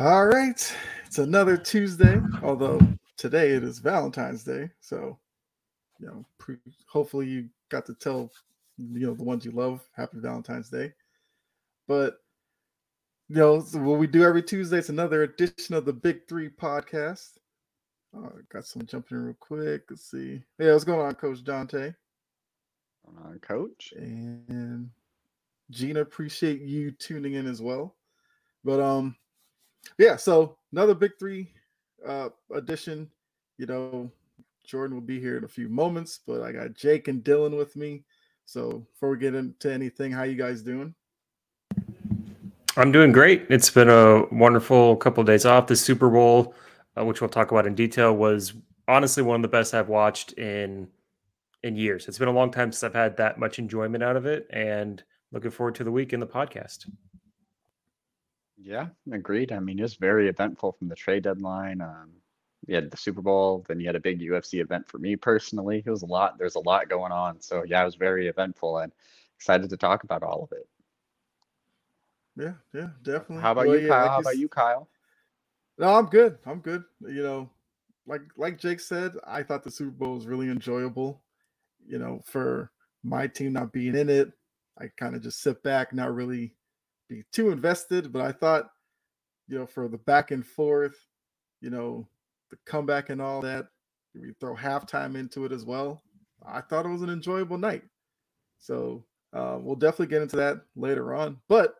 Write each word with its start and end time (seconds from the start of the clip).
All 0.00 0.26
right. 0.26 0.76
It's 1.06 1.18
another 1.18 1.56
Tuesday, 1.56 2.20
although 2.44 2.80
today 3.16 3.50
it 3.50 3.64
is 3.64 3.80
Valentine's 3.80 4.44
Day. 4.44 4.70
So, 4.78 5.18
you 5.98 6.06
know, 6.06 6.24
pre- 6.38 6.58
hopefully 6.86 7.26
you 7.26 7.48
got 7.68 7.84
to 7.86 7.94
tell, 7.94 8.30
you 8.76 9.08
know, 9.08 9.14
the 9.14 9.24
ones 9.24 9.44
you 9.44 9.50
love 9.50 9.80
happy 9.96 10.18
Valentine's 10.20 10.70
Day. 10.70 10.92
But, 11.88 12.18
you 13.28 13.38
know, 13.38 13.60
so 13.60 13.80
what 13.80 13.98
we 13.98 14.06
do 14.06 14.22
every 14.22 14.40
Tuesday, 14.40 14.78
it's 14.78 14.88
another 14.88 15.24
edition 15.24 15.74
of 15.74 15.84
the 15.84 15.92
Big 15.92 16.28
Three 16.28 16.48
podcast. 16.48 17.30
Uh, 18.16 18.28
got 18.52 18.66
someone 18.66 18.86
jumping 18.86 19.18
in 19.18 19.24
real 19.24 19.36
quick. 19.40 19.82
Let's 19.90 20.08
see. 20.08 20.40
Yeah, 20.60 20.74
what's 20.74 20.84
going 20.84 21.04
on, 21.04 21.16
Coach 21.16 21.42
Dante? 21.42 21.92
Uh, 23.04 23.32
coach. 23.42 23.92
And 23.96 24.90
Gina, 25.72 26.02
appreciate 26.02 26.60
you 26.60 26.92
tuning 26.92 27.34
in 27.34 27.48
as 27.48 27.60
well. 27.60 27.96
But 28.62 28.78
um, 28.78 29.16
yeah, 29.96 30.16
so 30.16 30.56
another 30.72 30.94
big 30.94 31.12
three 31.18 31.52
uh 32.06 32.28
edition. 32.52 33.10
You 33.56 33.66
know, 33.66 34.10
Jordan 34.64 34.94
will 34.94 35.02
be 35.02 35.18
here 35.18 35.36
in 35.36 35.44
a 35.44 35.48
few 35.48 35.68
moments, 35.68 36.20
but 36.26 36.42
I 36.42 36.52
got 36.52 36.74
Jake 36.74 37.08
and 37.08 37.24
Dylan 37.24 37.56
with 37.56 37.74
me. 37.74 38.04
So 38.44 38.86
before 38.92 39.10
we 39.10 39.18
get 39.18 39.34
into 39.34 39.72
anything, 39.72 40.12
how 40.12 40.22
you 40.22 40.36
guys 40.36 40.62
doing? 40.62 40.94
I'm 42.76 42.92
doing 42.92 43.10
great. 43.10 43.46
It's 43.50 43.70
been 43.70 43.88
a 43.88 44.24
wonderful 44.30 44.96
couple 44.96 45.20
of 45.20 45.26
days 45.26 45.44
off. 45.44 45.66
The 45.66 45.74
Super 45.74 46.08
Bowl, 46.08 46.54
uh, 46.96 47.04
which 47.04 47.20
we'll 47.20 47.28
talk 47.28 47.50
about 47.50 47.66
in 47.66 47.74
detail, 47.74 48.14
was 48.14 48.54
honestly 48.86 49.22
one 49.22 49.36
of 49.36 49.42
the 49.42 49.48
best 49.48 49.74
I've 49.74 49.88
watched 49.88 50.32
in 50.34 50.88
in 51.64 51.74
years. 51.74 52.06
It's 52.06 52.18
been 52.18 52.28
a 52.28 52.32
long 52.32 52.52
time 52.52 52.70
since 52.70 52.84
I've 52.84 52.94
had 52.94 53.16
that 53.16 53.38
much 53.38 53.58
enjoyment 53.58 54.04
out 54.04 54.16
of 54.16 54.26
it, 54.26 54.46
and 54.50 55.02
looking 55.32 55.50
forward 55.50 55.74
to 55.74 55.84
the 55.84 55.90
week 55.90 56.12
in 56.12 56.20
the 56.20 56.26
podcast. 56.26 56.88
Yeah, 58.60 58.88
agreed. 59.12 59.52
I 59.52 59.60
mean, 59.60 59.78
it 59.78 59.82
was 59.82 59.94
very 59.94 60.28
eventful 60.28 60.72
from 60.72 60.88
the 60.88 60.96
trade 60.96 61.22
deadline. 61.24 61.80
Um, 61.80 62.10
you 62.66 62.74
had 62.74 62.90
the 62.90 62.96
Super 62.96 63.22
Bowl, 63.22 63.64
then 63.68 63.80
you 63.80 63.86
had 63.86 63.96
a 63.96 64.00
big 64.00 64.20
UFC 64.20 64.60
event 64.60 64.88
for 64.88 64.98
me 64.98 65.16
personally. 65.16 65.82
It 65.86 65.90
was 65.90 66.02
a 66.02 66.06
lot. 66.06 66.38
There's 66.38 66.56
a 66.56 66.60
lot 66.60 66.88
going 66.88 67.12
on. 67.12 67.40
So 67.40 67.62
yeah, 67.64 67.82
it 67.82 67.86
was 67.86 67.94
very 67.94 68.26
eventful 68.28 68.78
and 68.78 68.92
excited 69.36 69.70
to 69.70 69.76
talk 69.76 70.02
about 70.04 70.22
all 70.22 70.42
of 70.42 70.52
it. 70.52 70.68
Yeah, 72.36 72.54
yeah, 72.72 72.90
definitely. 73.02 73.42
How 73.44 73.52
about 73.52 73.66
Well, 73.66 73.78
you, 73.80 73.80
yeah, 73.80 73.88
Kyle? 73.88 74.02
like 74.02 74.12
How 74.12 74.18
about 74.20 74.38
you, 74.38 74.48
Kyle? 74.48 74.88
No, 75.78 75.94
I'm 75.94 76.06
good. 76.06 76.38
I'm 76.46 76.60
good. 76.60 76.84
You 77.00 77.22
know, 77.22 77.50
like 78.06 78.22
like 78.36 78.58
Jake 78.58 78.80
said, 78.80 79.12
I 79.26 79.42
thought 79.42 79.62
the 79.64 79.70
Super 79.70 79.90
Bowl 79.90 80.14
was 80.14 80.26
really 80.26 80.48
enjoyable. 80.48 81.22
You 81.86 81.98
know, 81.98 82.20
for 82.24 82.70
my 83.04 83.26
team 83.28 83.52
not 83.52 83.72
being 83.72 83.94
in 83.96 84.08
it, 84.08 84.32
I 84.78 84.88
kind 84.96 85.14
of 85.14 85.22
just 85.22 85.40
sit 85.42 85.62
back, 85.62 85.92
not 85.94 86.14
really 86.14 86.54
be 87.08 87.24
too 87.32 87.50
invested. 87.50 88.12
But 88.12 88.22
I 88.22 88.32
thought, 88.32 88.70
you 89.48 89.58
know, 89.58 89.66
for 89.66 89.88
the 89.88 89.98
back 89.98 90.30
and 90.30 90.46
forth, 90.46 90.96
you 91.60 91.70
know, 91.70 92.06
the 92.50 92.56
comeback 92.66 93.10
and 93.10 93.20
all 93.20 93.40
that, 93.42 93.66
we 94.14 94.32
throw 94.40 94.54
halftime 94.54 95.16
into 95.16 95.44
it 95.44 95.52
as 95.52 95.64
well. 95.64 96.02
I 96.46 96.60
thought 96.60 96.86
it 96.86 96.90
was 96.90 97.02
an 97.02 97.10
enjoyable 97.10 97.58
night. 97.58 97.82
So 98.58 99.04
uh, 99.32 99.58
we'll 99.60 99.76
definitely 99.76 100.06
get 100.08 100.22
into 100.22 100.36
that 100.36 100.58
later 100.76 101.14
on. 101.14 101.38
But 101.48 101.74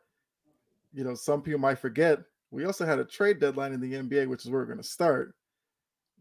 you 0.92 1.04
know, 1.04 1.14
some 1.14 1.42
people 1.42 1.60
might 1.60 1.78
forget 1.78 2.20
we 2.50 2.64
also 2.64 2.86
had 2.86 2.98
a 2.98 3.04
trade 3.04 3.40
deadline 3.40 3.72
in 3.72 3.80
the 3.80 3.92
NBA, 3.92 4.26
which 4.28 4.44
is 4.44 4.50
where 4.50 4.60
we're 4.60 4.66
going 4.66 4.78
to 4.78 4.84
start. 4.84 5.34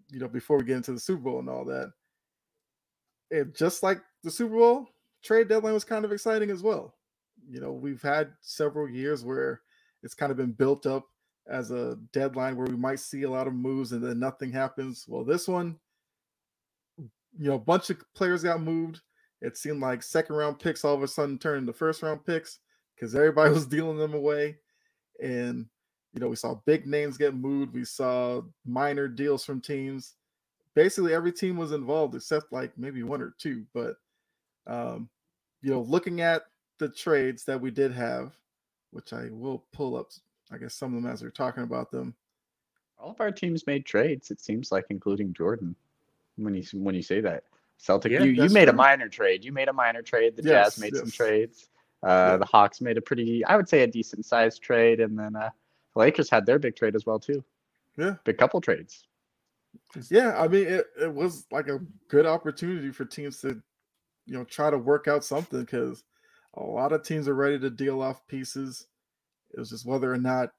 You 0.10 0.20
know, 0.20 0.28
before 0.28 0.58
we 0.58 0.66
get 0.66 0.78
into 0.78 0.94
the 0.94 1.00
Super 1.00 1.22
Bowl 1.22 1.40
and 1.40 1.50
all 1.50 1.66
that. 1.66 1.92
And 3.32 3.54
just 3.56 3.84
like 3.84 4.02
the 4.24 4.32
Super 4.32 4.56
Bowl, 4.56 4.88
trade 5.24 5.50
deadline 5.50 5.74
was 5.74 5.84
kind 5.84 6.06
of 6.06 6.12
exciting 6.12 6.50
as 6.50 6.64
well. 6.64 6.96
You 7.50 7.62
know, 7.62 7.72
we've 7.72 8.02
had 8.02 8.34
several 8.42 8.90
years 8.90 9.24
where 9.24 9.62
it's 10.04 10.14
kind 10.14 10.32
of 10.32 10.38
been 10.38 10.52
built 10.52 10.86
up 10.86 11.06
as 11.50 11.72
a 11.72 11.98
deadline 12.12 12.58
where 12.58 12.68
we 12.68 12.76
might 12.76 13.00
see 13.00 13.24
a 13.24 13.30
lot 13.30 13.48
of 13.48 13.54
moves 13.54 13.94
and 13.94 14.04
then 14.04 14.20
nothing 14.20 14.52
happens. 14.52 15.06
Well, 15.08 15.24
this 15.24 15.48
one, 15.48 15.78
you 16.98 17.50
know, 17.50 17.56
a 17.56 17.60
bunch 17.60 17.90
of 17.90 18.02
players 18.14 18.44
got 18.44 18.62
moved. 18.62 19.02
It 19.42 19.58
seemed 19.58 19.82
like 19.82 20.04
second 20.04 20.36
round 20.36 20.60
picks 20.60 20.84
all 20.84 20.96
of 20.96 21.04
a 21.04 21.08
sudden 21.08 21.38
turned 21.38 21.62
into 21.62 21.74
first 21.74 22.02
round 22.02 22.26
picks 22.26 22.60
because 22.96 23.16
everybody 23.16 23.52
was 23.54 23.68
dealing 23.68 23.98
them 23.98 24.14
away. 24.14 24.58
And, 25.22 25.66
you 26.14 26.20
know, 26.20 26.28
we 26.28 26.36
saw 26.36 26.56
big 26.66 26.86
names 26.86 27.18
get 27.18 27.36
moved. 27.36 27.74
We 27.74 27.86
saw 27.86 28.42
minor 28.66 29.08
deals 29.08 29.46
from 29.46 29.62
teams. 29.62 30.16
Basically, 30.74 31.14
every 31.14 31.32
team 31.32 31.58
was 31.58 31.72
involved 31.72 32.16
except 32.16 32.52
like 32.52 32.72
maybe 32.78 33.04
one 33.04 33.22
or 33.22 33.34
two. 33.38 33.66
But, 33.74 33.96
um, 34.66 35.10
you 35.62 35.72
know, 35.72 35.82
looking 35.82 36.22
at 36.22 36.44
the 36.78 36.90
trades 36.90 37.44
that 37.46 37.60
we 37.60 37.72
did 37.72 37.92
have, 37.92 38.34
which 38.92 39.14
I 39.14 39.30
will 39.32 39.64
pull 39.74 39.96
up, 39.96 40.12
I 40.52 40.58
guess, 40.58 40.74
some 40.74 40.96
of 40.96 41.02
them 41.02 41.12
as 41.12 41.24
we're 41.24 41.30
talking 41.30 41.64
about 41.64 41.92
them. 41.92 42.16
All 43.00 43.12
of 43.12 43.22
our 43.22 43.32
teams 43.32 43.68
made 43.68 43.86
trades. 43.86 44.32
It 44.32 44.40
seems 44.40 44.72
like, 44.72 44.86
including 44.90 45.34
Jordan. 45.34 45.76
When 46.38 46.54
you 46.54 46.64
when 46.74 46.94
you 46.94 47.02
say 47.02 47.20
that, 47.22 47.44
Celtic, 47.78 48.12
Yeah, 48.12 48.24
you, 48.24 48.32
you 48.32 48.50
made 48.50 48.70
a 48.70 48.74
minor 48.74 49.10
trade. 49.10 49.44
You 49.44 49.52
made 49.52 49.70
a 49.70 49.74
minor 49.74 50.02
trade. 50.02 50.36
The 50.36 50.44
Yes, 50.44 50.76
Jazz 50.76 50.80
made 50.80 50.96
some 50.96 51.12
trades. 51.12 51.68
Uh, 52.04 52.08
Yeah. 52.08 52.38
The 52.38 52.46
Hawks 52.46 52.80
made 52.80 52.98
a 52.98 53.02
pretty, 53.02 53.44
I 53.46 53.56
would 53.56 53.68
say, 53.68 53.82
a 53.82 53.88
decent 53.88 54.26
sized 54.26 54.62
trade, 54.62 55.00
and 55.00 55.18
then 55.18 55.36
uh, 55.36 55.50
the 55.94 56.00
Lakers 56.00 56.30
had 56.30 56.46
their 56.46 56.60
big 56.60 56.76
trade 56.76 56.96
as 56.96 57.06
well 57.06 57.20
too. 57.20 57.44
Yeah. 57.98 58.16
Big 58.24 58.38
couple 58.38 58.62
trades. 58.62 59.08
Yeah, 60.10 60.40
I 60.40 60.48
mean, 60.48 60.68
it, 60.68 60.86
it 61.02 61.14
was 61.14 61.46
like 61.52 61.68
a 61.68 61.80
good 62.08 62.26
opportunity 62.26 62.92
for 62.92 63.06
teams 63.06 63.42
to, 63.42 63.62
you 64.26 64.34
know, 64.34 64.44
try 64.44 64.70
to 64.70 64.78
work 64.78 65.08
out 65.08 65.24
something 65.24 65.62
because 65.62 66.04
a 66.58 66.64
lot 66.64 66.92
of 66.92 67.04
teams 67.04 67.28
are 67.28 67.36
ready 67.36 67.60
to 67.60 67.70
deal 67.70 68.02
off 68.02 68.26
pieces. 68.28 68.88
It 69.54 69.60
was 69.60 69.70
just 69.70 69.86
whether 69.86 70.12
or 70.12 70.18
not, 70.18 70.52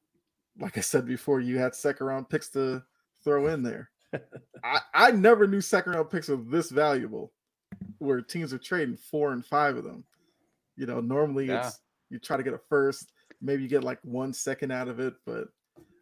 like 0.61 0.79
I 0.79 0.81
said 0.81 1.07
before, 1.07 1.41
you 1.41 1.59
had 1.59 1.75
second 1.75 2.07
round 2.07 2.29
picks 2.29 2.49
to 2.51 2.83
throw 3.23 3.49
in 3.49 3.63
there. 3.63 3.91
I, 4.65 4.81
I 4.95 5.11
never 5.11 5.47
knew 5.47 5.61
second 5.61 5.93
round 5.93 6.11
picks 6.11 6.29
were 6.29 6.37
this 6.37 6.71
valuable, 6.71 7.33
where 7.99 8.21
teams 8.21 8.53
are 8.53 8.59
trading 8.59 8.97
four 8.97 9.33
and 9.33 9.45
five 9.45 9.77
of 9.77 9.85
them. 9.85 10.05
You 10.77 10.87
know, 10.87 11.01
normally 11.01 11.47
Yeah. 11.47 11.67
it's 11.67 11.81
you 12.11 12.19
try 12.19 12.37
to 12.37 12.43
get 12.43 12.55
a 12.55 12.61
first, 12.69 13.13
maybe 13.43 13.63
you 13.63 13.69
get 13.69 13.85
like 13.85 13.99
one 14.03 14.33
second 14.33 14.71
out 14.73 14.89
of 14.89 15.01
it, 15.01 15.15
but 15.27 15.49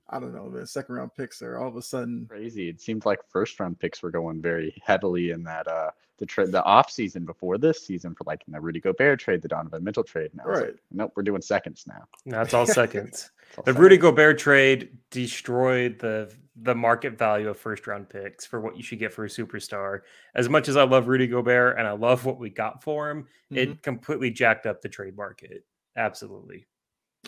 I 0.08 0.20
don't 0.20 0.34
know, 0.34 0.48
the 0.48 0.66
Second 0.66 0.94
round 0.94 1.14
picks 1.14 1.42
are 1.42 1.58
all 1.58 1.68
of 1.68 1.76
a 1.76 1.82
sudden 1.82 2.26
Crazy. 2.28 2.68
It 2.68 2.80
seemed 2.80 3.04
like 3.04 3.20
first 3.28 3.58
round 3.58 3.78
picks 3.78 4.02
were 4.02 4.10
going 4.10 4.40
very 4.40 4.80
heavily 4.84 5.30
in 5.30 5.42
that 5.44 5.66
uh 5.66 5.90
the 6.18 6.24
trade 6.26 6.50
the 6.52 6.62
off 6.64 6.90
season 6.90 7.24
before 7.26 7.58
this 7.58 7.84
season 7.84 8.14
for 8.14 8.24
like 8.24 8.42
in 8.46 8.52
the 8.54 8.60
Rudy 8.60 8.80
Gobert 8.80 9.18
trade, 9.20 9.42
the 9.42 9.48
Donovan 9.48 9.84
Mitchell 9.84 10.04
trade. 10.04 10.30
Now 10.34 10.44
it's 10.48 10.60
like, 10.60 10.70
Right. 10.70 10.76
nope, 10.92 11.12
we're 11.16 11.22
doing 11.24 11.42
seconds 11.42 11.84
now. 11.86 12.04
That's 12.24 12.54
all 12.54 12.66
seconds. 12.66 13.30
It's 13.48 13.58
all 13.58 13.64
The 13.64 13.74
Rudy 13.74 13.96
seconds. 13.96 14.02
Gobert 14.10 14.38
trade 14.38 14.96
destroyed 15.10 15.98
the 15.98 16.32
the 16.62 16.74
market 16.74 17.18
value 17.18 17.48
of 17.50 17.58
first 17.58 17.86
round 17.86 18.08
picks 18.08 18.46
for 18.46 18.60
what 18.62 18.78
you 18.78 18.82
should 18.82 18.98
get 18.98 19.12
for 19.12 19.24
a 19.26 19.28
superstar. 19.28 20.00
As 20.34 20.48
much 20.48 20.68
as 20.68 20.76
I 20.78 20.84
love 20.84 21.06
Rudy 21.08 21.26
Gobert 21.26 21.78
and 21.78 21.86
I 21.86 21.92
love 21.92 22.24
what 22.24 22.38
we 22.38 22.48
got 22.48 22.82
for 22.82 23.10
him, 23.10 23.26
Mhm. 23.52 23.56
it 23.58 23.82
completely 23.82 24.30
jacked 24.30 24.64
up 24.64 24.80
the 24.80 24.88
trade 24.88 25.16
market. 25.18 25.66
Absolutely. 25.96 26.66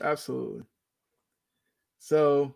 Absolutely. 0.00 0.62
So, 1.98 2.54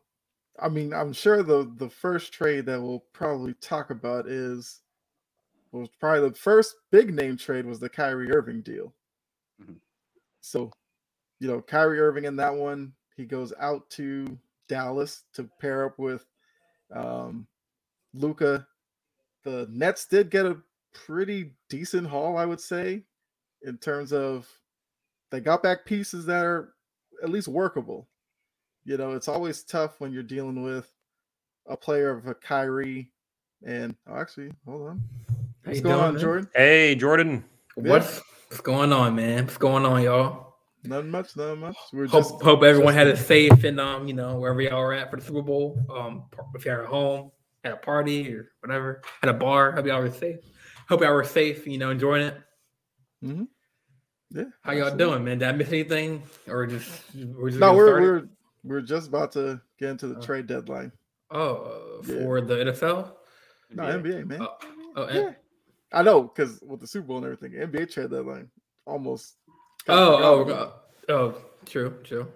I 0.61 0.69
mean, 0.69 0.93
I'm 0.95 1.13
sure 1.13 1.43
the 1.43 1.71
the 1.77 1.91
first 1.91 2.33
trade 2.33 2.67
that 2.67 2.81
we'll 2.83 3.05
probably 3.13 3.55
talk 3.55 3.91
about 3.91 4.29
is 4.29 4.81
was 5.73 5.89
probably 6.01 6.29
the 6.31 6.37
first 6.37 6.77
big 6.93 7.15
name 7.15 7.37
trade 7.37 7.67
was 7.67 7.81
the 7.81 7.89
Kyrie 7.91 8.33
Irving 8.33 8.63
deal. 8.63 8.95
Mhm. 9.63 9.81
So, 10.43 10.73
you 11.41 11.49
know, 11.49 11.63
Kyrie 11.63 12.01
Irving 12.01 12.25
in 12.27 12.37
that 12.37 12.55
one, 12.55 12.95
he 13.17 13.27
goes 13.27 13.53
out 13.61 13.91
to 13.93 14.39
Dallas 14.69 15.25
to 15.35 15.45
pair 15.61 15.87
up 15.87 15.99
with 15.99 16.27
um 16.95 17.49
Luka. 18.15 18.69
The 19.45 19.69
Nets 19.71 20.07
did 20.07 20.31
get 20.31 20.47
a 20.47 20.63
pretty 20.95 21.55
decent 21.71 22.09
haul, 22.09 22.37
I 22.39 22.47
would 22.47 22.61
say, 22.61 23.05
in 23.63 23.79
terms 23.79 24.13
of 24.13 24.49
they 25.33 25.41
got 25.41 25.63
back 25.63 25.87
pieces 25.87 26.27
that 26.27 26.45
are 26.45 26.75
at 27.23 27.31
least 27.31 27.49
workable. 27.49 28.09
You 28.85 28.97
know, 28.97 29.13
it's 29.13 29.29
always 29.29 29.63
tough 29.63 30.01
when 30.01 30.13
you're 30.13 30.23
dealing 30.23 30.63
with 30.63 30.91
a 31.67 31.77
player 31.77 32.11
of 32.11 32.27
a 32.27 32.35
Kyrie. 32.35 33.11
And 33.65 33.95
oh, 34.09 34.17
actually, 34.17 34.51
hold 34.67 34.89
on. 34.89 35.03
What's 35.65 35.81
going 35.81 35.95
doing, 35.95 36.05
on, 36.05 36.15
man? 36.15 36.21
Jordan? 36.21 36.49
Hey, 36.55 36.95
Jordan. 36.97 37.45
What's 37.77 38.21
what's 38.49 38.61
going 38.61 38.93
on, 38.93 39.15
man? 39.15 39.45
What's 39.45 39.57
going 39.57 39.87
on, 39.87 40.03
y'all? 40.03 40.57
Nothing 40.85 41.11
much, 41.11 41.37
nothing 41.37 41.61
much. 41.61 41.77
We're 41.93 42.09
Hope 42.09 42.25
just 42.25 42.43
hope 42.43 42.65
everyone 42.65 42.95
had 42.95 43.07
a 43.07 43.17
safe 43.17 43.63
and 43.63 43.79
um, 43.79 44.09
you 44.09 44.15
know, 44.15 44.41
wherever 44.41 44.61
y'all 44.61 44.81
are 44.81 44.93
at 44.93 45.11
for 45.11 45.17
the 45.17 45.25
Super 45.25 45.43
Bowl. 45.43 45.79
Um, 45.89 46.25
if 46.57 46.65
you're 46.65 46.83
at 46.83 46.89
home, 46.89 47.31
at 47.63 47.73
a 47.73 47.77
party 47.77 48.35
or 48.35 48.51
whatever, 48.61 49.03
at 49.23 49.29
a 49.29 49.33
bar, 49.33 49.71
hope 49.73 49.87
y'all 49.87 50.01
were 50.01 50.11
safe. 50.11 50.39
Hope 50.89 51.03
y'all 51.03 51.13
were 51.13 51.23
safe, 51.23 51.69
you 51.69 51.79
know, 51.79 51.91
enjoying 51.91 52.27
it. 52.27 52.41
Mm-hmm. 53.25 53.45
Yeah. 54.33 54.45
How 54.63 54.73
y'all 54.73 54.89
absolutely. 54.89 55.05
doing, 55.07 55.25
man? 55.25 55.39
Did 55.39 55.49
I 55.49 55.53
miss 55.53 55.69
anything, 55.69 56.25
or 56.49 56.67
just 56.67 56.91
we're 57.15 57.51
just 57.51 57.61
No, 57.61 57.75
we're 57.75 58.01
we're 58.01 58.29
we're 58.65 58.81
just 58.81 59.09
about 59.09 59.33
to 59.33 59.61
get 59.79 59.91
into 59.91 60.07
the 60.09 60.17
Oh. 60.19 60.21
trade 60.23 60.47
deadline. 60.47 60.93
oh 61.31 61.57
uh, 61.57 62.03
Yeah. 62.07 62.23
for 62.25 62.41
the 62.41 62.55
NFL. 62.61 63.17
No, 63.71 63.83
NBA. 63.85 64.23
NBA, 64.23 64.27
man. 64.27 64.43
Oh, 64.43 64.59
oh, 64.97 65.05
and- 65.05 65.15
yeah. 65.17 65.35
I 65.95 66.03
know, 66.03 66.23
because 66.23 66.61
with 66.63 66.81
the 66.81 66.87
Super 66.87 67.07
Bowl 67.09 67.17
and 67.19 67.27
everything, 67.27 67.53
NBA 67.53 67.87
trade 67.93 68.11
deadline 68.11 68.51
almost 68.87 69.37
oh, 69.89 70.45
oh, 70.47 70.51
oh, 70.51 71.15
oh, 71.15 71.43
true, 71.67 71.99
true. 72.05 72.27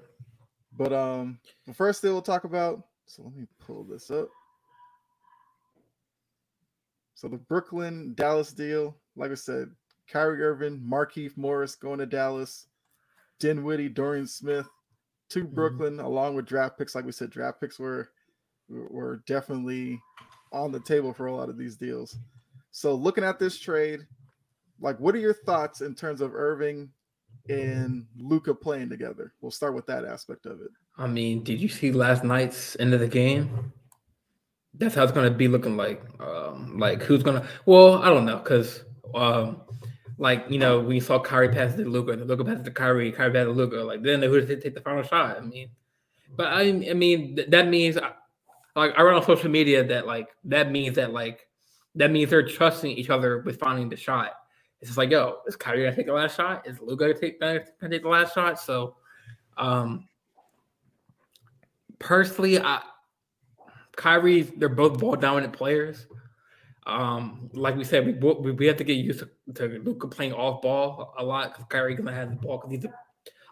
But 0.76 0.93
um, 0.93 1.38
the 1.67 1.73
first 1.75 2.02
thing 2.02 2.12
we'll 2.12 2.20
talk 2.23 2.44
about 2.44 2.87
So 3.06 3.22
let 3.22 3.34
me 3.34 3.46
pull 3.61 3.84
this 3.84 4.11
up. 4.11 4.29
So 7.14 7.29
the 7.29 7.38
Brooklyn 7.38 8.12
Dallas 8.14 8.52
deal, 8.52 8.96
like 9.17 9.31
I 9.31 9.34
said, 9.34 9.70
Kyrie 10.08 10.43
Irving, 10.43 10.79
Markieff 10.81 11.37
Morris 11.37 11.75
going 11.75 11.99
to 11.99 12.06
Dallas, 12.06 12.67
Dinwiddie, 13.40 13.88
Dorian 13.88 14.26
Smith 14.26 14.69
to 15.31 15.44
Mhm. 15.44 15.55
Brooklyn, 15.55 16.00
along 16.00 16.34
with 16.34 16.46
draft 16.46 16.78
picks. 16.78 16.94
Like 16.94 17.05
we 17.05 17.12
said, 17.12 17.31
draft 17.31 17.61
picks 17.61 17.78
were 17.78 18.11
were 18.69 19.23
definitely 19.26 20.00
on 20.52 20.73
the 20.73 20.81
table 20.81 21.12
for 21.12 21.26
a 21.26 21.34
lot 21.34 21.49
of 21.49 21.56
these 21.56 21.76
deals. 21.76 22.17
So 22.73 22.94
looking 22.94 23.23
at 23.25 23.38
this 23.38 23.58
trade, 23.58 24.06
like 24.81 24.99
what 24.99 25.14
are 25.14 25.19
your 25.19 25.34
thoughts 25.34 25.81
in 25.82 25.94
terms 25.94 26.20
of 26.20 26.34
Irving 26.34 26.90
and 27.49 28.06
Luka 28.17 28.55
playing 28.55 28.88
together? 28.88 29.32
We'll 29.40 29.52
start 29.52 29.75
with 29.75 29.87
that 29.87 30.05
aspect 30.05 30.46
of 30.46 30.61
it. 30.61 30.70
I 30.99 31.06
mean, 31.06 31.44
did 31.44 31.61
you 31.61 31.69
see 31.69 31.93
last 31.93 32.25
night's 32.25 32.76
end 32.81 32.93
of 32.93 33.00
the 33.00 33.06
game? 33.08 33.72
That's 34.75 34.94
how 34.94 35.05
it's 35.05 35.12
gonna 35.12 35.31
be 35.31 35.49
looking 35.49 35.76
like. 35.76 36.02
Um, 36.20 36.79
like 36.79 37.02
who's 37.02 37.22
gonna? 37.22 37.46
Well, 37.67 38.02
I 38.02 38.08
don't 38.08 38.26
know, 38.26 38.38
cause 38.40 38.84
um, 39.14 39.62
like 40.18 40.46
you 40.48 40.58
know, 40.58 40.88
you 40.90 41.00
saw 41.00 41.18
Kyrie 41.18 41.48
pass 41.48 41.74
to 41.74 41.84
Luka, 41.84 42.12
Luka 42.12 42.44
pass 42.44 42.62
to 42.64 42.70
Kyrie, 42.70 43.12
Kyrie 43.12 43.32
pass 43.32 43.44
to 43.44 43.50
Luka, 43.50 43.76
like 43.76 44.02
then 44.02 44.22
who 44.22 44.40
did 44.40 44.62
take 44.62 44.74
the 44.74 44.80
final 44.80 45.02
shot? 45.02 45.36
I 45.36 45.40
mean, 45.40 45.68
but 46.36 46.46
I, 46.46 46.62
I 46.62 46.94
mean 46.94 47.36
th- 47.36 47.50
that 47.50 47.68
means 47.68 47.96
like 48.74 48.92
I 48.96 49.02
read 49.02 49.14
on 49.14 49.24
social 49.24 49.50
media 49.50 49.84
that 49.84 50.06
like 50.06 50.28
that 50.44 50.70
means 50.70 50.96
that 50.96 51.12
like 51.12 51.46
that 51.94 52.10
means 52.10 52.30
they're 52.30 52.46
trusting 52.46 52.90
each 52.90 53.10
other 53.10 53.40
with 53.40 53.58
finding 53.58 53.88
the 53.88 53.96
shot. 53.96 54.32
It's 54.80 54.90
just 54.90 54.98
like, 54.98 55.10
yo, 55.10 55.38
is 55.46 55.56
Kyrie 55.56 55.84
gonna 55.84 55.96
take 55.96 56.06
the 56.06 56.12
last 56.12 56.36
shot? 56.36 56.66
Is 56.66 56.80
Luka 56.80 57.06
gonna 57.06 57.19
take 57.19 57.40
gonna 57.40 57.64
take 57.90 58.02
the 58.02 58.08
last 58.08 58.34
shot? 58.34 58.60
So, 58.60 58.96
um, 59.56 60.08
personally, 61.98 62.58
I 62.58 62.82
Kyrie, 63.96 64.42
they're 64.42 64.69
both 64.69 64.98
ball 64.98 65.16
dominant 65.16 65.54
players. 65.54 66.06
Um, 66.86 67.50
like 67.52 67.76
we 67.76 67.82
said, 67.82 68.06
we 68.06 68.52
we, 68.52 68.66
have 68.66 68.76
to 68.76 68.84
get 68.84 68.94
used 68.94 69.18
to, 69.18 69.28
to 69.54 69.80
Luka 69.82 70.06
playing 70.06 70.32
off 70.32 70.62
ball 70.62 71.14
a 71.18 71.24
lot 71.24 71.52
because 71.52 71.66
Kyrie 71.68 71.96
gonna 71.96 72.12
have 72.12 72.30
the 72.30 72.36
ball 72.36 72.58
because 72.58 72.70
he's 72.70 72.82
the, 72.82 72.92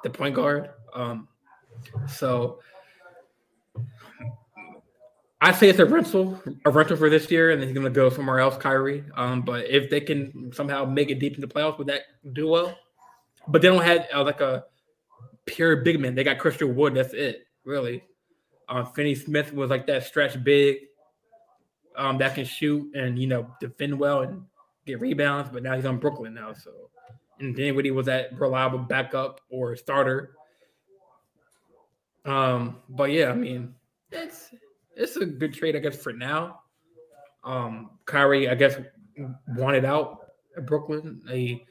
the 0.05 0.11
point 0.11 0.37
guard. 0.37 0.71
Um, 0.95 1.27
so 2.09 2.61
I 5.41 5.51
say 5.53 5.69
it's 5.69 5.81
a 5.81 5.85
rental, 5.85 6.41
a 6.65 6.71
rental 6.71 6.97
for 6.97 7.11
this 7.11 7.29
year, 7.31 7.51
and 7.51 7.61
then 7.61 7.69
he's 7.69 7.77
gonna 7.77 7.91
go 7.91 8.09
somewhere 8.09 8.39
else, 8.39 8.57
Kyrie. 8.57 9.05
Um, 9.17 9.43
but 9.43 9.69
if 9.69 9.91
they 9.91 10.01
can 10.01 10.53
somehow 10.55 10.85
make 10.85 11.11
it 11.11 11.19
deep 11.19 11.35
in 11.35 11.41
the 11.41 11.49
playoffs 11.49 11.77
with 11.77 11.89
that 11.89 12.03
duo, 12.33 12.75
but 13.49 13.63
they 13.63 13.69
don't 13.69 13.83
have 13.83 14.07
uh, 14.15 14.23
like 14.23 14.41
a 14.41 14.65
pure 15.45 15.77
big 15.77 16.01
man. 16.01 16.15
They 16.15 16.25
got 16.25 16.39
Christian 16.39 16.75
Wood. 16.75 16.95
That's 16.95 17.13
it, 17.13 17.47
really. 17.65 18.05
Um, 18.69 18.87
Finney 18.95 19.15
Smith 19.15 19.53
was 19.53 19.71
like 19.71 19.87
that 19.89 20.05
stretch 20.05 20.43
big, 20.43 20.79
um, 21.97 22.19
that 22.19 22.35
can 22.35 22.45
shoot 22.45 22.95
and 22.95 23.19
you 23.19 23.27
know 23.27 23.47
defend 23.61 23.99
well 23.99 24.23
and 24.23 24.43
get 24.87 25.01
rebounds. 25.01 25.51
But 25.53 25.63
now 25.63 25.75
he's 25.75 25.87
on 25.87 25.99
Brooklyn 25.99 26.35
now, 26.35 26.53
so 26.53 26.71
and 27.41 27.55
Dinwiddie 27.55 27.91
was 27.91 28.07
that 28.07 28.39
reliable 28.39 28.79
backup 28.79 29.41
or 29.51 29.77
starter. 29.77 30.37
Um, 32.25 32.77
but 32.89 33.11
yeah, 33.11 33.31
I 33.31 33.35
mean, 33.35 33.75
it's 34.11 34.51
it's 34.97 35.17
a 35.17 35.27
good 35.27 35.53
trade, 35.53 35.77
I 35.77 35.81
guess, 35.81 35.97
for 35.97 36.13
now. 36.13 36.61
Um, 37.45 37.91
Kyrie, 38.07 38.49
I 38.49 38.55
guess, 38.55 38.77
wanted 39.49 39.85
out 39.85 40.31
at 40.57 40.67
Brooklyn. 40.67 41.21
He, 41.29 41.67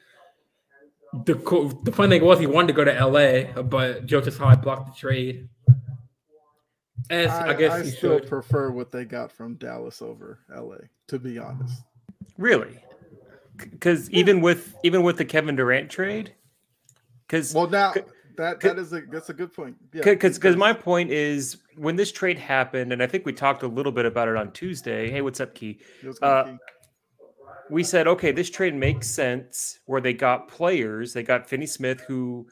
the 1.24 1.34
the 1.82 1.92
funny 1.92 2.18
thing 2.18 2.26
was 2.26 2.38
he 2.38 2.46
wanted 2.46 2.68
to 2.68 2.72
go 2.72 2.84
to 2.84 3.06
LA, 3.06 3.62
but 3.62 4.06
Joe 4.06 4.20
Tsai 4.20 4.54
blocked 4.56 4.94
the 4.94 4.98
trade. 4.98 5.48
As 7.10 7.30
I, 7.30 7.48
I, 7.48 7.54
guess 7.54 7.72
I 7.72 7.82
still 7.82 8.18
should. 8.18 8.28
prefer 8.28 8.70
what 8.70 8.90
they 8.90 9.04
got 9.04 9.30
from 9.30 9.54
Dallas 9.56 10.00
over 10.00 10.38
LA, 10.54 10.76
to 11.08 11.18
be 11.18 11.38
honest. 11.38 11.82
Really? 12.38 12.78
Because 13.56 14.10
even 14.10 14.40
with 14.40 14.74
even 14.82 15.02
with 15.02 15.18
the 15.18 15.24
Kevin 15.24 15.54
Durant 15.54 15.90
trade, 15.90 16.34
because 17.26 17.54
Well, 17.54 17.68
now 17.68 17.94
that 18.36 18.60
that 18.60 18.78
is 18.78 18.92
a 18.92 19.02
that's 19.02 19.28
a 19.28 19.34
good 19.34 19.52
point. 19.52 19.76
Yeah, 19.92 20.02
because 20.04 20.38
because 20.38 20.56
my 20.56 20.72
point 20.72 21.10
is 21.10 21.58
when 21.76 21.96
this 21.96 22.10
trade 22.10 22.38
happened, 22.38 22.92
and 22.92 23.02
I 23.02 23.06
think 23.06 23.26
we 23.26 23.32
talked 23.32 23.62
a 23.62 23.68
little 23.68 23.92
bit 23.92 24.06
about 24.06 24.28
it 24.28 24.36
on 24.36 24.50
Tuesday. 24.52 25.10
Hey, 25.10 25.20
what's 25.20 25.40
up, 25.40 25.54
Key? 25.54 25.78
gonna 26.02 26.32
uh, 26.32 26.44
be- 26.44 26.58
we 27.70 27.82
said, 27.82 28.06
okay, 28.06 28.30
this 28.30 28.50
trade 28.50 28.74
makes 28.74 29.08
sense 29.08 29.78
where 29.86 30.00
they 30.00 30.12
got 30.12 30.48
players. 30.48 31.12
They 31.12 31.22
got 31.22 31.48
Finney 31.48 31.66
Smith, 31.66 32.00
who 32.00 32.46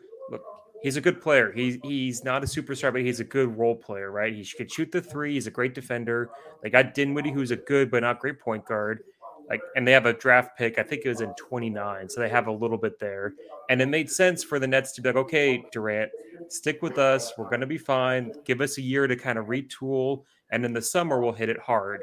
he's 0.83 0.97
a 0.97 1.01
good 1.01 1.21
player. 1.21 1.53
He's 1.53 1.79
he's 1.83 2.25
not 2.25 2.43
a 2.43 2.47
superstar, 2.47 2.93
but 2.93 3.03
he's 3.03 3.21
a 3.21 3.25
good 3.25 3.57
role 3.57 3.77
player, 3.77 4.11
right? 4.11 4.35
He 4.35 4.45
could 4.57 4.71
shoot 4.71 4.93
the 4.93 5.01
three. 5.01 5.35
He's 5.35 5.47
a 5.47 5.51
great 5.51 5.75
defender. 5.75 6.31
They 6.63 6.71
got 6.71 6.95
Dinwiddie, 6.95 7.33
who's 7.33 7.51
a 7.51 7.57
good 7.57 7.91
but 7.91 8.03
not 8.03 8.21
great 8.21 8.41
point 8.41 8.65
guard. 8.65 9.05
Like, 9.49 9.61
and 9.77 9.87
they 9.87 9.93
have 9.93 10.07
a 10.07 10.13
draft 10.13 10.57
pick. 10.57 10.79
I 10.79 10.83
think 10.83 11.03
it 11.05 11.09
was 11.09 11.21
in 11.21 11.35
29, 11.35 12.09
so 12.09 12.21
they 12.21 12.29
have 12.29 12.47
a 12.47 12.53
little 12.53 12.79
bit 12.79 12.99
there. 12.99 13.35
And 13.69 13.83
it 13.83 13.87
made 13.87 14.11
sense 14.11 14.43
for 14.43 14.59
the 14.59 14.67
Nets 14.67 14.93
to 14.93 15.03
be 15.03 15.09
like, 15.09 15.17
okay, 15.17 15.65
Durant, 15.73 16.11
stick 16.49 16.81
with 16.81 16.97
us. 16.99 17.33
We're 17.37 17.51
gonna 17.51 17.67
be 17.67 17.79
fine. 17.79 18.33
Give 18.45 18.61
us 18.61 18.79
a 18.79 18.83
year 18.83 19.07
to 19.07 19.17
kind 19.17 19.39
of 19.39 19.47
retool, 19.47 20.25
and 20.51 20.65
in 20.65 20.73
the 20.73 20.83
summer 20.83 21.21
we'll 21.21 21.33
hit 21.33 21.49
it 21.49 21.59
hard. 21.59 22.03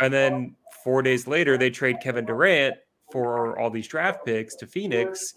And 0.00 0.12
then 0.12 0.56
four 0.82 1.02
days 1.02 1.26
later, 1.26 1.56
they 1.56 1.70
trade 1.70 1.96
Kevin 2.02 2.26
Durant 2.26 2.76
for 3.14 3.56
all 3.60 3.70
these 3.70 3.86
draft 3.86 4.26
picks 4.26 4.56
to 4.56 4.66
Phoenix. 4.66 5.34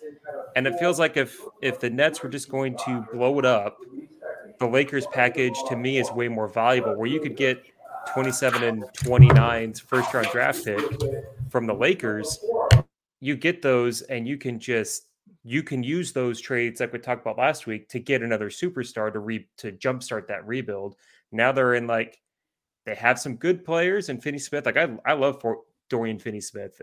And 0.55 0.65
it 0.65 0.79
feels 0.79 0.97
like 0.97 1.15
if 1.15 1.39
if 1.61 1.79
the 1.79 1.91
Nets 1.91 2.23
were 2.23 2.29
just 2.29 2.49
going 2.49 2.75
to 2.85 3.05
blow 3.13 3.37
it 3.37 3.45
up, 3.45 3.77
the 4.59 4.65
Lakers 4.65 5.05
package 5.13 5.53
to 5.69 5.75
me 5.75 5.99
is 5.99 6.11
way 6.11 6.27
more 6.27 6.47
valuable, 6.47 6.97
where 6.97 7.05
you 7.05 7.19
could 7.19 7.37
get 7.37 7.63
27 8.13 8.63
and 8.63 8.83
29's 8.95 9.79
first 9.79 10.11
round 10.11 10.27
draft 10.31 10.65
pick 10.65 10.81
from 11.51 11.67
the 11.67 11.73
Lakers. 11.75 12.43
You 13.19 13.35
get 13.35 13.61
those 13.61 14.01
and 14.01 14.27
you 14.27 14.37
can 14.37 14.59
just 14.59 15.05
you 15.43 15.61
can 15.61 15.83
use 15.83 16.13
those 16.13 16.41
trades 16.41 16.79
like 16.79 16.91
we 16.91 16.97
talked 16.97 17.21
about 17.21 17.37
last 17.37 17.67
week 17.67 17.89
to 17.89 17.99
get 17.99 18.23
another 18.23 18.49
superstar 18.49 19.13
to 19.13 19.19
re 19.19 19.47
to 19.57 19.71
jumpstart 19.71 20.25
that 20.29 20.47
rebuild. 20.47 20.95
Now 21.31 21.51
they're 21.51 21.75
in 21.75 21.85
like 21.85 22.19
they 22.87 22.95
have 22.95 23.19
some 23.19 23.35
good 23.35 23.63
players 23.63 24.09
and 24.09 24.23
Finney 24.23 24.39
Smith. 24.39 24.65
Like 24.65 24.77
I, 24.77 24.97
I 25.05 25.13
love 25.13 25.39
for 25.41 25.59
Dorian 25.89 26.17
Finney 26.17 26.41
Smith, 26.41 26.81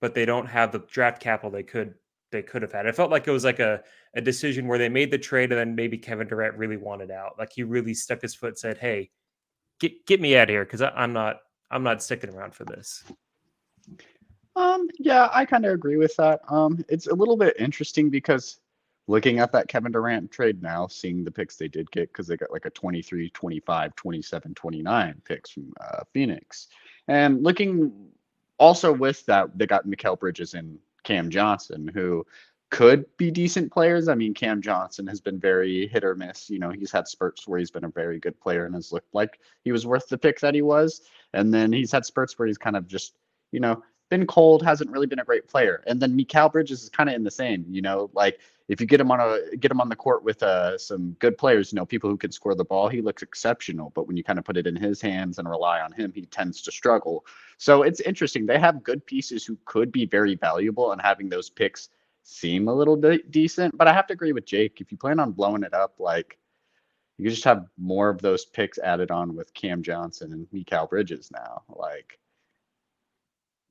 but 0.00 0.14
they 0.14 0.24
don't 0.24 0.46
have 0.46 0.72
the 0.72 0.80
draft 0.90 1.20
capital 1.20 1.50
they 1.50 1.62
could 1.62 1.94
they 2.32 2.42
could 2.42 2.62
have 2.62 2.72
had. 2.72 2.86
It 2.86 2.96
felt 2.96 3.10
like 3.10 3.28
it 3.28 3.30
was 3.30 3.44
like 3.44 3.60
a, 3.60 3.82
a 4.14 4.20
decision 4.20 4.66
where 4.66 4.78
they 4.78 4.88
made 4.88 5.10
the 5.10 5.18
trade 5.18 5.52
and 5.52 5.58
then 5.60 5.74
maybe 5.74 5.96
Kevin 5.96 6.26
Durant 6.26 6.56
really 6.56 6.76
wanted 6.76 7.10
out. 7.10 7.38
Like 7.38 7.52
he 7.52 7.62
really 7.62 7.94
stuck 7.94 8.20
his 8.22 8.34
foot, 8.34 8.58
said, 8.58 8.78
"Hey, 8.78 9.10
get 9.80 10.06
get 10.06 10.20
me 10.20 10.36
out 10.36 10.44
of 10.44 10.48
here 10.50 10.64
because 10.64 10.82
I'm 10.82 11.12
not 11.12 11.40
I'm 11.70 11.82
not 11.82 12.02
sticking 12.02 12.30
around 12.30 12.54
for 12.54 12.64
this." 12.64 13.04
Um, 14.56 14.88
yeah, 14.98 15.28
I 15.32 15.44
kind 15.44 15.66
of 15.66 15.72
agree 15.72 15.98
with 15.98 16.16
that. 16.16 16.40
Um, 16.48 16.82
it's 16.88 17.06
a 17.06 17.14
little 17.14 17.36
bit 17.36 17.56
interesting 17.58 18.08
because 18.08 18.58
looking 19.06 19.38
at 19.38 19.52
that 19.52 19.68
Kevin 19.68 19.92
Durant 19.92 20.30
trade 20.30 20.62
now, 20.62 20.86
seeing 20.86 21.24
the 21.24 21.30
picks 21.30 21.56
they 21.56 21.68
did 21.68 21.90
get 21.90 22.12
because 22.12 22.26
they 22.26 22.36
got 22.36 22.50
like 22.50 22.64
a 22.64 22.70
23, 22.70 23.30
25, 23.30 23.94
27, 23.94 24.54
29 24.54 25.22
picks 25.24 25.50
from 25.50 25.72
uh, 25.80 26.00
Phoenix. 26.12 26.68
And 27.06 27.42
looking 27.42 27.92
also 28.58 28.92
with 28.92 29.24
that, 29.26 29.56
they 29.56 29.66
got 29.66 29.86
Mikal 29.86 30.18
Bridges 30.18 30.54
and 30.54 30.78
Cam 31.04 31.30
Johnson, 31.30 31.90
who 31.92 32.26
could 32.70 33.04
be 33.16 33.30
decent 33.30 33.72
players. 33.72 34.08
I 34.08 34.14
mean, 34.14 34.34
Cam 34.34 34.60
Johnson 34.60 35.06
has 35.06 35.20
been 35.20 35.38
very 35.38 35.86
hit 35.86 36.04
or 36.04 36.14
miss. 36.14 36.50
You 36.50 36.58
know, 36.58 36.70
he's 36.70 36.90
had 36.90 37.06
spurts 37.06 37.46
where 37.46 37.58
he's 37.58 37.70
been 37.70 37.84
a 37.84 37.90
very 37.90 38.18
good 38.18 38.38
player 38.40 38.66
and 38.66 38.74
has 38.74 38.92
looked 38.92 39.14
like 39.14 39.38
he 39.62 39.72
was 39.72 39.86
worth 39.86 40.08
the 40.08 40.18
pick 40.18 40.40
that 40.40 40.54
he 40.54 40.62
was. 40.62 41.02
And 41.32 41.54
then 41.54 41.72
he's 41.72 41.92
had 41.92 42.04
spurts 42.04 42.38
where 42.38 42.48
he's 42.48 42.58
kind 42.58 42.76
of 42.76 42.88
just, 42.88 43.14
you 43.52 43.60
know, 43.60 43.82
been 44.10 44.26
cold, 44.26 44.62
hasn't 44.62 44.90
really 44.90 45.06
been 45.06 45.20
a 45.20 45.24
great 45.24 45.48
player. 45.48 45.82
And 45.86 46.00
then 46.00 46.16
Mikal 46.16 46.50
Bridges 46.50 46.82
is 46.82 46.88
kind 46.88 47.08
of 47.08 47.14
in 47.14 47.24
the 47.24 47.30
same, 47.30 47.64
you 47.68 47.82
know, 47.82 48.10
like 48.14 48.40
if 48.68 48.80
you 48.80 48.86
get 48.86 49.00
him 49.00 49.10
on 49.12 49.20
a 49.20 49.56
get 49.56 49.70
him 49.70 49.80
on 49.80 49.88
the 49.88 49.96
court 49.96 50.24
with 50.24 50.42
uh, 50.42 50.76
some 50.76 51.12
good 51.20 51.38
players, 51.38 51.72
you 51.72 51.76
know, 51.76 51.86
people 51.86 52.10
who 52.10 52.16
can 52.16 52.32
score 52.32 52.54
the 52.54 52.64
ball, 52.64 52.88
he 52.88 53.00
looks 53.00 53.22
exceptional. 53.22 53.90
But 53.94 54.06
when 54.06 54.16
you 54.16 54.24
kind 54.24 54.38
of 54.38 54.44
put 54.44 54.56
it 54.56 54.66
in 54.66 54.74
his 54.74 55.00
hands 55.00 55.38
and 55.38 55.48
rely 55.48 55.80
on 55.80 55.92
him, 55.92 56.12
he 56.12 56.22
tends 56.26 56.62
to 56.62 56.72
struggle. 56.72 57.24
So 57.58 57.82
it's 57.82 58.00
interesting. 58.00 58.44
They 58.44 58.58
have 58.58 58.82
good 58.82 59.06
pieces 59.06 59.44
who 59.44 59.56
could 59.64 59.92
be 59.92 60.04
very 60.04 60.34
valuable, 60.34 60.92
and 60.92 61.00
having 61.00 61.28
those 61.28 61.48
picks 61.48 61.90
seem 62.24 62.66
a 62.66 62.74
little 62.74 62.96
de- 62.96 63.22
decent. 63.30 63.76
But 63.78 63.86
I 63.86 63.92
have 63.92 64.08
to 64.08 64.14
agree 64.14 64.32
with 64.32 64.46
Jake. 64.46 64.80
If 64.80 64.90
you 64.90 64.98
plan 64.98 65.20
on 65.20 65.30
blowing 65.30 65.62
it 65.62 65.72
up, 65.72 65.94
like 66.00 66.36
you 67.18 67.30
just 67.30 67.44
have 67.44 67.66
more 67.78 68.08
of 68.08 68.20
those 68.20 68.44
picks 68.44 68.78
added 68.78 69.10
on 69.12 69.36
with 69.36 69.54
Cam 69.54 69.82
Johnson 69.82 70.32
and 70.32 70.46
Mikal 70.52 70.90
Bridges 70.90 71.30
now. 71.30 71.62
Like 71.68 72.18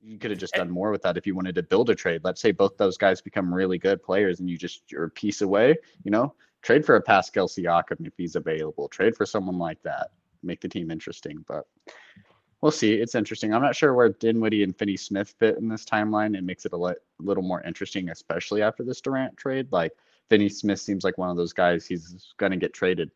you 0.06 0.18
could 0.18 0.30
have 0.30 0.38
just 0.38 0.54
eh 0.54 0.58
done 0.58 0.70
more 0.70 0.90
with 0.90 1.02
that 1.02 1.16
if 1.16 1.26
you 1.26 1.34
wanted 1.34 1.56
to 1.56 1.62
build 1.62 1.90
a 1.90 1.94
trade. 1.94 2.20
Let's 2.22 2.40
say 2.40 2.52
both 2.52 2.76
those 2.76 2.96
guys 2.96 3.20
become 3.20 3.52
really 3.52 3.78
good 3.78 4.02
players 4.02 4.40
and 4.40 4.48
you 4.48 4.56
just 4.56 4.82
you're 4.90 5.04
a 5.04 5.10
piece 5.10 5.42
away, 5.42 5.76
you 6.04 6.10
know, 6.10 6.34
trade 6.62 6.86
for 6.86 6.96
a 6.96 7.02
Pascal 7.02 7.48
Siakam 7.48 8.06
if 8.06 8.12
he's 8.16 8.36
available. 8.36 8.88
Trade 8.88 9.16
for 9.16 9.26
someone 9.26 9.58
like 9.58 9.82
that. 9.82 10.10
Make 10.42 10.60
the 10.60 10.68
team 10.68 10.90
interesting. 10.90 11.44
But 11.48 11.66
we'll 12.60 12.72
see. 12.72 12.94
It's 12.94 13.16
interesting. 13.16 13.52
I'm 13.52 13.62
not 13.62 13.74
sure 13.74 13.94
where 13.94 14.10
Dinwiddie 14.10 14.62
and 14.62 14.76
Finney 14.76 14.96
Smith 14.96 15.34
fit 15.38 15.58
in 15.58 15.68
this 15.68 15.84
timeline. 15.84 16.36
It 16.36 16.44
makes 16.44 16.64
it 16.64 16.72
a 16.72 16.76
li- 16.76 16.94
little 17.18 17.42
more 17.42 17.62
interesting, 17.62 18.10
especially 18.10 18.62
after 18.62 18.84
this 18.84 19.00
Durant 19.00 19.36
trade. 19.36 19.66
Like 19.72 19.92
Finney 20.30 20.48
Smith 20.48 20.80
seems 20.80 21.02
like 21.02 21.18
one 21.18 21.30
of 21.30 21.36
those 21.36 21.52
guys 21.52 21.84
he's 21.84 22.32
gonna 22.36 22.56
get 22.56 22.72
traded 22.72 23.10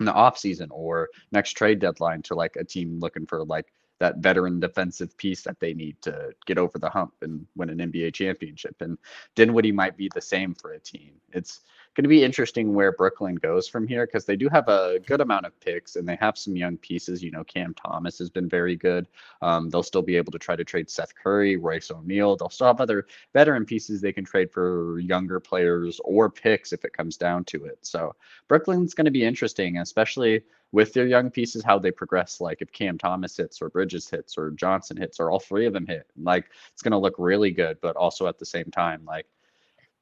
in 0.00 0.06
the 0.06 0.12
offseason 0.12 0.68
or 0.70 1.08
next 1.30 1.52
trade 1.52 1.78
deadline 1.78 2.22
to 2.22 2.34
like 2.34 2.56
a 2.56 2.64
team 2.64 2.98
looking 2.98 3.26
for 3.26 3.44
like 3.44 3.72
that 4.00 4.16
veteran 4.16 4.58
defensive 4.58 5.16
piece 5.16 5.42
that 5.42 5.60
they 5.60 5.72
need 5.72 6.00
to 6.02 6.30
get 6.46 6.58
over 6.58 6.78
the 6.78 6.90
hump 6.90 7.14
and 7.22 7.46
win 7.54 7.70
an 7.70 7.78
NBA 7.78 8.14
championship. 8.14 8.74
And 8.80 8.98
Dinwiddie 9.36 9.72
might 9.72 9.96
be 9.96 10.10
the 10.12 10.20
same 10.20 10.54
for 10.54 10.72
a 10.72 10.80
team. 10.80 11.12
It's 11.32 11.60
going 11.96 12.04
to 12.04 12.08
be 12.08 12.22
interesting 12.22 12.72
where 12.72 12.92
Brooklyn 12.92 13.34
goes 13.34 13.66
from 13.66 13.86
here 13.86 14.06
because 14.06 14.24
they 14.24 14.36
do 14.36 14.48
have 14.48 14.68
a 14.68 15.00
good 15.06 15.20
amount 15.20 15.44
of 15.44 15.58
picks 15.60 15.96
and 15.96 16.08
they 16.08 16.16
have 16.16 16.38
some 16.38 16.54
young 16.54 16.76
pieces. 16.76 17.22
You 17.22 17.32
know, 17.32 17.42
Cam 17.42 17.74
Thomas 17.74 18.18
has 18.18 18.30
been 18.30 18.48
very 18.48 18.76
good. 18.76 19.08
Um, 19.42 19.70
they'll 19.70 19.82
still 19.82 20.02
be 20.02 20.16
able 20.16 20.30
to 20.32 20.38
try 20.38 20.54
to 20.54 20.64
trade 20.64 20.88
Seth 20.88 21.14
Curry, 21.14 21.56
Royce 21.56 21.90
O'Neale. 21.90 22.36
They'll 22.36 22.48
still 22.48 22.68
have 22.68 22.80
other 22.80 23.06
veteran 23.32 23.64
pieces 23.64 24.00
they 24.00 24.12
can 24.12 24.24
trade 24.24 24.52
for 24.52 25.00
younger 25.00 25.40
players 25.40 26.00
or 26.04 26.30
picks 26.30 26.72
if 26.72 26.84
it 26.84 26.92
comes 26.92 27.16
down 27.16 27.44
to 27.46 27.64
it. 27.64 27.78
So 27.82 28.14
Brooklyn's 28.46 28.94
going 28.94 29.06
to 29.06 29.10
be 29.10 29.24
interesting, 29.24 29.78
especially 29.78 30.42
with 30.72 30.92
their 30.92 31.06
young 31.06 31.28
pieces, 31.28 31.64
how 31.64 31.80
they 31.80 31.90
progress. 31.90 32.40
Like 32.40 32.62
if 32.62 32.70
Cam 32.70 32.98
Thomas 32.98 33.36
hits 33.36 33.60
or 33.60 33.68
Bridges 33.68 34.08
hits 34.08 34.38
or 34.38 34.52
Johnson 34.52 34.96
hits 34.96 35.18
or 35.18 35.32
all 35.32 35.40
three 35.40 35.66
of 35.66 35.72
them 35.72 35.86
hit, 35.86 36.06
like 36.16 36.50
it's 36.72 36.82
going 36.82 36.92
to 36.92 36.98
look 36.98 37.16
really 37.18 37.50
good, 37.50 37.78
but 37.80 37.96
also 37.96 38.28
at 38.28 38.38
the 38.38 38.46
same 38.46 38.70
time, 38.70 39.04
like 39.04 39.26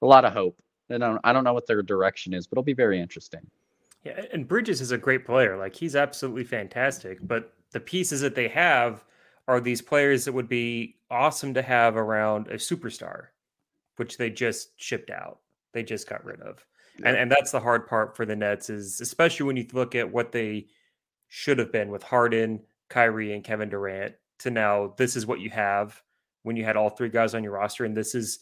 a 0.03 0.07
lot 0.07 0.27
of 0.27 0.35
hope 0.35 0.59
I 0.91 0.99
don't, 0.99 1.21
I 1.25 1.33
don't 1.33 1.45
know 1.45 1.53
what 1.53 1.67
their 1.67 1.83
direction 1.83 2.35
is, 2.35 2.47
but 2.47 2.55
it'll 2.55 2.65
be 2.65 2.73
very 2.73 3.01
interesting. 3.01 3.47
Yeah, 4.05 4.25
and 4.33 4.47
Bridges 4.47 4.81
is 4.81 4.93
a 4.93 4.99
great 4.99 5.25
player. 5.25 5.57
Like 5.57 5.75
he's 5.75 5.97
absolutely 5.97 6.45
fantastic. 6.45 7.19
But 7.23 7.53
the 7.73 7.81
pieces 7.81 8.21
that 8.21 8.35
they 8.35 8.49
have 8.49 9.05
are 9.47 9.61
these 9.61 9.83
players 9.83 10.25
that 10.25 10.33
would 10.33 10.49
be 10.49 10.97
awesome 11.11 11.55
to 11.55 11.63
have 11.63 11.97
around 11.97 12.49
a 12.49 12.55
superstar, 12.55 13.29
which 13.97 14.19
they 14.19 14.31
just 14.31 14.81
shipped 14.81 15.11
out. 15.11 15.41
They 15.73 15.83
just 15.83 16.09
got 16.09 16.25
rid 16.25 16.41
of. 16.41 16.65
Yeah. 16.99 17.09
And 17.09 17.17
and 17.17 17.31
that's 17.31 17.51
the 17.51 17.61
hard 17.61 17.87
part 17.87 18.17
for 18.17 18.25
the 18.25 18.37
Nets 18.37 18.71
is 18.71 19.01
especially 19.01 19.47
when 19.47 19.57
you 19.57 19.67
look 19.73 19.95
at 19.95 20.11
what 20.11 20.33
they 20.33 20.67
should 21.29 21.59
have 21.59 21.73
been 21.73 21.91
with 21.91 22.03
Harden, 22.03 22.61
Kyrie, 22.89 23.35
and 23.35 23.45
Kevin 23.45 23.69
Durant 23.69 24.15
to 24.39 24.51
now 24.51 24.95
this 24.97 25.17
is 25.17 25.27
what 25.27 25.41
you 25.41 25.51
have 25.51 26.03
when 26.43 26.57
you 26.57 26.65
had 26.65 26.77
all 26.77 26.91
three 26.91 27.09
guys 27.09 27.35
on 27.35 27.43
your 27.43 27.53
roster, 27.53 27.85
and 27.85 27.97
this 27.97 28.15
is 28.15 28.39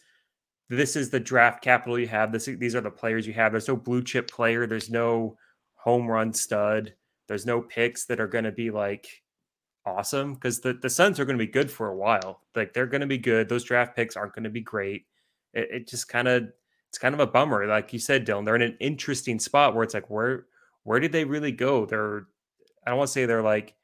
this 0.68 0.96
is 0.96 1.10
the 1.10 1.20
draft 1.20 1.62
capital 1.62 1.98
you 1.98 2.08
have. 2.08 2.32
This 2.32 2.46
these 2.46 2.74
are 2.74 2.80
the 2.80 2.90
players 2.90 3.26
you 3.26 3.32
have. 3.34 3.52
There's 3.52 3.68
no 3.68 3.76
blue 3.76 4.02
chip 4.02 4.30
player. 4.30 4.66
There's 4.66 4.90
no 4.90 5.36
home 5.74 6.08
run 6.08 6.32
stud. 6.32 6.94
There's 7.28 7.46
no 7.46 7.60
picks 7.60 8.06
that 8.06 8.20
are 8.20 8.26
going 8.26 8.44
to 8.44 8.52
be 8.52 8.70
like 8.70 9.06
awesome 9.84 10.34
because 10.34 10.60
the 10.60 10.74
the 10.74 10.90
Suns 10.90 11.20
are 11.20 11.24
going 11.24 11.38
to 11.38 11.44
be 11.44 11.50
good 11.50 11.70
for 11.70 11.88
a 11.88 11.96
while. 11.96 12.42
Like 12.54 12.72
they're 12.72 12.86
going 12.86 13.00
to 13.00 13.06
be 13.06 13.18
good. 13.18 13.48
Those 13.48 13.64
draft 13.64 13.94
picks 13.94 14.16
aren't 14.16 14.34
going 14.34 14.44
to 14.44 14.50
be 14.50 14.60
great. 14.60 15.06
It, 15.54 15.68
it 15.70 15.88
just 15.88 16.08
kind 16.08 16.26
of 16.26 16.48
it's 16.88 16.98
kind 16.98 17.14
of 17.14 17.20
a 17.20 17.26
bummer. 17.26 17.66
Like 17.66 17.92
you 17.92 17.98
said, 17.98 18.26
Dylan, 18.26 18.44
they're 18.44 18.56
in 18.56 18.62
an 18.62 18.76
interesting 18.80 19.38
spot 19.38 19.74
where 19.74 19.84
it's 19.84 19.94
like 19.94 20.10
where 20.10 20.46
where 20.82 21.00
did 21.00 21.12
they 21.12 21.24
really 21.24 21.52
go? 21.52 21.86
They're 21.86 22.26
I 22.84 22.90
don't 22.90 22.98
want 22.98 23.08
to 23.08 23.12
say 23.12 23.26
they're 23.26 23.42
like 23.42 23.74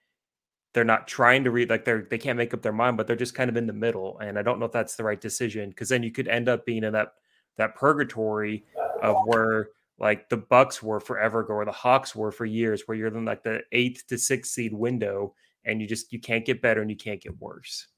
they're 0.73 0.85
not 0.85 1.07
trying 1.07 1.45
to 1.45 1.51
read 1.51 1.71
like 1.71 1.85
they're 1.85 2.07
they 2.11 2.19
can't 2.19 2.39
make 2.39 2.55
up 2.55 2.63
their 2.63 2.73
mind 2.73 2.97
but 2.97 3.07
they're 3.07 3.17
just 3.17 3.35
kind 3.35 3.51
of 3.51 3.57
in 3.57 3.67
the 3.67 3.73
middle 3.73 4.19
and 4.19 4.39
i 4.39 4.43
don't 4.43 4.59
know 4.59 4.67
if 4.67 4.73
that's 4.73 4.97
the 4.97 5.05
right 5.05 5.21
decision 5.21 5.71
because 5.71 5.89
then 5.89 6.03
you 6.03 6.11
could 6.11 6.29
end 6.29 6.49
up 6.49 6.65
being 6.65 6.85
in 6.85 6.93
that 6.93 7.15
that 7.57 7.75
purgatory 7.75 8.65
of 9.03 9.17
where 9.27 9.69
like 9.99 10.29
the 10.29 10.37
bucks 10.37 10.83
were 10.83 11.01
forever 11.01 11.41
ago 11.41 11.55
or 11.55 11.65
the 11.65 11.73
hawks 11.73 12.17
were 12.17 12.33
for 12.33 12.47
years 12.47 12.83
where 12.87 12.97
you're 12.97 13.09
in 13.09 13.25
like 13.25 13.43
the 13.43 13.63
eighth 13.73 14.07
to 14.07 14.17
sixth 14.17 14.53
seed 14.53 14.73
window 14.73 15.35
and 15.65 15.81
you 15.81 15.87
just 15.87 16.13
you 16.13 16.21
can't 16.21 16.45
get 16.45 16.63
better 16.63 16.81
and 16.81 16.91
you 16.91 16.97
can't 16.97 17.21
get 17.21 17.39
worse 17.41 17.89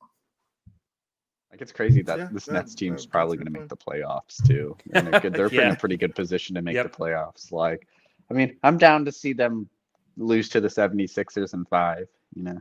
like 1.55 1.63
it's 1.63 1.71
crazy 1.71 2.03
that 2.03 2.19
yeah, 2.19 2.29
this 2.33 2.51
Nets 2.51 2.75
team 2.75 2.97
is 2.97 3.07
probably 3.07 3.37
going 3.37 3.47
to 3.47 3.53
make 3.53 3.69
the 3.69 3.77
playoffs 3.77 4.45
too. 4.45 4.77
And 4.93 5.07
they're, 5.07 5.21
good, 5.21 5.33
they're 5.35 5.55
yeah. 5.55 5.69
in 5.69 5.71
a 5.71 5.77
pretty 5.77 5.97
good 5.97 6.13
position 6.13 6.53
to 6.57 6.63
make 6.63 6.75
yep. 6.75 6.91
the 6.91 6.99
playoffs. 6.99 7.53
Like, 7.53 7.87
I 8.29 8.35
mean, 8.35 8.57
I'm 8.65 8.77
down 8.77 9.05
to 9.05 9.13
see 9.13 9.33
them 9.33 9.69
lose 10.17 10.49
to 10.49 10.61
the 10.61 10.67
76ers 10.67 11.55
in 11.55 11.65
five 11.67 12.09
you 12.35 12.43
know. 12.43 12.61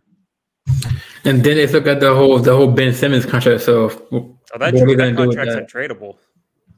And 1.26 1.44
then 1.44 1.56
they 1.58 1.68
look 1.68 1.88
at 1.88 2.00
the 2.00 2.14
whole 2.14 2.40
the 2.40 2.56
whole 2.56 2.72
Ben 2.72 2.94
Simmons 2.94 3.26
contract. 3.26 3.62
So 3.62 3.90
oh, 4.12 4.38
that, 4.58 4.74
what 4.74 4.98
that 4.98 5.16
contract's 5.16 5.56
untradeable. 5.56 6.18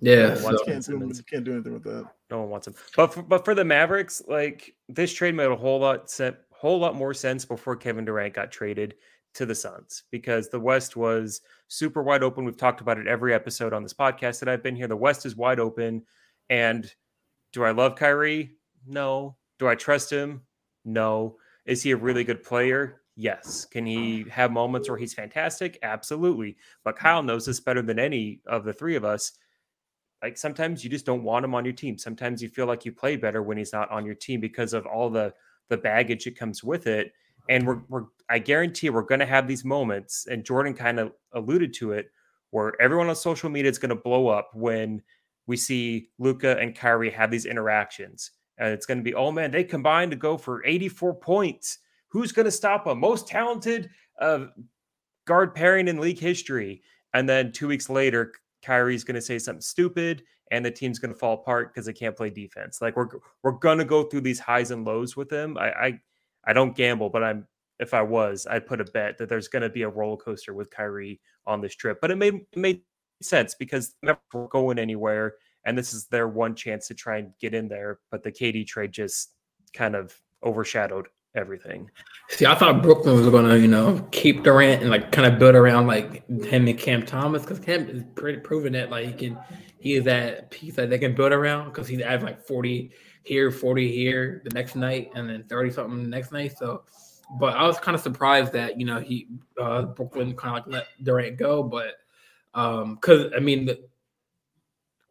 Yeah, 0.01 0.27
no 0.27 0.35
so. 0.35 0.65
can't, 0.65 0.85
do, 0.85 1.11
can't 1.27 1.43
do 1.43 1.53
anything 1.53 1.73
with 1.73 1.83
that. 1.83 2.05
No 2.29 2.41
one 2.41 2.49
wants 2.49 2.67
him. 2.67 2.75
But 2.95 3.13
for, 3.13 3.23
but 3.23 3.45
for 3.45 3.55
the 3.55 3.63
Mavericks, 3.63 4.21
like 4.27 4.75
this 4.89 5.13
trade 5.13 5.35
made 5.35 5.47
a 5.47 5.55
whole 5.55 5.79
lot 5.79 6.09
set 6.09 6.41
whole 6.51 6.79
lot 6.79 6.95
more 6.95 7.13
sense 7.13 7.45
before 7.45 7.75
Kevin 7.75 8.05
Durant 8.05 8.33
got 8.33 8.51
traded 8.51 8.95
to 9.35 9.45
the 9.45 9.55
Suns 9.55 10.03
because 10.11 10.49
the 10.49 10.59
West 10.59 10.95
was 10.95 11.41
super 11.67 12.01
wide 12.01 12.23
open. 12.23 12.45
We've 12.45 12.57
talked 12.57 12.81
about 12.81 12.97
it 12.97 13.07
every 13.07 13.33
episode 13.33 13.73
on 13.73 13.83
this 13.83 13.93
podcast 13.93 14.39
that 14.39 14.49
I've 14.49 14.63
been 14.63 14.75
here. 14.75 14.87
The 14.87 14.95
West 14.95 15.25
is 15.25 15.35
wide 15.35 15.59
open. 15.59 16.03
And 16.49 16.91
do 17.51 17.63
I 17.63 17.71
love 17.71 17.95
Kyrie? 17.95 18.51
No. 18.87 19.35
Do 19.59 19.67
I 19.67 19.75
trust 19.75 20.09
him? 20.09 20.41
No. 20.85 21.37
Is 21.65 21.83
he 21.83 21.91
a 21.91 21.97
really 21.97 22.23
good 22.23 22.43
player? 22.43 23.01
Yes. 23.15 23.65
Can 23.65 23.85
he 23.85 24.25
oh. 24.27 24.29
have 24.31 24.51
moments 24.51 24.89
where 24.89 24.97
he's 24.97 25.13
fantastic? 25.13 25.79
Absolutely. 25.81 26.57
But 26.83 26.97
Kyle 26.97 27.23
knows 27.23 27.45
this 27.45 27.59
better 27.59 27.81
than 27.81 27.99
any 27.99 28.41
of 28.45 28.65
the 28.65 28.73
three 28.73 28.95
of 28.95 29.05
us. 29.05 29.31
Like 30.21 30.37
sometimes 30.37 30.83
you 30.83 30.89
just 30.89 31.05
don't 31.05 31.23
want 31.23 31.45
him 31.45 31.55
on 31.55 31.65
your 31.65 31.73
team. 31.73 31.97
Sometimes 31.97 32.41
you 32.41 32.49
feel 32.49 32.65
like 32.65 32.85
you 32.85 32.91
play 32.91 33.15
better 33.15 33.41
when 33.41 33.57
he's 33.57 33.73
not 33.73 33.91
on 33.91 34.05
your 34.05 34.15
team 34.15 34.39
because 34.39 34.73
of 34.73 34.85
all 34.85 35.09
the 35.09 35.33
the 35.69 35.77
baggage 35.77 36.25
that 36.25 36.37
comes 36.37 36.63
with 36.63 36.87
it. 36.87 37.13
And 37.49 37.65
we're, 37.65 37.81
we're 37.89 38.05
I 38.29 38.39
guarantee 38.39 38.89
we're 38.89 39.03
going 39.03 39.19
to 39.19 39.25
have 39.25 39.47
these 39.47 39.63
moments. 39.63 40.27
And 40.27 40.43
Jordan 40.43 40.73
kind 40.73 40.99
of 40.99 41.11
alluded 41.33 41.73
to 41.75 41.91
it, 41.91 42.11
where 42.51 42.79
everyone 42.81 43.09
on 43.09 43.15
social 43.15 43.49
media 43.49 43.69
is 43.69 43.77
going 43.77 43.89
to 43.89 43.95
blow 43.95 44.27
up 44.27 44.49
when 44.53 45.01
we 45.47 45.57
see 45.57 46.09
Luka 46.17 46.57
and 46.57 46.75
Kyrie 46.75 47.11
have 47.11 47.29
these 47.31 47.45
interactions 47.45 48.31
and 48.57 48.73
it's 48.73 48.85
going 48.85 48.97
to 48.97 49.03
be, 49.03 49.13
oh 49.13 49.31
man, 49.31 49.51
they 49.51 49.63
combined 49.63 50.11
to 50.11 50.17
go 50.17 50.37
for 50.37 50.65
84 50.65 51.15
points. 51.15 51.79
Who's 52.07 52.31
going 52.31 52.45
to 52.45 52.51
stop 52.51 52.87
a 52.87 52.95
most 52.95 53.27
talented 53.27 53.89
uh, 54.19 54.45
guard 55.25 55.53
pairing 55.53 55.87
in 55.87 55.99
league 55.99 56.19
history? 56.19 56.81
And 57.13 57.27
then 57.27 57.51
two 57.51 57.67
weeks 57.67 57.89
later, 57.89 58.31
Kyrie's 58.63 59.03
going 59.03 59.15
to 59.15 59.21
say 59.21 59.39
something 59.39 59.61
stupid, 59.61 60.23
and 60.51 60.65
the 60.65 60.71
team's 60.71 60.99
going 60.99 61.13
to 61.13 61.19
fall 61.19 61.33
apart 61.33 61.73
because 61.73 61.85
they 61.85 61.93
can't 61.93 62.15
play 62.15 62.29
defense. 62.29 62.81
Like 62.81 62.95
we're 62.95 63.07
we're 63.43 63.51
going 63.51 63.77
to 63.77 63.85
go 63.85 64.03
through 64.03 64.21
these 64.21 64.39
highs 64.39 64.71
and 64.71 64.85
lows 64.85 65.15
with 65.15 65.29
them. 65.29 65.57
I, 65.57 65.71
I 65.71 65.99
I 66.45 66.53
don't 66.53 66.75
gamble, 66.75 67.09
but 67.09 67.23
I'm 67.23 67.47
if 67.79 67.93
I 67.93 68.01
was, 68.01 68.47
I'd 68.49 68.67
put 68.67 68.81
a 68.81 68.85
bet 68.85 69.17
that 69.17 69.29
there's 69.29 69.47
going 69.47 69.63
to 69.63 69.69
be 69.69 69.81
a 69.81 69.89
roller 69.89 70.17
coaster 70.17 70.53
with 70.53 70.69
Kyrie 70.69 71.19
on 71.45 71.61
this 71.61 71.75
trip. 71.75 71.99
But 72.01 72.11
it 72.11 72.15
made 72.17 72.35
it 72.35 72.57
made 72.57 72.81
sense 73.21 73.55
because 73.55 73.95
never 74.01 74.19
going 74.49 74.79
anywhere 74.79 75.35
and 75.65 75.77
this 75.77 75.93
is 75.93 76.05
their 76.05 76.27
one 76.27 76.55
chance 76.55 76.87
to 76.87 76.93
try 76.93 77.17
and 77.17 77.31
get 77.39 77.53
in 77.53 77.67
there. 77.67 77.99
But 78.11 78.23
the 78.23 78.31
KD 78.31 78.65
trade 78.67 78.91
just 78.91 79.31
kind 79.73 79.95
of 79.95 80.19
overshadowed 80.43 81.07
everything. 81.35 81.89
See, 82.29 82.45
I 82.45 82.55
thought 82.55 82.81
Brooklyn 82.81 83.15
was 83.15 83.29
gonna, 83.29 83.57
you 83.57 83.67
know, 83.67 84.07
keep 84.11 84.43
Durant 84.43 84.81
and 84.81 84.89
like 84.89 85.11
kind 85.11 85.31
of 85.31 85.37
build 85.37 85.55
around 85.55 85.87
like 85.87 86.27
him 86.27 86.67
and 86.67 86.77
Cam 86.77 87.05
Thomas 87.05 87.43
because 87.43 87.59
Cam 87.59 87.89
is 87.89 88.03
pretty 88.15 88.39
proven 88.39 88.73
that 88.73 88.89
like 88.89 89.07
he 89.07 89.13
can, 89.13 89.37
he 89.77 89.95
is 89.95 90.05
that 90.05 90.49
piece 90.51 90.75
that 90.75 90.89
they 90.89 90.97
can 90.97 91.13
build 91.13 91.33
around 91.33 91.65
because 91.65 91.87
he's 91.87 92.01
having 92.01 92.25
like 92.25 92.41
forty 92.41 92.91
here, 93.23 93.51
forty 93.51 93.91
here 93.91 94.41
the 94.43 94.51
next 94.51 94.75
night, 94.75 95.11
and 95.15 95.29
then 95.29 95.43
thirty 95.43 95.71
something 95.71 96.01
the 96.03 96.09
next 96.09 96.31
night. 96.31 96.57
So, 96.57 96.83
but 97.39 97.55
I 97.55 97.67
was 97.67 97.79
kind 97.79 97.95
of 97.95 98.01
surprised 98.01 98.53
that 98.53 98.79
you 98.79 98.85
know 98.85 98.99
he 98.99 99.27
uh 99.61 99.83
Brooklyn 99.83 100.35
kind 100.35 100.57
of 100.57 100.67
like 100.67 100.73
let 100.73 100.87
Durant 101.03 101.37
go, 101.37 101.63
but 101.63 101.95
um 102.53 102.95
because 102.95 103.31
I 103.35 103.39
mean 103.39 103.65
the 103.65 103.79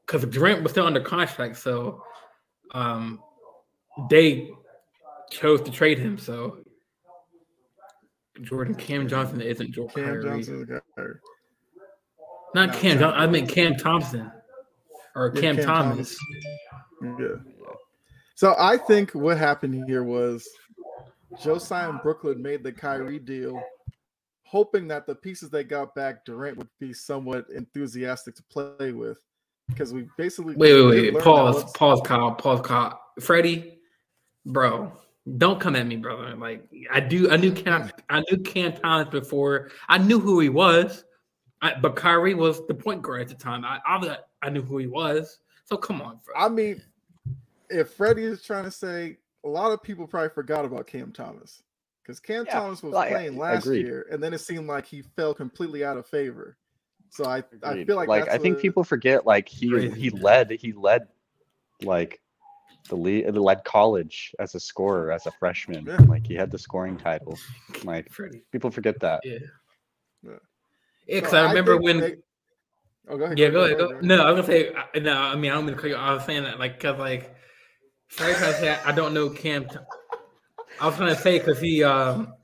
because 0.06 0.24
Durant 0.26 0.62
was 0.62 0.72
still 0.72 0.86
under 0.86 1.00
contract, 1.00 1.56
so 1.56 2.02
um, 2.72 3.20
they 4.10 4.50
chose 5.30 5.62
to 5.62 5.70
trade 5.70 5.98
him. 5.98 6.18
So 6.18 6.58
Jordan 8.42 8.74
Cam 8.74 9.08
Johnson 9.08 9.40
isn't 9.40 9.72
Jordan 9.72 9.94
Cam 9.94 10.04
Kyrie. 10.04 10.42
Johnson. 10.42 10.80
Not 12.54 12.72
Cam 12.74 12.98
Johnson. 12.98 13.20
I 13.20 13.26
mean 13.26 13.46
Cam 13.46 13.76
Thompson 13.76 14.30
or 15.14 15.32
yeah, 15.34 15.40
Cam, 15.40 15.56
Cam, 15.56 15.64
Thomas. 15.64 16.18
Thomas. 17.00 17.20
Yeah. 17.20 17.62
So 18.34 18.54
I 18.58 18.76
think 18.76 19.12
what 19.12 19.38
happened 19.38 19.84
here 19.86 20.02
was 20.02 20.48
Joe 21.42 21.58
Tsai 21.58 21.88
and 21.88 22.02
Brooklyn 22.02 22.42
made 22.42 22.64
the 22.64 22.72
Kyrie 22.72 23.18
deal, 23.18 23.62
hoping 24.44 24.88
that 24.88 25.06
the 25.06 25.14
pieces 25.14 25.50
they 25.50 25.62
got 25.64 25.94
back, 25.94 26.24
Durant 26.24 26.58
would 26.58 26.68
be 26.80 26.92
somewhat 26.92 27.46
enthusiastic 27.54 28.34
to 28.36 28.42
play 28.44 28.92
with 28.92 29.18
because 29.74 29.92
we 29.92 30.08
basically 30.16 30.56
wait, 30.56 30.74
wait, 30.74 31.14
wait. 31.14 31.22
Pause, 31.22 31.72
pause, 31.72 32.00
Kyle, 32.04 32.32
pause, 32.34 32.60
Kyle. 32.62 33.00
Freddie, 33.20 33.78
bro, 34.46 34.92
don't 35.36 35.60
come 35.60 35.76
at 35.76 35.86
me, 35.86 35.96
brother. 35.96 36.34
Like 36.36 36.66
I 36.90 37.00
do, 37.00 37.30
I 37.30 37.36
knew 37.36 37.52
Cam, 37.52 37.90
I 38.08 38.22
knew 38.30 38.38
Cam 38.38 38.72
Thomas 38.72 39.08
before. 39.08 39.70
I 39.88 39.98
knew 39.98 40.18
who 40.18 40.40
he 40.40 40.48
was, 40.48 41.04
I, 41.62 41.74
but 41.80 41.96
Kyrie 41.96 42.34
was 42.34 42.66
the 42.66 42.74
point 42.74 43.02
guard 43.02 43.22
at 43.22 43.28
the 43.28 43.34
time. 43.34 43.64
I, 43.64 43.80
I, 43.86 44.16
I 44.42 44.50
knew 44.50 44.62
who 44.62 44.78
he 44.78 44.86
was. 44.86 45.40
So 45.64 45.76
come 45.76 46.02
on, 46.02 46.20
bro. 46.24 46.34
I 46.36 46.48
mean, 46.48 46.82
if 47.70 47.90
Freddie 47.92 48.24
is 48.24 48.42
trying 48.42 48.64
to 48.64 48.70
say, 48.70 49.18
a 49.44 49.48
lot 49.48 49.72
of 49.72 49.82
people 49.82 50.06
probably 50.06 50.30
forgot 50.30 50.64
about 50.64 50.86
Cam 50.86 51.12
Thomas 51.12 51.62
because 52.02 52.20
Cam 52.20 52.44
yeah, 52.46 52.60
Thomas 52.60 52.82
was 52.82 52.92
playing 52.92 53.38
last 53.38 53.64
agreed. 53.64 53.86
year, 53.86 54.06
and 54.10 54.22
then 54.22 54.34
it 54.34 54.38
seemed 54.38 54.66
like 54.66 54.86
he 54.86 55.02
fell 55.16 55.34
completely 55.34 55.84
out 55.84 55.96
of 55.96 56.06
favor. 56.06 56.56
So 57.14 57.26
I, 57.26 57.44
I 57.62 57.84
feel 57.84 57.94
like 57.94 58.08
like 58.08 58.28
I 58.28 58.38
think 58.38 58.58
people 58.58 58.82
forget 58.82 59.24
like 59.24 59.48
he 59.48 59.88
he 59.90 60.10
led 60.10 60.50
he 60.50 60.72
led 60.72 61.06
like 61.82 62.20
the 62.88 62.96
lead 62.96 63.30
led 63.36 63.62
college 63.62 64.34
as 64.40 64.56
a 64.56 64.60
scorer 64.60 65.12
as 65.12 65.26
a 65.26 65.30
freshman. 65.30 65.86
Yeah. 65.86 65.98
Like 66.08 66.26
he 66.26 66.34
had 66.34 66.50
the 66.50 66.58
scoring 66.58 66.96
title. 66.96 67.38
Like 67.84 68.10
Freddie. 68.10 68.42
people 68.50 68.68
forget 68.72 68.98
that. 68.98 69.20
Yeah. 69.22 69.38
Yeah. 70.24 70.30
Yeah, 71.06 71.14
because 71.16 71.30
So 71.30 71.36
I 71.44 71.48
remember 71.50 71.74
think 71.74 71.84
when. 71.84 72.00
they- 72.00 72.16
oh, 73.08 73.16
go 73.16 73.24
ahead. 73.26 73.38
Yeah, 73.38 73.50
go 73.50 73.64
ahead. 73.64 73.78
Go, 73.78 74.00
no, 74.00 74.16
I 74.26 74.32
was 74.32 74.46
gonna 74.46 74.58
say 74.58 74.74
I- 74.74 74.98
no. 74.98 75.16
I 75.16 75.36
mean, 75.36 75.52
I 75.52 75.54
don't 75.54 75.66
mean 75.66 75.76
to 75.76 75.80
cut 75.80 75.90
you. 75.90 75.96
I 75.96 76.14
was 76.14 76.24
saying 76.24 76.42
that 76.42 76.58
like 76.58 76.80
because 76.80 76.98
like, 76.98 77.32
sorry, 78.08 78.34
trying 78.34 78.52
to 78.54 78.58
say 78.58 78.76
I 78.84 78.90
don't 78.90 79.14
know 79.14 79.30
Cam. 79.30 79.68
I 80.80 80.86
was 80.88 80.96
gonna 80.96 81.14
say 81.14 81.38
because 81.38 81.60
he 81.60 81.84
um 81.84 82.34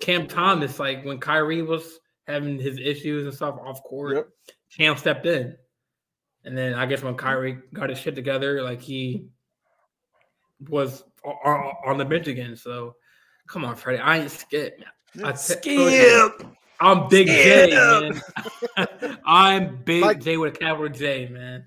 Cam 0.00 0.26
Thomas 0.26 0.78
like 0.78 1.02
when 1.02 1.18
Kyrie 1.18 1.62
was 1.62 1.98
having 2.26 2.58
his 2.58 2.78
issues 2.78 3.24
and 3.24 3.34
stuff 3.34 3.58
off 3.64 3.82
court, 3.82 4.16
Yep. 4.16 4.28
Cam 4.76 4.96
stepped 4.96 5.26
in, 5.26 5.56
and 6.44 6.56
then 6.56 6.74
I 6.74 6.86
guess 6.86 7.02
when 7.02 7.14
mm-hmm. 7.14 7.26
Kyrie 7.26 7.58
got 7.72 7.90
his 7.90 7.98
shit 7.98 8.14
together, 8.14 8.62
like 8.62 8.80
he 8.80 9.28
was 10.68 11.04
on 11.24 11.98
the 11.98 12.04
bench 12.04 12.26
again. 12.26 12.56
So 12.56 12.96
come 13.48 13.64
on, 13.64 13.76
Freddie, 13.76 13.98
I 13.98 14.18
ain't 14.18 14.30
scared. 14.30 14.84
Yeah. 15.14 15.28
I 15.28 15.32
te- 15.32 16.46
I'm 16.80 17.08
Big 17.08 17.28
J, 17.28 17.70
man. 17.70 19.18
I'm 19.24 19.76
Big 19.84 20.02
Like- 20.02 20.20
J 20.20 20.36
with 20.36 20.54
a 20.54 20.58
capital 20.58 20.88
J, 20.88 21.28
man. 21.28 21.66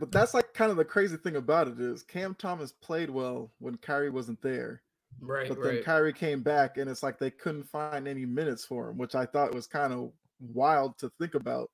But 0.00 0.12
that's 0.12 0.32
like 0.32 0.54
kind 0.54 0.70
of 0.70 0.76
the 0.76 0.84
crazy 0.84 1.16
thing 1.16 1.36
about 1.36 1.68
it 1.68 1.78
is 1.78 2.02
Cam 2.02 2.34
Thomas 2.34 2.72
played 2.72 3.10
well 3.10 3.52
when 3.58 3.76
Kyrie 3.76 4.10
wasn't 4.10 4.40
there. 4.40 4.82
Right, 5.20 5.48
But 5.48 5.62
then 5.62 5.76
right. 5.76 5.84
Kyrie 5.84 6.12
came 6.12 6.42
back 6.42 6.76
and 6.78 6.90
it's 6.90 7.02
like 7.02 7.18
they 7.18 7.30
couldn't 7.30 7.64
find 7.64 8.06
any 8.08 8.26
minutes 8.26 8.64
for 8.64 8.90
him, 8.90 8.98
which 8.98 9.14
I 9.14 9.26
thought 9.26 9.54
was 9.54 9.66
kind 9.66 9.92
of 9.92 10.12
wild 10.40 10.98
to 10.98 11.10
think 11.20 11.34
about 11.34 11.70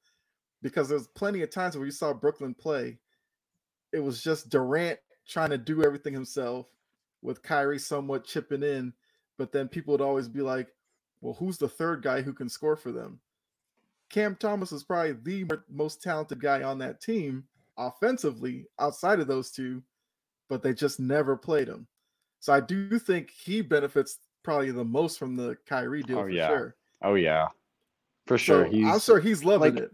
because 0.62 0.88
there's 0.88 1.08
plenty 1.08 1.42
of 1.42 1.50
times 1.50 1.76
where 1.76 1.86
you 1.86 1.92
saw 1.92 2.12
Brooklyn 2.12 2.54
play. 2.54 2.98
It 3.92 4.00
was 4.00 4.22
just 4.22 4.48
Durant 4.50 5.00
trying 5.28 5.50
to 5.50 5.58
do 5.58 5.84
everything 5.84 6.14
himself 6.14 6.66
with 7.22 7.42
Kyrie 7.42 7.78
somewhat 7.78 8.24
chipping 8.24 8.62
in, 8.62 8.92
but 9.38 9.52
then 9.52 9.68
people 9.68 9.92
would 9.92 10.00
always 10.00 10.28
be 10.28 10.40
like, 10.42 10.68
well, 11.20 11.34
who's 11.34 11.58
the 11.58 11.68
third 11.68 12.02
guy 12.02 12.22
who 12.22 12.32
can 12.32 12.48
score 12.48 12.76
for 12.76 12.92
them? 12.92 13.20
Cam 14.10 14.36
Thomas 14.36 14.72
is 14.72 14.84
probably 14.84 15.12
the 15.12 15.58
most 15.70 16.02
talented 16.02 16.40
guy 16.40 16.62
on 16.62 16.78
that 16.78 17.00
team 17.00 17.44
offensively 17.78 18.66
outside 18.78 19.20
of 19.20 19.26
those 19.26 19.50
two, 19.50 19.82
but 20.48 20.62
they 20.62 20.74
just 20.74 21.00
never 21.00 21.36
played 21.36 21.68
him. 21.68 21.86
So 22.42 22.52
I 22.52 22.58
do 22.58 22.98
think 22.98 23.30
he 23.30 23.62
benefits 23.62 24.18
probably 24.42 24.72
the 24.72 24.84
most 24.84 25.16
from 25.16 25.36
the 25.36 25.56
Kyrie 25.64 26.02
deal 26.02 26.18
Oh, 26.18 26.22
for 26.22 26.28
yeah. 26.30 26.48
sure. 26.48 26.74
Oh 27.00 27.14
yeah, 27.14 27.46
for 28.26 28.36
sure. 28.36 28.64
So 28.66 28.70
He's 28.72 28.88
I'm 28.88 28.98
sure 28.98 29.20
he's 29.20 29.44
loving 29.44 29.76
like- 29.76 29.84
it. 29.84 29.92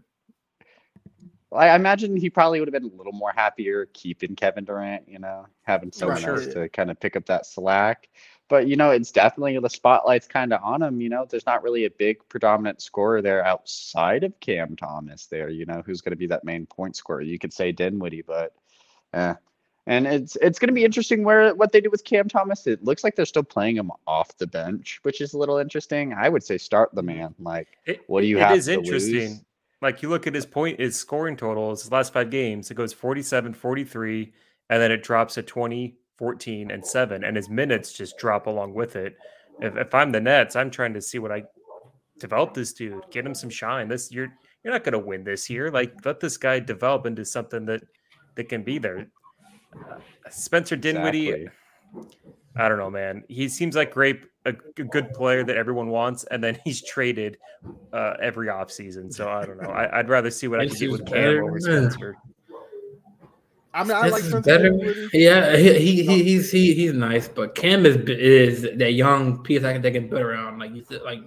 I 1.51 1.75
imagine 1.75 2.15
he 2.17 2.29
probably 2.29 2.59
would 2.59 2.67
have 2.67 2.73
been 2.73 2.91
a 2.91 2.95
little 2.95 3.13
more 3.13 3.31
happier 3.35 3.87
keeping 3.93 4.35
Kevin 4.35 4.65
Durant, 4.65 5.07
you 5.07 5.19
know, 5.19 5.45
having 5.63 5.91
someone 5.91 6.19
sure. 6.21 6.35
else 6.41 6.53
to 6.53 6.69
kind 6.69 6.89
of 6.91 6.99
pick 6.99 7.15
up 7.15 7.25
that 7.27 7.45
slack. 7.45 8.09
But 8.49 8.67
you 8.67 8.75
know, 8.75 8.89
it's 8.89 9.11
definitely 9.11 9.57
the 9.59 9.69
spotlight's 9.69 10.27
kind 10.27 10.51
of 10.51 10.63
on 10.63 10.81
him. 10.81 11.01
You 11.01 11.09
know, 11.09 11.27
there's 11.29 11.45
not 11.45 11.61
really 11.61 11.85
a 11.85 11.91
big 11.91 12.17
predominant 12.29 12.81
scorer 12.81 13.21
there 13.21 13.45
outside 13.45 14.23
of 14.23 14.39
Cam 14.39 14.75
Thomas. 14.75 15.27
There, 15.27 15.49
you 15.49 15.67
know, 15.67 15.83
who's 15.85 16.01
going 16.01 16.13
to 16.13 16.17
be 16.17 16.27
that 16.27 16.43
main 16.43 16.65
point 16.65 16.95
scorer? 16.95 17.21
You 17.21 17.37
could 17.37 17.53
say 17.53 17.71
Dinwiddie, 17.71 18.23
but 18.23 18.53
eh. 19.13 19.35
And 19.89 20.05
it's 20.05 20.35
it's 20.39 20.59
going 20.59 20.67
to 20.67 20.73
be 20.73 20.85
interesting 20.85 21.23
where 21.23 21.55
what 21.55 21.71
they 21.71 21.81
do 21.81 21.89
with 21.89 22.03
Cam 22.03 22.29
Thomas. 22.29 22.67
It 22.67 22.83
looks 22.83 23.03
like 23.03 23.15
they're 23.15 23.25
still 23.25 23.43
playing 23.43 23.75
him 23.75 23.91
off 24.05 24.37
the 24.37 24.45
bench, 24.45 24.99
which 25.01 25.19
is 25.19 25.33
a 25.33 25.37
little 25.39 25.57
interesting. 25.57 26.13
I 26.13 26.29
would 26.29 26.43
say 26.43 26.59
start 26.59 26.93
the 26.93 27.01
man. 27.01 27.33
Like, 27.39 27.69
It, 27.87 28.01
What 28.05 28.21
do 28.21 28.27
you 28.27 28.37
it 28.37 28.41
have 28.43 28.55
is 28.55 28.65
to 28.65 28.73
interesting. 28.73 29.29
lose? 29.31 29.41
Like 29.81 30.03
you 30.03 30.09
look 30.09 30.27
at 30.27 30.35
his 30.35 30.45
point, 30.45 30.79
his 30.79 30.95
scoring 30.95 31.35
totals, 31.35 31.81
his 31.81 31.91
last 31.91 32.13
five 32.13 32.29
games, 32.29 32.69
it 32.69 32.75
goes 32.75 32.93
47, 32.93 33.53
43, 33.55 34.31
and 34.69 34.81
then 34.81 34.91
it 34.91 35.01
drops 35.01 35.33
to 35.35 35.41
20, 35.41 35.97
14, 36.17 36.69
and 36.69 36.85
7. 36.85 37.23
And 37.23 37.35
his 37.35 37.49
minutes 37.49 37.91
just 37.91 38.17
drop 38.19 38.45
along 38.45 38.75
with 38.75 38.95
it. 38.95 39.17
If, 39.59 39.75
if 39.75 39.95
I'm 39.95 40.11
the 40.11 40.19
Nets, 40.21 40.55
I'm 40.55 40.69
trying 40.69 40.93
to 40.93 41.01
see 41.01 41.17
what 41.17 41.31
I 41.31 41.43
develop 42.19 42.53
this 42.53 42.73
dude, 42.73 43.01
get 43.09 43.25
him 43.25 43.33
some 43.33 43.49
shine. 43.49 43.87
This 43.87 44.11
you're 44.11 44.31
you're 44.63 44.73
not 44.73 44.83
gonna 44.83 44.99
win 44.99 45.23
this 45.23 45.49
year. 45.49 45.71
Like 45.71 46.05
let 46.05 46.19
this 46.19 46.37
guy 46.37 46.59
develop 46.59 47.07
into 47.07 47.25
something 47.25 47.65
that 47.65 47.81
that 48.35 48.49
can 48.49 48.63
be 48.63 48.77
there. 48.77 49.07
Uh, 49.73 49.99
Spencer 50.29 50.75
Dinwiddie, 50.75 51.29
exactly. 51.29 51.49
I 52.55 52.67
don't 52.67 52.77
know, 52.77 52.89
man. 52.89 53.23
He 53.29 53.47
seems 53.47 53.75
like 53.75 53.93
great, 53.93 54.21
a 54.45 54.51
good 54.51 55.13
player 55.13 55.43
that 55.43 55.55
everyone 55.55 55.89
wants, 55.89 56.23
and 56.25 56.43
then 56.43 56.59
he's 56.65 56.81
traded 56.81 57.37
uh, 57.93 58.13
every 58.21 58.47
offseason. 58.47 59.13
So 59.13 59.29
I 59.29 59.45
don't 59.45 59.61
know. 59.61 59.69
I, 59.69 59.99
I'd 59.99 60.09
rather 60.09 60.31
see 60.31 60.47
what 60.47 60.59
I 60.59 60.67
can 60.67 60.75
get 60.75 60.91
with 60.91 61.05
Cam 61.05 61.13
better, 61.13 61.43
over. 61.43 61.59
Spencer. 61.59 62.15
I 63.71 63.83
mean, 63.83 63.91
I 63.91 64.07
like 64.07 64.23
This 64.23 64.23
is 64.23 64.29
Spencer 64.29 64.73
better. 64.73 65.09
Yeah, 65.13 65.55
he, 65.55 65.73
he, 65.73 66.03
he 66.03 66.23
he's 66.23 66.51
he, 66.51 66.73
he's 66.73 66.93
nice, 66.93 67.27
but 67.27 67.55
Cam 67.55 67.85
is 67.85 67.97
is 68.09 68.63
that 68.77 68.93
young 68.93 69.43
piece 69.43 69.63
I 69.63 69.73
can 69.73 69.81
they 69.81 69.91
can 69.91 70.09
build 70.09 70.21
around. 70.21 70.59
Like 70.59 70.73
you 70.73 70.83
said, 70.83 71.01
like 71.03 71.21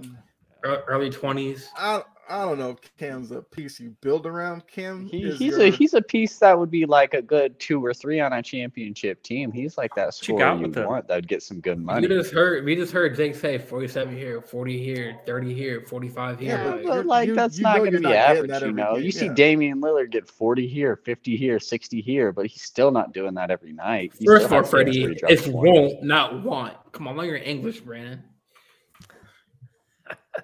early 0.64 1.10
twenties. 1.10 1.70
I 1.76 2.02
I 2.32 2.46
don't 2.46 2.58
know 2.58 2.70
if 2.70 2.96
Cam's 2.96 3.30
a 3.30 3.42
piece 3.42 3.78
you 3.78 3.94
build 4.00 4.24
around. 4.26 4.66
Cam, 4.66 5.06
He, 5.06 5.32
he's 5.32 5.40
your- 5.58 5.60
a 5.66 5.70
he's 5.70 5.92
a 5.92 6.00
piece 6.00 6.38
that 6.38 6.58
would 6.58 6.70
be 6.70 6.86
like 6.86 7.12
a 7.12 7.20
good 7.20 7.58
two 7.60 7.84
or 7.84 7.92
three 7.92 8.20
on 8.20 8.32
a 8.32 8.42
championship 8.42 9.22
team. 9.22 9.52
He's 9.52 9.76
like 9.76 9.94
that 9.96 10.06
you 10.06 10.12
scorer 10.12 10.38
got 10.38 10.56
you 10.56 10.62
with 10.68 10.76
him? 10.78 10.86
want 10.86 11.08
that 11.08 11.16
would 11.16 11.28
get 11.28 11.42
some 11.42 11.60
good 11.60 11.76
We 11.76 11.84
money. 11.84 12.08
just 12.08 12.32
heard 12.32 12.64
we 12.64 12.74
just 12.74 12.90
heard 12.90 13.14
Jake 13.16 13.34
say 13.34 13.58
forty 13.58 13.86
seven 13.86 14.16
here, 14.16 14.40
forty 14.40 14.82
here, 14.82 15.18
thirty 15.26 15.52
here, 15.52 15.82
forty 15.82 16.08
five 16.08 16.40
here. 16.40 16.56
Yeah, 16.56 16.64
Yeah, 16.64 16.70
like, 16.76 16.84
but 16.86 17.06
like 17.06 17.28
you- 17.28 17.34
that's 17.34 17.58
you 17.58 17.64
not 17.64 17.72
know 17.76 17.78
going 17.80 17.90
to 17.92 17.92
you're 17.92 18.00
be 18.00 18.04
not 18.04 18.14
average, 18.16 18.62
you 18.62 18.72
know. 18.72 18.94
game, 18.94 19.04
You 19.04 19.12
see 19.12 19.26
yeah. 19.26 19.34
Damian 19.34 19.80
Lillard 19.82 20.10
get 20.10 20.26
40 20.26 20.66
here, 20.66 20.96
50 20.96 21.36
here, 21.36 21.60
60 21.60 22.00
here, 22.00 22.32
but 22.32 22.46
he's 22.46 22.62
still 22.62 22.90
not 22.90 23.12
doing 23.12 23.34
that 23.34 23.50
every 23.50 23.74
night. 23.74 24.12
He 24.18 24.24
First 24.24 24.46
still 24.46 24.58
of 24.58 24.64
all, 24.74 24.80
has 24.80 24.86
games 24.86 25.04
where 25.04 25.18
Freddie, 25.18 25.26
he 25.28 25.34
it's 25.34 25.46
won't, 25.48 26.02
not 26.02 26.42
want. 26.42 26.78
Come 26.92 27.08
on, 27.08 27.18
learn 27.18 27.26
your 27.26 27.36
English, 27.36 27.80
Brandon. 27.80 28.22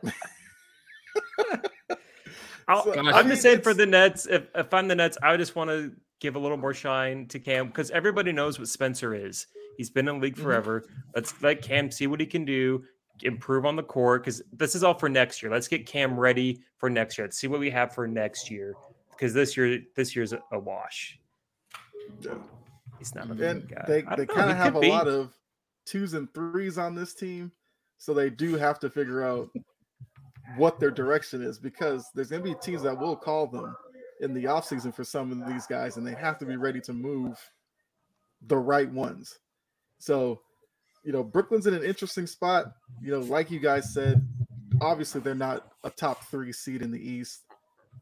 I 2.68 2.82
I'm 3.14 3.28
just 3.28 3.42
saying 3.42 3.62
for 3.62 3.72
the 3.74 3.86
Nets, 3.86 4.26
if, 4.26 4.46
if 4.54 4.72
I'm 4.74 4.88
the 4.88 4.94
Nets, 4.94 5.16
I 5.22 5.36
just 5.36 5.56
want 5.56 5.70
to 5.70 5.92
give 6.20 6.36
a 6.36 6.38
little 6.38 6.56
more 6.58 6.74
shine 6.74 7.26
to 7.28 7.38
Cam 7.38 7.68
because 7.68 7.90
everybody 7.90 8.32
knows 8.32 8.58
what 8.58 8.68
Spencer 8.68 9.14
is. 9.14 9.46
He's 9.76 9.88
been 9.90 10.08
in 10.08 10.16
the 10.16 10.20
league 10.22 10.36
Mhm. 10.36 10.42
forever. 10.42 10.84
Let's 11.14 11.40
let 11.42 11.62
Cam 11.62 11.90
see 11.90 12.06
what 12.06 12.20
he 12.20 12.26
can 12.26 12.44
do, 12.44 12.84
improve 13.22 13.64
on 13.64 13.76
the 13.76 13.82
court 13.82 14.22
because 14.22 14.42
this 14.52 14.74
is 14.74 14.82
all 14.84 14.94
for 14.94 15.08
next 15.08 15.42
year. 15.42 15.50
Let's 15.50 15.68
get 15.68 15.86
Cam 15.86 16.18
ready 16.18 16.60
for 16.76 16.90
next 16.90 17.16
year. 17.16 17.26
Let's 17.26 17.38
see 17.38 17.46
what 17.46 17.60
we 17.60 17.70
have 17.70 17.94
for 17.94 18.06
next 18.06 18.50
year 18.50 18.74
because 19.12 19.32
this 19.32 19.56
year 19.56 19.80
this 19.96 20.14
year's 20.14 20.32
a, 20.32 20.40
a 20.52 20.58
wash. 20.58 21.18
Yeah. 22.20 22.34
He's 22.98 23.14
not 23.14 23.28
a 23.28 23.30
and 23.30 23.38
good 23.38 23.68
guy. 23.68 23.84
they 23.86 24.02
they 24.16 24.26
kind 24.26 24.50
of 24.50 24.56
have 24.56 24.74
a 24.76 24.80
be. 24.80 24.88
lot 24.90 25.06
of 25.08 25.32
twos 25.86 26.14
and 26.14 26.32
threes 26.34 26.76
on 26.76 26.94
this 26.94 27.14
team, 27.14 27.50
so 27.96 28.12
they 28.12 28.28
do 28.28 28.56
have 28.56 28.78
to 28.80 28.90
figure 28.90 29.22
out 29.22 29.48
what 30.56 30.80
their 30.80 30.90
direction 30.90 31.42
is 31.42 31.58
because 31.58 32.08
there's 32.14 32.30
going 32.30 32.42
to 32.42 32.48
be 32.48 32.56
teams 32.60 32.82
that 32.82 32.98
will 32.98 33.16
call 33.16 33.46
them 33.46 33.76
in 34.20 34.34
the 34.34 34.44
offseason 34.44 34.94
for 34.94 35.04
some 35.04 35.30
of 35.30 35.48
these 35.48 35.66
guys, 35.66 35.96
and 35.96 36.06
they 36.06 36.14
have 36.14 36.38
to 36.38 36.46
be 36.46 36.56
ready 36.56 36.80
to 36.80 36.92
move 36.92 37.38
the 38.46 38.56
right 38.56 38.90
ones. 38.90 39.38
So, 39.98 40.40
you 41.04 41.12
know, 41.12 41.22
Brooklyn's 41.22 41.66
in 41.66 41.74
an 41.74 41.84
interesting 41.84 42.26
spot. 42.26 42.72
You 43.00 43.12
know, 43.12 43.20
like 43.20 43.50
you 43.50 43.60
guys 43.60 43.92
said, 43.92 44.26
obviously 44.80 45.20
they're 45.20 45.34
not 45.34 45.68
a 45.84 45.90
top 45.90 46.24
three 46.24 46.52
seed 46.52 46.82
in 46.82 46.90
the 46.90 47.00
East. 47.00 47.42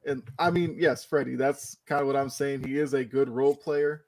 And 0.07 0.23
I 0.39 0.51
mean, 0.51 0.77
yes, 0.79 1.05
Freddie, 1.05 1.37
that's 1.37 1.77
kind 1.87 2.01
of 2.01 2.07
what 2.07 2.17
I'm 2.17 2.31
saying. 2.31 2.65
He 2.65 2.79
is 2.79 2.95
a 2.95 3.05
good 3.05 3.29
role 3.29 3.57
player, 3.57 4.05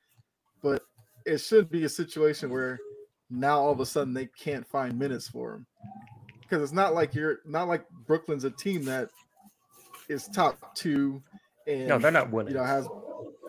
but 0.62 0.82
it 1.26 1.38
should 1.38 1.70
be 1.70 1.84
a 1.84 1.88
situation 1.88 2.50
where 2.50 2.78
now 3.30 3.60
all 3.60 3.72
of 3.72 3.80
a 3.80 3.86
sudden 3.86 4.14
they 4.14 4.26
can't 4.26 4.66
find 4.66 4.98
minutes 4.98 5.28
for 5.28 5.54
him. 5.54 5.66
Because 6.48 6.62
it's 6.62 6.72
not 6.72 6.94
like 6.94 7.14
you're 7.14 7.40
not 7.44 7.68
like 7.68 7.84
Brooklyn's 8.06 8.44
a 8.44 8.50
team 8.50 8.84
that 8.86 9.10
is 10.08 10.28
top 10.28 10.74
two 10.74 11.22
and 11.66 11.88
No, 11.88 11.98
they're 11.98 12.10
not 12.10 12.30
winning. 12.30 12.52
you 12.54 12.58
know 12.58 12.64
has 12.64 12.88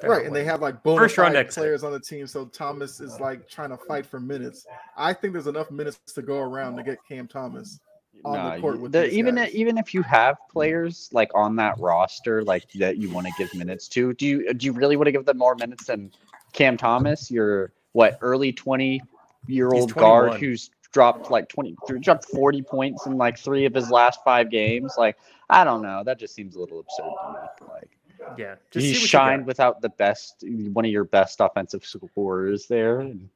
They're 0.01 0.09
right, 0.09 0.25
and 0.25 0.35
they 0.35 0.43
have 0.43 0.61
like 0.61 0.83
bona 0.83 0.99
First 1.01 1.17
round 1.17 1.35
exit. 1.35 1.61
players 1.61 1.83
on 1.83 1.91
the 1.93 1.99
team. 1.99 2.27
So 2.27 2.45
Thomas 2.45 2.99
is 2.99 3.19
like 3.19 3.47
trying 3.49 3.69
to 3.69 3.77
fight 3.77 4.05
for 4.05 4.19
minutes. 4.19 4.65
I 4.97 5.13
think 5.13 5.33
there's 5.33 5.47
enough 5.47 5.71
minutes 5.71 5.99
to 6.15 6.21
go 6.21 6.39
around 6.39 6.75
to 6.77 6.83
get 6.83 6.97
Cam 7.07 7.27
Thomas. 7.27 7.79
on 8.25 8.55
the 8.55 8.61
court 8.61 8.79
with 8.81 8.91
the- 8.91 9.09
even 9.11 9.35
guys. 9.35 9.53
even 9.53 9.77
if 9.77 9.93
you 9.93 10.01
have 10.01 10.35
players 10.51 11.09
like 11.13 11.29
on 11.33 11.55
that 11.55 11.79
roster 11.79 12.43
like 12.43 12.69
that 12.73 12.97
you 12.97 13.09
want 13.09 13.25
to 13.25 13.31
give 13.37 13.53
minutes 13.55 13.87
to, 13.87 14.13
do 14.15 14.25
you 14.25 14.53
do 14.53 14.65
you 14.65 14.73
really 14.73 14.97
want 14.97 15.05
to 15.07 15.11
give 15.13 15.23
them 15.25 15.37
more 15.37 15.55
minutes 15.55 15.85
than 15.85 16.11
Cam 16.51 16.75
Thomas, 16.75 17.31
your 17.31 17.71
what 17.93 18.17
early 18.21 18.51
20 18.51 19.01
year 19.47 19.69
old 19.69 19.93
guard 19.95 20.33
who's 20.33 20.69
dropped 20.91 21.29
like 21.29 21.47
20 21.49 21.75
dropped 22.01 22.25
40 22.25 22.61
points 22.63 23.05
in 23.05 23.17
like 23.17 23.37
3 23.37 23.65
of 23.65 23.73
his 23.73 23.89
last 23.89 24.19
5 24.23 24.49
games? 24.49 24.95
Like 24.97 25.17
I 25.49 25.63
don't 25.63 25.81
know, 25.81 26.03
that 26.05 26.19
just 26.19 26.35
seems 26.35 26.55
a 26.55 26.59
little 26.59 26.79
absurd 26.79 27.03
to 27.03 27.27
me. 27.27 27.49
Like 27.67 27.97
yeah, 28.37 28.55
just 28.71 28.85
he 28.85 28.93
see 28.93 28.97
what 28.97 29.01
you 29.01 29.07
shined 29.07 29.45
without 29.45 29.81
the 29.81 29.89
best 29.89 30.43
one 30.73 30.85
of 30.85 30.91
your 30.91 31.05
best 31.05 31.39
offensive 31.39 31.85
scorers 31.85 32.67
there 32.67 32.99
and 32.99 33.29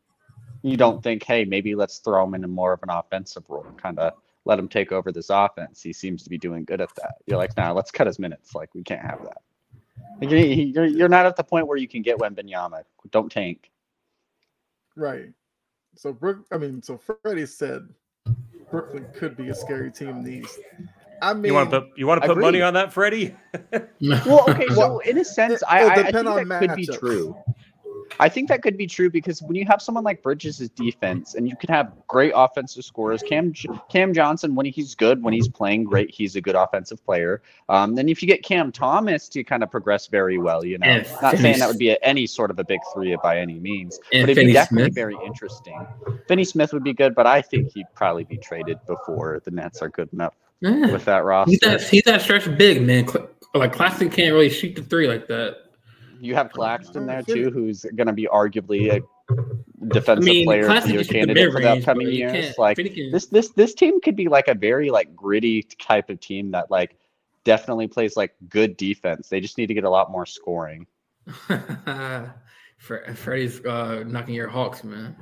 you 0.61 0.77
don't 0.77 1.03
think 1.03 1.23
hey 1.23 1.45
maybe 1.45 1.75
let's 1.75 1.99
throw 1.99 2.23
him 2.23 2.33
into 2.33 2.47
more 2.47 2.73
of 2.73 2.81
an 2.83 2.89
offensive 2.89 3.43
role 3.49 3.65
kind 3.77 3.99
of 3.99 4.13
let 4.45 4.59
him 4.59 4.67
take 4.67 4.91
over 4.91 5.11
this 5.11 5.29
offense 5.29 5.81
he 5.81 5.93
seems 5.93 6.23
to 6.23 6.29
be 6.29 6.37
doing 6.37 6.63
good 6.63 6.81
at 6.81 6.93
that 6.95 7.15
you're 7.25 7.37
like 7.37 7.55
nah 7.57 7.71
let's 7.71 7.91
cut 7.91 8.07
his 8.07 8.19
minutes 8.19 8.55
like 8.55 8.73
we 8.73 8.83
can't 8.83 9.01
have 9.01 9.21
that 9.23 9.41
Like, 10.21 10.29
you're, 10.29 10.39
you're, 10.39 10.85
you're 10.85 11.09
not 11.09 11.25
at 11.25 11.35
the 11.35 11.43
point 11.43 11.67
where 11.67 11.77
you 11.77 11.87
can 11.87 12.01
get 12.01 12.17
Wembanyama 12.17 12.83
don't 13.11 13.31
tank 13.31 13.69
Right. 14.95 15.29
So 15.95 16.11
Brook, 16.13 16.45
I 16.51 16.57
mean, 16.57 16.81
so 16.81 16.99
Freddie 17.23 17.45
said 17.45 17.87
Brooklyn 18.71 19.05
could 19.13 19.37
be 19.37 19.49
a 19.49 19.55
scary 19.55 19.91
team 19.91 20.09
in 20.09 20.23
the 20.23 20.31
East. 20.31 20.59
I 21.21 21.33
mean, 21.33 21.45
You 21.45 21.53
want 21.53 21.71
to 21.71 21.81
put 21.81 21.97
you 21.97 22.07
want 22.07 22.21
to 22.21 22.27
put 22.27 22.37
money 22.37 22.61
on 22.61 22.73
that, 22.73 22.91
Freddie? 22.91 23.35
Well, 24.01 24.45
okay, 24.49 24.67
so 24.75 24.99
in 24.99 25.17
a 25.19 25.25
sense, 25.25 25.61
it- 25.61 25.67
I, 25.67 25.83
I, 25.83 25.93
I 25.93 26.11
think 26.11 26.27
on 26.27 26.47
that 26.47 26.59
could 26.59 26.75
be 26.75 26.85
true. 26.87 27.35
I 28.19 28.29
think 28.29 28.49
that 28.49 28.61
could 28.61 28.77
be 28.77 28.87
true 28.87 29.09
because 29.09 29.41
when 29.41 29.55
you 29.55 29.65
have 29.65 29.81
someone 29.81 30.03
like 30.03 30.21
Bridges' 30.21 30.69
defense, 30.69 31.35
and 31.35 31.47
you 31.47 31.55
can 31.55 31.69
have 31.69 31.93
great 32.07 32.31
offensive 32.35 32.83
scorers, 32.85 33.23
Cam 33.23 33.53
Cam 33.89 34.13
Johnson 34.13 34.55
when 34.55 34.65
he's 34.65 34.95
good, 34.95 35.21
when 35.23 35.33
he's 35.33 35.47
playing 35.47 35.83
great, 35.85 36.09
he's 36.11 36.35
a 36.35 36.41
good 36.41 36.55
offensive 36.55 37.03
player. 37.05 37.41
Um, 37.69 37.95
then 37.95 38.09
if 38.09 38.21
you 38.21 38.27
get 38.27 38.43
Cam 38.43 38.71
Thomas 38.71 39.27
to 39.29 39.43
kind 39.43 39.63
of 39.63 39.71
progress 39.71 40.07
very 40.07 40.37
well, 40.37 40.63
you 40.65 40.77
know, 40.77 40.87
And 40.87 41.07
not 41.21 41.37
saying 41.37 41.59
that 41.59 41.67
would 41.67 41.77
be 41.79 41.89
a, 41.89 41.97
any 42.03 42.27
sort 42.27 42.51
of 42.51 42.59
a 42.59 42.63
big 42.63 42.79
three 42.93 43.15
by 43.23 43.39
any 43.39 43.59
means, 43.59 43.99
but 44.11 44.17
it'd 44.21 44.35
Finney 44.35 44.47
be 44.47 44.53
definitely 44.53 44.85
Smith. 44.85 44.95
very 44.95 45.17
interesting. 45.25 45.85
Finney 46.27 46.43
Smith 46.43 46.73
would 46.73 46.83
be 46.83 46.93
good, 46.93 47.15
but 47.15 47.27
I 47.27 47.41
think 47.41 47.71
he'd 47.73 47.85
probably 47.95 48.23
be 48.23 48.37
traded 48.37 48.79
before 48.85 49.41
the 49.43 49.51
Nets 49.51 49.81
are 49.81 49.89
good 49.89 50.09
enough 50.13 50.35
Yeah. 50.61 50.91
with 50.91 51.05
that 51.05 51.23
roster. 51.25 51.51
He's 51.51 51.59
that 51.61 51.81
he's 51.81 52.03
that 52.03 52.21
stretch 52.21 52.45
big 52.57 52.81
man. 52.81 53.07
Like 53.53 53.73
Claxton 53.73 54.09
can't 54.09 54.33
really 54.33 54.49
shoot 54.49 54.75
the 54.75 54.81
three 54.81 55.07
like 55.07 55.27
that. 55.27 55.57
You 56.23 56.35
have 56.35 56.53
Claxton 56.53 57.05
there 57.05 57.21
too, 57.21 57.51
who's 57.51 57.85
going 57.95 58.07
to 58.07 58.13
be 58.13 58.27
arguably 58.31 58.93
a 58.93 59.85
defensive 59.87 60.23
mean, 60.23 60.45
player 60.45 60.61
of 60.61 60.67
the 60.67 60.71
Claxton 60.71 60.93
year 60.93 61.03
the 61.03 61.13
candidate 61.13 61.51
for 61.51 61.59
the 61.59 61.65
mid-range, 61.65 61.83
upcoming 61.83 62.07
but 62.07 62.13
years. 62.13 62.57
Like 62.57 62.77
this, 62.77 63.25
this, 63.25 63.49
this 63.49 63.73
team 63.73 63.99
could 63.99 64.15
be 64.15 64.29
like 64.29 64.47
a 64.47 64.53
very 64.53 64.89
like 64.89 65.13
gritty 65.13 65.63
type 65.63 66.09
of 66.09 66.21
team 66.21 66.51
that 66.51 66.71
like 66.71 66.95
definitely 67.43 67.89
plays 67.89 68.15
like 68.15 68.33
good 68.47 68.77
defense. 68.77 69.27
They 69.27 69.41
just 69.41 69.57
need 69.57 69.67
to 69.67 69.73
get 69.73 69.83
a 69.83 69.89
lot 69.89 70.11
more 70.11 70.25
scoring. 70.25 70.87
Fre- 72.77 73.11
Freddie's 73.15 73.59
uh, 73.65 74.05
knocking 74.07 74.35
your 74.35 74.47
Hawks, 74.47 74.85
man. 74.85 75.17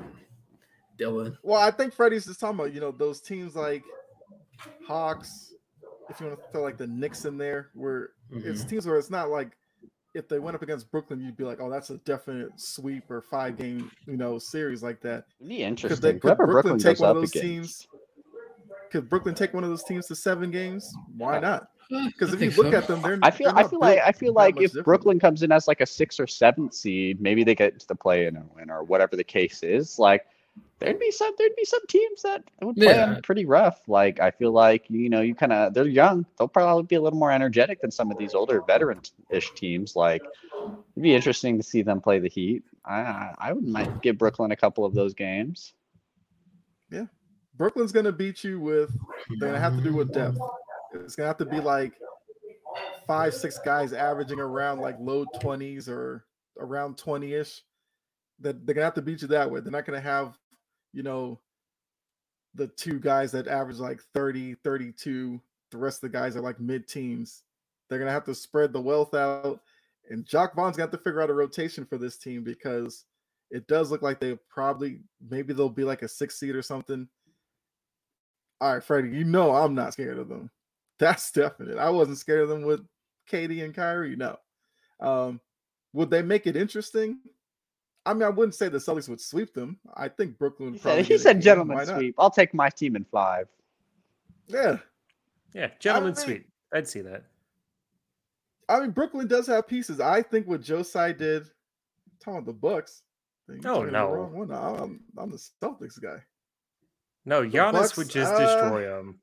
Dylan. 1.00 1.36
well, 1.42 1.60
I 1.60 1.72
think 1.72 1.96
Freddie's 1.96 2.28
just 2.28 2.40
talking 2.40 2.60
about 2.60 2.76
you 2.76 2.80
know 2.80 2.92
those 2.92 3.22
teams 3.22 3.56
like 3.56 3.84
Hawks. 4.86 5.56
If 6.12 6.20
you 6.20 6.28
want 6.28 6.40
to 6.40 6.48
throw 6.52 6.62
like 6.62 6.78
the 6.78 6.86
Knicks 6.86 7.26
in 7.26 7.40
there, 7.40 7.70
where 7.74 8.10
it's 8.30 8.64
teams 8.64 8.86
where 8.86 8.98
it's 8.98 9.10
not 9.10 9.30
like 9.30 9.58
if 10.14 10.28
they 10.28 10.40
went 10.40 10.56
up 10.56 10.62
against 10.62 10.92
Brooklyn, 10.92 11.22
you'd 11.22 11.38
be 11.38 11.44
like, 11.44 11.60
oh, 11.62 11.70
that's 11.70 11.90
a 11.90 11.98
definite 12.00 12.60
sweep 12.60 13.10
or 13.10 13.22
five 13.22 13.58
game 13.58 13.92
you 14.06 14.18
know 14.18 14.38
series 14.38 14.84
like 14.84 15.02
that. 15.02 15.26
It'd 15.40 15.50
be 15.50 15.58
Could, 15.58 15.64
interesting. 15.64 16.02
they, 16.02 16.14
could 16.14 16.38
Brooklyn, 16.38 16.50
Brooklyn 16.50 16.80
take 16.80 17.00
one 17.00 17.10
of 17.12 17.16
those 17.18 17.32
against. 17.32 17.48
teams? 17.48 17.88
Could 18.92 19.10
Brooklyn 19.10 19.36
take 19.36 19.54
one 19.54 19.64
of 19.64 19.70
those 19.70 19.84
teams 19.84 20.08
to 20.08 20.16
seven 20.16 20.52
games? 20.52 20.94
Why 21.16 21.40
not? 21.40 21.70
Because 21.90 22.34
if 22.34 22.42
you 22.42 22.52
look 22.52 22.72
so. 22.72 22.78
at 22.78 22.88
them, 22.88 23.02
they're 23.02 23.20
I 23.22 23.32
feel 23.32 23.54
they're 23.54 23.66
I 23.66 23.68
feel 23.68 23.80
like 23.80 24.00
I 24.00 24.12
feel 24.12 24.34
like 24.34 24.56
if 24.58 24.72
different. 24.72 24.86
Brooklyn 24.86 25.20
comes 25.20 25.44
in 25.44 25.52
as 25.52 25.68
like 25.68 25.82
a 25.82 25.86
six 25.86 26.20
or 26.20 26.28
seventh 26.28 26.74
seed, 26.74 27.20
maybe 27.22 27.44
they 27.44 27.56
get 27.56 27.80
to 27.80 27.88
the 27.88 27.96
play 27.96 28.28
in 28.28 28.38
and 28.38 28.50
win 28.56 28.70
or 28.70 28.84
whatever 28.84 29.16
the 29.16 29.24
case 29.24 29.62
is. 29.62 30.00
Like 30.00 30.26
there'd 30.80 31.00
be 31.00 31.12
some 31.12 31.32
there'd 31.38 31.56
be 31.56 31.66
some 31.66 31.86
teams 31.88 32.22
that 32.24 32.44
would 32.62 32.76
play 32.76 32.88
Yeah. 32.88 33.06
them 33.06 33.22
pretty 33.22 33.46
rough. 33.46 33.82
Like 33.88 34.20
I 34.20 34.32
feel 34.32 34.52
like 34.52 34.86
you 34.90 35.10
know 35.10 35.22
you 35.22 35.36
kind 35.36 35.54
of 35.54 35.74
they're 35.74 35.88
young. 35.88 36.26
They'll 36.38 36.48
probably 36.48 36.84
be 36.84 36.96
a 36.96 37.02
little 37.02 37.20
more 37.20 37.32
energetic 37.32 37.82
than 37.82 37.92
some 37.92 38.12
of 38.12 38.18
these 38.18 38.34
older 38.34 38.62
veteran-ish 38.62 39.54
teams. 39.54 39.96
Like 39.96 40.24
it'd 40.94 41.04
be 41.04 41.14
interesting 41.16 41.58
to 41.58 41.64
see 41.64 41.82
them 41.82 42.02
play 42.02 42.20
the 42.20 42.30
Heat. 42.30 42.64
I 42.86 43.00
I 43.02 43.36
I 43.38 43.54
would 43.54 43.68
might 43.68 44.02
give 44.02 44.18
Brooklyn 44.18 44.52
a 44.52 44.56
couple 44.56 44.84
of 44.86 44.94
those 44.94 45.14
games. 45.14 45.74
Yeah, 46.90 47.06
Brooklyn's 47.56 47.92
gonna 47.92 48.12
beat 48.12 48.44
you 48.44 48.60
with 48.60 48.92
they're 49.40 49.50
gonna 49.50 49.60
have 49.60 49.78
to 49.78 49.84
do 49.84 49.94
with 49.94 50.12
depth. 50.14 50.38
It's 50.94 51.16
gonna 51.16 51.28
have 51.28 51.38
to 51.38 51.46
be 51.46 51.60
like 51.62 51.94
five, 53.08 53.34
six 53.34 53.60
guys 53.60 53.94
averaging 53.94 54.40
around 54.40 54.80
like 54.80 54.96
low 55.00 55.26
twenties 55.40 55.88
or 55.88 56.26
around 56.60 56.98
20-ish. 56.98 57.62
That 58.40 58.66
they're 58.66 58.76
gonna 58.76 58.86
have 58.86 58.94
to 58.96 59.02
beat 59.02 59.22
you 59.22 59.28
that 59.30 59.50
way. 59.50 59.60
They're 59.62 59.72
not 59.72 59.86
gonna 59.86 60.02
have, 60.02 60.38
you 60.94 61.04
know, 61.04 61.40
the 62.56 62.68
two 62.68 63.00
guys 63.00 63.32
that 63.32 63.48
average 63.48 63.78
like 63.78 64.02
30, 64.14 64.56
32. 64.64 65.42
The 65.72 65.78
rest 65.78 66.04
of 66.04 66.12
the 66.12 66.18
guys 66.18 66.36
are 66.36 66.42
like 66.42 66.60
mid-teens. 66.60 67.44
They're 67.90 68.00
gonna 68.00 68.12
have 68.12 68.26
to 68.26 68.36
spread 68.36 68.74
the 68.74 68.82
wealth 68.82 69.14
out. 69.14 69.62
And 70.10 70.26
Jacque 70.26 70.56
Vaughn's 70.56 70.78
have 70.78 70.92
to 70.92 70.98
figure 70.98 71.22
out 71.22 71.30
a 71.30 71.34
rotation 71.34 71.86
for 71.86 71.98
this 71.98 72.18
team 72.18 72.44
because 72.44 73.06
it 73.50 73.68
does 73.68 73.92
look 73.92 74.02
like 74.02 74.20
they 74.20 74.38
probably 74.50 75.00
maybe 75.30 75.54
they'll 75.54 75.70
be 75.70 75.84
like 75.84 76.02
a 76.02 76.08
six 76.08 76.40
seed 76.40 76.56
or 76.56 76.62
something. 76.62 77.08
All 78.60 78.74
right, 78.74 78.84
Freddie, 78.84 79.10
you 79.10 79.24
know 79.24 79.52
I'm 79.54 79.76
not 79.76 79.94
scared 79.94 80.18
of 80.18 80.28
them. 80.30 80.50
That's 81.00 81.32
definite. 81.32 81.78
I 81.78 81.90
wasn't 81.90 82.18
scared 82.18 82.42
of 82.42 82.50
them 82.50 82.64
with 82.64 82.86
KD 83.32 83.64
and 83.64 83.74
Kyrie. 83.74 84.16
No. 84.16 84.38
Um, 85.00 85.40
would 85.94 86.10
they 86.10 86.22
make 86.22 86.48
it 86.48 86.56
interesting? 86.56 87.20
I 88.06 88.14
mean, 88.14 88.24
I 88.24 88.30
wouldn't 88.30 88.56
say 88.56 88.68
the 88.68 88.78
Celtics 88.80 89.08
would 89.10 89.22
sweep 89.22 89.54
them. 89.54 89.78
I 89.94 90.08
think 90.10 90.38
Brooklyn. 90.40 90.74
He 90.74 90.80
probably 90.80 91.04
said 91.04 91.12
he 91.12 91.18
said 91.18 91.34
game. 91.34 91.42
gentlemen 91.42 91.86
sweep. 91.86 92.16
I'll 92.18 92.32
take 92.32 92.54
my 92.54 92.70
team 92.70 92.96
in 92.96 93.04
five. 93.06 93.48
Yeah, 94.48 94.78
Yeah, 95.54 95.70
gentlemen 95.80 96.10
mean- 96.14 96.16
sweep. 96.16 96.48
I'd 96.74 96.88
see 96.88 97.02
that. 97.02 97.24
I 98.70 98.80
mean 98.80 98.92
Brooklyn 98.92 99.28
does 99.28 99.48
have 99.48 99.68
pieces. 99.68 100.00
I 100.00 100.22
think 100.22 100.48
what 100.48 100.62
Josiah 100.62 101.14
did, 101.14 101.44
talking 102.20 102.40
about 102.40 102.46
the 102.48 102.54
Bucks. 102.54 103.04
then 103.48 103.58
Oh, 103.60 103.62
talking 103.76 103.86
the 103.88 103.92
no. 103.92 104.10
wrong 104.12 104.34
one. 104.34 104.52
I'm, 104.52 105.02
I'm 105.18 105.30
the 105.32 105.38
Celtics 105.62 106.02
guy. 106.02 106.18
No, 107.26 107.44
Giannis 107.44 107.72
Bucks, 107.74 107.98
would 107.98 108.10
just 108.10 108.34
uh, 108.34 108.40
destroy 108.40 108.84
them. 108.88 109.20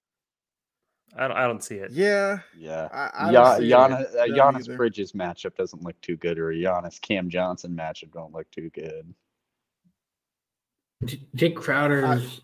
I 1.17 1.27
don't, 1.29 1.37
I 1.37 1.47
don't 1.47 1.63
see 1.65 1.77
it. 1.77 1.91
Yeah, 1.91 2.39
Yeah. 2.57 2.89
I, 2.93 3.29
I 3.29 3.31
Ya- 3.33 3.55
don't 3.59 3.63
it 3.65 3.71
Giannis, 3.71 4.17
uh, 4.17 4.27
Giannis. 4.27 4.77
Bridges 4.77 5.13
matchup 5.13 5.57
doesn't 5.57 5.83
look 5.83 6.01
too 6.01 6.17
good, 6.17 6.39
or 6.39 6.51
a 6.51 6.55
Giannis 6.55 7.01
Cam 7.01 7.29
Johnson 7.31 7.75
matchup 7.77 8.13
don't 8.13 8.33
look 8.33 8.51
too 8.51 8.71
good. 8.71 9.15
J- 11.05 11.21
Jae 11.37 11.55
Crowder's. 11.55 12.41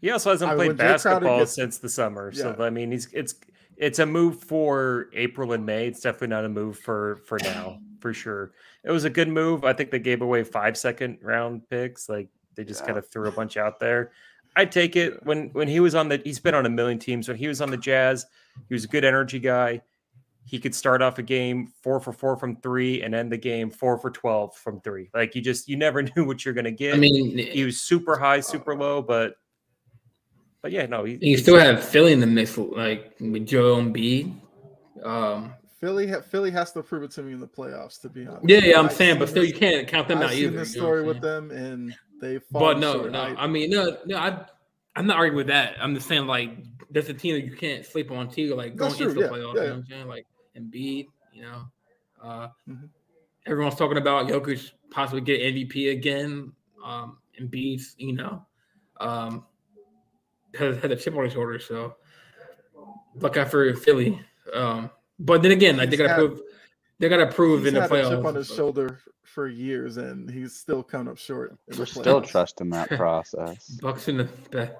He 0.00 0.10
also 0.10 0.30
hasn't 0.30 0.50
I 0.50 0.54
played 0.54 0.68
when 0.68 0.76
basketball 0.76 1.38
gets- 1.40 1.54
since 1.54 1.78
the 1.78 1.88
summer. 1.88 2.32
So 2.32 2.54
I 2.58 2.70
mean, 2.70 2.90
he's 2.92 3.08
it's 3.12 3.34
it's 3.76 3.98
a 3.98 4.06
move 4.06 4.42
for 4.42 5.08
April 5.14 5.52
and 5.52 5.64
May. 5.66 5.86
It's 5.88 6.00
definitely 6.00 6.28
not 6.28 6.44
a 6.44 6.48
move 6.48 6.78
for 6.78 7.22
for 7.26 7.38
now, 7.42 7.78
for 8.00 8.12
sure. 8.12 8.52
It 8.84 8.90
was 8.90 9.04
a 9.04 9.10
good 9.10 9.28
move. 9.28 9.64
I 9.64 9.72
think 9.72 9.90
they 9.90 9.98
gave 9.98 10.22
away 10.22 10.44
five 10.44 10.76
second 10.76 11.18
round 11.22 11.68
picks. 11.68 12.08
Like 12.08 12.28
they 12.54 12.64
just 12.64 12.82
Yeah. 12.82 12.86
kind 12.86 12.98
of 12.98 13.08
threw 13.10 13.28
a 13.28 13.32
bunch 13.32 13.56
out 13.56 13.78
there. 13.78 14.12
I'd 14.56 14.72
take 14.72 14.96
it 14.96 15.24
when 15.24 15.50
when 15.52 15.68
he 15.68 15.80
was 15.80 15.94
on 15.94 16.08
the. 16.08 16.20
He's 16.24 16.38
been 16.40 16.54
on 16.54 16.64
a 16.66 16.70
million 16.70 16.98
teams. 16.98 17.28
When 17.28 17.36
he 17.36 17.46
was 17.46 17.60
on 17.60 17.70
the 17.70 17.76
Jazz, 17.76 18.24
he 18.68 18.74
was 18.74 18.84
a 18.84 18.88
good 18.88 19.04
energy 19.04 19.38
guy. 19.38 19.82
He 20.44 20.58
could 20.58 20.74
start 20.74 21.02
off 21.02 21.18
a 21.18 21.22
game 21.22 21.72
four 21.82 21.98
for 22.00 22.12
four 22.12 22.36
from 22.36 22.56
three 22.56 23.02
and 23.02 23.14
end 23.14 23.30
the 23.32 23.36
game 23.36 23.68
four 23.68 23.98
for 23.98 24.10
twelve 24.10 24.56
from 24.56 24.80
three. 24.80 25.10
Like 25.12 25.34
you 25.34 25.42
just 25.42 25.68
you 25.68 25.76
never 25.76 26.02
knew 26.16 26.24
what 26.24 26.44
you're 26.44 26.54
gonna 26.54 26.70
get. 26.70 26.94
I 26.94 26.98
mean, 26.98 27.36
he 27.36 27.64
was 27.64 27.80
super 27.80 28.16
high, 28.16 28.40
super 28.40 28.74
low, 28.76 29.02
but 29.02 29.34
but 30.62 30.72
yeah, 30.72 30.86
no, 30.86 31.04
he, 31.04 31.18
you 31.20 31.36
still 31.36 31.58
have 31.58 31.84
Philly 31.84 32.12
in 32.12 32.20
the 32.20 32.26
mix, 32.26 32.56
like 32.56 33.14
with 33.20 33.46
Joel 33.46 33.76
Embiid. 33.82 34.34
Um, 35.04 35.52
Philly, 35.80 36.10
Philly 36.30 36.50
has 36.52 36.72
to 36.72 36.82
prove 36.82 37.02
it 37.02 37.10
to 37.12 37.22
me 37.22 37.34
in 37.34 37.40
the 37.40 37.46
playoffs. 37.46 38.00
To 38.00 38.08
be 38.08 38.26
honest, 38.26 38.48
yeah, 38.48 38.58
yeah, 38.60 38.78
I'm 38.78 38.86
I've 38.86 38.92
saying, 38.92 39.18
but 39.18 39.28
still, 39.28 39.42
this- 39.42 39.52
you 39.52 39.58
can't 39.58 39.86
count 39.86 40.08
them 40.08 40.18
I've 40.18 40.24
out 40.24 40.30
seen 40.30 40.44
either. 40.44 40.58
this 40.58 40.74
you 40.74 40.80
know 40.80 40.86
what 40.88 40.94
story 40.94 41.06
with 41.06 41.20
them, 41.20 41.50
and 41.50 41.94
they. 42.20 42.38
But 42.50 42.78
no, 42.78 43.04
no, 43.08 43.18
I 43.20 43.46
mean, 43.46 43.70
no, 43.70 43.96
no, 44.06 44.16
I, 44.16 44.44
I'm 44.94 45.06
not 45.06 45.16
arguing 45.16 45.36
with 45.36 45.46
that. 45.48 45.76
I'm 45.80 45.94
just 45.94 46.08
saying, 46.08 46.26
like, 46.26 46.50
there's 46.90 47.08
a 47.08 47.14
team 47.14 47.34
that 47.34 47.44
you 47.44 47.56
can't 47.56 47.84
sleep 47.84 48.10
on 48.10 48.30
too, 48.30 48.54
like 48.54 48.76
going 48.76 48.90
That's 48.90 48.96
true, 48.98 49.08
into 49.10 49.20
the 49.20 49.26
yeah, 49.26 49.32
playoffs. 49.32 49.54
yeah, 49.56 49.62
You 49.62 49.68
know 49.68 49.74
what 49.74 49.78
I'm 49.78 49.86
saying? 49.86 50.08
Like 50.08 50.26
Embiid, 50.56 51.06
you 51.32 51.42
know, 51.42 51.62
uh, 52.22 52.48
Mhm. 52.68 52.88
everyone's 53.46 53.74
talking 53.76 53.98
about 53.98 54.26
Jokic 54.28 54.70
possibly 54.90 55.20
get 55.20 55.40
MVP 55.42 55.90
again. 55.92 56.52
Um, 56.84 57.18
Embiid's, 57.40 57.94
you 57.98 58.14
know, 58.14 58.46
um, 59.00 59.44
has 60.58 60.78
had 60.78 60.90
a 60.92 60.96
chip 60.96 61.14
on 61.16 61.24
his 61.24 61.32
shoulder, 61.34 61.58
so 61.58 61.96
look 63.16 63.36
out 63.36 63.50
for 63.50 63.74
Philly. 63.74 64.20
Um, 64.54 64.90
but 65.18 65.42
then 65.42 65.52
again, 65.52 65.76
like 65.76 65.90
they 65.90 65.96
He's 65.96 66.06
gotta 66.06 66.14
prove, 66.26 66.40
they 66.98 67.08
gotta 67.08 67.26
prove 67.26 67.66
in 67.66 67.74
the 67.74 67.80
playoffs. 67.80 68.08
chip 68.16 68.24
on 68.24 68.34
his 68.34 68.46
shoulder 68.54 69.00
for 69.36 69.46
years, 69.48 69.98
and 69.98 70.30
he's 70.30 70.56
still 70.56 70.82
coming 70.82 71.08
up 71.08 71.18
short. 71.18 71.54
We're 71.78 71.84
still 71.84 72.22
trusting 72.22 72.70
that 72.70 72.88
process. 72.96 73.68
Bucks 73.82 74.08
in 74.08 74.16
the. 74.16 74.28
the 74.50 74.70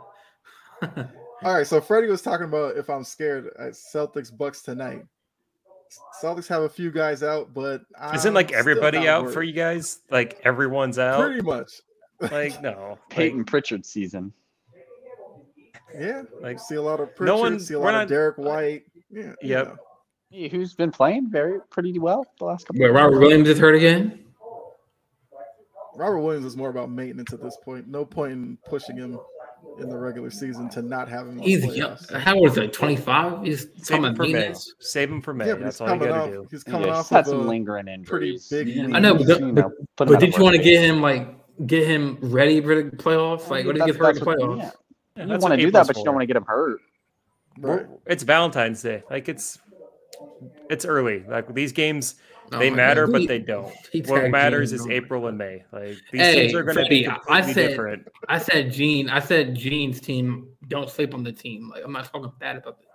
All 1.44 1.54
right, 1.54 1.66
so 1.66 1.82
Freddie 1.82 2.06
was 2.08 2.22
talking 2.22 2.46
about 2.46 2.78
if 2.78 2.88
I'm 2.88 3.04
scared 3.04 3.48
at 3.58 3.72
Celtics 3.72 4.34
Bucks 4.34 4.62
tonight. 4.62 5.04
Celtics 6.22 6.48
have 6.48 6.62
a 6.62 6.68
few 6.70 6.90
guys 6.90 7.22
out, 7.22 7.52
but 7.52 7.82
isn't 8.14 8.28
I'm 8.30 8.34
like 8.34 8.52
everybody 8.52 9.06
out 9.06 9.24
worried. 9.24 9.34
for 9.34 9.42
you 9.42 9.52
guys? 9.52 10.00
Like 10.10 10.40
everyone's 10.44 10.98
out. 10.98 11.20
Pretty 11.20 11.42
much. 11.42 11.70
Like 12.32 12.60
no, 12.62 12.98
Payton 13.10 13.40
like, 13.40 13.46
Pritchard 13.46 13.84
season. 13.84 14.32
Yeah, 15.94 16.22
Like, 16.40 16.42
like 16.42 16.60
see 16.60 16.76
a 16.76 16.82
lot 16.82 17.00
of 17.00 17.14
Pritchard, 17.14 17.38
one- 17.38 17.60
see 17.60 17.74
a 17.74 17.78
lot 17.78 17.92
not- 17.92 18.04
of 18.04 18.08
Derrick 18.08 18.38
White. 18.38 18.84
Yeah. 19.10 19.34
you 19.42 19.54
know. 19.54 19.76
Hey, 20.30 20.48
Who's 20.48 20.74
been 20.74 20.90
playing 20.90 21.30
very 21.30 21.60
pretty 21.70 21.98
well 21.98 22.26
the 22.38 22.46
last 22.46 22.66
couple. 22.66 22.82
Wait, 22.82 22.88
Robert 22.90 23.20
Williams 23.20 23.48
is 23.48 23.58
hurt 23.58 23.74
again. 23.76 24.24
Robert 25.96 26.20
Williams 26.20 26.46
is 26.46 26.56
more 26.56 26.68
about 26.70 26.90
maintenance 26.90 27.32
at 27.32 27.42
this 27.42 27.56
point. 27.64 27.88
No 27.88 28.04
point 28.04 28.32
in 28.32 28.58
pushing 28.68 28.96
him 28.96 29.18
in 29.80 29.88
the 29.88 29.96
regular 29.96 30.30
season 30.30 30.68
to 30.70 30.82
not 30.82 31.08
have 31.08 31.26
him. 31.26 31.38
He's 31.38 31.64
young. 31.76 31.96
How 32.14 32.34
old 32.36 32.48
is 32.48 32.54
he? 32.56 32.68
Twenty 32.68 32.96
five. 32.96 33.42
He's 33.44 33.62
save 33.62 33.76
talking 33.84 33.96
him 33.96 34.04
about 34.04 34.16
for 34.16 34.22
May. 34.24 34.32
maintenance. 34.32 34.74
Save 34.80 35.10
him 35.10 35.20
for 35.22 35.34
May. 35.34 35.46
Yeah, 35.48 35.54
That's 35.54 35.80
all 35.80 35.92
you 35.94 35.98
gotta 36.06 36.30
do. 36.30 36.46
He's 36.50 36.62
coming 36.64 36.88
he's 36.88 36.96
off 36.96 37.08
had 37.10 37.20
of 37.20 37.26
some 37.26 37.40
a 37.40 37.42
lingering 37.42 37.86
pretty 38.04 38.28
injuries. 38.34 38.48
big. 38.48 38.68
Yeah. 38.68 38.96
I 38.96 39.00
know, 39.00 39.14
but 39.16 39.26
you 39.40 39.52
know, 39.52 39.70
put 39.96 40.08
him 40.08 40.14
But 40.14 40.20
did 40.20 40.36
you 40.36 40.42
want 40.42 40.56
to 40.56 40.62
get 40.62 40.82
him 40.82 41.00
like 41.02 41.28
get 41.66 41.86
him 41.86 42.18
ready 42.20 42.60
for 42.60 42.82
the 42.82 42.90
playoffs? 42.96 43.48
Like, 43.48 43.66
what 43.66 43.76
if 43.76 43.82
he 43.82 43.86
gets 43.92 43.98
hurt 43.98 44.16
in 44.16 44.20
the 44.20 44.24
That's 44.24 44.26
what- 44.26 44.38
playoffs? 44.38 44.58
yeah. 44.58 44.70
Yeah, 45.16 45.22
You 45.24 45.38
want 45.38 45.52
to 45.52 45.56
do 45.56 45.70
that, 45.70 45.86
but 45.86 45.96
you 45.96 46.04
don't 46.04 46.14
want 46.14 46.22
to 46.22 46.26
get 46.26 46.36
him 46.36 46.44
hurt. 46.46 46.78
Right. 47.58 47.86
It's 48.06 48.22
Valentine's 48.22 48.82
Day. 48.82 49.02
Like 49.10 49.28
it's 49.30 49.58
it's 50.68 50.84
early. 50.84 51.24
Like 51.26 51.52
these 51.54 51.72
games, 51.72 52.16
Oh 52.52 52.58
they 52.58 52.70
my 52.70 52.76
matter, 52.76 53.06
God, 53.06 53.12
but 53.12 53.28
they 53.28 53.38
don't. 53.38 53.74
he 53.92 54.02
What 54.02 54.30
matters 54.30 54.70
Gene, 54.70 54.80
is 54.80 54.86
oh 54.86 54.90
April 54.90 55.26
and 55.26 55.36
May. 55.38 55.64
Like 55.72 55.96
these 56.12 56.20
Hey, 56.20 56.34
teams 56.42 56.54
are 56.54 56.62
going 56.62 56.76
to 56.76 56.86
be 56.88 57.04
Freddie, 57.04 57.20
I 57.28 57.40
said- 57.40 57.54
different. 57.68 58.08
I 58.28 58.38
said 58.38 58.72
Gene. 58.72 59.10
I 59.10 59.20
said 59.20 59.54
Gene's 59.54 60.00
team. 60.00 60.48
Don't 60.68 60.88
sleep 60.90 61.14
on 61.14 61.22
the 61.24 61.32
team. 61.32 61.68
Like 61.70 61.82
I'm 61.84 61.92
not 61.92 62.04
talking 62.04 62.30
bad 62.38 62.56
about 62.56 62.78
it. 62.80 62.86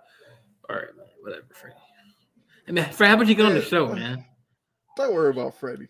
All 0.70 0.76
right, 0.76 0.96
man, 0.96 1.06
whatever, 1.20 1.44
Freddie. 1.52 1.76
Hey, 2.66 2.72
man, 2.72 2.90
Fred, 2.92 3.08
how 3.08 3.14
about 3.16 3.26
you 3.28 3.34
get 3.34 3.46
on 3.46 3.54
the 3.54 3.62
show, 3.62 3.92
man? 3.92 4.24
Don't 4.96 5.12
worry 5.14 5.30
about 5.30 5.54
Freddie. 5.58 5.88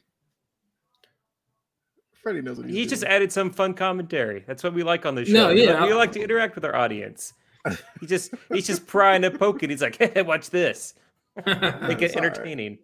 Freddie 2.23 2.41
knows 2.41 2.57
what 2.59 2.67
he's 2.69 2.77
He 2.77 2.87
just 2.87 3.03
added 3.05 3.33
some 3.33 3.51
fun 3.51 3.75
commentary. 3.75 4.45
That's 4.47 4.63
what 4.63 4.75
we 4.75 4.83
like 4.83 5.05
on 5.07 5.15
the 5.15 5.25
show. 5.25 5.33
No, 5.33 5.55
We 5.55 5.65
yeah, 5.65 5.73
like, 5.75 5.83
we 5.89 5.93
I- 5.93 5.97
like 5.97 6.13
to 6.13 6.23
interact 6.23 6.55
with 6.55 6.65
our 6.65 6.75
audience. 6.75 7.35
He 8.01 8.07
just 8.07 8.35
he's 8.53 8.67
just 8.67 8.87
prying 8.89 9.23
and 9.23 9.39
poking. 9.39 9.71
He's 9.71 9.83
like, 9.83 9.97
"Hey, 10.15 10.23
watch 10.23 10.51
this. 10.51 10.95
Make 11.47 11.47
it 12.03 12.03
It's 12.03 12.17
all 12.17 12.23
right. 12.23 12.79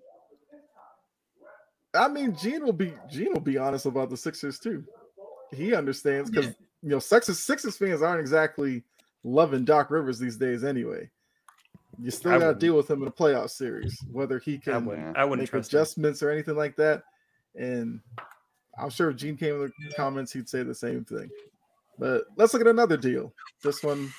Entertaining." 1.95 2.21
I 2.21 2.27
mean, 2.27 2.37
Gene 2.37 2.65
will 2.65 2.73
be 2.73 2.93
Gene 3.11 3.33
will 3.33 3.41
be 3.41 3.59
honest 3.59 3.87
about 3.87 4.11
the 4.11 4.17
Sixers 4.17 4.59
too. 4.59 4.85
He 5.53 5.75
understands 5.75 6.31
because 6.31 6.55
you 6.83 6.91
know 6.91 6.99
Sixers 6.99 7.39
Sixers 7.41 7.77
fans 7.77 8.03
aren't 8.03 8.21
exactly 8.21 8.83
loving 9.25 9.65
Doc 9.65 9.91
Rivers 9.91 10.19
these 10.19 10.37
days 10.37 10.65
anyway. 10.65 11.09
You 12.01 12.11
still 12.13 12.33
I 12.33 12.39
got 12.39 12.53
to 12.53 12.59
deal 12.59 12.77
with 12.77 12.89
him 12.91 13.03
in 13.03 13.09
a 13.09 13.13
playoff 13.13 13.51
series, 13.51 13.99
whether 14.13 14.39
he 14.39 14.55
I 14.55 14.59
can 14.59 14.85
wouldn't. 14.85 15.17
I 15.17 15.25
wouldn't 15.25 15.41
make 15.43 15.51
trust 15.51 15.73
him. 15.73 15.79
adjustments 15.81 16.23
or 16.23 16.31
anything 16.31 16.55
like 16.55 16.77
that. 16.77 17.03
And 17.57 18.01
I'm 18.79 18.91
sure 18.91 19.11
if 19.11 19.17
Gene 19.17 19.37
came 19.37 19.55
in 19.55 19.61
the 19.89 19.95
comments, 19.97 20.33
he'd 20.33 20.49
say 20.49 20.63
the 20.63 20.75
same 20.75 21.05
thing. 21.05 21.29
But 21.99 22.25
let's 22.37 22.53
look 22.53 22.61
at 22.63 22.69
another 22.69 22.97
deal. 22.97 23.33
This 23.65 23.83
one 23.83 24.13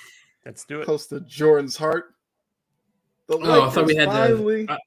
Let's 0.44 0.66
do 0.66 0.82
it. 0.82 0.84
close 0.84 1.06
to 1.06 1.20
Jordan's 1.20 1.76
heart. 1.76 2.14
The 3.28 3.38
Oh, 3.38 3.68
I 3.68 3.70
thought 3.70 3.86
we 3.86 3.94
Lakers 3.94 3.96
had 3.96 4.08
the- 4.08 4.12
finally. 4.36 4.66
I- 4.68 4.78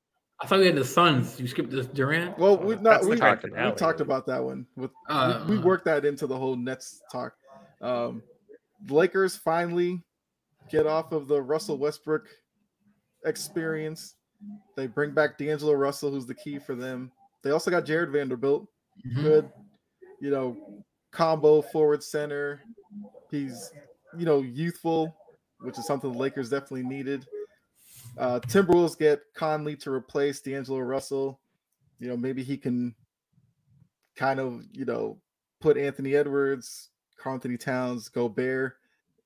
I 0.43 0.45
thought 0.45 0.59
we 0.59 0.65
had 0.65 0.75
the 0.75 0.83
Suns. 0.83 1.39
You 1.39 1.47
skipped 1.47 1.69
this 1.69 1.87
Durant. 1.87 2.37
Well, 2.37 2.57
we 2.57 2.75
not 2.75 2.83
that's 2.83 3.03
we, 3.05 3.15
the 3.15 3.49
we 3.65 3.71
talked 3.71 4.01
about 4.01 4.25
that 4.25 4.43
one. 4.43 4.67
With 4.75 4.91
Uh, 5.07 5.45
we, 5.47 5.55
we 5.57 5.63
worked 5.63 5.85
that 5.85 6.03
into 6.03 6.27
the 6.27 6.37
whole 6.37 6.57
Nets 6.57 7.01
talk. 7.09 7.33
Um, 7.79 8.21
the 8.85 8.93
Lakers 8.93 9.37
finally 9.37 10.03
get 10.69 10.85
off 10.85 11.13
of 11.13 11.29
the 11.29 11.41
Russell 11.41 11.77
Westbrook 11.77 12.27
experience. 13.25 14.15
They 14.75 14.87
bring 14.87 15.11
back 15.11 15.37
D'Angelo 15.37 15.73
Russell, 15.73 16.11
who's 16.11 16.25
the 16.25 16.35
key 16.35 16.59
for 16.59 16.75
them. 16.75 17.09
They 17.41 17.51
also 17.51 17.71
got 17.71 17.85
Jarred 17.85 18.11
Vanderbilt, 18.11 18.67
Mhm. 19.05 19.21
good, 19.21 19.51
you 20.19 20.29
know, 20.29 20.83
combo 21.11 21.61
forward 21.61 22.03
center. 22.03 22.59
He's, 23.31 23.71
you 24.17 24.25
know, 24.25 24.41
youthful, 24.41 25.15
which 25.61 25.77
is 25.77 25.85
something 25.85 26.11
the 26.11 26.17
Lakers 26.17 26.49
definitely 26.49 26.83
needed. 26.83 27.25
Uh, 28.17 28.39
Timberwolves 28.41 28.97
get 28.97 29.21
Conley 29.33 29.75
to 29.77 29.91
replace 29.91 30.41
D'Angelo 30.41 30.79
Russell. 30.79 31.39
You 31.99 32.09
know, 32.09 32.17
maybe 32.17 32.43
he 32.43 32.57
can 32.57 32.95
kind 34.15 34.39
of, 34.39 34.61
you 34.71 34.85
know, 34.85 35.17
put 35.61 35.77
Anthony 35.77 36.15
Edwards, 36.15 36.89
Karl-Anthony 37.17 37.57
Towns, 37.57 38.09
Gobert, 38.09 38.75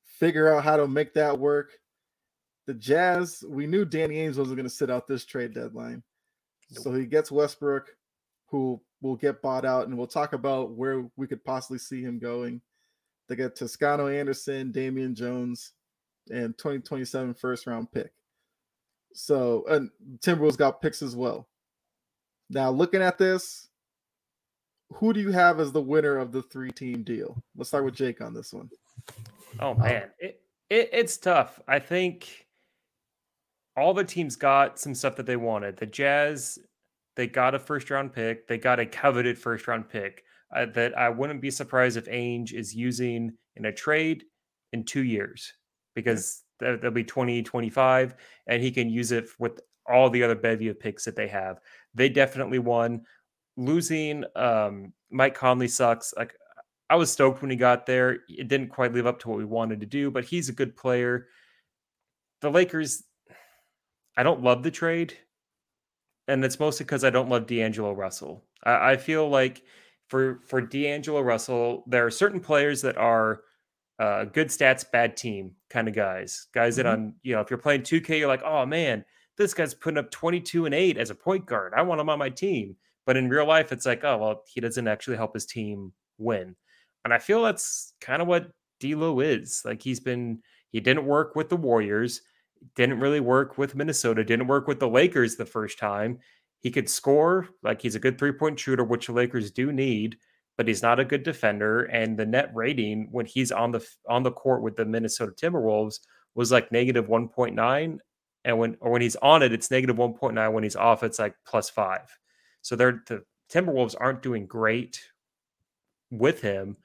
figure 0.04 0.54
out 0.54 0.63
how 0.63 0.78
to 0.78 0.88
make 0.88 1.13
that 1.15 1.39
work. 1.39 1.71
The 2.65 2.73
Jazz, 2.73 3.43
we 3.47 3.65
knew 3.65 3.86
Danny 3.86 4.15
Ainge 4.17 4.38
wasn't 4.38 4.58
going 4.58 4.63
to 4.63 4.69
sit 4.69 4.89
out 4.89 5.08
this 5.08 5.26
trade 5.26 5.54
deadline. 5.54 6.04
So 6.69 6.93
he 6.93 7.06
gets 7.06 7.32
Westbrook, 7.32 7.95
who 8.47 8.82
will 9.02 9.15
get 9.15 9.41
bought 9.41 9.65
out, 9.65 9.88
and 9.88 9.97
we'll 9.97 10.08
talk 10.08 10.34
about 10.34 10.71
where 10.71 11.10
we 11.15 11.28
could 11.28 11.43
possibly 11.45 11.78
see 11.78 12.02
him 12.02 12.19
going. 12.19 12.62
They 13.28 13.36
get 13.36 13.56
Toscano 13.56 14.08
Anderson, 14.08 14.71
Damian 14.71 15.15
Jones, 15.15 15.73
and 16.30 16.58
2027 16.58 17.34
first 17.36 17.67
round 17.67 17.91
pick. 17.91 18.12
So, 19.13 19.65
and 19.67 19.89
Timberwolves 20.20 20.58
got 20.58 20.82
picks 20.82 21.02
as 21.02 21.15
well. 21.15 21.48
Now, 22.50 22.70
looking 22.70 23.02
at 23.02 23.17
this, 23.17 23.67
who 24.93 25.13
do 25.13 25.20
you 25.20 25.32
have 25.32 25.60
as 25.60 25.72
the 25.72 25.82
winner 25.82 26.17
of 26.17 26.32
the 26.32 26.41
three 26.43 26.72
team 26.72 27.04
deal? 27.04 27.41
Let's 27.56 27.70
start 27.70 27.86
with 27.86 27.96
Jake 27.96 28.22
on 28.22 28.34
this 28.34 28.54
one. 28.54 28.70
Oh 29.60 29.74
man, 29.74 30.10
it, 30.20 30.41
it 30.70 30.89
it's 30.93 31.17
tough. 31.17 31.60
I 31.67 31.80
think 31.80 32.48
all 33.76 33.93
the 33.93 34.04
teams 34.04 34.36
got 34.36 34.80
some 34.80 34.96
stuff 34.96 35.15
that 35.17 35.26
they 35.26 35.36
wanted. 35.36 35.78
The 35.78 35.86
Jazz, 35.86 36.58
they 37.15 37.28
got 37.28 37.56
a 37.56 37.60
first 37.60 37.89
round 37.89 38.13
pick. 38.13 38.48
They 38.48 38.58
got 38.58 38.80
a 38.80 38.86
coveted 38.86 39.38
first 39.38 39.67
round 39.67 39.89
pick 39.89 40.24
uh, 40.56 40.67
that 40.74 40.98
I 40.98 41.10
wouldn't 41.10 41.41
be 41.41 41.52
surprised 41.52 41.98
if 41.98 42.06
Ainge 42.06 42.54
is 42.54 42.76
using 42.76 43.34
in 43.56 43.65
a 43.65 43.74
trade 43.74 44.24
in 44.74 44.84
two 44.84 45.04
years 45.04 45.54
because 45.96 46.43
that'll 46.60 46.91
be 46.91 47.04
2025 47.04 48.15
and 48.48 48.62
he 48.62 48.72
can 48.72 48.89
use 48.89 49.12
it 49.12 49.28
with 49.39 49.60
all 49.88 50.10
the 50.10 50.24
other 50.24 50.36
bevy 50.36 50.67
of 50.67 50.80
picks 50.80 51.06
that 51.06 51.15
they 51.15 51.28
have. 51.28 51.60
They 51.93 52.10
definitely 52.10 52.60
won. 52.60 53.02
Losing 53.56 54.24
um, 54.36 54.93
Mike 55.10 55.34
Conley 55.36 55.67
sucks. 55.67 56.13
Like 56.15 56.36
I 56.89 56.96
was 56.96 57.12
stoked 57.12 57.41
when 57.41 57.52
he 57.52 57.58
got 57.58 57.86
there. 57.86 58.20
It 58.30 58.48
didn't 58.48 58.70
quite 58.70 58.93
live 58.93 59.08
up 59.08 59.20
to 59.20 59.30
what 59.30 59.38
we 59.38 59.46
wanted 59.46 59.80
to 59.80 59.86
do, 59.86 60.12
but 60.12 60.26
he's 60.26 60.50
a 60.50 60.54
good 60.54 60.76
player. 60.76 61.28
The 62.41 62.52
Lakers, 62.52 63.04
I 64.15 64.24
don't 64.24 64.43
love 64.43 64.63
the 64.63 64.72
trade, 64.72 65.17
and 66.28 66.43
it's 66.46 66.60
mostly 66.60 66.84
because 66.84 67.04
I 67.04 67.10
don't 67.10 67.30
love 67.30 67.48
D'Angelo 67.48 67.93
Russell. 67.93 68.46
I, 68.63 68.91
I 68.91 68.98
feel 68.98 69.28
like 69.28 69.63
for 70.08 70.39
for 70.48 70.62
D'Angelo 70.62 71.22
Russell, 71.22 71.84
there 71.88 72.06
are 72.06 72.12
certain 72.12 72.39
players 72.39 72.82
that 72.84 72.98
are 72.98 73.41
uh, 73.99 74.25
good 74.25 74.47
stats, 74.49 74.89
bad 74.91 75.17
team 75.17 75.51
kind 75.69 75.88
of 75.88 75.95
guys. 75.95 76.47
Guys 76.53 76.75
that 76.75 76.86
Mhm. 76.86 76.91
on 76.93 77.15
you 77.23 77.33
know 77.36 77.41
if 77.41 77.49
you're 77.49 77.57
playing 77.57 77.83
2K, 77.83 78.19
you're 78.19 78.27
like, 78.27 78.43
oh 78.43 78.65
man, 78.65 79.03
this 79.38 79.53
guy's 79.53 79.73
putting 79.73 79.97
up 79.97 80.12
22 80.12 80.65
and 80.65 80.75
eight 80.75 80.97
as 80.97 81.10
a 81.10 81.15
point 81.15 81.45
guard. 81.45 81.73
I 81.75 81.81
want 81.83 82.01
him 82.01 82.10
on 82.10 82.19
my 82.19 82.29
team. 82.29 82.75
But 83.05 83.17
in 83.17 83.29
real 83.29 83.45
life, 83.47 83.71
it's 83.71 83.86
like, 83.86 84.03
oh 84.03 84.17
well, 84.17 84.43
he 84.47 84.62
doesn't 84.62 84.88
actually 84.88 85.17
help 85.17 85.33
his 85.33 85.45
team 85.45 85.93
win. 86.17 86.55
And 87.05 87.13
I 87.13 87.19
feel 87.19 87.41
that's 87.43 87.93
kind 88.01 88.21
of 88.21 88.27
what 88.27 88.51
D'Lo 88.79 89.19
is. 89.21 89.62
Like 89.65 89.81
he's 89.81 89.99
been, 89.99 90.41
he 90.71 90.79
didn't 90.81 91.05
work 91.05 91.36
with 91.36 91.49
the 91.49 91.55
Warriors, 91.55 92.21
didn't 92.75 92.99
really 92.99 93.21
work 93.21 93.57
with 93.57 93.75
Minnesota, 93.75 94.23
didn't 94.23 94.47
work 94.47 94.67
with 94.67 94.79
the 94.79 94.89
Lakers 94.89 95.36
the 95.38 95.45
first 95.45 95.79
time. 95.79 96.19
He 96.60 96.69
could 96.71 96.89
score, 96.89 97.47
like 97.63 97.81
he's 97.81 97.95
a 97.95 97.99
good 97.99 98.17
three 98.19 98.33
point 98.33 98.60
shooter, 98.60 98.83
which 98.83 99.07
the 99.07 99.13
Lakers 99.13 99.51
do 99.51 99.71
need, 99.71 100.17
but 100.58 100.67
he's 100.67 100.82
not 100.82 101.00
a 101.00 101.06
good 101.06 101.24
defender. 101.24 101.84
And 101.84 102.17
the 102.17 102.26
net 102.26 102.52
rating 102.54 103.08
when 103.12 103.26
he's 103.26 103.52
on 103.52 103.72
the 103.72 103.88
on 104.10 104.24
the 104.24 104.32
court 104.32 104.62
with 104.62 104.76
the 104.76 104.86
Minnesota 104.86 105.32
Timberwolves 105.32 106.00
was 106.36 106.52
like 106.52 106.72
negative 106.72 107.08
one 107.08 107.30
point 107.30 107.56
nine, 107.56 108.00
and 108.43 108.58
when 108.58 108.78
or 108.82 108.91
when 108.91 109.02
he's 109.02 109.15
on 109.17 109.43
it, 109.43 109.54
it's 109.54 109.72
negative 109.72 109.98
one 109.98 110.13
point 110.13 110.36
nine. 110.36 110.54
When 110.54 110.63
he's 110.63 110.76
off, 110.76 111.04
it's 111.04 111.20
like 111.20 111.36
plus 111.46 111.70
five. 111.70 112.10
So 112.63 112.76
they're 112.76 113.04
the 113.08 113.24
Timberwolves 113.52 113.96
aren't 113.98 114.24
doing 114.24 114.48
great 114.48 115.00
with 116.12 116.41
him. 116.41 116.78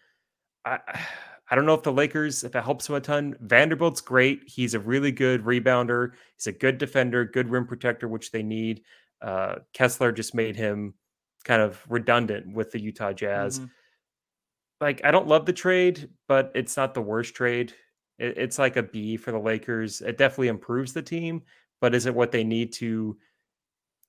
I 0.65 0.79
I 1.51 1.55
don't 1.55 1.67
know 1.67 1.75
if 1.75 1.83
the 1.83 1.93
Lakers, 1.93 2.45
if 2.45 2.57
it 2.57 2.65
helps 2.65 2.89
him 2.89 2.95
a 2.95 3.01
ton. 3.01 3.37
Vanderbilt's 3.41 4.01
great. 4.01 4.41
He's 4.47 4.73
a 4.73 4.81
really 4.81 5.13
good 5.13 5.45
rebounder. 5.45 6.13
He's 6.39 6.47
a 6.47 6.53
good 6.53 6.79
defender, 6.79 7.27
good 7.27 7.51
rim 7.51 7.67
protector, 7.67 8.09
which 8.09 8.31
they 8.31 8.43
need. 8.43 8.85
Uh, 9.21 9.57
Kessler 9.75 10.13
just 10.13 10.35
made 10.35 10.57
him 10.57 10.95
kind 11.43 11.63
of 11.63 11.83
redundant 11.89 12.55
with 12.55 12.71
the 12.73 12.81
Utah 12.81 13.13
Jazz. 13.13 13.61
Mhm. 13.61 13.71
Like 14.81 15.01
I 15.05 15.11
don't 15.11 15.29
love 15.29 15.47
the 15.47 15.53
trade, 15.53 16.09
but 16.29 16.51
it's 16.55 16.77
not 16.77 16.95
the 16.95 17.03
worst 17.03 17.35
trade. 17.35 17.73
It, 18.19 18.37
it's 18.39 18.59
like 18.59 18.77
a 18.77 18.83
B 18.83 19.17
for 19.17 19.33
the 19.33 19.39
Lakers. 19.39 20.01
It 20.01 20.19
definitely 20.19 20.49
improves 20.49 20.93
the 20.93 21.03
team, 21.03 21.43
but 21.81 21.95
is 21.95 22.07
it 22.07 22.15
what 22.15 22.33
they 22.33 22.45
need 22.45 22.73
to 22.75 23.17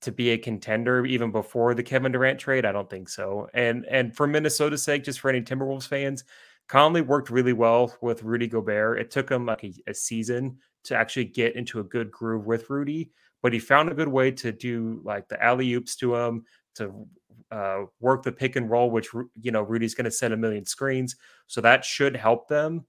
to 0.02 0.12
be 0.12 0.30
a 0.30 0.38
contender 0.38 1.06
even 1.06 1.32
before 1.32 1.74
the 1.74 1.82
Kevin 1.82 2.12
Durant 2.12 2.38
trade? 2.40 2.64
I 2.66 2.72
don't 2.72 2.90
think 2.90 3.08
so. 3.08 3.48
And 3.54 3.86
and 3.86 4.16
for 4.16 4.26
Minnesota's 4.26 4.82
sake, 4.82 5.04
just 5.04 5.20
for 5.20 5.30
any 5.30 5.42
Timberwolves 5.42 5.88
fans, 5.88 6.24
Conley 6.68 7.02
worked 7.02 7.30
really 7.30 7.52
well 7.52 7.96
with 8.02 8.22
Rudy 8.22 8.48
Gobert. 8.48 9.00
It 9.00 9.10
took 9.10 9.30
him 9.30 9.46
like 9.46 9.64
a, 9.64 9.74
a 9.88 9.94
season 9.94 10.58
to 10.84 10.96
actually 10.96 11.26
get 11.26 11.56
into 11.56 11.80
a 11.80 11.84
good 11.84 12.10
groove 12.10 12.46
with 12.46 12.70
Rudy, 12.70 13.10
but 13.42 13.52
he 13.52 13.58
found 13.58 13.90
a 13.90 13.94
good 13.94 14.08
way 14.08 14.30
to 14.32 14.52
do 14.52 15.00
like 15.04 15.28
the 15.28 15.42
alley 15.42 15.72
oops 15.74 15.96
to 15.96 16.14
him 16.16 16.44
to 16.76 17.06
uh, 17.50 17.84
work 18.00 18.22
the 18.22 18.32
pick 18.32 18.56
and 18.56 18.70
roll, 18.70 18.90
which 18.90 19.08
you 19.40 19.50
know 19.50 19.62
Rudy's 19.62 19.94
going 19.94 20.06
to 20.06 20.10
send 20.10 20.34
a 20.34 20.36
million 20.36 20.64
screens, 20.64 21.16
so 21.46 21.60
that 21.60 21.84
should 21.84 22.16
help 22.16 22.48
them. 22.48 22.86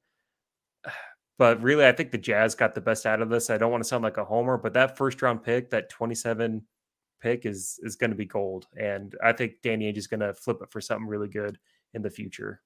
But 1.37 1.61
really, 1.61 1.85
I 1.85 1.91
think 1.91 2.11
the 2.11 2.17
Jazz 2.17 2.55
got 2.55 2.75
the 2.75 2.79
best 2.79 3.05
out 3.05 3.21
of 3.21 3.27
this. 3.27 3.49
I 3.49 3.57
don't 3.57 3.69
want 3.69 3.83
to 3.83 3.87
sound 3.89 4.05
like 4.05 4.15
a 4.15 4.23
homer, 4.23 4.57
but 4.57 4.71
that 4.75 4.95
first 4.95 5.21
round 5.21 5.43
pick, 5.43 5.69
that 5.71 5.89
27 5.89 6.65
pick, 7.19 7.45
is 7.45 7.77
is 7.83 7.97
going 7.97 8.11
to 8.11 8.15
be 8.15 8.23
gold, 8.23 8.67
and 8.79 9.13
I 9.21 9.33
think 9.33 9.55
Danny 9.61 9.91
Ainge 9.91 9.97
is 9.97 10.07
going 10.07 10.21
to 10.21 10.33
flip 10.33 10.59
it 10.61 10.71
for 10.71 10.79
something 10.79 11.09
really 11.09 11.27
good 11.27 11.59
in 11.93 12.01
the 12.01 12.09
future. 12.09 12.61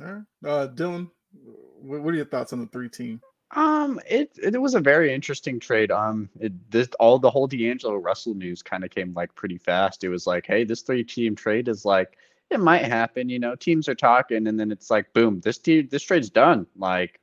All 0.00 0.12
right. 0.12 0.22
Uh, 0.46 0.68
Dylan, 0.68 1.10
what 1.80 2.14
are 2.14 2.16
your 2.16 2.24
thoughts 2.26 2.52
on 2.52 2.60
the 2.60 2.66
three 2.66 2.88
team? 2.88 3.20
Um, 3.52 3.98
it 4.08 4.38
it 4.40 4.60
was 4.60 4.74
a 4.74 4.80
very 4.80 5.12
interesting 5.12 5.58
trade. 5.58 5.90
Um, 5.90 6.28
it 6.38 6.52
this 6.70 6.88
all 7.00 7.18
the 7.18 7.30
whole 7.30 7.48
D'Angelo 7.48 7.96
Russell 7.96 8.34
news 8.34 8.62
kind 8.62 8.84
of 8.84 8.90
came 8.90 9.12
like 9.14 9.34
pretty 9.34 9.58
fast. 9.58 10.04
It 10.04 10.08
was 10.08 10.26
like, 10.26 10.46
hey, 10.46 10.64
this 10.64 10.82
three 10.82 11.02
team 11.02 11.34
trade 11.34 11.66
is 11.66 11.84
like 11.84 12.16
it 12.50 12.60
might 12.60 12.84
happen. 12.84 13.28
You 13.28 13.38
know, 13.40 13.56
teams 13.56 13.88
are 13.88 13.94
talking, 13.94 14.46
and 14.46 14.58
then 14.58 14.70
it's 14.70 14.90
like, 14.90 15.12
boom, 15.12 15.40
this 15.40 15.58
team, 15.58 15.88
this 15.90 16.02
trade's 16.02 16.30
done. 16.30 16.66
Like 16.76 17.20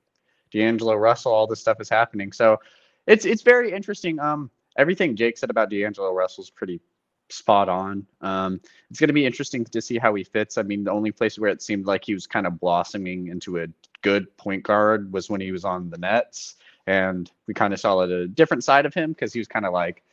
D'Angelo 0.52 0.96
Russell, 0.96 1.32
all 1.32 1.48
this 1.48 1.62
stuff 1.62 1.80
is 1.80 1.90
happening. 1.90 2.34
So 2.34 2.60
it's 3.06 3.26
it's 3.26 3.42
very 3.42 3.72
interesting. 3.72 4.20
Um, 4.20 4.52
everything 4.78 5.16
Jake 5.16 5.38
said 5.38 5.50
about 5.50 5.70
D'Angelo 5.70 6.12
Russell 6.12 6.44
is 6.44 6.50
pretty 6.50 6.82
spot 7.30 7.70
on. 7.70 8.06
Um, 8.22 8.62
it's 8.90 9.00
going 9.00 9.10
to 9.10 9.14
be 9.14 9.26
interesting 9.26 9.66
to 9.66 9.82
see 9.82 9.98
how 9.98 10.14
he 10.16 10.24
fits. 10.24 10.58
I 10.58 10.64
mean, 10.64 10.84
the 10.84 10.92
only 10.92 11.12
place 11.12 11.38
where 11.38 11.50
it 11.50 11.62
seemed 11.62 11.86
like 11.86 12.06
he 12.06 12.14
was 12.14 12.28
kind 12.28 12.48
of 12.48 12.60
blossoming 12.60 13.28
into 13.28 13.60
a 13.60 13.68
good 14.02 14.36
point 14.38 14.64
guard 14.64 15.12
was 15.12 15.30
when 15.30 15.42
he 15.42 15.52
was 15.52 15.66
on 15.66 15.90
the 15.90 15.98
Nets, 15.98 16.56
and 16.86 17.30
we 17.48 17.54
kind 17.54 17.74
of 17.74 17.80
saw 17.80 18.00
a 18.00 18.28
different 18.28 18.64
side 18.64 18.86
of 18.86 18.94
him 18.94 19.12
because 19.12 19.34
he 19.34 19.40
was 19.40 19.48
kind 19.48 19.66
of 19.66 19.74
like 19.74 20.04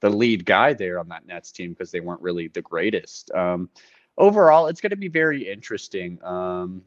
the 0.00 0.10
lead 0.10 0.44
guy 0.44 0.72
there 0.72 0.98
on 0.98 1.08
that 1.08 1.26
Nets 1.26 1.52
team 1.52 1.70
because 1.70 1.90
they 1.90 2.00
weren't 2.00 2.20
really 2.20 2.48
the 2.48 2.62
greatest. 2.62 3.30
Um, 3.32 3.70
overall, 4.18 4.66
it's 4.66 4.80
going 4.80 4.90
to 4.90 4.96
be 4.96 5.08
very 5.08 5.50
interesting. 5.50 6.18
Um, 6.24 6.82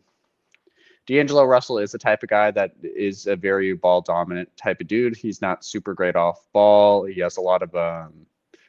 D'Angelo 1.05 1.45
Russell 1.45 1.77
is 1.77 1.91
the 1.91 1.99
type 1.99 2.23
of 2.23 2.29
guy 2.29 2.51
that 2.51 2.71
is 2.81 3.27
a 3.27 3.35
very 3.35 3.73
ball 3.73 4.01
dominant 4.01 4.49
type 4.57 4.81
of 4.81 4.87
dude. 4.87 5.15
He's 5.15 5.41
not 5.41 5.63
super 5.63 5.93
great 5.93 6.15
off 6.15 6.47
ball. 6.51 7.05
He 7.05 7.21
has 7.21 7.37
a 7.37 7.41
lot 7.41 7.61
of 7.61 7.75
um, 7.75 8.25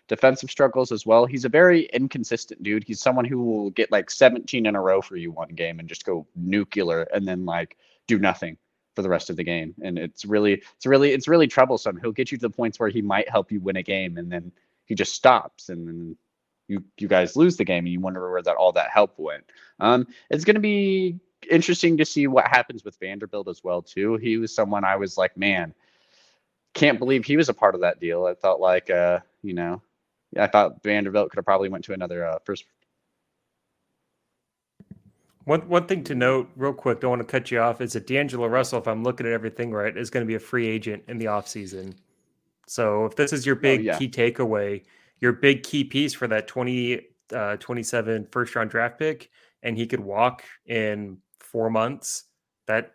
defensive 0.08 0.50
struggles 0.50 0.92
as 0.92 1.04
well. 1.04 1.26
He's 1.26 1.44
a 1.44 1.48
very 1.48 1.84
inconsistent 1.86 2.62
dude. 2.62 2.84
He's 2.84 3.00
someone 3.00 3.24
who 3.24 3.42
will 3.42 3.70
get 3.70 3.90
like 3.90 4.10
17 4.10 4.66
in 4.66 4.76
a 4.76 4.80
row 4.80 5.02
for 5.02 5.16
you 5.16 5.32
one 5.32 5.48
game 5.50 5.78
and 5.78 5.88
just 5.88 6.04
go 6.04 6.26
nuclear 6.34 7.02
and 7.12 7.26
then 7.26 7.44
like 7.44 7.76
do 8.06 8.18
nothing 8.18 8.56
for 8.94 9.02
the 9.02 9.08
rest 9.08 9.30
of 9.30 9.36
the 9.36 9.44
game. 9.44 9.74
And 9.82 9.98
it's 9.98 10.24
really, 10.24 10.54
it's 10.54 10.86
really, 10.86 11.12
it's 11.12 11.28
really 11.28 11.46
troublesome. 11.46 11.98
He'll 12.00 12.12
get 12.12 12.30
you 12.30 12.38
to 12.38 12.48
the 12.48 12.50
points 12.50 12.78
where 12.78 12.88
he 12.88 13.02
might 13.02 13.28
help 13.28 13.50
you 13.50 13.60
win 13.60 13.76
a 13.76 13.82
game 13.82 14.16
and 14.16 14.30
then 14.30 14.52
he 14.84 14.94
just 14.94 15.14
stops 15.14 15.68
and 15.68 15.86
then 15.86 16.16
you 16.68 16.82
you 16.98 17.06
guys 17.06 17.36
lose 17.36 17.56
the 17.56 17.64
game 17.64 17.84
and 17.84 17.92
you 17.92 18.00
wonder 18.00 18.30
where 18.30 18.42
that 18.42 18.56
all 18.56 18.72
that 18.72 18.90
help 18.90 19.14
went. 19.18 19.44
Um, 19.80 20.06
it's 20.30 20.44
going 20.44 20.54
to 20.54 20.60
be 20.60 21.20
interesting 21.50 21.96
to 21.98 22.04
see 22.04 22.26
what 22.26 22.48
happens 22.48 22.84
with 22.84 22.98
Vanderbilt 22.98 23.48
as 23.48 23.62
well 23.62 23.82
too. 23.82 24.16
He 24.16 24.36
was 24.36 24.54
someone 24.54 24.84
I 24.84 24.96
was 24.96 25.16
like, 25.16 25.36
man, 25.36 25.74
can't 26.74 26.98
believe 26.98 27.24
he 27.24 27.36
was 27.36 27.48
a 27.48 27.54
part 27.54 27.74
of 27.74 27.82
that 27.82 28.00
deal. 28.00 28.26
I 28.26 28.34
felt 28.34 28.60
like, 28.60 28.90
uh, 28.90 29.20
you 29.42 29.54
know, 29.54 29.82
I 30.38 30.46
thought 30.46 30.82
Vanderbilt 30.82 31.30
could 31.30 31.38
have 31.38 31.44
probably 31.44 31.68
went 31.68 31.84
to 31.84 31.92
another 31.92 32.26
uh, 32.26 32.38
first. 32.44 32.64
One 35.44 35.68
one 35.68 35.86
thing 35.86 36.02
to 36.04 36.14
note, 36.14 36.50
real 36.56 36.72
quick, 36.72 37.00
don't 37.00 37.10
want 37.10 37.22
to 37.22 37.26
cut 37.26 37.50
you 37.50 37.60
off, 37.60 37.80
is 37.80 37.92
that 37.92 38.06
D'Angelo 38.06 38.48
Russell, 38.48 38.80
if 38.80 38.88
I'm 38.88 39.04
looking 39.04 39.26
at 39.26 39.32
everything 39.32 39.70
right, 39.70 39.96
is 39.96 40.10
going 40.10 40.24
to 40.24 40.28
be 40.28 40.34
a 40.34 40.40
free 40.40 40.66
agent 40.66 41.04
in 41.06 41.18
the 41.18 41.26
offseason. 41.26 41.94
So 42.66 43.04
if 43.04 43.14
this 43.14 43.32
is 43.32 43.46
your 43.46 43.56
oh, 43.56 43.60
big 43.60 43.80
oh, 43.80 43.82
yeah. 43.84 43.98
key 43.98 44.08
takeaway, 44.08 44.82
your 45.20 45.32
big 45.32 45.62
key 45.62 45.84
piece 45.84 46.12
for 46.12 46.26
that 46.26 46.48
20, 46.48 47.00
uh, 47.32 47.56
27 47.56 48.26
first 48.32 48.56
round 48.56 48.70
draft 48.70 48.98
pick, 48.98 49.30
and 49.62 49.76
he 49.76 49.86
could 49.86 50.00
walk 50.00 50.42
in 50.66 51.18
four 51.38 51.70
months, 51.70 52.24
that 52.66 52.94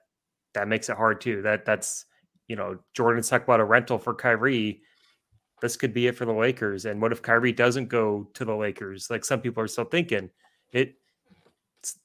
that 0.54 0.68
makes 0.68 0.90
it 0.90 0.98
hard 0.98 1.22
too. 1.22 1.42
That 1.42 1.64
that's 1.64 2.06
you 2.50 2.58
know, 2.58 2.78
Jordan's 2.94 3.30
talking 3.30 3.46
about 3.46 3.62
a 3.62 3.66
rental 3.66 3.98
for 3.98 4.14
Kyrie 4.14 4.82
this 5.62 5.78
could 5.78 5.94
be 5.94 6.08
it 6.08 6.18
for 6.18 6.26
the 6.26 6.34
Lakers. 6.34 6.86
And 6.86 7.02
what 7.02 7.12
if 7.12 7.22
Kyrie 7.22 7.54
doesn't 7.54 7.88
go 7.88 8.28
to 8.34 8.44
the 8.44 8.56
Lakers? 8.56 9.10
Like 9.10 9.24
some 9.24 9.40
people 9.40 9.64
are 9.64 9.68
still 9.68 9.86
thinking 9.86 10.30
it. 10.72 10.96
It's 11.80 11.98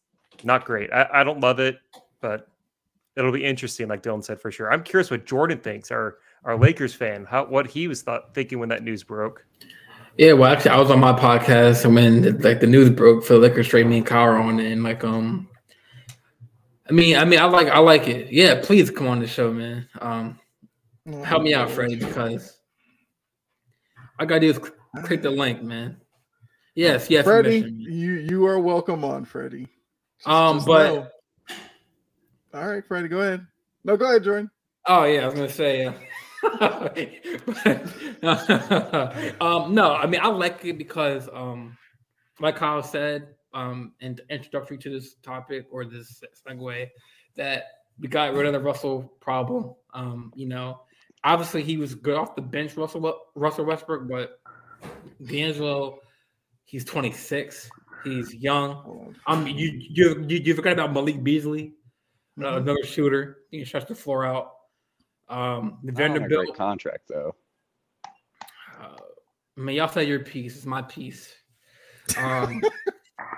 not 0.44 0.64
great. 0.64 0.92
I, 0.92 1.08
I 1.12 1.24
don't 1.24 1.40
love 1.40 1.58
it, 1.58 1.78
but 2.20 2.48
it'll 3.16 3.32
be 3.32 3.44
interesting, 3.44 3.88
like 3.88 4.02
Dylan 4.02 4.22
said 4.22 4.40
for 4.40 4.52
sure. 4.52 4.72
I'm 4.72 4.82
curious 4.82 5.10
what 5.10 5.26
Jordan 5.26 5.58
thinks, 5.58 5.90
our 5.90 6.18
our 6.44 6.56
Lakers 6.56 6.94
fan, 6.94 7.24
how 7.24 7.46
what 7.46 7.66
he 7.66 7.88
was 7.88 8.02
thought, 8.02 8.32
thinking 8.34 8.58
when 8.58 8.68
that 8.68 8.84
news 8.84 9.02
broke. 9.02 9.44
Yeah, 10.16 10.32
well, 10.32 10.50
actually, 10.52 10.70
I 10.70 10.78
was 10.78 10.90
on 10.90 11.00
my 11.00 11.12
podcast 11.12 11.84
and 11.84 11.94
when 11.94 12.38
like 12.40 12.60
the 12.60 12.66
news 12.66 12.90
broke 12.90 13.24
for 13.24 13.34
the 13.34 13.40
Lakers 13.40 13.68
trade, 13.68 13.86
me 13.86 13.98
and 13.98 14.06
Kyle 14.06 14.30
on, 14.30 14.60
and 14.60 14.82
like 14.82 15.02
um, 15.02 15.48
I 16.88 16.92
mean, 16.92 17.16
I 17.16 17.24
mean, 17.24 17.40
I 17.40 17.44
like 17.44 17.68
I 17.68 17.78
like 17.78 18.06
it. 18.06 18.32
Yeah, 18.32 18.60
please 18.62 18.90
come 18.90 19.08
on 19.08 19.18
the 19.18 19.26
show, 19.26 19.52
man. 19.52 19.88
Um, 20.00 20.38
help 21.24 21.42
me 21.42 21.54
out, 21.54 21.70
Freddie, 21.70 21.96
because 21.96 22.55
I 24.18 24.24
gotta 24.24 24.40
do 24.40 24.50
is 24.50 24.60
click 25.04 25.22
the 25.22 25.30
link, 25.30 25.62
man. 25.62 25.98
Yes, 26.74 27.08
yes, 27.10 27.24
Freddie, 27.24 27.70
you 27.70 28.12
you 28.14 28.46
are 28.46 28.58
welcome 28.58 29.04
on, 29.04 29.24
Freddie. 29.24 29.68
Just, 30.18 30.28
um, 30.28 30.56
just 30.56 30.66
but 30.66 30.94
know. 30.94 31.08
all 32.54 32.68
right, 32.68 32.84
Freddie, 32.86 33.08
go 33.08 33.20
ahead. 33.20 33.46
No, 33.84 33.96
go 33.96 34.06
ahead, 34.06 34.24
Jordan. 34.24 34.50
Oh 34.86 35.04
yeah, 35.04 35.22
I 35.22 35.26
was 35.26 35.34
gonna 35.34 35.48
say. 35.48 35.86
Uh, 35.86 35.94
um, 39.40 39.74
no, 39.74 39.94
I 39.94 40.06
mean 40.06 40.20
I 40.22 40.28
like 40.28 40.64
it 40.64 40.78
because, 40.78 41.28
um, 41.32 41.76
like 42.40 42.56
Kyle 42.56 42.82
said, 42.82 43.28
um, 43.52 43.92
and 44.00 44.20
introductory 44.30 44.78
to 44.78 44.90
this 44.90 45.14
topic 45.22 45.66
or 45.70 45.84
this 45.84 46.22
segue, 46.46 46.88
that 47.36 47.64
we 47.98 48.08
got 48.08 48.34
rid 48.34 48.46
of 48.46 48.52
the 48.52 48.60
Russell 48.60 49.12
problem. 49.20 49.74
Um, 49.94 50.32
you 50.36 50.46
know, 50.46 50.82
obviously 51.26 51.62
he 51.62 51.76
was 51.76 51.94
good 51.94 52.16
off 52.16 52.36
the 52.36 52.42
bench, 52.42 52.76
Russell 52.76 53.20
Russell 53.34 53.64
Westbrook, 53.66 54.08
but 54.08 54.40
D'Angelo, 55.22 55.98
he's 56.64 56.84
26. 56.84 57.68
He's 58.04 58.34
young. 58.34 59.14
Um, 59.26 59.46
you 59.48 59.80
you 59.90 60.24
you, 60.28 60.38
you 60.38 60.54
forgot 60.54 60.74
about 60.74 60.92
Malik 60.92 61.22
Beasley, 61.24 61.74
uh, 62.38 62.42
mm-hmm. 62.42 62.56
another 62.58 62.84
shooter. 62.84 63.38
He 63.50 63.58
can 63.58 63.66
stretch 63.66 63.88
the 63.88 63.96
floor 63.96 64.24
out. 64.24 64.52
Um, 65.28 65.78
the 65.82 65.90
Vanderbilt 65.90 66.54
contract 66.54 67.08
though. 67.08 67.34
Uh, 68.80 68.96
I 69.58 69.60
mean, 69.60 69.76
y'all 69.76 69.88
say 69.88 70.04
your 70.04 70.20
piece. 70.20 70.56
It's 70.56 70.66
my 70.66 70.82
piece. 70.82 71.34
Um, 72.16 72.62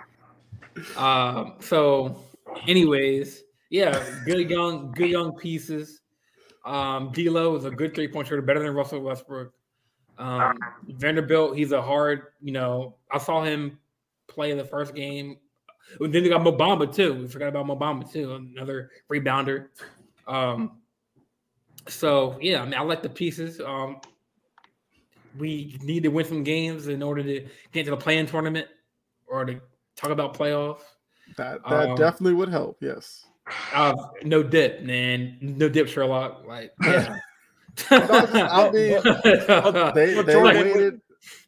um. 0.99 1.55
So, 1.61 2.23
anyways, 2.67 3.43
yeah, 3.71 4.05
good 4.27 4.51
young, 4.51 4.93
good 4.93 5.09
young 5.09 5.35
pieces. 5.35 6.03
Um, 6.69 7.11
D'Lo 7.13 7.57
is 7.57 7.65
a 7.65 7.71
good 7.71 7.95
three 7.95 8.09
point 8.09 8.29
shooter, 8.29 8.43
better 8.43 8.61
than 8.61 8.75
Russell 8.75 9.01
Westbrook. 9.01 9.53
Um, 10.19 10.59
Vanderbilt, 10.87 11.57
he's 11.57 11.73
a 11.73 11.81
hard. 11.81 12.25
You 12.43 12.53
know, 12.53 12.97
I 13.11 13.19
saw 13.19 13.43
him 13.43 13.79
play 14.27 14.51
in 14.51 14.59
the 14.59 14.65
first 14.65 14.95
game. 14.95 15.39
And 16.01 16.13
then 16.13 16.23
they 16.23 16.29
got 16.29 16.43
Mo 16.43 16.53
Bamba 16.53 16.95
too. 16.95 17.15
We 17.15 17.29
forgot 17.29 17.49
about 17.49 17.67
Mo 17.67 17.77
Bamba 17.77 18.11
too, 18.11 18.35
another 18.35 18.91
rebounder. 19.11 19.69
Um, 20.27 20.79
so 21.89 22.37
yeah, 22.41 22.61
I 22.61 22.65
mean, 22.65 22.75
I 22.75 22.83
like 22.83 23.03
the 23.03 23.09
pieces. 23.09 23.61
Um, 23.61 24.01
we 25.39 25.79
need 25.83 26.03
to 26.03 26.11
win 26.11 26.27
some 26.27 26.45
games 26.45 26.89
in 26.89 27.03
order 27.03 27.23
to 27.23 27.47
get 27.73 27.85
to 27.85 27.91
the 27.91 27.97
play-in 27.97 28.27
tournament 28.27 28.67
or 29.27 29.45
to 29.47 29.61
talk 29.97 30.11
about 30.11 30.37
playoffs. 30.37 30.83
That 31.37 31.61
that 31.69 31.91
um, 31.91 31.97
definitely 31.97 32.35
would 32.35 32.51
help. 32.51 32.79
Yes. 32.81 33.25
Uh, 33.73 33.95
no 34.23 34.43
dip, 34.43 34.83
man. 34.83 35.37
No 35.41 35.69
dip, 35.69 35.89
Sherlock. 35.89 36.47
Like, 36.47 36.73
yeah. 36.83 37.19
I 37.91 38.71
mean, 38.73 39.01
they, 39.95 40.23
they 40.23 40.37
waited. 40.37 41.01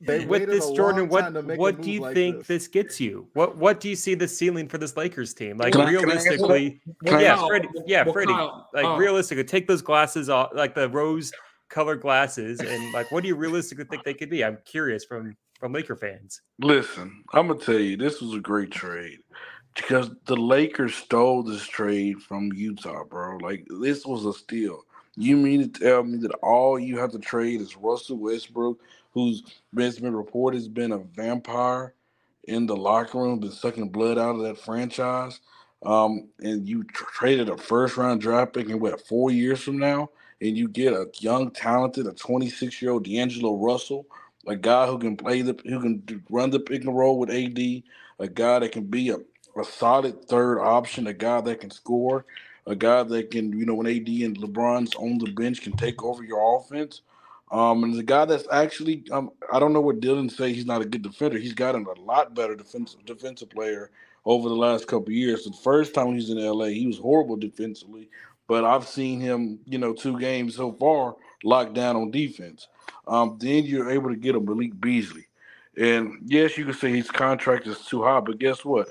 They 0.02 0.26
with 0.26 0.46
this 0.46 0.70
Jordan, 0.72 1.08
what 1.08 1.32
what 1.56 1.80
do 1.80 1.90
you 1.90 2.00
like 2.00 2.14
think 2.14 2.38
this. 2.38 2.46
this. 2.46 2.68
gets 2.68 3.00
you? 3.00 3.28
What 3.32 3.56
what 3.56 3.80
do 3.80 3.88
you 3.88 3.96
see 3.96 4.14
the 4.14 4.28
ceiling 4.28 4.68
for 4.68 4.78
this 4.78 4.96
Lakers 4.96 5.32
team? 5.32 5.56
Like 5.56 5.72
can 5.72 5.86
realistically, 5.86 6.80
I, 7.06 7.10
well, 7.10 7.20
yeah, 7.20 7.46
Freddie, 7.46 7.68
yeah, 7.86 8.04
well, 8.04 8.12
Freddie. 8.12 8.32
Kyle, 8.32 8.68
like 8.74 8.84
uh, 8.84 8.96
realistically, 8.96 9.44
take 9.44 9.66
those 9.66 9.80
glasses 9.80 10.28
off, 10.28 10.50
like 10.54 10.74
the 10.74 10.88
rose 10.88 11.32
colored 11.70 12.02
glasses, 12.02 12.60
and 12.60 12.92
like, 12.92 13.10
what 13.10 13.22
do 13.22 13.28
you 13.28 13.36
realistically 13.36 13.84
think 13.84 14.04
they 14.04 14.12
could 14.14 14.28
be? 14.28 14.44
I'm 14.44 14.58
curious 14.66 15.04
from 15.04 15.34
from 15.58 15.72
Laker 15.72 15.96
fans. 15.96 16.42
Listen, 16.58 17.22
I'm 17.32 17.46
gonna 17.46 17.60
tell 17.60 17.78
you, 17.78 17.96
this 17.96 18.20
was 18.20 18.34
a 18.34 18.40
great 18.40 18.70
trade 18.70 19.20
because 19.74 20.10
the 20.26 20.36
Lakers 20.36 20.94
stole 20.94 21.42
this 21.42 21.66
trade 21.66 22.22
from 22.22 22.52
Utah, 22.54 23.04
bro. 23.04 23.38
Like 23.38 23.66
this 23.80 24.06
was 24.06 24.26
a 24.26 24.32
steal. 24.32 24.84
You 25.16 25.36
mean 25.36 25.70
to 25.70 25.80
tell 25.80 26.02
me 26.04 26.18
that 26.18 26.34
all 26.42 26.78
you 26.78 26.98
have 26.98 27.12
to 27.12 27.18
trade 27.18 27.60
is 27.60 27.76
Russell 27.76 28.18
Westbrook, 28.18 28.80
who's 29.12 29.42
been 29.74 30.16
reported 30.16 30.58
has 30.58 30.68
been 30.68 30.92
a 30.92 30.98
vampire 30.98 31.94
in 32.44 32.66
the 32.66 32.76
locker 32.76 33.18
room, 33.18 33.40
been 33.40 33.52
sucking 33.52 33.90
blood 33.90 34.18
out 34.18 34.36
of 34.36 34.42
that 34.42 34.58
franchise, 34.58 35.40
um, 35.84 36.28
and 36.42 36.68
you 36.68 36.84
tr- 36.84 37.04
traded 37.14 37.48
a 37.48 37.58
first 37.58 37.96
round 37.96 38.20
draft 38.20 38.54
pick 38.54 38.68
in 38.68 38.80
what 38.80 39.06
four 39.06 39.30
years 39.30 39.60
from 39.62 39.78
now, 39.78 40.10
and 40.40 40.56
you 40.56 40.68
get 40.68 40.92
a 40.92 41.08
young, 41.20 41.50
talented, 41.50 42.06
a 42.06 42.12
26 42.12 42.82
year 42.82 42.92
old 42.92 43.04
D'Angelo 43.04 43.56
Russell, 43.56 44.06
a 44.46 44.56
guy 44.56 44.86
who 44.86 44.98
can 44.98 45.16
play 45.16 45.42
the 45.42 45.58
who 45.66 45.80
can 45.80 46.24
run 46.30 46.50
the 46.50 46.60
pick 46.60 46.84
and 46.84 46.96
roll 46.96 47.18
with 47.18 47.30
AD, 47.30 47.58
a 48.20 48.28
guy 48.28 48.58
that 48.60 48.72
can 48.72 48.84
be 48.84 49.10
a 49.10 49.18
a 49.60 49.64
solid 49.64 50.26
third 50.26 50.60
option, 50.60 51.06
a 51.06 51.12
guy 51.12 51.40
that 51.42 51.60
can 51.60 51.70
score, 51.70 52.24
a 52.66 52.74
guy 52.74 53.02
that 53.02 53.30
can, 53.30 53.52
you 53.58 53.66
know, 53.66 53.74
when 53.74 53.86
AD 53.86 54.08
and 54.08 54.38
LeBron's 54.38 54.94
on 54.94 55.18
the 55.18 55.30
bench 55.32 55.62
can 55.62 55.72
take 55.72 56.02
over 56.02 56.22
your 56.22 56.58
offense. 56.58 57.02
Um, 57.50 57.82
and 57.82 57.94
the 57.94 58.02
guy 58.02 58.24
that's 58.26 58.46
actually, 58.52 59.04
um, 59.10 59.30
I 59.52 59.58
don't 59.58 59.72
know 59.72 59.80
what 59.80 60.00
Dylan 60.00 60.30
say. 60.30 60.52
He's 60.52 60.66
not 60.66 60.82
a 60.82 60.84
good 60.84 61.02
defender. 61.02 61.38
He's 61.38 61.52
gotten 61.52 61.84
a 61.84 62.00
lot 62.00 62.34
better 62.34 62.54
defensive 62.54 63.04
defensive 63.04 63.50
player 63.50 63.90
over 64.24 64.48
the 64.48 64.54
last 64.54 64.86
couple 64.86 65.10
years. 65.10 65.44
The 65.44 65.52
first 65.52 65.94
time 65.94 66.08
he 66.08 66.14
was 66.14 66.30
in 66.30 66.38
LA, 66.38 66.66
he 66.66 66.86
was 66.86 66.98
horrible 66.98 67.36
defensively, 67.36 68.08
but 68.46 68.64
I've 68.64 68.86
seen 68.86 69.20
him, 69.20 69.58
you 69.64 69.78
know, 69.78 69.92
two 69.92 70.18
games 70.18 70.56
so 70.56 70.72
far 70.72 71.16
locked 71.42 71.74
down 71.74 71.96
on 71.96 72.10
defense. 72.10 72.68
Um, 73.08 73.36
then 73.40 73.64
you're 73.64 73.90
able 73.90 74.10
to 74.10 74.16
get 74.16 74.36
a 74.36 74.40
Malik 74.40 74.78
Beasley, 74.80 75.26
and 75.76 76.18
yes, 76.26 76.56
you 76.56 76.64
can 76.64 76.74
say 76.74 76.94
his 76.94 77.10
contract 77.10 77.66
is 77.66 77.84
too 77.84 78.02
high, 78.02 78.20
but 78.20 78.38
guess 78.38 78.64
what? 78.64 78.90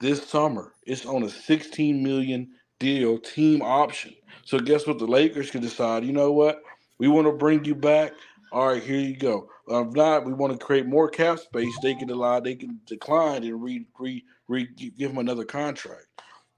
This 0.00 0.26
summer. 0.28 0.74
It's 0.84 1.06
on 1.06 1.22
a 1.22 1.28
16 1.28 2.02
million 2.02 2.50
deal, 2.78 3.18
team 3.18 3.62
option. 3.62 4.14
So 4.44 4.58
guess 4.58 4.86
what? 4.86 4.98
The 4.98 5.06
Lakers 5.06 5.50
can 5.50 5.60
decide. 5.62 6.04
You 6.04 6.12
know 6.12 6.32
what? 6.32 6.62
We 6.98 7.08
want 7.08 7.26
to 7.26 7.32
bring 7.32 7.64
you 7.64 7.74
back. 7.74 8.12
All 8.52 8.68
right, 8.68 8.82
here 8.82 8.98
you 8.98 9.16
go. 9.16 9.48
If 9.68 9.92
not, 9.92 10.24
we 10.24 10.32
want 10.32 10.58
to 10.58 10.64
create 10.64 10.86
more 10.86 11.08
cap 11.10 11.38
space. 11.38 11.76
They 11.82 11.94
can 11.94 12.10
allow, 12.10 12.40
they 12.40 12.54
can 12.54 12.80
decline 12.86 13.44
and 13.44 13.62
re, 13.62 13.86
re, 13.98 14.24
re 14.48 14.68
give 14.76 15.10
him 15.10 15.18
another 15.18 15.44
contract. 15.44 16.06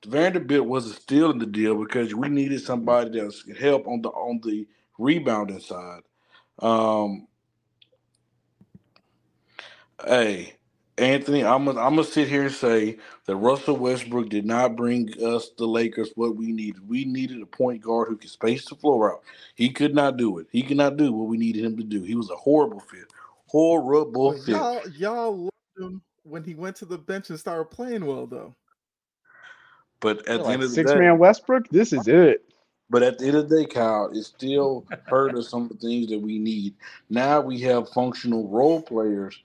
Vanderbilt 0.06 0.66
wasn't 0.66 0.96
still 1.00 1.30
in 1.30 1.38
the 1.38 1.46
deal 1.46 1.74
because 1.76 2.14
we 2.14 2.28
needed 2.28 2.62
somebody 2.62 3.10
that 3.10 3.34
could 3.46 3.58
help 3.58 3.86
on 3.86 4.02
the 4.02 4.08
on 4.10 4.40
the 4.44 4.66
rebounding 4.98 5.60
side. 5.60 6.02
Um, 6.60 7.26
hey, 10.06 10.54
Anthony, 11.00 11.44
I'm 11.44 11.64
gonna 11.64 11.80
I'm 11.80 11.96
gonna 11.96 12.04
sit 12.04 12.28
here 12.28 12.44
and 12.44 12.52
say 12.52 12.98
that 13.26 13.36
Russell 13.36 13.78
Westbrook 13.78 14.28
did 14.28 14.46
not 14.46 14.76
bring 14.76 15.10
us 15.24 15.50
the 15.58 15.66
Lakers 15.66 16.12
what 16.16 16.36
we 16.36 16.52
needed. 16.52 16.88
We 16.88 17.06
needed 17.06 17.42
a 17.42 17.46
point 17.46 17.82
guard 17.82 18.08
who 18.08 18.18
could 18.18 18.30
space 18.30 18.68
the 18.68 18.76
floor 18.76 19.14
out. 19.14 19.22
He 19.56 19.70
could 19.70 19.94
not 19.94 20.18
do 20.18 20.38
it. 20.38 20.48
He 20.52 20.62
could 20.62 20.76
not 20.76 20.98
do 20.98 21.12
what 21.12 21.28
we 21.28 21.38
needed 21.38 21.64
him 21.64 21.76
to 21.78 21.84
do. 21.84 22.02
He 22.02 22.16
was 22.16 22.30
a 22.30 22.36
horrible 22.36 22.80
fit. 22.80 23.06
Horrible 23.48 24.34
fit. 24.34 24.56
Y'all, 24.56 24.88
y'all 24.90 25.36
loved 25.38 25.50
him 25.78 26.02
when 26.24 26.44
he 26.44 26.54
went 26.54 26.76
to 26.76 26.84
the 26.84 26.98
bench 26.98 27.30
and 27.30 27.40
started 27.40 27.66
playing 27.66 28.06
well, 28.06 28.26
though. 28.26 28.54
But 30.00 30.28
at 30.28 30.44
the 30.44 30.44
Like 30.44 30.54
end 30.54 30.62
of 30.64 30.72
the 30.72 30.76
six 30.76 30.90
day, 30.90 31.00
man 31.00 31.18
Westbrook, 31.18 31.68
this 31.70 31.92
is 31.92 32.08
it. 32.08 32.44
But 32.90 33.02
at 33.02 33.18
the 33.18 33.26
end 33.26 33.36
of 33.36 33.48
the 33.48 33.58
day, 33.62 33.66
Kyle, 33.66 34.10
it 34.12 34.24
still 34.24 34.86
hurt 35.06 35.36
us 35.36 35.48
some 35.50 35.64
of 35.64 35.68
the 35.70 35.76
things 35.76 36.08
that 36.10 36.18
we 36.20 36.38
need. 36.38 36.74
Now 37.08 37.40
we 37.40 37.60
have 37.62 37.88
functional 37.90 38.48
role 38.48 38.82
players 38.82 39.38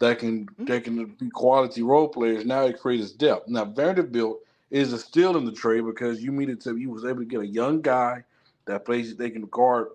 that 0.00 0.18
can 0.18 0.46
Mm-hmm. 0.46 0.64
that 0.66 0.84
can 0.84 1.04
be 1.18 1.30
quality 1.30 1.82
role 1.82 2.08
players. 2.08 2.44
Now 2.44 2.62
it 2.64 2.80
creates 2.80 3.12
depth. 3.12 3.48
Now 3.48 3.64
Vanderbilt 3.64 4.40
is 4.70 4.92
a 4.92 4.98
steal 4.98 5.36
in 5.36 5.44
the 5.44 5.52
trade 5.52 5.84
because 5.86 6.22
you 6.22 6.32
needed 6.32 6.60
to 6.62 6.76
you 6.76 6.90
was 6.90 7.04
able 7.04 7.20
to 7.20 7.24
get 7.26 7.40
a 7.40 7.46
young 7.46 7.80
guy 7.82 8.24
that 8.66 8.84
plays 8.84 9.16
they 9.16 9.30
can 9.30 9.46
guard 9.46 9.88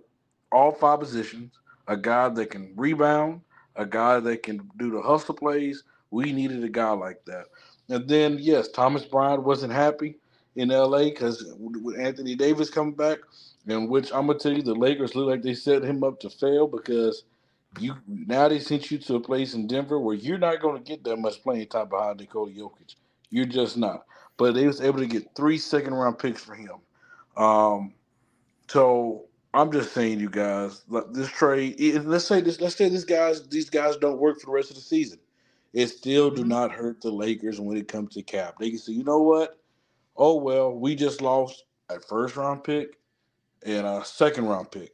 all 0.52 0.72
five 0.72 1.00
positions, 1.00 1.60
a 1.88 1.98
guy 1.98 2.30
that 2.30 2.48
can 2.48 2.74
rebound, 2.76 3.42
a 3.76 3.86
guy 3.86 4.20
that 4.20 4.44
can 4.44 4.70
do 4.78 4.92
the 4.92 5.02
hustle 5.02 5.36
plays. 5.36 5.84
We 6.12 6.32
needed 6.32 6.64
a 6.64 6.70
guy 6.70 6.92
like 6.92 7.24
that. 7.26 7.46
And 7.90 8.08
then 8.08 8.38
yes, 8.40 8.70
Thomas 8.70 9.06
Bryant 9.06 9.44
wasn't 9.44 9.74
happy 9.74 10.18
in 10.56 10.70
LA 10.70 11.06
because 11.06 11.54
with 11.58 12.00
Anthony 12.00 12.36
Davis 12.36 12.70
coming 12.70 12.94
back, 12.94 13.20
in 13.68 13.88
which 13.90 14.12
I'm 14.14 14.28
gonna 14.28 14.40
tell 14.40 14.54
you 14.54 14.62
the 14.62 14.76
Lakers 14.76 15.16
look 15.16 15.28
like 15.28 15.42
they 15.42 15.54
set 15.56 15.84
him 15.84 16.04
up 16.04 16.20
to 16.22 16.30
fail 16.30 16.68
because 16.68 17.24
you 17.80 17.96
now 18.08 18.48
they 18.48 18.60
sent 18.60 18.92
you 18.92 18.98
to 19.00 19.16
a 19.16 19.20
place 19.20 19.54
in 19.54 19.68
Denver 19.68 20.00
where 20.00 20.16
you're 20.16 20.38
not 20.38 20.62
gonna 20.62 20.80
get 20.80 21.04
that 21.04 21.18
much 21.18 21.42
playing 21.44 21.68
time 21.68 21.90
behind 21.90 22.20
Nikola 22.20 22.52
Jokic. 22.52 22.96
You're 23.30 23.46
just 23.46 23.78
not. 23.78 24.06
But 24.38 24.54
they 24.56 24.68
was 24.68 24.82
able 24.82 25.00
to 25.00 25.08
get 25.08 25.36
three 25.36 25.58
second 25.58 25.94
round 25.94 26.20
picks 26.20 26.44
for 26.44 26.56
him. 26.56 26.78
Um, 27.38 27.94
so 28.68 29.26
I'm 29.54 29.72
just 29.72 29.94
saying, 29.94 30.20
you 30.20 30.30
guys, 30.30 30.84
this 31.12 31.30
trade. 31.30 31.80
Let's 32.04 32.26
say 32.26 32.42
this. 32.42 32.60
Let's 32.60 32.76
say 32.76 32.90
this 32.90 33.04
guys, 33.04 33.48
these 33.48 33.70
guys 33.70 33.98
don't 33.98 34.20
work 34.20 34.40
for 34.40 34.48
the 34.48 34.52
rest 34.52 34.70
of 34.70 34.76
the 34.76 34.82
season. 34.82 35.20
It 35.74 35.88
still 35.88 36.30
do 36.30 36.44
not 36.44 36.72
hurt 36.72 37.02
the 37.02 37.12
Lakers 37.12 37.60
when 37.60 37.78
it 37.78 37.88
comes 37.88 38.14
to 38.14 38.22
cap. 38.24 38.56
They 38.60 38.70
can 38.70 38.80
say, 38.80 38.94
you 38.94 39.04
know 39.04 39.20
what? 39.20 39.60
Oh 40.16 40.36
well, 40.36 40.72
we 40.72 40.96
just 40.96 41.22
lost 41.22 41.64
a 41.90 42.00
first 42.00 42.36
round 42.36 42.64
pick 42.64 42.98
and 43.66 43.86
a 43.86 44.04
second 44.06 44.46
round 44.46 44.72
pick. 44.72 44.94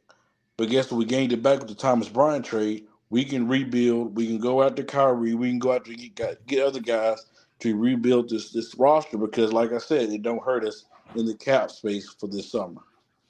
But 0.60 0.68
guess 0.68 0.90
what? 0.90 0.98
We 0.98 1.06
gained 1.06 1.32
it 1.32 1.42
back 1.42 1.60
with 1.60 1.68
the 1.68 1.74
Thomas 1.74 2.10
Bryant 2.10 2.44
trade. 2.44 2.84
We 3.08 3.24
can 3.24 3.48
rebuild. 3.48 4.14
We 4.14 4.26
can 4.26 4.36
go 4.36 4.62
after 4.62 4.84
Kyrie. 4.84 5.32
We 5.32 5.48
can 5.48 5.58
go 5.58 5.72
out 5.72 5.86
to 5.86 5.94
get 5.94 6.46
get 6.46 6.62
other 6.62 6.80
guys 6.80 7.24
to 7.60 7.74
rebuild 7.74 8.28
this 8.28 8.52
this 8.52 8.74
roster 8.74 9.16
because, 9.16 9.54
like 9.54 9.72
I 9.72 9.78
said, 9.78 10.10
it 10.10 10.20
don't 10.20 10.44
hurt 10.44 10.66
us 10.66 10.84
in 11.14 11.24
the 11.24 11.34
cap 11.34 11.70
space 11.70 12.10
for 12.10 12.26
this 12.26 12.52
summer. 12.52 12.82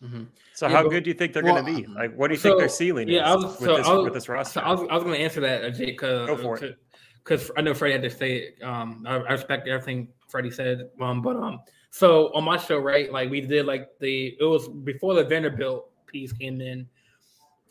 Mhm. 0.02 0.26
So 0.54 0.66
Yeah, 0.66 0.72
how 0.74 0.82
but- 0.82 0.88
good 0.88 1.04
do 1.04 1.10
you 1.10 1.14
think 1.14 1.32
they're 1.32 1.44
well, 1.44 1.62
going 1.62 1.76
to 1.76 1.82
be? 1.82 1.86
Like, 1.86 2.16
what 2.16 2.26
do 2.26 2.34
you 2.34 2.40
think 2.40 2.58
their 2.58 2.68
ceiling 2.68 3.06
yeah, 3.08 3.30
I 3.32 3.36
is 3.36 3.44
was, 3.44 3.60
with, 3.60 3.60
so 3.60 3.76
this, 3.76 3.86
I 3.86 3.92
was, 3.92 4.04
with 4.06 4.14
this 4.14 4.28
roster? 4.28 4.52
So 4.54 4.60
I 4.62 4.72
was, 4.72 4.80
I 4.90 4.94
was 4.96 5.04
going 5.04 5.14
to 5.14 5.22
answer 5.22 5.40
that, 5.42 5.62
uh, 5.64 5.70
Jake, 5.70 5.86
because 5.86 6.26
Go 6.26 6.36
for 6.36 6.58
it. 6.64 6.78
because 7.22 7.48
I 7.56 7.60
know 7.60 7.74
Freddie 7.74 7.92
had 7.92 8.02
to 8.02 8.10
say 8.10 8.38
it. 8.38 8.62
Um, 8.64 9.04
I, 9.06 9.18
I 9.18 9.32
respect 9.32 9.68
everything 9.68 10.08
Freddie 10.28 10.50
said. 10.50 10.90
Um, 11.00 11.22
but 11.22 11.36
um, 11.36 11.60
so 11.90 12.34
on 12.34 12.42
my 12.42 12.56
show, 12.56 12.78
right, 12.78 13.12
like 13.12 13.30
we 13.30 13.40
did 13.40 13.66
like 13.66 13.88
the 14.00 14.36
it 14.40 14.44
was 14.44 14.68
before 14.68 15.14
the 15.14 15.22
Vanderbilt 15.22 15.90
piece 16.08 16.32
came 16.32 16.60
in. 16.60 16.88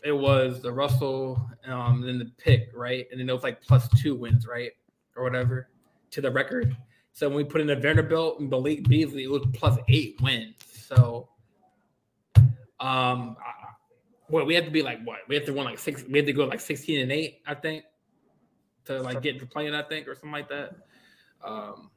It 0.03 0.13
was 0.13 0.61
the 0.61 0.71
Russell, 0.71 1.49
um, 1.65 2.01
then 2.01 2.19
the 2.19 2.31
pick, 2.37 2.71
right, 2.73 3.05
and 3.11 3.19
then 3.19 3.29
it 3.29 3.33
was 3.33 3.43
like 3.43 3.61
plus 3.61 3.89
two 4.01 4.15
wins, 4.15 4.47
right, 4.47 4.71
or 5.15 5.23
whatever, 5.23 5.69
to 6.11 6.21
the 6.21 6.31
record. 6.31 6.75
So 7.11 7.27
when 7.27 7.35
we 7.35 7.43
put 7.43 7.59
in 7.59 7.67
the 7.67 7.75
Vanderbilt 7.75 8.39
and 8.39 8.49
Malik 8.49 8.87
Beasley, 8.87 9.23
it 9.23 9.29
was 9.29 9.45
plus 9.53 9.77
eight 9.89 10.15
wins. 10.21 10.55
So, 10.87 11.27
um, 12.79 13.35
I, 13.45 13.75
well, 14.29 14.45
we 14.45 14.55
had 14.55 14.63
to 14.65 14.71
be 14.71 14.81
like 14.81 15.03
what? 15.03 15.19
We 15.27 15.35
had 15.35 15.45
to 15.47 15.53
win 15.53 15.65
like 15.65 15.79
six. 15.79 16.03
We 16.07 16.17
had 16.17 16.25
to 16.27 16.33
go 16.33 16.45
like 16.45 16.61
sixteen 16.61 17.01
and 17.01 17.11
eight, 17.11 17.41
I 17.45 17.55
think, 17.55 17.83
to 18.85 19.01
like 19.01 19.21
get 19.21 19.39
to 19.39 19.45
playing. 19.45 19.75
I 19.75 19.81
think 19.81 20.07
or 20.07 20.15
something 20.15 20.31
like 20.31 20.49
that. 20.49 20.75
Um, 21.43 21.89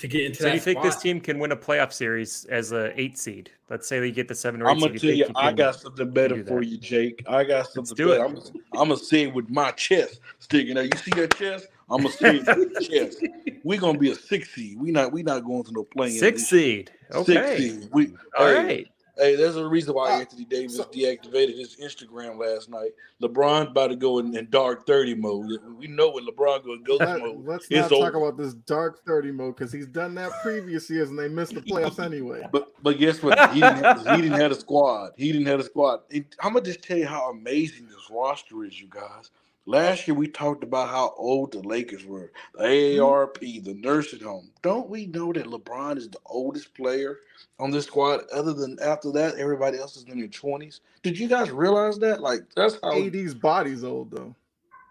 to 0.00 0.08
get 0.08 0.24
into 0.26 0.38
So 0.38 0.44
that. 0.44 0.50
do 0.50 0.54
you 0.56 0.60
think 0.60 0.82
this 0.82 0.96
team 0.96 1.20
can 1.20 1.38
win 1.38 1.52
a 1.52 1.56
playoff 1.56 1.92
series 1.92 2.44
as 2.46 2.72
a 2.72 2.98
eight 3.00 3.18
seed? 3.18 3.50
Let's 3.68 3.86
say 3.86 4.00
they 4.00 4.10
get 4.10 4.28
the 4.28 4.34
seven 4.34 4.60
or 4.62 4.68
8 4.68 4.70
I'm 4.72 4.80
gonna 4.80 4.92
seed. 4.92 5.00
tell 5.00 5.10
think 5.10 5.28
you, 5.28 5.34
I 5.36 5.52
got 5.52 5.74
something 5.76 6.10
better 6.10 6.44
for 6.44 6.62
you, 6.62 6.78
Jake. 6.78 7.22
I 7.28 7.44
got 7.44 7.68
something 7.68 7.94
do 7.96 8.08
better. 8.08 8.24
it. 8.24 8.26
I'm, 8.26 8.36
I'm 8.80 8.88
gonna 8.88 8.96
say 8.96 9.22
it 9.24 9.34
with 9.34 9.48
my 9.50 9.70
chest 9.72 10.20
sticking 10.38 10.76
out. 10.78 10.84
You 10.86 10.96
see 10.96 11.12
your 11.16 11.28
chest? 11.28 11.68
I'm 11.90 12.02
gonna 12.02 12.14
say 12.14 12.36
it 12.36 12.46
with 12.56 12.72
my 12.74 12.80
chest. 12.80 13.22
We're 13.62 13.80
gonna 13.80 13.98
be 13.98 14.10
a 14.10 14.14
six 14.14 14.50
seed. 14.54 14.80
We 14.80 14.90
not 14.90 15.12
we 15.12 15.22
not 15.22 15.44
going 15.44 15.64
to 15.64 15.72
no 15.72 15.84
playing. 15.84 16.18
six 16.18 16.44
seed. 16.44 16.90
Six 17.10 17.30
Okay. 17.30 17.58
seed. 17.58 17.88
We 17.92 18.14
All 18.38 18.46
hey, 18.46 18.54
right. 18.54 18.88
Hey, 19.20 19.36
there's 19.36 19.56
a 19.56 19.66
reason 19.66 19.94
why 19.94 20.12
Uh, 20.12 20.20
Anthony 20.20 20.46
Davis 20.46 20.76
so- 20.76 20.84
deactivated 20.84 21.58
his 21.58 21.76
Instagram 21.76 22.38
last 22.38 22.70
night. 22.70 22.92
LeBron 23.22 23.68
about 23.70 23.88
to 23.88 23.96
go 23.96 24.18
in, 24.18 24.34
in 24.36 24.48
dark 24.48 24.86
30 24.86 25.14
mode. 25.14 25.58
We 25.78 25.88
know 25.88 26.10
when 26.10 26.26
LeBron 26.26 26.64
goes 26.64 26.78
ghost 26.84 27.00
Let, 27.00 27.18
mode. 27.20 27.46
it's 27.68 27.70
not 27.70 27.90
talk 27.90 28.14
about 28.14 28.38
this 28.38 28.54
dark 28.54 29.04
30 29.04 29.30
mode 29.32 29.56
because 29.56 29.70
he's 29.72 29.86
done 29.86 30.14
that 30.14 30.32
previous 30.42 30.88
years 30.88 31.10
and 31.10 31.18
they 31.18 31.28
missed 31.28 31.54
the 31.54 31.60
playoffs 31.60 32.02
anyway. 32.04 32.42
But 32.50 32.72
but 32.82 32.98
guess 32.98 33.22
what? 33.22 33.38
He 33.52 33.60
didn't 33.60 33.84
have, 33.84 34.00
he 34.16 34.22
didn't 34.22 34.40
have 34.40 34.52
a 34.52 34.54
squad. 34.54 35.10
He 35.18 35.32
didn't 35.32 35.48
have 35.48 35.60
a 35.60 35.64
squad. 35.64 36.00
It- 36.08 36.34
I'm 36.42 36.54
gonna 36.54 36.64
just 36.64 36.82
tell 36.82 36.96
you 36.96 37.06
how 37.06 37.30
amazing 37.30 37.86
this 37.88 38.08
roster 38.10 38.64
is, 38.64 38.80
you 38.80 38.88
guys. 38.88 39.30
Last 39.66 40.08
year 40.08 40.14
we 40.14 40.26
talked 40.26 40.64
about 40.64 40.88
how 40.88 41.14
old 41.16 41.52
the 41.52 41.60
Lakers 41.60 42.04
were, 42.04 42.32
the 42.54 42.64
mm-hmm. 42.64 43.02
AARP, 43.02 43.64
the 43.64 43.74
nursing 43.74 44.20
home. 44.20 44.50
Don't 44.62 44.88
we 44.88 45.06
know 45.06 45.32
that 45.32 45.46
LeBron 45.46 45.98
is 45.98 46.08
the 46.08 46.18
oldest 46.26 46.74
player 46.74 47.18
on 47.58 47.70
this 47.70 47.86
squad? 47.86 48.22
Other 48.32 48.54
than 48.54 48.78
after 48.80 49.12
that, 49.12 49.36
everybody 49.36 49.78
else 49.78 49.96
is 49.96 50.04
in 50.04 50.18
their 50.18 50.28
twenties. 50.28 50.80
Did 51.02 51.18
you 51.18 51.28
guys 51.28 51.50
realize 51.50 51.98
that? 51.98 52.20
Like 52.20 52.40
that's 52.56 52.78
how. 52.82 52.92
AD's 52.92 53.34
body's 53.34 53.84
old 53.84 54.10
though. 54.10 54.34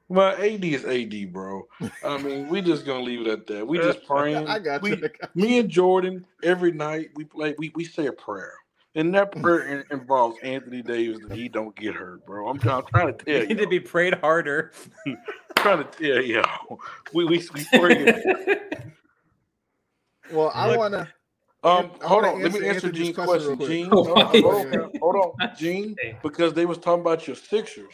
Well, 0.09 0.33
AD 0.41 0.65
is 0.65 0.85
AD, 0.85 1.31
bro. 1.31 1.67
I 2.03 2.17
mean, 2.23 2.49
we 2.49 2.61
just 2.61 2.85
gonna 2.85 3.03
leave 3.03 3.21
it 3.21 3.27
at 3.27 3.47
that. 3.47 3.67
We 3.67 3.77
just 3.77 4.05
praying. 4.05 4.47
I 4.47 4.59
got 4.59 4.81
we, 4.81 4.91
you. 4.91 4.95
I 4.97 4.99
got 5.01 5.29
you. 5.35 5.41
me 5.41 5.59
and 5.59 5.69
Jordan 5.69 6.25
every 6.43 6.71
night 6.71 7.11
we 7.15 7.25
play. 7.25 7.53
We, 7.57 7.71
we 7.75 7.85
say 7.85 8.07
a 8.07 8.11
prayer, 8.11 8.53
and 8.95 9.13
that 9.15 9.31
prayer 9.41 9.85
involves 9.91 10.37
Anthony 10.43 10.81
Davis 10.81 11.19
that 11.27 11.37
he 11.37 11.49
don't 11.49 11.75
get 11.75 11.95
hurt, 11.95 12.25
bro. 12.25 12.47
I'm, 12.49 12.59
trying- 12.59 12.77
I'm 12.79 12.85
trying 12.87 13.17
to 13.17 13.25
tell 13.25 13.33
You 13.41 13.47
tell 13.47 13.57
need 13.57 13.63
to 13.63 13.67
be 13.67 13.79
prayed 13.79 14.15
harder. 14.15 14.71
I'm 15.07 15.17
trying 15.57 15.77
to 15.79 15.83
tell 15.85 16.21
you. 16.23 16.43
We 17.13 17.25
we 17.25 17.43
we 17.53 17.65
pray. 17.65 18.23
Well, 20.31 20.51
I 20.55 20.75
want 20.77 20.93
to. 20.93 21.07
Um, 21.63 21.91
I 22.03 22.07
hold 22.07 22.23
on. 22.25 22.41
Let 22.43 22.53
me 22.53 22.59
answer 22.59 22.87
answer 22.87 22.91
Gene's 22.91 23.15
question 23.15 23.47
real 23.47 23.57
question. 23.57 23.75
Gene, 23.75 23.91
Oh, 23.91 24.03
hold 24.03 24.17
on, 24.21 24.41
hold 24.41 24.91
hold 25.01 25.15
on, 25.15 25.31
Gene, 25.57 25.95
because 26.23 26.53
they 26.53 26.65
was 26.65 26.77
talking 26.77 27.01
about 27.01 27.27
your 27.27 27.35
Sixers. 27.35 27.93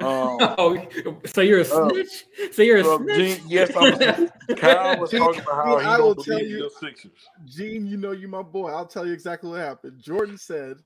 Um, 0.00 0.38
oh, 0.58 0.86
so 1.24 1.40
you're 1.40 1.60
a 1.60 1.62
Uh, 1.62 1.88
snitch? 1.90 2.24
so 2.52 2.62
you're 2.62 2.78
a 2.78 2.82
well, 2.82 2.98
snitch? 2.98 3.38
Gene, 3.38 3.48
yes, 3.48 3.70
I'm 3.76 3.92
a 3.92 3.96
snitch. 3.96 4.30
Kyle 4.58 4.98
was 5.00 5.10
talking 5.10 5.40
about 5.40 5.64
how 5.66 5.78
he 5.78 5.86
I 5.86 5.98
will 5.98 6.14
don't 6.14 6.24
tell 6.24 6.36
believe 6.38 6.50
you- 6.50 6.56
in 6.56 6.60
your 6.62 6.70
Sixers. 6.70 7.12
Gene, 7.46 7.86
you 7.86 7.96
know 7.96 8.10
you 8.12 8.28
my 8.28 8.42
boy. 8.42 8.70
I'll 8.70 8.86
tell 8.86 9.06
you 9.06 9.12
exactly 9.12 9.50
what 9.50 9.60
happened. 9.60 10.00
Jordan 10.02 10.36
said 10.36 10.78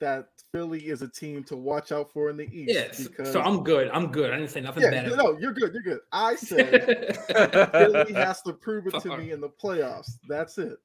that 0.00 0.28
Philly 0.52 0.80
is 0.88 1.02
a 1.02 1.08
team 1.08 1.44
to 1.44 1.56
watch 1.56 1.92
out 1.92 2.10
for 2.10 2.30
in 2.30 2.36
the 2.38 2.44
East. 2.50 2.70
yes. 2.72 3.06
Because, 3.06 3.30
So 3.32 3.40
I'm 3.42 3.62
good. 3.62 3.90
I'm 3.92 4.10
good. 4.10 4.32
I 4.32 4.36
didn't 4.36 4.50
say 4.50 4.62
nothing 4.62 4.82
yeah, 4.82 4.90
bad. 4.90 5.16
no, 5.16 5.38
you're 5.38 5.52
good. 5.52 5.72
You're 5.74 5.82
good. 5.82 6.00
I 6.10 6.34
said 6.36 7.16
Philly 7.72 8.12
has 8.14 8.40
to 8.42 8.52
prove 8.54 8.86
it 8.86 8.98
to 9.02 9.16
me 9.16 9.32
in 9.32 9.40
the 9.42 9.50
playoffs. 9.50 10.12
That's 10.28 10.56
it. 10.58 10.78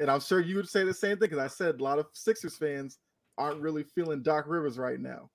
And 0.00 0.10
I'm 0.10 0.20
sure 0.20 0.40
you 0.40 0.56
would 0.56 0.68
say 0.68 0.84
the 0.84 0.94
same 0.94 1.18
thing 1.18 1.28
because 1.28 1.38
I 1.38 1.48
said 1.48 1.80
a 1.80 1.84
lot 1.84 1.98
of 1.98 2.06
Sixers 2.14 2.56
fans 2.56 2.98
aren't 3.36 3.60
really 3.60 3.84
feeling 3.84 4.22
Doc 4.22 4.46
Rivers 4.48 4.78
right 4.78 4.98
now. 4.98 5.28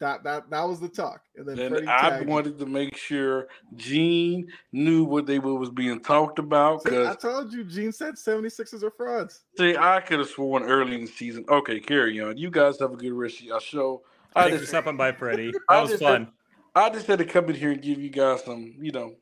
That 0.00 0.24
that 0.24 0.48
that 0.48 0.62
was 0.66 0.80
the 0.80 0.88
talk. 0.88 1.20
And 1.36 1.46
then 1.46 1.56
Freddie 1.56 1.76
And 1.82 1.90
I 1.90 2.10
tagged 2.10 2.26
wanted 2.28 2.58
to 2.58 2.64
make 2.66 2.96
sure 2.96 3.48
Gene 3.76 4.48
knew 4.72 5.04
what 5.04 5.26
they 5.26 5.38
what 5.38 5.58
was 5.60 5.68
being 5.70 6.00
talked 6.00 6.38
about 6.38 6.82
See, 6.82 7.04
I 7.06 7.14
told 7.14 7.52
you, 7.52 7.64
Gene 7.64 7.92
said 7.92 8.14
76ers 8.14 8.82
are 8.82 8.90
frauds. 8.90 9.42
see, 9.58 9.76
I 9.76 10.00
could 10.00 10.18
have 10.20 10.28
sworn 10.28 10.62
early 10.64 10.94
in 10.94 11.02
the 11.02 11.06
season. 11.06 11.44
Okay, 11.50 11.80
carry 11.80 12.18
on. 12.20 12.38
You 12.38 12.50
guys 12.50 12.78
have 12.80 12.92
a 12.92 12.96
good 12.96 13.12
rest 13.12 13.40
of 13.40 13.42
your 13.46 13.60
show. 13.60 14.02
I 14.34 14.42
Thanks 14.44 14.54
for 14.54 14.60
just, 14.60 14.70
stopping 14.70 14.96
by, 14.96 15.12
Freddie. 15.12 15.52
I 15.68 15.74
That 15.76 15.80
was 15.82 15.90
just- 15.90 16.02
fun. 16.02 16.32
I 16.74 16.88
just 16.88 17.06
had 17.06 17.18
to 17.18 17.24
come 17.24 17.48
in 17.50 17.56
here 17.56 17.72
and 17.72 17.82
give 17.82 17.98
you 18.00 18.08
guys 18.10 18.44
some, 18.44 18.74
you 18.80 18.92
know, 18.92 19.16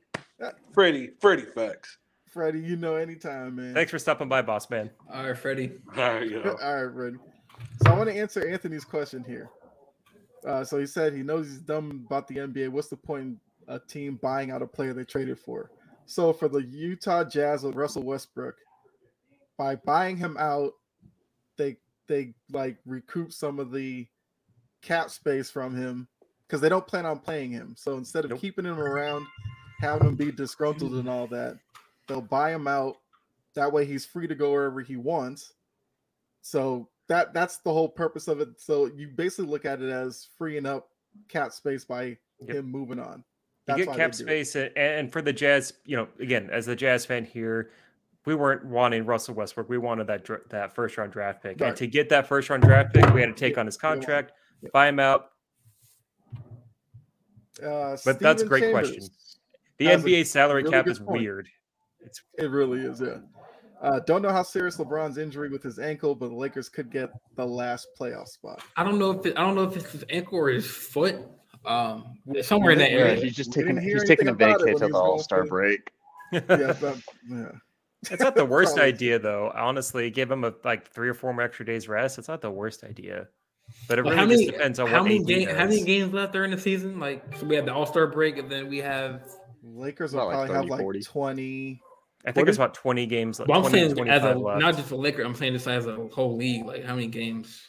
Freddie, 0.75 1.11
Freddie 1.21 1.47
facts. 1.47 1.97
Freddie, 2.31 2.61
you 2.61 2.77
know, 2.77 2.95
anytime, 2.95 3.57
man. 3.57 3.75
Thanks 3.75 3.91
for 3.91 3.99
stopping 3.99 4.29
by, 4.29 4.43
boss 4.43 4.69
man. 4.71 4.91
All 5.13 5.27
right, 5.27 5.37
Freddie. 5.37 5.73
There 5.97 6.23
you 6.25 6.43
go. 6.43 6.57
All 6.63 6.85
right, 6.85 6.95
Freddie. 6.95 7.17
So 7.83 7.91
I 7.91 7.97
want 7.97 8.11
to 8.11 8.17
answer 8.17 8.47
Anthony's 8.47 8.85
question 8.85 9.25
here. 9.27 9.49
Uh, 10.47 10.65
so 10.65 10.79
he 10.79 10.87
said 10.87 11.13
he 11.13 11.23
knows 11.23 11.47
he's 11.47 11.59
dumb 11.59 12.05
about 12.07 12.29
the 12.29 12.37
NBA. 12.37 12.69
What's 12.71 12.89
the 12.89 12.97
point 12.97 13.23
in 13.23 13.41
a 13.67 13.79
team 13.79 14.19
buying 14.23 14.51
out 14.51 14.63
a 14.63 14.67
player 14.67 14.93
they 14.95 15.05
traded 15.05 15.39
for? 15.39 15.71
So 16.07 16.33
for 16.33 16.49
the 16.49 16.63
Utah 16.63 17.25
Jazz 17.25 17.63
with 17.63 17.75
Russell 17.75 18.03
Westbrook, 18.03 18.57
by 19.57 19.75
buying 19.77 20.17
him 20.17 20.37
out, 20.39 20.73
they 21.57 21.77
they 22.07 22.35
like 22.53 22.79
recoup 22.87 23.33
some 23.33 23.59
of 23.59 23.73
the 23.73 24.07
cap 24.81 25.11
space 25.11 25.51
from 25.51 25.77
him 25.77 26.09
because 26.47 26.61
they 26.61 26.69
don't 26.69 26.87
plan 26.87 27.05
on 27.05 27.19
playing 27.19 27.51
him. 27.51 27.75
So 27.77 27.97
instead 27.97 28.25
of 28.25 28.31
Nope. 28.31 28.41
keeping 28.41 28.65
him 28.65 28.79
around, 28.79 29.27
having 29.81 30.07
him 30.09 30.15
be 30.15 30.31
disgruntled 30.33 30.95
and 30.95 31.09
all 31.09 31.27
that, 31.27 31.59
they'll 32.07 32.21
buy 32.23 32.55
him 32.55 32.67
out. 32.67 32.97
That 33.55 33.73
way 33.73 33.85
he's 33.85 34.07
free 34.07 34.29
to 34.29 34.35
go 34.35 34.53
wherever 34.53 34.81
he 34.81 34.97
wants. 34.97 35.53
So 36.43 36.89
that 37.09 37.33
that's 37.35 37.59
the 37.59 37.73
whole 37.73 37.89
purpose 37.89 38.29
of 38.29 38.41
it. 38.41 38.61
So 38.61 38.87
you 38.87 39.09
basically 39.09 39.47
look 39.51 39.65
at 39.65 39.81
it 39.83 39.91
as 39.91 40.29
freeing 40.39 40.67
up 40.67 40.91
cap 41.29 41.53
space 41.53 41.85
by 41.85 42.17
Yep. 42.41 42.57
him 42.57 42.71
moving 42.71 43.01
on. 43.01 43.25
You 43.67 43.77
get 43.85 43.87
cap 43.89 43.97
they 43.97 44.03
do 44.03 44.09
it. 44.09 44.15
space, 44.47 44.55
and, 44.55 44.71
and 44.77 45.13
for 45.13 45.21
the 45.21 45.33
Jazz, 45.33 45.73
you 45.85 45.97
know, 45.97 46.07
again, 46.21 46.49
as 46.53 46.69
a 46.69 46.77
Jazz 46.77 47.05
fan 47.05 47.25
here, 47.25 47.73
we 48.27 48.35
weren't 48.37 48.65
wanting 48.65 49.05
Russell 49.05 49.35
Westbrook. 49.35 49.69
We 49.69 49.77
wanted 49.79 50.07
that 50.07 50.25
that 50.51 50.73
first 50.75 50.97
round 50.97 51.11
draft 51.13 51.43
pick, 51.43 51.61
Right. 51.61 51.69
and 51.69 51.77
to 51.79 51.87
get 51.89 52.09
that 52.11 52.29
first 52.29 52.49
round 52.49 52.63
draft 52.63 52.95
pick, 52.95 53.13
we 53.13 53.21
had 53.21 53.27
to 53.29 53.35
take 53.35 53.55
Yeah, 53.55 53.61
on 53.61 53.67
his 53.67 53.77
contract, 53.77 54.33
yeah. 54.63 54.69
buy 54.73 54.87
him 54.89 55.01
out. 55.01 55.31
Uh, 57.63 57.97
But 58.05 58.21
that's 58.21 58.43
a 58.43 58.47
great 58.47 58.61
Chambers, 58.63 58.91
question. 58.91 59.09
The 59.79 59.87
NBA 59.87 60.27
salary 60.27 60.63
really 60.63 60.73
cap 60.75 60.87
is 60.87 60.99
point. 61.01 61.21
weird. 61.23 61.49
It's 62.01 62.23
It 62.39 62.51
really 62.51 62.81
is, 62.81 63.01
yeah. 63.01 63.19
Uh, 63.81 64.01
don't 64.01 64.23
know 64.23 64.31
how 64.33 64.43
serious 64.43 64.77
LeBron's 64.79 65.19
injury 65.19 65.49
with 65.51 65.63
his 65.63 65.79
ankle, 65.79 66.15
but 66.15 66.29
the 66.29 66.35
Lakers 66.35 66.69
could 66.69 66.91
get 66.91 67.11
the 67.37 67.47
last 67.47 67.89
playoff 67.99 68.27
spot. 68.29 68.61
I 68.77 68.83
don't 68.85 68.99
know 68.99 69.13
if 69.13 69.25
it, 69.27 69.39
I 69.39 69.43
don't 69.43 69.55
know 69.55 69.63
if 69.65 69.77
it's 69.77 69.91
his 69.93 70.05
ankle 70.11 70.39
or 70.39 70.49
his 70.49 70.67
foot. 70.67 71.17
Um, 71.65 72.19
somewhere 72.43 72.73
in 72.73 72.79
that 72.79 72.91
Yeah, 72.91 72.99
Yeah, 72.99 73.05
area. 73.05 73.21
he's 73.21 73.37
just 73.37 73.53
taking 73.53 73.77
he's 73.81 74.03
taking 74.05 74.29
a 74.29 74.31
anything 74.31 74.49
about 74.51 74.61
it 74.63 74.75
vacay 74.77 74.79
till 74.79 74.89
the 74.89 74.97
All 74.97 75.19
Star 75.19 75.45
break. 75.45 75.91
Yeah, 76.33 76.75
but, 76.81 76.99
yeah. 77.29 77.53
it's 78.11 78.21
not 78.23 78.35
the 78.35 78.45
worst 78.45 78.79
idea 78.79 79.19
though. 79.19 79.51
Honestly, 79.55 80.11
give 80.11 80.31
him 80.31 80.45
a 80.45 80.53
like 80.65 80.91
three 80.91 81.09
or 81.09 81.15
four 81.15 81.33
more 81.33 81.43
extra 81.43 81.65
days 81.65 81.89
rest. 81.89 82.19
It's 82.19 82.29
not 82.29 82.43
the 82.43 82.51
worst 82.51 82.85
idea, 82.85 83.29
but 83.89 83.99
it 83.99 84.05
Well, 84.05 84.13
really 84.15 84.25
how 84.25 84.31
just 84.31 84.41
many 84.41 84.51
depends 84.53 84.79
on 84.79 84.89
how 84.89 84.97
what 84.99 85.05
many 85.05 85.21
AD 85.21 85.27
game, 85.27 85.49
how 85.49 85.65
many 85.65 85.83
games 85.85 86.13
left 86.13 86.33
during 86.35 86.51
the 86.51 86.59
season? 86.61 87.01
Like 87.01 87.25
so 87.39 87.47
we 87.47 87.57
have 87.57 87.65
the 87.67 87.73
All 87.73 87.87
Star 87.87 88.07
break 88.07 88.37
and 88.39 88.51
then 88.51 88.69
we 88.69 88.79
have. 88.79 89.23
Lakers 89.63 90.13
will 90.13 90.29
About 90.29 90.39
like 90.39 90.51
probably 90.51 90.55
have 90.55 90.63
30, 90.65 90.71
like 90.71 90.81
40. 90.81 91.01
20. 91.03 91.83
I 92.29 92.33
think 92.33 92.49
it's 92.49 92.57
about 92.59 92.75
twenty 92.75 93.07
games. 93.07 93.39
Like 93.41 93.49
Well, 93.49 93.59
I'm 93.59 93.71
20, 93.71 93.95
saying 93.95 94.09
as 94.09 94.23
a 94.23 94.35
left. 94.35 94.61
not 94.61 94.77
just 94.77 94.91
a 94.91 94.97
Laker. 94.97 95.23
I'm 95.23 95.35
saying 95.35 95.55
this 95.55 95.67
as 95.67 95.87
a 95.87 95.97
whole 96.13 96.37
league. 96.37 96.67
Like 96.67 96.85
how 96.85 96.95
many 96.95 97.07
games? 97.07 97.63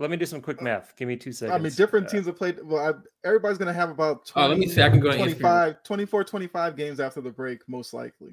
Let 0.00 0.10
me 0.10 0.16
do 0.16 0.26
some 0.26 0.40
quick 0.40 0.60
math. 0.60 0.94
Give 0.96 1.06
me 1.06 1.16
two 1.16 1.30
seconds. 1.32 1.54
I 1.54 1.62
mean, 1.62 1.72
different 1.72 2.08
Uh, 2.08 2.10
teams 2.10 2.26
have 2.26 2.36
played. 2.36 2.58
Well, 2.64 2.84
I, 2.84 3.26
everybody's 3.26 3.58
going 3.58 3.68
to 3.68 3.72
have 3.72 3.90
about 3.90 4.26
20, 4.26 4.44
Oh, 4.44 4.48
let 4.50 4.58
me 4.58 4.66
see. 4.66 4.82
I 4.82 4.90
can 4.90 4.98
go 4.98 5.10
on 5.10 5.16
25, 5.16 5.84
24, 5.84 6.24
25 6.24 6.76
games 6.76 6.98
after 6.98 7.20
the 7.20 7.30
break, 7.30 7.60
most 7.68 7.94
likely. 7.94 8.32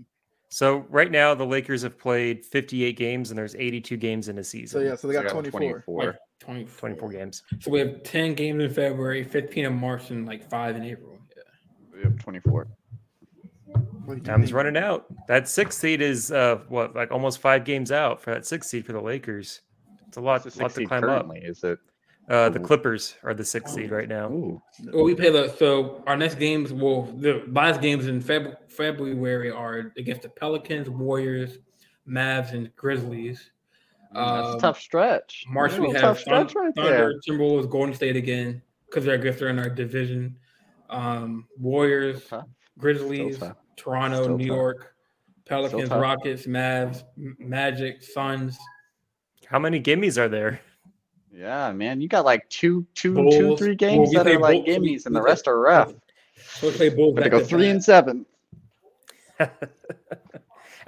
So 0.49 0.86
right 0.89 1.11
now, 1.11 1.36
the 1.36 1.45
Lakers 1.45 1.84
have 1.84 1.97
played 1.99 2.43
58 2.45 2.97
games, 2.97 3.30
and 3.30 3.38
there's 3.38 3.55
82 3.55 3.95
games 3.97 4.28
in 4.28 4.39
a 4.39 4.43
season. 4.43 4.82
So, 4.82 4.86
yeah, 4.86 4.95
so 4.95 5.07
they 5.07 5.13
got 5.13 5.30
So 5.30 5.39
24. 5.41 5.84
Like 5.88 6.15
24. 6.39 6.89
24 6.89 7.09
games. 7.11 7.43
So 7.59 7.69
we 7.69 7.80
have 7.80 8.01
10 8.03 8.34
games 8.34 8.63
in 8.63 8.74
February, 8.74 9.24
15 9.24 9.65
in 9.65 9.74
March, 9.74 10.09
and 10.09 10.26
like 10.26 10.49
five 10.49 10.76
in 10.76 10.84
April. 10.84 11.19
Yeah. 11.38 11.43
We 11.95 12.03
have 12.03 12.17
24. 12.17 12.67
What 14.06 14.16
do 14.16 14.20
you 14.20 14.24
Time's 14.26 14.54
running 14.54 14.78
out. 14.78 15.06
That 15.28 15.47
sixth 15.47 15.80
seed 15.80 16.02
is 16.02 16.32
uh 16.32 16.60
what 16.70 16.95
like 16.95 17.12
almost 17.12 17.39
five 17.39 17.64
games 17.66 17.91
out 17.91 18.22
for 18.22 18.34
that 18.34 18.45
sixth 18.45 18.70
seed 18.70 18.86
for 18.86 18.93
the 18.93 19.02
Lakers. 19.02 19.62
It's 20.08 20.18
a 20.18 20.22
lot, 20.22 20.43
What's 20.43 20.58
lot 20.58 20.72
to 20.76 20.86
climb 20.86 21.02
currently? 21.02 21.39
Is 21.39 21.64
it? 21.64 21.80
Uh, 22.30 22.47
the 22.49 22.60
Clippers 22.60 23.16
are 23.24 23.34
the 23.34 23.43
sixth 23.43 23.74
seed 23.74 23.91
right 23.91 24.08
now. 24.08 24.30
Ooh, 24.30 24.62
Well, 24.93 25.04
we 25.04 25.16
play 25.16 25.32
the 25.32 25.49
so 25.58 26.04
our 26.08 26.16
next 26.16 26.36
games. 26.36 26.72
Well, 26.72 27.04
the 27.18 27.43
last 27.47 27.82
games 27.82 28.08
in 28.08 28.22
Feb- 28.22 28.56
February 28.70 29.52
are 29.52 29.91
against 29.97 30.22
the 30.22 30.30
Pelicans, 30.30 30.89
Warriors, 30.89 31.58
Mavs, 32.08 32.54
and 32.54 32.74
Grizzlies. 32.76 33.52
that's 34.14 34.47
Um, 34.49 34.56
a 34.56 34.60
tough 34.60 34.80
stretch. 34.80 35.45
March 35.49 35.72
That's 35.72 35.82
we 35.82 35.91
have 35.93 36.02
tough 36.02 36.18
Thun- 36.22 36.47
stretch 36.49 36.56
right 36.56 36.76
Thunder, 36.76 36.89
there. 36.91 37.14
Timberwolves, 37.28 37.70
Golden 37.70 37.93
State 37.95 38.16
again 38.16 38.62
because 38.86 39.04
they're 39.06 39.16
I 39.16 39.18
guess 39.18 39.39
they're 39.39 39.49
in 39.49 39.60
our 39.60 39.70
division. 39.70 40.36
Um, 40.89 41.47
Warriors, 41.58 42.28
Tough. 42.28 42.45
Grizzlies, 42.78 43.39
tough. 43.39 43.56
Toronto, 43.78 44.24
Still 44.24 44.38
New 44.38 44.47
tough. 44.47 44.55
York, 44.55 44.95
Pelicans. 45.45 45.89
Rockets, 45.89 46.45
Mavs, 46.47 47.03
Magic, 47.17 48.01
Suns. 48.03 48.57
How 49.47 49.59
many 49.59 49.82
gimmies 49.82 50.17
are 50.17 50.30
there? 50.30 50.59
Yeah, 51.34 51.72
man, 51.72 52.01
you 52.01 52.07
got 52.07 52.26
like 52.26 52.47
two, 52.49 52.86
two, 52.93 53.13
two, 53.15 53.22
Bulls. 53.47 53.59
three 53.59 53.69
Well, 53.69 53.76
games 53.76 54.09
we 54.09 54.15
that 54.17 54.28
are 54.28 54.39
like 54.39 54.65
Bulls, 54.65 54.76
so 54.76 54.82
gimmies, 54.82 55.05
and 55.05 55.15
the 55.15 55.22
rest 55.22 55.47
are 55.47 55.59
rough. 55.59 55.93
So 56.38 56.67
we 56.67 56.74
play 56.74 56.89
Bulls 56.89 57.15
But 57.15 57.24
they 57.24 57.30
back 57.30 57.39
go 57.39 57.45
three 57.45 57.63
back. 57.67 57.72
and 57.72 57.84
seven. 57.84 58.26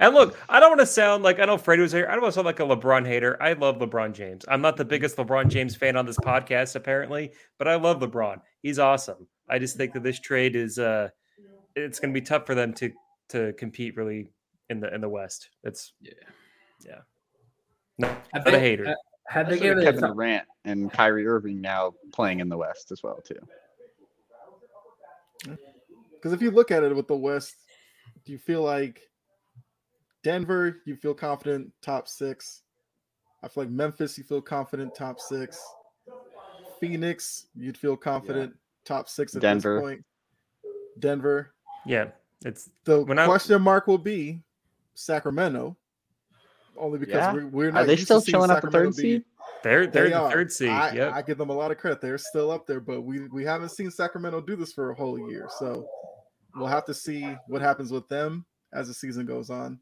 and 0.00 0.14
look, 0.14 0.36
I 0.48 0.60
don't 0.60 0.70
want 0.70 0.80
to 0.80 0.86
sound 0.86 1.22
like 1.22 1.40
I 1.40 1.44
know 1.44 1.56
Freddie 1.58 1.82
was 1.82 1.92
here. 1.92 2.06
I 2.08 2.12
don't 2.12 2.22
want 2.22 2.32
to 2.32 2.36
sound 2.36 2.46
like 2.46 2.60
a 2.60 2.64
LeBron 2.64 3.06
hater. 3.06 3.40
I 3.42 3.52
love 3.54 3.78
LeBron 3.78 4.12
James. 4.12 4.44
I'm 4.48 4.60
not 4.60 4.76
the 4.76 4.84
biggest 4.84 5.16
LeBron 5.16 5.48
James 5.48 5.74
fan 5.76 5.96
on 5.96 6.06
this 6.06 6.18
podcast, 6.18 6.76
apparently, 6.76 7.32
but 7.58 7.68
I 7.68 7.76
love 7.76 8.00
LeBron. 8.00 8.40
He's 8.62 8.78
awesome. 8.78 9.26
I 9.48 9.58
just 9.58 9.76
think 9.76 9.92
that 9.94 10.02
this 10.02 10.20
trade 10.20 10.56
is 10.56 10.78
uh 10.78 11.08
it's 11.76 11.98
gonna 12.00 12.12
be 12.12 12.20
tough 12.20 12.46
for 12.46 12.54
them 12.54 12.72
to 12.74 12.92
to 13.30 13.52
compete 13.54 13.96
really 13.96 14.28
in 14.70 14.80
the 14.80 14.92
in 14.94 15.00
the 15.00 15.08
West. 15.08 15.50
It's 15.64 15.92
Yeah. 16.00 16.12
yeah. 16.84 17.00
No, 17.98 18.08
I 18.08 18.38
not 18.38 18.48
a 18.48 18.50
think- 18.50 18.58
hater. 18.62 18.88
I- 18.88 18.94
Had 19.32 19.48
they 19.48 19.58
given 19.58 19.82
Kevin 19.82 20.00
some- 20.00 20.12
Durant 20.14 20.46
and 20.64 20.92
Kyrie 20.92 21.26
Irving 21.26 21.60
now 21.60 21.94
playing 22.12 22.40
in 22.40 22.48
the 22.48 22.56
West 22.58 22.92
as 22.92 23.02
well 23.02 23.20
too. 23.22 23.38
Because 26.12 26.32
if 26.32 26.40
you 26.42 26.50
look 26.50 26.70
at 26.70 26.82
it 26.82 26.94
with 26.94 27.06
the 27.08 27.16
West, 27.16 27.56
do 28.24 28.32
you 28.32 28.38
feel 28.38 28.62
like 28.62 29.00
Denver, 30.22 30.80
you 30.86 30.96
feel 30.96 31.14
confident 31.14 31.72
top 31.82 32.08
six? 32.08 32.62
I 33.42 33.48
feel 33.48 33.64
like 33.64 33.70
Memphis, 33.72 34.16
you 34.16 34.24
feel 34.24 34.40
confident 34.40 34.94
top 34.94 35.20
six. 35.20 35.62
Phoenix, 36.80 37.46
you'd 37.54 37.76
feel 37.76 37.96
confident 37.96 38.54
top 38.84 39.08
six 39.08 39.34
at 39.36 39.42
Denver. 39.42 39.74
this 39.76 39.82
point. 39.82 40.04
Denver. 40.98 41.54
Yeah, 41.86 42.08
it's 42.44 42.70
The 42.84 43.02
When 43.02 43.18
I- 43.18 43.26
question 43.26 43.60
mark 43.62 43.86
will 43.86 43.98
be 43.98 44.42
Sacramento, 44.94 45.76
only 46.76 46.98
because 46.98 47.14
Yeah. 47.14 47.32
we're, 47.34 47.46
we're 47.46 47.72
Are 47.76 47.84
they 47.84 47.92
used 47.92 48.04
still 48.04 48.20
seeing 48.20 48.34
chilling 48.34 48.50
at 48.50 48.62
the 48.62 48.68
Sacramento 48.68 48.90
third 48.92 48.96
be- 48.96 49.02
seed? 49.02 49.24
they're 49.62 49.86
they're 49.86 50.04
They 50.04 50.10
the 50.10 50.30
third 50.30 50.52
seed. 50.52 50.68
I, 50.68 50.92
yep. 50.92 51.12
I 51.12 51.22
give 51.22 51.38
them 51.38 51.50
a 51.50 51.54
lot 51.54 51.70
of 51.70 51.78
credit. 51.78 52.00
They're 52.00 52.18
still 52.18 52.50
up 52.50 52.66
there, 52.66 52.80
but 52.80 53.02
we 53.02 53.28
we 53.28 53.44
haven't 53.44 53.70
seen 53.70 53.90
Sacramento 53.90 54.40
do 54.42 54.56
this 54.56 54.72
for 54.72 54.90
a 54.90 54.94
whole 54.94 55.30
year. 55.30 55.48
So 55.58 55.88
we'll 56.54 56.66
have 56.68 56.84
to 56.86 56.94
see 56.94 57.36
what 57.48 57.60
happens 57.62 57.90
with 57.92 58.08
them 58.08 58.44
as 58.72 58.88
the 58.88 58.94
season 58.94 59.26
goes 59.26 59.50
on. 59.50 59.78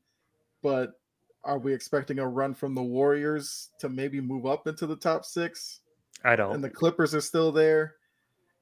But 0.63 0.99
are 1.45 1.59
we 1.59 1.73
expecting 1.75 2.19
a 2.21 2.27
run 2.29 2.55
from 2.55 2.75
the 2.75 2.83
Warriors 2.83 3.71
to 3.81 3.89
maybe 3.89 4.21
move 4.21 4.47
up 4.47 4.67
into 4.69 4.87
the 4.87 4.97
top 4.97 5.25
six? 5.25 5.81
I 6.25 6.37
don't. 6.37 6.55
And 6.55 6.63
the 6.63 6.71
Clippers 6.71 7.15
are 7.15 7.21
still 7.21 7.51
there. 7.51 7.97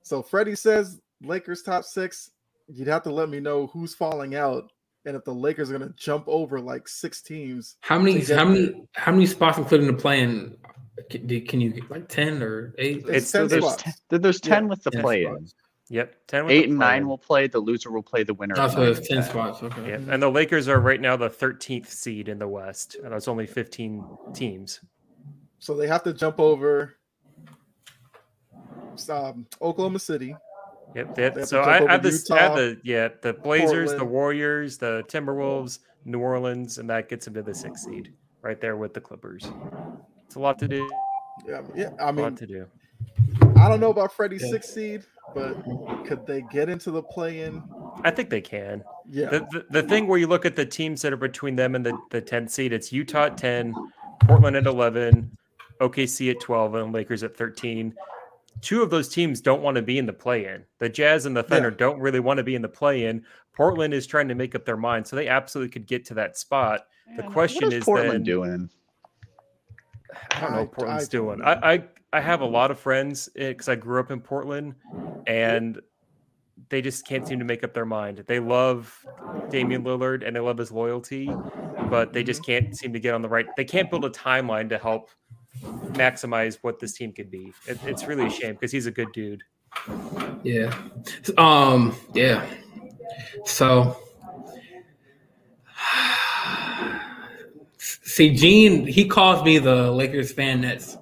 So 0.03 0.23
Freddie 0.23 0.55
says 0.55 1.01
Lakers 1.23 1.63
top 1.63 1.85
six. 1.85 2.31
You'd 2.73 2.89
have 2.89 3.03
to 3.05 3.11
let 3.13 3.29
me 3.29 3.41
know 3.41 3.67
who's 3.69 3.95
falling 3.95 4.35
out 4.35 4.71
and 5.05 5.17
if 5.17 5.25
the 5.25 5.35
Lakers 5.35 5.71
are 5.71 5.79
going 5.79 5.89
to 5.91 5.95
jump 5.97 6.25
over 6.29 6.61
like 6.61 6.87
six 6.87 7.23
teams. 7.23 7.77
How 7.81 7.99
many? 7.99 8.21
to 8.21 8.27
get 8.27 8.39
How 8.39 8.45
there. 8.45 8.53
many? 8.55 8.83
How 8.95 9.13
many 9.13 9.27
spots 9.27 9.59
including 9.59 9.87
the 9.87 9.93
playing? 9.95 10.57
Can, 11.09 11.27
can 11.47 11.61
you 11.61 11.71
get 11.71 11.91
like 11.91 12.09
ten 12.09 12.43
or 12.43 12.75
eight? 12.79 12.99
It's, 13.09 13.09
It's- 13.09 13.33
10 13.33 13.49
There's, 13.49 13.65
spots. 13.65 13.83
ten, 14.11 14.21
there's 14.21 14.41
ten 14.41 14.65
Yeah. 14.65 14.69
with 14.71 14.83
the 14.83 14.91
10 14.91 15.03
play 15.03 15.25
in. 15.25 15.49
Yep, 15.89 16.15
ten. 16.29 16.45
with 16.45 16.51
the 16.53 16.59
Eight 16.59 16.69
and 16.69 16.79
nine 16.79 16.89
play-in. 16.91 17.09
will 17.09 17.19
play. 17.19 17.49
The 17.49 17.59
loser 17.59 17.91
will 17.91 18.03
play 18.03 18.23
the 18.23 18.35
winner. 18.35 18.55
Oh, 18.59 18.69
so 18.69 18.79
nine 18.81 18.89
it's 18.91 18.99
and 18.99 19.09
ten 19.09 19.17
10. 19.23 19.31
spots. 19.31 19.63
Okay. 19.63 19.89
Yeah, 19.89 19.95
and 20.09 20.23
the 20.23 20.31
Lakers 20.31 20.69
are 20.69 20.79
right 20.79 21.01
now 21.01 21.17
the 21.17 21.29
13th 21.31 21.89
seed 21.89 22.29
in 22.29 22.39
the 22.39 22.47
West, 22.47 22.95
and 23.03 23.13
that's 23.13 23.27
only 23.27 23.47
15 23.47 24.05
teams. 24.35 24.81
So 25.59 25.75
they 25.75 25.89
have 25.89 26.03
to 26.05 26.13
jump 26.13 26.39
over 26.39 26.95
um, 29.09 29.47
Oklahoma 29.63 29.99
City. 29.99 30.37
Yep. 30.95 31.15
They 31.15 31.23
have, 31.23 31.35
They 31.35 31.41
have 31.41 31.43
to 31.43 31.47
so 31.47 31.61
I, 31.63 31.77
I 31.77 31.79
over 31.81 31.89
have 31.89 32.03
this. 32.03 32.31
I 32.31 32.39
have 32.39 32.57
the 32.57 32.81
yeah 32.83 33.09
the 33.23 33.33
Blazers, 33.33 33.95
the 33.95 34.05
Warriors, 34.05 34.79
the 34.79 35.05
Timberwolves, 35.09 35.79
New 36.05 36.19
Orleans, 36.21 36.79
and 36.79 36.89
that 36.91 37.09
gets 37.09 37.25
them 37.25 37.35
to 37.35 37.43
the 37.43 37.55
sixth 37.55 37.85
seed 37.85 38.13
right 38.43 38.61
there 38.61 38.77
with 38.77 38.95
the 38.95 39.01
Clippers. 39.01 39.51
It's 40.27 40.35
a 40.37 40.41
lot 40.41 40.59
to 40.61 40.69
do. 40.69 40.89
Yeah, 41.47 41.63
yeah. 41.75 41.91
I 42.01 42.09
A 42.09 42.13
mean, 42.13 42.21
a 42.25 42.29
lot 42.29 42.37
to 42.39 42.47
do. 42.47 42.67
I 43.57 43.69
don't 43.69 43.81
know 43.81 43.91
about 43.91 44.13
Freddie's 44.13 44.43
Yeah. 44.45 44.51
sixth 44.53 44.73
seed, 44.75 45.05
but 45.35 45.55
could 46.07 46.27
they 46.27 46.43
get 46.51 46.69
into 46.69 46.91
the 46.91 47.03
play-in? 47.03 47.63
I 48.05 48.11
think 48.11 48.31
they 48.31 48.41
can. 48.41 48.83
Yeah, 49.11 49.29
The, 49.31 49.39
the, 49.51 49.67
the 49.71 49.83
thing 49.83 50.07
where 50.07 50.19
you 50.19 50.27
look 50.27 50.45
at 50.47 50.57
the 50.57 50.65
teams 50.65 51.03
that 51.03 51.13
are 51.13 51.17
between 51.19 51.57
them 51.57 51.75
and 51.75 51.85
the, 51.85 51.99
the 52.11 52.23
10th 52.23 52.51
seed, 52.51 52.73
it's 52.73 52.93
Utah 52.93 53.27
at 53.27 53.37
10, 53.37 53.75
Portland 54.25 54.57
at 54.57 54.67
11, 54.67 55.37
OKC 55.81 56.31
at 56.31 56.41
12, 56.41 56.75
and 56.77 56.93
Lakers 56.95 57.23
at 57.23 57.37
13. 57.37 57.95
Two 58.61 58.83
of 58.83 58.91
those 58.91 59.09
teams 59.09 59.41
don't 59.41 59.63
want 59.63 59.77
to 59.77 59.83
be 59.83 59.99
in 59.99 60.07
the 60.07 60.13
play-in. 60.13 60.65
The 60.79 60.89
Jazz 60.89 61.27
and 61.27 61.37
the 61.37 61.43
Thunder 61.43 61.71
Yeah. 61.71 61.77
don't 61.77 62.01
really 62.01 62.21
want 62.21 62.39
to 62.39 62.45
be 62.45 62.55
in 62.55 62.63
the 62.63 62.69
play-in. 62.69 63.25
Portland 63.53 63.95
is 63.95 64.07
trying 64.07 64.29
to 64.29 64.35
make 64.35 64.55
up 64.55 64.65
their 64.65 64.77
mind, 64.77 65.07
so 65.07 65.17
they 65.17 65.29
absolutely 65.29 65.71
could 65.71 65.87
get 65.87 66.05
to 66.07 66.15
that 66.15 66.37
spot. 66.37 66.87
The 67.17 67.23
Man, 67.23 67.33
question 67.33 67.65
what 67.65 67.73
is 67.73 67.79
is 67.79 67.85
Portland 67.85 68.13
then- 68.13 68.23
doing? 68.23 68.71
I 70.33 70.41
don't 70.41 70.51
know 70.51 70.57
I- 70.59 70.61
what 70.63 70.73
Portland's 70.73 71.09
I 71.09 71.13
don't 71.13 71.39
doing. 71.39 71.43
I, 71.43 71.75
I 71.75 71.85
I 72.13 72.21
have 72.21 72.43
a 72.43 72.47
mm. 72.47 72.53
lot 72.53 72.71
of 72.71 72.79
friends 72.79 73.29
eh, 73.37 73.51
because 73.51 73.69
I 73.69 73.77
grew 73.77 74.01
up 74.01 74.11
in 74.11 74.21
Portland, 74.21 74.75
and 75.27 75.81
they 76.69 76.83
just 76.83 77.07
can't 77.07 77.27
seem 77.27 77.39
to 77.39 77.45
make 77.45 77.65
up 77.65 77.73
their 77.73 77.87
mind. 77.87 78.25
They 78.27 78.41
love 78.41 79.05
Damian 79.51 79.83
Lillard 79.83 80.27
and 80.27 80.35
they 80.35 80.41
love 80.41 80.59
his 80.59 80.71
loyalty, 80.71 81.31
but 81.89 82.13
they 82.13 82.23
just 82.23 82.43
mm-hmm. 82.43 82.65
can't 82.65 82.77
seem 82.77 82.93
to 82.93 83.01
get 83.01 83.15
on 83.15 83.23
the 83.23 83.29
right. 83.29 83.47
They 83.57 83.65
can't 83.65 83.91
build 83.91 84.05
a 84.05 84.11
timeline 84.11 84.69
to 84.69 84.79
help 84.79 85.11
maximize 85.93 86.59
what 86.63 86.79
this 86.79 86.93
team 86.93 87.13
could 87.13 87.31
be. 87.31 87.53
It, 87.67 87.79
it's 87.85 88.05
really 88.05 88.27
a 88.27 88.31
shame 88.31 88.55
because 88.55 88.73
he's 88.73 88.87
a 88.87 88.91
good 88.91 89.13
dude. 89.13 89.43
Yeah. 90.43 90.75
Um. 91.39 91.97
Yeah. 92.15 92.47
So. 93.45 93.97
See, 97.79 98.35
Gene, 98.35 98.87
he 98.87 99.07
calls 99.07 99.45
me 99.45 99.59
the 99.59 99.91
Lakers 99.93 100.33
fan 100.33 100.63
that's 100.63 100.97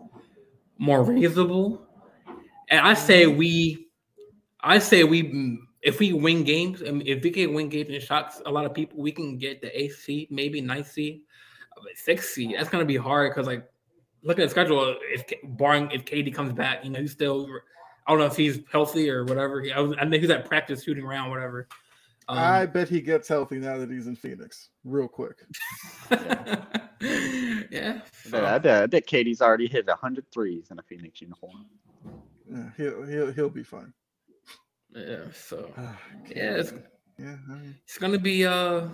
more 0.76 1.03
reasonable, 1.03 1.86
and 2.68 2.86
I 2.86 2.92
say 2.94 3.26
we, 3.26 3.88
I 4.61 4.78
say 4.78 5.05
we, 5.05 5.59
if 5.82 5.99
we 5.99 6.12
win 6.12 6.44
games, 6.44 6.82
and 6.82 7.03
if 7.07 7.24
we 7.24 7.30
can 7.30 7.55
win 7.55 7.70
games 7.70 7.88
and 7.90 8.03
shots, 8.03 8.42
a 8.44 8.51
lot 8.51 8.66
of 8.66 8.74
people, 8.74 9.01
we 9.01 9.11
can 9.11 9.38
get 9.38 9.62
the 9.62 9.80
eighth 9.80 10.01
seed, 10.01 10.28
maybe 10.30 10.61
ninth 10.61 10.90
seed, 10.90 11.22
but 11.74 11.96
sixth 11.96 12.30
seed. 12.30 12.55
That's 12.57 12.68
gonna 12.68 12.84
be 12.84 12.96
hard 12.96 13.32
because 13.32 13.46
like 13.46 13.66
looking 14.23 14.43
at 14.43 14.47
the 14.47 14.51
schedule, 14.51 14.97
if 15.03 15.25
barring 15.43 15.91
if 15.91 16.05
KD 16.05 16.35
comes 16.35 16.53
back, 16.53 16.85
you 16.85 16.91
know, 16.91 17.01
he's 17.01 17.12
still. 17.12 17.49
I 18.07 18.12
don't 18.12 18.21
know 18.21 18.27
if 18.27 18.37
he's 18.37 18.61
healthy 18.73 19.11
or 19.11 19.25
whatever. 19.25 19.62
I, 19.75 19.81
was, 19.81 19.95
I 20.01 20.05
know 20.05 20.19
he's 20.19 20.31
at 20.31 20.47
practice 20.47 20.83
shooting 20.83 21.05
around, 21.05 21.29
whatever. 21.29 21.69
Um, 22.27 22.39
I 22.39 22.66
bet 22.66 22.89
he 22.89 23.03
gets 23.03 23.29
healthy 23.29 23.59
now 23.59 23.77
that 23.79 23.91
he's 23.91 24.07
in 24.07 24.16
Phoenix, 24.16 24.71
real 24.85 25.09
quick. 25.09 25.37
yeah. 26.11 26.59
I 27.01 28.31
bet, 28.31 28.45
I 28.45 28.59
bet, 28.59 28.83
I 28.83 28.87
bet 28.87 29.07
KD's 29.07 29.43
already 29.43 29.66
hit 29.66 29.87
100 29.87 30.25
threes 30.33 30.69
in 30.71 30.79
a 30.79 30.83
Phoenix 30.83 31.21
uniform. 31.21 31.66
Yeah, 32.51 32.71
he'll 32.77 33.07
he'll 33.07 33.33
he'll 33.33 33.51
be 33.51 33.62
fine. 33.62 33.93
Yeah. 34.95 35.25
So 35.35 35.71
Ah, 35.79 35.99
yeah, 36.29 36.57
it's, 36.57 36.73
yeah. 37.19 37.37
I 37.51 37.55
mean, 37.55 37.77
it's 37.85 37.99
gonna 37.99 38.19
be 38.19 38.47
uh. 38.47 38.89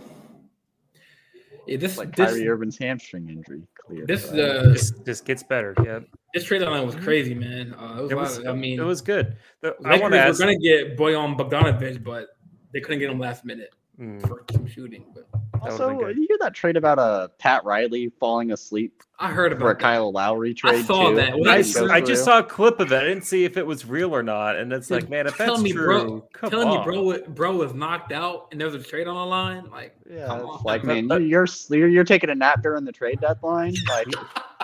Yeah, 1.66 1.78
this 1.78 1.96
Like 1.96 2.14
this 2.14 2.30
Kyrie 2.32 2.48
Irving's 2.48 2.78
hamstring 2.78 3.28
injury 3.28 3.66
clear. 3.86 4.06
this 4.06 4.30
right? 4.30 4.40
uh 4.40 4.72
Just 4.72 5.04
just 5.04 5.24
gets 5.24 5.42
better. 5.42 5.74
Yeah, 5.84 6.00
this 6.32 6.44
trade 6.44 6.62
line 6.62 6.84
was 6.86 6.94
crazy, 6.96 7.34
man. 7.34 7.74
Uh, 7.74 7.98
it 7.98 8.02
was, 8.02 8.10
it 8.12 8.14
was. 8.16 8.38
of- 8.38 8.46
I 8.46 8.52
mean, 8.52 8.78
it 8.80 8.84
was 8.84 9.00
good. 9.00 9.36
The, 9.60 9.74
I 9.84 9.90
Lakers 9.90 10.00
want 10.02 10.12
to 10.14 10.18
were 10.18 10.24
ask. 10.24 10.38
gonna 10.40 10.58
get 10.58 10.96
Bojan 10.96 11.36
Bogdanovic, 11.38 12.02
but 12.04 12.28
they 12.72 12.80
couldn't 12.80 12.98
get 13.00 13.10
him 13.10 13.18
last 13.18 13.44
minute 13.44 13.70
Mm, 14.00 14.20
for 14.26 14.42
some 14.50 14.66
shooting. 14.66 15.04
But 15.14 15.26
would've 15.32 15.33
also, 15.72 15.98
been 15.98 16.18
you 16.18 16.26
hear 16.28 16.38
that 16.40 16.54
trade 16.54 16.76
about 16.76 16.98
uh, 16.98 17.28
Pat 17.38 17.64
Riley 17.64 18.10
falling 18.20 18.52
asleep 18.52 19.02
I 19.18 19.30
heard 19.30 19.52
about 19.52 19.60
for 19.60 19.66
a 19.68 19.70
about 19.70 19.78
that. 19.78 19.84
Kyle 19.84 20.12
Lowry 20.12 20.54
trade? 20.54 20.74
I 20.74 20.82
saw 20.82 21.10
too? 21.10 21.16
that. 21.16 21.38
Was 21.38 21.48
I, 21.48 21.56
that 21.58 21.64
Didn't 21.64 21.88
go 21.88 21.94
I 21.94 22.00
just 22.00 22.24
saw 22.24 22.38
a 22.40 22.42
clip 22.44 22.80
of 22.80 22.88
that. 22.88 23.04
I 23.04 23.08
didn't 23.08 23.24
see 23.24 23.44
if 23.44 23.56
it 23.56 23.64
was 23.66 23.84
real 23.86 24.14
or 24.14 24.22
not. 24.22 24.56
And 24.56 24.72
it's 24.72 24.90
like, 24.90 25.08
man, 25.08 25.26
if 25.26 25.36
tell 25.36 25.54
that's 25.54 25.62
me, 25.62 25.72
true, 25.72 25.84
bro- 25.84 26.28
come 26.32 26.50
telling 26.50 26.68
on. 26.68 26.78
you, 26.78 26.84
bro, 26.84 27.18
bro 27.28 27.56
was 27.56 27.74
knocked 27.74 28.10
out, 28.12 28.48
and 28.50 28.60
there's 28.60 28.74
a 28.74 28.82
trade 28.82 29.06
on 29.06 29.14
the 29.14 29.24
line. 29.24 29.70
Like, 29.70 29.94
Yeah, 30.10 30.26
Come 30.26 30.40
on. 30.46 30.62
like 30.64 30.82
man, 30.84 31.08
you, 31.08 31.18
you're 31.18 31.46
you're 31.70 31.88
you're 31.88 32.04
taking 32.04 32.30
a 32.30 32.34
nap 32.34 32.62
during 32.62 32.84
the 32.84 32.92
trade 32.92 33.20
deadline. 33.20 33.74
Like, 33.88 34.08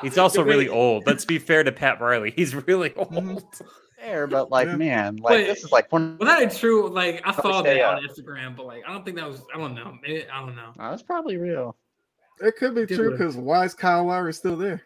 He's 0.03 0.18
also 0.18 0.42
really 0.44 0.68
old. 0.68 1.07
Let's 1.07 1.24
be 1.24 1.38
fair 1.38 1.62
to 1.62 1.70
Pat 1.72 2.01
Riley. 2.01 2.32
He's 2.34 2.55
really 2.55 2.92
old. 2.94 3.44
Fair, 4.01 4.26
but 4.26 4.51
like, 4.51 4.66
Yeah. 4.68 4.76
man, 4.76 5.16
like 5.16 5.30
Wait, 5.32 5.46
this 5.46 5.62
is 5.64 5.72
like 5.72 5.92
one. 5.92 6.16
was 6.18 6.28
that 6.28 6.55
true? 6.57 6.88
Like, 6.88 7.20
I 7.24 7.32
saw 7.32 7.61
stay 7.61 7.74
that 7.78 7.84
up. 7.84 7.98
on 7.98 8.05
uh, 8.05 8.09
Instagram, 8.09 8.57
but 8.57 8.64
like, 8.66 8.82
I 8.88 8.92
don't 8.92 9.05
think 9.05 9.16
that 9.18 9.28
was. 9.28 9.42
I 9.55 9.59
don't 9.59 9.74
know. 9.74 9.96
Maybe, 10.03 10.24
I 10.28 10.40
don't 10.40 10.57
know. 10.57 10.72
That's 10.76 11.03
probably 11.03 11.36
real. 11.36 11.76
it 12.40 12.57
could 12.57 12.74
be 12.74 12.86
Did 12.86 12.96
true 12.96 13.11
because 13.12 13.36
why 13.36 13.64
is 13.64 13.74
Kyle 13.74 14.05
Lowry 14.07 14.32
still 14.32 14.57
there? 14.57 14.82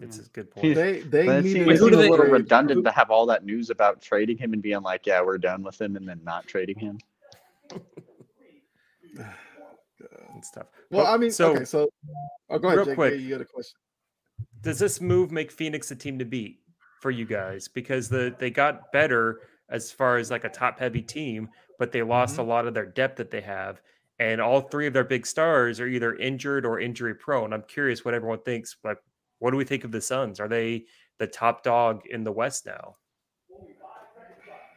It's 0.00 0.18
a 0.18 0.22
good 0.30 0.50
point. 0.50 0.74
They 0.74 1.00
they 1.00 1.26
But 1.26 1.36
it 1.36 1.44
needed 1.44 1.54
seems, 1.54 1.66
Wait, 1.66 1.74
it 1.74 1.78
seems 1.78 1.90
do 1.92 1.96
a 1.98 2.00
little 2.00 2.16
trade. 2.16 2.32
redundant 2.32 2.84
to 2.84 2.90
have 2.90 3.10
all 3.10 3.26
that 3.26 3.44
news 3.44 3.70
about 3.70 4.00
trading 4.00 4.38
him 4.38 4.52
and 4.54 4.60
being 4.62 4.80
like, 4.82 5.06
yeah, 5.06 5.20
we're 5.20 5.38
done 5.38 5.62
with 5.62 5.80
him, 5.80 5.94
and 5.96 6.08
then 6.08 6.20
not 6.24 6.46
trading 6.46 6.78
him. 6.78 6.98
and 10.34 10.44
stuff. 10.44 10.66
Well, 10.90 11.04
But- 11.04 11.12
I 11.12 11.16
mean, 11.16 11.30
so 11.30 11.52
okay, 11.54 11.64
so 11.64 11.88
oh, 12.50 12.58
go 12.58 12.68
ahead, 12.68 12.78
real 12.78 12.86
Jake. 12.86 12.94
quick. 12.96 13.20
You 13.20 13.30
got 13.30 13.40
a 13.40 13.44
question. 13.44 13.76
does 14.62 14.78
this 14.78 15.00
move 15.00 15.30
make 15.30 15.52
Phoenix 15.52 15.90
a 15.90 15.96
team 15.96 16.18
to 16.18 16.24
beat 16.24 16.60
for 17.04 17.10
you 17.10 17.26
guys? 17.26 17.68
Because 17.68 18.08
the 18.08 18.34
they 18.38 18.48
got 18.48 18.90
better 18.90 19.40
as 19.68 19.92
far 19.92 20.16
as 20.16 20.30
like 20.30 20.44
a 20.44 20.48
top 20.48 20.78
heavy 20.78 21.02
team, 21.02 21.50
but 21.78 21.92
they 21.92 22.02
lost 22.02 22.32
Mm-hmm. 22.36 22.40
a 22.40 22.44
lot 22.54 22.66
of 22.66 22.72
their 22.72 22.86
depth 22.86 23.16
that 23.18 23.30
they 23.30 23.42
have. 23.42 23.82
And 24.18 24.40
all 24.40 24.62
three 24.62 24.86
of 24.86 24.94
their 24.94 25.04
big 25.04 25.26
stars 25.26 25.80
are 25.80 25.86
either 25.86 26.14
injured 26.16 26.64
or 26.64 26.80
injury 26.80 27.14
prone. 27.14 27.52
I'm 27.52 27.64
curious 27.68 28.06
what 28.06 28.14
everyone 28.14 28.38
thinks. 28.40 28.76
Like, 28.82 28.96
what 29.40 29.50
do 29.50 29.58
we 29.58 29.64
think 29.64 29.84
of 29.84 29.92
the 29.92 30.00
Suns? 30.00 30.40
Are 30.40 30.48
they 30.48 30.86
the 31.18 31.26
top 31.26 31.62
dog 31.62 32.06
in 32.06 32.24
the 32.24 32.32
West 32.32 32.64
now? 32.64 32.96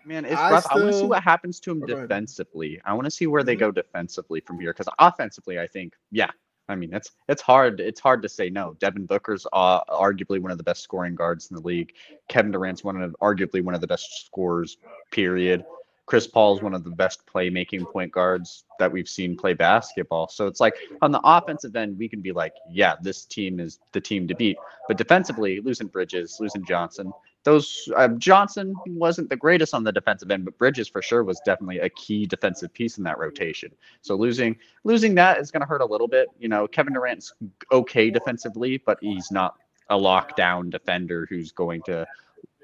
Man, 0.06 0.26
it's 0.26 0.36
I 0.36 0.52
rough. 0.52 0.68
I 0.70 0.76
want 0.76 0.88
to 0.92 1.00
see 1.00 1.06
what 1.08 1.24
happens 1.24 1.62
to 1.62 1.70
them 1.70 1.84
Oh, 1.84 1.94
ahead. 1.94 2.10
defensively. 2.10 2.82
I 2.84 2.92
want 2.94 3.06
to 3.06 3.12
see 3.12 3.28
where 3.28 3.44
they 3.44 3.56
Mhm. 3.56 3.60
go 3.60 3.72
defensively 3.72 4.42
from 4.42 4.60
here. 4.60 4.74
Because 4.74 4.90
offensively, 5.00 5.60
I 5.60 5.68
think, 5.68 5.94
yeah. 6.12 6.32
I 6.70 6.76
mean, 6.76 6.94
it's 6.94 7.12
it's 7.30 7.42
hard. 7.42 7.80
It's 7.80 8.00
hard 8.00 8.22
to 8.24 8.30
say 8.30 8.50
no. 8.50 8.76
Devin 8.80 9.06
Booker's 9.06 9.48
uh, 9.54 9.84
arguably 9.86 10.42
one 10.42 10.52
of 10.52 10.58
the 10.58 10.64
best 10.64 10.84
scoring 10.84 11.16
guards 11.16 11.50
in 11.50 11.56
the 11.56 11.62
league. 11.62 11.94
Kevin 12.28 12.52
Durant's 12.52 12.84
one 12.84 13.02
of 13.02 13.16
arguably 13.22 13.64
one 13.64 13.74
of 13.74 13.82
the 13.82 13.88
best 13.88 14.26
scorers. 14.26 14.78
Period. 15.12 15.66
Chris 16.08 16.26
Paul's 16.26 16.62
one 16.62 16.74
of 16.74 16.86
the 16.86 16.90
best 16.90 17.26
playmaking 17.28 17.92
point 17.92 18.14
guards 18.14 18.64
that 18.80 18.90
we've 18.90 19.10
seen 19.10 19.36
play 19.36 19.54
basketball. 19.54 20.30
So 20.30 20.48
it's 20.48 20.62
like 20.62 20.74
on 21.02 21.12
the 21.12 21.20
offensive 21.22 21.76
end, 21.76 21.98
we 21.98 22.08
can 22.08 22.22
be 22.22 22.32
like, 22.32 22.54
yeah, 22.72 22.96
this 23.02 23.26
team 23.26 23.60
is 23.60 23.80
the 23.92 24.00
team 24.00 24.26
to 24.30 24.36
beat. 24.36 24.58
But 24.88 24.98
defensively, 24.98 25.60
losing 25.60 25.88
Bridges, 25.88 26.38
losing 26.40 26.64
Johnson, 26.64 27.12
those 27.48 27.88
uh, 27.96 28.10
Johnson 28.10 28.76
wasn't 28.88 29.30
the 29.30 29.38
greatest 29.38 29.74
on 29.74 29.86
the 29.86 29.92
defensive 29.94 30.30
end, 30.30 30.44
but 30.44 30.58
Bridges 30.58 30.90
for 30.90 31.02
sure 31.02 31.24
was 31.24 31.40
definitely 31.46 31.80
a 31.80 31.90
key 31.92 32.26
defensive 32.26 32.74
piece 32.74 32.98
in 32.98 33.06
that 33.06 33.18
rotation. 33.18 33.72
So 34.02 34.16
losing 34.16 34.58
losing 34.84 35.16
that 35.16 35.40
is 35.40 35.50
going 35.50 35.62
to 35.62 35.66
hurt 35.66 35.80
a 35.80 35.86
little 35.86 36.10
bit. 36.10 36.28
You 36.38 36.50
know, 36.50 36.68
Kevin 36.68 36.92
Durant's 36.92 37.32
okay 37.72 38.10
defensively, 38.10 38.80
but 38.86 38.98
he's 39.00 39.32
not 39.32 39.56
a 39.90 39.96
lockdown 39.96 40.70
defender 40.70 41.26
who's 41.30 41.54
going 41.54 41.84
to 41.84 42.06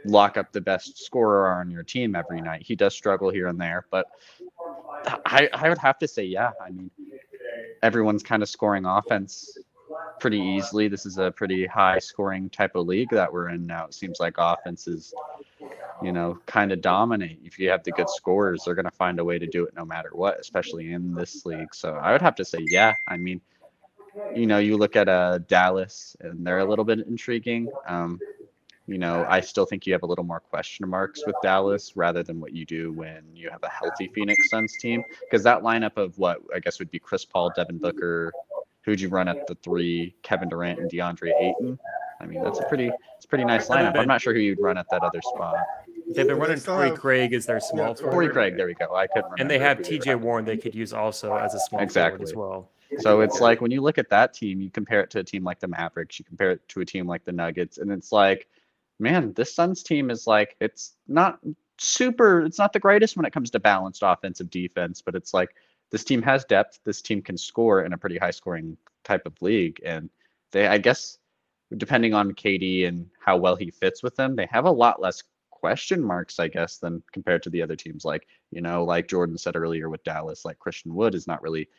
lock 0.04 0.36
up 0.36 0.52
the 0.52 0.60
best 0.60 1.02
scorer 1.02 1.54
on 1.54 1.72
your 1.72 1.84
team 1.84 2.14
every 2.14 2.42
night. 2.42 2.62
He 2.62 2.76
does 2.76 2.94
struggle 2.94 3.30
here 3.30 3.48
and 3.48 3.62
there, 3.62 3.86
but 3.90 4.08
I 5.26 5.48
I 5.54 5.70
would 5.70 5.78
have 5.78 5.98
to 6.00 6.10
say 6.10 6.26
yeah. 6.26 6.52
I 6.62 6.72
mean, 6.72 6.92
everyone's 7.82 8.22
kind 8.22 8.44
of 8.44 8.50
scoring 8.50 8.84
offense 8.84 9.58
pretty 10.24 10.40
easily. 10.40 10.88
This 10.88 11.06
is 11.06 11.18
a 11.18 11.32
pretty 11.32 11.66
high 11.66 12.00
scoring 12.00 12.50
type 12.50 12.78
of 12.78 12.88
league 12.88 13.10
that 13.10 13.32
we're 13.32 13.50
in 13.50 13.68
now. 13.68 13.88
It 13.88 13.94
seems 13.94 14.22
like 14.22 14.36
offenses, 14.38 15.14
you 16.02 16.14
know, 16.14 16.40
kind 16.46 16.72
of 16.72 16.80
dominate. 16.80 17.42
If 17.44 17.60
you 17.60 17.70
have 17.70 17.84
the 17.84 17.92
good 17.92 18.10
scorers, 18.10 18.64
they're 18.64 18.74
going 18.74 18.86
to 18.86 18.92
find 18.92 19.20
a 19.20 19.26
way 19.26 19.38
to 19.38 19.46
do 19.46 19.66
it 19.66 19.76
no 19.76 19.84
matter 19.84 20.12
what, 20.14 20.40
especially 20.40 20.94
in 20.94 21.14
this 21.14 21.46
league. 21.46 21.76
So 21.76 21.96
I 21.96 22.14
would 22.14 22.22
have 22.22 22.36
to 22.36 22.46
say, 22.46 22.60
yeah. 22.70 22.94
I 23.06 23.18
mean, 23.18 23.42
you 24.34 24.48
know, 24.48 24.60
you 24.60 24.78
look 24.78 24.96
at 24.96 25.10
uh, 25.10 25.40
Dallas 25.40 26.16
and 26.22 26.48
they're 26.48 26.60
a 26.60 26.66
little 26.66 26.86
bit 26.86 27.00
intriguing. 27.00 27.70
Um, 27.86 28.18
you 28.88 29.00
know, 29.00 29.26
I 29.28 29.42
still 29.42 29.66
think 29.66 29.86
you 29.86 29.92
have 29.92 30.04
a 30.04 30.06
little 30.06 30.24
more 30.24 30.40
question 30.40 30.88
marks 30.88 31.26
with 31.28 31.36
Dallas 31.44 31.98
rather 31.98 32.24
than 32.24 32.40
what 32.40 32.54
you 32.54 32.66
do 32.66 32.94
when 32.94 33.24
you 33.36 33.50
have 33.50 33.64
a 33.64 33.70
healthy 33.70 34.10
Phoenix 34.16 34.50
Suns 34.50 34.74
team. 34.80 35.04
Because 35.20 35.44
that 35.44 35.64
lineup 35.64 35.98
of 35.98 36.18
what 36.18 36.38
I 36.56 36.60
guess 36.60 36.80
would 36.80 36.92
be 36.92 37.00
Chris 37.00 37.26
Paul, 37.26 37.52
Devin 37.54 37.80
Booker, 37.80 38.32
who'd 38.84 39.02
you 39.02 39.10
run 39.10 39.28
at 39.28 39.48
the 39.48 39.56
three? 39.56 40.16
Kevin 40.24 40.50
Durant 40.50 40.80
and 40.80 40.90
DeAndre 40.92 41.32
Ayton. 41.40 41.80
I 42.22 42.26
mean, 42.26 42.44
that's 42.44 42.60
a 42.60 42.64
pretty, 42.64 42.90
it's 43.18 43.26
a 43.26 43.28
pretty 43.28 43.44
nice 43.46 43.68
lineup. 43.68 43.94
than- 43.94 44.02
I'm 44.02 44.08
not 44.08 44.22
sure 44.22 44.34
who 44.34 44.40
you'd 44.40 44.62
run 44.62 44.78
at 44.78 44.86
that 44.92 45.04
other 45.04 45.22
spot. 45.22 45.58
They've 46.14 46.28
been 46.28 46.38
running 46.38 46.58
still 46.58 46.76
Torrey 46.76 46.92
Craig 46.92 47.34
as 47.34 47.46
their 47.46 47.60
small 47.60 47.96
Torrey 47.96 48.12
Corey. 48.12 48.30
Craig, 48.30 48.58
there 48.58 48.68
we 48.68 48.74
go. 48.76 48.94
I 48.94 49.08
couldn't. 49.08 49.40
And 49.40 49.50
they 49.50 49.60
have 49.60 49.80
TJ. 49.80 50.20
Warren 50.20 50.46
they 50.46 50.58
could 50.58 50.76
use 50.76 50.94
also 50.94 51.36
as 51.36 51.54
a 51.54 51.60
small 51.60 51.88
forward 51.88 52.22
as 52.22 52.36
well. 52.36 52.70
So 53.00 53.22
it's 53.22 53.40
like 53.42 53.62
when 53.62 53.72
you 53.72 53.82
look 53.82 53.98
at 53.98 54.10
that 54.10 54.34
team, 54.34 54.62
you 54.62 54.70
compare 54.70 55.02
it 55.02 55.10
to 55.12 55.20
a 55.20 55.24
team 55.24 55.44
like 55.44 55.60
the 55.60 55.68
Mavericks, 55.68 56.20
you 56.20 56.26
compare 56.26 56.52
it 56.52 56.68
to 56.70 56.82
a 56.82 56.86
team 56.86 57.08
like 57.08 57.24
the 57.24 57.32
Nuggets, 57.32 57.80
and 57.80 57.92
it's 57.92 58.12
like, 58.12 58.48
man, 59.00 59.34
this 59.34 59.56
Suns 59.56 59.82
team 59.82 60.12
is 60.12 60.28
like, 60.28 60.56
it's 60.60 60.94
not 61.08 61.40
super, 61.80 62.42
it's 62.44 62.60
not 62.60 62.72
the 62.74 62.80
greatest 62.80 63.18
when 63.18 63.26
it 63.26 63.34
comes 63.34 63.50
to 63.52 63.60
balanced 63.60 64.04
offensive 64.06 64.50
defense, 64.52 65.02
but 65.02 65.16
it's 65.16 65.34
like 65.34 65.56
this 65.94 66.04
team 66.04 66.24
has 66.24 66.44
depth. 66.44 66.80
This 66.84 67.04
team 67.04 67.22
can 67.22 67.38
score 67.38 67.84
in 67.84 67.94
a 67.94 67.98
pretty 68.00 68.18
high 68.18 68.32
scoring 68.32 68.76
type 69.04 69.28
of 69.28 69.40
league. 69.44 69.80
And 69.86 70.10
they, 70.52 70.66
I 70.66 70.80
guess, 70.80 71.20
depending 71.78 72.16
on 72.16 72.32
KD 72.32 72.88
and 72.88 73.08
how 73.24 73.38
well 73.38 73.56
he 73.56 73.70
fits 73.70 74.02
with 74.02 74.16
them, 74.16 74.36
they 74.36 74.48
have 74.48 74.66
a 74.66 74.72
lot 74.72 75.00
less 75.00 75.22
question 75.52 76.02
marks, 76.02 76.40
I 76.40 76.48
guess, 76.48 76.80
than 76.80 77.04
compared 77.12 77.44
to 77.44 77.52
the 77.52 77.62
other 77.62 77.76
teams. 77.76 78.06
Like, 78.06 78.26
you 78.50 78.60
know, 78.60 78.84
like 78.84 79.08
Jordan 79.08 79.38
said 79.38 79.56
earlier 79.56 79.88
with 79.88 80.04
Dallas, 80.04 80.46
like 80.46 80.58
Christian 80.58 80.96
Wood 80.96 81.14
is 81.14 81.28
not 81.28 81.44
really 81.44 81.70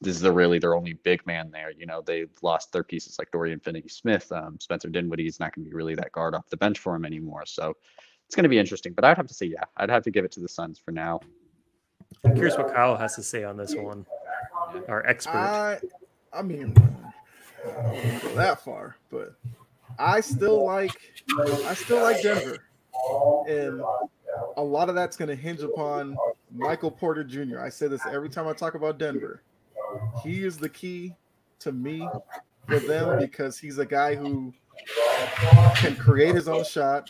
this 0.00 0.16
is 0.16 0.22
the 0.22 0.32
really 0.32 0.58
their 0.58 0.74
only 0.74 0.94
big 0.94 1.26
man 1.26 1.50
there. 1.50 1.72
You 1.72 1.84
know, 1.84 2.00
they've 2.00 2.32
lost 2.40 2.72
their 2.72 2.84
pieces 2.84 3.18
like 3.18 3.30
Dorian 3.32 3.60
Finney 3.60 3.84
Smith. 3.86 4.32
Um, 4.32 4.58
Spencer 4.60 4.88
Dinwiddie 4.88 5.26
is 5.26 5.40
not 5.40 5.54
going 5.54 5.64
to 5.64 5.70
be 5.70 5.76
really 5.76 5.94
that 5.94 6.12
guard 6.12 6.34
off 6.34 6.48
the 6.48 6.56
bench 6.56 6.78
for 6.78 6.94
him 6.94 7.04
anymore. 7.04 7.44
So 7.44 7.74
it's 8.26 8.34
going 8.34 8.44
to 8.44 8.50
be 8.50 8.58
interesting. 8.58 8.94
But 8.94 9.04
I'd 9.04 9.16
have 9.18 9.26
to 9.26 9.34
say, 9.34 9.46
yeah, 9.46 9.64
I'd 9.76 9.90
have 9.90 10.04
to 10.04 10.10
give 10.10 10.24
it 10.24 10.32
to 10.32 10.40
the 10.40 10.48
Suns 10.48 10.78
for 10.78 10.90
now. 10.90 11.20
I'm 12.24 12.34
curious 12.34 12.56
what 12.56 12.72
Kyle 12.74 12.96
has 12.96 13.14
to 13.16 13.22
say 13.22 13.44
on 13.44 13.56
this 13.56 13.74
one. 13.74 14.06
Our 14.88 15.06
expert. 15.06 15.32
I, 15.32 15.78
I 16.32 16.42
mean, 16.42 16.74
I 17.64 18.20
go 18.22 18.34
that 18.34 18.60
far, 18.60 18.96
but 19.10 19.34
I 19.98 20.20
still 20.20 20.64
like, 20.64 20.92
I 21.38 21.74
still 21.74 22.02
like 22.02 22.22
Denver, 22.22 22.58
and 23.48 23.82
a 24.56 24.62
lot 24.62 24.88
of 24.88 24.94
that's 24.94 25.16
going 25.16 25.28
to 25.28 25.34
hinge 25.36 25.60
upon 25.60 26.16
Michael 26.52 26.90
Porter 26.90 27.24
Jr. 27.24 27.60
I 27.60 27.68
say 27.68 27.88
this 27.88 28.04
every 28.06 28.28
time 28.28 28.46
I 28.48 28.52
talk 28.52 28.74
about 28.74 28.98
Denver. 28.98 29.42
He 30.22 30.44
is 30.44 30.58
the 30.58 30.68
key 30.68 31.14
to 31.60 31.72
me 31.72 32.06
for 32.66 32.78
them 32.80 33.18
because 33.18 33.58
he's 33.58 33.78
a 33.78 33.86
guy 33.86 34.14
who 34.14 34.52
can 35.76 35.96
create 35.96 36.34
his 36.34 36.48
own 36.48 36.64
shot, 36.64 37.08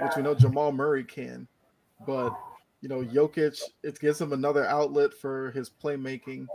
which 0.00 0.12
we 0.16 0.22
know 0.22 0.34
Jamal 0.34 0.72
Murray 0.72 1.04
can. 1.04 1.48
But 2.06 2.38
you 2.80 2.88
know, 2.88 3.02
Jokic, 3.02 3.60
it 3.82 3.98
gives 3.98 4.20
him 4.20 4.32
another 4.32 4.64
outlet 4.66 5.12
for 5.12 5.50
his 5.50 5.70
playmaking. 5.70 6.46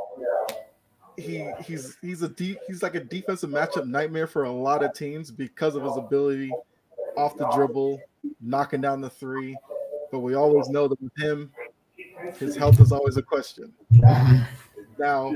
He 1.17 1.47
he's 1.63 1.97
he's 2.01 2.23
a 2.23 2.31
he's 2.37 2.81
like 2.81 2.95
a 2.95 2.99
defensive 2.99 3.49
matchup 3.49 3.87
nightmare 3.87 4.25
for 4.25 4.45
a 4.45 4.51
lot 4.51 4.83
of 4.83 4.93
teams 4.93 5.29
because 5.29 5.75
of 5.75 5.83
his 5.83 5.95
ability 5.95 6.51
off 7.15 7.37
the 7.37 7.47
dribble, 7.49 8.01
knocking 8.41 8.81
down 8.81 9.01
the 9.01 9.09
three. 9.09 9.55
But 10.11 10.19
we 10.19 10.33
always 10.35 10.69
know 10.69 10.87
that 10.87 10.99
with 11.01 11.15
him, 11.17 11.51
his 12.39 12.55
health 12.55 12.79
is 12.79 12.91
always 12.91 13.17
a 13.17 13.21
question. 13.21 13.73
Now, 14.97 15.33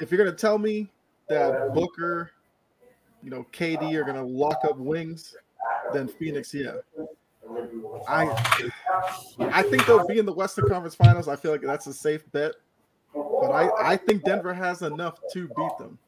if 0.00 0.10
you're 0.10 0.24
gonna 0.24 0.36
tell 0.36 0.58
me 0.58 0.88
that 1.28 1.74
Booker, 1.74 2.30
you 3.22 3.30
know, 3.30 3.44
KD 3.52 3.94
are 3.94 4.04
gonna 4.04 4.24
lock 4.24 4.58
up 4.64 4.78
wings, 4.78 5.34
then 5.92 6.08
Phoenix, 6.08 6.54
yeah. 6.54 6.76
I 8.08 8.70
I 9.40 9.62
think 9.62 9.86
they'll 9.86 10.06
be 10.06 10.18
in 10.18 10.26
the 10.26 10.32
Western 10.32 10.68
Conference 10.68 10.94
Finals. 10.94 11.28
I 11.28 11.36
feel 11.36 11.52
like 11.52 11.62
that's 11.62 11.86
a 11.86 11.94
safe 11.94 12.30
bet. 12.32 12.54
But 13.14 13.50
I, 13.50 13.92
I 13.92 13.96
think 13.96 14.24
Denver 14.24 14.52
has 14.52 14.82
enough 14.82 15.18
to 15.32 15.48
beat 15.48 15.78
them, 15.78 15.98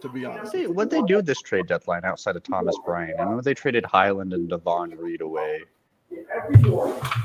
to 0.00 0.08
be 0.08 0.24
honest. 0.24 0.52
See, 0.52 0.66
what 0.66 0.90
they 0.90 1.02
do 1.02 1.22
this 1.22 1.40
trade 1.40 1.66
deadline 1.68 2.04
outside 2.04 2.34
of 2.34 2.42
Thomas 2.42 2.76
Bryant? 2.84 3.20
I 3.20 3.24
know 3.24 3.40
they 3.40 3.54
traded 3.54 3.84
Hyland 3.84 4.32
and 4.32 4.48
Davon 4.48 4.96
Reed 4.96 5.20
away. 5.20 5.62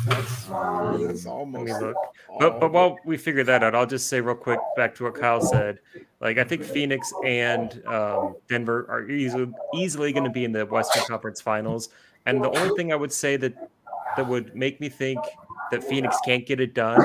That's, 0.06 0.46
that's 0.46 1.26
Let 1.26 1.48
me 1.48 1.74
look. 1.74 1.96
But 2.40 2.60
but 2.60 2.72
while 2.72 2.98
we 3.06 3.18
figure 3.18 3.44
that 3.44 3.64
out, 3.64 3.76
I'll 3.76 3.86
just 3.86 4.08
say 4.08 4.22
real 4.22 4.36
quick 4.36 4.60
back 4.76 4.96
to 4.96 5.06
what 5.06 5.16
Kyle 5.16 5.42
said. 5.42 5.80
Like 6.20 6.38
I 6.38 6.44
think 6.44 6.64
Phoenix 6.64 7.12
and 7.26 7.86
um, 7.86 8.36
Denver 8.48 8.86
are 8.90 9.10
easily 9.10 9.52
easily 9.74 10.14
going 10.14 10.24
to 10.24 10.30
be 10.30 10.46
in 10.46 10.52
the 10.52 10.66
Western 10.66 11.04
Conference 11.04 11.42
Finals. 11.42 11.90
And 12.28 12.44
the 12.44 12.50
only 12.50 12.76
thing 12.76 12.92
I 12.92 12.96
would 12.96 13.12
say 13.12 13.38
that 13.38 13.54
that 14.16 14.28
would 14.28 14.56
make 14.56 14.80
me 14.82 14.90
think 14.90 15.20
that 15.72 15.84
Phoenix 15.84 16.18
can't 16.26 16.46
get 16.46 16.60
it 16.60 16.74
done 16.74 17.02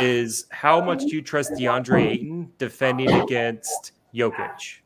is 0.00 0.46
how 0.50 0.80
much 0.80 1.00
do 1.00 1.08
you 1.08 1.22
trust 1.22 1.52
DeAndre 1.52 2.06
Ayton 2.06 2.52
defending 2.58 3.10
against 3.10 3.92
Jokic? 4.14 4.80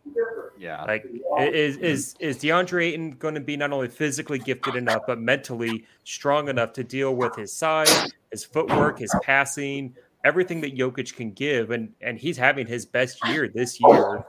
Yeah, 0.56 0.82
Like, 0.84 1.04
is 1.40 1.76
is 1.78 2.14
is 2.20 2.38
DeAndre 2.38 2.84
Ayton 2.86 3.10
going 3.12 3.34
to 3.34 3.40
be 3.40 3.56
not 3.56 3.72
only 3.72 3.88
physically 3.88 4.38
gifted 4.38 4.76
enough, 4.76 5.02
but 5.06 5.20
mentally 5.20 5.84
strong 6.04 6.48
enough 6.48 6.72
to 6.74 6.84
deal 6.84 7.16
with 7.16 7.34
his 7.34 7.52
size, 7.52 8.12
his 8.30 8.44
footwork, 8.44 8.98
his 8.98 9.14
passing, 9.22 9.94
everything 10.24 10.60
that 10.60 10.76
Jokic 10.76 11.14
can 11.16 11.32
give, 11.32 11.70
and 11.70 11.92
and 12.00 12.18
he's 12.18 12.36
having 12.36 12.66
his 12.66 12.86
best 12.86 13.18
year 13.28 13.48
this 13.48 13.80
year. 13.80 14.24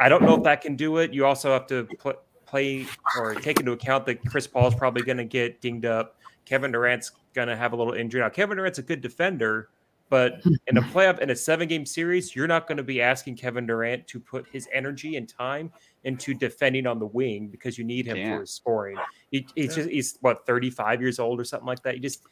I 0.00 0.08
don't 0.08 0.22
know 0.22 0.36
if 0.36 0.42
that 0.42 0.60
can 0.60 0.74
do 0.74 0.98
it. 0.98 1.12
You 1.12 1.24
also 1.24 1.52
have 1.52 1.66
to 1.68 1.84
pl- 1.98 2.20
play 2.46 2.86
or 3.18 3.34
take 3.34 3.60
into 3.60 3.72
account 3.72 4.06
that 4.06 4.24
Chris 4.26 4.46
Paul 4.46 4.68
is 4.68 4.74
probably 4.74 5.02
going 5.02 5.16
to 5.18 5.24
get 5.24 5.60
dinged 5.60 5.84
up. 5.86 6.16
Kevin 6.44 6.72
Durant's 6.72 7.12
going 7.34 7.48
to 7.48 7.56
have 7.56 7.72
a 7.72 7.76
little 7.76 7.94
injury. 7.94 8.20
Now, 8.20 8.28
Kevin 8.28 8.56
Durant's 8.56 8.78
a 8.78 8.82
good 8.82 9.00
defender, 9.00 9.70
but 10.10 10.42
in 10.66 10.76
a 10.76 10.82
playoff 10.82 11.18
in 11.20 11.30
a 11.30 11.36
seven 11.36 11.66
game 11.68 11.86
series, 11.86 12.36
you're 12.36 12.46
not 12.46 12.66
going 12.66 12.76
to 12.76 12.82
be 12.82 13.00
asking 13.00 13.36
Kevin 13.36 13.66
Durant 13.66 14.06
to 14.08 14.20
put 14.20 14.46
his 14.52 14.68
energy 14.72 15.16
and 15.16 15.28
time 15.28 15.72
into 16.04 16.34
defending 16.34 16.86
on 16.86 16.98
the 16.98 17.06
wing 17.06 17.48
because 17.48 17.78
you 17.78 17.84
need 17.84 18.06
him 18.06 18.16
Yeah. 18.18 18.34
for 18.34 18.40
his 18.42 18.50
scoring. 18.50 18.96
He, 19.30 19.46
he's 19.54 19.74
just 19.74 19.88
he's 19.88 20.18
what 20.20 20.44
35 20.46 21.00
years 21.00 21.18
old 21.18 21.40
or 21.40 21.44
something 21.44 21.66
like 21.66 21.82
that. 21.82 21.94
You 21.94 22.00
just 22.00 22.22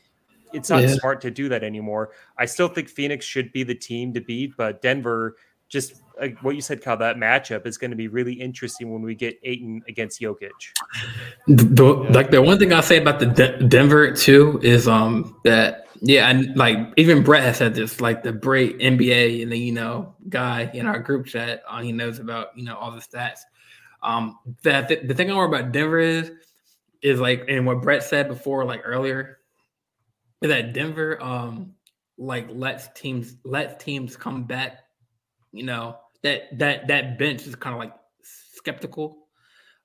it's 0.53 0.69
not 0.69 0.83
Yeah. 0.83 0.89
smart 0.97 1.23
to 1.23 1.31
do 1.31 1.49
that 1.49 1.65
anymore. 1.65 2.11
I 2.37 2.45
still 2.45 2.69
think 2.69 2.89
Phoenix 2.91 3.25
should 3.25 3.51
be 3.53 3.63
the 3.63 3.75
team 3.75 4.13
to 4.13 4.21
beat, 4.21 4.55
but 4.59 4.83
Denver 4.83 5.37
just 5.73 6.03
like 6.21 6.39
what 6.43 6.55
you 6.55 6.61
said, 6.61 6.83
Kyle, 6.83 6.99
that 6.99 7.17
matchup 7.17 7.67
is 7.67 7.79
going 7.79 7.91
to 7.91 7.97
be 7.97 8.07
really 8.07 8.35
interesting 8.35 8.93
when 8.93 9.01
we 9.01 9.15
get 9.15 9.41
Ayton 9.43 9.83
against 9.89 10.21
Jokic. 10.21 10.51
The, 11.49 11.85
like 12.11 12.31
the 12.31 12.43
one 12.43 12.59
thing 12.59 12.75
I'll 12.75 12.83
say 12.83 12.99
about 12.99 13.19
the 13.19 13.27
De- 13.27 13.67
Denver 13.67 14.13
too 14.13 14.61
is 14.63 14.87
um 14.87 15.41
that 15.45 15.87
yeah 16.03 16.29
and 16.29 16.55
like 16.57 16.77
even 16.99 17.23
Brett 17.23 17.43
has 17.43 17.57
said 17.57 17.75
this 17.75 18.03
like 18.03 18.23
the 18.23 18.33
great 18.33 18.79
NBA 18.79 19.43
and 19.43 19.51
the 19.51 19.59
you 19.59 19.73
know 19.73 20.15
guy 20.29 20.71
in 20.75 20.87
our 20.87 20.99
group 20.99 21.27
chat 21.27 21.63
uh, 21.67 21.81
he 21.81 21.91
knows 21.91 22.19
about 22.19 22.57
you 22.57 22.65
know 22.65 22.77
all 22.77 22.91
the 22.91 23.01
stats 23.01 23.41
um 24.03 24.39
that 24.63 24.89
the, 24.89 24.97
the 24.97 25.15
thing 25.15 25.31
I 25.31 25.35
worry 25.35 25.47
about 25.47 25.73
Denver 25.73 25.99
is 25.99 26.31
is 27.01 27.19
like 27.19 27.45
and 27.49 27.65
what 27.67 27.81
Brett 27.81 28.03
said 28.03 28.29
before 28.29 28.67
like 28.67 28.83
earlier 28.85 29.39
is 30.43 30.51
that 30.51 30.75
Denver 30.75 31.23
um 31.23 31.73
like 32.19 32.47
lets 32.51 32.89
teams 32.89 33.37
lets 33.45 33.83
teams 33.83 34.17
come 34.17 34.45
back 34.45 34.83
you 35.53 35.65
know 35.65 35.97
that 36.23 36.59
that 36.59 36.89
that 36.89 37.19
bench 37.19 37.47
is 37.47 37.55
kind 37.55 37.75
of 37.75 37.81
like 37.81 37.93
skeptical 38.23 39.23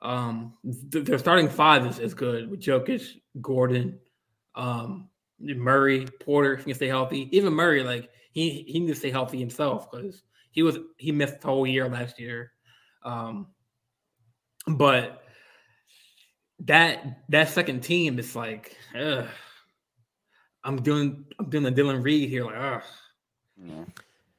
um, 0.01 0.53
th- 0.91 1.05
their 1.05 1.18
starting 1.18 1.49
five 1.49 1.86
is, 1.86 1.99
is 1.99 2.13
good 2.13 2.49
with 2.49 2.61
Jokic, 2.61 3.20
Gordon, 3.41 3.99
um, 4.55 5.09
Murray, 5.39 6.07
Porter 6.22 6.53
if 6.53 6.59
he 6.59 6.65
can 6.65 6.76
stay 6.76 6.88
healthy. 6.88 7.30
Even 7.36 7.53
Murray, 7.53 7.84
like 7.84 8.09
he 8.32 8.63
he 8.68 8.80
needs 8.80 8.93
to 8.93 8.99
stay 8.99 9.11
healthy 9.11 9.39
himself 9.39 9.89
because 9.89 10.24
he 10.51 10.63
was 10.63 10.78
he 10.97 11.11
missed 11.11 11.41
the 11.41 11.47
whole 11.47 11.65
year 11.65 11.89
last 11.89 12.20
year. 12.20 12.51
Um, 13.03 13.47
but 14.68 15.24
that 16.61 17.24
that 17.30 17.49
second 17.49 17.82
team 17.82 18.20
is 18.20 18.36
like, 18.36 18.76
ugh. 18.99 19.28
I'm 20.63 20.82
doing 20.82 21.26
I'm 21.39 21.49
doing 21.49 21.63
the 21.63 21.72
Dylan 21.72 22.03
Reed 22.03 22.30
here, 22.30 22.45
like, 22.45 22.55
ugh. 22.57 22.84
yeah. 23.63 23.86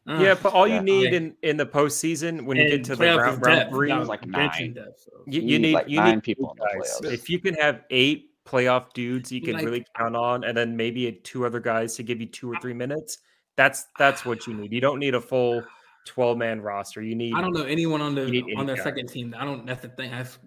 Ugh. 0.08 0.20
Yeah, 0.22 0.34
but 0.42 0.52
all 0.54 0.66
Yeah. 0.66 0.76
you 0.76 0.82
need 0.82 1.06
Okay. 1.08 1.16
in 1.16 1.36
in 1.42 1.56
the 1.58 1.66
postseason 1.66 2.44
when 2.46 2.56
you 2.56 2.68
get 2.70 2.84
to 2.84 2.96
the 2.96 3.04
round, 3.04 3.18
is 3.34 3.38
round 3.40 3.42
depth, 3.42 3.70
three, 3.70 3.88
not 3.90 4.06
like 4.06 4.26
nine. 4.26 4.72
depth, 4.72 5.00
so. 5.00 5.10
you, 5.26 5.40
You 5.42 5.48
you 5.48 5.58
need, 5.58 5.62
need 5.68 5.74
like, 5.74 5.88
you 5.88 5.96
nine 6.00 6.14
need 6.16 6.22
people 6.24 6.56
guys. 6.58 7.00
If 7.04 7.28
you 7.28 7.38
can 7.38 7.54
have 7.54 7.82
eight 7.90 8.30
playoff 8.46 8.92
dudes 8.94 9.30
you 9.30 9.42
can 9.42 9.54
Like- 9.54 9.64
really 9.66 9.84
count 9.96 10.16
on, 10.16 10.44
and 10.44 10.56
then 10.56 10.74
maybe 10.76 11.12
two 11.12 11.44
other 11.44 11.60
guys 11.60 11.94
to 11.96 12.02
give 12.02 12.18
you 12.20 12.26
two 12.26 12.50
or 12.50 12.58
three 12.60 12.72
minutes, 12.72 13.18
that's 13.56 13.86
that's 13.98 14.24
what 14.24 14.46
you 14.46 14.54
need. 14.54 14.72
You 14.72 14.80
don't 14.80 14.98
need 14.98 15.14
a 15.14 15.20
full 15.20 15.62
twelve 16.06 16.38
man 16.38 16.62
roster. 16.62 17.02
You 17.02 17.14
need 17.14 17.34
I 17.34 17.42
don't 17.42 17.52
know 17.52 17.64
anyone 17.64 18.00
on 18.00 18.14
the 18.14 18.22
on 18.24 18.34
eight 18.34 18.66
their 18.66 18.76
guys. 18.76 18.82
second 18.84 19.08
team. 19.08 19.34
I 19.38 19.44
don't. 19.44 19.66
That's 19.66 19.82
the 19.82 19.88
thing. 19.88 20.10
That's, 20.12 20.38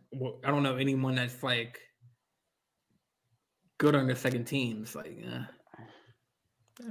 I 0.43 0.49
don't 0.49 0.63
know 0.63 0.77
anyone 0.77 1.13
that's 1.13 1.43
like 1.43 1.79
good 3.77 3.93
on 3.95 4.07
their 4.07 4.15
second 4.15 4.45
teams. 4.45 4.95
Like, 4.95 5.15
yeah, 5.21 5.45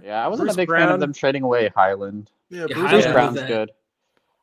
Yeah, 0.04 0.24
I 0.24 0.28
wasn't 0.28 0.46
Bruce 0.48 0.54
a 0.54 0.58
big 0.58 0.68
fan 0.70 0.88
of 0.90 1.00
them 1.00 1.12
trading 1.12 1.42
away 1.42 1.70
Hyland. 1.74 2.30
Yeah, 2.50 2.66
Yeah, 2.68 2.74
Bruce, 2.74 2.90
Bruce 2.90 3.06
Brown's 3.06 3.42
good. 3.42 3.70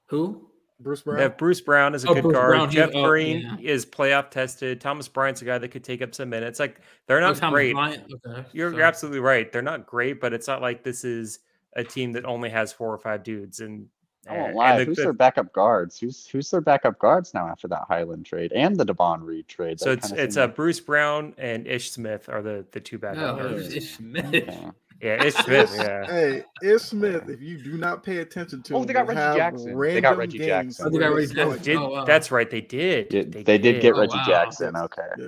who? 0.07 0.43
Bruce 0.79 1.01
Brown. 1.01 1.19
Yeah, 1.19 1.27
Bruce 1.29 1.59
Brown 1.61 1.95
is 1.95 2.03
a 2.05 2.09
Oh, 2.09 2.13
good 2.13 2.23
Bruce 2.23 2.33
guard. 2.35 2.49
Brown, 2.51 2.69
Jeff 2.69 2.91
oh, 2.93 3.07
Green 3.07 3.39
yeah. 3.59 3.71
is 3.71 3.85
playoff 3.85 4.29
tested. 4.29 4.79
Thomas 4.79 5.07
Bryant's 5.07 5.41
a 5.41 5.45
guy 5.45 5.57
that 5.57 5.69
could 5.69 5.83
take 5.83 6.01
up 6.03 6.13
some 6.13 6.29
minutes. 6.29 6.59
Like 6.59 6.81
they're 7.07 7.17
Oh, 7.17 7.21
not 7.21 7.35
Thomas 7.37 7.53
great. 7.55 7.75
Okay, 7.75 8.45
You're, 8.53 8.71
so- 8.71 8.77
you're 8.77 8.85
absolutely 8.85 9.19
right. 9.19 9.51
They're 9.51 9.61
not 9.63 9.85
great, 9.87 10.21
but 10.21 10.33
it's 10.33 10.47
not 10.47 10.61
like 10.61 10.83
this 10.83 11.03
is 11.03 11.39
a 11.75 11.83
team 11.83 12.11
that 12.13 12.25
only 12.25 12.49
has 12.49 12.71
four 12.71 12.93
or 12.93 12.97
five 12.99 13.23
dudes. 13.23 13.59
And 13.59 13.87
I 14.29 14.33
won't 14.35 14.47
and 14.49 14.55
lie. 14.55 14.77
the- 14.77 14.85
who's 14.85 14.97
the- 14.97 15.03
their 15.03 15.13
backup 15.13 15.51
guards? 15.51 15.99
Who's 15.99 16.27
who's 16.27 16.51
their 16.51 16.61
backup 16.61 16.99
guards 16.99 17.33
now 17.33 17.47
after 17.47 17.67
that 17.69 17.85
Hyland 17.87 18.27
trade 18.27 18.51
and 18.53 18.75
the 18.77 18.85
Davon 18.85 19.23
Reed 19.23 19.47
trade? 19.47 19.79
so 19.79 19.91
it's 19.91 20.11
it's 20.11 20.35
seemed 20.35 20.37
uh, 20.37 20.53
Bruce 20.53 20.79
Brown 20.79 21.33
and 21.39 21.65
Ish 21.65 21.89
Smith 21.91 22.29
are 22.29 22.43
the 22.43 22.65
the 22.71 22.79
two 22.79 22.99
backup 22.99 23.39
Oh, 23.39 23.49
guards. 23.49 23.67
it's, 23.67 23.75
it's 23.77 23.89
Smith. 23.95 24.31
like- 24.31 24.71
yeah. 25.01 25.15
Yeah, 25.17 25.23
Ish 25.27 25.33
Smith. 25.35 25.73
Yeah. 25.77 26.05
Hey, 26.05 26.43
Ish 26.63 26.81
Smith, 26.81 27.29
if 27.29 27.41
you 27.41 27.57
do 27.61 27.77
not 27.77 28.03
pay 28.03 28.17
attention 28.17 28.61
to 28.63 28.75
Oh, 28.75 28.83
they 28.85 28.93
got 28.93 29.07
Reggie 29.07 29.37
Jackson. 29.37 29.79
They 29.79 30.01
got 30.01 30.17
Reggie 30.17 30.39
Jackson. 30.39 30.85
Oh, 30.85 30.89
they 30.89 30.99
got 30.99 31.13
Reggie 31.13 31.33
Jackson. 31.33 31.61
Did, 31.63 31.77
Oh, 31.77 31.89
wow. 31.89 32.05
That's 32.05 32.31
right. 32.31 32.49
They 32.49 32.61
did. 32.61 33.09
Did- 33.09 33.31
they, 33.33 33.57
did 33.57 33.81
get 33.81 33.93
Oh, 33.95 33.99
Reggie 34.01 34.17
wow. 34.17 34.23
Jackson. 34.27 34.75
Okay, 34.75 35.01
Yeah. 35.17 35.25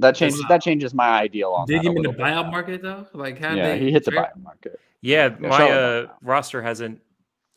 that 0.00 0.14
changes 0.14 0.40
Wow. 0.42 0.46
that 0.48 0.62
changes 0.62 0.94
my 0.94 1.08
ideal 1.08 1.50
on 1.50 1.66
Did 1.66 1.78
that. 1.78 1.82
he 1.82 1.88
a 1.88 1.90
him 1.90 1.96
in 1.98 2.02
the 2.04 2.08
little 2.10 2.24
bit 2.24 2.32
buyout 2.32 2.44
now. 2.44 2.50
market 2.50 2.82
though? 2.82 3.06
Like, 3.12 3.38
how 3.38 3.54
Yeah, 3.54 3.68
they 3.70 3.78
he 3.80 3.90
hit 3.92 4.04
the 4.04 4.10
trade- 4.12 4.24
buyout 4.36 4.42
market. 4.42 4.80
Yeah, 5.00 5.30
Yeah, 5.40 5.48
my 5.48 5.70
uh, 5.70 6.06
roster 6.22 6.62
hasn't 6.62 7.00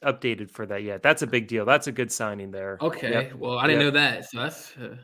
updated 0.03 0.49
for 0.49 0.65
that 0.65 0.81
yet. 0.83 1.03
That's 1.03 1.21
a 1.21 1.27
big 1.27 1.47
deal. 1.47 1.63
That's 1.65 1.85
a 1.87 1.91
good 1.91 2.11
signing 2.11 2.49
there. 2.51 2.77
Okay, 2.81 3.11
Yep. 3.11 3.33
well, 3.35 3.59
I 3.59 3.67
didn't 3.67 3.81
Yep. 3.83 3.93
know 3.93 3.99
that. 3.99 4.25
So 4.29 4.39
that's. 4.39 4.75
Uh, 4.77 4.95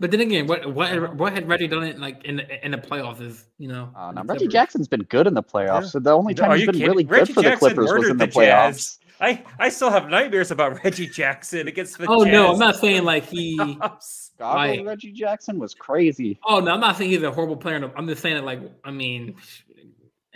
but 0.00 0.10
then 0.10 0.20
again, 0.20 0.46
what 0.46 0.72
what 0.72 1.14
what 1.16 1.32
had 1.32 1.48
Reggie 1.48 1.68
done 1.68 1.84
it 1.84 1.98
like 1.98 2.24
in 2.24 2.36
the, 2.36 2.64
in 2.64 2.70
the 2.72 2.78
playoffs 2.78 3.20
is 3.20 3.46
you 3.58 3.68
know. 3.68 3.90
Uh, 3.96 4.08
the 4.12 4.22
now, 4.22 4.32
Reggie 4.32 4.48
Jackson's 4.48 4.88
been 4.88 5.02
good 5.04 5.26
in 5.26 5.34
the 5.34 5.42
playoffs. 5.42 5.82
Yeah. 5.82 5.88
So 5.88 5.98
the 6.00 6.12
only 6.12 6.34
time 6.34 6.50
Are 6.50 6.56
he's 6.56 6.66
you 6.66 6.72
been 6.72 6.80
really 6.82 7.04
kidding? 7.04 7.06
good 7.08 7.18
Reggie 7.20 7.32
for 7.32 7.42
the 7.42 7.50
Jackson 7.50 7.68
Clippers 7.74 7.92
was 7.92 8.08
in 8.10 8.16
the, 8.18 8.26
the 8.26 8.32
Jazz. 8.32 8.76
playoffs. 8.76 8.98
I 9.18 9.42
I 9.58 9.68
still 9.70 9.90
have 9.90 10.08
nightmares 10.10 10.50
about 10.50 10.82
Reggie 10.84 11.06
Jackson 11.08 11.68
against 11.68 11.96
the 11.98 12.06
Oh 12.06 12.24
no, 12.24 12.52
I'm 12.52 12.58
not 12.58 12.76
saying 12.76 13.04
like 13.04 13.24
he. 13.24 13.56
Goggle 14.38 14.76
Like- 14.76 14.86
Reggie 14.86 15.12
Jackson 15.12 15.58
was 15.58 15.72
crazy. 15.74 16.38
Oh 16.46 16.60
no, 16.60 16.72
I'm 16.74 16.80
not 16.80 16.96
saying 16.98 17.10
he's 17.10 17.22
a 17.22 17.30
horrible 17.32 17.56
player. 17.56 17.90
I'm 17.96 18.06
just 18.06 18.20
saying 18.20 18.34
that 18.36 18.44
like 18.44 18.60
I 18.84 18.90
mean, 18.90 19.36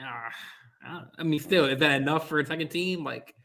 ah, 0.00 0.30
I 0.86 1.02
I 1.18 1.22
mean, 1.22 1.38
still, 1.40 1.66
is 1.66 1.78
that 1.80 2.00
enough 2.00 2.28
for 2.28 2.40
a 2.40 2.46
second 2.46 2.68
team? 2.68 3.04
Like, 3.04 3.34
uh, 3.38 3.39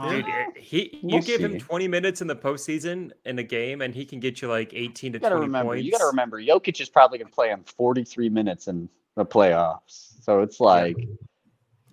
Dude, 0.00 0.24
eh, 0.26 0.46
he 0.56 0.98
you 1.02 1.08
We'll 1.16 1.20
give 1.20 1.40
him 1.40 1.58
20 1.58 1.86
minutes 1.86 2.22
in 2.22 2.26
the 2.26 2.36
postseason 2.36 3.12
in 3.26 3.38
a 3.38 3.42
game, 3.42 3.82
and 3.82 3.94
he 3.94 4.06
can 4.06 4.20
get 4.20 4.40
you 4.40 4.48
like 4.48 4.72
18 4.72 5.12
to 5.12 5.18
You 5.18 5.20
20 5.20 5.34
remember. 5.34 5.72
points. 5.72 5.84
You 5.84 5.92
gotta 5.92 6.06
remember. 6.06 6.40
Jokic 6.40 6.80
is 6.80 6.88
probably 6.88 7.18
gonna 7.18 7.30
play 7.30 7.48
him 7.48 7.62
43 7.64 8.30
minutes 8.30 8.68
in 8.68 8.88
the 9.16 9.26
playoffs. 9.26 10.22
So 10.22 10.40
it's 10.40 10.60
like 10.60 10.96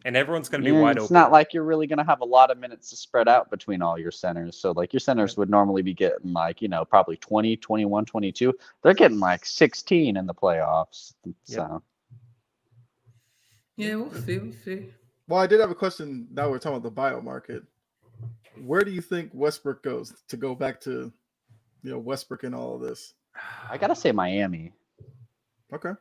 and 0.06 0.16
everyone's 0.16 0.50
going 0.50 0.64
to 0.64 0.70
be 0.70 0.74
yeah, 0.74 0.82
wide 0.82 0.91
it's 0.97 1.04
open. 1.04 1.06
It's 1.06 1.12
not 1.12 1.32
like 1.32 1.54
you're 1.54 1.64
really 1.64 1.88
gonna 1.88 2.06
have 2.06 2.22
a 2.22 2.26
lot 2.26 2.52
of 2.52 2.58
minutes 2.58 2.89
to 2.91 2.95
spread 2.95 3.28
out 3.28 3.50
between 3.50 3.82
all 3.82 3.97
your 3.97 4.12
centers. 4.12 4.56
So 4.56 4.72
like 4.72 4.93
your 4.93 5.00
centers 5.00 5.36
would 5.38 5.50
normally 5.50 5.82
be 5.82 5.93
getting 5.93 6.34
like 6.34 6.62
you 6.62 6.68
know 6.68 6.86
probably 6.86 7.18
20, 7.18 7.58
21, 7.58 8.06
22. 8.06 8.54
They're 8.82 8.93
getting 8.93 9.20
like 9.20 9.45
16 9.45 10.16
in 10.16 10.26
the 10.26 10.34
playoffs. 10.34 11.14
So 11.43 11.84
yeah, 13.76 13.95
we'll 13.95 14.14
see, 14.14 14.38
we'll 14.38 14.54
see. 14.64 14.89
Well, 15.28 15.39
I 15.39 15.47
did 15.47 15.60
have 15.60 15.72
a 15.72 15.76
question. 15.76 16.28
Now 16.32 16.50
we're 16.50 16.60
talking 16.60 16.78
about 16.78 16.95
the 16.95 17.02
buyout 17.02 17.24
market. 17.24 17.64
Where 18.66 18.84
do 18.84 18.91
you 18.91 19.01
think 19.01 19.32
Westbrook 19.34 19.84
goes 19.84 20.14
to 20.28 20.38
go 20.38 20.55
back 20.55 20.80
to, 20.82 21.12
you 21.84 21.91
know, 21.91 21.99
Westbrook 21.99 22.43
and 22.43 22.55
all 22.55 22.76
of 22.76 22.82
this? 22.82 23.14
I 23.70 23.78
gotta 23.78 23.95
say 23.95 24.12
Miami. 24.12 24.74
Okay. 25.74 25.93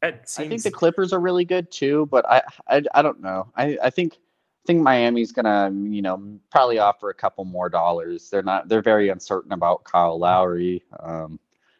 That 0.00 0.34
I 0.38 0.48
think 0.48 0.62
the 0.62 0.70
Clippers 0.70 1.12
are 1.12 1.20
really 1.20 1.44
good 1.44 1.70
too, 1.70 2.06
but 2.10 2.28
I 2.28 2.42
I, 2.68 2.82
I 2.94 3.02
don't 3.02 3.20
know. 3.20 3.52
I, 3.56 3.78
I 3.82 3.90
think 3.90 4.14
I 4.14 4.64
think 4.66 4.82
Miami's 4.82 5.32
gonna 5.32 5.70
you 5.70 6.02
know 6.02 6.38
probably 6.50 6.78
offer 6.78 7.10
a 7.10 7.14
couple 7.14 7.44
more 7.44 7.68
dollars. 7.68 8.28
They're 8.30 8.42
not 8.42 8.68
they're 8.68 8.82
very 8.82 9.10
uncertain 9.10 9.52
about 9.52 9.84
Kyle 9.84 10.18
Lowry. 10.18 10.82
Um, 11.00 11.38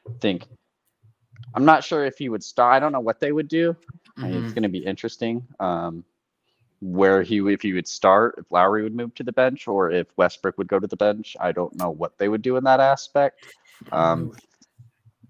I 0.08 0.12
think 0.20 0.46
I'm 1.54 1.64
not 1.64 1.84
sure 1.84 2.04
if 2.04 2.18
he 2.18 2.28
would 2.28 2.42
start. 2.42 2.74
I 2.74 2.80
don't 2.80 2.92
know 2.92 3.00
what 3.00 3.20
they 3.20 3.32
would 3.32 3.48
do. 3.48 3.76
I 4.16 4.28
mean, 4.28 4.44
It's 4.44 4.52
going 4.52 4.62
to 4.62 4.68
be 4.68 4.84
interesting. 4.84 5.46
Um, 5.60 6.04
where 6.82 7.22
he 7.22 7.38
if 7.52 7.62
he 7.62 7.72
would 7.72 7.86
start, 7.86 8.34
if 8.38 8.44
Lowry 8.50 8.82
would 8.82 8.94
move 8.94 9.14
to 9.14 9.22
the 9.22 9.32
bench, 9.32 9.68
or 9.68 9.90
if 9.90 10.08
Westbrook 10.16 10.58
would 10.58 10.66
go 10.66 10.80
to 10.80 10.86
the 10.86 10.96
bench. 10.96 11.36
I 11.40 11.52
don't 11.52 11.74
know 11.76 11.90
what 11.90 12.18
they 12.18 12.28
would 12.28 12.42
do 12.42 12.56
in 12.56 12.64
that 12.64 12.80
aspect. 12.80 13.46
Um, 13.92 14.32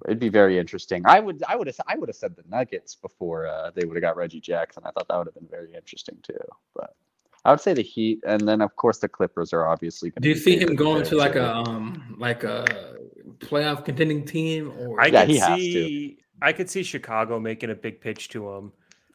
it'd 0.06 0.18
be 0.18 0.30
very 0.30 0.58
interesting. 0.58 1.02
I 1.04 1.20
would 1.20 1.42
I 1.46 1.56
would 1.56 1.66
have 1.66 1.76
I 1.86 1.96
would 1.96 2.08
have 2.08 2.16
said 2.16 2.34
the 2.34 2.44
Nuggets 2.48 2.94
before 2.94 3.46
uh, 3.46 3.70
they 3.74 3.84
would 3.84 3.96
have 3.96 4.02
got 4.02 4.16
Reggie 4.16 4.40
Jackson. 4.40 4.82
I 4.86 4.90
thought 4.92 5.08
that 5.08 5.18
would 5.18 5.26
have 5.26 5.34
been 5.34 5.48
very 5.48 5.74
interesting 5.74 6.16
too. 6.22 6.38
But 6.74 6.94
I 7.44 7.50
would 7.50 7.60
say 7.60 7.74
the 7.74 7.82
Heat, 7.82 8.20
and 8.26 8.48
then 8.48 8.62
of 8.62 8.74
course 8.76 8.98
the 8.98 9.08
Clippers 9.08 9.52
are 9.52 9.66
obviously. 9.68 10.08
Gonna 10.08 10.22
Do 10.22 10.28
you 10.30 10.34
be 10.36 10.40
see 10.40 10.58
him 10.58 10.74
going 10.74 11.04
to 11.04 11.16
like 11.16 11.34
too. 11.34 11.40
a 11.40 11.54
um 11.54 12.16
like 12.18 12.44
a 12.44 12.64
playoff 13.40 13.84
contending 13.84 14.24
team 14.24 14.72
or 14.78 15.02
I 15.02 15.08
Yeah, 15.08 15.20
could 15.20 15.30
he 15.30 15.36
has 15.36 15.58
to. 15.58 15.72
see 15.72 16.18
I 16.40 16.52
could 16.54 16.70
see 16.70 16.82
Chicago 16.82 17.38
making 17.38 17.70
a 17.70 17.74
big 17.74 18.00
pitch 18.00 18.30
to 18.30 18.48
him. 18.50 18.72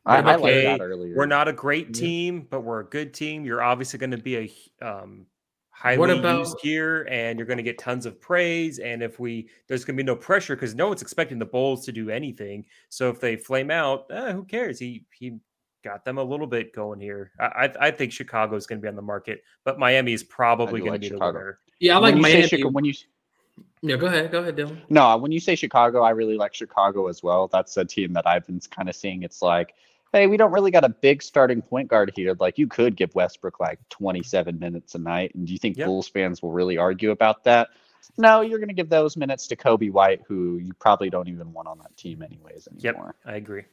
I, 0.08 0.18
I 0.18 0.36
like 0.36 0.54
that 0.64 0.82
earlier. 0.82 1.16
We're 1.16 1.26
not 1.26 1.48
a 1.48 1.54
great 1.54 1.88
Yeah. 1.88 2.02
team, 2.02 2.48
but 2.50 2.62
we're 2.62 2.80
a 2.82 2.86
good 2.86 3.14
team. 3.14 3.46
You're 3.46 3.62
obviously 3.62 4.00
going 4.00 4.12
to 4.12 4.18
be 4.18 4.38
a 4.82 4.88
um, 4.88 5.26
highly 5.70 5.98
What 6.00 6.10
used 6.10 6.20
about- 6.22 6.60
here, 6.62 7.08
and 7.10 7.38
you're 7.38 7.46
going 7.46 7.58
to 7.58 7.64
get 7.64 7.78
tons 7.78 8.06
of 8.06 8.20
praise. 8.20 8.80
And 8.80 9.04
if 9.04 9.20
we, 9.20 9.50
there's 9.68 9.86
going 9.86 9.96
to 9.98 10.04
be 10.04 10.06
no 10.08 10.16
pressure 10.16 10.56
because 10.56 10.74
no 10.76 10.88
one's 10.88 11.02
expecting 11.02 11.40
the 11.40 11.46
Bulls 11.46 11.86
to 11.86 11.92
do 11.92 12.10
anything. 12.10 12.66
So 12.90 13.10
if 13.10 13.20
they 13.20 13.36
flame 13.36 13.70
out, 13.70 14.06
eh, 14.12 14.32
who 14.34 14.44
cares? 14.46 14.80
He 14.80 15.06
he 15.14 15.38
got 15.84 16.04
them 16.04 16.18
a 16.18 16.24
little 16.24 16.48
bit 16.48 16.74
going 16.74 17.00
here. 17.00 17.32
I 17.40 17.46
I, 17.46 17.88
I 17.88 17.92
think 17.92 18.12
Chicago 18.12 18.56
is 18.56 18.66
going 18.66 18.80
to 18.80 18.82
be 18.84 18.90
on 18.90 18.96
the 18.96 19.02
market, 19.02 19.44
but 19.64 19.78
Miami 19.78 20.14
is 20.14 20.24
probably 20.24 20.80
going 20.80 20.92
like 20.94 21.02
to 21.02 21.10
be 21.10 21.16
Chicago. 21.16 21.32
the 21.34 21.38
winner. 21.40 21.60
yeah, 21.80 21.96
I 21.96 22.00
like 22.00 22.16
when 22.16 22.24
you 22.24 22.24
say 22.24 22.34
Miami. 22.34 22.48
Chica- 22.50 22.68
when 22.70 22.86
you 22.86 22.94
yeah, 23.84 23.96
go 23.96 24.08
ahead, 24.08 24.32
go 24.32 24.40
ahead, 24.40 24.56
Dylan. 24.56 24.82
No, 24.90 25.18
when 25.18 25.32
you 25.32 25.40
say 25.40 25.56
Chicago, 25.56 26.02
I 26.02 26.10
really 26.10 26.36
like 26.36 26.54
Chicago 26.54 27.08
as 27.08 27.22
well. 27.22 27.48
That's 27.48 27.78
a 27.78 27.86
team 27.86 28.12
that 28.14 28.26
I've 28.26 28.46
been 28.48 28.60
kind 28.72 28.90
of 28.90 28.96
seeing. 28.96 29.22
It's 29.22 29.42
like, 29.44 29.74
hey, 30.14 30.28
we 30.28 30.38
don't 30.38 30.52
really 30.52 30.72
got 30.72 30.84
a 30.84 30.90
big 30.90 31.22
starting 31.22 31.62
point 31.62 31.88
guard 31.90 32.12
here. 32.16 32.36
Like, 32.40 32.58
you 32.58 32.68
could 32.68 32.96
give 32.96 33.14
Westbrook 33.16 33.60
like 33.60 33.80
27 33.90 34.58
minutes 34.60 34.96
a 34.96 35.00
night. 35.00 35.34
And 35.36 35.46
do 35.46 35.54
you 35.54 35.60
think 35.60 35.78
Yep. 35.78 35.86
Bulls 35.88 36.08
fans 36.08 36.42
will 36.42 36.52
really 36.52 36.78
argue 36.78 37.12
about 37.12 37.44
that? 37.44 37.70
No, 38.18 38.42
you're 38.42 38.60
going 38.60 38.70
to 38.70 38.74
give 38.74 38.90
those 38.90 39.18
minutes 39.18 39.48
to 39.48 39.56
Coby 39.56 39.92
White, 39.92 40.22
who 40.28 40.58
you 40.58 40.74
probably 40.80 41.10
don't 41.10 41.28
even 41.28 41.52
want 41.52 41.68
on 41.68 41.78
that 41.80 41.96
team, 41.98 42.22
anyways, 42.24 42.68
Yep, 42.78 42.96
anymore. 42.96 43.16
I 43.26 43.36
agree. 43.36 43.64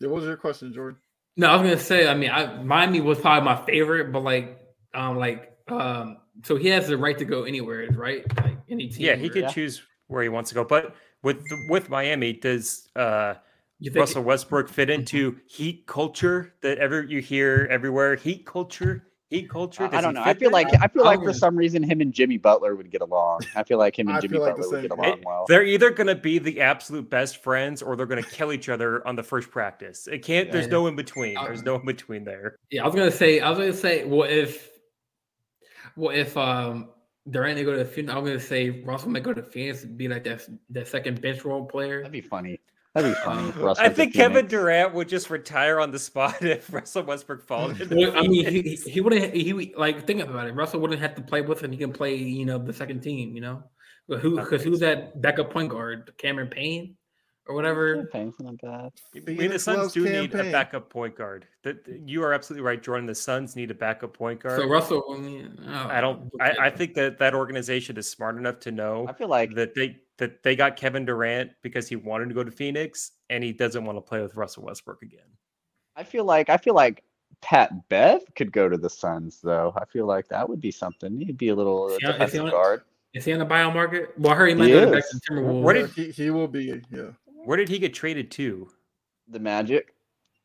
Yeah, 0.00 0.08
what 0.08 0.16
was 0.16 0.24
your 0.24 0.36
question, 0.36 0.72
Jordan? 0.72 0.98
No, 1.36 1.48
I 1.48 1.56
was 1.56 1.62
gonna 1.62 1.78
say. 1.78 2.08
I 2.08 2.14
mean, 2.14 2.30
I, 2.30 2.62
Miami 2.62 3.00
was 3.00 3.18
probably 3.18 3.44
my 3.44 3.64
favorite, 3.66 4.12
but 4.12 4.20
like, 4.24 4.58
um, 4.94 5.16
like, 5.16 5.56
um, 5.68 6.16
so 6.42 6.56
he 6.56 6.68
has 6.68 6.88
the 6.88 6.96
right 6.96 7.16
to 7.18 7.24
go 7.24 7.44
anywhere, 7.44 7.86
right? 7.92 8.24
Like 8.38 8.56
any 8.68 8.88
team. 8.88 9.06
Yeah, 9.06 9.16
he 9.16 9.26
or- 9.28 9.32
could 9.32 9.42
Yeah. 9.42 9.50
choose 9.52 9.82
where 10.08 10.22
he 10.22 10.28
wants 10.28 10.50
to 10.50 10.54
go. 10.54 10.64
But 10.64 10.94
with 11.22 11.42
with 11.68 11.88
Miami, 11.88 12.32
does 12.32 12.88
uh 12.96 13.34
You 13.80 13.90
think 13.90 14.00
Russell 14.00 14.22
Westbrook 14.22 14.68
fit 14.68 14.90
into 14.90 15.36
heat 15.46 15.86
culture 15.86 16.52
that 16.60 16.78
ever 16.78 17.02
you 17.02 17.20
hear 17.20 17.66
everywhere? 17.70 18.14
Heat 18.14 18.44
culture, 18.44 19.06
heat 19.30 19.48
culture. 19.48 19.88
I- 19.90 19.98
I 19.98 20.00
don't 20.02 20.12
know. 20.12 20.22
I 20.22 20.34
feel 20.34 20.50
there? 20.50 20.64
like 20.64 20.82
I 20.82 20.86
feel 20.86 21.02
like 21.02 21.22
for 21.22 21.32
some 21.32 21.56
reason 21.56 21.82
him 21.82 22.02
and 22.02 22.12
Jimmy 22.12 22.36
Butler 22.36 22.76
would 22.76 22.90
get 22.90 23.00
along. 23.00 23.40
I 23.56 23.62
feel 23.62 23.78
like 23.78 23.98
him 23.98 24.08
and 24.08 24.18
I 24.18 24.20
Jimmy 24.20 24.34
feel 24.34 24.42
like 24.42 24.56
Butler 24.56 24.70
would 24.70 24.82
get 24.82 24.90
along 24.90 25.06
It- 25.20 25.24
well. 25.24 25.46
they're 25.48 25.64
either 25.64 25.88
going 25.90 26.08
to 26.08 26.14
be 26.14 26.38
the 26.38 26.60
absolute 26.60 27.08
best 27.08 27.42
friends 27.42 27.80
or 27.80 27.96
they're 27.96 28.04
going 28.06 28.22
to 28.22 28.28
kill 28.30 28.52
each 28.52 28.68
other 28.68 29.06
on 29.08 29.16
the 29.16 29.22
first 29.22 29.50
practice. 29.50 30.06
It 30.08 30.18
can't. 30.22 30.48
Yeah, 30.48 30.52
there's 30.52 30.66
yeah. 30.66 30.72
no 30.72 30.86
in 30.86 30.94
between. 30.94 31.38
Uh, 31.38 31.44
There's 31.44 31.62
no 31.62 31.76
in 31.76 31.86
between 31.86 32.22
there. 32.24 32.56
Yeah, 32.70 32.82
I 32.82 32.86
was 32.86 32.94
gonna 32.94 33.10
say. 33.10 33.40
I 33.40 33.48
was 33.48 33.58
gonna 33.58 33.72
say. 33.72 34.04
What 34.04 34.30
if? 34.30 34.68
What 35.94 36.14
if? 36.16 36.36
Um, 36.36 36.90
Durant 37.30 37.56
they 37.56 37.64
go 37.64 37.74
to 37.74 37.84
Phoenix? 37.84 38.12
I'm 38.14 38.24
gonna 38.24 38.40
say 38.40 38.82
Russell 38.84 39.10
might 39.10 39.22
go 39.22 39.32
to 39.32 39.42
Phoenix 39.42 39.84
and 39.84 39.96
be 39.96 40.08
like 40.08 40.24
that 40.24 40.46
that 40.70 40.88
second 40.88 41.20
bench 41.22 41.44
role 41.46 41.64
player. 41.64 41.98
That'd 42.00 42.12
be 42.12 42.20
funny. 42.20 42.60
That'd 42.94 43.14
be 43.14 43.20
funny. 43.20 43.48
if 43.48 43.78
I 43.78 43.88
think 43.88 44.14
Kevin 44.14 44.36
Phoenix. 44.36 44.50
Durant 44.50 44.94
would 44.94 45.08
just 45.08 45.30
retire 45.30 45.78
on 45.78 45.92
the 45.92 45.98
spot 45.98 46.36
if 46.42 46.72
Russell 46.72 47.04
Westbrook 47.04 47.46
falls. 47.46 47.80
into 47.80 47.94
Well, 47.94 48.18
I 48.18 48.26
mean, 48.26 48.46
he, 48.46 48.74
he 48.74 49.00
wouldn't. 49.00 49.34
He 49.34 49.52
would- 49.52 49.76
like 49.76 50.06
think 50.06 50.20
about 50.20 50.48
it. 50.48 50.54
Russell 50.54 50.80
wouldn't 50.80 51.00
have 51.00 51.14
to 51.14 51.22
play 51.22 51.40
with 51.40 51.62
him. 51.62 51.70
He 51.70 51.78
can 51.78 51.92
play, 51.92 52.16
you 52.16 52.44
know, 52.44 52.58
the 52.58 52.72
second 52.72 53.00
team. 53.00 53.34
You 53.34 53.42
know, 53.42 53.62
but 54.08 54.20
who? 54.20 54.36
Because 54.36 54.64
who's 54.64 54.80
that 54.80 55.20
backup 55.20 55.50
point 55.52 55.70
guard? 55.70 56.12
Cameron 56.18 56.48
Payne 56.48 56.96
or 57.46 57.54
whatever. 57.54 57.96
Cam 57.96 58.06
Payne's 58.06 58.34
not 58.40 58.58
bad. 58.58 58.92
I 59.14 59.30
mean, 59.30 59.50
the 59.50 59.58
Suns 59.58 59.78
loves 59.78 59.94
do 59.94 60.08
need 60.08 60.34
a 60.34 60.50
backup 60.50 60.88
point 60.88 61.16
guard. 61.16 61.46
That 61.62 61.78
you 62.04 62.22
are 62.22 62.32
absolutely 62.32 62.64
right, 62.64 62.82
Jordan. 62.82 63.06
The 63.06 63.14
Suns 63.14 63.56
need 63.56 63.70
a 63.70 63.74
backup 63.74 64.14
point 64.14 64.40
guard. 64.40 64.60
So 64.60 64.68
Russell, 64.68 65.04
I, 65.12 65.18
mean, 65.20 65.58
oh, 65.66 65.88
I 65.88 66.00
don't. 66.00 66.30
I, 66.40 66.54
I 66.60 66.70
think 66.70 66.94
that 66.94 67.18
that 67.18 67.34
organization 67.34 67.96
is 67.96 68.08
smart 68.08 68.36
enough 68.36 68.60
to 68.60 68.72
know 68.72 69.06
I 69.08 69.12
feel 69.12 69.28
like 69.28 69.54
that 69.54 69.74
they 69.74 69.96
that 70.20 70.42
they 70.44 70.54
got 70.54 70.76
Kevin 70.76 71.04
Durant 71.04 71.50
because 71.62 71.88
he 71.88 71.96
wanted 71.96 72.28
to 72.28 72.34
go 72.34 72.44
to 72.44 72.50
Phoenix 72.50 73.12
and 73.28 73.42
he 73.42 73.52
doesn't 73.52 73.84
want 73.84 73.96
to 73.96 74.02
play 74.02 74.22
with 74.22 74.36
Russell 74.36 74.62
Westbrook 74.64 75.02
again. 75.02 75.26
I 75.96 76.04
feel 76.04 76.24
like 76.24 76.48
I 76.48 76.56
feel 76.56 76.74
like 76.74 77.02
Pat 77.40 77.88
Bev 77.88 78.22
could 78.36 78.52
go 78.52 78.68
to 78.68 78.76
the 78.76 78.88
Suns 78.88 79.40
though. 79.42 79.72
I 79.76 79.84
feel 79.86 80.06
like 80.06 80.28
that 80.28 80.48
would 80.48 80.60
be 80.60 80.70
something. 80.70 81.20
He'd 81.20 81.36
be 81.36 81.48
a 81.48 81.54
little 81.54 81.88
Is 81.88 81.98
he 81.98 82.06
on- 82.06 82.12
is 82.12 82.16
he 82.16 82.18
defensive 82.18 82.44
on 82.44 82.50
guard. 82.50 82.82
Is 83.12 83.24
he 83.24 83.32
on 83.32 83.40
the 83.40 83.46
buyout 83.46 83.74
market? 83.74 84.10
Well, 84.16 84.32
I 84.32 84.36
heard 84.36 84.48
he 84.50 84.54
might 84.54 84.66
He 84.66 84.72
go 84.72 84.92
back 84.92 85.02
to 85.10 85.20
Timberwolves. 85.28 85.62
Where 85.62 85.74
did- 85.74 85.90
he, 85.90 86.10
he 86.12 86.30
will 86.30 86.46
be? 86.46 86.80
Yeah. 86.90 87.08
Where 87.44 87.56
did 87.56 87.68
he 87.68 87.78
get 87.78 87.92
traded 87.92 88.30
to? 88.32 88.70
The 89.28 89.40
Magic. 89.40 89.94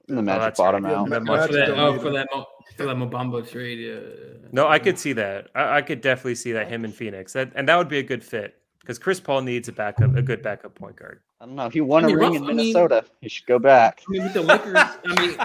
The 0.07 0.17
oh, 0.17 0.21
Magic 0.21 0.41
that's 0.41 0.57
bought 0.57 0.73
him 0.75 0.85
right. 0.85 0.93
out. 0.93 1.09
Yeah, 1.09 1.19
Ma- 1.19 1.45
for 1.45 1.53
that, 1.53 1.69
oh, 1.69 1.99
for 1.99 2.09
that, 2.11 2.27
Mo, 2.33 2.45
for 2.77 2.85
that 2.85 2.95
Mo 2.95 3.07
Bamba 3.07 3.47
trade. 3.47 3.79
Yeah. 3.79 4.49
No, 4.51 4.67
I 4.67 4.79
could 4.79 4.97
see 4.97 5.13
that. 5.13 5.49
I, 5.53 5.77
I 5.77 5.81
could 5.81 6.01
definitely 6.01 6.35
see 6.35 6.53
that 6.53 6.67
him 6.67 6.85
in 6.85 6.91
Phoenix, 6.91 7.33
that, 7.33 7.51
and 7.55 7.67
that 7.67 7.75
would 7.75 7.89
be 7.89 7.99
a 7.99 8.03
good 8.03 8.23
fit 8.23 8.55
because 8.85 8.99
Chris 8.99 9.19
Paul 9.19 9.41
needs 9.41 9.67
a 9.67 9.71
backup, 9.71 10.15
a 10.15 10.21
good 10.21 10.43
backup 10.43 10.75
point 10.75 10.95
guard. 10.95 11.21
I 11.41 11.45
don't 11.47 11.55
know. 11.55 11.69
He 11.69 11.81
won 11.81 12.03
I 12.05 12.07
mean, 12.07 12.15
a 12.15 12.19
ring 12.19 12.29
Russ- 12.33 12.37
in 12.37 12.43
I 12.43 12.47
mean- 12.49 12.57
Minnesota. 12.57 13.05
he 13.21 13.29
should 13.29 13.47
go 13.47 13.57
back. 13.57 14.01
I 14.07 14.11
mean, 14.11 14.23
with 14.23 14.33
the 14.33 14.41
Lakers, 14.43 14.75
I 14.75 15.19
mean, 15.19 15.37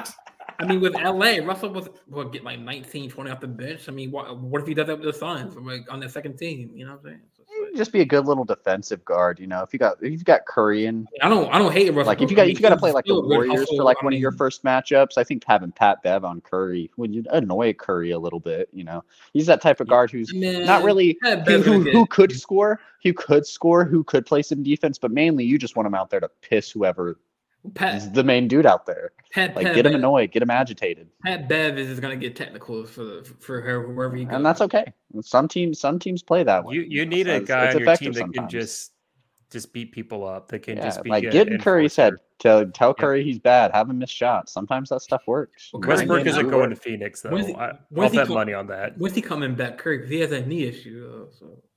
I 0.58 0.64
mean, 0.66 0.80
with 0.80 0.92
LA, 0.94 1.38
Russell 1.42 1.70
was 1.70 1.88
will 2.06 2.28
get 2.28 2.44
like 2.44 2.60
19, 2.60 3.08
20 3.10 3.30
off 3.30 3.40
the 3.40 3.46
bench. 3.48 3.88
I 3.88 3.92
mean, 3.92 4.10
what, 4.10 4.38
what 4.38 4.60
if 4.60 4.68
he 4.68 4.74
does 4.74 4.88
that 4.88 4.98
with 4.98 5.06
the 5.06 5.18
Suns, 5.18 5.56
like 5.56 5.90
on 5.90 6.00
the 6.00 6.08
second 6.08 6.36
team? 6.36 6.72
You 6.74 6.84
know 6.84 6.92
what 6.92 7.00
I'm 7.00 7.04
saying? 7.06 7.20
So 7.70 7.74
it's 7.74 7.78
He'd 7.78 7.78
like- 7.78 7.78
Just 7.80 7.92
be 7.92 8.00
a 8.00 8.04
good 8.04 8.26
little 8.26 8.44
defensive 8.44 9.04
guard. 9.04 9.38
You 9.40 9.46
know, 9.46 9.62
if 9.62 9.72
you 9.72 9.78
got 9.78 9.96
if 10.02 10.10
you've 10.12 10.24
got 10.24 10.46
Curry 10.46 10.86
and 10.86 11.06
I 11.22 11.28
don't, 11.28 11.52
I 11.52 11.58
don't 11.58 11.72
hate 11.72 11.90
Russell. 11.90 12.06
like 12.06 12.20
if 12.22 12.30
you 12.30 12.36
I 12.36 12.38
got 12.38 12.42
mean, 12.46 12.52
if 12.52 12.58
you 12.58 12.62
got 12.62 12.70
to 12.70 12.76
play 12.76 12.92
like 12.92 13.04
the 13.04 13.08
still 13.10 13.18
a 13.18 13.22
good 13.22 13.28
Warriors 13.28 13.60
hustle. 13.60 13.76
for 13.76 13.84
like 13.84 13.98
I 14.00 14.04
one 14.04 14.12
of 14.14 14.20
your 14.20 14.32
first 14.32 14.64
matchups, 14.64 15.16
I 15.16 15.24
think 15.24 15.44
having 15.46 15.72
Pat 15.72 16.02
Bev 16.02 16.24
on 16.24 16.40
Curry 16.40 16.90
would 16.96 17.26
annoy 17.32 17.72
Curry 17.74 18.10
a 18.12 18.18
little 18.18 18.40
bit. 18.40 18.68
You 18.72 18.84
know, 18.84 19.04
he's 19.32 19.46
that 19.46 19.60
type 19.60 19.80
of 19.80 19.88
guard 19.88 20.10
who's 20.10 20.32
man, 20.34 20.64
not 20.66 20.82
really 20.84 21.16
who, 21.22 21.58
who, 21.62 21.90
who 21.90 22.06
could 22.06 22.32
score, 22.32 22.80
who 23.02 23.12
could 23.12 23.46
score, 23.46 23.84
who 23.84 24.04
could 24.04 24.26
play 24.26 24.42
some 24.42 24.62
defense, 24.62 24.98
but 24.98 25.10
mainly 25.10 25.44
you 25.44 25.58
just 25.58 25.76
want 25.76 25.86
him 25.86 25.94
out 25.94 26.10
there 26.10 26.20
to 26.20 26.30
piss 26.42 26.70
whoever 26.70 27.18
is 27.64 27.72
Pat, 27.74 28.14
the 28.14 28.24
main 28.24 28.48
dude 28.48 28.66
out 28.66 28.86
there. 28.86 29.12
Pat, 29.32 29.54
Like 29.54 29.66
Pat, 29.66 29.74
get 29.76 29.86
him 29.86 29.92
Bev- 29.92 30.00
annoyed, 30.00 30.32
get 30.32 30.42
him 30.42 30.50
agitated, 30.50 31.08
Pat 31.24 31.48
Bev 31.48 31.78
is 31.78 32.00
gonna 32.00 32.16
get 32.16 32.34
technicals 32.36 32.90
for 32.90 33.04
the 33.04 33.34
for 33.40 33.60
her 33.60 33.88
wherever 33.92 34.16
he 34.16 34.24
goes. 34.24 34.34
and 34.34 34.44
that's 34.44 34.60
okay. 34.60 34.92
Some 35.20 35.46
teams, 35.48 35.78
some 35.78 35.98
teams 35.98 36.22
play 36.22 36.42
that 36.44 36.64
way. 36.64 36.74
You 36.74 36.82
you 36.82 37.06
need 37.06 37.26
so 37.26 37.36
a 37.36 37.40
guy 37.40 37.66
it's 37.66 37.74
on 37.76 37.80
your 37.82 37.96
team 37.96 38.10
effective 38.10 38.14
that 38.14 38.32
can 38.34 38.48
just 38.48 38.92
just 39.50 39.72
beat 39.72 39.92
people 39.92 40.26
up. 40.26 40.48
That 40.48 40.60
can 40.60 40.76
yeah, 40.78 40.84
just 40.84 41.02
be 41.02 41.10
like 41.10 41.30
get 41.30 41.48
in 41.48 41.58
Curry's 41.60 41.96
head. 41.96 42.12
enforcer. 42.14 42.24
Tell 42.38 42.66
tell 42.70 42.94
Curry 42.94 43.22
he's 43.22 43.38
bad. 43.38 43.70
Have 43.72 43.90
him 43.90 43.98
miss 43.98 44.08
shots. 44.10 44.52
Sometimes 44.52 44.88
that 44.88 45.02
stuff 45.02 45.22
works. 45.26 45.70
Well, 45.72 45.82
Westbrook 45.86 46.24
isn't 46.26 46.44
no. 46.46 46.50
going 46.50 46.70
to 46.70 46.76
Phoenix 46.76 47.20
though. 47.20 47.30
When's 47.30 47.48
he- 47.48 47.54
I, 47.54 47.72
I'll 47.96 48.10
bet 48.10 48.28
co- 48.28 48.34
money 48.34 48.54
on 48.54 48.66
that. 48.68 48.96
When's 48.96 49.14
he 49.14 49.20
coming 49.22 49.54
back, 49.54 49.76
Curry? 49.78 49.98
Because 49.98 50.10
he 50.10 50.20
has 50.20 50.32
a 50.32 50.44
knee 50.46 50.62
issue. 50.64 51.02
Though, 51.02 51.28
so 51.30 51.46
it's 51.58 51.64
like 51.66 51.69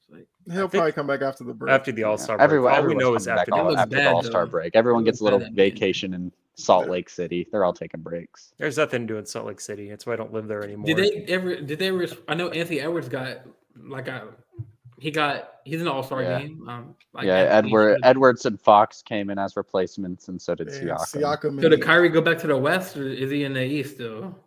He'll 0.52 0.68
probably 0.68 0.91
come 0.91 1.08
back 1.08 1.22
after 1.22 1.44
the 1.44 1.54
break. 1.54 1.72
After 1.74 1.91
the 1.91 2.04
All 2.04 2.18
Star 2.18 2.38
break, 2.38 2.44
Everyone, 2.44 2.74
all 2.74 2.84
we 2.86 2.96
know 2.96 3.16
is 3.16 3.26
coming 3.26 3.39
after 3.39 3.52
the 3.52 3.56
all- 3.58 3.64
That 3.64 3.70
was 3.70 3.76
after 3.78 3.96
the 3.96 4.10
All 4.10 4.24
Star 4.24 4.46
break. 4.46 4.76
Everyone 4.76 5.04
gets 5.04 5.22
a 5.22 5.24
little 5.24 5.39
bad 5.39 5.50
at 5.50 5.56
the 5.56 5.62
vacation 5.70 6.14
in 6.14 6.32
Salt 6.56 6.89
Lake 6.89 7.10
City. 7.10 7.48
They're 7.52 7.64
all 7.64 7.74
taking 7.74 8.02
breaks. 8.02 8.54
There's 8.58 8.78
nothing 8.78 9.08
to 9.08 9.14
do 9.14 9.18
in 9.20 9.26
Salt 9.26 9.46
Lake 9.48 9.62
City. 9.62 9.89
That's 9.89 10.06
why 10.06 10.14
I 10.14 10.16
don't 10.18 10.34
live 10.34 10.48
there 10.48 10.64
anymore. 10.64 10.86
Did 10.86 10.98
they 10.98 11.34
ever? 11.34 11.56
Did 11.62 11.80
they 11.80 11.88
ever? 11.88 12.08
I 12.28 12.36
know 12.36 12.50
Anthony 12.50 12.82
Edwards 12.82 13.08
got 13.10 13.41
like 13.82 14.08
a. 14.08 14.28
He 15.00 15.12
got. 15.12 15.50
He's 15.66 15.80
in 15.80 15.86
the 15.86 15.91
All 15.91 16.04
Star 16.04 16.22
Yeah. 16.22 16.39
game. 16.39 16.68
Um, 16.68 16.96
like 17.14 17.26
yeah, 17.26 17.36
Anthony 17.38 17.70
Edward 17.72 17.82
Edwards. 17.89 18.02
Edwards 18.04 18.46
and 18.46 18.62
Fox 18.62 19.02
came 19.02 19.30
in 19.30 19.39
as 19.39 19.56
replacements, 19.56 20.28
and 20.28 20.41
so 20.41 20.56
did 20.56 20.68
And 20.68 20.89
Siakam. 20.89 21.22
Siakam 21.22 21.41
So 21.41 21.48
and- 21.48 21.62
did 21.62 21.82
Kyrie 21.82 22.10
go 22.10 22.22
back 22.22 22.38
to 22.39 22.48
the 22.48 22.58
West, 22.58 22.98
or 22.98 23.08
is 23.08 23.32
he 23.32 23.44
in 23.46 23.54
the 23.54 23.64
East 23.64 23.96
still? 23.96 24.38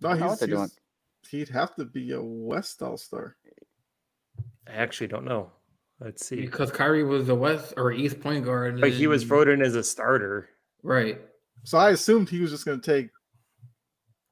No, 0.00 0.12
know 0.14 0.28
he's, 0.30 0.38
doing. 0.40 0.50
he's- 0.60 0.78
he'd 1.30 1.48
have 1.50 1.74
to 1.76 1.84
be 1.84 2.12
a 2.12 2.22
West 2.22 2.82
All 2.82 2.96
Star. 2.96 3.36
I 4.66 4.72
actually 4.72 5.08
don't 5.08 5.24
know. 5.24 5.50
Let's 6.00 6.26
see. 6.26 6.36
Because 6.36 6.70
Kyrie 6.70 7.04
was 7.04 7.26
the 7.26 7.34
West 7.34 7.74
or 7.76 7.92
East 7.92 8.20
point 8.20 8.44
guard. 8.44 8.80
But 8.80 8.92
he 8.92 9.06
was 9.06 9.22
voted 9.22 9.60
in 9.60 9.64
as 9.66 9.74
a 9.76 9.82
starter. 9.84 10.48
right. 10.82 11.20
So 11.66 11.78
I 11.78 11.90
assumed 11.92 12.28
he 12.28 12.40
was 12.40 12.50
just 12.50 12.66
going 12.66 12.78
to 12.78 12.84
take 12.94 13.08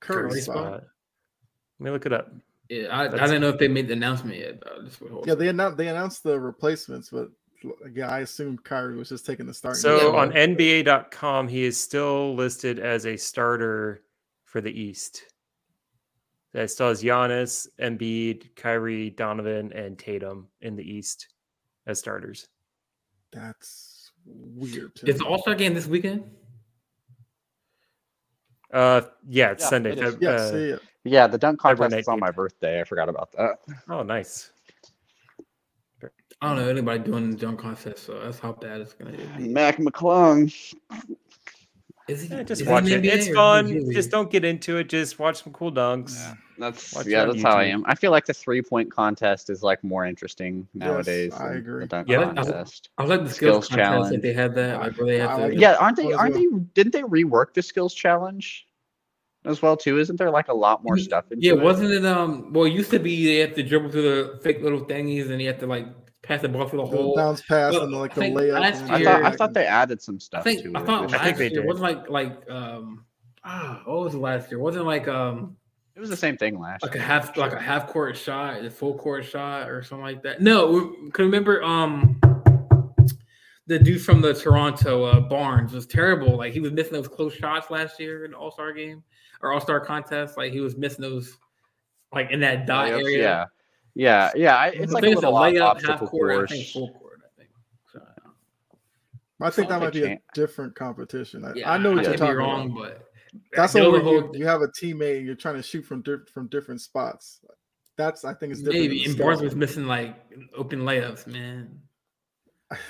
Curry's 0.01 0.33
Curry's 0.33 0.45
spot. 0.45 0.57
spot. 0.57 0.85
Let 1.80 1.85
me 1.85 1.91
look 1.91 2.05
it 2.05 2.12
up. 2.12 2.30
Yeah, 2.68 2.89
I, 2.89 3.05
I 3.05 3.09
That's- 3.09 3.30
didn't 3.30 3.41
know 3.43 3.49
if 3.49 3.59
they 3.59 3.68
made 3.68 3.89
the 3.89 3.95
announcement 3.95 4.37
yet. 4.39 4.61
Though. 4.62 4.83
Just 4.85 5.01
wait, 5.01 5.11
hold 5.12 5.26
Yeah, 5.26 5.35
they 5.35 5.49
announced 5.49 5.76
they 5.78 5.89
announced 5.89 6.22
the 6.24 6.39
replacements, 6.39 7.09
but 7.11 7.30
yeah, 7.95 8.09
I 8.11 8.20
assumed 8.20 8.64
Kyrie 8.64 8.97
was 8.97 9.09
just 9.09 9.24
taking 9.24 9.47
the 9.47 9.55
start. 9.55 9.76
So 9.76 9.99
spot. 9.99 10.14
on 10.14 10.33
NBA.com, 10.33 11.49
he 11.49 11.64
is 11.64 11.80
still 11.80 12.35
listed 12.35 12.78
as 12.78 13.07
a 13.07 13.16
starter 13.16 14.03
for 14.45 14.61
the 14.61 14.70
East. 14.70 15.22
That 16.53 16.71
still 16.71 16.89
has 16.89 17.03
Giannis, 17.03 17.67
Embiid, 17.81 18.55
Kyrie, 18.57 19.11
Donovan, 19.11 19.73
and 19.73 19.99
Tatum 19.99 20.49
in 20.61 20.77
the 20.77 20.83
East 20.85 21.29
as 21.87 21.99
starters. 21.99 22.47
that's 23.33 24.13
weird. 24.27 24.95
to 24.97 25.07
Is 25.09 25.19
the. 25.19 25.25
All 25.25 25.39
Star 25.41 25.55
game 25.55 25.73
this 25.75 25.87
weekend? 25.87 26.25
Uh, 28.73 29.03
yeah, 29.29 29.51
it's 29.53 29.65
Yeah, 29.65 29.69
Sunday. 29.71 29.93
it 29.93 29.99
is. 29.99 30.15
Feb- 30.17 30.23
Yes, 30.23 30.53
uh, 30.53 30.57
yeah, 30.57 30.67
yeah. 30.67 30.77
Yeah, 31.05 31.27
the 31.27 31.39
dunk 31.39 31.59
contest 31.59 31.95
is 31.97 32.09
on 32.09 32.21
my 32.21 32.31
birthday. 32.31 32.81
I 32.81 32.85
forgot 32.85 33.09
about 33.09 33.33
that. 33.33 33.59
oh, 33.89 34.03
nice. 34.03 34.51
I 36.41 36.49
don't 36.49 36.57
know 36.57 36.69
anybody 36.69 36.99
doing 37.03 37.31
the 37.31 37.37
dunk 37.37 37.61
contest, 37.61 38.05
so 38.05 38.19
that's 38.21 38.39
how 38.39 38.53
bad 38.53 38.81
it's 38.81 38.93
gonna 38.95 39.13
be. 39.37 39.49
Mac 39.49 39.77
McClung. 39.79 40.53
Is 42.13 42.23
he? 42.23 42.29
Yeah, 42.35 42.43
just 42.43 42.63
he 42.63 42.69
watch 42.69 42.87
it. 42.89 43.03
NBA 43.03 43.13
It's 43.13 43.29
fun. 43.35 43.67
he 43.67 43.93
Just 43.93 44.11
don't 44.11 44.31
get 44.31 44.45
into 44.45 44.77
it. 44.79 44.89
Just 44.89 45.19
watch 45.19 45.43
some 45.43 45.53
cool 45.53 45.73
dunks. 45.73 46.37
That's 46.59 46.95
Watch 46.95 47.07
yeah, 47.07 47.23
on 47.23 47.29
that's 47.31 47.43
how 47.43 47.57
I 47.57 47.65
YouTube. 47.65 47.73
am. 47.73 47.85
I 47.87 47.95
feel 47.97 48.11
like 48.13 48.27
the 48.27 48.35
three 48.35 48.63
point 48.63 48.93
contest 48.93 49.51
is 49.51 49.63
like 49.63 49.83
more 49.83 50.05
interesting 50.07 50.69
nowadays. 50.75 51.33
I 51.35 51.49
than 51.49 51.57
agree. 51.59 51.81
The 51.81 51.87
dunk 51.89 52.09
Yeah. 52.09 52.21
I 52.21 52.25
like- 52.27 52.35
contest. 52.37 52.91
I 52.99 53.05
like 53.05 53.25
the 53.25 53.31
skills, 53.31 53.65
Skills 53.65 53.69
contest 53.69 53.89
challenge. 53.91 54.11
that 54.13 54.23
they 54.23 54.33
had 54.33 54.55
that, 54.55 54.79
like 54.81 54.97
where 54.97 55.07
they 55.07 55.19
had 55.19 55.31
I 55.31 55.49
to. 55.51 55.57
Yeah, 55.57 55.75
aren't 55.81 55.97
they? 55.97 56.13
Aren't 56.13 56.35
they? 56.35 56.47
Didn't 56.75 56.93
they 56.93 57.03
rework 57.03 57.55
the 57.55 57.63
skills 57.63 57.95
challenge 57.95 58.67
as 59.45 59.61
well 59.63 59.77
too? 59.77 59.99
Isn't 59.99 60.17
there 60.17 60.31
like 60.31 60.49
a 60.49 60.55
lot 60.55 60.85
more 60.85 60.97
Ye- 60.99 61.03
stuff 61.05 61.25
into 61.33 61.45
Yeah, 61.45 61.55
it? 61.55 61.61
wasn't 61.61 61.91
it? 61.93 62.05
Um, 62.05 62.53
well, 62.53 62.65
it 62.67 62.71
used 62.73 62.91
to 62.91 63.01
be 63.01 63.25
they 63.27 63.39
had 63.39 63.57
to 63.57 63.63
dribble 63.65 63.91
through 63.91 64.03
the 64.03 64.39
fake 64.43 64.61
little 64.63 64.85
thingies, 64.85 65.31
and 65.31 65.41
you 65.43 65.49
have 65.49 65.59
to 65.61 65.67
like 65.67 65.87
pass 66.33 66.43
the 66.43 66.49
ball 66.49 66.68
through 66.68 66.80
the 66.85 66.91
The 66.91 66.97
hole. 66.97 67.16
bounce 67.16 67.43
pass 67.43 67.72
Well, 67.72 67.83
and 67.83 67.93
like 67.93 68.14
the 68.14 68.20
think 68.20 68.37
layup. 68.37 68.61
last 68.61 68.83
and 68.83 68.91
I 68.93 69.05
thought 69.05 69.22
I 69.24 69.30
thought 69.37 69.53
they 69.55 69.66
added 69.66 70.01
some 70.01 70.18
stuff 70.18 70.41
I 70.41 70.45
think 70.45 70.62
to 70.62 70.72
I 70.74 70.80
it. 70.80 70.87
thought 70.87 71.05
I 71.05 71.07
last 71.07 71.24
think 71.24 71.37
they 71.39 71.51
year 71.51 71.61
did. 71.61 71.66
wasn't 71.66 71.83
like 71.85 72.09
like 72.09 72.51
um 72.51 73.05
ah 73.45 73.83
what 73.85 74.01
was 74.01 74.14
it 74.14 74.18
last 74.18 74.51
year? 74.51 74.59
Wasn't 74.61 74.87
like 74.87 75.09
um 75.09 75.57
it 75.95 76.01
was 76.01 76.09
the 76.09 76.16
same 76.16 76.37
thing 76.39 76.59
last 76.59 76.83
like 76.83 76.95
a 76.95 76.99
year. 76.99 77.07
half 77.07 77.37
like 77.37 77.53
a 77.53 77.61
half 77.61 77.87
court 77.89 78.16
shot, 78.16 78.64
a 78.64 78.70
full 78.70 78.95
court 78.99 79.24
shot, 79.24 79.68
or 79.68 79.83
something 79.83 80.05
like 80.05 80.22
that. 80.22 80.41
No, 80.41 80.95
can 81.12 81.24
remember 81.26 81.62
um 81.62 82.18
the 83.66 83.78
dude 83.78 84.03
from 84.03 84.20
the 84.20 84.35
Toronto 84.35 85.05
uh, 85.05 85.20
Barnes 85.20 85.72
was 85.72 85.87
terrible. 85.87 86.37
Like 86.37 86.53
he 86.53 86.61
was 86.61 86.72
missing 86.72 86.95
those 86.95 87.09
close 87.09 87.33
shots 87.35 87.70
last 87.70 88.01
year 88.01 88.24
in 88.24 88.35
All 88.35 88.51
Star 88.51 88.72
game 88.72 89.03
or 89.41 89.53
All 89.53 89.61
Star 89.61 89.80
contest. 89.80 90.37
Like 90.37 90.53
he 90.53 90.61
was 90.61 90.76
missing 90.76 91.03
those 91.03 91.37
like 92.12 92.30
in 92.30 92.41
that 92.41 92.66
dot 92.66 92.87
Layups, 92.89 93.03
area. 93.03 93.22
Yeah, 93.22 93.45
yeah, 93.95 94.30
yeah. 94.34 94.57
I- 94.57 94.68
It's 94.68 94.93
I 94.93 94.95
like 94.95 95.03
a 95.05 95.07
think 95.07 95.16
little 95.16 95.32
layup, 95.34 95.59
half 95.61 95.76
obstacle 95.76 96.09
court, 96.09 96.51
I 96.51 96.55
think 96.55 96.68
full 96.68 96.90
court. 96.93 97.20
I 97.24 97.28
think. 97.38 97.51
So, 97.93 98.01
I 99.40 99.51
think 99.51 99.68
that 99.68 99.80
might 99.80 99.93
be 99.93 100.05
a 100.05 100.20
different 100.34 100.74
competition. 100.74 101.45
I, 101.45 101.53
yeah, 101.55 101.70
I 101.72 101.78
know 101.78 101.90
what 101.90 101.99
I 102.01 102.03
you're 102.03 102.11
could 102.12 102.20
be 102.20 102.26
talking 102.26 102.36
wrong, 102.36 102.70
about. 102.72 102.82
but 102.82 103.09
That's 103.55 103.72
the 103.72 103.84
only 103.84 104.01
you, 104.11 104.30
you 104.34 104.47
have 104.47 104.62
a 104.62 104.68
teammate 104.68 105.18
and 105.18 105.26
you're 105.26 105.34
trying 105.34 105.57
to 105.57 105.62
shoot 105.62 105.82
from 105.82 106.03
di- 106.03 106.24
from 106.32 106.47
different 106.49 106.80
spots. 106.80 107.40
That's 107.97 108.24
I 108.24 108.34
think 108.34 108.53
it's 108.53 108.61
different. 108.62 108.80
maybe. 108.80 109.03
than 109.03 109.11
And 109.12 109.18
Barnes 109.20 109.43
was 109.43 109.55
missing 109.55 109.86
like 109.86 110.16
open 110.57 110.80
layups, 110.80 111.26
man. 111.26 111.80
Just 112.70 112.80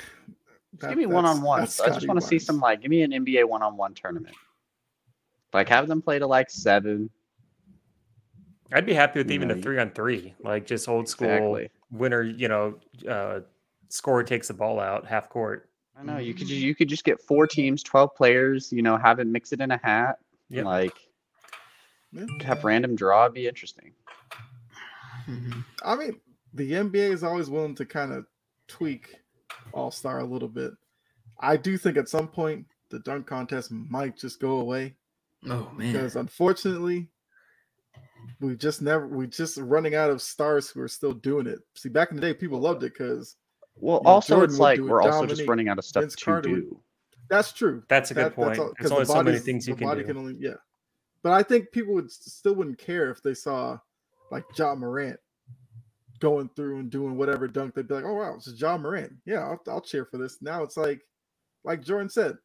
That- 0.81 0.89
give 0.91 0.99
me 0.99 1.07
one 1.07 1.25
on 1.27 1.43
one. 1.43 1.61
I 1.63 1.65
just 1.65 2.07
want 2.09 2.21
to 2.21 2.27
see 2.27 2.39
some 2.39 2.59
like 2.61 2.81
give 2.83 2.91
me 2.91 3.03
an 3.03 3.11
NBA 3.11 3.47
one 3.49 3.63
on 3.63 3.77
one 3.77 3.95
tournament. 3.95 4.35
Like 5.53 5.69
have 5.69 5.87
them 5.89 6.01
play 6.01 6.19
to 6.19 6.27
like 6.27 6.49
seven. 6.51 7.11
I'd 8.73 8.87
be 8.87 8.95
happy 8.95 9.21
with 9.21 9.29
You 9.29 9.35
even 9.35 9.49
know, 9.49 9.55
a 9.55 9.61
three 9.63 9.79
on 9.79 9.91
three, 9.91 10.35
like 10.41 10.67
just 10.67 10.89
old 10.89 11.09
school 11.09 11.29
Exactly. 11.29 11.71
winner. 11.91 12.23
You 12.23 12.49
know, 12.49 12.79
uh, 13.09 13.41
scorer 13.89 14.23
takes 14.25 14.49
the 14.49 14.55
ball 14.55 14.81
out 14.81 15.07
half 15.07 15.29
court. 15.29 15.69
I 15.99 16.03
know 16.03 16.19
you 16.19 16.33
could 16.35 16.47
ju- 16.47 16.55
you 16.57 16.75
could 16.75 16.89
just 16.89 17.05
get 17.05 17.21
four 17.21 17.47
teams, 17.47 17.83
twelve 17.83 18.15
players. 18.15 18.73
You 18.73 18.83
know, 18.83 18.97
have 18.97 19.19
it 19.21 19.27
mix 19.27 19.53
it 19.53 19.61
in 19.61 19.71
a 19.71 19.79
hat. 19.83 20.19
Yep. 20.49 20.65
Like 20.65 20.97
Yeah. 22.13 22.27
have 22.45 22.65
random 22.65 22.95
draw 22.97 23.29
be 23.29 23.47
interesting. 23.47 23.93
I 25.85 25.95
mean, 25.97 26.21
the 26.55 26.73
NBA 26.73 27.13
is 27.13 27.23
always 27.23 27.49
willing 27.49 27.75
to 27.77 27.85
kind 27.87 28.13
of 28.13 28.27
tweak 28.69 29.17
All 29.73 29.91
Star 29.91 30.19
a 30.21 30.25
little 30.25 30.49
bit. 30.49 30.73
I 31.41 31.57
do 31.57 31.77
think 31.77 31.97
at 31.97 32.09
some 32.09 32.29
point 32.29 32.67
the 32.91 32.99
dunk 33.01 33.27
contest 33.27 33.71
might 33.71 34.17
just 34.17 34.41
go 34.41 34.61
away 34.61 34.95
Oh 35.49 35.71
man. 35.77 35.93
because 35.93 36.17
unfortunately 36.17 37.09
we 38.43 38.57
just 38.57 38.83
never 38.83 39.07
we 39.07 39.27
just 39.27 39.57
running 39.57 39.95
out 39.95 40.11
of 40.11 40.21
stars 40.21 40.69
who 40.69 40.81
are 40.81 40.89
still 40.89 41.13
doing 41.13 41.47
it. 41.47 41.61
See, 41.77 41.89
back 41.89 42.11
in 42.11 42.17
the 42.17 42.21
day, 42.21 42.35
people 42.35 42.59
loved 42.61 42.83
it 42.83 42.93
because 42.93 43.37
Well, 43.77 43.99
You 43.99 44.03
know, 44.05 44.11
also 44.11 44.35
Jordan 44.37 44.51
it's 44.51 44.59
like 44.61 44.81
we're 44.81 45.01
also 45.01 45.25
just 45.27 45.47
running 45.49 45.69
out 45.69 45.79
of 45.79 45.85
stuff 45.85 46.03
Vince 46.03 46.17
to 46.17 46.25
Carter 46.25 46.49
do. 46.51 46.81
that's 47.31 47.53
true. 47.53 47.83
That's 47.89 48.11
a 48.11 48.15
good 48.15 48.25
That- 48.27 48.35
point. 48.35 48.59
all- 48.59 48.67
There's 48.79 48.91
'cause 48.91 48.93
only 48.93 49.05
the 49.05 49.13
so 49.13 49.23
many 49.23 49.39
things 49.39 49.67
you 49.67 49.75
the 49.75 49.79
can 49.79 49.89
body 49.89 50.01
do. 50.03 50.07
can 50.09 50.17
only 50.19 50.35
yeah. 50.35 50.57
But 51.23 51.33
I 51.33 51.43
think 51.43 51.71
people 51.71 51.95
would 51.95 52.11
still 52.11 52.55
wouldn't 52.55 52.79
care 52.79 53.11
if 53.11 53.23
they 53.23 53.33
saw 53.35 53.79
like 54.31 54.45
Ja 54.59 54.75
Morant 54.75 55.19
going 56.19 56.49
through 56.57 56.79
and 56.79 56.91
doing 56.91 57.17
whatever 57.17 57.47
dunk. 57.49 57.75
They'd 57.75 57.87
be 57.89 57.95
like, 57.95 58.05
"Oh 58.05 58.15
wow, 58.15 58.35
it's 58.37 58.49
Ja 58.61 58.77
Morant. 58.77 59.13
Yeah, 59.25 59.41
I'll, 59.49 59.63
I'll 59.69 59.81
cheer 59.81 60.05
for 60.05 60.19
this." 60.19 60.43
Now 60.43 60.63
it's 60.63 60.77
like, 60.77 61.01
like 61.65 61.83
Jordan 61.83 62.09
said, 62.09 62.37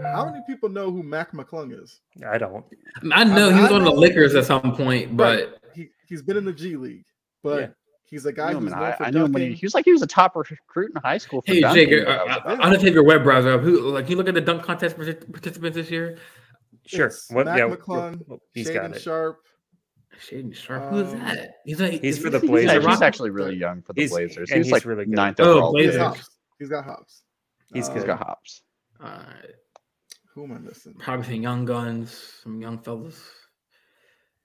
how 0.00 0.24
many 0.26 0.42
people 0.46 0.68
know 0.68 0.90
who 0.90 1.02
Mac 1.02 1.32
McClung 1.32 1.78
is? 1.82 2.00
I 2.26 2.38
don't. 2.38 2.64
I 3.12 3.24
know 3.24 3.48
I- 3.50 3.52
he 3.54 3.60
was 3.60 3.70
I 3.70 3.74
on 3.74 3.84
the 3.84 3.90
know- 3.90 3.96
Lakers 3.96 4.34
at 4.34 4.44
some 4.44 4.74
point, 4.76 5.16
but 5.16 5.58
He 5.74 5.88
he's 6.08 6.22
been 6.22 6.36
in 6.36 6.44
the 6.44 6.52
G 6.52 6.76
League, 6.76 7.04
but 7.42 7.60
Yeah. 7.60 7.66
he's 8.04 8.26
a 8.26 8.28
I 8.28 8.32
guy 8.32 8.52
who's 8.52 8.58
in 8.64 8.70
known 8.70 8.78
high, 8.78 8.92
for 8.92 9.04
I 9.04 9.10
knew 9.10 9.24
him 9.24 9.32
when 9.32 9.42
he, 9.42 9.52
he, 9.54 9.64
was 9.66 9.74
like 9.74 9.84
he 9.84 9.92
was 9.92 10.02
a 10.02 10.06
top 10.06 10.36
recruit 10.36 10.92
in 10.94 11.00
high 11.02 11.18
school. 11.18 11.42
For 11.42 11.52
hey 11.52 11.60
dunking, 11.60 11.88
Jake, 11.90 12.06
I, 12.06 12.12
I 12.16 12.24
was 12.24 12.60
I, 12.60 12.68
like, 12.68 12.80
take 12.80 12.94
your 12.94 13.04
web 13.04 13.22
browser 13.24 13.52
up. 13.54 13.62
Who 13.62 13.80
like 13.90 14.08
you 14.10 14.16
look 14.16 14.28
at 14.28 14.34
the 14.34 14.40
dunk 14.40 14.62
contest 14.62 14.96
participants 14.96 15.76
this 15.76 15.90
year? 15.90 16.18
Sure. 16.86 17.06
It's 17.06 17.30
What? 17.30 17.46
Mac 17.46 17.58
Yeah. 17.58 17.68
McClung, 17.68 18.20
He's 18.54 18.68
Shaden 18.68 18.74
got 18.74 18.96
it. 18.96 19.00
Sharp. 19.02 19.38
Shaedon 20.20 20.54
Sharpe. 20.54 20.90
Who 20.90 21.00
is 21.00 21.12
Um, 21.12 21.20
that? 21.20 21.54
He's 21.64 21.80
like 21.80 22.00
he's 22.02 22.18
for 22.18 22.28
the 22.28 22.38
Blazers. 22.40 22.70
yeah, 22.72 22.76
Rocket? 22.78 22.90
he's 22.90 23.02
actually 23.02 23.30
really 23.30 23.56
young 23.56 23.80
for 23.82 23.92
the 23.94 24.02
He's- 24.02 24.10
Blazers. 24.10 24.50
and 24.50 24.58
He 24.58 24.64
he's 24.64 24.72
like 24.72 24.84
really 24.84 25.04
good. 25.06 25.14
ninth 25.14 25.40
Oh, 25.40 25.44
overall. 25.44 25.76
He's 25.76 25.86
Blazers. 25.86 25.96
pick. 25.96 26.02
hops. 26.06 26.30
He's 26.58 26.68
got 26.68 26.84
hops. 26.84 27.22
He's 27.72 27.88
Uh, 27.88 27.92
He's 27.94 28.02
good. 28.02 28.06
got 28.08 28.18
hops. 28.18 28.62
Alright. 29.02 29.54
Who 30.34 30.44
am 30.44 30.52
I 30.52 30.58
missing? 30.58 30.94
Probably 30.98 31.26
some 31.26 31.42
young 31.42 31.64
guns, 31.64 32.38
some 32.42 32.60
young 32.60 32.78
fellas. 32.78 33.22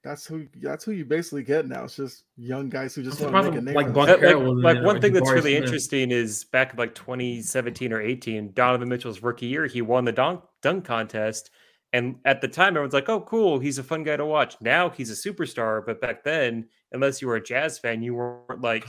That's 0.04 0.26
who. 0.26 0.46
That's 0.62 0.84
who 0.84 0.92
you 0.92 1.04
basically 1.04 1.42
get 1.42 1.66
now. 1.66 1.84
It's 1.84 1.96
just 1.96 2.24
young 2.36 2.68
guys 2.68 2.94
who 2.94 3.02
just 3.02 3.20
I'm 3.20 3.32
want 3.32 3.46
to 3.46 3.50
make 3.52 3.60
a 3.60 3.64
name. 3.64 3.74
like, 3.74 3.86
for 3.88 3.92
Buck- 3.92 4.06
themselves. 4.06 4.24
Uh, 4.24 4.28
Carroll 4.38 4.62
like, 4.62 4.76
like 4.76 4.84
one 4.84 5.00
thing 5.00 5.12
that's 5.12 5.30
really 5.30 5.56
interesting 5.56 6.10
is 6.12 6.44
back 6.44 6.72
in 6.72 6.78
like 6.78 6.94
2017 6.94 7.92
or 7.92 8.00
18, 8.00 8.52
Donovan 8.52 8.88
Mitchell's 8.88 9.22
rookie 9.22 9.46
year, 9.46 9.66
he 9.66 9.82
won 9.82 10.04
the 10.04 10.12
dunk 10.12 10.42
dunk 10.62 10.84
contest, 10.84 11.50
and 11.92 12.16
at 12.24 12.40
the 12.40 12.48
time 12.48 12.68
everyone's 12.68 12.94
like, 12.94 13.08
"Oh, 13.08 13.20
cool, 13.22 13.58
he's 13.58 13.78
a 13.78 13.82
fun 13.82 14.04
guy 14.04 14.16
to 14.16 14.24
watch." 14.26 14.56
Now 14.60 14.88
he's 14.88 15.10
a 15.10 15.30
superstar, 15.30 15.84
but 15.84 16.00
back 16.00 16.22
then, 16.22 16.68
unless 16.92 17.20
you 17.20 17.26
were 17.28 17.36
a 17.36 17.42
Jazz 17.42 17.78
fan, 17.78 18.00
you 18.02 18.14
weren't 18.14 18.60
like 18.60 18.86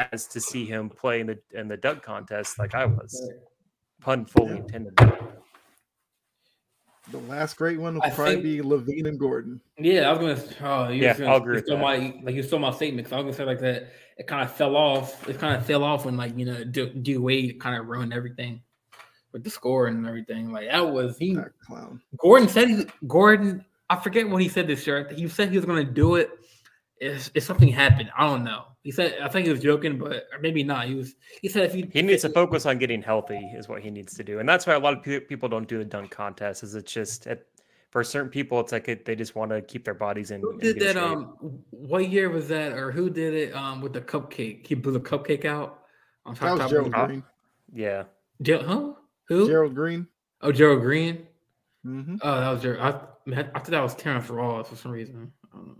jazzed 0.00 0.32
to 0.32 0.40
see 0.40 0.64
him 0.64 0.88
play 0.90 1.20
in 1.20 1.26
the 1.28 1.38
in 1.52 1.68
the 1.68 1.76
dunk 1.76 2.02
contest 2.02 2.58
like 2.58 2.74
I 2.74 2.86
was. 2.86 3.30
Pun 4.00 4.24
fully 4.26 4.54
Yeah. 4.54 4.60
intended. 4.60 4.98
The 7.12 7.18
last 7.18 7.56
great 7.56 7.78
one 7.80 7.94
will 7.94 8.02
I 8.02 8.10
probably 8.10 8.34
think- 8.34 8.44
be 8.44 8.60
LaVine 8.60 9.06
and 9.06 9.18
Gordon. 9.18 9.60
Yeah, 9.78 10.10
I 10.10 10.12
was 10.12 10.42
gonna. 10.42 10.54
Oh, 10.62 10.88
you 10.90 11.02
Yeah, 11.02 11.16
gonna, 11.16 11.30
I'll 11.30 11.36
agree 11.36 11.54
you 11.56 11.62
with 11.62 11.66
that. 11.66 11.78
my 11.78 12.20
like 12.22 12.34
you 12.34 12.42
stole 12.42 12.58
my 12.58 12.72
statement. 12.72 13.06
'cause 13.06 13.12
I 13.12 13.16
was 13.18 13.24
gonna 13.24 13.34
say 13.36 13.44
like 13.44 13.60
that. 13.60 13.92
It 14.18 14.26
kind 14.26 14.42
of 14.42 14.52
fell 14.52 14.74
off. 14.76 15.28
It 15.28 15.38
kind 15.38 15.54
of 15.56 15.64
fell 15.66 15.84
off 15.84 16.04
when 16.04 16.16
like 16.16 16.36
you 16.36 16.46
know 16.46 16.64
D, 16.64 16.86
D 16.90 17.16
Wade 17.18 17.60
kind 17.60 17.78
of 17.80 17.86
ruined 17.86 18.12
everything 18.12 18.60
with 19.32 19.44
the 19.44 19.50
score 19.50 19.86
and 19.86 20.06
everything. 20.06 20.50
Like 20.50 20.68
that 20.70 20.80
was 20.80 21.16
he. 21.18 21.34
That 21.36 21.52
clown. 21.60 22.00
Gordon 22.18 22.48
said 22.48 22.68
he, 22.68 22.86
Gordon. 23.06 23.64
I 23.88 23.96
forget 24.00 24.28
what 24.28 24.42
he 24.42 24.48
said 24.48 24.66
this 24.66 24.84
year. 24.84 25.08
He 25.14 25.28
said 25.28 25.50
he 25.50 25.56
was 25.56 25.64
going 25.64 25.86
to 25.86 25.92
do 25.92 26.16
it. 26.16 26.30
If, 27.00 27.30
if 27.34 27.42
something 27.44 27.68
happened, 27.68 28.10
I 28.16 28.26
don't 28.26 28.44
know. 28.44 28.64
He 28.82 28.90
said 28.90 29.16
I 29.22 29.28
think 29.28 29.46
he 29.46 29.52
was 29.52 29.60
joking, 29.62 29.98
but 29.98 30.26
or 30.32 30.38
maybe 30.40 30.62
not. 30.62 30.86
He 30.86 30.94
was. 30.94 31.14
He 31.42 31.48
said 31.48 31.64
if 31.64 31.74
he 31.74 31.88
He 31.92 32.02
needs 32.02 32.22
to 32.22 32.28
focus 32.30 32.64
on 32.66 32.78
getting 32.78 33.02
healthy, 33.02 33.38
is 33.54 33.68
what 33.68 33.82
he 33.82 33.90
needs 33.90 34.14
to 34.14 34.24
do, 34.24 34.38
and 34.38 34.48
that's 34.48 34.66
why 34.66 34.74
a 34.74 34.78
lot 34.78 34.94
of 34.96 35.02
pe- 35.02 35.20
people 35.20 35.48
don't 35.48 35.68
do 35.68 35.78
the 35.78 35.84
dunk 35.84 36.10
contest. 36.10 36.62
Is 36.62 36.74
it's 36.74 36.92
just 36.92 37.26
at, 37.26 37.46
for 37.90 38.02
certain 38.04 38.30
people, 38.30 38.60
it's 38.60 38.72
like 38.72 38.88
it, 38.88 39.04
they 39.04 39.14
just 39.16 39.34
want 39.34 39.50
to 39.50 39.60
keep 39.60 39.84
their 39.84 39.94
bodies 39.94 40.30
in. 40.30 40.40
Who 40.40 40.56
did 40.58 40.78
good 40.78 40.82
that? 40.88 40.94
shape. 40.94 41.02
Um, 41.02 41.58
what 41.70 42.08
year 42.08 42.30
was 42.30 42.48
that? 42.48 42.72
Or 42.72 42.90
who 42.92 43.10
did 43.10 43.34
it? 43.34 43.54
Um, 43.56 43.80
with 43.80 43.92
the 43.92 44.00
cupcake, 44.00 44.66
he 44.66 44.74
blew 44.74 44.92
the 44.92 45.00
cupcake 45.00 45.44
out 45.44 45.80
on 46.24 46.34
That 46.34 46.40
top. 46.40 46.50
was 46.52 46.60
top 46.60 46.70
Gerald 46.70 46.86
of 46.88 46.94
Huh? 46.94 47.06
Green. 47.06 47.22
yeah, 47.72 48.04
Ger- 48.42 48.62
huh? 48.64 48.92
Who? 49.28 49.46
Gerald 49.48 49.74
Green. 49.74 50.06
Oh, 50.42 50.52
Gerald 50.52 50.82
Green. 50.82 51.26
hmm 51.82 52.16
Oh, 52.22 52.40
that 52.40 52.50
was 52.52 52.62
Gerald. 52.62 52.82
I, 53.26 53.28
man, 53.30 53.50
I 53.54 53.58
thought 53.58 53.70
that 53.70 53.82
was 53.82 53.94
Terrence 53.96 54.30
Ross 54.30 54.68
for 54.68 54.76
some 54.76 54.92
reason. 54.92 55.32
I 55.52 55.56
don't 55.56 55.66
know. 55.68 55.76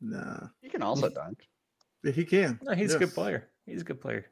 Nah, 0.00 0.48
He 0.60 0.68
can 0.68 0.82
also 0.82 1.08
dunk. 1.08 1.48
Yeah, 2.04 2.12
he 2.12 2.24
can. 2.24 2.58
no, 2.62 2.72
he's 2.74 2.94
a 2.94 2.98
good 2.98 3.12
player. 3.14 3.48
He's 3.66 3.80
a 3.82 3.84
good 3.84 4.00
player. 4.00 4.26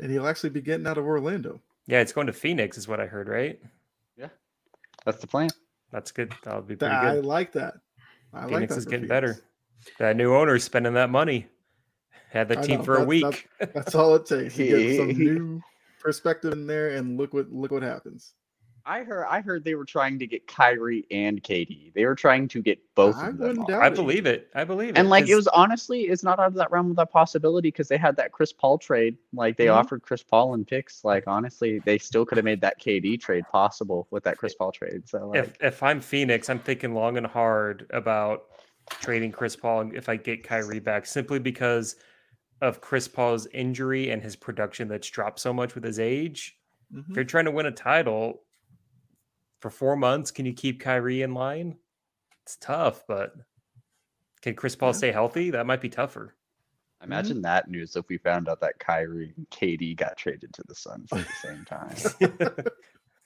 and 0.00 0.10
he'll 0.10 0.26
actually 0.26 0.50
be 0.50 0.60
getting 0.60 0.86
out 0.86 0.96
of 0.98 1.04
Orlando. 1.04 1.60
Yeah, 1.86 2.00
it's 2.00 2.12
going 2.12 2.26
to 2.28 2.32
Phoenix, 2.32 2.78
is 2.78 2.86
what 2.88 3.00
I 3.00 3.06
heard. 3.06 3.28
Right? 3.28 3.60
Yeah, 4.16 4.28
that's 5.04 5.18
the 5.20 5.26
plan. 5.26 5.50
That's 5.90 6.10
good. 6.12 6.32
That'll 6.44 6.62
be 6.62 6.76
pretty 6.76 6.92
That- 6.94 7.04
I 7.04 7.14
good. 7.16 7.24
like 7.26 7.52
that. 7.52 7.74
I 8.32 8.42
like 8.44 8.52
Phoenix 8.52 8.74
that 8.74 8.78
is 8.78 8.84
getting 8.84 9.08
Phoenix. 9.08 9.08
better. 9.08 9.36
That 9.98 10.16
new 10.16 10.34
owner 10.34 10.54
is 10.56 10.64
spending 10.64 10.94
that 10.94 11.08
money. 11.10 11.46
Had 12.30 12.48
the 12.48 12.56
team 12.56 12.78
know, 12.80 12.84
for 12.84 12.96
a 12.96 12.98
that- 13.00 13.06
week. 13.06 13.48
That's 13.58 13.94
all 13.94 14.14
it 14.14 14.26
takes. 14.26 14.58
You 14.58 14.66
get 14.78 14.96
some 14.98 15.08
new 15.18 15.62
perspective 16.00 16.52
in 16.52 16.66
there, 16.66 16.90
and 16.90 17.16
look 17.16 17.32
what 17.32 17.50
look 17.50 17.70
what 17.70 17.82
happens. 17.82 18.34
I 18.88 19.02
heard 19.02 19.26
I 19.28 19.42
heard 19.42 19.64
they 19.64 19.74
were 19.74 19.84
trying 19.84 20.18
to 20.18 20.26
get 20.26 20.46
Kyrie 20.46 21.06
and 21.10 21.42
KD. 21.42 21.92
They 21.92 22.06
were 22.06 22.14
trying 22.14 22.48
to 22.48 22.62
get 22.62 22.78
both 22.94 23.16
I 23.16 23.28
of 23.28 23.36
them. 23.38 23.56
doubt 23.66 23.82
I 23.82 23.90
believe 23.90 24.24
it. 24.24 24.48
I 24.54 24.64
believe 24.64 24.90
it. 24.90 24.98
And 24.98 25.10
like 25.10 25.28
it 25.28 25.34
was 25.34 25.46
honestly, 25.48 26.04
it's 26.04 26.24
not 26.24 26.38
out 26.38 26.46
of 26.46 26.54
that 26.54 26.70
realm 26.70 26.90
of 26.90 26.96
that 26.96 27.12
possibility 27.12 27.68
because 27.68 27.86
they 27.88 27.98
had 27.98 28.16
that 28.16 28.32
Chris 28.32 28.50
Paul 28.50 28.78
trade. 28.78 29.18
Like 29.34 29.58
they 29.58 29.66
Mhm. 29.66 29.74
offered 29.74 30.00
Chris 30.02 30.22
Paul 30.22 30.54
and 30.54 30.66
picks. 30.66 31.04
Like 31.04 31.24
honestly, 31.26 31.80
they 31.80 31.98
still 31.98 32.24
could 32.24 32.38
have 32.38 32.46
made 32.46 32.62
that 32.62 32.80
KD 32.80 33.18
trade 33.20 33.44
possible 33.52 34.08
with 34.10 34.24
that 34.24 34.38
Chris 34.38 34.54
Paul 34.54 34.72
trade. 34.72 35.06
So 35.06 35.28
like, 35.28 35.40
if 35.40 35.56
if 35.60 35.82
I'm 35.82 36.00
Phoenix, 36.00 36.48
I'm 36.48 36.58
thinking 36.58 36.94
long 36.94 37.18
and 37.18 37.26
hard 37.26 37.86
about 37.90 38.44
trading 39.00 39.32
Chris 39.32 39.54
Paul 39.54 39.82
and 39.82 39.94
if 39.94 40.08
I 40.08 40.16
get 40.16 40.42
Kyrie 40.44 40.80
back 40.80 41.04
simply 41.04 41.38
because 41.38 41.96
of 42.62 42.80
Chris 42.80 43.06
Paul's 43.06 43.46
injury 43.48 44.08
and 44.10 44.22
his 44.22 44.34
production 44.34 44.88
that's 44.88 45.08
dropped 45.10 45.40
so 45.40 45.52
much 45.52 45.74
with 45.74 45.84
his 45.84 45.98
age. 45.98 46.58
Mhm. 46.92 47.10
If 47.10 47.16
you're 47.16 47.24
trying 47.26 47.44
to 47.44 47.50
win 47.50 47.66
a 47.66 47.70
title 47.70 48.44
for 49.60 49.70
four 49.70 49.96
months, 49.96 50.30
can 50.30 50.46
you 50.46 50.52
keep 50.52 50.80
Kyrie 50.80 51.22
in 51.22 51.34
line? 51.34 51.76
It's 52.44 52.56
tough, 52.56 53.04
but 53.06 53.34
can 54.42 54.54
Chris 54.54 54.76
Paul 54.76 54.90
Yeah. 54.90 54.92
stay 54.96 55.12
healthy? 55.12 55.50
That 55.50 55.66
might 55.66 55.80
be 55.80 55.88
tougher. 55.88 56.34
imagine 57.02 57.40
that 57.42 57.68
news 57.70 57.94
if 57.94 58.08
we 58.08 58.18
found 58.18 58.48
out 58.48 58.60
that 58.60 58.78
Kyrie 58.80 59.32
and 59.36 59.48
KD 59.50 59.94
got 59.96 60.16
traded 60.16 60.52
to 60.54 60.62
the 60.66 60.74
Suns 60.74 61.12
at 61.12 61.26
the 61.26 61.32
same 61.48 61.64
time. 61.64 61.94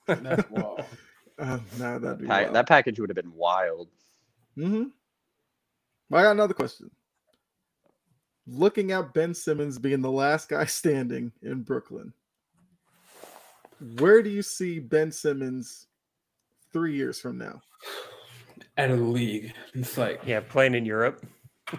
That's 0.23 0.51
wild. 0.51 0.85
Uh, 1.39 1.59
nah, 1.79 1.99
that'd 1.99 2.19
be 2.21 2.27
Pa- 2.27 2.43
wild. 2.43 2.55
that 2.55 2.69
package 2.69 3.01
would 3.01 3.09
have 3.09 3.17
been 3.17 3.33
wild. 3.35 3.89
Mm-hmm. 4.57 4.85
I 6.15 6.23
got 6.23 6.33
another 6.33 6.53
question. 6.53 6.91
Looking 8.47 8.93
at 8.93 9.15
Ben 9.15 9.33
Simmons 9.35 9.79
being 9.79 10.03
the 10.03 10.11
last 10.11 10.51
guy 10.51 10.65
standing 10.67 11.33
in 11.43 11.63
Brooklyn, 11.63 12.13
where 13.99 14.23
do 14.23 14.29
you 14.29 14.43
see 14.43 14.79
Ben 14.79 15.11
Simmons 15.11 15.87
three 16.73 16.95
years 16.97 17.21
from 17.21 17.39
now? 17.39 17.61
Out 18.79 18.91
of 18.91 18.99
the 18.99 19.05
league, 19.05 19.53
it's 19.75 19.99
like 19.99 20.21
Yeah, 20.25 20.41
playing 20.41 20.75
in 20.75 20.85
Europe. 20.87 21.25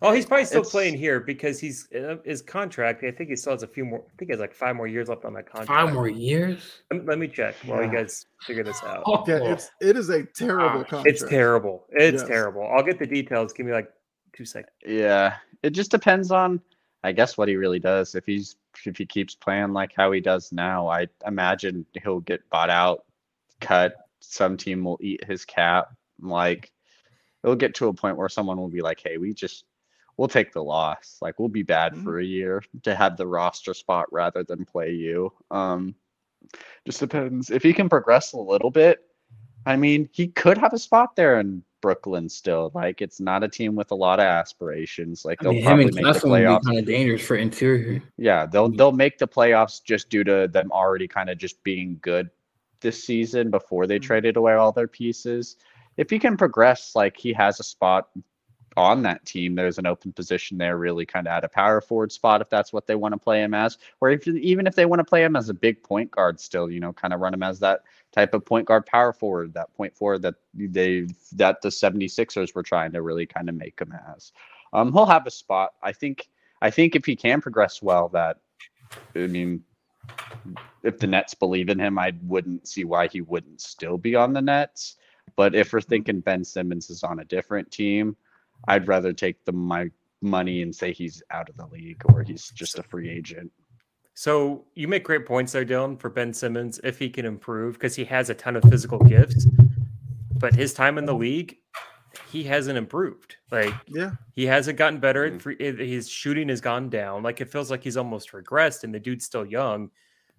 well, 0.00 0.12
he's 0.12 0.24
probably 0.26 0.46
still 0.46 0.60
It's- 0.62 0.70
playing 0.72 0.96
here 0.96 1.20
because 1.20 1.60
he's 1.60 1.88
uh, 1.92 2.16
his 2.24 2.40
contract. 2.42 3.04
I 3.04 3.10
think 3.10 3.28
he 3.30 3.36
still 3.36 3.52
has 3.52 3.62
a 3.62 3.66
few 3.68 3.84
more. 3.84 4.00
I 4.00 4.16
think 4.18 4.30
he 4.30 4.32
has 4.32 4.40
like 4.40 4.54
five 4.54 4.74
more 4.74 4.86
years 4.86 5.08
left 5.08 5.24
on 5.24 5.34
that 5.34 5.46
contract. 5.46 5.68
five 5.68 5.92
more 5.94 6.08
years. 6.08 6.80
Let, 6.92 7.04
let 7.06 7.18
me 7.18 7.28
check 7.28 7.54
while 7.66 7.82
you 7.84 7.90
guys 7.90 8.26
figure 8.46 8.64
this 8.64 8.82
out. 8.82 9.02
Oh, 9.06 9.22
Yeah, 9.28 9.52
it's 9.52 9.70
it 9.80 9.96
is 9.96 10.08
a 10.10 10.24
terrible 10.24 10.84
contract. 10.84 11.06
It's 11.06 11.22
terrible. 11.28 11.86
It's 11.90 12.22
Yes. 12.22 12.28
terrible. 12.28 12.66
I'll 12.66 12.82
get 12.82 12.98
the 12.98 13.06
details. 13.06 13.52
Give 13.52 13.66
me 13.66 13.72
like 13.72 13.90
two 14.32 14.44
seconds. 14.44 14.72
Yeah, 14.86 15.36
it 15.62 15.70
just 15.70 15.90
depends 15.90 16.30
on, 16.30 16.60
I 17.04 17.12
guess, 17.12 17.36
what 17.38 17.48
he 17.48 17.56
really 17.56 17.78
does. 17.78 18.14
If 18.14 18.24
he's 18.26 18.56
if 18.86 18.96
he 18.96 19.04
keeps 19.06 19.34
playing 19.34 19.72
like 19.72 19.92
how 19.96 20.10
he 20.12 20.20
does 20.20 20.50
now, 20.52 20.88
I 20.88 21.06
imagine 21.26 21.84
he'll 22.02 22.20
get 22.20 22.40
bought 22.50 22.70
out, 22.70 23.04
cut. 23.60 23.94
Some 24.20 24.56
team 24.56 24.84
will 24.84 24.98
eat 25.00 25.24
his 25.24 25.44
cap. 25.44 25.88
Like 26.20 26.72
it'll 27.42 27.56
get 27.56 27.74
to 27.76 27.88
a 27.88 27.94
point 27.94 28.16
where 28.16 28.28
someone 28.28 28.58
will 28.58 28.68
be 28.68 28.82
like, 28.82 29.00
"Hey, 29.02 29.16
we 29.18 29.32
just 29.32 29.64
we'll 30.16 30.28
take 30.28 30.52
the 30.52 30.62
loss. 30.62 31.16
Like 31.22 31.38
we'll 31.38 31.48
be 31.48 31.62
bad 31.62 31.94
Mhm. 31.94 32.04
for 32.04 32.18
a 32.20 32.24
year 32.24 32.62
to 32.82 32.94
have 32.94 33.16
the 33.16 33.26
roster 33.26 33.72
spot 33.74 34.06
rather 34.12 34.42
than 34.44 34.64
play 34.64 34.90
you." 34.92 35.32
Um, 35.50 35.94
just 36.86 37.00
depends 37.00 37.50
if 37.50 37.62
he 37.62 37.72
can 37.72 37.88
progress 37.88 38.32
a 38.32 38.38
little 38.40 38.70
bit. 38.70 39.00
I 39.66 39.76
mean, 39.76 40.08
he 40.12 40.28
could 40.28 40.56
have 40.58 40.72
a 40.72 40.78
spot 40.78 41.14
there 41.16 41.38
in 41.40 41.62
Brooklyn 41.82 42.28
still. 42.30 42.70
Like, 42.74 43.02
it's 43.02 43.20
not 43.20 43.42
a 43.44 43.48
team 43.48 43.74
with 43.74 43.90
a 43.90 43.94
lot 43.94 44.18
of 44.18 44.24
aspirations. 44.24 45.24
Like, 45.26 45.42
I 45.42 45.44
they'll 45.44 45.52
mean, 45.52 45.60
him 45.62 45.66
probably 45.66 45.84
and 45.84 45.94
make 45.94 46.02
the 46.04 46.10
Claxton 46.10 46.30
would 46.30 46.38
be 46.38 46.44
playoffs. 46.44 46.64
kind 46.64 46.78
of 46.78 46.84
dangerous 46.86 47.26
for 47.26 47.36
interior. 47.36 48.02
Yeah, 48.16 48.46
they'll 48.46 48.68
they'll 48.70 48.92
make 48.92 49.18
the 49.18 49.28
playoffs 49.28 49.82
just 49.84 50.08
due 50.10 50.24
to 50.24 50.48
them 50.48 50.70
already 50.72 51.06
kind 51.08 51.28
of 51.30 51.36
just 51.38 51.62
being 51.62 51.98
good 52.02 52.30
this 52.80 53.02
season 53.04 53.50
before 53.50 53.86
they 53.86 53.98
Mhm. 53.98 54.02
traded 54.02 54.36
away 54.36 54.54
all 54.54 54.72
their 54.72 54.88
pieces. 54.88 55.56
If 55.96 56.10
he 56.10 56.18
can 56.18 56.36
progress, 56.36 56.94
like 56.94 57.16
he 57.16 57.32
has 57.34 57.60
a 57.60 57.64
spot 57.64 58.08
on 58.76 59.02
that 59.02 59.24
team, 59.26 59.54
there's 59.54 59.78
an 59.78 59.86
open 59.86 60.12
position 60.12 60.56
there, 60.56 60.78
really 60.78 61.04
kind 61.04 61.26
of 61.26 61.32
at 61.32 61.44
a 61.44 61.48
power 61.48 61.80
forward 61.80 62.12
spot 62.12 62.40
if 62.40 62.48
that's 62.48 62.72
what 62.72 62.86
they 62.86 62.94
want 62.94 63.12
to 63.12 63.18
play 63.18 63.42
him 63.42 63.52
as, 63.52 63.78
or 64.00 64.10
if 64.10 64.26
even 64.28 64.66
if 64.66 64.74
they 64.76 64.86
want 64.86 65.00
to 65.00 65.04
play 65.04 65.24
him 65.24 65.36
as 65.36 65.48
a 65.48 65.54
big 65.54 65.82
point 65.82 66.10
guard, 66.10 66.38
still, 66.40 66.70
you 66.70 66.80
know, 66.80 66.92
kind 66.92 67.12
of 67.12 67.20
run 67.20 67.34
him 67.34 67.42
as 67.42 67.58
that 67.58 67.82
type 68.12 68.32
of 68.32 68.44
point 68.44 68.66
guard 68.66 68.86
power 68.86 69.12
forward, 69.12 69.52
that 69.54 69.74
point 69.74 69.94
forward 69.96 70.22
that 70.22 70.36
they 70.54 71.06
that 71.32 71.60
the 71.62 71.68
76ers 71.68 72.54
were 72.54 72.62
trying 72.62 72.92
to 72.92 73.02
really 73.02 73.26
kind 73.26 73.48
of 73.48 73.54
make 73.56 73.80
him 73.80 73.92
as. 74.14 74.32
Um, 74.72 74.92
he'll 74.92 75.06
have 75.06 75.26
a 75.26 75.30
spot. 75.30 75.74
I 75.82 75.92
think. 75.92 76.28
I 76.62 76.70
think 76.70 76.94
if 76.94 77.06
he 77.06 77.16
can 77.16 77.40
progress 77.40 77.80
well, 77.80 78.10
that 78.10 78.36
I 79.16 79.26
mean, 79.26 79.64
if 80.82 80.98
the 80.98 81.06
Nets 81.06 81.34
believe 81.34 81.68
in 81.68 81.78
him, 81.78 81.98
I 81.98 82.12
wouldn't 82.22 82.66
see 82.66 82.84
why 82.84 83.08
he 83.08 83.20
wouldn't 83.20 83.60
still 83.60 83.98
be 83.98 84.14
on 84.14 84.32
the 84.32 84.42
Nets. 84.42 84.96
But 85.36 85.54
if 85.54 85.72
we're 85.72 85.80
thinking 85.80 86.20
Ben 86.20 86.44
Simmons 86.44 86.90
is 86.90 87.02
on 87.02 87.20
a 87.20 87.24
different 87.24 87.70
team, 87.70 88.16
I'd 88.68 88.88
rather 88.88 89.12
take 89.12 89.44
the 89.44 89.52
my 89.52 89.90
money 90.22 90.62
and 90.62 90.74
say 90.74 90.92
he's 90.92 91.22
out 91.30 91.48
of 91.48 91.56
the 91.56 91.66
league 91.66 92.02
or 92.06 92.22
he's 92.22 92.50
just 92.50 92.78
a 92.78 92.82
free 92.82 93.08
agent. 93.08 93.50
So 94.14 94.66
you 94.74 94.86
make 94.86 95.04
great 95.04 95.24
points 95.24 95.52
there, 95.52 95.64
Dylan, 95.64 95.98
for 95.98 96.10
Ben 96.10 96.34
Simmons 96.34 96.78
if 96.84 96.98
he 96.98 97.08
can 97.08 97.24
improve 97.24 97.74
because 97.74 97.96
he 97.96 98.04
has 98.04 98.28
a 98.28 98.34
ton 98.34 98.56
of 98.56 98.62
physical 98.64 98.98
gifts, 98.98 99.46
but 100.36 100.54
his 100.54 100.74
time 100.74 100.98
in 100.98 101.06
the 101.06 101.14
league, 101.14 101.56
he 102.30 102.42
hasn't 102.44 102.76
improved. 102.78 103.36
Like 103.50 103.74
Yeah, 103.86 104.12
he 104.34 104.46
hasn't 104.46 104.78
gotten 104.78 105.00
better. 105.00 105.28
Mm. 105.30 105.34
at 105.36 105.42
free, 105.42 105.56
his 105.88 106.08
shooting 106.08 106.48
has 106.48 106.60
gone 106.60 106.88
down. 106.90 107.22
Like 107.22 107.40
it 107.40 107.50
feels 107.50 107.70
like 107.70 107.82
he's 107.84 107.96
almost 107.96 108.32
regressed, 108.32 108.84
and 108.84 108.94
the 108.94 109.00
dude's 109.00 109.24
still 109.24 109.44
young. 109.46 109.90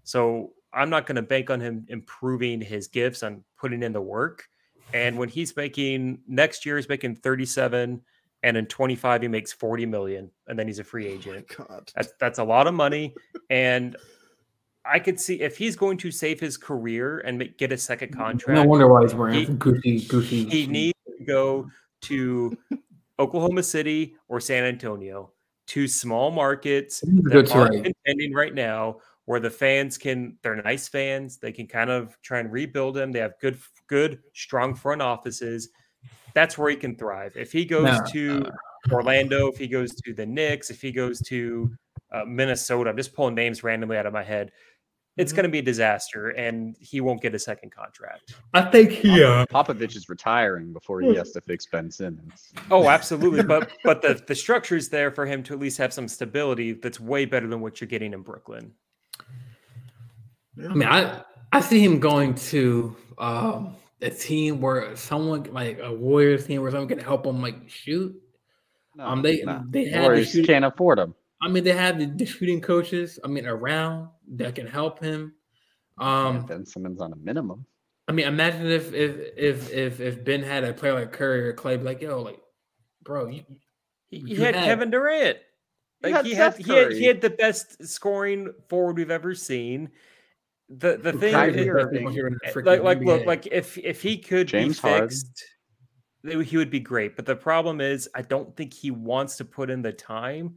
So 0.04 0.52
I'm 0.74 0.90
not 0.90 1.06
going 1.06 1.18
to 1.18 1.22
bank 1.22 1.50
on 1.50 1.60
him 1.60 1.86
improving 1.90 2.62
his 2.62 2.88
gifts 2.88 3.24
on 3.24 3.44
putting 3.58 3.84
in 3.84 3.92
the 3.94 4.02
work. 4.02 4.48
And 4.94 5.18
when 5.18 5.30
he's 5.30 5.56
making 5.56 6.20
next 6.28 6.66
year, 6.66 6.76
he's 6.78 6.90
making 6.90 7.16
37, 7.18 8.02
and 8.44 8.58
in 8.58 8.66
25 8.66 9.22
he 9.22 9.28
makes 9.28 9.54
40 9.54 9.86
million, 9.86 10.30
and 10.48 10.58
then 10.60 10.68
he's 10.68 10.80
a 10.80 10.84
free 10.84 11.08
agent. 11.08 11.48
God. 11.56 11.92
That's 11.96 12.14
that's 12.20 12.40
a 12.40 12.44
lot 12.44 12.68
of 12.68 12.74
money, 12.74 13.14
and 13.50 13.96
I 14.84 14.98
could 15.00 15.20
see 15.20 15.40
if 15.42 15.58
he's 15.58 15.76
going 15.76 15.98
to 16.00 16.10
save 16.10 16.40
his 16.40 16.58
career 16.58 17.20
and 17.20 17.38
make, 17.38 17.58
get 17.60 17.72
a 17.72 17.78
second 17.78 18.16
contract. 18.18 18.56
No 18.60 18.66
wonder 18.66 18.88
why 18.88 19.04
he's 19.04 19.14
wearing 19.14 19.36
He- 19.46 19.46
goofy, 19.54 20.00
goofy. 20.08 20.46
he 20.50 20.66
needs 20.66 20.98
to 21.01 21.01
go 21.22 21.70
to 22.02 22.58
Oklahoma 23.20 23.64
City 23.64 24.16
or 24.28 24.40
San 24.40 24.64
Antonio, 24.64 25.32
two 25.68 25.88
small 25.88 26.32
markets 26.32 27.02
that 27.02 27.52
aren't 27.54 27.84
contending 27.84 28.34
right 28.34 28.54
now, 28.54 28.98
where 29.26 29.40
the 29.40 29.50
fans 29.50 29.98
can 29.98 30.38
they're 30.42 30.62
nice 30.62 30.88
fans. 30.88 31.38
They 31.38 31.52
can 31.52 31.68
kind 31.68 31.90
of 31.90 32.20
try 32.22 32.40
and 32.40 32.52
rebuild 32.52 32.96
them. 32.96 33.12
They 33.12 33.20
have 33.20 33.34
good, 33.40 33.58
good, 33.88 34.20
strong 34.34 34.74
front 34.74 35.02
offices. 35.02 35.70
That's 36.34 36.58
where 36.58 36.70
he 36.70 36.76
can 36.76 36.96
thrive. 36.96 37.34
If 37.36 37.52
he 37.52 37.66
goes 37.66 37.86
No, 37.86 38.06
to 38.12 38.52
Orlando, 38.92 39.48
if 39.48 39.58
he 39.58 39.68
goes 39.68 39.94
to 39.94 40.14
the 40.14 40.26
Knicks, 40.26 40.70
if 40.70 40.82
he 40.82 40.92
goes 40.92 41.22
to 41.24 41.72
uh, 42.12 42.26
Minnesota, 42.26 42.90
I'm 42.90 42.98
just 42.98 43.14
pulling 43.14 43.36
names 43.36 43.64
randomly 43.64 43.98
out 43.98 44.06
of 44.06 44.14
my 44.14 44.24
head. 44.24 44.52
It's 45.22 45.32
Mhm. 45.32 45.36
going 45.36 45.44
to 45.44 45.50
be 45.50 45.60
a 45.60 45.62
disaster, 45.62 46.30
and 46.30 46.76
he 46.80 47.00
won't 47.02 47.22
get 47.22 47.34
a 47.36 47.40
second 47.40 47.72
contract. 47.72 48.34
I 48.54 48.62
think 48.64 48.90
he. 48.92 49.24
Uh, 49.24 49.46
Popovich 49.46 49.96
is 49.96 50.10
retiring 50.10 50.74
before 50.74 51.02
he 51.02 51.14
has 51.16 51.32
to 51.34 51.42
fix 51.42 51.66
Ben 51.66 51.90
Simmons. 51.92 52.52
Oh, 52.70 52.90
absolutely. 52.98 53.44
but 53.44 53.70
but 53.84 54.02
the 54.02 54.22
the 54.28 54.36
structure 54.36 54.76
is 54.76 54.90
there 54.90 55.12
for 55.12 55.26
him 55.26 55.44
to 55.44 55.54
at 55.54 55.60
least 55.60 55.78
have 55.78 55.94
some 55.94 56.08
stability 56.08 56.74
that's 56.74 57.00
way 57.00 57.26
better 57.26 57.48
than 57.48 57.62
what 57.62 57.80
you're 57.80 57.88
getting 57.88 58.14
in 58.14 58.22
Brooklyn. 58.22 58.74
I 60.70 60.74
mean, 60.74 60.88
I 60.88 61.22
I 61.52 61.62
see 61.62 61.84
him 61.84 62.00
going 62.00 62.36
to 62.36 62.96
um, 63.18 63.76
a 64.02 64.10
team 64.10 64.62
where 64.62 64.96
someone 64.96 65.44
like 65.52 65.80
a 65.82 65.94
Warriors 65.94 66.46
team 66.48 66.62
where 66.62 66.72
someone 66.72 66.88
can 66.90 67.00
help 67.00 67.26
him 67.26 67.42
like 67.42 67.70
shoot. 67.70 68.16
No, 68.96 69.06
Um, 69.06 69.22
they 69.22 69.42
no. 69.44 69.64
they 69.70 69.86
The 69.86 69.90
have 69.92 70.02
the 70.04 70.08
Warriors 70.08 70.40
can't 70.46 70.66
afford 70.66 71.00
him. 71.00 71.16
I 71.44 71.48
mean, 71.50 71.64
they 71.64 71.72
have 71.74 71.98
the, 71.98 72.06
the 72.06 72.26
shooting 72.26 72.62
coaches. 72.62 73.20
I 73.24 73.28
mean, 73.28 73.48
around 73.48 74.10
that 74.32 74.56
can 74.56 74.68
help 74.68 75.00
him. 75.00 75.34
Um, 75.98 76.46
ben 76.46 76.66
Simmons 76.66 77.02
on 77.02 77.14
a 77.14 77.16
minimum. 77.18 77.66
I 78.08 78.14
mean, 78.14 78.28
imagine 78.28 78.66
if 78.68 78.94
if 78.94 79.18
if 79.38 79.72
if 79.72 80.00
if 80.02 80.24
Ben 80.24 80.42
had 80.42 80.64
a 80.64 80.74
player 80.74 80.94
like 80.96 81.12
Curry 81.12 81.48
or 81.48 81.54
Clay, 81.54 81.78
be 81.78 81.84
like, 81.84 82.02
yo, 82.02 82.22
like, 82.22 82.40
bro, 83.04 83.28
you, 83.28 83.44
He, 84.10 84.18
You 84.18 84.36
he 84.38 84.42
had 84.42 84.56
had- 84.56 84.66
Kevin 84.66 84.90
Durant. 84.90 85.38
You 86.04 86.10
Like 86.10 86.16
had 86.16 86.26
he 86.26 86.34
had, 86.34 86.58
he 86.58 86.74
had 86.74 86.92
he 86.94 87.06
had 87.06 87.22
the 87.22 87.30
best 87.30 87.86
scoring 87.88 88.52
forward 88.70 88.98
we've 88.98 89.12
ever 89.12 89.36
seen. 89.36 89.90
The 90.70 90.98
the 90.98 91.14
thing 91.14 91.36
is- 91.36 91.68
Irving. 91.68 92.06
like 92.66 92.82
like 92.82 93.00
look 93.02 93.26
like 93.26 93.48
if 93.48 93.78
if 93.78 94.02
he 94.02 94.18
could 94.18 94.48
James 94.48 94.80
be 94.82 94.90
fixed, 94.90 95.44
then 96.24 96.42
he 96.42 96.58
would 96.58 96.72
be 96.72 96.80
great. 96.80 97.16
But 97.16 97.26
the 97.28 97.36
problem 97.36 97.82
is, 97.82 98.10
I 98.16 98.24
don't 98.24 98.56
think 98.58 98.74
he 98.74 98.90
wants 98.90 99.38
to 99.38 99.46
put 99.46 99.70
in 99.70 99.82
the 99.84 99.94
time 99.94 100.56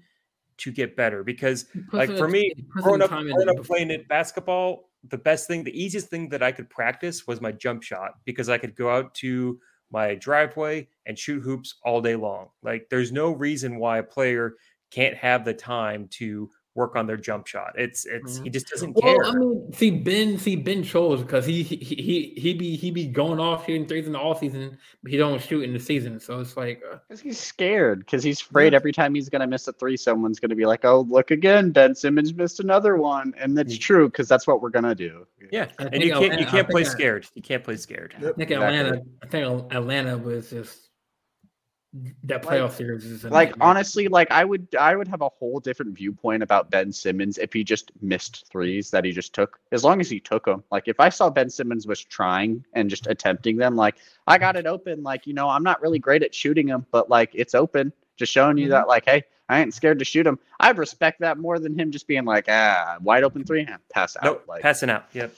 to 0.59 0.73
get 0.73 0.97
better 0.97 1.25
because 1.25 1.67
like 1.93 2.17
for 2.17 2.29
me, 2.29 2.53
growing 2.71 3.03
up, 3.03 3.11
growing 3.11 3.49
up 3.49 3.65
playing 3.65 3.91
it 3.91 4.09
basketball, 4.09 4.91
the 5.09 5.19
best 5.19 5.49
thing, 5.49 5.65
the 5.65 5.79
easiest 5.83 6.09
thing 6.09 6.29
that 6.31 6.43
I 6.43 6.53
could 6.53 6.71
practice 6.71 7.27
was 7.27 7.41
my 7.41 7.53
jump 7.53 7.83
shot 7.83 8.13
because 8.25 8.49
I 8.49 8.59
could 8.59 8.75
go 8.75 8.91
out 8.91 9.15
to 9.17 9.59
my 9.91 10.15
driveway 10.15 10.89
and 11.07 11.19
shoot 11.19 11.41
hoops 11.41 11.77
all 11.85 12.01
day 12.01 12.17
long. 12.17 12.49
Like 12.63 12.89
there's 12.91 13.13
no 13.13 13.33
reason 13.33 13.79
why 13.79 13.99
a 13.99 14.03
player 14.03 14.55
can't 14.91 15.17
have 15.17 15.45
the 15.45 15.55
time 15.55 16.09
to 16.09 16.51
work 16.75 16.97
on 16.97 17.07
their 17.07 17.17
jump 17.17 17.47
shot. 17.47 17.73
It's 17.77 18.05
it's 18.05 18.39
he 18.39 18.51
just 18.51 18.69
doesn't 18.69 18.95
care. 18.95 19.25
I 19.25 19.33
mean, 19.33 19.73
see 19.73 19.91
Ben, 19.93 20.37
see 20.39 20.57
Ben 20.57 20.83
chose 20.83 21.23
because 21.23 21.47
he 21.47 21.63
he 21.63 21.77
he 21.77 22.35
he 22.37 22.55
be 22.55 22.77
he 22.77 22.91
be 22.91 23.07
going 23.07 23.39
off 23.39 23.67
shooting 23.67 23.87
threes 23.87 24.07
in 24.07 24.13
the 24.13 24.19
off 24.19 24.41
season, 24.41 24.77
but 25.03 25.13
he 25.13 25.17
don't 25.19 25.41
shoot 25.41 25.63
in 25.63 25.73
the 25.73 25.79
season. 25.79 26.19
So 26.19 26.41
it's 26.41 26.57
like, 26.57 26.83
uh, 26.93 26.99
Because 27.09 27.21
he's 27.21 27.39
scared. 27.39 28.01
Because 28.01 28.23
he's 28.25 28.41
afraid 28.41 28.75
every 28.75 28.93
time 28.93 29.15
he's 29.15 29.29
gonna 29.29 29.47
miss 29.47 29.69
a 29.69 29.73
three, 29.73 29.97
someone's 29.97 30.41
gonna 30.41 30.57
be 30.57 30.67
like, 30.67 30.85
"Oh, 30.85 31.03
look 31.09 31.31
again, 31.31 31.71
Ben 31.71 31.95
Simmons 31.95 32.35
missed 32.35 32.59
another 32.61 32.97
one," 32.97 33.33
and 33.39 33.57
that's 33.57 33.77
Mm. 33.77 33.81
true 33.81 34.09
because 34.09 34.29
that's 34.29 34.47
what 34.47 34.61
we're 34.61 34.71
gonna 34.71 34.95
do. 34.95 35.27
yeah, 35.53 35.67
I 35.79 35.85
and 35.85 36.03
you 36.03 36.11
can't 36.13 36.25
Atlanta- 36.25 36.41
you 36.41 36.47
can't 36.49 36.69
play 36.69 36.81
I- 36.81 36.85
scared. 36.85 37.27
You 37.35 37.43
can't 37.43 37.63
play 37.63 37.77
scared. 37.77 38.15
Yep. 38.21 38.33
I 38.33 38.35
think 38.37 38.51
Exactly. 38.51 38.79
Atlanta, 38.79 39.03
I 39.23 39.27
think 39.27 39.73
Atlanta 39.73 40.19
was 40.19 40.51
just 40.51 40.89
that 42.25 42.45
Like- 42.45 42.59
playoff 42.61 42.73
series 42.73 43.05
is 43.05 43.23
Like 43.25 43.51
nightmare. 43.51 43.69
honestly, 43.69 44.09
like 44.09 44.31
I 44.33 44.45
would, 44.45 44.67
I 44.79 44.97
would 44.97 45.07
have 45.09 45.21
a 45.23 45.29
whole 45.29 45.61
different 45.61 45.97
viewpoint 45.97 46.43
about 46.43 46.71
Ben 46.71 46.91
Simmons 46.93 47.39
if 47.39 47.53
he 47.53 47.63
just 47.63 47.93
missed 48.03 48.47
threes 48.51 48.91
that 48.91 49.05
he 49.05 49.13
just 49.13 49.33
took. 49.33 49.61
As 49.71 49.85
long 49.85 50.01
as 50.01 50.11
he 50.11 50.19
took 50.19 50.45
them. 50.45 50.65
Like 50.73 50.89
if 50.89 50.99
I 50.99 51.09
saw 51.09 51.31
Ben 51.31 51.49
Simmons 51.49 51.87
was 51.87 52.03
trying 52.03 52.65
and 52.73 52.91
just 52.91 53.07
attempting 53.07 53.57
them, 53.57 53.77
like 53.77 53.97
I 54.27 54.39
got 54.39 54.57
it 54.57 54.67
open. 54.67 55.03
Like 55.05 55.27
you 55.27 55.35
know, 55.35 55.49
I'm 55.49 55.63
not 55.63 55.81
really 55.83 55.99
great 56.01 56.23
at 56.25 56.35
shooting 56.35 56.67
them, 56.67 56.85
but 56.91 57.09
like 57.09 57.31
it's 57.33 57.55
open. 57.55 57.93
Just 58.17 58.33
showing 58.33 58.59
you 58.59 58.69
that, 58.69 58.87
like, 58.87 59.05
hey, 59.07 59.25
I 59.49 59.61
ain't 59.61 59.75
scared 59.75 59.99
to 59.99 60.05
shoot 60.05 60.25
him. 60.27 60.39
I'd 60.61 60.79
respect 60.79 61.19
that 61.21 61.37
more 61.39 61.59
than 61.59 61.79
him 61.79 61.91
just 61.91 62.07
being 62.07 62.25
like, 62.25 62.47
ah, 62.49 62.97
wide 63.03 63.25
open 63.25 63.45
three, 63.45 63.67
pass 63.93 64.17
out. 64.17 64.23
Nope, 64.25 64.45
like, 64.49 64.63
passing 64.63 64.89
out. 64.91 65.07
Yep. 65.13 65.35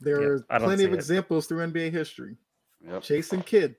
There 0.00 0.22
Yeah, 0.36 0.38
are 0.50 0.58
plenty 0.60 0.84
of 0.84 0.92
it. 0.92 0.96
examples 0.96 1.46
through 1.46 1.66
NBA 1.70 1.90
history. 1.92 2.36
yep. 2.86 3.02
Jason 3.02 3.42
Kidd 3.42 3.74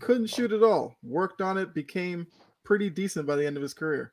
couldn't 0.00 0.26
shoot 0.26 0.52
at 0.52 0.62
all. 0.62 0.96
Worked 1.02 1.40
on 1.40 1.56
it, 1.58 1.74
became 1.74 2.26
pretty 2.64 2.90
decent 2.90 3.26
by 3.26 3.36
the 3.36 3.46
end 3.46 3.56
of 3.56 3.62
his 3.62 3.74
career. 3.74 4.12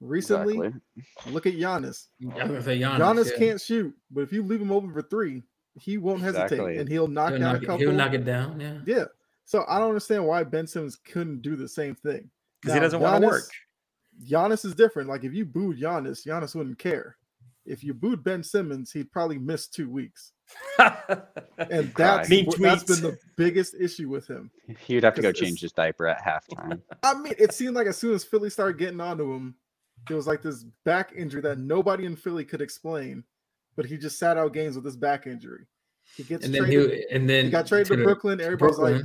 Recently, 0.00 0.54
Exactly. 0.58 1.32
look 1.32 1.46
at 1.46 1.54
Giannis. 1.54 2.06
I 2.22 2.26
was 2.26 2.34
gonna 2.34 2.62
say 2.62 2.78
Giannis. 2.78 2.98
Giannis 2.98 3.30
yeah. 3.32 3.38
can't 3.38 3.60
shoot, 3.60 3.94
but 4.10 4.20
if 4.20 4.32
you 4.32 4.42
leave 4.44 4.60
him 4.60 4.70
open 4.70 4.92
for 4.92 5.02
three, 5.02 5.42
he 5.74 5.98
won't 5.98 6.20
hesitate 6.22 6.52
Exactly. 6.52 6.78
and 6.78 6.88
he'll 6.88 7.08
knock 7.08 7.30
He'll 7.30 7.40
down 7.40 7.52
knock, 7.54 7.60
a 7.60 7.64
it, 7.64 7.66
couple. 7.66 7.78
he'll 7.80 7.92
knock 7.92 8.12
it 8.14 8.24
down. 8.24 8.60
Yeah. 8.60 8.78
Yeah. 8.86 9.04
So 9.44 9.64
I 9.68 9.78
don't 9.78 9.88
understand 9.88 10.26
why 10.26 10.44
Ben 10.44 10.66
Simmons 10.66 10.96
couldn't 10.96 11.42
do 11.42 11.56
the 11.56 11.68
same 11.68 11.94
thing. 11.94 12.30
Because 12.60 12.74
he 12.74 12.80
doesn't 12.80 13.00
want 13.00 13.22
to 13.22 13.26
work. 13.26 13.44
Giannis 14.24 14.64
is 14.64 14.74
different. 14.74 15.08
Like 15.08 15.24
if 15.24 15.32
you 15.32 15.44
booed 15.44 15.78
Giannis, 15.80 16.26
Giannis 16.26 16.54
wouldn't 16.54 16.78
care. 16.78 17.16
If 17.64 17.82
you 17.84 17.94
booed 17.94 18.22
Ben 18.24 18.42
Simmons, 18.42 18.92
he'd 18.92 19.10
probably 19.12 19.38
miss 19.38 19.66
two 19.68 19.88
weeks. 19.88 20.32
And 21.58 21.92
that's 21.96 22.28
Mean 22.28 22.46
what- 22.46 22.58
that's 22.60 22.84
tweets. 22.84 23.02
been 23.02 23.10
the 23.10 23.18
biggest 23.36 23.74
issue 23.74 24.08
with 24.08 24.26
him. 24.28 24.50
He'd 24.86 25.02
have 25.02 25.14
to 25.14 25.22
go 25.22 25.32
change 25.32 25.60
his 25.60 25.72
diaper 25.72 26.06
at 26.06 26.22
halftime. 26.22 26.80
I 27.02 27.14
mean, 27.14 27.34
it 27.38 27.52
seemed 27.52 27.74
like 27.74 27.86
as 27.88 27.96
soon 27.96 28.14
as 28.14 28.22
Philly 28.24 28.48
started 28.50 28.78
getting 28.78 29.00
onto 29.00 29.32
him, 29.32 29.56
there 30.06 30.16
was 30.16 30.26
like 30.28 30.40
this 30.42 30.64
back 30.84 31.12
injury 31.16 31.40
that 31.42 31.58
nobody 31.58 32.04
in 32.06 32.14
Philly 32.14 32.44
could 32.44 32.62
explain, 32.62 33.24
but 33.76 33.86
he 33.86 33.96
just 33.98 34.18
sat 34.18 34.36
out 34.38 34.52
games 34.54 34.76
with 34.76 34.84
this 34.84 34.94
back 34.96 35.26
injury. 35.26 35.66
He 36.16 36.22
gets 36.22 36.44
And 36.44 36.54
then 36.54 36.62
traded. 36.64 36.90
he 36.92 37.04
and 37.14 37.28
then 37.28 37.46
he 37.46 37.50
got 37.50 37.66
traded 37.66 37.88
to, 37.88 37.96
the- 37.96 38.04
Brooklyn. 38.04 38.40
Everybody's 38.40 38.78
like, 38.78 39.02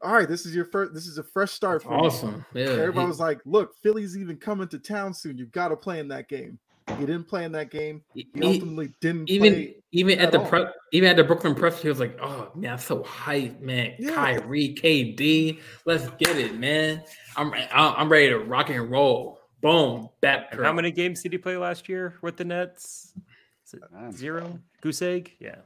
"All 0.00 0.12
right, 0.14 0.28
this 0.28 0.46
is 0.46 0.54
your 0.54 0.64
first. 0.66 0.94
This 0.94 1.06
is 1.08 1.18
a 1.18 1.24
fresh 1.24 1.50
start 1.50 1.82
for 1.82 1.92
you." 1.92 1.98
awesome. 2.06 2.44
Yeah. 2.54 2.66
Everybody 2.66 3.00
he- 3.00 3.08
was 3.08 3.20
like, 3.20 3.40
"Look, 3.44 3.74
Philly's 3.82 4.16
even 4.16 4.36
coming 4.36 4.68
to 4.68 4.78
town 4.78 5.12
soon. 5.14 5.36
You've 5.36 5.52
got 5.52 5.68
to 5.68 5.76
play 5.76 5.98
in 5.98 6.08
that 6.08 6.28
game." 6.28 6.58
He 6.98 7.06
didn't 7.06 7.24
play 7.28 7.44
in 7.44 7.52
that 7.52 7.70
game. 7.70 8.02
He 8.14 8.28
he- 8.34 8.42
ultimately 8.42 8.92
didn't 9.00 9.30
even 9.30 9.52
play. 9.54 9.76
even 9.92 10.18
at 10.18 10.26
at 10.26 10.32
the 10.32 10.40
all. 10.40 10.46
pre, 10.46 10.64
even 10.92 11.08
at 11.10 11.16
the 11.16 11.24
Brooklyn 11.24 11.54
press, 11.54 11.80
he 11.80 11.88
was 11.88 12.00
like, 12.00 12.18
"Oh 12.20 12.50
man, 12.54 12.72
I'm 12.72 12.78
so 12.78 13.02
hyped, 13.02 13.60
man! 13.60 13.94
Yeah. 13.98 14.14
Kyrie, 14.14 14.74
KD, 14.74 15.60
let's 15.86 16.08
get 16.18 16.36
it, 16.36 16.58
man! 16.58 17.02
I'm 17.36 17.52
I'm 17.52 17.94
I'm 17.96 18.08
ready 18.08 18.28
to 18.30 18.38
rock 18.38 18.70
and 18.70 18.90
roll. 18.90 19.38
Boom, 19.60 20.08
back. 20.20 20.48
And 20.52 20.64
how 20.64 20.72
many 20.72 20.90
games 20.92 21.22
did 21.22 21.32
he 21.32 21.38
play 21.38 21.56
last 21.56 21.88
year 21.88 22.14
with 22.22 22.36
the 22.36 22.44
Nets? 22.44 23.12
Is 23.66 23.74
it 23.74 23.82
zero? 24.16 24.58
Goose 24.80 25.02
egg? 25.02 25.32
Yeah. 25.40 25.56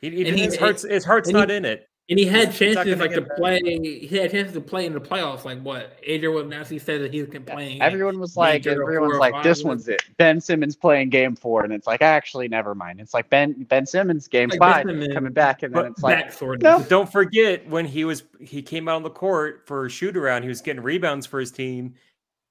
He, 0.00 0.10
he- 0.10 0.28
And 0.28 0.36
he- 0.38 0.44
his 0.44 0.56
heart's 0.56 0.82
his 0.82 1.04
heart's 1.04 1.28
and 1.28 1.36
he- 1.36 1.40
not 1.40 1.50
in 1.50 1.64
it. 1.64 1.88
And 2.10 2.18
he 2.18 2.24
had 2.24 2.48
He's- 2.48 2.58
he's 2.58 2.74
not 2.74 2.86
chances 2.86 3.00
like 3.00 3.12
to 3.12 3.20
better. 3.20 3.34
play. 3.36 3.60
He 3.60 4.16
had 4.16 4.30
chances 4.30 4.54
to 4.54 4.62
play 4.62 4.86
in 4.86 4.94
the 4.94 5.00
playoffs. 5.00 5.44
Like 5.44 5.60
what? 5.60 5.98
Adrian 6.02 6.32
was 6.48 6.50
actually 6.56 6.78
said 6.78 7.02
that 7.02 7.12
he 7.12 7.22
was 7.22 7.28
playing. 7.44 7.82
Everyone 7.82 8.18
was 8.18 8.34
like, 8.34 8.64
major 8.64 8.82
or 8.82 8.90
everyone's 8.94 9.18
like, 9.18 9.42
this 9.42 9.58
was- 9.58 9.64
one's 9.64 9.88
it. 9.88 10.02
Ben 10.16 10.40
Simmons 10.40 10.74
playing 10.74 11.10
game 11.10 11.36
four, 11.36 11.64
and 11.64 11.72
it's 11.72 11.86
like, 11.86 12.00
actually, 12.00 12.48
never 12.48 12.74
mind. 12.74 12.98
It's 12.98 13.12
like 13.12 13.28
Ben 13.28 13.52
Ben 13.64 13.84
Simmons 13.84 14.26
game 14.26 14.48
Like 14.48 14.58
five 14.58 14.86
Simmons, 14.86 15.12
coming 15.12 15.34
back, 15.34 15.62
and 15.62 15.74
then 15.74 15.84
it's 15.86 16.02
like, 16.02 16.32
sort 16.32 16.56
of. 16.56 16.62
no. 16.62 16.82
Don't 16.88 17.12
forget 17.12 17.68
when 17.68 17.84
he 17.84 18.06
was 18.06 18.22
he 18.40 18.62
came 18.62 18.88
out 18.88 18.96
on 18.96 19.02
the 19.02 19.10
court 19.10 19.64
for 19.66 19.84
a 19.84 19.90
shoot 19.90 20.16
around, 20.16 20.42
he 20.44 20.48
was 20.48 20.62
getting 20.62 20.82
rebounds 20.82 21.26
for 21.26 21.38
his 21.40 21.50
team 21.52 21.94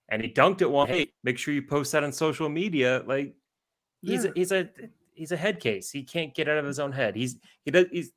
and 0.09 0.21
he 0.21 0.29
dunked 0.29 0.61
it 0.61 0.69
one. 0.69 0.87
Hey, 0.87 1.07
make 1.23 1.37
sure 1.39 1.53
you 1.53 1.63
post 1.63 1.91
that 1.93 2.03
on 2.03 2.11
social 2.11 2.47
media. 2.47 3.01
Like 3.07 3.33
he's 4.03 4.23
Yeah. 4.23 4.29
a, 4.29 4.33
he's 4.35 4.51
a 4.51 4.69
he's 5.15 5.31
a 5.31 5.37
head 5.37 5.59
case. 5.59 5.89
He 5.89 6.03
can't 6.03 6.35
get 6.35 6.47
out 6.47 6.59
of 6.59 6.65
his 6.65 6.79
own 6.79 6.91
head. 6.91 7.15
He's 7.15 7.37
he 7.65 7.71
does 7.71 7.87
he's 7.91 8.11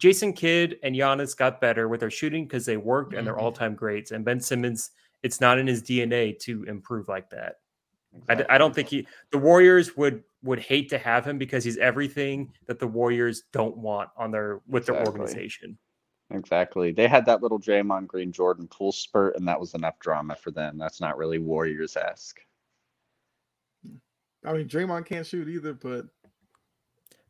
Jason 0.00 0.32
Kidd 0.32 0.78
and 0.82 0.96
Giannis 0.96 1.36
got 1.36 1.60
better 1.60 1.86
with 1.86 2.00
their 2.00 2.10
shooting 2.10 2.44
because 2.44 2.64
they 2.66 2.76
worked 2.78 3.14
and 3.14 3.24
they're 3.26 3.34
Mhm. 3.36 3.42
all 3.42 3.52
time 3.52 3.74
greats. 3.76 4.10
And 4.10 4.24
Ben 4.24 4.40
Simmons, 4.40 4.90
it's 5.22 5.40
not 5.40 5.58
in 5.58 5.66
his 5.66 5.82
DNA 5.82 6.32
to 6.40 6.64
improve 6.64 7.06
like 7.08 7.30
that. 7.30 7.60
I 8.28 8.58
don't 8.58 8.74
think 8.74 8.88
he 8.88 9.06
the 9.30 9.38
Warriors 9.38 9.96
would 9.96 10.24
would 10.42 10.58
hate 10.58 10.88
to 10.88 10.98
have 10.98 11.24
him 11.24 11.36
because 11.38 11.62
he's 11.62 11.76
everything 11.76 12.52
that 12.66 12.78
the 12.80 12.86
Warriors 12.88 13.42
don't 13.52 13.76
want 13.76 14.08
on 14.16 14.30
their 14.32 14.60
with 14.66 14.86
their 14.86 15.06
organization. 15.06 15.78
exactly. 16.30 16.90
They 16.92 17.06
had 17.06 17.26
that 17.26 17.42
little 17.42 17.60
Draymond 17.60 18.06
Green 18.08 18.32
Jordan 18.32 18.66
Poole 18.68 18.90
spurt, 18.92 19.36
and 19.36 19.46
that 19.46 19.60
was 19.60 19.74
enough 19.74 19.98
drama 20.00 20.34
for 20.34 20.50
them. 20.50 20.78
That's 20.78 21.00
not 21.00 21.18
really 21.18 21.38
Warriors 21.38 21.96
esque. 21.96 22.40
I 24.44 24.54
mean, 24.54 24.66
Draymond 24.68 25.04
can't 25.06 25.26
shoot 25.26 25.48
either, 25.48 25.74
but 25.74 26.06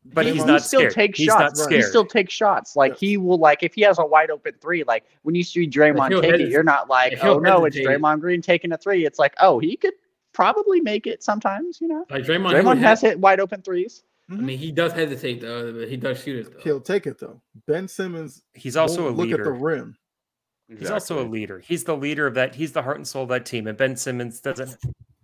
But 0.03 0.25
he, 0.25 0.33
he's 0.33 0.43
he 0.43 0.59
still 0.59 0.79
scared. 0.81 0.93
take 0.93 1.15
He's 1.15 1.25
shots. 1.27 1.59
not 1.59 1.71
He 1.71 1.81
still 1.83 2.05
takes 2.05 2.33
shots. 2.33 2.75
Like 2.75 2.93
Yes. 2.93 2.99
he 3.01 3.17
will, 3.17 3.37
like 3.37 3.61
if 3.61 3.75
he 3.75 3.81
has 3.81 3.99
a 3.99 4.05
wide 4.05 4.31
open 4.31 4.53
three, 4.59 4.83
like 4.83 5.05
when 5.21 5.35
you 5.35 5.43
see 5.43 5.67
Draymond 5.67 6.09
take 6.21 6.33
it, 6.33 6.41
hesit- 6.41 6.49
you're 6.49 6.63
not 6.63 6.89
like, 6.89 7.23
oh 7.23 7.37
no, 7.37 7.65
it's 7.65 7.75
hesitate. 7.75 7.99
Draymond 8.01 8.19
Green 8.19 8.41
taking 8.41 8.71
a 8.71 8.77
three. 8.77 9.05
It's 9.05 9.19
like, 9.19 9.35
oh, 9.39 9.59
he 9.59 9.75
could 9.77 9.93
probably 10.33 10.81
make 10.81 11.05
it 11.05 11.21
sometimes. 11.21 11.79
You 11.79 11.87
know, 11.89 12.05
Like 12.09 12.23
Draymond, 12.23 12.53
Draymond 12.53 12.79
has 12.79 13.01
hes- 13.01 13.11
hit 13.11 13.19
wide 13.19 13.39
open 13.39 13.61
threes. 13.61 14.03
Mm-hmm. 14.31 14.39
I 14.41 14.43
mean, 14.43 14.57
he 14.57 14.71
does 14.71 14.91
hesitate 14.93 15.41
though, 15.41 15.71
but 15.73 15.87
he 15.87 15.97
does 15.97 16.23
shoot 16.23 16.47
it 16.47 16.53
though. 16.53 16.59
he'll 16.63 16.81
take 16.81 17.05
it 17.05 17.19
though. 17.19 17.39
Ben 17.67 17.87
Simmons 17.87 18.41
He's 18.53 18.75
also 18.77 19.01
a 19.01 19.05
won't 19.05 19.17
look 19.17 19.25
at 19.39 19.43
the 19.43 19.51
leader. 19.51 19.53
rim. 19.53 19.97
He's 20.79 20.89
also 20.89 21.21
a 21.21 21.27
leader. 21.27 21.59
He's 21.59 21.83
the 21.83 21.95
leader 21.97 22.25
of 22.25 22.33
that. 22.35 22.55
He's 22.55 22.71
the 22.71 22.81
heart 22.81 22.95
and 22.97 23.05
soul 23.07 23.23
of 23.23 23.29
that 23.29 23.45
team. 23.45 23.67
And 23.67 23.77
Ben 23.77 23.95
Simmons 23.97 24.39
doesn't 24.39 24.77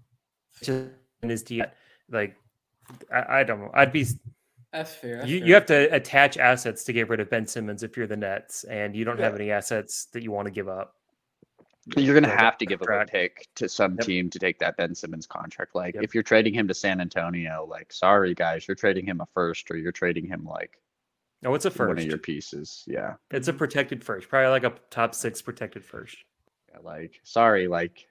just 0.62 0.90
in 1.24 1.30
his 1.30 1.42
D 1.42 1.64
like 2.12 2.36
I, 3.12 3.40
I 3.40 3.44
don't 3.44 3.62
know. 3.62 3.72
I'd 3.74 3.92
be 3.94 4.06
That's 4.78 4.94
fair. 4.94 5.26
you, 5.26 5.38
you 5.44 5.54
have 5.56 5.66
to 5.68 5.94
attach 5.96 6.38
assets 6.38 6.84
to 6.86 6.94
get 6.94 7.10
rid 7.10 7.20
of 7.20 7.30
Ben 7.30 7.48
Simmons 7.48 7.82
if 7.84 7.98
you're 7.98 8.08
the 8.08 8.16
Nets 8.18 8.64
and 8.66 8.96
you 8.96 9.04
don't 9.06 9.20
have 9.20 9.36
any 9.36 9.50
assets 9.52 10.06
that 10.14 10.22
you 10.24 10.32
want 10.32 10.46
to 10.46 10.52
give 10.52 10.68
up. 10.70 10.94
You're 11.96 12.14
gonna 12.14 12.28
have 12.36 12.58
to 12.58 12.66
give 12.66 12.82
up 12.82 12.90
a 12.90 13.06
pick 13.06 13.48
to 13.56 13.70
some 13.70 13.94
Yep. 13.94 14.06
team 14.06 14.30
to 14.30 14.40
take 14.40 14.60
that 14.60 14.76
Ben 14.78 14.94
Simmons 14.94 15.26
contract. 15.26 15.74
Like 15.74 15.96
Yep. 15.96 16.04
if 16.04 16.14
you're 16.14 16.22
trading 16.24 16.54
him 16.54 16.68
to 16.68 16.74
San 16.74 17.00
Antonio, 17.02 17.66
like 17.70 17.92
sorry 17.94 18.34
guys, 18.36 18.68
you're 18.68 18.76
trading 18.76 19.06
him 19.06 19.22
a 19.22 19.26
first, 19.34 19.72
or 19.72 19.78
you're 19.78 19.92
trading 19.94 20.26
him 20.26 20.44
like 20.46 20.78
No, 21.42 21.56
it's 21.56 21.66
a 21.66 21.70
one 21.70 21.78
first. 21.78 22.02
of 22.04 22.08
your 22.10 22.18
pieces. 22.18 22.84
Yeah, 22.88 23.16
It's 23.32 23.48
a 23.48 23.54
protected 23.54 24.04
first, 24.04 24.28
probably 24.28 24.50
like 24.50 24.64
a 24.66 24.74
top 24.90 25.16
six 25.16 25.42
protected 25.42 25.86
first. 25.86 26.18
Yeah, 26.72 26.80
like 26.84 27.20
sorry, 27.24 27.68
like 27.70 28.08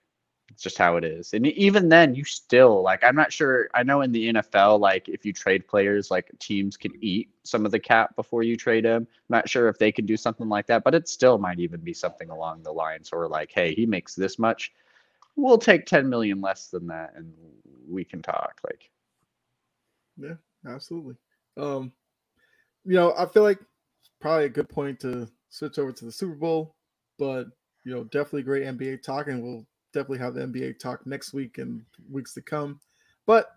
It's 0.48 0.62
just 0.62 0.78
how 0.78 0.96
it 0.96 1.04
is. 1.04 1.34
And 1.34 1.46
even 1.46 1.88
then, 1.88 2.14
you 2.14 2.24
still 2.24 2.80
like. 2.82 3.02
I'm 3.04 3.16
not 3.16 3.32
sure. 3.32 3.68
I 3.74 3.82
know 3.82 4.00
in 4.02 4.12
the 4.12 4.32
NFL, 4.32 4.80
like 4.80 5.08
if 5.08 5.26
you 5.26 5.32
trade 5.32 5.66
players, 5.66 6.10
like 6.10 6.30
teams 6.38 6.76
can 6.76 6.92
eat 7.00 7.30
some 7.42 7.66
of 7.66 7.72
the 7.72 7.78
cap 7.78 8.14
before 8.16 8.42
you 8.42 8.56
trade 8.56 8.84
him. 8.84 9.06
I'm 9.10 9.36
not 9.36 9.48
sure 9.48 9.68
if 9.68 9.78
they 9.78 9.90
can 9.92 10.06
do 10.06 10.16
something 10.16 10.48
like 10.48 10.66
that, 10.68 10.84
but 10.84 10.94
it 10.94 11.08
still 11.08 11.36
might 11.36 11.58
even 11.58 11.80
be 11.80 11.92
something 11.92 12.30
along 12.30 12.62
the 12.62 12.72
lines 12.72 13.10
or 13.12 13.28
like, 13.28 13.50
hey, 13.52 13.74
he 13.74 13.86
makes 13.86 14.14
this 14.14 14.38
much. 14.38 14.72
We'll 15.34 15.58
take 15.58 15.84
10 15.84 16.08
million 16.08 16.40
less 16.40 16.68
than 16.68 16.86
that, 16.86 17.12
and 17.16 17.32
we 17.86 18.04
can 18.04 18.22
talk. 18.22 18.60
Like, 18.64 18.90
yeah, 20.16 20.34
absolutely. 20.66 21.16
Um, 21.58 21.92
you 22.84 22.94
know, 22.94 23.14
I 23.18 23.26
feel 23.26 23.42
like 23.42 23.58
probably 24.20 24.46
a 24.46 24.50
good 24.50 24.68
point 24.68 25.00
to 25.00 25.28
switch 25.50 25.78
over 25.78 25.92
to 25.92 26.04
the 26.04 26.12
Super 26.12 26.34
Bowl, 26.34 26.74
but 27.18 27.48
you 27.84 27.94
know, 27.94 28.04
definitely 28.04 28.42
great 28.42 28.64
NBA 28.64 29.02
talking. 29.02 29.42
we'll 29.42 29.66
definitely 29.96 30.18
have 30.18 30.34
the 30.34 30.42
NBA 30.42 30.78
talk 30.78 31.06
next 31.06 31.32
week 31.32 31.58
and 31.58 31.82
weeks 32.10 32.34
to 32.34 32.42
come. 32.42 32.80
But 33.26 33.50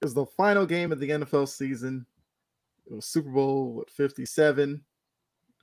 it 0.00 0.04
was 0.04 0.14
the 0.14 0.26
final 0.26 0.64
game 0.64 0.92
of 0.92 1.00
the 1.00 1.10
NFL 1.10 1.48
season. 1.48 2.06
It 2.88 2.94
was 2.94 3.06
Super 3.06 3.30
Bowl 3.30 3.74
what 3.74 3.90
57. 3.90 4.82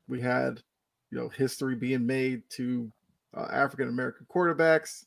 We 0.10 0.20
had, 0.22 0.62
you 1.10 1.18
know, 1.18 1.30
history 1.30 1.76
being 1.76 2.06
made 2.06 2.44
to 2.52 2.92
uh, 3.36 3.48
African 3.52 3.88
American 3.88 4.28
quarterbacks. 4.30 5.06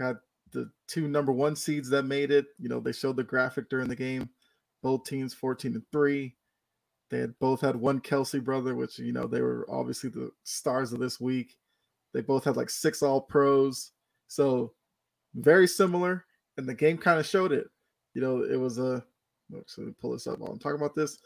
Had 0.00 0.16
the 0.52 0.70
two 0.88 1.06
number 1.06 1.32
one 1.32 1.54
seeds 1.54 1.88
that 1.90 2.02
made 2.02 2.32
it. 2.32 2.46
You 2.58 2.68
know, 2.68 2.80
they 2.80 2.92
showed 2.92 3.16
the 3.16 3.22
graphic 3.22 3.70
during 3.70 3.88
the 3.88 3.96
game. 3.96 4.28
Both 4.82 5.04
teams 5.04 5.34
14 5.34 5.74
and 5.74 5.82
3. 5.92 6.34
They 7.10 7.18
had 7.18 7.38
both 7.38 7.60
had 7.60 7.76
one 7.76 8.00
Kelce 8.00 8.42
brother, 8.42 8.74
which 8.74 8.98
you 8.98 9.12
know 9.12 9.28
they 9.28 9.40
were 9.40 9.64
obviously 9.70 10.10
the 10.10 10.30
stars 10.42 10.92
of 10.92 10.98
this 10.98 11.20
week. 11.20 11.56
They 12.12 12.20
both 12.20 12.44
had 12.44 12.56
like 12.56 12.70
six 12.70 13.02
all 13.02 13.20
pros. 13.20 13.92
So 14.28 14.72
very 15.34 15.66
similar. 15.66 16.24
And 16.56 16.68
the 16.68 16.74
game 16.74 16.96
kind 16.98 17.20
of 17.20 17.26
showed 17.26 17.52
it. 17.52 17.66
You 18.14 18.22
know, 18.22 18.42
it 18.42 18.56
was 18.56 18.78
a 18.78 19.04
oh, 19.54 19.62
let 19.78 19.86
me 19.86 19.92
pull 20.00 20.12
this 20.12 20.26
up 20.26 20.38
while 20.38 20.52
I'm 20.52 20.58
talking 20.58 20.80
about 20.80 20.94
this. 20.94 21.18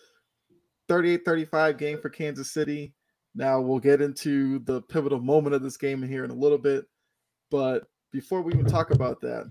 38-35 0.89 1.78
game 1.78 2.01
for 2.01 2.09
Kansas 2.09 2.52
City. 2.52 2.94
Now 3.35 3.60
we'll 3.60 3.78
get 3.78 4.01
into 4.01 4.59
the 4.60 4.82
pivotal 4.82 5.20
moment 5.20 5.55
of 5.55 5.62
this 5.62 5.77
game 5.77 6.02
here 6.02 6.24
in 6.24 6.31
a 6.31 6.35
little 6.35 6.59
bit. 6.59 6.85
But 7.51 7.85
before 8.12 8.43
we 8.43 8.52
even 8.52 8.66
talk 8.66 8.90
about 8.90 9.20
that, 9.20 9.51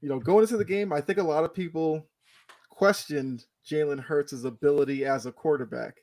you 0.00 0.08
know, 0.08 0.18
going 0.18 0.42
into 0.42 0.56
the 0.56 0.64
game, 0.64 0.92
I 0.92 1.00
think 1.00 1.18
a 1.18 1.22
lot 1.22 1.44
of 1.44 1.54
people 1.54 2.08
questioned 2.68 3.44
Jalen 3.70 4.00
Hurts' 4.00 4.44
ability 4.44 5.04
as 5.04 5.26
a 5.26 5.32
quarterback. 5.32 6.01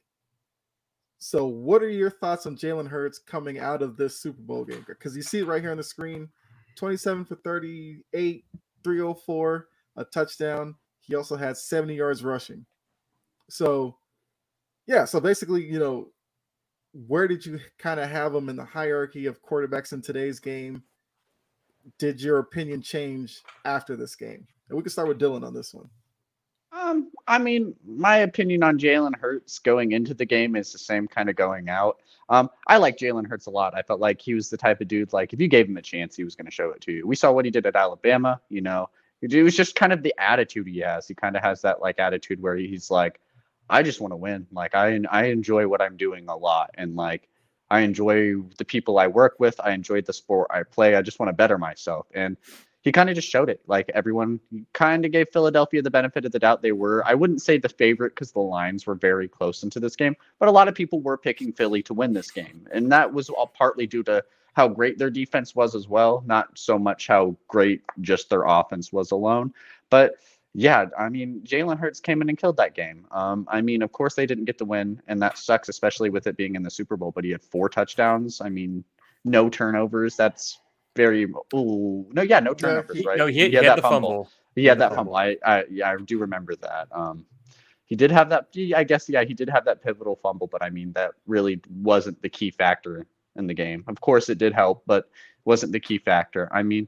So, 1.20 1.46
what 1.46 1.84
are 1.84 1.90
your 1.90 2.10
thoughts 2.10 2.46
on 2.46 2.56
Jalen 2.56 2.88
Hurts 2.88 3.20
coming 3.20 3.60
out 3.60 3.82
of 3.82 3.98
this 3.98 4.18
Super 4.18 4.42
Bowl 4.42 4.64
game? 4.64 4.86
Because 4.88 5.18
you 5.18 5.22
see 5.22 5.40
it 5.40 5.48
right 5.48 5.62
here 5.62 5.72
on 5.72 5.78
the 5.78 5.84
screen 5.84 6.30
27 6.78 7.26
for 7.26 7.36
38, 7.36 8.46
304, 8.84 9.68
a 9.98 10.06
touchdown. 10.06 10.76
He 11.02 11.16
also 11.16 11.36
had 11.36 11.58
70 11.58 11.94
yards 11.94 12.24
rushing. 12.24 12.66
So, 13.50 13.98
yeah, 14.88 15.04
so 15.04 15.20
basically, 15.20 15.66
you 15.66 15.78
know, 15.78 16.08
where 16.94 17.28
did 17.28 17.46
you 17.46 17.60
kind 17.78 18.00
of 18.00 18.10
have 18.10 18.34
him 18.34 18.48
in 18.48 18.56
the 18.56 18.64
hierarchy 18.64 19.26
of 19.26 19.44
quarterbacks 19.44 19.92
in 19.92 20.02
today's 20.02 20.40
game? 20.40 20.84
Did 21.98 22.22
your 22.22 22.40
opinion 22.40 22.82
change 22.82 23.42
after 23.66 23.98
this 23.98 24.16
game? 24.16 24.48
And 24.70 24.78
we 24.78 24.84
can 24.84 24.92
start 24.92 25.10
with 25.10 25.20
Dylan 25.20 25.46
on 25.46 25.54
this 25.54 25.74
one. 25.74 25.90
Um, 26.72 27.12
I 27.28 27.40
mean, 27.40 27.76
my 27.86 28.18
opinion 28.18 28.64
on 28.64 28.78
Jalen 28.78 29.16
Hurts 29.20 29.60
going 29.60 29.92
into 29.92 30.14
the 30.14 30.26
game 30.26 30.56
is 30.56 30.72
the 30.72 30.78
same 30.78 31.08
kind 31.08 31.30
of 31.30 31.36
going 31.36 31.68
out. 31.70 31.98
Um, 32.30 32.50
I 32.68 32.78
like 32.78 32.98
Jalen 32.98 33.28
Hurts 33.28 33.48
a 33.48 33.52
lot. 33.52 33.76
I 33.76 33.82
felt 33.82 34.00
like 34.00 34.22
he 34.22 34.36
was 34.36 34.50
the 34.50 34.58
type 34.58 34.82
of 34.82 34.88
dude 34.88 35.12
like 35.12 35.34
if 35.34 35.42
you 35.42 35.48
gave 35.48 35.68
him 35.68 35.78
a 35.78 35.82
chance, 35.82 36.16
he 36.16 36.24
was 36.24 36.36
going 36.36 36.46
to 36.46 36.52
show 36.52 36.70
it 36.70 36.82
to 36.82 36.92
you. 36.92 37.08
We 37.08 37.16
saw 37.16 37.32
what 37.32 37.46
he 37.46 37.52
did 37.52 37.66
at 37.66 37.76
Alabama. 37.76 38.40
You 38.50 38.62
know, 38.62 38.90
it 39.22 39.44
was 39.44 39.56
just 39.56 39.76
kind 39.76 39.92
of 39.92 40.04
the 40.04 40.14
attitude 40.18 40.68
he 40.68 40.80
has. 40.80 41.08
He 41.08 41.16
kind 41.16 41.36
of 41.36 41.42
has 41.42 41.62
that 41.64 41.82
like 41.82 42.00
attitude 42.00 42.42
where 42.42 42.56
he's 42.56 42.92
like, 42.92 43.20
I 43.70 43.84
just 43.84 44.00
want 44.00 44.12
to 44.12 44.18
win. 44.18 44.48
Like 44.52 44.76
I 44.76 45.00
I 45.10 45.26
enjoy 45.26 45.68
what 45.68 45.82
I'm 45.82 45.98
doing 45.98 46.26
a 46.28 46.36
lot, 46.36 46.72
and 46.76 46.96
like 46.96 47.30
I 47.70 47.82
enjoy 47.82 48.36
the 48.58 48.66
people 48.66 48.98
I 49.00 49.08
work 49.08 49.36
with. 49.40 49.60
I 49.60 49.72
enjoy 49.72 50.02
the 50.02 50.14
sport 50.14 50.48
I 50.52 50.64
play. 50.64 50.96
I 50.96 51.02
just 51.02 51.20
want 51.20 51.30
to 51.30 51.34
better 51.34 51.58
myself, 51.58 52.08
and 52.14 52.38
he 52.82 52.92
kind 52.92 53.10
of 53.10 53.16
just 53.16 53.30
showed 53.30 53.50
it. 53.50 53.62
Like 53.68 53.90
everyone 53.94 54.40
kind 54.74 55.06
of 55.06 55.12
gave 55.12 55.30
Philadelphia 55.30 55.82
the 55.82 55.92
benefit 55.92 56.26
of 56.26 56.32
the 56.32 56.40
doubt. 56.40 56.62
They 56.62 56.72
were, 56.72 57.04
I 57.06 57.14
wouldn't 57.14 57.42
say 57.42 57.58
the 57.58 57.70
favorite 57.70 58.16
because 58.16 58.32
the 58.32 58.40
lines 58.40 58.86
were 58.86 58.96
very 58.96 59.28
close 59.28 59.64
into 59.64 59.80
this 59.80 59.96
game, 59.96 60.16
but 60.40 60.50
a 60.50 60.52
lot 60.52 60.68
of 60.68 60.76
people 60.76 61.02
were 61.02 61.18
picking 61.18 61.52
Philly 61.52 61.84
to 61.84 61.94
win 61.94 62.14
this 62.14 62.32
game. 62.32 62.68
And 62.72 62.92
that 62.92 63.14
was 63.14 63.30
all 63.30 63.48
partly 63.48 63.86
due 63.86 64.04
to 64.04 64.24
how 64.54 64.68
great 64.68 64.98
their 64.98 65.10
defense 65.10 65.56
was 65.56 65.76
as 65.76 65.88
well, 65.88 66.24
not 66.26 66.58
so 66.58 66.80
much 66.80 67.08
how 67.08 67.36
great 67.48 67.82
just 68.02 68.30
their 68.30 68.44
offense 68.46 68.92
was 68.92 69.12
alone. 69.12 69.54
But 69.90 70.16
yeah, 70.54 70.86
I 70.98 71.10
mean, 71.10 71.42
Jalen 71.46 71.80
Hurts 71.80 72.00
came 72.00 72.22
in 72.22 72.30
and 72.30 72.38
killed 72.38 72.58
that 72.58 72.76
game. 72.76 73.06
Um, 73.12 73.48
I 73.50 73.62
mean, 73.62 73.82
of 73.82 73.92
course, 73.92 74.16
they 74.16 74.26
didn't 74.26 74.46
get 74.46 74.58
the 74.58 74.66
win, 74.66 75.02
and 75.08 75.22
that 75.22 75.38
sucks, 75.38 75.70
especially 75.70 76.10
with 76.10 76.28
it 76.28 76.38
being 76.38 76.56
in 76.56 76.64
the 76.64 76.72
Super 76.72 76.98
Bowl, 76.98 77.12
but 77.12 77.24
he 77.24 77.32
had 77.32 77.44
four 77.44 77.70
touchdowns. 77.70 78.42
I 78.42 78.50
mean, 78.50 78.84
no 79.24 79.50
turnovers. 79.50 80.16
That's 80.16 80.60
very 80.96 81.28
ooh 81.54 82.06
no 82.12 82.22
yeah 82.22 82.40
no 82.40 82.54
turnovers 82.54 82.98
he, 82.98 83.06
right? 83.06 83.18
no 83.18 83.28
he, 83.28 83.42
he, 83.42 83.50
he 83.50 83.56
had, 83.56 83.66
had, 83.66 83.82
fumble, 83.82 84.10
fumble. 84.10 84.30
he 84.56 84.66
had 84.66 84.80
that 84.80 84.94
fumble. 84.94 85.16
I, 85.16 85.38
I 85.46 85.64
yeah 85.70 85.92
I 85.92 85.98
do 85.98 86.18
remember 86.20 86.56
that. 86.58 86.88
Um 86.92 87.26
he 87.86 87.96
did 87.96 88.12
have 88.12 88.30
that 88.30 88.48
I 88.76 88.84
guess 88.84 89.08
yeah 89.10 89.24
he 89.24 89.34
did 89.34 89.50
have 89.50 89.66
that 89.66 89.84
pivotal 89.84 90.16
fumble 90.16 90.48
but 90.48 90.64
I 90.64 90.70
mean 90.70 90.92
that 90.94 91.12
really 91.28 91.62
wasn't 91.70 92.22
the 92.22 92.30
key 92.30 92.52
factor 92.52 93.06
in 93.36 93.48
the 93.48 93.54
game. 93.54 93.84
Of 93.88 94.02
course 94.02 94.30
it 94.30 94.38
did 94.38 94.54
help 94.54 94.84
but 94.86 95.10
wasn't 95.46 95.72
the 95.72 95.80
key 95.80 95.98
factor. 95.98 96.50
I 96.52 96.64
mean 96.64 96.88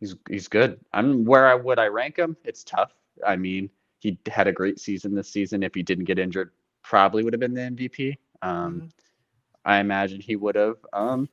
he's 0.00 0.16
he's 0.28 0.48
good. 0.48 0.78
I'm 0.92 1.24
where 1.24 1.46
I 1.46 1.54
would 1.54 1.78
I 1.78 1.86
rank 1.86 2.16
him? 2.16 2.36
It's 2.44 2.64
tough. 2.64 2.92
I 3.26 3.36
mean 3.36 3.70
he 4.00 4.18
had 4.26 4.48
a 4.48 4.52
great 4.52 4.80
season 4.80 5.14
this 5.14 5.28
season. 5.30 5.62
If 5.62 5.74
he 5.74 5.82
didn't 5.82 6.04
get 6.04 6.18
injured 6.18 6.50
probably 6.82 7.22
would 7.22 7.32
have 7.32 7.40
been 7.40 7.54
the 7.54 7.60
MVP 7.60 8.16
um 8.42 8.74
mm-hmm. 8.74 8.86
I 9.64 9.78
imagine 9.78 10.20
he 10.20 10.36
would 10.36 10.56
have. 10.56 10.76
Um 10.92 11.28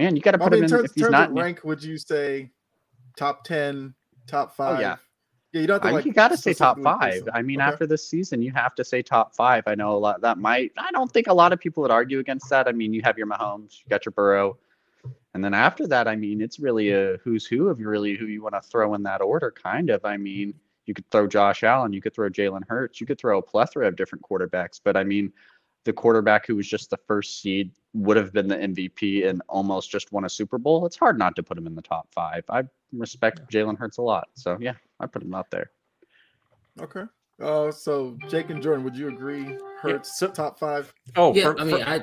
man, 0.00 0.16
you 0.16 0.22
got 0.22 0.32
to 0.32 0.38
put 0.38 0.52
I 0.52 0.56
mean, 0.56 0.58
him 0.58 0.64
in. 0.64 0.70
Terms, 0.70 0.90
if 0.90 0.94
he's 0.94 1.10
not 1.10 1.32
rank, 1.32 1.60
would 1.64 1.82
you 1.82 1.98
say 1.98 2.50
top 3.16 3.44
ten, 3.44 3.94
top 4.26 4.56
five? 4.56 4.78
Oh, 4.78 4.80
yeah. 4.80 4.96
Yeah, 5.52 5.62
you 5.62 5.66
don't. 5.66 5.82
To, 5.82 5.90
like, 5.90 6.04
you 6.04 6.12
got 6.12 6.28
to 6.28 6.36
say 6.36 6.54
top 6.54 6.80
five. 6.80 7.28
I 7.34 7.42
mean, 7.42 7.60
okay. 7.60 7.68
after 7.68 7.86
this 7.86 8.08
season, 8.08 8.40
you 8.40 8.52
have 8.52 8.74
to 8.76 8.84
say 8.84 9.02
top 9.02 9.34
five. 9.34 9.64
I 9.66 9.74
know 9.74 9.96
a 9.96 9.98
lot 9.98 10.20
that 10.20 10.38
might. 10.38 10.70
I 10.78 10.92
don't 10.92 11.10
think 11.10 11.26
a 11.26 11.34
lot 11.34 11.52
of 11.52 11.58
people 11.58 11.82
would 11.82 11.90
argue 11.90 12.20
against 12.20 12.48
that. 12.50 12.68
I 12.68 12.72
mean, 12.72 12.94
you 12.94 13.02
have 13.02 13.18
your 13.18 13.26
Mahomes, 13.26 13.80
you 13.80 13.88
got 13.88 14.06
your 14.06 14.12
Burrow, 14.12 14.58
and 15.34 15.42
then 15.42 15.52
after 15.52 15.88
that, 15.88 16.06
I 16.06 16.14
mean, 16.14 16.40
it's 16.40 16.60
really 16.60 16.90
a 16.90 17.16
who's 17.24 17.46
who 17.46 17.68
of 17.68 17.80
really 17.80 18.16
who 18.16 18.26
you 18.26 18.42
want 18.42 18.54
to 18.54 18.60
throw 18.60 18.94
in 18.94 19.02
that 19.02 19.20
order. 19.20 19.50
Kind 19.50 19.90
of. 19.90 20.04
I 20.04 20.16
mean, 20.16 20.54
you 20.86 20.94
could 20.94 21.10
throw 21.10 21.26
Josh 21.26 21.64
Allen, 21.64 21.92
you 21.92 22.00
could 22.00 22.14
throw 22.14 22.30
Jalen 22.30 22.62
Hurts, 22.68 23.00
you 23.00 23.06
could 23.08 23.18
throw 23.18 23.38
a 23.38 23.42
plethora 23.42 23.88
of 23.88 23.96
different 23.96 24.22
quarterbacks. 24.22 24.80
But 24.82 24.96
I 24.96 25.02
mean, 25.02 25.32
the 25.84 25.92
quarterback 25.92 26.46
who 26.46 26.56
was 26.56 26.68
just 26.68 26.90
the 26.90 26.98
first 27.06 27.40
seed 27.40 27.72
would 27.94 28.16
have 28.16 28.32
been 28.32 28.48
the 28.48 28.56
MVP 28.56 29.26
and 29.26 29.42
almost 29.48 29.90
just 29.90 30.12
won 30.12 30.24
a 30.24 30.28
Super 30.28 30.58
Bowl, 30.58 30.84
it's 30.86 30.96
hard 30.96 31.18
not 31.18 31.34
to 31.36 31.42
put 31.42 31.56
him 31.56 31.66
in 31.66 31.74
the 31.74 31.82
top 31.82 32.08
five. 32.12 32.44
I 32.48 32.64
respect 32.92 33.50
Jalen 33.50 33.78
Hurts 33.78 33.98
a 33.98 34.02
lot. 34.02 34.28
So 34.34 34.58
yeah, 34.60 34.74
I 35.00 35.06
put 35.06 35.22
him 35.22 35.34
out 35.34 35.50
there. 35.50 35.70
Okay. 36.80 37.04
Uh, 37.40 37.70
so 37.72 38.16
Jake 38.28 38.50
and 38.50 38.62
Jordan, 38.62 38.84
would 38.84 38.96
you 38.96 39.08
agree? 39.08 39.56
Hurts 39.80 40.20
yeah, 40.20 40.28
top 40.28 40.58
five? 40.58 40.92
Oh, 41.16 41.34
yeah. 41.34 41.44
For, 41.44 41.60
I 41.60 41.64
mean, 41.64 41.82
I. 41.82 42.00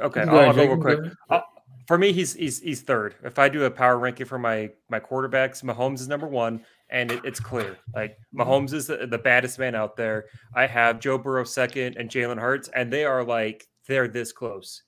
Okay, 0.00 0.20
I'll, 0.20 0.38
I'll 0.38 0.52
go 0.52 0.66
real 0.66 0.76
quick. 0.76 1.12
Uh, 1.28 1.40
for 1.86 1.98
me, 1.98 2.12
he's 2.12 2.34
he's 2.34 2.60
he's 2.60 2.82
third. 2.82 3.14
If 3.24 3.38
I 3.38 3.48
do 3.48 3.64
a 3.64 3.70
power 3.70 3.98
ranking 3.98 4.26
for 4.26 4.38
my 4.38 4.70
my 4.90 5.00
quarterbacks, 5.00 5.62
Mahomes 5.64 6.00
is 6.00 6.08
number 6.08 6.26
one, 6.26 6.64
and 6.90 7.10
it, 7.12 7.24
it's 7.24 7.40
clear. 7.40 7.78
Like 7.94 8.18
Mahomes 8.34 8.72
is 8.72 8.86
the, 8.86 9.06
the, 9.06 9.18
baddest 9.18 9.58
man 9.58 9.74
out 9.74 9.96
there. 9.96 10.26
I 10.54 10.66
have 10.66 11.00
Joe 11.00 11.18
Burrow 11.18 11.44
second 11.44 11.96
and 11.96 12.10
Jalen 12.10 12.38
Hurts, 12.38 12.68
and 12.68 12.92
they 12.92 13.04
are 13.04 13.24
like 13.24 13.66
they're 13.86 14.08
this 14.08 14.32
close. 14.32 14.82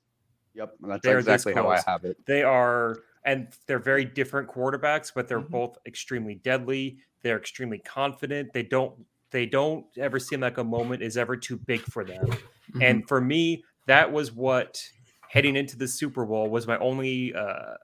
Yep, 0.55 0.74
that's 0.83 1.03
they're 1.03 1.19
exactly 1.19 1.55
how 1.55 1.69
I 1.69 1.81
have 1.87 2.05
it. 2.05 2.16
They 2.27 2.43
are, 2.43 2.99
and 3.24 3.49
they're 3.66 3.79
very 3.79 4.05
different 4.05 4.49
quarterbacks, 4.49 5.12
but 5.15 5.29
they're 5.29 5.41
mm-hmm. 5.41 5.53
both 5.53 5.79
extremely 5.87 6.35
deadly. 6.35 6.99
They're 7.23 7.39
extremely 7.39 7.79
confident. 7.79 8.53
They 8.53 8.65
don't 8.65 8.95
they 9.31 9.47
don't 9.47 9.87
ever 9.97 10.19
seem 10.19 10.41
like 10.41 10.59
a 10.59 10.65
moment 10.65 11.03
is 11.03 11.16
ever 11.16 11.37
too 11.37 11.57
big 11.57 11.81
for 11.81 12.05
them. 12.05 12.27
Mm-hmm. 12.27 12.83
And 12.83 13.09
for 13.09 13.20
me, 13.20 13.65
that 13.87 14.12
was 14.12 14.33
what 14.33 14.83
heading 15.29 15.57
into 15.57 15.79
the 15.79 15.89
Super 15.89 16.27
Bowl 16.27 16.51
was 16.51 16.66
my 16.66 16.79
only 16.79 17.35
uh, 17.35 17.74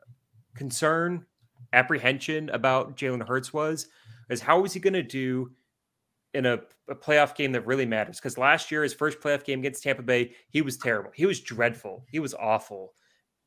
concern, 0.55 1.25
apprehension 1.73 2.51
about 2.51 2.97
Jalen 2.97 3.27
Hurts 3.27 3.53
was 3.53 3.89
is 4.31 4.41
how 4.41 4.65
is 4.65 4.73
he 4.73 4.81
going 4.81 4.95
to 4.95 5.03
do 5.03 5.53
in 6.35 6.47
a, 6.47 6.59
a, 6.89 6.95
playoff 6.95 7.35
game 7.35 7.53
that 7.53 7.67
really 7.67 7.87
matters? 7.87 8.19
Because 8.19 8.39
last 8.39 8.71
year, 8.71 8.83
his 8.83 8.95
first 8.95 9.21
playoff 9.21 9.45
game 9.45 9.61
against 9.61 9.83
Tampa 9.83 10.03
Bay, 10.03 10.35
he 10.51 10.63
was 10.63 10.77
terrible. 10.77 11.11
He 11.15 11.27
was 11.27 11.41
dreadful. 11.41 12.05
He 12.11 12.19
was 12.19 12.35
awful. 12.35 12.93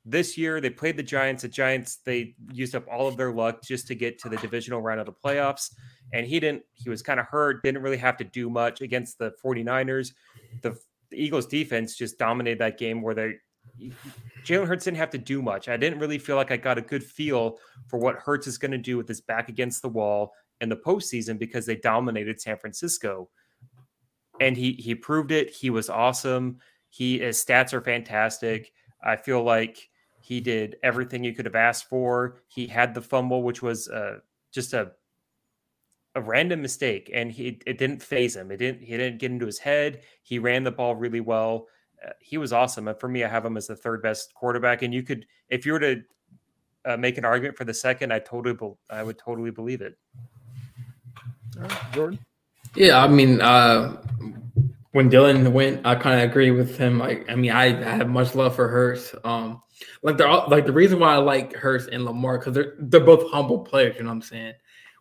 This 0.03 0.38
year, 0.38 0.60
they 0.60 0.72
played 0.72 0.98
the 0.98 1.03
Giants. 1.03 1.44
The 1.44 1.48
Giants, 1.48 1.98
they 1.98 2.36
used 2.52 2.76
up 2.76 2.86
all 2.91 3.08
of 3.08 3.18
their 3.18 3.32
luck 3.32 3.62
just 3.62 3.88
to 3.88 3.95
get 3.95 4.18
to 4.20 4.30
the 4.30 4.38
divisional 4.38 4.82
round 4.82 4.99
of 4.99 5.06
the 5.06 5.14
playoffs. 5.14 5.72
And 6.12 6.26
he 6.26 6.40
didn't, 6.40 6.64
he 6.74 6.90
was 6.90 7.03
kind 7.03 7.20
of 7.20 7.28
hurt, 7.28 7.62
didn't 7.62 7.84
really 7.84 7.98
have 7.98 8.18
to 8.18 8.24
do 8.24 8.49
much 8.49 8.82
against 8.82 9.20
the 9.20 9.34
49ers. 9.44 10.14
The, 10.64 10.76
the 11.12 11.24
Eagles 11.24 11.45
defense 11.45 11.95
just 11.95 12.18
dominated 12.18 12.60
that 12.60 12.80
game 12.80 13.03
where 13.03 13.14
they, 13.14 13.34
Jalen 14.44 14.68
Hurts 14.68 14.86
didn't 14.86 14.98
have 14.98 15.12
to 15.12 15.18
do 15.18 15.41
much. 15.41 15.70
I 15.70 15.78
didn't 15.78 15.99
really 15.99 16.18
feel 16.18 16.36
like 16.36 16.52
I 16.52 16.58
got 16.58 16.78
a 16.78 16.82
good 16.82 17.03
feel 17.03 17.60
for 17.88 17.99
what 17.99 18.16
Hurts 18.16 18.48
is 18.48 18.58
going 18.58 18.72
to 18.72 18.78
do 18.78 18.98
with 18.98 19.08
his 19.08 19.22
back 19.22 19.49
against 19.49 19.82
the 19.82 19.90
wall 19.90 20.34
in 20.61 20.69
the 20.69 20.75
postseason 20.75 21.38
because 21.38 21.65
they 21.65 21.75
dominated 21.75 22.39
San 22.39 22.57
Francisco. 22.57 23.29
And 24.39 24.55
he 24.55 24.73
he 24.73 24.95
proved 24.95 25.31
it. 25.31 25.49
He 25.49 25.69
was 25.69 25.89
awesome. 25.89 26.59
He 26.89 27.19
his 27.19 27.43
stats 27.43 27.73
are 27.73 27.81
fantastic. 27.81 28.71
I 29.03 29.15
feel 29.15 29.43
like 29.43 29.89
he 30.19 30.39
did 30.39 30.77
everything 30.83 31.23
you 31.23 31.33
could 31.33 31.45
have 31.45 31.55
asked 31.55 31.89
for. 31.89 32.38
He 32.47 32.67
had 32.67 32.93
the 32.93 33.01
fumble, 33.01 33.43
which 33.43 33.61
was 33.61 33.89
uh, 33.89 34.19
just 34.51 34.73
a 34.73 34.91
a 36.15 36.21
random 36.21 36.61
mistake, 36.61 37.09
and 37.13 37.31
he 37.31 37.59
it 37.65 37.77
didn't 37.77 38.03
phase 38.03 38.35
him. 38.35 38.51
It 38.51 38.57
didn't 38.57 38.81
he 38.81 38.97
didn't 38.97 39.19
get 39.19 39.31
into 39.31 39.45
his 39.45 39.59
head. 39.59 40.01
He 40.23 40.39
ran 40.39 40.63
the 40.63 40.71
ball 40.71 40.95
really 40.95 41.21
well. 41.21 41.67
Uh, 42.05 42.11
he 42.19 42.38
was 42.38 42.51
awesome, 42.51 42.88
and 42.88 42.99
for 42.99 43.07
me, 43.07 43.23
I 43.23 43.27
have 43.27 43.45
him 43.45 43.57
as 43.57 43.67
the 43.67 43.75
third 43.75 44.01
best 44.01 44.33
quarterback. 44.33 44.81
And 44.81 44.93
you 44.93 45.03
could, 45.03 45.25
if 45.49 45.65
you 45.65 45.73
were 45.73 45.79
to 45.79 46.01
uh, 46.85 46.97
make 46.97 47.17
an 47.17 47.25
argument 47.25 47.57
for 47.57 47.63
the 47.63 47.73
second, 47.73 48.11
I 48.11 48.19
totally, 48.19 48.57
I 48.89 49.03
would 49.03 49.17
totally 49.17 49.51
believe 49.51 49.81
it. 49.81 49.97
Jordan. 51.94 52.19
Yeah, 52.76 53.03
I 53.03 53.07
mean, 53.07 53.41
uh, 53.41 54.02
when 54.91 55.10
Dylan 55.10 55.52
went, 55.52 55.86
I 55.86 55.95
kind 55.95 56.22
of 56.22 56.30
agree 56.30 56.52
with 56.52 56.78
him. 56.78 56.99
Like, 56.99 57.30
I 57.30 57.36
mean, 57.36 57.52
I, 57.52 57.65
I 57.65 57.95
have 57.95 58.10
much 58.10 58.36
love 58.36 58.56
for 58.56 58.68
Hurts. 58.68 59.14
Um, 59.23 59.61
like 60.03 60.18
they're 60.18 60.28
all, 60.28 60.48
like 60.49 60.65
the 60.65 60.72
reason 60.72 60.99
why 60.99 61.14
I 61.14 61.18
like 61.18 61.53
Hurts 61.53 61.88
and 61.88 62.06
Lamar 62.06 62.38
because 62.38 62.53
they're 62.53 62.76
they're 62.80 62.99
both 62.99 63.30
humble 63.32 63.60
players. 63.60 63.95
You 63.98 64.03
know 64.03 64.10
what 64.10 64.15
I'm 64.15 64.22
saying? 64.22 64.53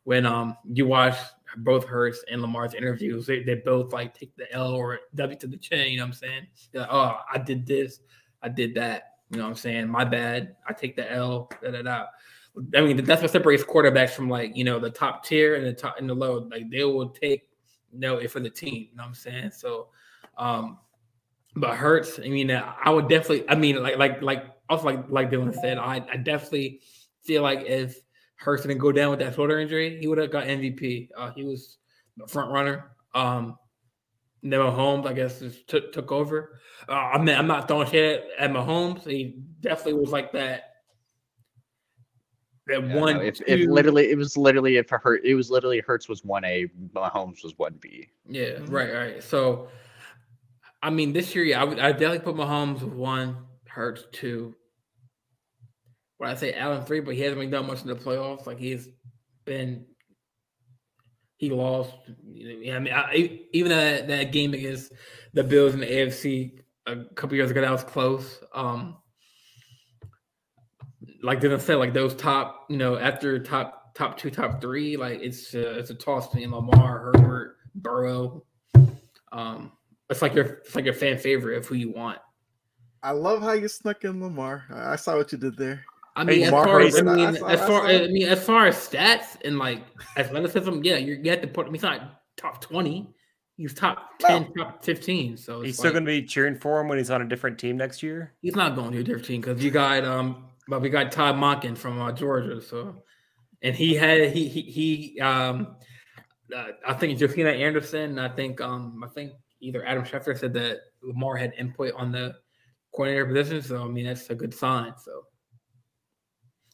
When 0.05 0.27
um 0.27 0.57
you 0.65 0.87
watch 0.87 1.17
both 1.59 1.85
Hurts 1.85 2.25
and 2.31 2.41
Lamar's 2.41 2.75
interviews, 2.75 3.27
they, 3.27 3.43
they 3.43 3.57
both 3.57 3.93
like 3.93 4.15
take 4.15 4.35
the 4.37 4.51
L 4.53 4.73
or 4.73 5.01
W 5.15 5.39
to 5.39 5.47
the 5.47 5.57
chin. 5.57 5.93
You 5.93 5.99
know 5.99 6.05
what 6.05 6.09
I'm 6.09 6.13
saying? 6.15 6.47
Like, 6.73 6.89
oh, 6.91 7.19
I 7.33 7.39
did 7.39 7.67
this, 7.67 8.01
I 8.43 8.49
did 8.49 8.75
that. 8.77 9.15
You 9.31 9.39
know 9.39 9.45
what 9.45 9.51
I'm 9.51 9.57
saying? 9.57 9.89
My 9.89 10.05
bad. 10.05 10.57
I 10.67 10.73
take 10.73 10.97
the 10.97 11.11
L. 11.11 11.49
Da, 11.63 11.71
da, 11.71 11.83
da. 11.83 12.07
I 12.75 12.81
mean, 12.81 13.05
that's 13.05 13.23
what 13.23 13.31
separates 13.31 13.63
quarterbacks 13.63 14.11
from 14.11 14.29
like 14.29 14.57
you 14.57 14.65
know 14.65 14.79
the 14.79 14.91
top 14.91 15.25
tier 15.25 15.55
and 15.55 15.65
the 15.65 15.73
top 15.73 15.99
and 15.99 16.09
the 16.09 16.15
low. 16.15 16.49
Like 16.51 16.71
they 16.71 16.85
will 16.85 17.09
take 17.09 17.49
you 17.93 18.01
know 18.01 18.27
for 18.29 18.41
the 18.41 18.51
team. 18.51 18.89
You 18.91 18.97
know 18.97 19.05
what 19.05 19.09
I'm 19.09 19.15
saying? 19.15 19.51
So, 19.53 19.89
um, 20.37 20.79
but 21.57 21.77
Hurts. 21.77 22.19
I 22.19 22.29
mean, 22.29 22.51
I 22.51 22.91
would 22.91 23.09
definitely. 23.09 23.49
I 23.49 23.55
mean, 23.55 23.83
like 23.83 23.99
like 23.99 24.23
like 24.23 24.47
also 24.69 24.85
like 24.85 25.05
like 25.09 25.31
Dylan 25.31 25.55
said, 25.61 25.79
I, 25.79 26.05
I 26.11 26.17
definitely 26.17 26.81
feel 27.23 27.43
like 27.43 27.61
if 27.67 28.01
Hurts 28.37 28.63
didn't 28.63 28.79
go 28.79 28.93
down 28.93 29.11
with 29.11 29.21
that 29.21 29.35
shoulder 29.35 29.59
injury, 29.59 29.99
he 30.01 30.07
would 30.07 30.19
have 30.19 30.31
got 30.31 30.45
MVP. 30.45 31.09
Uh, 31.17 31.31
he 31.33 31.45
was 31.45 31.79
the 32.17 32.27
front 32.27 32.51
runner. 32.53 32.93
Um, 33.15 33.59
Mahomes, 34.45 35.07
I 35.07 35.13
guess, 35.13 35.41
just 35.41 35.69
took 35.69 35.93
took 35.93 36.13
over. 36.13 36.61
Uh, 36.89 36.93
I 36.93 37.19
mean, 37.19 37.37
I'm 37.37 37.47
not 37.47 37.69
throwing 37.69 37.89
shit 37.89 38.25
at 38.39 38.51
Mahomes. 38.51 39.07
He 39.07 39.37
definitely 39.61 40.01
was 40.01 40.11
like 40.11 40.33
that. 40.33 40.70
That 42.71 42.89
Yeah, 42.89 43.01
one, 43.01 43.17
no, 43.17 43.21
if, 43.23 43.39
two, 43.39 43.45
if 43.47 43.69
literally, 43.69 44.11
it 44.11 44.17
was 44.17 44.37
literally 44.37 44.77
if 44.77 44.89
Hurt, 44.89 45.25
it 45.25 45.35
was 45.35 45.51
literally 45.51 45.81
Hurts 45.81 46.09
was 46.09 46.25
one 46.25 46.45
A, 46.45 46.67
Mahomes 46.95 47.43
was 47.43 47.55
one 47.57 47.75
B. 47.81 48.09
Yeah, 48.29 48.61
Mhm. 48.61 48.71
right, 48.71 48.93
right. 48.93 49.23
So, 49.23 49.69
I 50.83 50.91
mean, 50.91 51.13
this 51.13 51.35
year, 51.35 51.45
yeah, 51.45 51.61
I 51.61 51.65
would 51.65 51.79
I 51.81 51.93
definitely 51.93 52.21
put 52.21 52.37
Mahomes 52.37 52.83
with 52.83 52.93
one, 52.95 53.37
Hurts 53.67 54.05
two. 54.13 54.55
When 56.19 56.31
I 56.31 56.35
say 56.35 56.55
Allen 56.55 56.85
three, 56.85 57.01
but 57.01 57.15
he 57.15 57.23
hasn't 57.23 57.39
really 57.39 57.51
done 57.51 57.67
much 57.67 57.83
in 57.83 57.89
the 57.89 57.97
playoffs. 57.97 58.47
Like 58.47 58.59
he's 58.59 58.89
been, 59.45 59.87
he 61.39 61.51
lost. 61.51 61.95
Yeah, 62.25 62.77
I 62.77 62.79
mean, 62.79 62.93
I, 62.95 63.41
even 63.53 63.71
that 63.71 64.07
that 64.09 64.33
game 64.33 64.55
against 64.55 64.93
the 65.33 65.43
Bills 65.43 65.75
in 65.75 65.81
the 65.81 65.87
AFC 65.87 66.59
a 66.87 67.05
couple 67.15 67.37
years 67.37 67.51
ago, 67.51 67.63
that 67.63 67.71
was 67.71 67.85
close. 67.85 68.39
Um, 68.55 68.97
like 71.23 71.41
Dylan 71.41 71.61
said, 71.61 71.77
like 71.77 71.93
those 71.93 72.15
top, 72.15 72.67
you 72.69 72.77
know, 72.77 72.97
after 72.97 73.39
top 73.39 73.95
top 73.95 74.17
two, 74.19 74.31
top 74.31 74.61
three, 74.61 74.97
like 74.97 75.21
it's 75.21 75.55
uh, 75.55 75.75
it's 75.79 75.91
a 75.91 75.95
toss 75.95 76.29
between 76.29 76.51
Lamar, 76.53 77.13
Herbert, 77.15 77.57
Burrow. 77.75 78.45
Um, 79.33 79.73
it's 80.09 80.23
like 80.23 80.35
your 80.35 80.45
it's 80.65 80.75
like 80.75 80.85
your 80.85 80.95
fan 80.95 81.19
favorite 81.19 81.59
of 81.59 81.67
who 81.67 81.75
you 81.77 81.93
want. 81.93 82.19
I 83.03 83.13
love 83.13 83.43
how 83.43 83.53
you 83.53 83.69
snuck 83.69 84.05
in 84.05 84.23
Lamar. 84.23 84.65
I 84.71 84.93
I 84.93 84.97
saw 84.97 85.17
what 85.17 85.33
you 85.33 85.39
did 85.39 85.57
there. 85.57 85.85
I 86.17 86.25
mean, 86.25 86.43
as 86.43 86.51
Lamar 86.51 86.65
far 86.65 86.81
as 86.81 86.99
I 86.99 87.03
mean, 87.03 87.27
I 87.27 87.33
saw- 87.39 87.47
as 87.47 87.61
far 87.61 87.69
saw- 87.83 87.87
I 87.87 88.09
mean, 88.09 88.29
as 88.29 88.45
far 88.45 88.67
as 88.67 88.77
stats 88.77 89.37
and 89.45 89.59
like 89.59 89.83
athleticism, 90.17 90.81
yeah, 90.83 90.97
you're, 90.97 91.17
you 91.17 91.31
have 91.31 91.41
to 91.41 91.47
put. 91.47 91.63
I 91.63 91.65
mean, 91.67 91.75
he's 91.75 91.83
not 91.83 92.23
top 92.37 92.61
twenty. 92.61 93.09
He's 93.57 93.75
top 93.75 94.19
ten, 94.19 94.53
top 94.55 94.85
fifteen. 94.85 95.37
So 95.37 95.61
He's 95.61 95.71
it's 95.71 95.79
still 95.79 95.93
going 95.93 96.05
to 96.05 96.09
be 96.09 96.23
cheering 96.23 96.57
for 96.59 96.81
him 96.81 96.89
when 96.89 96.99
he's 96.99 97.11
on 97.11 97.23
a 97.23 97.29
different 97.29 97.59
team 97.59 97.77
next 97.77 98.03
year. 98.03 98.33
he's 98.41 98.57
not 98.57 98.75
going 98.75 98.93
to 98.93 98.99
a 98.99 99.03
different 99.03 99.27
team 99.27 99.41
because 99.43 99.63
you 99.63 99.71
got 99.71 100.03
um, 100.05 100.45
but 100.71 100.81
we 100.81 100.89
got 100.89 101.11
Todd 101.11 101.35
Monken 101.35 101.77
from 101.77 102.01
uh, 102.01 102.13
Georgia, 102.13 102.61
so 102.61 103.03
and 103.61 103.75
he 103.75 103.95
had 103.95 104.31
he 104.31 104.49
he 104.49 104.63
he 104.63 105.21
um, 105.21 105.77
uh, 106.57 106.69
I 106.87 106.95
think 106.95 107.19
Josina 107.19 107.51
Anderson. 107.51 108.19
I 108.19 108.29
think 108.29 108.61
um, 108.61 109.03
I 109.05 109.09
think 109.09 109.33
either 109.61 109.85
Adam 109.85 110.05
Schefter 110.05 110.39
said 110.39 110.55
that 110.55 110.79
Lamar 111.03 111.37
had 111.37 111.53
input 111.59 111.93
on 111.95 112.13
the 112.13 112.37
coordinator 112.95 113.27
position, 113.27 113.63
so 113.63 113.83
I 113.83 113.89
mean 113.89 114.07
that's 114.07 114.31
a 114.31 114.35
good 114.35 114.55
sign. 114.55 114.95
So, 115.05 115.25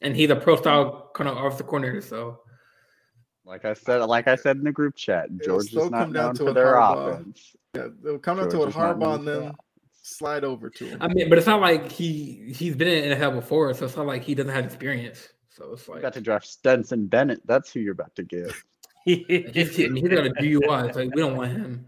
and 0.03 0.15
he's 0.15 0.31
a 0.31 0.37
pro 0.37 0.57
style 0.57 1.11
kind 1.15 1.29
of 1.31 1.39
offensive 1.39 1.67
coordinator, 1.67 2.03
so 2.03 2.41
Like 3.47 3.65
I 3.65 3.73
said, 3.73 4.03
like 4.05 4.29
I 4.29 4.37
said 4.37 4.57
in 4.59 4.65
the 4.65 4.73
group 4.73 4.95
chat, 4.95 5.27
It'll 5.41 5.57
George 5.57 5.69
still 5.69 5.85
is 5.87 5.91
not 5.91 5.99
come 6.05 6.13
down 6.13 6.25
known 6.27 6.35
to 6.35 6.45
for 6.47 6.53
their 6.53 6.75
Harbaugh- 6.75 7.13
offense. 7.15 7.57
Yeah, 7.75 7.89
they'll 8.03 8.19
come 8.19 8.37
down 8.39 8.51
to 8.51 8.57
George 8.57 8.61
what 8.61 8.69
is 8.69 8.77
not 8.77 8.97
Harbaugh 8.99 9.15
and 9.15 9.25
for 9.25 9.31
then 9.31 9.43
their 9.43 9.53
slide 10.07 10.45
over 10.45 10.71
to 10.71 10.87
him. 10.87 10.99
I 11.01 11.09
mean, 11.09 11.29
but 11.29 11.39
it's 11.39 11.47
not 11.47 11.61
like 11.61 11.91
he 11.91 12.53
he's 12.55 12.77
been 12.77 12.89
in 12.89 13.11
the 13.11 13.17
NFL 13.17 13.35
before, 13.35 13.73
so 13.75 13.85
it's 13.87 13.97
not 13.97 14.07
like 14.07 14.23
he 14.23 14.35
doesn't 14.35 14.53
have 14.53 14.65
experience. 14.65 15.29
So 15.51 15.73
it's 15.73 15.87
You 15.89 15.95
like 15.95 16.03
got 16.03 16.13
to 16.15 16.21
draft 16.21 16.47
Stetson 16.47 17.07
Bennett. 17.07 17.41
That's 17.47 17.73
who 17.73 17.81
you're 17.81 17.93
about 17.93 18.15
to 18.17 18.23
get. 18.23 18.53
he's, 19.05 19.25
I 19.29 19.89
mean, 19.89 19.97
he's 19.97 20.09
got 20.09 20.27
a 20.27 20.31
DUI. 20.31 20.89
It's 20.89 20.97
like 20.97 21.15
we 21.15 21.23
don't 21.23 21.37
want 21.37 21.53
him. 21.53 21.87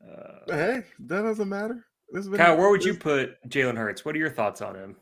Uh, 0.00 0.54
Hey, 0.54 0.82
that 1.00 1.22
doesn't 1.22 1.48
matter. 1.48 1.84
This 2.12 2.28
been- 2.28 2.38
Kyle, 2.38 2.56
where 2.56 2.70
would 2.70 2.84
you 2.84 2.94
put 2.94 3.42
Jalen 3.48 3.76
Hurts? 3.76 4.04
What 4.04 4.14
are 4.14 4.18
your 4.18 4.30
thoughts 4.30 4.62
on 4.62 4.76
him? 4.76 4.96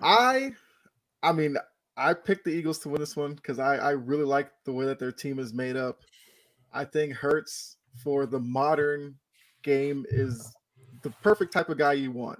I, 0.00 0.52
I 1.22 1.32
mean, 1.32 1.56
I 1.96 2.14
picked 2.14 2.44
the 2.44 2.52
Eagles 2.52 2.78
to 2.80 2.88
win 2.88 3.00
this 3.00 3.16
one 3.16 3.34
because 3.34 3.58
I, 3.58 3.76
I 3.76 3.90
really 3.90 4.24
like 4.24 4.50
the 4.64 4.72
way 4.72 4.86
that 4.86 5.00
their 5.00 5.10
team 5.12 5.40
is 5.40 5.52
made 5.52 5.76
up. 5.76 6.02
I 6.72 6.84
think 6.84 7.14
Hurts 7.14 7.76
for 8.02 8.24
the 8.24 8.38
modern 8.38 9.16
game 9.62 10.06
is 10.08 10.54
the 11.02 11.10
perfect 11.22 11.52
type 11.52 11.68
of 11.68 11.78
guy 11.78 11.94
you 11.94 12.10
want. 12.10 12.38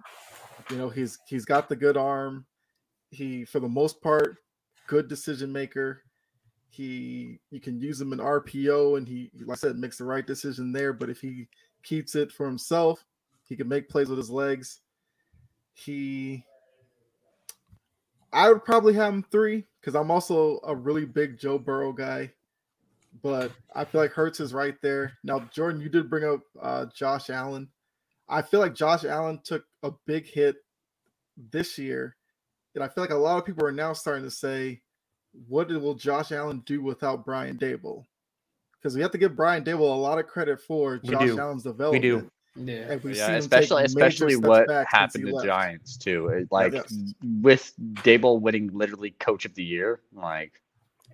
You 0.71 0.77
know, 0.77 0.89
he's 0.89 1.19
he's 1.27 1.45
got 1.45 1.69
the 1.69 1.77
good 1.77 1.97
arm. 1.97 2.47
He, 3.11 3.45
for 3.45 3.61
the 3.61 3.69
most 3.69 4.01
part, 4.01 4.39
good 4.87 5.09
decision 5.09 5.53
maker. 5.53 6.03
He 6.71 7.39
you 7.51 7.61
can 7.61 7.81
use 7.81 8.01
him 8.01 8.13
in 8.13 8.19
RPO, 8.19 8.97
and 8.97 9.07
he, 9.07 9.31
like 9.45 9.59
I 9.59 9.61
said, 9.61 9.77
makes 9.77 9.99
the 9.99 10.05
right 10.05 10.27
decision 10.27 10.73
there. 10.73 10.93
But 10.93 11.11
if 11.11 11.21
he 11.21 11.49
keeps 11.83 12.15
it 12.15 12.33
for 12.33 12.47
himself, 12.47 13.05
he 13.49 13.57
can 13.57 13.69
make 13.69 13.89
plays 13.89 14.09
with 14.09 14.19
his 14.19 14.31
legs. 14.31 14.81
He 15.75 16.45
I 18.33 18.49
would 18.49 18.65
probably 18.65 18.95
have 18.95 19.13
him 19.13 19.25
three 19.31 19.67
because 19.81 19.95
I'm 19.95 20.11
also 20.11 20.61
a 20.65 20.75
really 20.75 21.05
big 21.05 21.39
Joe 21.39 21.59
Burrow 21.59 21.93
guy. 21.93 22.33
But 23.23 23.53
I 23.75 23.85
feel 23.85 24.01
like 24.01 24.13
Hurts 24.13 24.41
is 24.41 24.55
right 24.55 24.77
there. 24.81 25.13
Now, 25.23 25.41
Jordan, 25.53 25.83
you 25.83 25.91
did 25.91 26.09
bring 26.09 26.25
up 26.25 26.41
uh, 26.61 26.87
Josh 26.95 27.29
Allen. 27.29 27.69
I 28.29 28.43
feel 28.43 28.61
like 28.61 28.75
Josh 28.75 29.05
Allen 29.05 29.41
took 29.45 29.65
a 29.83 29.91
big 30.07 30.27
hit 30.27 30.57
this 31.51 31.79
year. 31.79 32.17
And 32.75 32.83
I 32.83 32.89
feel 32.89 33.05
like 33.05 33.11
a 33.11 33.17
lot 33.17 33.39
of 33.39 33.45
people 33.45 33.65
are 33.67 33.73
now 33.73 33.93
starting 33.93 34.25
to 34.25 34.31
say, 34.31 34.81
what 35.49 35.69
will 35.69 35.95
Josh 35.95 36.33
Allen 36.33 36.63
do 36.67 36.83
without 36.83 37.25
Brian 37.25 37.59
Daboll? 37.59 38.05
Because 38.79 38.95
we 38.95 39.03
have 39.03 39.11
to 39.13 39.19
give 39.19 39.37
Brian 39.37 39.63
Daboll 39.65 39.95
a 39.95 40.01
lot 40.01 40.19
of 40.19 40.27
credit 40.27 40.61
for 40.61 41.01
We 41.03 41.11
Josh 41.11 41.27
do. 41.27 41.39
Allen's 41.39 41.65
We 41.65 41.71
development. 41.73 42.03
do. 42.03 42.31
Yeah. 42.55 42.97
We've 43.03 43.17
yeah, 43.17 43.27
seen 43.27 43.35
him 43.37 43.43
take 43.43 43.45
especially 43.45 43.85
especially 43.85 44.37
what 44.37 44.69
happened 44.87 45.27
to 45.27 45.35
left. 45.35 45.47
Giants 45.47 45.97
too. 45.97 46.29
It, 46.29 46.49
like 46.51 46.75
yes. 46.75 46.95
with 47.41 47.73
Daboll 47.97 48.41
winning 48.41 48.71
literally 48.73 49.13
Coach 49.13 49.45
of 49.47 49.55
the 49.55 49.65
Year, 49.65 50.01
like 50.13 50.61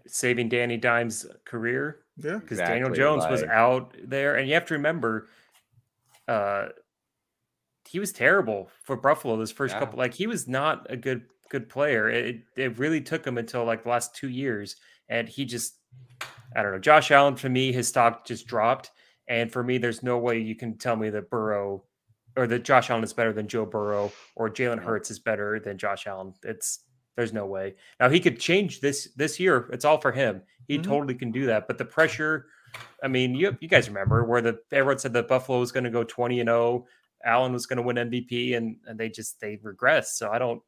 Saving 0.07 0.49
Danny 0.49 0.77
Dimes' 0.77 1.27
career 1.45 2.01
Yeah. 2.17 2.39
because 2.39 2.59
Daniel 2.59 2.89
Exactly, 2.89 2.99
Jones 2.99 3.25
was 3.31 3.43
out 3.45 3.95
there, 4.03 4.37
and 4.37 4.49
you 4.49 4.55
have 4.55 4.67
to 4.67 4.75
remember, 4.75 5.29
uh, 6.27 6.69
he 7.89 7.99
was 7.99 8.13
terrible 8.13 8.71
for 8.85 8.97
Buffalo 8.97 9.37
this 9.37 9.51
first 9.53 9.75
Yeah. 9.75 9.81
couple. 9.81 9.99
Like 9.99 10.15
he 10.15 10.27
was 10.27 10.47
not 10.49 10.87
a 10.91 10.97
good 10.97 11.23
good 11.51 11.69
player. 11.69 12.09
It 12.09 12.43
it 12.57 12.79
really 12.79 13.01
took 13.01 13.27
him 13.27 13.39
until 13.39 13.65
like 13.65 13.83
the 13.85 13.89
last 13.89 14.15
two 14.15 14.29
years, 14.29 14.77
and 15.09 15.29
he 15.29 15.45
just 15.45 15.77
I 16.55 16.63
don't 16.63 16.73
know. 16.73 16.79
Josh 16.79 17.11
Allen 17.11 17.37
for 17.37 17.49
me, 17.49 17.73
his 17.73 17.89
stock 17.89 18.27
just 18.27 18.47
dropped, 18.47 18.91
and 19.29 19.51
for 19.53 19.63
me, 19.63 19.79
there's 19.79 20.03
no 20.03 20.19
way 20.19 20.39
you 20.39 20.55
can 20.55 20.77
tell 20.79 20.97
me 20.97 21.11
that 21.11 21.31
Burrow 21.31 21.85
or 22.37 22.47
that 22.47 22.65
Josh 22.65 22.91
Allen 22.91 23.05
is 23.05 23.13
better 23.13 23.33
than 23.33 23.49
Joe 23.49 23.67
Burrow 23.67 24.13
or 24.37 24.49
Jalen 24.51 24.83
Hurts 24.83 25.11
is 25.11 25.19
better 25.19 25.59
than 25.61 25.77
Josh 25.79 26.07
Allen. 26.07 26.35
It's 26.45 26.85
there's 27.17 27.33
no 27.33 27.47
way. 27.47 27.75
Now 27.99 28.09
he 28.09 28.21
could 28.21 28.39
change 28.39 28.81
this 28.81 29.09
this 29.17 29.41
year. 29.41 29.69
It's 29.73 29.85
all 29.85 30.01
for 30.01 30.13
him. 30.13 30.43
He 30.69 30.79
Mhm. 30.79 30.85
totally 30.85 31.15
can 31.15 31.33
do 31.33 31.47
that. 31.47 31.67
But 31.67 31.79
the 31.79 31.85
pressure, 31.85 32.47
I 33.03 33.09
mean, 33.09 33.35
you 33.35 33.57
you 33.61 33.69
guys 33.69 33.89
remember 33.89 34.23
where 34.25 34.41
the 34.43 34.61
everyone 34.71 34.99
said 34.99 35.15
that 35.15 35.27
Buffalo 35.29 35.59
was 35.61 35.73
going 35.73 35.85
to 35.85 35.91
go 35.91 36.05
20 36.05 36.41
and 36.41 36.49
0 36.49 36.87
Allen 37.25 37.53
was 37.53 37.67
going 37.67 37.77
to 37.79 37.83
win 37.83 37.97
MVP, 37.97 38.57
and 38.57 38.77
and 38.87 38.99
they 38.99 39.09
just 39.09 39.41
they 39.41 39.57
regressed. 39.59 40.17
So 40.17 40.31
I 40.31 40.39
don't. 40.39 40.63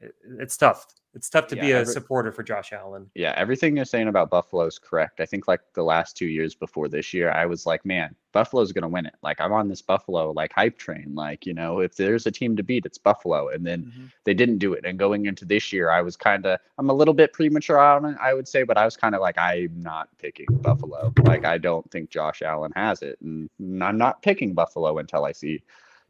It- 0.00 0.14
It's 0.38 0.56
tough. 0.56 0.86
It's 1.14 1.30
tough 1.30 1.46
to 1.46 1.56
be 1.56 1.72
a 1.72 1.78
every- 1.78 1.92
supporter 1.94 2.30
for 2.30 2.42
Josh 2.42 2.74
Allen. 2.74 3.10
Yeah, 3.14 3.32
everything 3.38 3.74
you're 3.74 3.86
saying 3.86 4.08
about 4.08 4.28
Buffalo 4.28 4.66
is 4.66 4.78
correct. 4.78 5.18
I 5.18 5.24
think 5.24 5.48
like 5.48 5.60
the 5.72 5.82
last 5.82 6.14
two 6.14 6.26
years 6.26 6.54
before 6.54 6.88
this 6.88 7.14
year, 7.14 7.30
I 7.30 7.46
was 7.46 7.64
like, 7.64 7.86
man, 7.86 8.14
Buffalo's 8.32 8.70
gonna 8.70 8.88
win 8.90 9.06
it. 9.06 9.14
Like 9.22 9.40
I'm 9.40 9.50
on 9.54 9.66
this 9.68 9.80
Buffalo 9.80 10.32
like 10.32 10.52
hype 10.52 10.76
train. 10.76 11.14
Like, 11.14 11.46
you 11.46 11.54
know, 11.54 11.80
if 11.80 11.96
there's 11.96 12.26
a 12.26 12.30
team 12.30 12.54
to 12.56 12.62
beat, 12.62 12.84
it's 12.84 12.98
Buffalo. 12.98 13.48
And 13.48 13.64
then 13.66 13.84
Mhm. 13.84 14.12
they 14.24 14.34
didn't 14.34 14.58
do 14.58 14.74
it. 14.74 14.84
And 14.84 14.98
going 14.98 15.24
into 15.24 15.46
this 15.46 15.72
year, 15.72 15.90
I 15.90 16.02
was 16.02 16.18
kind 16.18 16.44
of 16.44 16.60
I'm 16.76 16.90
a 16.90 16.94
little 16.94 17.14
bit 17.14 17.32
premature 17.32 17.78
on 17.78 18.04
it, 18.04 18.18
I 18.20 18.34
would 18.34 18.46
say, 18.46 18.62
but 18.62 18.76
I 18.76 18.84
was 18.84 18.98
kind 18.98 19.14
of 19.14 19.22
like, 19.22 19.38
I'm 19.38 19.80
not 19.80 20.10
picking 20.18 20.48
Buffalo. 20.50 21.14
Like 21.24 21.46
I 21.46 21.56
don't 21.56 21.90
think 21.90 22.10
Josh 22.10 22.42
Allen 22.42 22.72
has 22.76 23.00
it. 23.00 23.18
And 23.22 23.48
I'm 23.82 23.96
not 23.96 24.20
picking 24.20 24.52
Buffalo 24.52 24.98
until 24.98 25.24
I 25.24 25.32
see 25.32 25.62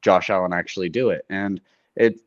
Josh 0.03 0.31
Allen 0.31 0.53
actually 0.53 0.89
do 0.89 1.11
it. 1.11 1.25
And 1.31 1.61
it 1.95 2.21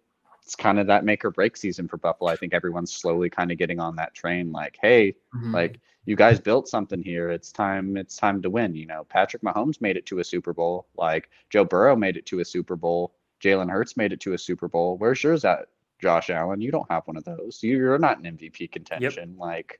it's 0.49 0.55
kind 0.55 0.79
of 0.79 0.87
that 0.87 1.05
make 1.05 1.23
or 1.23 1.29
break 1.29 1.55
season 1.55 1.87
for 1.87 1.97
Buffalo. 1.97 2.31
I 2.31 2.35
think 2.35 2.55
everyone's 2.55 2.91
slowly 2.91 3.29
kind 3.29 3.51
of 3.51 3.59
getting 3.59 3.79
on 3.79 3.95
that 3.97 4.15
train. 4.15 4.51
Like, 4.51 4.79
hey, 4.81 5.13
Mhm. 5.35 5.53
like 5.53 5.79
you 6.05 6.15
guys 6.15 6.39
built 6.39 6.67
something 6.67 7.03
here. 7.03 7.29
It's 7.29 7.51
time. 7.51 7.95
It's 7.95 8.17
time 8.17 8.41
to 8.41 8.49
win. 8.49 8.73
You 8.73 8.87
know, 8.87 9.03
Patrick 9.03 9.43
Mahomes 9.43 9.79
made 9.79 9.95
it 9.95 10.07
to 10.07 10.17
a 10.17 10.23
Super 10.23 10.51
Bowl. 10.51 10.87
Like 10.97 11.29
Joe 11.51 11.65
Burrow 11.65 11.95
made 11.95 12.17
it 12.17 12.25
to 12.25 12.39
a 12.39 12.45
Super 12.45 12.75
Bowl. 12.75 13.13
Jalen 13.39 13.69
Hurts 13.69 13.95
made 13.95 14.11
it 14.11 14.21
to 14.21 14.33
a 14.33 14.39
Super 14.39 14.67
Bowl. 14.67 14.97
Where's 14.97 15.23
yours 15.23 15.45
at, 15.45 15.67
Josh 16.01 16.31
Allen? 16.31 16.61
You 16.61 16.71
don't 16.71 16.89
have 16.89 17.05
one 17.05 17.15
of 17.15 17.25
those. 17.25 17.61
You- 17.61 17.77
You're 17.77 17.99
not 17.99 18.17
an 18.17 18.25
MVP 18.25 18.65
contention. 18.71 19.35
Like, 19.37 19.79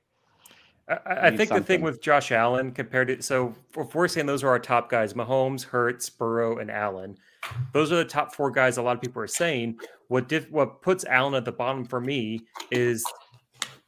I- 0.90 1.28
I, 1.28 1.36
think 1.36 1.50
the 1.50 1.60
thing 1.60 1.82
with 1.82 2.02
Josh 2.02 2.32
Allen 2.32 2.72
compared 2.72 3.08
to 3.08 3.22
so 3.22 3.54
if 3.76 3.94
we're 3.94 4.08
saying 4.08 4.26
those 4.26 4.42
are 4.42 4.48
our 4.48 4.58
top 4.58 4.90
guys, 4.90 5.14
Mahomes, 5.14 5.62
Hurts, 5.62 6.10
Burrow, 6.10 6.58
and 6.58 6.70
Allen. 6.70 7.16
Those 7.72 7.92
are 7.92 7.96
the 7.96 8.04
top 8.04 8.34
four 8.34 8.50
guys. 8.50 8.76
A 8.76 8.82
lot 8.82 8.96
of 8.96 9.00
people 9.00 9.22
are 9.22 9.28
saying 9.28 9.78
what 10.08 10.28
diff, 10.28 10.50
what 10.50 10.82
puts 10.82 11.04
Allen 11.04 11.34
at 11.34 11.44
the 11.44 11.52
bottom 11.52 11.84
for 11.84 12.00
me 12.00 12.40
is 12.70 13.04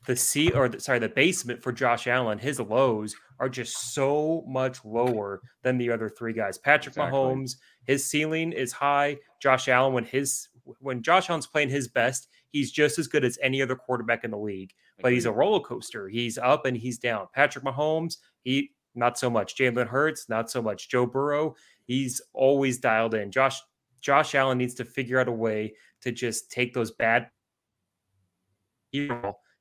the 0.06 0.16
C 0.16 0.50
or 0.52 0.68
the, 0.68 0.80
sorry 0.80 0.98
the 0.98 1.08
basement 1.08 1.62
for 1.62 1.72
Josh 1.72 2.06
Allen. 2.06 2.38
His 2.38 2.60
lows 2.60 3.14
are 3.40 3.48
just 3.48 3.94
so 3.94 4.44
much 4.46 4.84
lower 4.84 5.40
than 5.62 5.78
the 5.78 5.90
other 5.90 6.08
three 6.08 6.32
guys. 6.32 6.58
Patrick 6.58 6.94
Exactly. 6.94 7.18
Mahomes, 7.18 7.56
his 7.84 8.08
ceiling 8.08 8.52
is 8.52 8.72
high. 8.72 9.16
Josh 9.40 9.68
Allen, 9.68 9.92
when 9.92 10.04
his 10.04 10.48
when 10.78 11.02
Josh 11.02 11.28
Allen's 11.28 11.46
playing 11.46 11.70
his 11.70 11.88
best, 11.88 12.28
he's 12.52 12.70
just 12.70 12.98
as 12.98 13.08
good 13.08 13.24
as 13.24 13.38
any 13.42 13.60
other 13.60 13.74
quarterback 13.74 14.22
in 14.22 14.30
the 14.30 14.38
league 14.38 14.72
but 15.02 15.12
he's 15.12 15.26
a 15.26 15.32
roller 15.32 15.60
coaster. 15.60 16.08
He's 16.08 16.38
up 16.38 16.66
and 16.66 16.76
he's 16.76 16.98
down. 16.98 17.26
Patrick 17.34 17.64
Mahomes, 17.64 18.18
he 18.42 18.70
not 18.94 19.18
so 19.18 19.30
much. 19.30 19.56
Jalen 19.56 19.86
Hurts, 19.86 20.28
not 20.28 20.50
so 20.50 20.62
much. 20.62 20.88
Joe 20.88 21.06
Burrow, 21.06 21.56
he's 21.84 22.20
always 22.32 22.78
dialed 22.78 23.14
in. 23.14 23.30
Josh 23.30 23.60
Josh 24.00 24.34
Allen 24.34 24.58
needs 24.58 24.74
to 24.74 24.84
figure 24.84 25.20
out 25.20 25.28
a 25.28 25.32
way 25.32 25.74
to 26.02 26.12
just 26.12 26.50
take 26.50 26.74
those 26.74 26.90
bad 26.90 27.28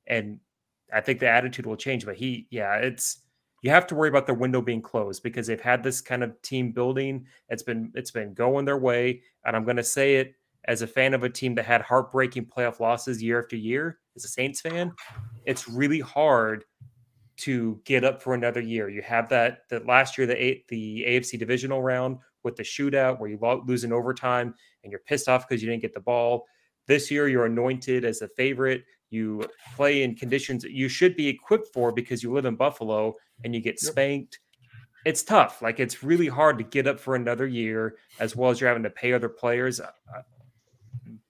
and 0.08 0.40
I 0.94 1.02
think 1.02 1.20
the 1.20 1.30
attitude 1.30 1.66
will 1.66 1.78
change. 1.78 2.06
But 2.06 2.16
he, 2.16 2.48
yeah, 2.50 2.76
it's 2.76 3.20
you 3.62 3.70
have 3.70 3.88
to 3.88 3.96
worry 3.96 4.10
about 4.10 4.26
their 4.26 4.36
window 4.36 4.62
being 4.62 4.82
closed 4.82 5.24
because 5.24 5.48
they've 5.48 5.62
had 5.62 5.84
this 5.84 6.02
kind 6.02 6.24
of 6.24 6.40
team 6.42 6.72
building. 6.72 7.26
It's 7.50 7.64
been 7.64 7.92
it's 7.96 8.12
been 8.12 8.34
going 8.34 8.66
their 8.66 8.78
way, 8.78 9.22
and 9.46 9.56
I'm 9.56 9.64
going 9.64 9.78
to 9.78 9.84
say 9.84 10.16
it 10.16 10.36
as 10.66 10.82
a 10.82 10.88
fan 10.88 11.14
of 11.14 11.24
a 11.24 11.30
team 11.30 11.56
that 11.56 11.66
had 11.66 11.82
heartbreaking 11.82 12.46
playoff 12.46 12.80
losses 12.80 13.22
year 13.22 13.42
after 13.42 13.56
year. 13.56 14.00
As 14.16 14.26
a 14.26 14.28
Saints 14.28 14.62
fan, 14.62 14.92
it's 15.46 15.68
really 15.68 16.00
hard 16.00 16.66
to 17.38 17.82
get 17.86 18.04
up 18.04 18.22
for 18.22 18.34
another 18.34 18.62
year. 18.62 18.90
You 18.90 19.02
have 19.02 19.30
that 19.30 19.70
that 19.70 19.88
last 19.88 20.18
year 20.18 20.28
the 20.28 20.42
A, 20.42 20.64
the 20.70 21.06
AFC 21.08 21.40
divisional 21.40 21.82
round 21.82 22.18
with 22.44 22.56
the 22.56 22.64
shootout 22.64 23.20
where 23.20 23.30
you 23.30 23.40
lo- 23.42 23.64
lose 23.66 23.84
in 23.84 23.92
overtime 23.92 24.54
and 24.84 24.92
you're 24.92 25.02
pissed 25.06 25.28
off 25.28 25.48
because 25.48 25.62
you 25.62 25.70
didn't 25.70 25.82
get 25.82 25.94
the 25.94 26.00
ball. 26.00 26.46
This 26.88 27.10
year 27.10 27.28
you're 27.28 27.46
anointed 27.46 28.06
as 28.06 28.22
a 28.22 28.28
favorite. 28.30 28.84
You 29.10 29.44
play 29.76 30.04
in 30.04 30.16
conditions 30.16 30.62
that 30.64 30.72
you 30.72 30.88
should 30.88 31.16
be 31.16 31.28
equipped 31.28 31.74
for 31.74 31.92
because 31.92 32.22
you 32.24 32.32
live 32.32 32.46
in 32.46 32.56
Buffalo 32.56 33.16
and 33.44 33.54
you 33.56 33.62
get 33.62 33.80
spanked. 33.80 34.40
It's 35.06 35.24
tough. 35.24 35.62
Like 35.62 35.80
it's 35.80 36.04
really 36.04 36.28
hard 36.28 36.58
to 36.60 36.64
get 36.64 36.88
up 36.88 37.00
for 37.00 37.16
another 37.16 37.48
year 37.48 37.98
as 38.20 38.36
well 38.36 38.52
as 38.52 38.62
you're 38.62 38.70
having 38.70 38.84
to 38.84 38.90
pay 38.90 39.14
other 39.14 39.30
players. 39.30 39.82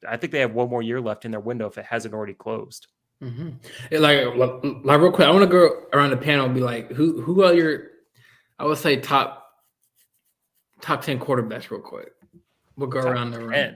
I- 0.08 0.14
I 0.14 0.18
think 0.18 0.32
they 0.32 0.40
have 0.40 0.54
one 0.54 0.70
more 0.70 0.82
year 0.82 1.00
left 1.02 1.26
in 1.26 1.32
their 1.32 1.40
window 1.40 1.68
if 1.68 1.78
it 1.78 1.86
hasn't 1.86 2.14
already 2.14 2.34
closed. 2.34 2.88
hmm 3.22 3.50
Like, 3.92 4.26
like, 4.36 4.52
like, 4.84 5.00
real 5.02 5.12
quick, 5.12 5.28
I 5.28 5.32
want 5.32 5.44
to 5.44 5.48
go 5.50 5.84
around 5.94 6.10
the 6.12 6.18
panel 6.18 6.46
and 6.46 6.56
be 6.56 6.62
like, 6.62 6.92
who, 6.92 7.22
who 7.22 7.44
are 7.44 7.54
your, 7.54 7.84
I 8.60 8.66
would 8.66 8.78
say 8.78 8.98
top, 9.00 9.48
top 10.82 11.02
ten 11.02 11.20
quarterbacks, 11.20 11.70
real 11.70 11.82
quick. 11.82 12.12
We'll 12.78 12.90
go 12.90 13.02
Top 13.02 13.12
around 13.12 13.32
the 13.32 13.40
room. 13.40 13.76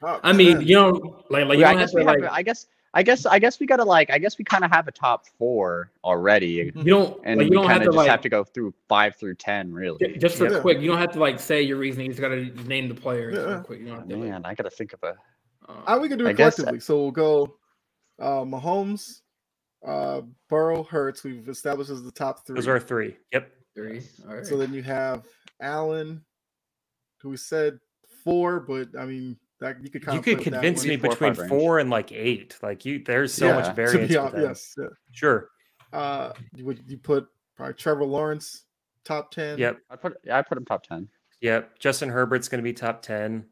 Top 0.00 0.20
I 0.22 0.32
mean, 0.32 0.58
10. 0.58 0.66
you 0.66 0.74
know, 0.76 1.24
like, 1.30 1.46
like 1.46 1.58
you 1.58 1.64
I 1.64 1.72
don't 1.72 1.78
have 1.80 1.86
guess 1.88 1.90
to 1.92 1.96
we 1.96 2.04
have. 2.04 2.20
like, 2.20 2.30
I 2.30 2.42
guess. 2.42 2.66
I 2.94 3.02
guess. 3.02 3.26
I 3.26 3.38
guess 3.38 3.60
we 3.60 3.66
gotta 3.66 3.84
like. 3.84 4.10
I 4.10 4.18
guess 4.18 4.38
we 4.38 4.44
kind 4.44 4.64
of 4.64 4.70
have 4.70 4.88
a 4.88 4.92
top 4.92 5.26
four 5.38 5.90
already, 6.02 6.48
you 6.48 6.70
don't, 6.72 7.20
and 7.24 7.38
like, 7.38 7.44
you 7.44 7.50
we 7.50 7.56
don't 7.56 7.64
have 7.68 7.72
kind 7.80 7.82
to 7.82 7.88
of 7.90 7.94
just 7.94 7.96
like, 7.98 8.08
have 8.08 8.22
to 8.22 8.28
go 8.30 8.42
through 8.42 8.72
five 8.88 9.16
through 9.16 9.34
ten, 9.34 9.70
really. 9.72 10.16
just 10.18 10.36
for 10.38 10.50
Yeah. 10.50 10.60
quick, 10.60 10.80
you 10.80 10.88
don't 10.88 10.96
have 10.98 11.12
to 11.12 11.18
like 11.18 11.38
say 11.38 11.60
your 11.60 11.76
reasoning. 11.76 12.06
You 12.06 12.12
just 12.12 12.22
gotta 12.22 12.44
name 12.66 12.88
the 12.88 12.94
players 12.94 13.34
Yeah. 13.34 13.42
real 13.54 13.60
quick. 13.60 13.80
You 13.80 13.86
don't 13.88 13.98
have 13.98 14.08
to. 14.08 14.16
Like, 14.16 14.28
Man, 14.30 14.42
I 14.46 14.54
gotta 14.54 14.70
think 14.70 14.94
of 14.94 15.02
a. 15.02 15.14
um, 15.68 15.82
I, 15.86 15.98
we 15.98 16.08
can 16.08 16.18
do 16.18 16.26
it 16.26 16.36
guess- 16.36 16.56
collectively. 16.56 16.80
So 16.80 17.00
we'll 17.02 17.10
go 17.10 17.56
uh 18.20 18.44
Mahomes, 18.44 19.20
uh 19.86 20.22
Burrow, 20.48 20.82
Hurts. 20.84 21.22
We've 21.24 21.48
established 21.48 21.90
as 21.90 22.02
the 22.02 22.12
top 22.12 22.46
three. 22.46 22.54
Those 22.56 22.68
are 22.68 22.80
three. 22.80 23.16
Yep. 23.32 23.50
three. 23.74 24.02
All 24.28 24.34
right. 24.36 24.46
So 24.46 24.56
then 24.56 24.72
you 24.72 24.82
have 24.82 25.24
Allen, 25.60 26.24
who 27.20 27.30
we 27.30 27.36
said 27.36 27.78
four, 28.24 28.60
but 28.60 28.88
I 28.98 29.04
mean 29.06 29.36
that 29.60 29.76
you 29.82 29.90
could 29.90 30.02
You 30.12 30.20
could 30.20 30.38
put 30.38 30.44
that 30.44 30.52
convince 30.52 30.84
me 30.84 30.96
Four 30.96 31.10
between 31.10 31.34
five 31.34 31.38
range. 31.38 31.48
four 31.50 31.78
and 31.78 31.90
like 31.90 32.12
eight. 32.12 32.56
Like 32.62 32.84
you, 32.84 33.02
there's 33.04 33.32
so 33.32 33.46
Yeah, 33.48 33.54
much 33.54 33.64
to 33.64 33.70
to 33.70 33.74
variance. 33.74 33.94
be 34.12 34.16
with 34.16 34.16
hon- 34.16 34.32
them. 34.32 34.42
yes. 34.42 34.74
yeah. 34.78 34.86
Sure. 35.12 35.48
Uh, 35.92 36.32
would 36.60 36.82
you 36.86 36.98
put 36.98 37.26
probably 37.56 37.74
Trevor 37.74 38.04
Lawrence 38.04 38.64
top 39.04 39.30
ten? 39.30 39.56
Yep. 39.58 39.78
I 39.90 39.96
put. 39.96 40.16
Yeah, 40.24 40.38
I 40.38 40.42
put 40.42 40.58
him 40.58 40.64
top 40.64 40.82
ten. 40.86 41.08
Yep. 41.40 41.78
Justin 41.78 42.08
Herbert's 42.10 42.48
going 42.48 42.58
to 42.58 42.62
be 42.64 42.72
top 42.72 43.00
ten, 43.02 43.44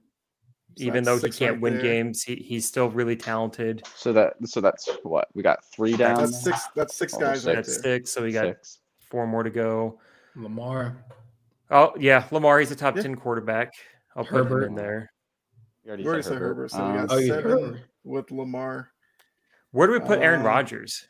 So 0.77 0.85
even 0.85 1.05
though 1.05 1.19
he 1.19 1.31
can't 1.31 1.55
right 1.55 1.61
win 1.61 1.73
there. 1.75 1.83
games. 1.83 2.23
He, 2.23 2.35
he's 2.37 2.67
still 2.67 2.91
really 2.91 3.17
talented. 3.17 3.87
So 3.95 4.13
that. 4.13 4.35
So 4.45 4.61
that's 4.61 4.89
what 5.03 5.29
we 5.35 5.43
got. 5.43 5.65
Three 5.67 5.97
down. 5.97 6.23
That's 6.23 6.43
six. 6.43 6.69
That's 6.75 6.97
six 6.97 7.15
Oh, 7.15 7.19
guys 7.21 7.47
right 7.47 7.55
That's 7.55 7.83
there. 7.83 7.99
six. 7.99 8.11
So 8.11 8.23
we 8.23 8.33
got 8.33 8.47
Six. 8.47 8.81
four 8.99 9.27
more 9.27 9.43
to 9.45 9.51
go. 9.51 10.01
Lamar, 10.35 10.97
Oh 11.71 11.93
yeah, 11.99 12.27
Lamar. 12.33 12.59
He's 12.59 12.73
a 12.73 12.77
top 12.77 12.97
Yeah. 12.97 13.03
ten 13.03 13.15
quarterback. 13.15 13.75
I'll 14.17 14.25
put 14.25 14.47
him 14.47 14.63
in 14.65 14.75
there. 14.75 15.13
You 15.85 15.91
already, 15.91 16.07
already 16.07 16.23
said 16.23 16.39
Herbert, 16.39 16.71
so 16.71 16.79
we 16.79 16.85
Um, 16.85 17.07
got 17.07 17.11
Oh, 17.13 17.19
yeah, 17.19 17.35
seven 17.35 17.81
with 18.03 18.31
Lamar. 18.31 18.91
Where 19.71 19.87
do 19.87 19.93
we 19.93 20.01
put 20.01 20.21
Aaron 20.21 20.41
Uh, 20.41 20.45
Rodgers? 20.45 21.07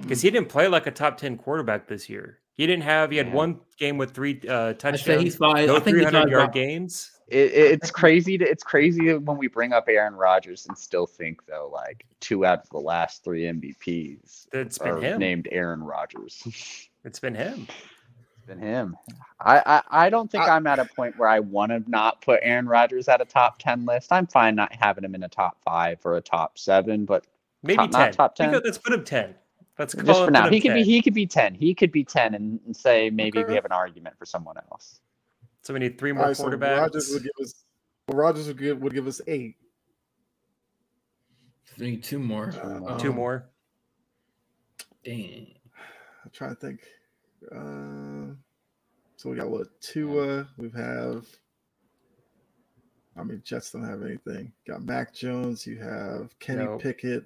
Because 0.00 0.22
he 0.22 0.30
didn't 0.30 0.48
play 0.48 0.68
like 0.68 0.86
a 0.86 0.90
top 0.90 1.16
ten 1.16 1.36
quarterback 1.38 1.88
this 1.88 2.08
year. 2.08 2.40
He 2.56 2.66
didn't 2.66 2.84
have. 2.84 3.10
He 3.10 3.16
had 3.18 3.28
Yeah. 3.28 3.34
one 3.34 3.60
game 3.78 3.98
with 3.98 4.12
three 4.12 4.40
uh, 4.48 4.68
I 4.68 4.72
say 4.72 4.74
touchdowns. 4.78 5.22
he's 5.22 5.36
five. 5.36 5.66
No 5.66 5.76
I 5.76 5.80
think 5.80 5.94
three 5.96 5.98
he's 6.00 6.04
hundred 6.12 6.22
five. 6.22 6.30
yard 6.30 6.52
games. 6.52 7.10
it, 7.28 7.52
it- 7.52 7.72
it's 7.72 7.90
crazy 7.90 8.38
to 8.38 8.48
it's 8.48 8.62
crazy 8.62 9.12
when 9.14 9.36
we 9.36 9.48
bring 9.48 9.72
up 9.72 9.84
Aaron 9.88 10.14
Rodgers 10.14 10.66
and 10.66 10.76
still 10.78 11.06
think 11.06 11.44
though 11.46 11.68
like 11.72 12.06
two 12.20 12.46
out 12.46 12.60
of 12.62 12.70
the 12.70 12.78
last 12.78 13.24
three 13.24 13.42
MVPs 13.42 14.46
It's 14.52 14.78
been 14.78 14.88
are 14.88 15.00
him. 15.00 15.18
named 15.18 15.48
Aaron 15.52 15.82
Rodgers. 15.82 16.42
It's 17.04 17.20
been 17.20 17.36
him. 17.36 17.68
it's 17.68 18.46
been 18.48 18.58
him. 18.58 18.96
I, 19.38 19.62
I 19.90 20.06
I 20.06 20.10
don't 20.10 20.28
think 20.28 20.42
I- 20.42 20.54
I, 20.54 20.56
am 20.56 20.66
at 20.66 20.80
a 20.80 20.86
point 20.86 21.16
where 21.18 21.28
I 21.28 21.38
want 21.38 21.70
to 21.70 21.84
not 21.88 22.20
put 22.20 22.40
Aaron 22.42 22.66
Rodgers 22.66 23.06
at 23.06 23.20
a 23.20 23.24
top 23.24 23.60
ten 23.60 23.84
list. 23.86 24.12
I'm 24.12 24.26
fine 24.26 24.56
not 24.56 24.72
having 24.74 25.04
him 25.04 25.14
in 25.14 25.22
a 25.22 25.28
top 25.28 25.56
five 25.64 25.98
or 26.04 26.16
a 26.16 26.20
top 26.20 26.58
seven, 26.58 27.04
but 27.04 27.24
Maybe 27.62 27.76
Top- 27.76 27.90
ten. 27.92 28.00
not 28.00 28.12
top 28.12 28.34
10? 28.34 28.50
could- 28.52 28.64
Let's 28.64 28.78
put 28.78 28.92
him 28.92 29.04
ten. 29.04 29.34
Let's 29.78 29.94
call 29.94 30.04
just 30.04 30.24
for 30.24 30.30
now, 30.30 30.48
he 30.48 30.60
could 30.60 30.74
be 30.74 30.82
he 30.84 31.02
could 31.02 31.12
be 31.14 31.26
ten. 31.26 31.54
He 31.54 31.74
could 31.74 31.92
be 31.92 32.02
ten 32.04 32.34
and, 32.34 32.58
and 32.64 32.74
say 32.74 33.10
maybe 33.10 33.40
Okay. 33.40 33.48
we 33.48 33.54
have 33.54 33.64
an 33.66 33.72
argument 33.72 34.16
for 34.18 34.24
someone 34.24 34.56
else. 34.70 35.00
So 35.62 35.74
we 35.74 35.80
need 35.80 35.98
three 35.98 36.12
more 36.12 36.26
right, 36.26 36.36
so 36.36 36.44
quarterbacks. 36.44 36.78
Rodgers 36.78 37.10
would 37.12 37.22
give 37.24 37.32
us. 37.42 37.54
Well, 38.08 38.18
Rodgers 38.18 38.46
would 38.46 38.58
give 38.58 38.78
would 38.80 38.94
give 38.94 39.06
us 39.06 39.20
eight. 39.26 39.56
We 41.78 41.90
need 41.90 42.04
two 42.04 42.18
more. 42.18 42.54
Uh, 42.62 42.96
Two 42.98 43.10
Um, 43.10 43.16
more. 43.16 43.46
Dang. 45.04 45.54
I'm 46.24 46.30
trying 46.32 46.54
to 46.56 46.60
think. 46.60 46.80
Uh, 47.52 48.34
so 49.16 49.28
we 49.30 49.36
got 49.36 49.50
what? 49.50 49.66
Tua. 49.80 50.48
We 50.56 50.70
have. 50.70 51.26
I 53.18 53.22
mean, 53.24 53.42
Jets 53.44 53.72
don't 53.72 53.84
have 53.84 54.02
anything. 54.02 54.52
Got 54.66 54.84
Mac 54.84 55.14
Jones. 55.14 55.66
You 55.66 55.78
have 55.78 56.38
Kenny 56.38 56.64
Nope. 56.64 56.82
Pickett. 56.82 57.24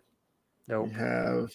Nope. 0.69 0.89
You 0.89 0.95
have. 0.99 1.53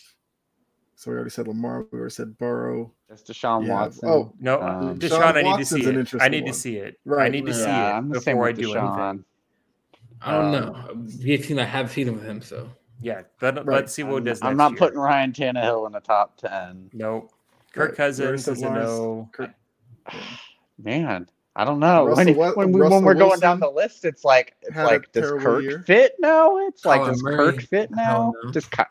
So 0.96 1.12
we 1.12 1.16
already 1.16 1.30
said 1.30 1.48
Lamar. 1.48 1.86
We 1.92 2.00
already 2.00 2.14
said 2.14 2.38
Burrow. 2.38 2.92
Just 3.10 3.28
Deshaun 3.28 3.68
Yeah, 3.68 3.74
Watson. 3.74 4.10
oh, 4.10 4.32
No, 4.40 4.62
Um, 4.62 4.98
Deshaun, 4.98 5.34
Deshaun 5.34 5.38
I 5.38 5.42
need 5.44 5.58
to 5.58 5.66
see 5.66 5.82
it. 5.82 5.96
I 5.96 6.00
interesting 6.00 6.32
need 6.32 6.46
to 6.48 6.54
see 6.54 6.78
it. 6.78 7.00
I 7.18 7.30
need 7.30 7.46
to 7.46 7.52
right. 7.52 7.56
see 7.56 7.64
yeah, 7.66 7.90
it 7.90 7.98
I'm 7.98 8.10
before 8.12 8.46
I 8.46 8.48
with 8.50 8.58
do 8.58 8.74
anything. 8.74 9.26
I 10.22 10.32
don't 10.32 10.46
Um, 10.46 10.52
know. 10.52 11.08
We 11.24 11.32
have 11.34 11.46
seen 11.46 11.60
I 11.60 11.66
have 11.66 11.92
seen 11.92 12.08
him 12.08 12.16
with 12.16 12.24
him, 12.26 12.42
so 12.42 12.70
Yeah, 13.02 13.22
let, 13.42 13.56
Right. 13.58 13.68
let's 13.68 13.94
see 13.94 14.04
what 14.04 14.18
I'm, 14.18 14.28
it 14.28 14.30
does. 14.32 14.42
I'm 14.42 14.58
not 14.58 14.72
year. 14.72 14.80
putting 14.80 15.00
Ryan 15.00 15.34
Tannehill 15.34 15.86
in 15.88 15.92
the 15.92 16.00
top 16.00 16.38
ten. 16.38 16.90
Nope. 16.94 17.32
Right, 17.76 17.90
Kirk 17.90 17.92
we 17.92 17.96
Cousins 17.98 18.46
said 18.46 18.54
is 18.54 18.62
a 18.64 18.70
no. 18.70 19.30
Kirk- 19.34 19.54
Man, 20.82 21.28
I 21.56 21.64
don't 21.64 21.80
know. 21.80 22.08
Russell 22.08 22.26
when 22.26 22.36
Wil- 22.36 22.54
when, 22.56 22.72
we, 22.74 22.82
when 22.82 23.04
we're 23.04 23.14
going 23.14 23.40
down 23.40 23.60
the 23.62 23.70
list, 23.70 24.04
it's 24.04 24.26
like 24.26 24.56
it's 24.62 24.76
like 24.76 25.12
does 25.14 25.32
Kirk 25.42 25.64
year. 25.64 25.84
fit 25.88 26.16
now? 26.20 26.58
It's 26.68 26.84
like 26.84 27.00
Kyler 27.02 27.08
does 27.08 27.24
Murray, 27.24 27.38
Kirk 27.54 27.62
fit 27.62 27.92
now? 27.92 28.34
don't. 28.44 28.54
Does 28.54 28.66
Ky- 28.66 28.84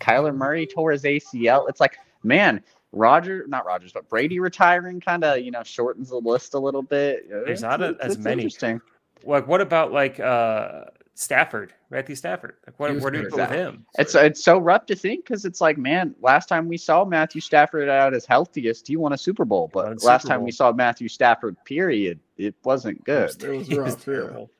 Kyler 0.00 0.34
Murray 0.34 0.66
tore 0.66 0.92
his 0.92 1.02
ACL? 1.02 1.68
It's 1.68 1.80
like 1.80 1.98
man, 2.22 2.62
Roger, 2.92 3.44
not 3.48 3.66
Rodgers, 3.66 3.92
but 3.92 4.08
Brady 4.08 4.40
retiring 4.40 4.98
kind 5.00 5.24
of 5.24 5.40
you 5.40 5.50
know 5.50 5.62
shortens 5.62 6.08
the 6.08 6.16
list 6.16 6.54
a 6.54 6.58
little 6.58 6.82
bit. 6.82 7.28
There's 7.28 7.42
It's- 7.42 7.60
not 7.62 7.82
a- 7.82 7.90
it's- 7.90 8.06
as 8.06 8.14
it's 8.14 8.24
many. 8.24 8.44
Interesting. 8.44 8.80
Like, 9.24 9.46
what 9.46 9.60
about 9.60 9.92
like 9.92 10.18
uh 10.18 10.84
Stafford, 11.18 11.72
Matthew 11.90 12.14
Stafford? 12.14 12.56
Like, 12.66 12.76
He 12.76 12.82
what, 12.82 12.94
was 12.94 13.02
where 13.02 13.10
do 13.10 13.18
you 13.18 13.24
hurt. 13.24 13.30
go 13.32 13.36
with 13.38 13.50
him? 13.50 13.86
It's 13.98 14.14
it's 14.14 14.44
so 14.44 14.58
rough 14.58 14.84
to 14.86 14.94
think 14.94 15.24
because 15.24 15.46
it's 15.46 15.62
like, 15.62 15.78
man, 15.78 16.14
last 16.20 16.46
time 16.46 16.68
we 16.68 16.76
saw 16.76 17.04
Matthew 17.06 17.40
Stafford 17.40 17.88
at 17.88 18.12
his 18.12 18.26
healthiest, 18.26 18.86
he 18.86 18.96
won 18.96 19.14
a 19.14 19.18
Super 19.18 19.46
Bowl. 19.46 19.70
But 19.72 20.02
last 20.04 20.22
Super 20.22 20.34
time 20.34 20.42
we 20.42 20.52
saw 20.52 20.72
Matthew 20.72 21.08
Stafford, 21.08 21.56
period, 21.64 22.20
it 22.36 22.54
wasn't 22.64 23.02
good. 23.04 23.30
It 23.42 23.48
was 23.48 23.66
He 23.66 23.78
was 23.78 23.94
rough. 23.94 24.06
yeah. 24.08 24.14
terrible. 24.14 24.50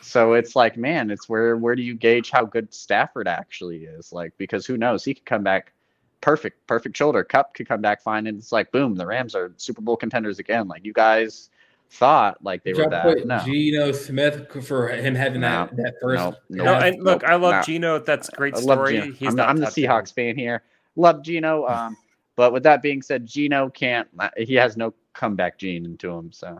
So 0.00 0.34
it's 0.34 0.54
like, 0.56 0.76
man, 0.76 1.10
it's 1.10 1.28
where 1.28 1.56
where 1.56 1.74
do 1.74 1.82
you 1.82 1.94
gauge 1.94 2.30
how 2.30 2.44
good 2.44 2.72
Stafford 2.72 3.26
actually 3.26 3.84
is? 3.84 4.12
Like, 4.12 4.32
because 4.38 4.66
who 4.66 4.76
knows? 4.76 5.04
He 5.04 5.14
could 5.14 5.26
come 5.26 5.42
back 5.42 5.72
perfect, 6.20 6.66
perfect 6.66 6.96
shoulder. 6.96 7.22
Cup 7.24 7.54
could 7.54 7.68
come 7.68 7.80
back 7.82 8.02
fine, 8.02 8.26
and 8.26 8.38
it's 8.38 8.52
like, 8.52 8.72
boom, 8.72 8.94
the 8.94 9.06
Rams 9.06 9.34
are 9.34 9.52
Super 9.56 9.82
Bowl 9.82 9.96
contenders 9.96 10.38
again. 10.38 10.68
Like 10.68 10.84
you 10.84 10.92
guys 10.92 11.50
thought, 11.90 12.42
like 12.42 12.64
they 12.64 12.72
Did 12.72 12.84
were 12.84 12.90
that. 12.90 13.26
No, 13.26 13.38
Geno 13.44 13.92
Smith 13.92 14.46
for 14.66 14.88
him 14.88 15.14
having 15.14 15.40
No, 15.42 15.68
that, 15.72 15.76
that 15.76 15.94
first? 16.00 16.20
no, 16.22 16.34
no. 16.50 16.64
No, 16.64 16.74
and 16.74 17.02
look, 17.02 17.24
I 17.24 17.34
love 17.36 17.52
Nah. 17.54 17.62
Gino. 17.62 17.98
That's 17.98 18.28
a 18.28 18.32
great 18.32 18.54
I 18.54 18.58
love 18.58 18.78
story. 18.78 19.00
Gino. 19.00 19.12
He's 19.12 19.28
I'm, 19.28 19.36
not 19.36 19.48
I'm 19.48 19.56
the 19.56 19.66
top 19.66 19.74
10. 19.74 19.84
Seahawks 19.84 20.12
fan 20.14 20.36
here. 20.36 20.62
Love 20.96 21.22
Gino. 21.22 21.66
Um, 21.66 21.96
but 22.36 22.52
with 22.52 22.62
that 22.64 22.82
being 22.82 23.00
said, 23.02 23.26
Gino 23.26 23.68
can't. 23.70 24.08
He 24.36 24.54
has 24.54 24.76
no 24.76 24.92
comeback 25.12 25.58
gene 25.58 25.84
into 25.84 26.10
him. 26.10 26.32
So 26.32 26.58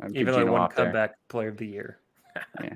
I'd 0.00 0.08
keep 0.08 0.16
Even 0.16 0.32
though 0.32 0.38
he 0.40 0.44
Gino 0.44 0.52
won 0.52 0.60
off 0.62 0.74
there. 0.74 0.86
comeback 0.86 1.14
player 1.28 1.48
of 1.48 1.56
the 1.58 1.66
year. 1.66 1.98
Yeah. 2.62 2.74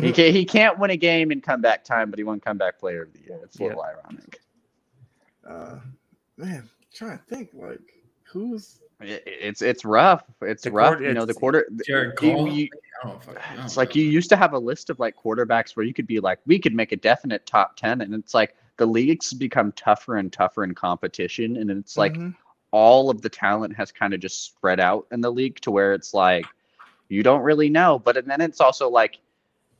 He 0.00 0.10
can't, 0.10 0.34
he 0.34 0.44
can't 0.46 0.78
win 0.78 0.90
a 0.90 0.96
game 0.96 1.30
in 1.32 1.42
comeback 1.42 1.84
time, 1.84 2.08
but 2.08 2.18
he 2.18 2.24
won 2.24 2.40
comeback 2.40 2.78
player 2.78 3.02
of 3.02 3.12
the 3.12 3.20
year. 3.20 3.38
It's 3.44 3.60
a 3.60 3.64
little 3.64 3.82
ironic. 3.82 4.40
Uh, 5.46 5.80
man, 6.38 6.68
trying 6.94 7.18
to 7.18 7.24
think 7.24 7.50
like 7.52 7.80
who's 8.24 8.80
It- 9.04 9.22
it's 9.26 9.62
it's 9.62 9.84
rough. 9.84 10.24
It's 10.42 10.62
The 10.64 10.70
rough. 10.70 10.94
quarter- 10.94 11.04
you 11.04 11.14
know, 11.14 11.24
the 11.24 11.34
quarter. 11.34 11.66
Jared 11.86 12.14
you- 12.22 12.48
you- 12.48 12.68
I 13.02 13.08
don't 13.08 13.22
fucking- 13.22 13.42
I 13.50 13.56
don't 13.56 13.64
it's 13.64 13.76
like 13.76 13.94
you 13.96 14.04
used 14.04 14.28
to 14.30 14.36
have 14.36 14.52
a 14.52 14.58
list 14.58 14.90
of 14.90 14.98
like 14.98 15.16
quarterbacks 15.16 15.76
where 15.76 15.84
you 15.86 15.92
could 15.94 16.06
be 16.06 16.20
like, 16.20 16.38
we 16.46 16.58
could 16.58 16.74
make 16.74 16.92
a 16.92 16.96
definite 16.96 17.44
top 17.46 17.76
ten, 17.76 18.00
and 18.00 18.14
it's 18.14 18.34
like 18.34 18.54
the 18.78 18.86
leagues 18.86 19.32
become 19.32 19.72
tougher 19.72 20.16
and 20.16 20.32
tougher 20.32 20.64
in 20.64 20.74
competition, 20.74 21.56
and 21.56 21.70
it's 21.70 21.96
like 21.96 22.14
Mhm. 22.14 22.34
all 22.70 23.10
of 23.10 23.20
the 23.22 23.28
talent 23.28 23.76
has 23.76 23.92
kind 23.92 24.14
of 24.14 24.20
just 24.20 24.44
spread 24.44 24.80
out 24.80 25.06
in 25.12 25.20
the 25.20 25.30
league 25.30 25.60
to 25.60 25.70
where 25.70 25.92
it's 25.94 26.14
like 26.14 26.46
you 27.08 27.22
don't 27.22 27.42
really 27.42 27.68
know. 27.68 27.98
But 27.98 28.16
and 28.16 28.26
then 28.30 28.40
it's 28.40 28.60
also 28.60 28.88
like 28.88 29.18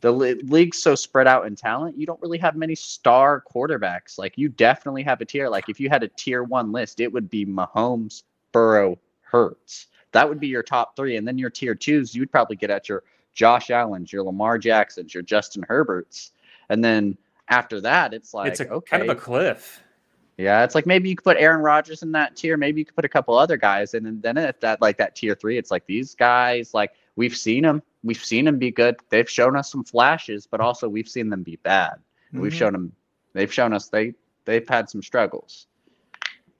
the 0.00 0.10
league's 0.12 0.82
so 0.82 0.94
spread 0.96 1.28
out 1.28 1.46
in 1.46 1.54
talent, 1.54 1.96
you 1.96 2.04
don't 2.06 2.20
really 2.20 2.36
have 2.38 2.56
many 2.56 2.74
star 2.74 3.42
quarterbacks. 3.54 4.18
Like 4.18 4.36
you 4.36 4.48
definitely 4.48 5.04
have 5.04 5.20
a 5.20 5.24
tier. 5.24 5.48
Like 5.48 5.68
if 5.68 5.78
you 5.78 5.88
had 5.88 6.02
a 6.02 6.08
tier 6.08 6.42
one 6.42 6.72
list, 6.72 6.98
it 7.00 7.12
would 7.12 7.30
be 7.30 7.46
Mahomes, 7.46 8.24
Burrow, 8.50 8.98
Hurts. 9.32 9.86
That 10.12 10.28
would 10.28 10.38
be 10.38 10.46
your 10.48 10.62
top 10.62 10.94
three, 10.94 11.16
and 11.16 11.26
then 11.26 11.38
your 11.38 11.48
tier 11.50 11.74
twos, 11.74 12.14
you'd 12.14 12.30
probably 12.30 12.54
get 12.56 12.68
at 12.70 12.86
your 12.88 13.02
Josh 13.32 13.70
Allen's, 13.70 14.12
your 14.12 14.22
Lamar 14.24 14.58
Jacksons, 14.58 15.14
your 15.14 15.22
Justin 15.22 15.64
Herberts, 15.68 16.32
and 16.68 16.84
then 16.84 17.16
after 17.48 17.80
that, 17.80 18.12
it's 18.12 18.34
like 18.34 18.52
it's 18.52 18.60
a 18.60 18.68
okay, 18.68 18.98
kind 18.98 19.10
of 19.10 19.16
a 19.16 19.18
cliff. 19.18 19.82
yeah, 20.36 20.64
it's 20.64 20.74
like 20.74 20.84
maybe 20.84 21.08
you 21.08 21.16
could 21.16 21.24
put 21.24 21.38
Aaron 21.38 21.62
Rodgers 21.62 22.02
in 22.02 22.12
that 22.12 22.36
tier. 22.36 22.58
Maybe 22.58 22.82
you 22.82 22.84
could 22.84 22.94
put 22.94 23.06
a 23.06 23.08
couple 23.08 23.36
other 23.38 23.56
guys, 23.56 23.94
and 23.94 24.04
then, 24.04 24.20
then 24.20 24.36
at 24.36 24.60
that 24.60 24.82
like 24.82 24.98
that 24.98 25.16
tier 25.16 25.34
three, 25.34 25.56
it's 25.56 25.70
like 25.70 25.86
these 25.86 26.14
guys. 26.14 26.74
Like 26.74 26.92
we've 27.16 27.36
seen 27.36 27.62
them, 27.62 27.82
we've 28.04 28.22
seen 28.22 28.44
them 28.44 28.58
be 28.58 28.70
good. 28.70 28.96
They've 29.08 29.28
shown 29.28 29.56
us 29.56 29.72
some 29.72 29.82
flashes, 29.82 30.46
but 30.46 30.60
also 30.60 30.90
we've 30.90 31.08
seen 31.08 31.30
them 31.30 31.42
be 31.42 31.56
bad. 31.56 31.94
We've 32.34 32.52
Mhm. 32.52 32.56
shown 32.56 32.72
them, 32.74 32.92
they've 33.32 33.52
shown 33.52 33.72
us 33.72 33.88
they 33.88 34.12
they've 34.44 34.68
had 34.68 34.90
some 34.90 35.02
struggles. 35.02 35.68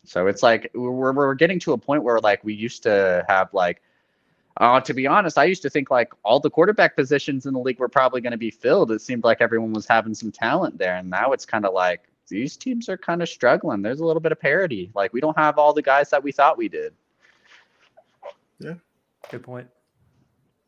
So 0.05 0.27
it's 0.27 0.43
like 0.43 0.71
we're 0.75 1.13
we're 1.13 1.35
getting 1.35 1.59
to 1.61 1.73
a 1.73 1.79
point 1.79 2.03
where 2.03 2.19
like 2.21 2.43
we 2.45 2.55
used 2.55 2.83
to 2.85 3.25
have 3.29 3.53
like. 3.53 3.83
Uh, 4.59 4.79
to 4.79 4.93
be 4.93 5.07
honest, 5.07 5.39
I 5.39 5.45
used 5.45 5.63
to 5.63 5.71
think 5.71 5.91
like 5.91 6.13
all 6.25 6.39
the 6.39 6.51
quarterback 6.51 6.95
positions 6.95 7.47
in 7.47 7.55
the 7.55 7.59
league 7.59 7.79
were 7.79 7.89
probably 7.89 8.21
going 8.21 8.33
to 8.33 8.37
be 8.37 8.51
filled. 8.51 8.93
It 8.93 9.01
seemed 9.01 9.25
like 9.25 9.41
everyone 9.41 9.73
was 9.73 9.87
having 9.87 10.13
some 10.13 10.31
talent 10.31 10.77
there, 10.77 10.97
and 10.97 11.09
now 11.09 11.33
it's 11.33 11.47
kind 11.47 11.65
of 11.65 11.73
like 11.73 12.03
these 12.29 12.59
teams 12.59 12.89
are 12.91 12.99
kind 12.99 13.23
of 13.23 13.31
struggling. 13.31 13.81
There's 13.81 14.01
a 14.01 14.05
little 14.05 14.21
bit 14.21 14.31
of 14.31 14.39
parity. 14.39 14.91
Like 14.95 15.15
we 15.15 15.23
don't 15.23 15.37
have 15.39 15.57
all 15.57 15.73
the 15.73 15.81
guys 15.81 16.11
that 16.11 16.23
we 16.23 16.33
thought 16.33 16.59
we 16.59 16.69
did. 16.69 16.93
Yeah, 18.59 18.75
good 19.31 19.43
point. 19.43 19.69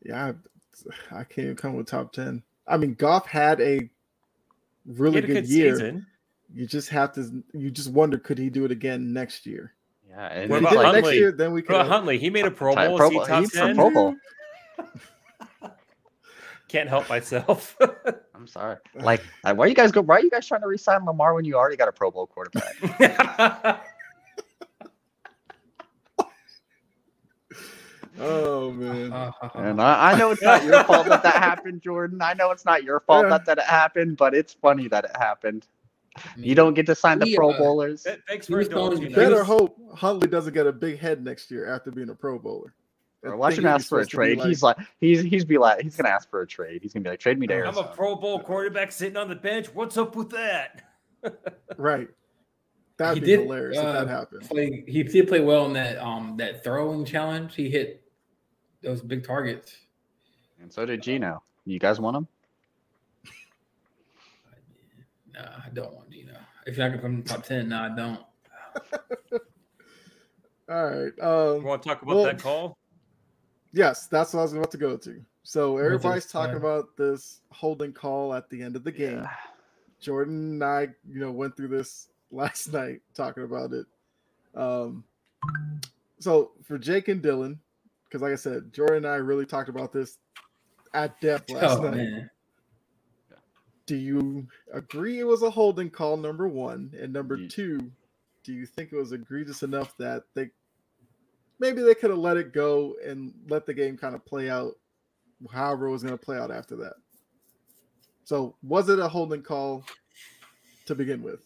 Yeah, 0.03 0.33
I, 1.11 1.19
I 1.19 1.23
can't 1.23 1.45
even 1.45 1.55
come 1.55 1.75
with 1.75 1.85
top 1.85 2.11
ten. 2.11 2.41
I 2.67 2.77
mean, 2.77 2.95
Goff 2.95 3.27
had 3.27 3.61
a 3.61 3.87
really 4.85 5.15
had 5.15 5.23
a 5.25 5.27
good, 5.27 5.33
good 5.43 5.47
year. 5.47 5.75
season. 5.75 6.07
You 6.53 6.65
just 6.65 6.89
have 6.89 7.11
to. 7.13 7.43
You 7.53 7.71
just 7.71 7.91
wonder, 7.91 8.17
could 8.17 8.37
he 8.37 8.49
do 8.49 8.65
it 8.65 8.71
again 8.71 9.11
next 9.13 9.45
year? 9.45 9.73
Yeah, 10.09 10.27
and 10.27 10.49
What 10.49 10.57
If 10.57 10.63
it's 10.63 10.69
he 10.71 10.75
did 10.75 10.79
about 10.79 10.81
it 10.81 10.83
like, 10.83 10.93
next 10.93 10.95
Huntley? 11.07 11.17
year, 11.17 11.31
then 11.31 11.51
we 11.51 11.61
What 11.61 11.67
could. 11.67 11.85
Huntley? 11.87 12.17
He 12.19 12.29
made 12.29 12.45
a 12.45 12.51
Pro 12.51 12.75
Bowl. 12.75 12.97
Pro 12.97 13.07
Is 13.07 13.13
he 13.13 13.19
top 13.25 13.39
he's 13.41 13.51
from 13.51 13.67
10? 13.67 13.75
Pro 13.75 13.89
Bowl. 13.91 14.15
Can't 16.67 16.89
help 16.89 17.07
myself. 17.09 17.77
I'm 18.35 18.47
sorry. 18.47 18.77
Like, 18.95 19.21
like, 19.43 19.55
why 19.57 19.67
you 19.67 19.75
guys 19.75 19.91
go? 19.91 20.01
Why 20.01 20.15
are 20.17 20.21
you 20.21 20.29
guys 20.29 20.47
trying 20.47 20.61
to 20.61 20.67
resign 20.67 21.05
Lamar 21.05 21.33
when 21.33 21.45
you 21.45 21.55
already 21.55 21.75
got 21.77 21.87
a 21.87 21.91
Pro 21.91 22.11
Bowl 22.11 22.27
quarterback? 22.27 23.81
Oh 28.19 28.71
man. 28.71 29.11
Uh, 29.11 29.31
uh, 29.41 29.45
uh, 29.55 29.59
and 29.59 29.81
I, 29.81 30.11
I 30.13 30.17
know 30.17 30.31
it's 30.31 30.41
not 30.41 30.63
your 30.63 30.83
fault 30.85 31.07
that 31.07 31.21
that 31.23 31.35
happened, 31.35 31.81
Jordan. 31.81 32.21
I 32.21 32.33
know 32.33 32.51
it's 32.51 32.63
not 32.65 32.83
your 32.83 33.01
fault 33.01 33.25
Yeah. 33.25 33.29
that 33.31 33.45
that 33.45 33.57
it 33.57 33.65
happened, 33.65 34.15
but 34.17 34.33
it's 34.33 34.53
funny 34.53 34.87
that 34.87 35.03
it 35.05 35.11
happened. 35.17 35.67
I 36.17 36.21
You 36.37 36.55
don't 36.55 36.73
get 36.73 36.85
to 36.87 36.95
sign 36.95 37.19
the 37.19 37.35
Pro 37.35 37.51
uh, 37.51 37.57
Bowlers. 37.57 38.03
Th- 38.03 38.19
Thanks 38.27 38.47
for 38.47 38.63
going- 38.63 38.93
indulging. 38.93 39.13
Better 39.13 39.37
was- 39.39 39.47
hope 39.47 39.77
Huntley 39.95 40.27
doesn't 40.27 40.53
get 40.53 40.65
a 40.67 40.71
big 40.71 40.97
head 40.99 41.23
next 41.23 41.51
year 41.51 41.67
after 41.73 41.91
being 41.91 42.09
a 42.09 42.15
Pro 42.15 42.39
Bowler. 42.39 42.73
I 43.23 43.29
Or 43.29 43.37
watch 43.37 43.55
think 43.55 43.65
him 43.65 43.71
he's 43.73 43.81
ask 43.81 43.89
for 43.89 43.99
a 43.99 44.03
supposed 44.05 44.11
to 44.11 44.17
be 44.17 44.35
trade. 44.35 44.47
he's 44.47 44.63
like, 44.63 44.77
he's 45.01 45.21
he's 45.21 45.45
be 45.45 45.57
like, 45.57 45.81
he's 45.81 45.95
gonna 45.95 46.09
ask 46.09 46.29
for 46.29 46.41
a 46.41 46.47
trade. 46.47 46.81
He's 46.83 46.93
gonna 46.93 47.03
be 47.03 47.09
like, 47.09 47.19
trade 47.19 47.39
me 47.39 47.47
to 47.47 47.65
I'm 47.65 47.77
a 47.77 47.83
Pro 47.83 48.15
Bowl 48.15 48.39
quarterback 48.39 48.91
sitting 48.91 49.17
on 49.17 49.29
the 49.29 49.35
bench. 49.35 49.67
What's 49.73 49.97
up 49.97 50.15
with 50.15 50.29
that? 50.29 50.83
right. 51.77 52.07
That'd 52.97 53.15
He 53.15 53.19
be 53.21 53.25
did, 53.25 53.39
hilarious 53.41 53.77
if 53.79 53.83
uh, 53.83 53.91
that 53.93 54.07
happened. 54.07 54.41
play, 54.47 54.83
he 54.87 55.03
did 55.03 55.27
play 55.27 55.41
well 55.41 55.65
in 55.65 55.73
that 55.73 55.97
um 55.97 56.37
that 56.37 56.63
throwing 56.63 57.03
challenge. 57.03 57.55
He 57.55 57.69
hit 57.69 58.03
those 58.83 59.01
big 59.01 59.25
targets. 59.25 59.75
And 60.61 60.71
so 60.71 60.85
did 60.85 61.01
Gino. 61.01 61.41
You 61.65 61.79
guys 61.79 61.99
want 61.99 62.15
him? 62.17 62.27
Nah, 65.33 65.41
I 65.65 65.69
don't 65.73 65.93
want 65.93 66.04
Gino. 66.04 66.04
If 66.65 66.77
you're 66.77 66.89
not 66.89 66.97
gonna 66.97 67.01
put 67.01 67.07
him 67.07 67.15
in 67.15 67.23
the 67.23 67.29
top 67.29 67.43
ten, 67.43 67.69
no, 67.69 67.79
I 67.81 67.89
don't. 67.95 68.19
All 70.69 70.85
right. 70.89 71.11
You 71.17 71.23
Um, 71.23 71.63
want 71.63 71.83
to 71.83 71.89
talk 71.89 72.01
about 72.01 72.15
Well- 72.15 72.23
that 72.25 72.41
call? 72.41 72.77
yes, 73.71 74.07
that's 74.07 74.33
what 74.33 74.39
I 74.39 74.43
was 74.43 74.53
about 74.53 74.71
to 74.71 74.77
go 74.77 74.97
to. 74.97 75.23
So 75.43 75.77
everybody's 75.77 76.25
talking 76.25 76.55
about 76.55 76.97
this 76.97 77.41
holding 77.51 77.93
call 77.93 78.33
at 78.33 78.49
the 78.49 78.63
end 78.63 78.75
of 78.75 78.83
the 78.83 78.91
game. 78.91 79.19
Yeah. 79.19 79.29
Jordan 79.99 80.53
and 80.53 80.63
I, 80.63 80.81
you 81.07 81.19
know, 81.19 81.31
went 81.31 81.55
through 81.55 81.67
this 81.67 82.07
last 82.31 82.73
night 82.73 83.01
talking 83.13 83.43
about 83.43 83.71
it. 83.73 83.85
Um, 84.55 85.03
so 86.19 86.51
for 86.63 86.79
Jake 86.79 87.09
and 87.09 87.21
Dylan, 87.21 87.59
because 88.05 88.21
like 88.23 88.31
I 88.33 88.37
said, 88.37 88.73
Jordan 88.73 88.97
and 88.97 89.07
I 89.07 89.15
really 89.17 89.45
talked 89.45 89.69
about 89.69 89.93
this 89.93 90.17
at 90.95 91.19
depth 91.21 91.51
last 91.51 91.77
Oh 91.79 91.83
night. 91.83 91.95
man, 91.95 92.29
Do 93.85 93.95
you 93.95 94.47
agree 94.73 95.19
it 95.19 95.27
was 95.27 95.43
a 95.43 95.49
holding 95.49 95.89
call? 95.89 96.17
Number 96.17 96.47
one, 96.47 96.91
and 96.99 97.13
number 97.13 97.37
Ye- 97.37 97.47
two, 97.47 97.91
do 98.43 98.53
you 98.53 98.65
think 98.65 98.91
it 98.91 98.97
was 98.97 99.11
egregious 99.11 99.63
enough 99.63 99.95
that 99.97 100.23
they 100.33 100.49
maybe 101.59 101.81
they 101.81 101.95
could 101.95 102.09
have 102.09 102.19
let 102.19 102.37
it 102.37 102.53
go 102.53 102.95
and 103.05 103.33
let 103.47 103.65
the 103.65 103.73
game 103.73 103.97
kind 103.97 104.15
of 104.15 104.25
play 104.25 104.49
out 104.49 104.73
however 105.51 105.87
it 105.87 105.91
was 105.91 106.03
going 106.03 106.17
to 106.17 106.23
play 106.23 106.37
out 106.37 106.51
after 106.51 106.75
that? 106.77 106.95
So 108.23 108.55
was 108.63 108.89
it 108.89 108.99
a 108.99 109.07
holding 109.07 109.43
call 109.43 109.83
to 110.85 110.95
begin 110.95 111.21
with? 111.21 111.41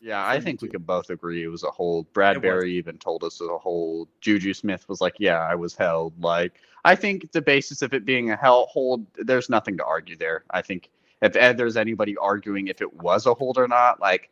Yeah, 0.00 0.26
I 0.26 0.40
think 0.40 0.62
we 0.62 0.68
can 0.68 0.82
both 0.82 1.10
agree 1.10 1.44
it 1.44 1.48
was 1.48 1.62
a 1.62 1.70
hold. 1.70 2.10
Bradbury 2.14 2.72
even 2.74 2.96
told 2.96 3.22
us 3.22 3.38
it 3.40 3.44
was 3.44 3.50
a 3.50 3.58
hold. 3.58 4.08
Juju 4.22 4.54
Smith 4.54 4.88
was 4.88 5.02
like, 5.02 5.16
"Yeah, 5.18 5.40
I 5.40 5.54
was 5.54 5.76
held." 5.76 6.18
Like, 6.22 6.54
I 6.86 6.94
think 6.94 7.32
the 7.32 7.42
basis 7.42 7.82
of 7.82 7.92
it 7.92 8.06
being 8.06 8.30
a 8.30 8.36
hell 8.36 8.66
hold, 8.70 9.04
there's 9.16 9.50
nothing 9.50 9.76
to 9.76 9.84
argue 9.84 10.16
there. 10.16 10.44
I 10.52 10.62
think 10.62 10.88
if 11.22 11.32
there's 11.32 11.76
anybody 11.76 12.16
arguing 12.16 12.68
if 12.68 12.80
it 12.80 12.92
was 13.02 13.26
a 13.26 13.34
hold 13.34 13.58
or 13.58 13.68
not, 13.68 14.00
like, 14.00 14.30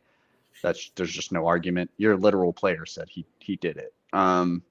that's 0.61 0.91
there's 0.95 1.11
just 1.11 1.31
no 1.31 1.47
argument. 1.47 1.89
Your 1.97 2.17
literal 2.17 2.51
player 2.51 2.85
said 2.85 3.07
he 3.09 3.25
he 3.39 3.55
did 3.55 3.77
it. 3.77 3.93
Um, 4.11 4.61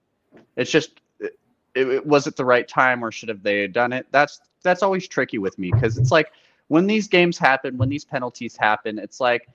it's 0.56 0.70
just, 0.70 1.00
it, 1.20 1.36
it, 1.74 2.06
was 2.06 2.26
it 2.26 2.36
the 2.36 2.44
right 2.44 2.66
time 2.68 3.04
or 3.04 3.10
should 3.10 3.28
have 3.28 3.42
they 3.42 3.66
done 3.68 3.92
it? 3.92 4.06
That's 4.10 4.40
that's 4.62 4.82
always 4.82 5.08
tricky 5.08 5.38
with 5.38 5.58
me 5.58 5.70
because 5.72 5.96
it's 5.96 6.10
like 6.10 6.32
when 6.66 6.86
these 6.86 7.08
games 7.08 7.38
happen, 7.38 7.78
when 7.78 7.88
these 7.88 8.04
penalties 8.04 8.56
happen, 8.56 8.98
it's 8.98 9.20
like 9.20 9.48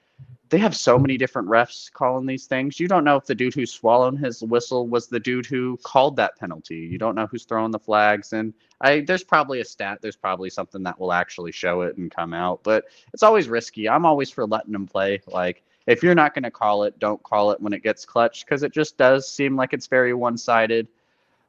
they 0.50 0.60
have 0.60 0.76
so 0.76 1.00
many 1.00 1.18
different 1.18 1.48
refs 1.48 1.92
calling 1.92 2.28
these 2.28 2.46
things. 2.46 2.80
You 2.80 2.88
don't 2.88 3.04
know 3.04 3.16
if 3.16 3.26
the 3.26 3.34
dude 3.34 3.56
who's 3.56 3.74
swallowing 3.74 4.18
his 4.18 4.44
whistle 4.44 4.88
was 4.88 5.08
the 5.08 5.20
dude 5.20 5.48
who 5.48 5.80
called 5.82 6.16
that 6.18 6.38
penalty. 6.38 6.76
You 6.76 7.00
don't 7.00 7.16
know 7.16 7.26
who's 7.26 7.46
throwing 7.46 7.72
the 7.72 7.80
flags. 7.80 8.34
And 8.34 8.54
I 8.80 9.00
there's 9.00 9.24
probably 9.24 9.62
a 9.62 9.66
stat, 9.66 9.98
there's 10.02 10.16
probably 10.16 10.52
something 10.52 10.84
that 10.84 11.00
will 11.00 11.12
actually 11.12 11.52
show 11.54 11.82
it 11.82 11.98
and 11.98 12.12
come 12.12 12.36
out. 12.36 12.62
But 12.64 12.86
it's 13.14 13.24
always 13.24 13.50
risky. 13.50 13.90
I'm 13.90 14.06
always 14.06 14.30
for 14.30 14.46
letting 14.46 14.74
them 14.74 14.86
play. 14.86 15.22
Like 15.26 15.64
if 15.88 16.04
you're 16.04 16.14
not 16.14 16.36
going 16.36 16.44
to 16.44 16.52
call 16.52 16.84
it, 16.84 17.00
don't 17.00 17.22
call 17.24 17.50
it 17.50 17.60
when 17.60 17.74
it 17.74 17.82
gets 17.82 18.06
clutch 18.06 18.46
because 18.46 18.62
it 18.62 18.72
just 18.72 18.96
does 18.96 19.28
seem 19.28 19.56
like 19.56 19.74
it's 19.74 19.88
very 19.88 20.14
one-sided. 20.14 20.88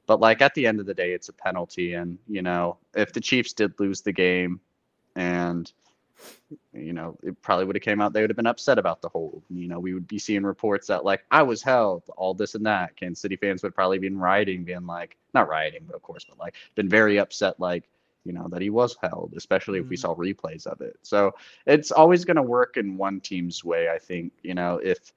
But 0.07 0.21
like 0.21 0.41
at 0.43 0.55
the 0.55 0.67
end 0.67 0.81
of 0.81 0.87
the 0.87 0.95
day, 0.95 1.13
it's 1.13 1.29
a 1.29 1.33
penalty, 1.33 1.95
and 1.95 2.19
you 2.27 2.43
know 2.43 2.79
if 2.95 3.13
the 3.13 3.21
Chiefs 3.21 3.53
did 3.53 3.79
lose 3.79 4.01
the 4.01 4.13
game, 4.13 4.61
and 5.17 5.71
you 6.73 6.93
know, 6.93 7.17
it 7.23 7.41
probably 7.43 7.65
would 7.65 7.77
have 7.77 7.83
came 7.83 8.01
out. 8.01 8.13
They 8.13 8.21
would 8.21 8.31
have 8.31 8.37
been 8.37 8.47
upset 8.47 8.79
about 8.79 9.01
the 9.03 9.09
hold. 9.09 9.43
You 9.51 9.69
know, 9.69 9.81
we 9.81 9.95
would 9.95 10.07
be 10.09 10.19
seeing 10.19 10.45
reports 10.45 10.87
that 10.89 11.05
like 11.05 11.25
I 11.31 11.43
was 11.43 11.63
held, 11.63 12.05
all 12.17 12.35
this 12.35 12.55
and 12.55 12.67
that. 12.67 12.97
Kansas 12.97 13.21
City 13.21 13.37
fans 13.37 13.63
would 13.63 13.75
probably 13.75 13.99
been 13.99 14.19
rioting, 14.19 14.65
being 14.65 14.87
like, 14.87 15.17
not 15.35 15.49
rioting, 15.49 15.83
but 15.87 15.97
of 15.97 16.03
course, 16.03 16.25
but 16.29 16.39
like 16.39 16.55
been 16.75 16.89
very 16.89 17.19
upset, 17.19 17.59
like 17.61 17.89
you 18.25 18.33
know 18.33 18.49
that 18.49 18.63
he 18.63 18.71
was 18.71 18.97
held, 19.03 19.35
especially 19.37 19.79
if 19.79 19.89
we 19.91 19.97
Mm-hmm. 19.97 19.97
saw 19.97 20.15
replays 20.15 20.67
of 20.67 20.81
it. 20.81 20.97
So 21.03 21.35
it's 21.67 21.91
always 21.93 22.25
going 22.25 22.37
to 22.37 22.43
work 22.43 22.77
in 22.77 22.97
one 22.97 23.21
team's 23.21 23.65
way. 23.65 23.89
I 23.89 23.99
think 23.99 24.33
you 24.43 24.55
know 24.55 24.79
if 24.83 25.13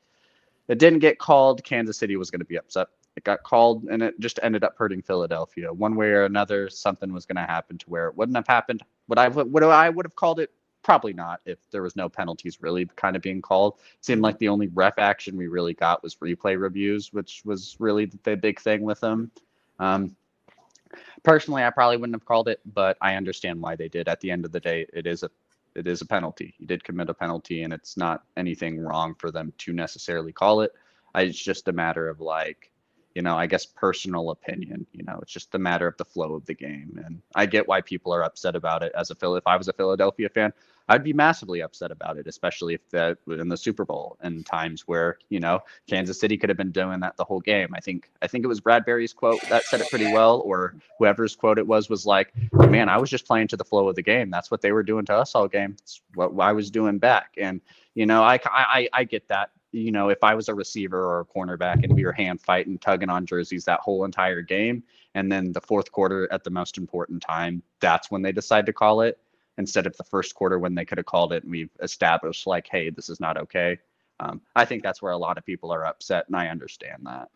it 0.67 0.79
didn't 0.79 0.99
get 0.99 1.19
called, 1.19 1.63
Kansas 1.63 1.97
City 1.97 2.15
was 2.17 2.31
going 2.31 2.39
to 2.39 2.45
be 2.45 2.57
upset. 2.57 2.87
It 3.15 3.23
got 3.23 3.43
called, 3.43 3.85
and 3.85 4.01
it 4.03 4.19
just 4.19 4.39
ended 4.43 4.63
up 4.63 4.75
hurting 4.77 5.01
Philadelphia. 5.01 5.73
One 5.73 5.95
way 5.95 6.07
or 6.09 6.25
another, 6.25 6.69
something 6.69 7.13
was 7.13 7.25
going 7.25 7.37
to 7.37 7.43
happen 7.51 7.77
to 7.79 7.89
where 7.89 8.07
it 8.07 8.17
wouldn't 8.17 8.37
have 8.37 8.47
happened. 8.47 8.83
Would 9.07 9.19
I 9.19 9.27
would 9.29 9.63
I 9.63 9.89
would 9.89 10.05
have 10.05 10.15
called 10.15 10.39
it? 10.39 10.51
Probably 10.87 11.11
not. 11.11 11.41
If 11.45 11.57
there 11.69 11.81
was 11.81 11.97
no 11.97 12.07
penalties 12.07 12.61
really 12.61 12.85
kind 12.95 13.17
of 13.17 13.21
being 13.21 13.41
called, 13.41 13.73
it 13.93 14.05
seemed 14.05 14.21
like 14.21 14.37
the 14.37 14.47
only 14.47 14.67
ref 14.67 14.97
action 14.97 15.35
we 15.35 15.47
really 15.47 15.73
got 15.73 16.01
was 16.01 16.15
replay 16.15 16.57
reviews, 16.57 17.11
which 17.11 17.41
was 17.43 17.75
really 17.77 18.05
the 18.23 18.37
big 18.37 18.57
thing 18.57 18.83
with 18.83 19.01
them. 19.01 19.29
Um, 19.79 20.15
personally, 21.23 21.65
I 21.65 21.71
probably 21.71 21.97
wouldn't 21.97 22.15
have 22.15 22.23
called 22.23 22.47
it, 22.47 22.61
but 22.73 22.95
I 23.01 23.15
understand 23.15 23.59
why 23.59 23.75
they 23.75 23.89
did. 23.89 24.07
At 24.07 24.21
the 24.21 24.31
end 24.31 24.45
of 24.45 24.53
the 24.53 24.61
day, 24.61 24.85
it 24.93 25.05
is 25.05 25.23
a 25.23 25.29
it 25.75 25.87
is 25.87 26.01
a 26.01 26.05
penalty. 26.05 26.55
You 26.57 26.67
did 26.67 26.85
commit 26.85 27.09
a 27.09 27.13
penalty, 27.13 27.63
and 27.63 27.73
it's 27.73 27.97
not 27.97 28.23
anything 28.37 28.79
wrong 28.79 29.13
for 29.13 29.29
them 29.29 29.51
to 29.57 29.73
necessarily 29.73 30.31
call 30.31 30.61
it. 30.61 30.71
I, 31.13 31.23
it's 31.23 31.37
just 31.37 31.67
a 31.67 31.73
matter 31.73 32.07
of 32.07 32.21
like, 32.21 32.71
you 33.17 33.23
know, 33.23 33.35
I 33.35 33.47
guess 33.47 33.65
personal 33.65 34.29
opinion. 34.29 34.85
You 34.93 35.03
know, 35.03 35.17
it's 35.23 35.33
just 35.33 35.55
a 35.55 35.57
matter 35.57 35.87
of 35.87 35.97
the 35.97 36.05
flow 36.05 36.35
of 36.35 36.45
the 36.45 36.53
game, 36.53 37.01
and 37.03 37.19
I 37.33 37.47
get 37.47 37.67
why 37.67 37.81
people 37.81 38.13
are 38.13 38.23
upset 38.23 38.55
about 38.55 38.83
it. 38.83 38.91
As 38.95 39.09
a 39.09 39.15
Phil, 39.15 39.35
if 39.35 39.47
I 39.47 39.57
was 39.57 39.67
a 39.67 39.73
Philadelphia 39.73 40.29
fan, 40.29 40.53
I'd 40.87 41.03
be 41.03 41.13
massively 41.13 41.63
upset 41.63 41.89
about 41.89 42.19
it, 42.19 42.27
especially 42.27 42.75
if 42.75 42.87
that 42.91 43.17
in 43.25 43.49
the 43.49 43.57
Super 43.57 43.85
Bowl 43.85 44.17
and 44.21 44.45
times 44.45 44.83
where 44.87 45.17
you 45.29 45.39
know 45.39 45.61
Kansas 45.89 46.19
City 46.19 46.37
could 46.37 46.49
have 46.49 46.59
been 46.59 46.71
doing 46.71 46.99
that 46.99 47.17
the 47.17 47.23
whole 47.23 47.39
game. 47.39 47.69
I 47.73 47.79
think 47.79 48.11
I 48.21 48.27
think 48.27 48.45
it 48.45 48.49
was 48.49 48.59
Bradbury's 48.59 49.13
quote 49.13 49.41
that 49.49 49.63
said 49.63 49.81
it 49.81 49.89
pretty 49.89 50.13
well, 50.13 50.41
or 50.41 50.75
whoever's 50.99 51.35
quote 51.35 51.57
it 51.57 51.65
was 51.65 51.89
was 51.89 52.05
like, 52.05 52.31
"Man, 52.53 52.87
I 52.87 52.99
was 52.99 53.09
just 53.09 53.25
playing 53.25 53.47
to 53.47 53.57
the 53.57 53.65
flow 53.65 53.87
of 53.87 53.95
the 53.95 54.03
game. 54.03 54.29
That's 54.29 54.51
what 54.51 54.61
they 54.61 54.73
were 54.73 54.83
doing 54.83 55.05
to 55.05 55.15
us 55.15 55.33
all 55.33 55.47
game. 55.47 55.75
It's 55.79 56.01
what 56.13 56.39
I 56.39 56.51
was 56.51 56.69
doing 56.69 56.99
back." 56.99 57.33
And 57.35 57.61
you 57.95 58.05
know, 58.05 58.21
I 58.21 58.39
I 58.45 58.87
I 58.93 59.03
get 59.05 59.27
that. 59.29 59.49
You 59.71 59.91
know, 59.91 60.09
if 60.09 60.23
I 60.23 60.33
was 60.33 60.47
a 60.49 60.55
receiver 60.55 61.03
or 61.03 61.19
a 61.19 61.25
cornerback 61.25 61.83
and 61.83 61.93
we 61.93 62.05
were 62.05 62.13
hand 62.13 62.41
fighting, 62.41 62.77
tugging 62.79 63.09
on 63.09 63.25
jerseys 63.25 63.65
that 63.65 63.81
whole 63.81 64.05
entire 64.05 64.41
game, 64.41 64.83
and 65.13 65.31
then 65.31 65.51
the 65.51 65.61
fourth 65.61 65.91
quarter 65.91 66.31
at 66.31 66.43
the 66.43 66.49
most 66.49 66.77
important 66.77 67.21
time, 67.21 67.61
that's 67.79 68.09
when 68.09 68.21
they 68.21 68.31
decide 68.31 68.65
to 68.65 68.73
call 68.73 69.01
it 69.01 69.19
instead 69.57 69.85
of 69.85 69.95
the 69.97 70.03
first 70.03 70.35
quarter 70.35 70.57
when 70.59 70.75
they 70.75 70.85
could 70.85 70.97
have 70.97 71.05
called 71.05 71.33
it 71.33 71.43
and 71.43 71.51
we've 71.51 71.71
established 71.81 72.47
like, 72.47 72.67
hey, 72.71 72.89
this 72.89 73.09
is 73.09 73.19
not 73.19 73.37
okay. 73.37 73.77
Um, 74.19 74.41
I 74.55 74.65
think 74.65 74.83
that's 74.83 75.01
where 75.01 75.11
a 75.11 75.17
lot 75.17 75.37
of 75.37 75.45
people 75.45 75.71
are 75.71 75.85
upset, 75.85 76.25
and 76.27 76.35
I 76.35 76.47
understand 76.47 77.03
that. 77.05 77.29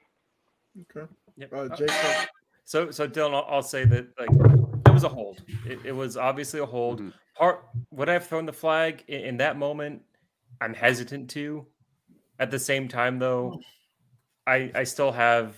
Okay. 0.96 1.08
Yep. 1.38 1.54
Uh, 1.54 1.58
Uh, 1.58 1.76
Jacob. 1.76 2.30
So, 2.64 2.92
so 2.92 3.08
Dylan, 3.08 3.34
I'll, 3.34 3.56
I'll 3.56 3.64
say 3.64 3.86
that 3.86 4.08
like 4.18 4.30
it 4.86 4.94
was 4.94 5.04
a 5.04 5.10
hold. 5.10 5.44
It, 5.66 5.80
it 5.84 5.92
was 5.92 6.16
obviously 6.16 6.60
a 6.60 6.66
hold. 6.66 7.02
Mhm. 7.02 7.14
Part 7.36 7.66
would 7.92 8.08
I 8.10 8.14
have 8.14 8.28
thrown 8.28 8.46
the 8.46 8.54
flag 8.54 9.04
in, 9.08 9.22
in 9.22 9.38
that 9.38 9.58
moment? 9.58 10.04
I'm 10.62 10.74
hesitant 10.74 11.30
to. 11.32 11.66
At 12.42 12.50
the 12.52 12.60
same 12.60 12.88
time, 12.90 13.20
though, 13.20 13.62
I 14.48 14.72
I 14.76 14.84
still 14.84 15.12
have 15.12 15.56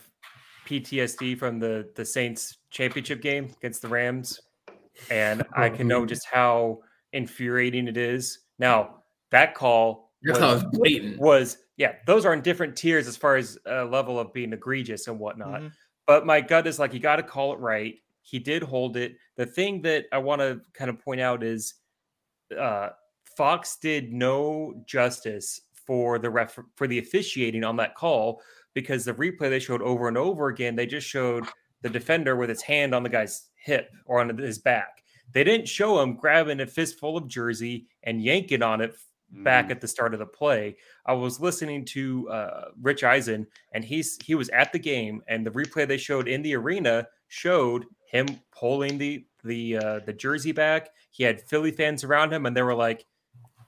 PTSD 0.67 1.37
from 1.39 1.57
the 1.57 1.89
the 1.95 2.03
Saints 2.05 2.57
championship 2.69 3.21
game 3.21 3.49
against 3.57 3.81
the 3.81 3.87
Rams, 3.87 4.39
and 5.09 5.43
I 5.55 5.69
can 5.69 5.87
know 5.87 6.05
just 6.05 6.27
how 6.31 6.81
infuriating 7.13 7.87
it 7.87 7.97
is. 7.97 8.39
Now 8.59 9.03
that 9.31 9.55
call 9.55 10.11
That's 10.23 10.39
was- 10.39 10.63
blatant. 10.73 11.19
was 11.19 11.57
yeah 11.77 11.95
those 12.05 12.25
are 12.25 12.33
in 12.33 12.41
different 12.41 12.75
tiers 12.75 13.07
as 13.07 13.17
far 13.17 13.35
as 13.35 13.57
uh, 13.65 13.85
level 13.85 14.19
of 14.19 14.31
being 14.33 14.53
egregious 14.53 15.07
and 15.07 15.17
whatnot 15.19 15.61
Mhm. 15.61 15.71
but 16.05 16.23
my 16.25 16.39
gut 16.39 16.67
is 16.67 16.77
like 16.77 16.93
you 16.93 16.99
got 16.99 17.15
to 17.15 17.23
call 17.23 17.51
it 17.53 17.57
right 17.59 17.95
he 18.21 18.37
did 18.37 18.61
hold 18.61 18.95
it 18.95 19.15
the 19.37 19.45
thing 19.47 19.81
that 19.81 20.05
i 20.11 20.19
want 20.19 20.39
to 20.39 20.61
kind 20.73 20.91
of 20.91 20.99
point 20.99 21.19
out 21.19 21.41
is 21.41 21.73
uh 22.55 22.89
fox 23.35 23.77
did 23.77 24.13
no 24.13 24.83
justice 24.85 25.61
for 25.85 26.19
the 26.19 26.29
ref 26.29 26.57
for 26.75 26.87
the 26.87 26.99
officiating 26.99 27.63
on 27.63 27.77
that 27.77 27.95
call 27.95 28.41
because 28.73 29.05
the 29.05 29.13
replay 29.13 29.49
they 29.49 29.59
showed 29.59 29.81
over 29.81 30.07
and 30.07 30.17
over 30.17 30.47
again 30.47 30.75
they 30.75 30.85
just 30.85 31.07
showed 31.07 31.45
the 31.81 31.89
defender 31.89 32.35
with 32.35 32.49
his 32.49 32.61
hand 32.61 32.95
on 32.95 33.03
the 33.03 33.09
guy's 33.09 33.49
hip 33.55 33.89
or 34.05 34.19
on 34.19 34.35
his 34.37 34.59
back 34.59 35.03
they 35.31 35.43
didn't 35.43 35.67
show 35.67 36.01
him 36.01 36.15
grabbing 36.15 36.59
a 36.61 36.67
fistful 36.67 37.17
of 37.17 37.27
jersey 37.27 37.87
and 38.03 38.23
yanking 38.23 38.61
on 38.61 38.81
it 38.81 38.95
back 39.41 39.71
at 39.71 39.81
the 39.81 39.87
start 39.87 40.13
of 40.13 40.19
the 40.19 40.25
play. 40.25 40.77
I 41.05 41.13
was 41.13 41.39
listening 41.39 41.85
to 41.85 42.29
uh, 42.29 42.65
Rich 42.81 43.03
Eisen, 43.03 43.47
and 43.73 43.83
he's 43.83 44.17
he 44.23 44.35
was 44.35 44.49
at 44.49 44.71
the 44.71 44.79
game, 44.79 45.21
and 45.27 45.45
the 45.45 45.51
replay 45.51 45.87
they 45.87 45.97
showed 45.97 46.27
in 46.27 46.41
the 46.41 46.55
arena 46.55 47.07
showed 47.27 47.85
him 48.05 48.27
pulling 48.51 48.97
the 48.97 49.25
the 49.43 49.77
uh, 49.77 49.99
the 50.05 50.13
jersey 50.13 50.51
back. 50.51 50.89
He 51.11 51.23
had 51.23 51.41
Philly 51.41 51.71
fans 51.71 52.03
around 52.03 52.31
him, 52.31 52.45
and 52.45 52.55
they 52.55 52.61
were 52.61 52.75
like, 52.75 53.05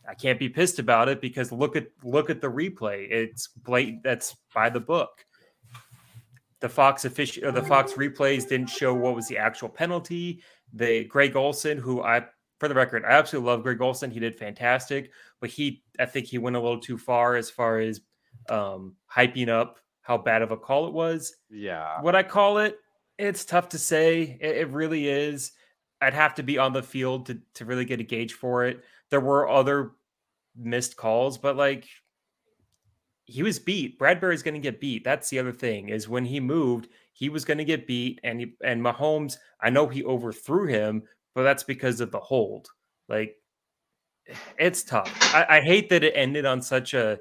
"I 0.07 0.13
can't 0.13 0.39
be 0.39 0.49
pissed 0.49 0.79
about 0.79 1.09
it 1.09 1.21
because 1.21 1.51
look 1.51 1.75
at 1.75 1.87
look 2.03 2.29
at 2.29 2.41
the 2.41 2.47
replay. 2.47 3.09
It's 3.09 3.47
blatant. 3.47 4.03
That's 4.03 4.35
by 4.53 4.69
the 4.69 4.79
book." 4.79 5.25
The 6.61 6.69
Fox 6.69 7.05
official, 7.05 7.51
the 7.51 7.61
Fox 7.61 7.93
replays 7.93 8.47
didn't 8.47 8.69
show 8.69 8.93
what 8.93 9.13
was 9.13 9.27
the 9.27 9.37
actual 9.37 9.69
penalty. 9.69 10.41
The 10.73 11.03
Greg 11.03 11.35
Olsen, 11.35 11.77
who 11.77 12.01
I 12.01 12.25
for 12.59 12.67
the 12.67 12.75
record, 12.75 13.03
I 13.05 13.11
absolutely 13.11 13.51
love 13.51 13.63
Greg 13.63 13.81
Olsen. 13.81 14.09
He 14.09 14.19
did 14.19 14.35
fantastic, 14.35 15.11
but 15.41 15.49
he, 15.49 15.83
I 15.99 16.05
think 16.05 16.27
he 16.27 16.37
went 16.37 16.55
a 16.55 16.59
little 16.59 16.79
too 16.79 16.97
far 16.97 17.35
as 17.35 17.49
far 17.49 17.79
as 17.79 18.01
um, 18.49 18.95
hyping 19.13 19.49
up 19.49 19.79
how 20.01 20.17
bad 20.17 20.41
of 20.41 20.51
a 20.51 20.57
call 20.57 20.87
it 20.87 20.93
was. 20.93 21.35
Yeah. 21.49 22.01
What 22.01 22.15
I 22.15 22.23
call 22.23 22.59
it, 22.59 22.77
it's 23.17 23.43
tough 23.43 23.69
to 23.69 23.79
say. 23.79 24.37
It, 24.39 24.57
it 24.57 24.69
really 24.69 25.07
is. 25.07 25.51
I'd 26.01 26.13
have 26.13 26.35
to 26.35 26.43
be 26.43 26.57
on 26.57 26.73
the 26.73 26.83
field 26.83 27.25
to, 27.27 27.39
to 27.55 27.65
really 27.65 27.85
get 27.85 27.99
a 27.99 28.03
gauge 28.03 28.33
for 28.33 28.65
it. 28.65 28.83
There 29.11 29.19
were 29.21 29.47
other 29.49 29.91
missed 30.55 30.97
calls, 30.97 31.37
but 31.37 31.55
like 31.55 31.87
he 33.25 33.43
was 33.43 33.59
beat. 33.59 33.97
Bradbury's 33.97 34.43
going 34.43 34.53
to 34.53 34.59
get 34.59 34.79
beat. 34.79 35.03
That's 35.03 35.29
the 35.29 35.39
other 35.39 35.51
thing 35.51 35.89
is 35.89 36.07
when 36.07 36.25
he 36.25 36.39
moved, 36.39 36.89
he 37.13 37.29
was 37.29 37.43
going 37.45 37.57
to 37.57 37.65
get 37.65 37.87
beat. 37.87 38.19
And 38.23 38.39
he, 38.39 38.55
and 38.63 38.81
Mahomes, 38.81 39.37
I 39.61 39.69
know 39.69 39.87
he 39.87 40.03
overthrew 40.03 40.67
him, 40.67 41.03
but 41.33 41.43
that's 41.43 41.63
because 41.63 42.01
of 42.01 42.11
the 42.11 42.19
hold. 42.19 42.67
Like 43.09 43.35
it's 44.57 44.83
tough. 44.83 45.11
I, 45.33 45.57
I 45.57 45.61
hate 45.61 45.89
that 45.89 46.03
it 46.03 46.13
ended 46.15 46.45
on 46.45 46.61
such 46.61 46.93
a 46.93 47.19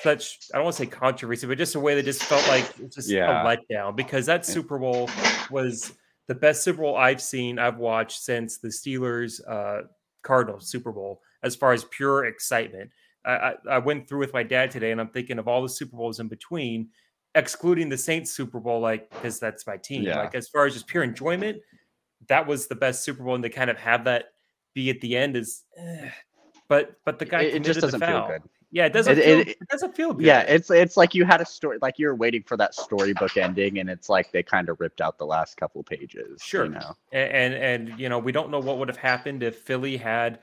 such 0.00 0.38
I 0.52 0.58
don't 0.58 0.64
want 0.64 0.76
to 0.76 0.82
say 0.84 0.86
controversy, 0.90 1.46
but 1.46 1.58
just 1.58 1.74
a 1.74 1.80
way 1.80 1.94
that 1.94 2.04
just 2.04 2.22
felt 2.22 2.46
like 2.48 2.70
it's 2.80 2.96
just 2.96 3.08
Yeah. 3.08 3.42
a 3.42 3.44
letdown 3.44 3.96
because 3.96 4.26
that 4.26 4.44
Super 4.44 4.78
Bowl 4.78 5.08
was 5.50 5.92
the 6.28 6.34
best 6.34 6.62
Super 6.62 6.82
Bowl 6.82 6.96
I've 6.96 7.22
seen, 7.22 7.58
I've 7.58 7.78
watched 7.78 8.22
since 8.22 8.58
the 8.58 8.68
Steelers 8.68 9.40
uh 9.48 9.86
Cardinals 10.26 10.68
Super 10.68 10.92
Bowl 10.92 11.22
as 11.42 11.54
far 11.54 11.72
as 11.72 11.84
pure 11.84 12.26
excitement. 12.26 12.90
I, 13.24 13.54
I, 13.68 13.78
went 13.78 14.08
through 14.08 14.20
with 14.20 14.32
my 14.32 14.44
dad 14.44 14.70
today 14.70 14.92
and 14.92 15.00
I'm 15.00 15.08
thinking 15.08 15.38
of 15.40 15.48
all 15.48 15.60
the 15.60 15.68
Super 15.68 15.96
Bowls 15.96 16.20
in 16.20 16.28
between, 16.28 16.90
excluding 17.34 17.88
the 17.88 17.98
Saints 17.98 18.30
Super 18.30 18.60
Bowl, 18.60 18.80
like 18.80 19.10
because 19.10 19.40
that's 19.40 19.66
my 19.66 19.76
team. 19.76 20.02
Yeah. 20.02 20.20
Like 20.20 20.34
as 20.36 20.48
far 20.48 20.66
as 20.66 20.74
just 20.74 20.86
pure 20.86 21.02
enjoyment, 21.02 21.58
that 22.28 22.46
was 22.46 22.68
the 22.68 22.76
best 22.76 23.04
Super 23.04 23.24
Bowl, 23.24 23.34
and 23.34 23.42
to 23.42 23.50
kind 23.50 23.68
of 23.68 23.78
have 23.78 24.04
that 24.04 24.26
be 24.74 24.90
at 24.90 25.00
the 25.00 25.16
end 25.16 25.36
is, 25.36 25.64
eh. 25.76 26.10
but 26.68 26.96
but 27.04 27.18
the 27.18 27.24
guy 27.24 27.42
it, 27.42 27.56
it 27.56 27.64
just 27.64 27.80
doesn't 27.80 28.00
feel 28.00 28.28
good. 28.28 28.42
Yeah, 28.72 28.86
it 28.86 28.92
doesn't. 28.92 29.18
It- 29.18 29.24
feel, 29.24 29.38
it- 29.40 29.48
it, 29.48 29.68
doesn't 29.70 29.94
feel 29.96 30.12
good. 30.12 30.26
Yeah, 30.26 30.40
it's 30.40 30.70
it's 30.70 30.96
like 30.96 31.14
you 31.14 31.24
had 31.24 31.40
a 31.40 31.46
story, 31.46 31.78
like 31.80 31.98
you're 31.98 32.14
waiting 32.14 32.42
for 32.42 32.56
that 32.56 32.74
storybook 32.74 33.36
ending, 33.36 33.78
and 33.78 33.88
it's 33.88 34.08
like 34.08 34.32
they 34.32 34.42
kind 34.42 34.68
of 34.68 34.80
ripped 34.80 35.00
out 35.00 35.18
the 35.18 35.26
last 35.26 35.56
couple 35.56 35.82
pages. 35.82 36.42
Sure. 36.42 36.64
you 36.64 36.72
know. 36.72 36.96
A- 37.12 37.34
and 37.34 37.54
and 37.54 37.98
you 38.00 38.08
know 38.08 38.18
we 38.18 38.32
don't 38.32 38.50
know 38.50 38.58
what 38.60 38.78
would 38.78 38.88
have 38.88 38.96
happened 38.96 39.42
if 39.42 39.58
Philly 39.60 39.96
had 39.96 40.40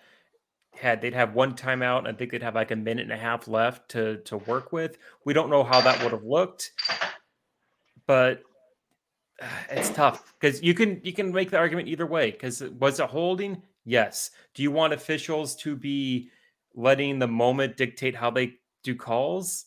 had 0.75 1.01
they'd 1.01 1.13
have 1.13 1.35
one 1.35 1.53
timeout 1.53 1.99
and 1.99 2.07
I 2.07 2.13
think 2.13 2.31
they'd 2.31 2.41
have 2.41 2.55
like 2.55 2.71
a 2.71 2.75
minute 2.75 3.03
and 3.03 3.11
a 3.11 3.17
half 3.17 3.47
left 3.47 3.89
to 3.89 4.17
to 4.19 4.37
work 4.37 4.71
with. 4.71 4.97
We 5.25 5.33
don't 5.33 5.49
know 5.49 5.63
how 5.63 5.81
that 5.81 6.01
would 6.01 6.11
have 6.13 6.23
looked, 6.23 6.71
but 8.07 8.41
uh, 9.41 9.45
it's 9.69 9.89
tough 9.89 10.33
because 10.39 10.63
you 10.63 10.73
can 10.73 10.99
you 11.03 11.13
can 11.13 11.31
make 11.31 11.51
the 11.51 11.57
argument 11.57 11.87
either 11.89 12.05
way. 12.07 12.31
Because 12.31 12.61
was 12.79 12.99
it 12.99 13.09
holding? 13.09 13.61
Yes. 13.85 14.31
Do 14.53 14.63
you 14.63 14.71
want 14.71 14.93
officials 14.93 15.55
to 15.57 15.75
be 15.75 16.29
letting 16.75 17.19
the 17.19 17.27
moment 17.27 17.77
dictate 17.77 18.15
how 18.15 18.31
they 18.31 18.55
do 18.83 18.95
calls, 18.95 19.65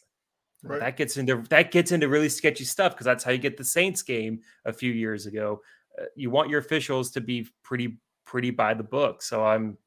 Right. 0.62 0.80
that 0.80 0.96
gets 0.96 1.16
into 1.16 1.42
that 1.50 1.70
gets 1.70 1.92
into 1.92 2.08
really 2.08 2.28
sketchy 2.28 2.64
stuff 2.64 2.92
because 2.92 3.04
that's 3.04 3.22
how 3.22 3.30
you 3.30 3.38
get 3.38 3.56
the 3.56 3.64
Saints 3.64 4.02
game 4.02 4.40
a 4.64 4.72
few 4.72 4.92
years 4.92 5.26
ago. 5.26 5.60
Uh, 6.00 6.06
you 6.16 6.30
want 6.30 6.50
your 6.50 6.58
officials 6.58 7.10
to 7.12 7.20
be 7.20 7.46
pretty 7.62 7.98
pretty 8.24 8.50
by 8.50 8.74
the 8.74 8.82
book. 8.82 9.22
So 9.22 9.44
I'm 9.44 9.78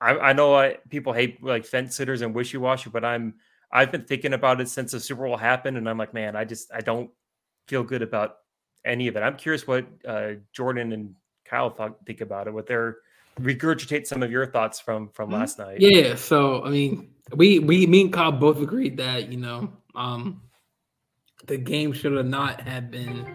I, 0.00 0.18
I 0.18 0.32
know 0.32 0.54
I, 0.54 0.76
people 0.88 1.12
hate 1.12 1.42
like 1.42 1.64
fence 1.64 1.96
sitters 1.96 2.22
and 2.22 2.34
wishy 2.34 2.58
washy, 2.58 2.90
but 2.90 3.04
I'm 3.04 3.34
I've 3.72 3.90
been 3.90 4.04
thinking 4.04 4.34
about 4.34 4.60
it 4.60 4.68
since 4.68 4.92
the 4.92 5.00
Super 5.00 5.26
Bowl 5.26 5.36
happened, 5.36 5.76
and 5.76 5.88
I'm 5.88 5.98
like, 5.98 6.14
man, 6.14 6.36
I 6.36 6.44
just 6.44 6.72
I 6.72 6.80
don't 6.80 7.10
feel 7.66 7.82
good 7.82 8.02
about 8.02 8.36
any 8.84 9.08
of 9.08 9.16
it. 9.16 9.22
I'm 9.22 9.36
curious 9.36 9.66
what 9.66 9.86
uh, 10.06 10.32
Jordan 10.52 10.92
and 10.92 11.14
Kyle 11.44 11.70
thought, 11.70 12.04
think 12.06 12.20
about 12.20 12.46
it. 12.46 12.54
What 12.54 12.66
their 12.66 12.98
regurgitate 13.42 14.06
some 14.06 14.22
of 14.22 14.30
your 14.30 14.46
thoughts 14.46 14.80
from 14.80 15.08
from 15.08 15.30
Mhm. 15.30 15.34
last 15.34 15.58
night. 15.58 15.80
Yeah, 15.80 16.14
so 16.14 16.64
I 16.64 16.70
mean, 16.70 17.14
we 17.34 17.58
we 17.58 17.86
me 17.86 18.02
and 18.02 18.12
Kyle 18.12 18.32
both 18.32 18.60
agreed 18.60 18.96
that 18.98 19.30
you 19.30 19.38
know, 19.38 19.72
um, 19.94 20.42
the 21.46 21.56
game 21.56 21.92
should 21.92 22.12
have 22.12 22.26
not 22.26 22.60
have 22.60 22.90
been 22.90 23.26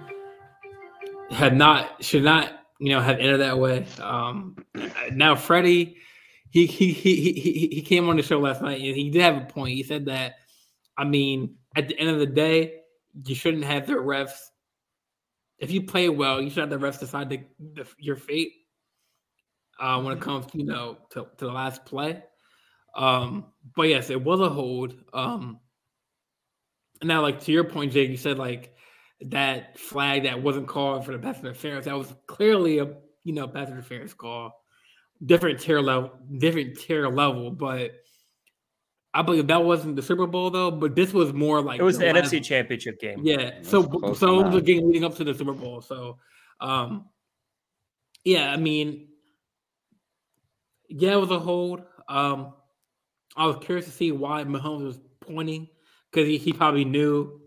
had 1.31 1.55
not 1.55 2.03
should 2.03 2.23
not 2.23 2.65
you 2.79 2.89
know 2.89 3.01
have 3.01 3.19
ended 3.19 3.39
that 3.39 3.57
way. 3.57 3.85
Um, 3.99 4.55
now 5.11 5.35
Freddie, 5.35 5.97
he 6.51 6.65
he 6.65 6.91
he 6.91 7.15
he 7.15 7.33
he 7.33 7.67
he 7.67 7.81
came 7.81 8.07
on 8.09 8.17
the 8.17 8.23
show 8.23 8.39
last 8.39 8.61
night 8.61 8.81
and 8.81 8.95
he 8.95 9.09
did 9.09 9.21
have 9.21 9.37
a 9.37 9.45
point. 9.45 9.75
He 9.75 9.83
said 9.83 10.05
that, 10.05 10.35
I 10.97 11.03
mean, 11.03 11.55
at 11.75 11.87
the 11.87 11.97
end 11.99 12.09
of 12.09 12.19
the 12.19 12.25
day, 12.25 12.81
you 13.25 13.35
shouldn't 13.35 13.63
have 13.63 13.87
the 13.87 13.93
refs. 13.93 14.37
If 15.57 15.71
you 15.71 15.83
play 15.83 16.09
well, 16.09 16.41
you 16.41 16.49
should 16.49 16.69
have 16.69 16.69
the 16.69 16.77
refs 16.85 16.99
decide 16.99 17.29
the, 17.29 17.39
the, 17.73 17.87
your 17.97 18.17
fate 18.17 18.51
uh, 19.79 20.01
when 20.01 20.17
it 20.17 20.21
comes, 20.21 20.45
you 20.53 20.65
know, 20.65 20.97
to, 21.11 21.27
to 21.37 21.45
the 21.45 21.51
last 21.51 21.85
play. 21.85 22.23
Um, 22.95 23.45
but 23.75 23.83
yes, 23.89 24.09
it 24.09 24.21
was 24.23 24.39
a 24.39 24.49
hold. 24.49 24.95
Um, 25.13 25.59
now, 27.03 27.21
like 27.21 27.41
to 27.41 27.51
your 27.51 27.65
point, 27.65 27.91
Jake, 27.91 28.09
you 28.09 28.17
said 28.17 28.37
like 28.39 28.73
that 29.21 29.77
flag 29.79 30.23
that 30.23 30.41
wasn't 30.41 30.67
called 30.67 31.05
for 31.05 31.11
the 31.11 31.19
pass 31.19 31.39
interference. 31.39 31.85
That 31.85 31.97
was 31.97 32.13
clearly 32.27 32.79
a 32.79 32.85
you 33.23 33.33
know 33.33 33.47
pass 33.47 33.67
interference 33.69 34.13
call, 34.13 34.53
different 35.25 35.59
tier 35.59 35.81
level, 35.81 36.11
different 36.37 36.77
tier 36.79 37.09
level. 37.09 37.51
But 37.51 37.91
I 39.13 39.21
believe 39.21 39.47
that 39.47 39.63
wasn't 39.63 39.97
the 39.97 40.01
Super 40.01 40.25
Bowl 40.27 40.49
though. 40.49 40.71
But 40.71 40.95
this 40.95 41.11
was 41.11 41.33
more 41.33 41.61
like 41.61 41.81
It 41.81 41.83
was 41.83 41.97
the 41.97 42.11
last- 42.13 42.31
NFC 42.31 42.43
Championship 42.43 42.99
game. 43.01 43.19
yeah. 43.23 43.55
So 43.61 43.81
so 44.17 44.39
it 44.39 44.43
was 44.45 44.53
the 44.55 44.61
game 44.61 44.87
leading 44.87 45.03
up 45.03 45.15
to 45.15 45.25
the 45.25 45.33
Super 45.33 45.53
Bowl. 45.53 45.81
So 45.81 46.17
um 46.61 47.09
yeah, 48.23 48.51
I 48.51 48.57
mean 48.57 49.09
yeah, 50.89 51.13
it 51.13 51.19
was 51.19 51.31
a 51.31 51.39
hold. 51.39 51.83
Um 52.07 52.53
I 53.35 53.47
was 53.47 53.57
curious 53.61 53.85
to 53.85 53.91
see 53.91 54.11
why 54.11 54.43
Mahomes 54.43 54.85
was 54.85 54.99
pointing 55.19 55.67
because 56.11 56.27
he, 56.27 56.37
he 56.37 56.53
probably 56.53 56.85
knew 56.85 57.41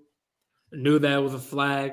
knew 0.73 0.98
that 0.98 1.12
it 1.19 1.23
was 1.23 1.35
a 1.35 1.39
flag. 1.39 1.93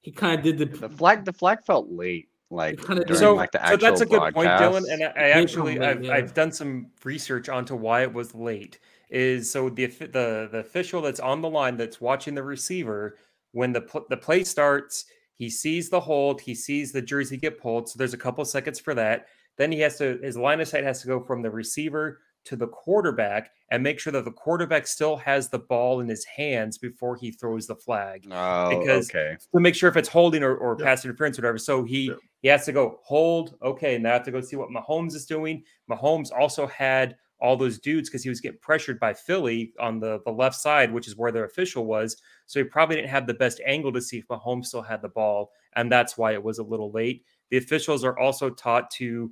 He 0.00 0.10
kind 0.10 0.38
of 0.38 0.44
did 0.44 0.58
the, 0.58 0.64
The 0.64 0.88
flag, 0.88 1.24
the 1.24 1.32
flag 1.32 1.62
felt 1.64 1.90
late, 1.90 2.28
like 2.50 2.84
kinda 2.84 3.04
during 3.04 3.20
so, 3.20 3.34
like 3.34 3.52
the 3.52 3.62
actual. 3.62 3.78
so 3.78 3.86
that's 3.86 4.00
a 4.00 4.06
good 4.06 4.34
point, 4.34 4.48
Dylan. 4.48 4.90
And 4.90 5.04
I, 5.04 5.06
I 5.06 5.28
actually 5.30 5.78
late, 5.78 5.88
I've, 5.88 6.04
yeah. 6.04 6.12
I've 6.14 6.34
done 6.34 6.50
some 6.50 6.88
research 7.04 7.48
onto 7.48 7.76
why 7.76 8.02
it 8.02 8.12
was 8.12 8.34
late. 8.34 8.80
Is 9.10 9.50
so 9.50 9.68
the 9.68 9.86
the 9.86 10.48
the 10.50 10.58
official 10.58 11.02
that's 11.02 11.20
on 11.20 11.42
the 11.42 11.50
line 11.50 11.76
that's 11.76 12.00
watching 12.00 12.34
the 12.34 12.42
receiver 12.42 13.16
when 13.52 13.72
the 13.72 14.04
the 14.08 14.16
play 14.16 14.44
starts, 14.44 15.04
he 15.34 15.50
sees 15.50 15.90
the 15.90 16.00
hold, 16.00 16.40
he 16.40 16.54
sees 16.54 16.92
the 16.92 17.02
jersey 17.02 17.36
get 17.36 17.60
pulled. 17.60 17.88
So 17.88 17.98
there's 17.98 18.14
a 18.14 18.18
couple 18.18 18.44
seconds 18.44 18.78
for 18.80 18.94
that. 18.94 19.26
Then 19.60 19.70
he 19.70 19.80
has 19.80 19.98
to 19.98 20.18
his 20.22 20.38
line 20.38 20.58
of 20.62 20.68
sight 20.68 20.84
has 20.84 21.02
to 21.02 21.06
go 21.06 21.20
from 21.20 21.42
the 21.42 21.50
receiver 21.50 22.20
to 22.44 22.56
the 22.56 22.66
quarterback 22.68 23.50
and 23.70 23.82
make 23.82 24.00
sure 24.00 24.10
that 24.14 24.24
the 24.24 24.30
quarterback 24.30 24.86
still 24.86 25.16
has 25.18 25.50
the 25.50 25.58
ball 25.58 26.00
in 26.00 26.08
his 26.08 26.24
hands 26.24 26.78
before 26.78 27.14
he 27.14 27.30
throws 27.30 27.66
the 27.66 27.76
flag. 27.76 28.26
Oh, 28.32 28.70
because- 28.78 29.10
okay. 29.10 29.36
to 29.54 29.60
make 29.60 29.74
sure 29.74 29.90
if 29.90 29.98
it's 29.98 30.08
holding 30.08 30.42
or, 30.42 30.56
or 30.56 30.76
Yep. 30.78 30.86
pass 30.86 31.04
interference 31.04 31.38
or 31.38 31.42
whatever. 31.42 31.58
So 31.58 31.84
he 31.84 32.06
Yep. 32.06 32.18
he 32.40 32.48
has 32.48 32.64
to 32.64 32.72
go 32.72 33.00
hold. 33.02 33.58
Okay, 33.62 33.98
now 33.98 34.08
I 34.08 34.12
have 34.14 34.22
to 34.24 34.30
go 34.30 34.40
see 34.40 34.56
what 34.56 34.70
Mahomes 34.70 35.14
is 35.14 35.26
doing. 35.26 35.62
Mahomes 35.90 36.32
also 36.32 36.66
had 36.66 37.16
all 37.38 37.54
those 37.58 37.78
dudes 37.78 38.08
because 38.08 38.22
he 38.22 38.30
was 38.30 38.40
getting 38.40 38.58
pressured 38.60 38.98
by 38.98 39.12
Philly 39.12 39.74
on 39.78 40.00
the, 40.00 40.20
the 40.24 40.32
left 40.32 40.56
side, 40.56 40.90
which 40.90 41.06
is 41.06 41.16
where 41.16 41.32
their 41.32 41.44
official 41.44 41.84
was. 41.84 42.16
So 42.46 42.60
he 42.60 42.64
probably 42.64 42.96
didn't 42.96 43.10
have 43.10 43.26
the 43.26 43.34
best 43.34 43.60
angle 43.66 43.92
to 43.92 44.00
see 44.00 44.18
if 44.18 44.28
Mahomes 44.28 44.66
still 44.66 44.82
had 44.82 45.02
the 45.02 45.08
ball. 45.10 45.50
And 45.76 45.92
that's 45.92 46.16
why 46.16 46.32
it 46.32 46.42
was 46.42 46.58
a 46.58 46.62
little 46.62 46.90
late. 46.90 47.24
The 47.50 47.58
officials 47.58 48.04
are 48.04 48.18
also 48.18 48.48
taught 48.50 48.90
to 48.92 49.30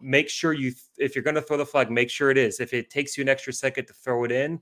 make 0.00 0.28
sure 0.28 0.52
you, 0.52 0.72
if 0.98 1.14
you're 1.14 1.24
going 1.24 1.34
to 1.34 1.42
throw 1.42 1.56
the 1.56 1.66
flag, 1.66 1.90
make 1.90 2.10
sure 2.10 2.30
it 2.30 2.38
is. 2.38 2.60
If 2.60 2.72
it 2.72 2.90
takes 2.90 3.16
you 3.16 3.22
an 3.22 3.28
extra 3.28 3.52
second 3.52 3.86
to 3.86 3.92
throw 3.92 4.24
it 4.24 4.32
in, 4.32 4.60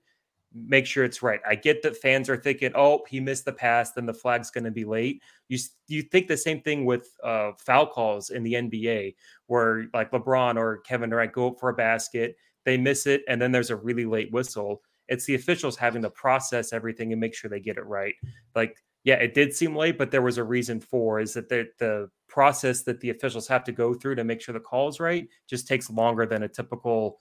make 0.54 0.86
sure 0.86 1.04
it's 1.04 1.22
right. 1.22 1.40
I 1.48 1.54
get 1.54 1.82
that 1.82 1.96
fans 1.96 2.28
are 2.28 2.36
thinking, 2.36 2.72
"Oh, 2.74 3.04
he 3.08 3.20
missed 3.20 3.44
the 3.44 3.52
pass, 3.52 3.92
then 3.92 4.06
the 4.06 4.14
flag's 4.14 4.50
going 4.50 4.64
to 4.64 4.70
be 4.70 4.84
late." 4.84 5.22
You 5.48 5.58
you 5.88 6.02
think 6.02 6.28
the 6.28 6.36
same 6.36 6.60
thing 6.60 6.84
with 6.84 7.08
uh, 7.22 7.52
foul 7.58 7.86
calls 7.86 8.30
in 8.30 8.42
the 8.42 8.54
NBA, 8.54 9.14
where 9.46 9.86
like 9.94 10.10
LeBron 10.10 10.56
or 10.56 10.78
Kevin 10.78 11.10
Durant 11.10 11.32
go 11.32 11.48
up 11.48 11.60
for 11.60 11.70
a 11.70 11.74
basket, 11.74 12.36
they 12.64 12.76
miss 12.76 13.06
it, 13.06 13.22
and 13.28 13.40
then 13.40 13.52
there's 13.52 13.70
a 13.70 13.76
really 13.76 14.04
late 14.04 14.32
whistle. 14.32 14.82
It's 15.08 15.24
the 15.24 15.34
officials 15.34 15.76
having 15.76 16.02
to 16.02 16.10
process 16.10 16.72
everything 16.72 17.12
and 17.12 17.20
make 17.20 17.34
sure 17.34 17.50
they 17.50 17.60
get 17.60 17.76
it 17.76 17.86
right. 17.86 18.14
Like, 18.54 18.76
yeah, 19.04 19.14
it 19.16 19.34
did 19.34 19.52
seem 19.54 19.74
late, 19.76 19.98
but 19.98 20.10
there 20.10 20.22
was 20.22 20.38
a 20.38 20.44
reason 20.44 20.80
for 20.80 21.20
is 21.20 21.34
that 21.34 21.48
the 21.48 21.68
the 21.78 22.10
process 22.28 22.82
that 22.82 23.00
the 23.00 23.10
officials 23.10 23.46
have 23.48 23.64
to 23.64 23.72
go 23.72 23.92
through 23.94 24.14
to 24.14 24.24
make 24.24 24.40
sure 24.40 24.52
the 24.54 24.60
call 24.60 24.88
is 24.88 25.00
right 25.00 25.28
just 25.48 25.68
takes 25.68 25.90
longer 25.90 26.24
than 26.24 26.44
a 26.44 26.48
typical 26.48 27.18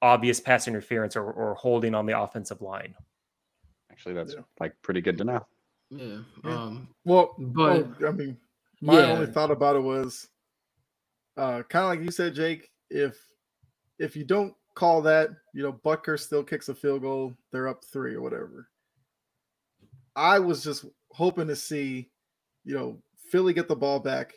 obvious 0.00 0.40
pass 0.40 0.66
interference 0.66 1.14
or, 1.14 1.30
or 1.30 1.54
holding 1.54 1.94
on 1.94 2.06
the 2.06 2.18
offensive 2.18 2.60
line. 2.60 2.92
Actually, 3.90 4.14
that's 4.14 4.34
Yeah. 4.34 4.40
like 4.58 4.74
pretty 4.82 5.00
good 5.00 5.16
to 5.18 5.24
know. 5.24 5.46
yeah. 5.90 6.18
Yeah. 6.44 6.50
Um 6.50 6.88
Well, 7.04 7.34
But- 7.38 7.86
well, 8.00 8.08
I 8.08 8.12
mean, 8.12 8.36
my 8.80 8.94
yeah. 8.98 9.12
only 9.12 9.26
thought 9.26 9.50
about 9.52 9.76
it 9.76 9.80
was 9.82 10.28
uh, 11.36 11.62
kind 11.62 11.84
of 11.84 11.90
like 11.90 12.00
you 12.00 12.10
said, 12.10 12.34
Jake. 12.34 12.70
If 12.90 13.16
if 13.98 14.16
you 14.16 14.24
don't 14.24 14.54
call 14.74 15.02
that, 15.02 15.30
you 15.54 15.62
know, 15.62 15.72
Butker 15.72 16.18
still 16.18 16.42
kicks 16.42 16.68
a 16.68 16.74
field 16.74 17.02
goal. 17.02 17.34
They're 17.52 17.68
up 17.68 17.84
three 17.84 18.14
or 18.14 18.20
whatever. 18.22 18.68
I 20.16 20.38
was 20.40 20.62
just 20.64 20.84
hoping 21.12 21.48
to 21.48 21.56
see, 21.56 22.10
you 22.64 22.74
know, 22.74 22.98
Philly 23.30 23.52
get 23.52 23.68
the 23.68 23.76
ball 23.76 24.00
back, 24.00 24.34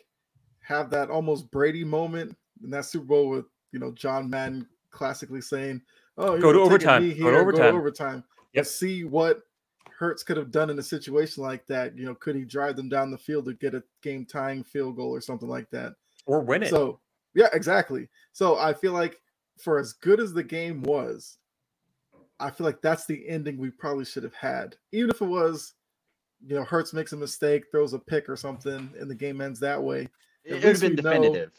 have 0.60 0.90
that 0.90 1.10
almost 1.10 1.50
Brady 1.50 1.84
moment 1.84 2.36
in 2.62 2.70
that 2.70 2.84
Super 2.84 3.06
Bowl 3.06 3.28
with 3.28 3.46
you 3.72 3.78
know 3.78 3.92
John 3.92 4.30
Madden 4.30 4.66
classically 4.90 5.40
saying, 5.40 5.82
"Oh, 6.16 6.32
you're 6.32 6.40
Go 6.40 6.52
to 6.52 6.60
overtime. 6.60 7.02
me 7.02 7.10
Go 7.10 7.14
to 7.14 7.22
here, 7.22 7.32
Go 7.32 7.40
overtime." 7.40 7.72
to 7.72 7.78
overtime." 7.78 8.24
Yep. 8.54 8.66
See 8.66 9.04
what 9.04 9.42
Hurts 9.98 10.22
could 10.22 10.36
have 10.36 10.50
done 10.50 10.70
in 10.70 10.78
a 10.78 10.82
situation 10.82 11.42
like 11.42 11.66
that. 11.66 11.96
You 11.96 12.06
know, 12.06 12.14
could 12.14 12.36
he 12.36 12.44
drive 12.44 12.76
them 12.76 12.88
down 12.88 13.10
the 13.10 13.18
field 13.18 13.46
to 13.46 13.54
get 13.54 13.74
a 13.74 13.82
game 14.02 14.24
tying 14.24 14.64
field 14.64 14.96
goal 14.96 15.10
or 15.10 15.20
something 15.20 15.48
like 15.48 15.70
that? 15.70 15.94
Or 16.26 16.40
win 16.40 16.62
it. 16.62 16.70
So 16.70 17.00
yeah, 17.34 17.48
exactly. 17.52 18.08
So 18.32 18.56
I 18.58 18.72
feel 18.72 18.92
like 18.92 19.20
for 19.58 19.78
as 19.78 19.92
good 19.92 20.20
as 20.20 20.32
the 20.32 20.42
game 20.42 20.82
was, 20.82 21.38
I 22.40 22.50
feel 22.50 22.66
like 22.66 22.82
that's 22.82 23.06
the 23.06 23.26
ending 23.28 23.56
we 23.56 23.70
probably 23.70 24.04
should 24.04 24.22
have 24.22 24.34
had. 24.34 24.76
Even 24.92 25.10
if 25.10 25.22
it 25.22 25.26
was, 25.26 25.74
you 26.44 26.54
know, 26.56 26.64
Hurts 26.64 26.92
makes 26.92 27.12
a 27.12 27.16
mistake, 27.16 27.64
throws 27.70 27.92
a 27.92 27.98
pick 27.98 28.28
or 28.28 28.36
something, 28.36 28.90
and 28.98 29.10
the 29.10 29.14
game 29.14 29.40
ends 29.40 29.60
that 29.60 29.82
way. 29.82 30.08
It 30.44 30.54
would 30.54 30.62
have 30.62 30.80
been 30.80 30.90
we 30.96 31.02
know- 31.02 31.10
definitive. 31.10 31.52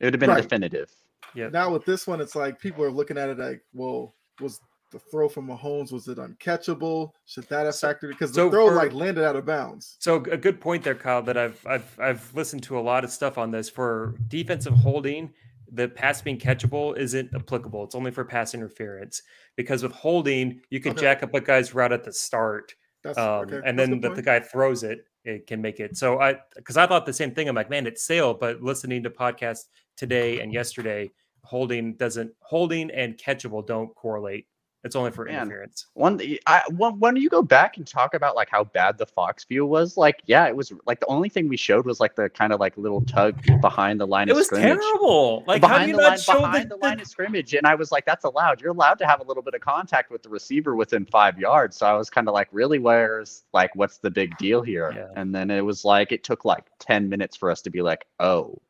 It 0.00 0.04
would 0.06 0.14
have 0.14 0.20
been 0.20 0.30
Right. 0.30 0.42
definitive. 0.42 0.90
yeah. 1.34 1.48
Now 1.48 1.72
with 1.72 1.84
this 1.84 2.06
one, 2.06 2.20
it's 2.20 2.34
like 2.36 2.58
people 2.60 2.84
are 2.84 2.90
looking 2.90 3.16
at 3.18 3.28
it 3.28 3.38
like, 3.38 3.62
well, 3.72 4.14
was 4.40 4.60
the 4.90 4.98
throw 5.00 5.28
from 5.28 5.48
Mahomes 5.48 5.90
was 5.92 6.06
it 6.08 6.18
uncatchable? 6.18 7.10
Should 7.26 7.44
that 7.48 7.64
have 7.66 7.74
So- 7.74 7.88
factored? 7.88 8.10
Because 8.10 8.30
the 8.30 8.42
so 8.42 8.50
throw 8.50 8.68
for- 8.68 8.74
like 8.76 8.92
landed 8.92 9.24
out 9.24 9.34
of 9.36 9.44
bounds. 9.44 9.96
So 9.98 10.16
a 10.16 10.36
good 10.36 10.60
point 10.60 10.84
there, 10.84 10.94
Kyle. 10.94 11.22
That 11.22 11.36
I've 11.36 11.64
I've 11.66 11.98
I've 12.00 12.34
listened 12.34 12.62
to 12.64 12.78
a 12.78 12.80
lot 12.82 13.02
of 13.04 13.10
stuff 13.10 13.36
on 13.38 13.50
this 13.50 13.68
for 13.70 14.14
defensive 14.28 14.74
holding. 14.74 15.32
The 15.72 15.88
pass 15.88 16.22
being 16.22 16.38
catchable 16.38 16.96
isn't 16.96 17.34
applicable. 17.34 17.82
It's 17.84 17.94
only 17.96 18.12
for 18.12 18.24
pass 18.24 18.54
interference 18.54 19.22
because 19.56 19.82
with 19.82 19.92
holding 19.92 20.60
you 20.70 20.78
can 20.78 20.92
Okay. 20.92 21.00
jack 21.00 21.22
up 21.24 21.34
a 21.34 21.40
guy's 21.40 21.74
route 21.74 21.90
at 21.92 22.04
the 22.04 22.12
start, 22.12 22.74
That's 23.04 23.18
um, 23.18 23.24
okay. 23.24 23.60
and 23.64 23.78
That's 23.78 23.90
then 23.90 24.00
that 24.00 24.14
the 24.14 24.22
guy 24.22 24.40
throws 24.40 24.82
it, 24.82 25.06
it 25.24 25.46
can 25.46 25.60
make 25.60 25.78
it. 25.78 25.96
So 25.96 26.20
I 26.20 26.38
because 26.56 26.76
I 26.76 26.86
thought 26.86 27.06
the 27.06 27.12
same 27.12 27.34
thing. 27.34 27.48
I'm 27.48 27.54
like, 27.54 27.70
man, 27.70 27.86
it's 27.86 28.04
sale. 28.04 28.34
But 28.34 28.62
listening 28.62 29.02
to 29.02 29.10
podcasts 29.10 29.66
today 29.96 30.40
and 30.40 30.52
yesterday, 30.52 31.10
holding 31.42 31.94
doesn't 31.94 32.32
holding 32.40 32.90
and 32.90 33.16
catchable 33.16 33.64
don't 33.64 33.94
correlate. 33.94 34.46
It's 34.84 34.94
only 34.94 35.10
for 35.10 35.24
Man. 35.24 35.34
interference. 35.42 35.86
One, 35.94 36.20
I, 36.46 36.60
when, 36.76 36.98
when 37.00 37.16
you 37.16 37.30
go 37.30 37.40
back 37.42 37.78
and 37.78 37.86
talk 37.86 38.12
about 38.12 38.36
like 38.36 38.50
how 38.50 38.64
bad 38.64 38.98
the 38.98 39.06
Fox 39.06 39.42
view 39.44 39.64
was, 39.64 39.96
like 39.96 40.22
yeah, 40.26 40.46
it 40.46 40.54
was 40.54 40.72
like 40.86 41.00
the 41.00 41.06
only 41.06 41.30
thing 41.30 41.48
we 41.48 41.56
showed 41.56 41.86
was 41.86 42.00
like 42.00 42.14
the 42.16 42.28
kind 42.28 42.52
of 42.52 42.60
like 42.60 42.76
little 42.76 43.00
tug 43.00 43.42
behind 43.62 43.98
the 43.98 44.06
line 44.06 44.28
It 44.28 44.32
of 44.32 44.36
was 44.36 44.46
scrimmage. 44.46 44.78
terrible. 44.78 45.42
Like 45.46 45.64
how 45.64 45.78
do 45.78 45.86
you 45.88 45.96
the 45.96 46.02
not 46.02 46.08
line, 46.10 46.18
show 46.18 46.40
behind 46.40 46.70
the, 46.70 46.76
the 46.76 46.82
line 46.86 47.00
of 47.00 47.06
scrimmage, 47.06 47.54
and 47.54 47.66
I 47.66 47.74
was 47.74 47.90
like, 47.90 48.04
"That's 48.04 48.24
allowed. 48.24 48.60
You're 48.60 48.72
allowed 48.72 48.98
to 48.98 49.06
have 49.06 49.20
a 49.20 49.24
little 49.24 49.42
bit 49.42 49.54
of 49.54 49.62
contact 49.62 50.10
with 50.10 50.22
the 50.22 50.28
receiver 50.28 50.76
within 50.76 51.06
five 51.06 51.38
yards." 51.38 51.78
So 51.78 51.86
I 51.86 51.94
was 51.94 52.10
kind 52.10 52.28
of 52.28 52.34
like, 52.34 52.48
"Really? 52.52 52.78
Where's 52.78 53.44
like, 53.54 53.74
what's 53.74 53.96
the 53.98 54.10
big 54.10 54.36
deal 54.36 54.60
here?" 54.60 54.92
Yeah. 54.94 55.08
And 55.16 55.34
then 55.34 55.50
it 55.50 55.62
was 55.62 55.84
like, 55.86 56.12
it 56.12 56.24
took 56.24 56.44
like 56.44 56.66
ten 56.78 57.08
minutes 57.08 57.36
for 57.38 57.50
us 57.50 57.62
to 57.62 57.70
be 57.70 57.80
like, 57.80 58.04
"Oh, 58.20 58.60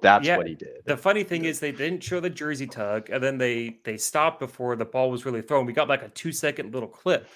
That's 0.00 0.26
yeah, 0.26 0.38
what 0.38 0.46
he 0.46 0.54
did. 0.54 0.82
The 0.86 0.96
funny 0.96 1.24
thing 1.24 1.44
is 1.44 1.60
they 1.60 1.72
didn't 1.72 2.02
show 2.02 2.20
the 2.20 2.30
jersey 2.30 2.66
tug, 2.66 3.10
and 3.10 3.22
then 3.22 3.36
they 3.38 3.80
they 3.84 3.96
stopped 3.98 4.40
before 4.40 4.76
the 4.76 4.84
ball 4.84 5.10
was 5.10 5.26
really 5.26 5.42
thrown. 5.42 5.66
We 5.66 5.72
got 5.74 5.88
like 5.88 6.02
a 6.02 6.08
two 6.08 6.32
second 6.32 6.72
little 6.72 6.88
clip, 6.88 7.28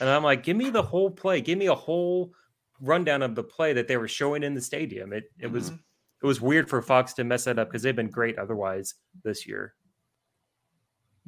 and 0.00 0.08
I'm 0.08 0.22
like, 0.22 0.42
give 0.42 0.56
me 0.56 0.70
the 0.70 0.82
whole 0.82 1.10
play, 1.10 1.40
give 1.40 1.58
me 1.58 1.66
a 1.66 1.74
whole 1.74 2.34
rundown 2.80 3.22
of 3.22 3.34
the 3.34 3.44
play 3.44 3.72
that 3.72 3.88
they 3.88 3.96
were 3.96 4.08
showing 4.08 4.42
in 4.42 4.54
the 4.54 4.60
stadium. 4.60 5.12
It 5.12 5.24
it 5.38 5.46
was 5.50 5.70
Mhm. 5.70 5.80
it 6.22 6.26
was 6.26 6.40
weird 6.40 6.68
for 6.68 6.82
Fox 6.82 7.14
to 7.14 7.24
mess 7.24 7.44
that 7.44 7.58
up 7.58 7.68
because 7.68 7.82
they've 7.82 7.96
been 7.96 8.10
great 8.10 8.38
otherwise 8.38 8.94
this 9.22 9.46
year. 9.46 9.74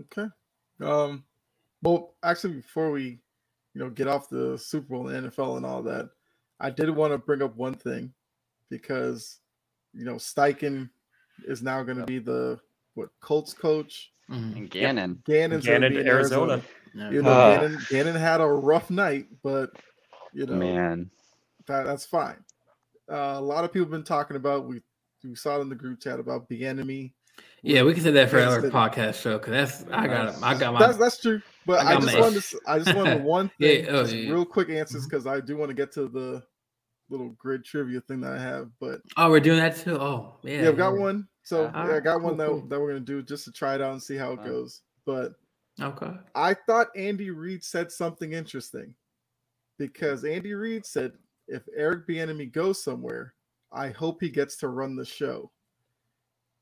Okay. 0.01 0.27
Um, 0.81 1.25
well, 1.83 2.17
actually, 2.23 2.55
before 2.57 2.91
we, 2.91 3.23
you 3.75 3.81
know, 3.81 3.91
get 3.91 4.09
off 4.09 4.29
the 4.29 4.59
Super 4.59 4.89
Bowl 4.89 5.09
and 5.09 5.31
NFL 5.31 5.57
and 5.57 5.67
all 5.67 5.83
that, 5.85 6.11
I 6.61 6.71
did 6.71 6.91
want 6.91 7.13
to 7.13 7.19
bring 7.19 7.43
up 7.43 7.57
one 7.57 7.75
thing 7.75 8.13
because, 8.71 9.41
you 9.97 10.05
know, 10.05 10.15
Steichen 10.15 10.91
is 11.47 11.63
now 11.63 11.83
going 11.83 11.99
to 11.99 12.05
be 12.05 12.19
the 12.19 12.59
what 12.95 13.09
Colts 13.21 13.55
coach. 13.55 14.13
Mhm. 14.31 14.57
and 14.57 14.71
Gannon. 14.71 15.23
Gannon's 15.25 15.65
going 15.65 15.83
to 15.83 15.89
Gannon 15.89 15.93
be 15.95 16.01
in 16.01 16.09
Arizona. 16.09 16.53
Arizona. 16.55 16.63
Yeah. 16.95 17.11
You 17.11 17.23
know, 17.23 17.31
Ah. 17.31 17.57
Gannon, 17.61 17.79
Gannon 17.91 18.15
had 18.17 18.41
a 18.41 18.47
rough 18.47 18.91
night, 18.91 19.27
but 19.43 19.71
you 20.33 20.47
know 20.47 20.55
Man, 20.57 21.11
that, 21.67 21.85
that's 21.87 22.05
fine. 22.07 22.43
Uh, 23.11 23.35
a 23.37 23.41
lot 23.41 23.65
of 23.65 23.73
people 23.73 23.85
have 23.87 23.93
been 23.93 24.03
talking 24.03 24.37
about 24.37 24.67
we 24.67 24.81
we 25.25 25.35
saw 25.37 25.59
it 25.59 25.61
in 25.61 25.69
the 25.69 25.75
group 25.77 26.01
chat 26.01 26.19
about 26.21 26.49
the 26.49 26.65
enemy. 26.67 27.15
Yeah, 27.63 27.83
we 27.83 27.95
can 27.95 28.03
say 28.03 28.11
that 28.13 28.31
for 28.31 28.39
our 28.41 28.59
another 28.59 28.71
podcast 28.71 29.21
show 29.21 29.39
because 29.39 29.53
that's 29.53 29.85
I 29.93 30.07
got 30.07 30.43
I 30.43 30.59
got 30.59 30.73
my 30.75 30.81
That's 30.81 30.99
that's 30.99 31.21
true. 31.21 31.41
But 31.67 31.85
I 31.85 31.95
I, 31.95 32.01
just 32.01 32.19
wanted 32.19 32.33
to 32.33 32.39
s- 32.39 32.55
I 32.67 32.79
just 32.81 32.95
wanted 32.97 33.23
one 33.37 33.51
Yeah, 33.59 33.71
oh, 33.91 34.03
just 34.03 34.15
yeah, 34.15 34.21
yeah. 34.23 34.33
real 34.33 34.45
quick 34.45 34.71
answers 34.71 35.05
because 35.05 35.27
I 35.27 35.41
do 35.41 35.57
want 35.57 35.69
to 35.71 35.75
get 35.75 35.93
to 35.93 36.09
the 36.09 36.43
little 37.11 37.31
grid 37.31 37.65
trivia 37.65 38.01
thing 38.03 38.21
that 38.23 38.33
I 38.33 38.39
have. 38.41 38.71
But 38.81 39.01
oh 39.17 39.31
we're 39.31 39.41
doing 39.41 39.59
that 39.59 39.77
too. 39.77 39.99
Oh 40.01 40.37
yeah, 40.43 40.63
yeah, 40.63 40.69
I've 40.69 40.77
got 40.77 40.97
one. 40.97 41.29
So 41.43 41.67
Uh, 41.67 41.87
yeah, 41.89 41.97
I 41.97 42.01
got 42.01 42.19
cool, 42.19 42.29
one 42.29 42.37
that, 42.39 42.49
cool. 42.49 42.67
that 42.69 42.81
we're 42.81 42.89
gonna 42.89 43.01
do 43.01 43.23
just 43.23 43.45
to 43.45 43.53
try 43.53 43.75
it 43.75 43.81
out 43.81 43.93
and 43.93 44.03
see 44.03 44.17
how 44.17 44.33
it 44.33 44.37
Fun. 44.37 44.47
goes. 44.47 44.83
But 45.05 45.35
Okay. 45.81 46.11
I 46.35 46.55
thought 46.55 46.89
Andy 46.97 47.31
Reid 47.31 47.63
said 47.63 47.93
something 47.93 48.33
interesting 48.33 48.95
because 49.79 50.25
Andy 50.25 50.55
Reid 50.55 50.87
said 50.87 51.13
if 51.49 51.63
Eric 51.77 52.09
Bieniemy 52.09 52.51
goes 52.53 52.83
somewhere, 52.83 53.35
I 53.73 53.91
hope 53.91 54.21
he 54.21 54.31
gets 54.31 54.57
to 54.59 54.69
run 54.69 54.97
the 54.97 55.05
show. 55.05 55.53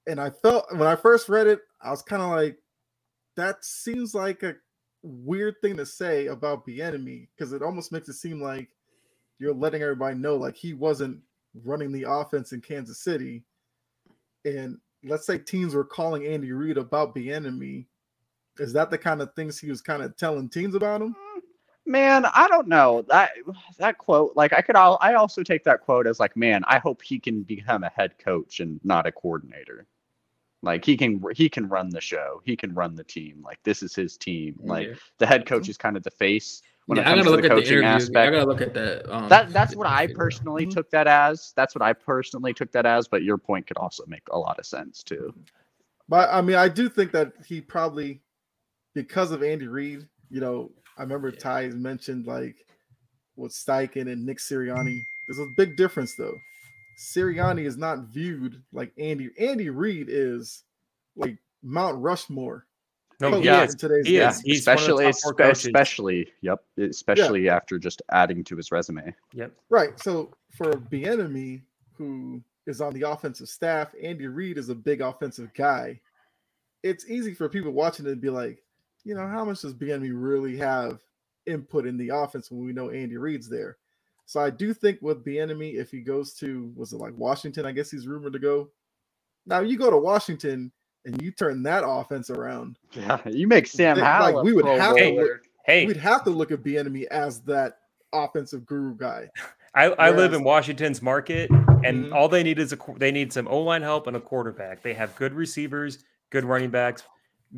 And 0.06 0.20
I 0.20 0.30
felt 0.30 0.66
when 0.72 0.82
I 0.88 0.96
first 0.96 1.28
read 1.28 1.46
it, 1.46 1.60
I 1.80 1.90
was 1.90 2.02
kind 2.02 2.22
of 2.22 2.30
like, 2.30 2.58
that 3.36 3.64
seems 3.64 4.14
like 4.14 4.42
a 4.42 4.56
weird 5.02 5.54
thing 5.62 5.76
to 5.76 5.86
say 5.86 6.26
about 6.26 6.66
Bieniemy 6.66 7.28
because 7.36 7.52
it 7.52 7.62
almost 7.62 7.92
makes 7.92 8.08
it 8.08 8.14
seem 8.14 8.42
like 8.42 8.68
you're 9.38 9.54
letting 9.54 9.82
everybody 9.82 10.16
know 10.16 10.36
like 10.36 10.56
he 10.56 10.74
wasn't 10.74 11.18
running 11.64 11.92
the 11.92 12.04
offense 12.08 12.52
in 12.52 12.60
Kansas 12.60 13.00
City. 13.00 13.44
And 14.44 14.78
let's 15.02 15.26
say 15.26 15.38
teams 15.38 15.74
were 15.74 15.84
calling 15.84 16.26
Andy 16.26 16.52
Reid 16.52 16.78
about 16.78 17.14
Bieniemy 17.14 17.86
is 18.58 18.72
that 18.72 18.90
the 18.90 18.98
kind 18.98 19.20
of 19.20 19.34
things 19.34 19.58
he 19.58 19.68
was 19.68 19.80
kind 19.80 20.02
of 20.02 20.16
telling 20.16 20.48
teams 20.48 20.74
about 20.74 21.02
him? 21.02 21.14
Mm, 21.14 21.40
man, 21.86 22.24
I 22.26 22.46
don't 22.48 22.68
know 22.68 23.04
that 23.08 23.32
that 23.78 23.98
quote. 23.98 24.36
Like, 24.36 24.52
I 24.52 24.60
could 24.60 24.76
all. 24.76 24.98
I 25.00 25.14
also 25.14 25.42
take 25.42 25.64
that 25.64 25.80
quote 25.80 26.06
as 26.06 26.20
like, 26.20 26.36
man, 26.36 26.62
I 26.66 26.78
hope 26.78 27.02
he 27.02 27.18
can 27.18 27.42
become 27.42 27.84
a 27.84 27.90
head 27.90 28.18
coach 28.18 28.60
and 28.60 28.80
not 28.84 29.06
a 29.06 29.12
coordinator. 29.12 29.86
Like 30.62 30.84
he 30.84 30.96
can 30.96 31.22
he 31.34 31.48
can 31.48 31.68
run 31.68 31.90
the 31.90 32.00
show. 32.00 32.40
He 32.44 32.56
can 32.56 32.72
run 32.74 32.94
the 32.94 33.04
team. 33.04 33.42
Like 33.44 33.58
this 33.64 33.82
is 33.82 33.94
his 33.94 34.16
team. 34.16 34.58
Like 34.62 34.88
yeah. 34.88 34.94
the 35.18 35.26
head 35.26 35.44
coach 35.46 35.68
is 35.68 35.76
kind 35.76 35.96
of 35.96 36.02
the 36.02 36.10
face 36.10 36.62
when 36.86 36.96
Yeah, 36.98 37.02
it 37.02 37.06
I 37.06 37.10
comes 37.14 37.24
gotta 37.24 37.30
look 37.30 37.42
the 37.42 37.46
at 37.50 37.54
the 37.56 37.60
coaching 37.62 37.72
interview. 37.78 37.88
I 37.88 37.94
aspect. 37.94 38.32
gotta 38.32 38.46
look 38.46 38.60
at 38.60 38.74
that. 38.74 39.14
Um, 39.14 39.28
that 39.28 39.50
that's 39.52 39.74
what 39.76 39.86
I 39.86 40.06
figure 40.06 40.14
out. 40.14 40.18
personally 40.18 40.66
Mhm. 40.66 40.70
took 40.74 40.90
that 40.90 41.06
as. 41.06 41.52
That's 41.56 41.74
what 41.74 41.82
I 41.82 41.92
personally 41.92 42.52
took 42.54 42.70
that 42.72 42.86
as. 42.86 43.08
But 43.08 43.22
your 43.22 43.38
point 43.38 43.66
could 43.66 43.78
also 43.78 44.04
make 44.06 44.22
a 44.30 44.38
lot 44.38 44.58
of 44.58 44.66
sense 44.66 45.02
too. 45.02 45.34
But 46.08 46.28
I 46.32 46.40
mean, 46.42 46.56
I 46.56 46.68
do 46.68 46.88
think 46.88 47.12
that 47.12 47.32
he 47.46 47.60
probably, 47.60 48.20
because 48.94 49.30
of 49.30 49.42
Andy 49.42 49.66
Reid, 49.68 50.06
you 50.30 50.40
know, 50.40 50.70
I 50.98 51.02
remember 51.02 51.28
Yeah. 51.30 51.38
Ty 51.38 51.68
mentioned 51.68 52.26
like 52.26 52.56
with 53.36 53.52
Steichen 53.52 54.10
and 54.12 54.24
Nick 54.24 54.38
Sirianni. 54.38 55.00
There's 55.26 55.38
a 55.40 55.48
big 55.56 55.76
difference 55.76 56.14
though. 56.16 56.36
Sirianni 56.98 57.64
is 57.64 57.76
not 57.76 58.08
viewed 58.12 58.62
like 58.72 58.92
Andy. 58.98 59.30
Andy 59.38 59.70
Reid 59.70 60.06
is 60.08 60.62
like 61.16 61.38
Mount 61.62 62.00
Rushmore. 62.00 62.66
No, 63.20 63.30
coach 63.30 63.46
he 63.46 63.46
yeah, 63.46 63.62
is. 63.64 63.72
in 63.72 63.78
today's 63.78 64.06
He 64.06 64.18
is. 64.18 64.40
He's 64.42 64.70
one 64.72 64.90
of 64.90 64.94
the 64.94 64.94
especially 64.94 65.04
top 65.04 65.14
four 65.22 65.34
espe- 65.34 65.36
coaches. 65.36 65.66
especially 65.66 66.32
yep, 66.42 66.64
especially 66.78 67.48
after 67.48 67.78
just 67.78 68.02
adding 68.12 68.44
to 68.44 68.56
his 68.56 68.72
resume. 68.72 69.14
Yep. 69.32 69.52
Right. 69.70 69.98
So 70.00 70.34
for 70.52 70.72
Bieniemy, 70.72 71.62
who 71.96 72.42
is 72.66 72.80
on 72.80 72.92
the 72.94 73.02
offensive 73.08 73.48
staff, 73.48 73.94
Andy 74.02 74.26
Reid 74.26 74.58
is 74.58 74.68
a 74.68 74.74
big 74.74 75.00
offensive 75.00 75.52
guy. 75.54 76.00
It's 76.82 77.08
easy 77.08 77.34
for 77.34 77.48
people 77.48 77.72
watching 77.72 78.06
it 78.06 78.10
to 78.10 78.16
be 78.16 78.30
like, 78.30 78.62
you 79.04 79.14
know, 79.14 79.26
how 79.26 79.44
much 79.44 79.62
does 79.62 79.74
Bieniemy 79.74 80.12
really 80.12 80.56
have 80.58 81.00
input 81.46 81.86
in 81.86 81.96
the 81.96 82.10
offense 82.10 82.50
when 82.50 82.64
we 82.64 82.72
know 82.72 82.90
Andy 82.90 83.16
Reid's 83.16 83.48
there? 83.48 83.76
So 84.26 84.40
I 84.40 84.50
do 84.50 84.72
think 84.72 85.00
with 85.02 85.24
Bieniemy, 85.24 85.74
if 85.74 85.90
he 85.90 86.00
goes 86.00 86.32
to 86.34 86.72
was 86.76 86.92
it 86.92 86.96
like 86.98 87.14
Washington? 87.16 87.66
I 87.66 87.72
guess 87.72 87.90
he's 87.90 88.06
rumored 88.06 88.32
to 88.32 88.38
go. 88.38 88.70
Now 89.46 89.60
you 89.60 89.76
go 89.76 89.90
to 89.90 89.98
Washington 89.98 90.72
and 91.04 91.20
you 91.20 91.30
turn 91.30 91.62
that 91.64 91.84
offense 91.86 92.30
around. 92.30 92.78
Yeah, 92.92 93.18
you 93.28 93.46
make 93.46 93.66
Sam 93.66 93.96
They- 93.96 94.02
Howell. 94.02 94.34
like, 94.36 94.44
we 94.44 94.52
would 94.52 94.64
have 94.66 94.96
to 94.96 95.02
Bowler. 95.14 95.42
Hey, 95.66 95.86
We'd 95.86 95.96
have 95.96 96.24
to 96.24 96.30
look 96.30 96.50
at 96.50 96.62
Bieniemy 96.62 97.04
as 97.06 97.40
that 97.42 97.78
offensive 98.12 98.66
guru 98.66 98.94
guy. 98.96 99.30
I, 99.74 99.86
I 99.86 100.10
live 100.10 100.34
in 100.34 100.44
Washington's 100.44 101.02
market, 101.02 101.50
and 101.50 102.06
Mhm. 102.06 102.14
all 102.14 102.28
they 102.28 102.44
need 102.44 102.60
is 102.60 102.72
a 102.72 102.78
they 102.96 103.10
need 103.10 103.32
some 103.32 103.48
O 103.48 103.60
line 103.60 103.82
help 103.82 104.06
and 104.06 104.16
a 104.16 104.20
quarterback. 104.20 104.82
They 104.82 104.94
have 104.94 105.16
good 105.16 105.34
receivers, 105.34 106.04
good 106.30 106.44
running 106.44 106.70
backs. 106.70 107.02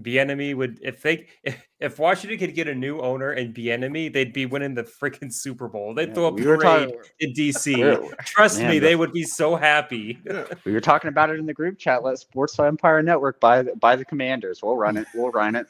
Bieniemy 0.01 0.55
would 0.55 0.79
if 0.83 1.01
they 1.03 1.27
if, 1.43 1.67
if 1.81 1.99
Washington 1.99 2.39
could 2.39 2.55
get 2.55 2.69
a 2.69 2.75
new 2.75 3.01
owner 3.01 3.31
and 3.31 3.55
Bieniemy, 3.55 4.13
they'd 4.13 4.33
be 4.33 4.45
winning 4.45 4.75
the 4.75 4.83
freaking 4.83 5.33
Super 5.33 5.69
Bowl. 5.69 5.95
They'd 5.95 6.09
Yeah, 6.09 6.15
throw 6.15 6.27
a 6.27 6.33
we 6.33 6.43
parade 6.43 6.61
talking- 6.61 6.95
in 7.21 7.33
DC. 7.33 8.15
Trust 8.27 8.59
man, 8.61 8.71
me, 8.71 8.79
they 8.79 8.95
would 8.97 9.13
be 9.13 9.23
so 9.23 9.57
happy. 9.57 10.19
Yeah. 10.25 10.45
We 10.65 10.73
were 10.73 10.81
talking 10.81 11.09
about 11.09 11.31
it 11.31 11.39
in 11.39 11.47
the 11.47 11.55
group 11.55 11.79
chat. 11.79 12.03
Let 12.03 12.19
Sports 12.19 12.59
Empire 12.59 13.03
Network 13.03 13.41
buy 13.41 13.63
the, 13.63 13.77
buy 13.77 13.97
the 13.97 14.05
Commanders. 14.05 14.63
We'll 14.63 14.77
run 14.77 14.97
it. 14.97 15.07
We'll 15.15 15.31
run 15.31 15.57
it. 15.57 15.67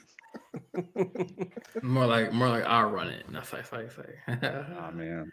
More 1.82 2.06
like 2.06 2.32
more 2.32 2.48
like 2.48 2.64
I'll 2.64 2.88
run 2.90 3.08
it. 3.08 3.28
No, 3.30 3.42
sorry, 3.42 3.64
sorry, 3.64 3.88
sorry. 3.90 4.14
Oh 4.28 4.90
man, 4.92 5.30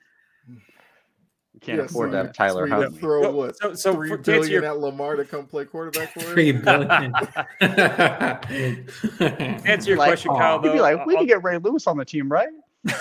you 1.54 1.60
can't 1.60 1.78
Yeah, 1.80 1.86
afford 1.86 2.10
so- 2.10 2.12
to 2.12 2.18
have 2.18 2.34
Tyler 2.34 2.68
so 2.68 2.76
Huntley. 2.76 3.00
throw 3.00 3.32
what 3.32 3.58
So, 3.58 3.74
so 3.76 3.94
three 3.94 4.10
for, 4.10 4.18
to 4.18 4.34
answer 4.34 4.42
billion 4.50 4.64
your 4.64 4.72
at 4.72 4.80
Lamar 4.80 5.16
to 5.16 5.26
come 5.26 5.46
play 5.46 5.66
quarterback 5.66 6.14
for 6.14 6.20
Three 6.22 6.52
him. 6.52 6.62
billion. 6.66 7.14
answer 9.66 9.90
your 9.90 9.98
Like, 9.98 10.10
question, 10.10 10.32
aw. 10.32 10.38
Kyle. 10.38 10.56
You'd 10.56 10.64
Though, 10.70 10.74
be 10.74 10.80
like, 10.82 11.06
we 11.06 11.16
I'll- 11.16 11.22
can 11.26 11.32
uh, 11.32 11.36
get 11.36 11.44
Ray 11.44 11.58
Lewis 11.58 11.88
on 11.88 11.98
the 11.98 12.06
team, 12.06 12.30
right? 12.32 12.50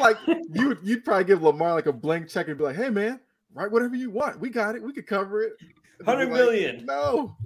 like 0.00 0.16
you, 0.26 0.68
would- 0.68 0.78
you'd 0.82 1.04
probably 1.04 1.24
give 1.24 1.42
Lamar 1.42 1.74
like 1.74 1.86
a 1.86 1.92
blank 1.92 2.28
check 2.28 2.48
and 2.48 2.58
be 2.58 2.64
like, 2.64 2.76
"Hey 2.76 2.90
man, 2.90 3.20
write 3.54 3.70
whatever 3.70 3.94
you 3.94 4.10
want. 4.10 4.40
We 4.40 4.50
got 4.50 4.74
it. 4.74 4.82
We 4.82 4.92
could 4.92 5.06
cover 5.06 5.42
it." 5.42 5.52
And 6.00 6.06
100 6.06 6.30
like, 6.30 6.38
million. 6.38 6.84
No, 6.84 7.36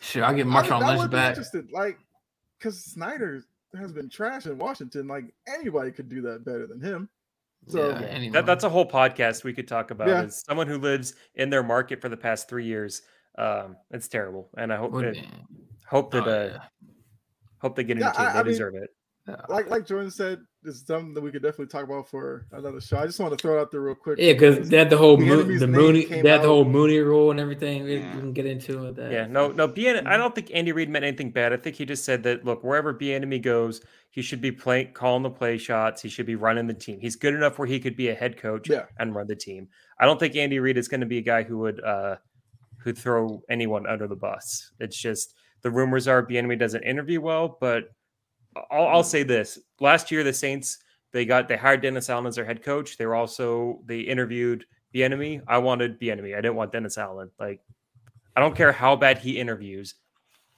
Sure, 0.00 0.24
I'll 0.24 0.34
get 0.34 0.46
I, 0.46 0.50
Marshawn 0.50 0.80
that 0.80 0.98
Lynch 0.98 1.10
back. 1.10 1.28
interesting. 1.30 1.68
Like, 1.72 1.98
because 2.58 2.82
Snyder 2.84 3.42
has 3.76 3.92
been 3.92 4.08
trash 4.08 4.46
in 4.46 4.56
Washington. 4.56 5.08
Like 5.08 5.24
anybody 5.48 5.90
could 5.90 6.08
do 6.08 6.22
that 6.22 6.44
better 6.44 6.66
than 6.68 6.80
him. 6.80 7.08
So 7.68 7.90
yeah, 7.90 8.06
anyone. 8.06 8.32
That, 8.32 8.46
that's 8.46 8.64
a 8.64 8.68
whole 8.68 8.88
podcast 8.88 9.44
we 9.44 9.52
could 9.52 9.68
talk 9.68 9.90
about. 9.90 10.08
Yeah. 10.08 10.22
As 10.22 10.42
someone 10.46 10.66
who 10.66 10.78
lives 10.78 11.14
in 11.34 11.50
their 11.50 11.62
market 11.62 12.00
for 12.00 12.08
the 12.08 12.16
past 12.16 12.48
three 12.48 12.64
years, 12.64 13.02
um, 13.36 13.76
it's 13.90 14.08
terrible, 14.08 14.48
and 14.56 14.72
I 14.72 14.76
hope 14.76 14.92
that, 14.94 15.16
hope 15.86 16.10
that 16.12 16.26
Oh, 16.26 16.30
uh, 16.30 16.58
hope 17.60 17.76
they 17.76 17.84
get 17.84 17.98
into 17.98 18.04
Yeah, 18.06 18.12
team. 18.12 18.26
I- 18.26 18.32
they 18.32 18.38
I 18.38 18.42
mean, 18.42 18.52
deserve 18.52 18.74
it. 18.74 18.90
Like 19.48 19.68
like 19.68 19.86
Jordan 19.86 20.10
said, 20.10 20.40
it's 20.64 20.86
something 20.86 21.14
that 21.14 21.20
we 21.20 21.30
could 21.30 21.42
definitely 21.42 21.66
talk 21.66 21.84
about 21.84 22.08
for 22.08 22.46
another 22.52 22.80
show. 22.80 22.98
I 22.98 23.06
just 23.06 23.20
want 23.20 23.32
to 23.32 23.40
throw 23.40 23.58
it 23.58 23.60
out 23.60 23.70
there 23.70 23.80
real 23.80 23.94
quick. 23.94 24.18
Yeah, 24.18 24.32
because 24.32 24.68
they 24.68 24.76
had 24.76 24.90
the 24.90 24.96
whole 24.96 25.16
The 25.16 25.24
Mo- 25.26 25.42
the 25.42 25.68
Rooney, 25.68 26.04
came 26.04 26.22
they 26.22 26.30
had 26.30 26.42
the 26.42 26.48
whole 26.48 26.64
Rooney 26.64 26.98
rule 26.98 27.30
and 27.30 27.38
everything. 27.38 27.84
We, 27.84 27.96
we 27.96 28.02
can 28.02 28.32
get 28.32 28.46
into 28.46 28.86
it. 28.86 28.96
That. 28.96 29.12
Yeah, 29.12 29.26
no, 29.26 29.48
no. 29.52 29.66
Bien. 29.68 30.06
I 30.06 30.16
don't 30.16 30.34
think 30.34 30.50
Andy 30.54 30.72
Reid 30.72 30.88
meant 30.88 31.04
anything 31.04 31.30
bad. 31.30 31.52
I 31.52 31.56
think 31.56 31.76
he 31.76 31.84
just 31.84 32.04
said 32.04 32.22
that 32.24 32.44
look, 32.44 32.64
wherever 32.64 32.96
enemy 33.00 33.38
goes, 33.38 33.80
he 34.10 34.22
should 34.22 34.40
be 34.40 34.52
playing, 34.52 34.92
calling 34.92 35.22
the 35.22 35.30
play 35.30 35.58
shots. 35.58 36.02
He 36.02 36.08
should 36.08 36.26
be 36.26 36.34
running 36.34 36.66
the 36.66 36.74
team. 36.74 36.98
He's 37.00 37.16
good 37.16 37.34
enough 37.34 37.58
where 37.58 37.68
he 37.68 37.80
could 37.80 37.96
be 37.96 38.08
a 38.08 38.14
head 38.14 38.36
coach 38.36 38.68
Yeah. 38.68 38.86
and 38.98 39.14
run 39.14 39.26
the 39.26 39.36
team. 39.36 39.68
I 40.00 40.06
don't 40.06 40.18
think 40.18 40.36
Andy 40.36 40.58
Reid 40.58 40.76
is 40.78 40.88
going 40.88 41.00
to 41.00 41.06
be 41.06 41.18
a 41.18 41.22
guy 41.22 41.42
who 41.42 41.58
would 41.58 41.82
uh, 41.82 42.16
who'd 42.78 42.98
throw 42.98 43.42
anyone 43.48 43.86
under 43.86 44.06
the 44.06 44.16
bus. 44.16 44.72
It's 44.80 44.96
just 45.00 45.34
the 45.62 45.70
rumors 45.70 46.08
are 46.08 46.24
Bieniemy 46.24 46.58
doesn't 46.58 46.84
interview 46.84 47.20
well, 47.20 47.58
but 47.60 47.84
I'll, 48.70 48.86
I'll 48.88 49.02
mm. 49.02 49.06
say 49.06 49.22
this: 49.22 49.58
last 49.80 50.10
year 50.10 50.24
the 50.24 50.32
Saints 50.32 50.78
they 51.12 51.24
got 51.24 51.48
they 51.48 51.56
hired 51.56 51.82
Dennis 51.82 52.10
Allen 52.10 52.26
as 52.26 52.36
their 52.36 52.44
head 52.44 52.62
coach. 52.62 52.96
They 52.96 53.06
were 53.06 53.14
also 53.14 53.80
they 53.86 54.00
interviewed 54.00 54.66
the 54.92 55.04
enemy. 55.04 55.40
I 55.46 55.58
wanted 55.58 55.98
the 55.98 56.10
enemy. 56.10 56.34
I 56.34 56.40
didn't 56.40 56.56
want 56.56 56.72
Dennis 56.72 56.98
Allen. 56.98 57.30
Like 57.38 57.60
I 58.36 58.40
don't 58.40 58.56
care 58.56 58.72
how 58.72 58.96
bad 58.96 59.18
he 59.18 59.38
interviews. 59.38 59.94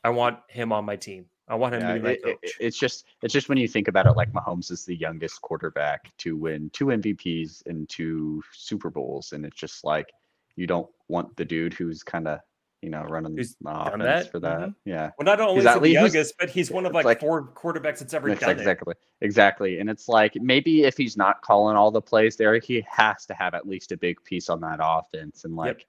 I 0.04 0.10
want 0.10 0.38
him 0.48 0.72
on 0.72 0.84
my 0.84 0.96
team. 0.96 1.26
I 1.48 1.56
want 1.56 1.74
him 1.74 1.82
Yeah, 1.82 1.88
to 1.88 1.94
be 1.94 2.00
my 2.00 2.10
it- 2.10 2.22
coach. 2.22 2.38
it- 2.42 2.52
it's 2.60 2.78
just 2.78 3.06
it's 3.22 3.32
just 3.32 3.48
when 3.48 3.58
you 3.58 3.68
think 3.68 3.88
about 3.88 4.06
it, 4.06 4.12
like 4.12 4.32
Mahomes 4.32 4.70
is 4.70 4.84
the 4.84 4.96
youngest 4.96 5.40
quarterback 5.40 6.16
to 6.18 6.36
win 6.36 6.70
two 6.70 6.86
MVPs 6.86 7.66
and 7.66 7.88
two 7.88 8.42
Super 8.52 8.90
Bowls, 8.90 9.32
and 9.32 9.44
it's 9.44 9.58
just 9.58 9.84
like 9.84 10.10
you 10.56 10.66
don't 10.66 10.88
want 11.08 11.36
the 11.36 11.44
dude 11.44 11.74
who's 11.74 12.02
kind 12.02 12.28
of 12.28 12.40
you 12.82 12.89
know 12.90 13.02
running 13.05 13.36
Who's 13.36 13.57
the 13.61 13.70
offense 13.70 14.02
that? 14.02 14.31
for 14.31 14.40
that. 14.40 14.61
Mhm. 14.61 14.74
Yeah, 14.85 15.11
Well, 15.19 15.24
not 15.27 15.40
only 15.40 15.57
He's 15.62 15.66
is 15.66 15.74
he 15.74 15.81
the 15.81 15.89
youngest, 15.90 16.35
but 16.39 16.48
he's 16.51 16.70
one 16.70 16.86
of 16.86 16.93
like, 16.94 17.05
like- 17.05 17.20
four 17.20 17.48
quarterbacks 17.52 17.98
that's 18.01 18.15
ever 18.15 18.35
done 18.35 18.51
it. 18.51 18.59
exactly, 18.59 18.94
exactly. 19.20 19.81
And 19.81 19.90
it's 19.90 20.09
like 20.09 20.35
maybe 20.36 20.85
if 20.85 20.97
he's 20.97 21.16
not 21.16 21.43
calling 21.43 21.77
all 21.77 21.90
the 21.90 22.01
plays 22.01 22.36
there, 22.36 22.59
he 22.59 22.85
has 22.89 23.27
to 23.27 23.35
have 23.35 23.55
at 23.55 23.66
least 23.69 23.93
a 23.93 23.97
big 23.97 24.23
piece 24.24 24.48
on 24.48 24.61
that 24.62 24.78
offense. 24.82 25.44
And 25.44 25.57
like, 25.57 25.86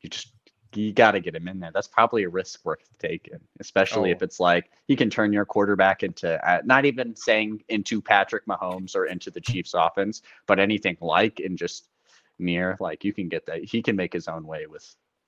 you 0.00 0.10
just 0.10 0.32
you 0.74 0.92
got 0.92 1.12
to 1.12 1.20
get 1.20 1.36
him 1.36 1.46
in 1.46 1.60
there. 1.60 1.70
That's 1.72 1.86
probably 1.86 2.24
a 2.24 2.28
risk 2.28 2.64
worth 2.64 2.82
taking, 2.98 3.38
especially 3.60 4.10
if 4.10 4.18
Oh. 4.20 4.24
it's 4.24 4.40
like 4.40 4.72
he 4.88 4.96
can 4.96 5.08
turn 5.08 5.32
your 5.32 5.44
quarterback 5.44 6.02
into 6.02 6.44
uh, 6.44 6.62
not 6.64 6.84
even 6.84 7.14
saying 7.14 7.62
into 7.68 8.02
Patrick 8.02 8.44
Mahomes 8.46 8.96
or 8.96 9.06
into 9.06 9.30
the 9.30 9.40
Chiefs 9.40 9.72
offense, 9.74 10.22
but 10.48 10.58
anything 10.58 10.96
like 11.00 11.38
and 11.38 11.56
just 11.56 11.90
near 12.40 12.76
like 12.80 13.04
you 13.04 13.12
can 13.12 13.28
get 13.28 13.46
that. 13.46 13.62
He 13.62 13.82
can 13.82 13.94
make 13.94 14.12
his 14.12 14.26
own 14.26 14.44
way 14.44 14.66
with 14.66 14.84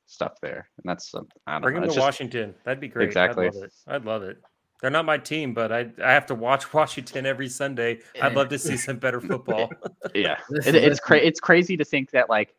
stuff 0.07 0.41
there, 0.41 0.69
and 0.78 0.89
that's 0.89 1.15
um, 1.15 1.28
I 1.47 1.53
don't 1.55 1.62
Bring 1.62 1.74
know. 1.74 1.78
him 1.81 1.85
it's 1.85 1.95
to 1.95 1.99
just- 2.01 2.07
Washington. 2.07 2.55
That'd 2.65 2.81
be 2.81 2.89
great. 2.89 3.07
Exactly. 3.07 3.47
I'd 3.47 3.55
love 3.55 3.65
it. 3.65 3.73
I'd 3.87 4.05
love 4.05 4.23
it. 4.23 4.43
They're 4.83 4.91
not 4.91 5.05
my 5.07 5.16
team, 5.19 5.55
but 5.55 5.73
I 5.73 5.89
I 6.05 6.12
have 6.12 6.27
to 6.27 6.35
watch 6.35 6.73
Washington 6.74 7.24
every 7.27 7.49
Sunday. 7.49 8.01
I'd 8.20 8.35
love 8.35 8.49
to 8.51 8.59
see 8.59 8.77
some 8.77 8.99
better 8.99 9.20
football. 9.20 9.70
yeah 10.15 10.39
it, 10.51 10.74
it's 10.74 11.01
cra- 11.01 11.19
it's 11.19 11.41
crazy 11.41 11.77
to 11.78 11.85
think 11.85 12.11
that 12.11 12.28
like 12.28 12.55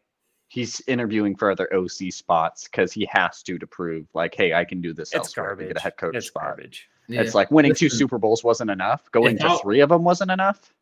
he's 0.49 0.81
interviewing 0.87 1.35
for 1.35 1.51
other 1.51 1.71
OC 1.73 2.11
spots 2.11 2.63
because 2.65 2.91
he 2.93 3.07
has 3.11 3.43
to 3.43 3.59
to 3.59 3.67
prove 3.67 4.07
like 4.13 4.33
hey 4.35 4.53
I 4.53 4.65
can 4.65 4.81
do 4.81 4.93
this 4.93 5.09
it's 5.09 5.15
elsewhere 5.17 5.49
to 5.49 5.55
garbage. 5.57 5.67
get 5.67 5.77
a 5.77 5.81
head 5.81 5.97
coach 5.97 6.15
it's 6.15 6.27
spot. 6.27 6.43
garbage. 6.43 6.89
Yeah. 7.09 7.21
It's 7.21 7.35
like 7.35 7.51
winning 7.51 7.73
two 7.75 7.87
Super 7.89 8.17
Bowls 8.17 8.43
wasn't 8.43 8.71
enough. 8.71 9.09
Going 9.11 9.37
to 9.37 9.57
three 9.61 9.79
of 9.81 9.89
them 9.89 10.03
wasn't 10.03 10.31
enough. 10.31 10.73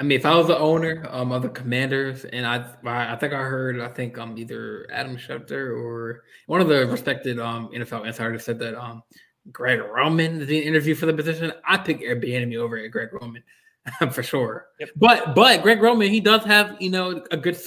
I 0.00 0.04
mean, 0.04 0.16
if 0.18 0.24
I 0.24 0.36
was 0.36 0.46
the 0.46 0.56
owner 0.58 1.04
um, 1.10 1.32
of 1.32 1.42
the 1.42 1.48
Commanders, 1.48 2.24
and 2.24 2.46
I, 2.46 2.64
I 2.84 3.14
I 3.14 3.16
think 3.16 3.32
I 3.32 3.42
heard, 3.42 3.80
I 3.80 3.88
think 3.88 4.16
um 4.18 4.38
either 4.38 4.86
Adam 4.92 5.16
Schefter 5.16 5.76
or 5.76 6.22
one 6.46 6.60
of 6.60 6.68
the 6.68 6.86
respected 6.86 7.40
um 7.40 7.68
NFL 7.74 8.06
insiders 8.06 8.44
said 8.44 8.58
that 8.60 8.76
um 8.76 9.02
Greg 9.50 9.80
Roman 9.80 10.40
is 10.42 10.46
being 10.46 10.62
interviewed 10.62 10.98
for 10.98 11.06
the 11.06 11.14
position. 11.14 11.52
I 11.66 11.78
pick 11.78 12.00
Bieniemy 12.00 12.56
over 12.56 12.76
at 12.78 12.90
Greg 12.92 13.08
Roman 13.12 13.42
for 14.12 14.22
sure. 14.22 14.66
Yep. 14.78 14.90
But 14.96 15.34
but 15.34 15.62
Greg 15.62 15.82
Roman, 15.82 16.08
he 16.10 16.20
does 16.20 16.44
have 16.44 16.76
you 16.80 16.90
know 16.90 17.24
a 17.32 17.36
good 17.36 17.58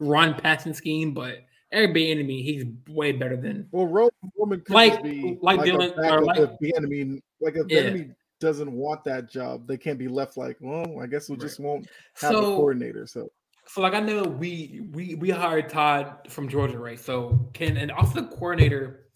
run 0.00 0.34
passing 0.34 0.74
scheme, 0.74 1.14
but 1.14 1.38
Bieniemy, 1.72 2.42
he's 2.44 2.64
way 2.88 3.12
better 3.12 3.36
than 3.38 3.66
Well, 3.72 3.86
Roman, 3.86 4.10
Roman 4.38 4.60
could 4.60 4.74
Like- 4.74 4.92
just 4.92 5.04
be 5.04 5.38
like 5.40 5.58
like, 5.58 5.70
Dylan- 5.70 5.92
a 5.96 6.00
backup 6.02 6.18
or 6.20 6.24
like- 6.24 6.38
if 6.40 6.50
the 6.60 6.74
enemy, 6.76 7.22
like 7.40 7.56
if 7.56 7.66
the 7.68 7.74
Yeah. 7.74 7.80
enemy 7.82 8.10
doesn't 8.42 8.70
want 8.70 9.04
that 9.04 9.30
job, 9.30 9.66
they 9.66 9.78
can't 9.78 9.98
be 9.98 10.08
left 10.08 10.36
like, 10.36 10.58
well, 10.60 11.00
I 11.00 11.06
guess 11.06 11.30
we 11.30 11.36
just 11.36 11.58
won't 11.58 11.88
have 12.20 12.34
a 12.34 12.40
coordinator. 12.40 13.06
So 13.06 13.30
So 13.66 13.80
like 13.80 13.94
I 13.94 14.00
know 14.00 14.22
we 14.24 14.82
we 14.92 15.14
we 15.14 15.30
hired 15.30 15.68
Todd 15.70 16.18
from 16.28 16.48
Georgia, 16.48 16.78
right? 16.78 17.00
So 17.00 17.48
can 17.54 17.76
an 17.78 17.90
offensive 17.90 18.30
coordinator 18.30 19.06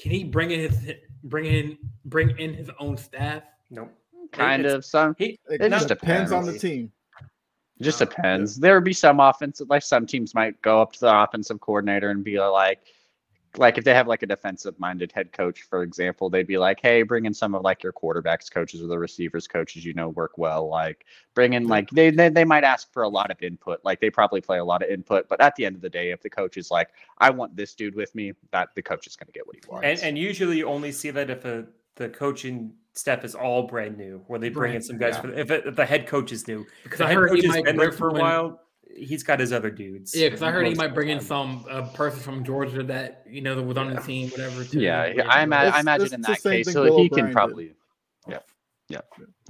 can 0.00 0.10
he 0.12 0.22
bring 0.24 0.50
in 0.50 0.60
his 0.60 0.92
bring 1.24 1.46
in 1.46 1.78
bring 2.04 2.38
in 2.38 2.54
his 2.54 2.70
own 2.78 2.96
staff? 2.96 3.42
Nope. 3.70 3.90
Kind 4.32 4.60
It's- 4.66 4.74
of 4.76 4.84
some. 4.84 5.14
He, 5.18 5.38
it 5.50 5.60
It 5.60 5.70
just 5.70 5.88
just 5.88 5.88
depends 5.88 6.32
on 6.32 6.44
the 6.44 6.58
team. 6.58 6.92
It 7.80 7.84
just 7.84 8.00
Uh, 8.02 8.04
depends. 8.04 8.56
There 8.56 8.74
would 8.74 8.84
be 8.84 8.92
some 8.92 9.18
offensive, 9.20 9.68
like 9.68 9.82
some 9.82 10.06
teams 10.06 10.34
might 10.34 10.60
go 10.62 10.80
up 10.80 10.92
to 10.94 11.00
the 11.00 11.22
offensive 11.22 11.60
coordinator 11.60 12.10
and 12.10 12.22
be 12.22 12.38
like, 12.38 12.80
like 13.56 13.78
if 13.78 13.84
they 13.84 13.94
have 13.94 14.08
like 14.08 14.22
a 14.22 14.26
defensive-minded 14.26 15.12
head 15.12 15.32
coach, 15.32 15.62
for 15.62 15.82
example, 15.82 16.28
they'd 16.30 16.46
be 16.46 16.58
like, 16.58 16.80
"Hey, 16.80 17.02
bring 17.02 17.24
in 17.26 17.34
some 17.34 17.54
of 17.54 17.62
like 17.62 17.82
your 17.82 17.92
quarterbacks 17.92 18.50
coaches 18.50 18.82
or 18.82 18.86
the 18.86 18.98
receivers 18.98 19.46
coaches 19.46 19.84
you 19.84 19.94
know 19.94 20.08
work 20.10 20.36
well. 20.38 20.68
Like, 20.68 21.04
bring 21.34 21.52
in 21.52 21.68
like 21.68 21.88
they 21.90 22.10
they, 22.10 22.28
they 22.28 22.44
might 22.44 22.64
ask 22.64 22.92
for 22.92 23.02
a 23.02 23.08
lot 23.08 23.30
of 23.30 23.40
input. 23.42 23.80
Like 23.84 24.00
they 24.00 24.10
probably 24.10 24.40
play 24.40 24.58
a 24.58 24.64
lot 24.64 24.82
of 24.82 24.88
input, 24.88 25.28
but 25.28 25.40
at 25.40 25.54
the 25.56 25.64
end 25.66 25.76
of 25.76 25.82
the 25.82 25.90
day, 25.90 26.10
if 26.10 26.20
the 26.22 26.30
coach 26.30 26.56
is 26.56 26.70
like, 26.70 26.90
"I 27.18 27.30
want 27.30 27.54
this 27.56 27.74
dude 27.74 27.94
with 27.94 28.14
me," 28.14 28.32
that 28.50 28.70
the 28.74 28.82
coach 28.82 29.06
is 29.06 29.16
going 29.16 29.26
to 29.26 29.32
get 29.32 29.46
what 29.46 29.56
he 29.56 29.62
wants. 29.68 29.84
and 29.86 30.00
and 30.02 30.18
usually 30.18 30.58
you 30.58 30.66
only 30.66 30.92
see 30.92 31.10
that 31.10 31.30
if 31.30 31.44
a 31.44 31.66
the 31.96 32.08
coaching 32.08 32.72
staff 32.92 33.24
is 33.24 33.34
all 33.34 33.64
brand 33.68 33.96
new, 33.96 34.22
where 34.26 34.38
they 34.38 34.48
bring 34.48 34.74
in 34.74 34.82
some 34.82 34.98
guys 34.98 35.14
yeah. 35.14 35.20
for 35.20 35.32
if, 35.32 35.50
it, 35.50 35.66
if 35.66 35.76
the 35.76 35.86
head 35.86 36.06
coach 36.06 36.32
is 36.32 36.46
new. 36.48 36.66
Because 36.82 36.98
The 36.98 37.04
I 37.04 37.08
head 37.08 37.16
heard 37.16 37.28
coach 37.30 37.40
he 37.40 37.46
has 37.46 37.54
might 37.56 37.64
been 37.64 37.76
there 37.76 37.92
for 37.92 38.08
a 38.08 38.10
someone- 38.10 38.20
while. 38.20 38.60
He's 38.96 39.22
got 39.22 39.40
his 39.40 39.52
other 39.52 39.70
dudes. 39.70 40.14
Yeah, 40.14 40.28
because 40.28 40.42
I 40.42 40.50
heard 40.50 40.66
he 40.66 40.74
might 40.74 40.94
bring 40.94 41.08
in 41.08 41.20
some 41.20 41.64
uh, 41.68 41.88
person 41.94 42.20
from 42.20 42.44
Georgia 42.44 42.82
that 42.84 43.24
you 43.28 43.40
know 43.40 43.54
that 43.56 43.62
was 43.62 43.76
on 43.76 43.92
the 43.94 44.00
team, 44.00 44.30
whatever. 44.30 44.64
to- 44.64 44.80
yeah, 44.80 45.06
yeah, 45.06 45.26
I, 45.28 45.42
ima- 45.42 45.56
I 45.56 45.80
imagine 45.80 46.14
in 46.14 46.20
that 46.22 46.42
case, 46.42 46.72
so 46.72 46.84
Bill 46.84 46.98
he 46.98 47.04
O'Brien 47.06 47.08
can 47.10 47.24
did. 47.26 47.32
probably, 47.32 47.74
yeah, 48.28 48.38
yeah. 48.88 49.00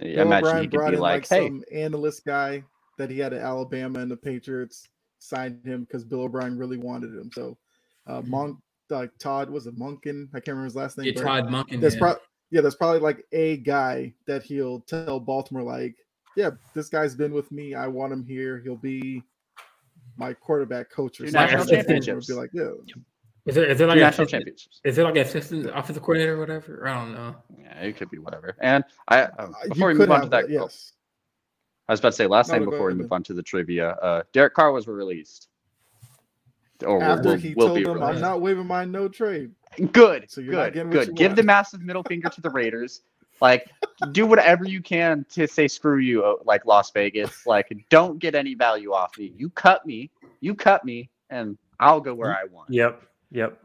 I 0.01 0.05
imagine 0.23 0.33
O'Brien 0.33 0.63
he 0.63 0.69
could 0.69 0.81
be 0.89 0.95
in 0.95 1.01
like, 1.01 1.23
like, 1.23 1.29
"Hey, 1.29 1.47
some 1.49 1.65
analyst 1.73 2.25
guy 2.25 2.63
that 2.99 3.11
he 3.11 3.19
had 3.19 3.33
at 3.33 3.41
Alabama 3.43 3.99
and 4.01 4.11
the 4.11 4.17
Patriots 4.17 4.89
signed 5.19 5.65
him 5.67 5.85
because 5.85 6.05
Bill 6.05 6.23
O'Brien 6.23 6.57
really 6.59 6.77
wanted 6.79 7.11
him. 7.11 7.31
So 7.35 7.59
uh, 8.07 8.21
Mhm. 8.23 8.29
Monk, 8.29 8.59
like 8.91 9.11
Todd 9.19 9.51
was 9.51 9.67
it 9.67 9.77
Monken? 9.79 10.29
I 10.33 10.39
can't 10.39 10.49
remember 10.49 10.65
his 10.65 10.77
last 10.77 10.97
name. 10.99 11.07
yeah, 11.09 11.13
but 11.17 11.23
Todd 11.23 11.45
Monken. 11.49 11.81
That's 11.81 11.95
yeah. 11.97 12.01
probably 12.01 12.23
yeah, 12.51 12.61
that's 12.61 12.77
probably 12.77 13.01
like 13.01 13.25
a 13.33 13.57
guy 13.59 14.13
that 14.27 14.43
he'll 14.45 14.81
tell 14.81 15.19
Baltimore 15.19 15.63
like, 15.65 15.97
yeah, 16.37 16.51
this 16.75 16.89
guy's 16.89 17.15
been 17.17 17.33
with 17.33 17.51
me. 17.51 17.75
I 17.75 17.89
want 17.89 18.13
him 18.13 18.25
here. 18.25 18.61
He'll 18.63 18.77
be 18.77 19.23
my 20.17 20.33
quarterback 20.33 20.91
coach 20.91 21.21
or 21.21 21.27
something. 21.27 21.41
national 21.41 21.61
And 21.63 21.71
championships. 21.71 22.29
Would 22.29 22.35
be 22.35 22.41
like, 22.41 22.51
yeah, 22.53 22.95
Is 23.47 23.55
there 23.55 23.65
is 23.67 23.79
there 23.79 23.87
like 23.87 23.97
an 23.97 24.03
national 24.03 24.25
assistant, 24.25 24.31
championships." 24.43 24.81
is 24.85 24.99
it 24.99 25.03
like 25.03 25.17
an 25.17 25.23
assistant 25.23 25.67
offensive 25.75 26.03
coordinator 26.03 26.35
or 26.35 26.39
whatever? 26.39 26.87
I 26.87 26.95
don't 26.95 27.15
know. 27.15 27.35
Yeah, 27.59 27.81
it 27.81 27.97
could 27.97 28.11
be 28.11 28.19
whatever. 28.19 28.57
And 28.61 28.85
I 29.09 29.23
uh, 29.23 29.49
you 29.65 29.71
before 29.71 29.89
we 29.89 29.95
could 29.95 30.09
move 30.09 30.11
on 30.11 30.17
to 30.19 30.23
have 30.25 30.31
that, 30.31 30.49
that, 30.49 30.61
oh. 30.61 30.69
I 31.89 31.93
was 31.93 32.01
about 32.01 32.11
to 32.11 32.17
say 32.17 32.27
last 32.27 32.49
No, 32.49 32.55
thing 32.55 32.61
no, 32.63 32.67
go 32.67 32.71
before 32.73 32.87
we 32.89 32.95
move 32.95 33.11
man. 33.11 33.17
on 33.17 33.23
to 33.25 33.35
the 33.35 33.43
trivia. 33.43 33.91
Uh, 33.91 34.23
Derek 34.33 34.55
Carr 34.55 34.73
was 34.73 34.89
released. 34.89 35.49
Or 36.85 37.03
After 37.03 37.31
will, 37.31 37.37
he 37.37 37.55
will 37.55 37.67
told 37.69 37.79
be 37.79 37.85
him, 37.85 38.03
"I'm 38.03 38.21
not 38.21 38.41
waiving 38.41 38.67
my 38.67 38.85
no 38.85 39.09
trade." 39.09 39.53
Good, 39.93 40.31
So 40.31 40.41
you're 40.41 40.55
good, 40.55 40.75
getting 40.75 40.91
good. 40.91 41.09
you 41.09 41.15
Give 41.15 41.35
the 41.35 41.43
massive 41.43 41.83
middle 41.83 42.03
finger 42.03 42.29
to 42.29 42.41
the 42.41 42.51
Raiders. 42.51 43.03
Like, 43.41 43.69
do 44.13 44.27
whatever 44.27 44.65
you 44.65 44.81
can 44.81 45.25
to 45.31 45.47
say 45.47 45.69
screw 45.69 45.99
you, 45.99 46.25
uh, 46.25 46.37
like 46.45 46.65
Las 46.67 46.91
Vegas. 46.93 47.47
Like, 47.47 47.73
don't 47.91 48.19
get 48.19 48.35
any 48.35 48.55
value 48.55 48.93
off 48.93 49.19
me. 49.19 49.33
You 49.37 49.51
cut 49.51 49.85
me, 49.87 50.11
you 50.41 50.55
cut 50.55 50.85
me, 50.85 51.11
and 51.31 51.59
I'll 51.81 52.01
go 52.01 52.15
where 52.15 52.35
I 52.37 52.45
want. 52.45 52.71
Yep. 52.71 53.03
Yep. 53.33 53.59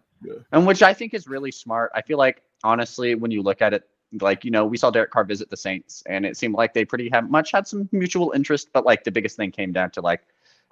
and 0.52 0.66
which 0.68 0.82
I 0.82 0.94
think 0.94 1.14
is 1.14 1.28
really 1.28 1.52
smart. 1.52 1.92
I 1.96 2.02
feel 2.02 2.18
like 2.18 2.42
honestly, 2.64 3.16
when 3.16 3.32
you 3.32 3.42
look 3.42 3.62
at 3.62 3.74
it, 3.74 3.88
like 4.20 4.44
you 4.44 4.50
know, 4.52 4.66
we 4.66 4.76
saw 4.78 4.90
Derek 4.90 5.12
Carr 5.12 5.24
visit 5.24 5.50
the 5.50 5.56
Saints, 5.58 6.02
and 6.08 6.26
it 6.26 6.36
seemed 6.36 6.56
like 6.56 6.74
they 6.74 6.84
pretty 6.84 7.10
have 7.14 7.30
much 7.30 7.52
had 7.52 7.68
some 7.68 7.88
mutual 7.92 8.32
interest. 8.36 8.70
But 8.74 8.86
like 8.86 9.04
the 9.04 9.12
biggest 9.12 9.38
thing 9.38 9.52
came 9.52 9.72
down 9.72 9.92
to 9.92 10.02
like 10.02 10.22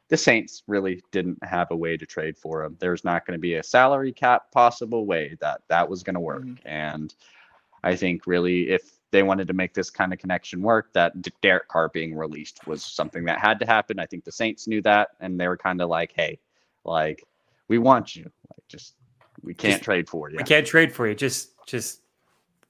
the 0.10 0.18
Saints 0.18 0.64
really 0.68 1.04
didn't 1.12 1.38
have 1.44 1.70
a 1.72 1.76
way 1.76 1.96
to 1.98 2.06
trade 2.06 2.38
for 2.38 2.64
him. 2.64 2.76
There's 2.80 3.04
not 3.04 3.26
going 3.28 3.38
to 3.38 3.42
be 3.42 3.54
a 3.56 3.64
salary 3.64 4.12
cap 4.12 4.52
possible 4.52 5.06
way 5.06 5.38
that 5.40 5.62
that 5.68 5.88
was 5.88 6.02
going 6.02 6.16
to 6.16 6.20
work, 6.20 6.44
Mhm. 6.44 6.58
and 6.66 7.14
I 7.88 7.96
think 7.96 8.28
really 8.28 8.70
if 8.70 8.84
they 9.12 9.24
wanted 9.24 9.48
to 9.48 9.54
make 9.54 9.74
this 9.74 9.90
kind 9.90 10.12
of 10.12 10.20
connection 10.20 10.62
work, 10.62 10.92
that 10.94 11.14
Derek 11.42 11.68
Carr 11.70 11.88
being 11.90 12.14
released 12.16 12.68
was 12.68 12.84
something 12.84 13.24
that 13.26 13.40
had 13.40 13.58
to 13.60 13.66
happen. 13.66 14.00
I 14.00 14.06
think 14.06 14.26
the 14.26 14.32
Saints 14.32 14.68
knew 14.68 14.82
that, 14.82 15.10
and 15.22 15.40
they 15.40 15.48
were 15.48 15.56
kind 15.58 15.82
of 15.82 15.88
like, 15.90 16.12
"Hey, 16.14 16.40
like 16.84 17.24
we 17.70 17.78
want 17.78 18.16
you, 18.18 18.24
like 18.24 18.68
just 18.68 18.96
we 19.44 19.54
can't 19.54 19.76
Just- 19.76 19.84
trade 19.84 20.10
for 20.10 20.30
you." 20.30 20.38
We 20.38 20.44
can't 20.44 20.68
trade 20.68 20.92
for 20.94 21.08
you. 21.08 21.16
Just, 21.16 21.52
just, 21.66 22.02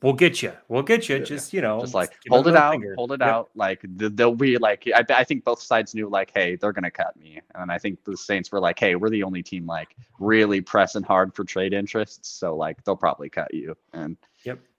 we'll 0.04 0.14
get 0.14 0.44
you. 0.44 0.52
We'll 0.68 0.84
get 0.84 1.10
you. 1.10 1.18
Yeah. 1.18 1.24
Just, 1.24 1.54
you 1.54 1.62
know, 1.62 1.80
just 1.82 1.96
like 1.96 2.12
give 2.22 2.30
hold 2.32 2.48
it 2.48 2.56
out, 2.56 2.74
finger. 2.74 2.94
hold 2.96 3.12
it 3.14 3.20
Yep. 3.22 3.30
out. 3.30 3.50
Like 3.56 3.82
th- 3.98 4.12
they'll 4.14 4.36
be 4.36 4.58
like, 4.60 4.88
I, 4.94 5.04
I 5.10 5.24
think 5.24 5.44
both 5.44 5.62
sides 5.62 5.96
knew 5.96 6.08
like, 6.08 6.32
hey, 6.36 6.56
they're 6.56 6.72
gonna 6.74 6.92
cut 6.92 7.16
me, 7.18 7.42
and 7.56 7.72
I 7.72 7.80
think 7.80 8.04
the 8.04 8.16
Saints 8.16 8.52
were 8.52 8.60
like, 8.60 8.78
hey, 8.78 8.94
we're 8.96 9.10
the 9.10 9.24
only 9.24 9.42
team 9.42 9.66
like 9.66 9.96
really 10.20 10.62
pressing 10.62 11.02
hard 11.04 11.34
for 11.34 11.44
trade 11.44 11.74
interests, 11.74 12.30
so 12.30 12.56
like 12.56 12.84
they'll 12.84 12.96
probably 13.08 13.30
cut 13.30 13.52
you. 13.56 13.76
And. 13.94 14.18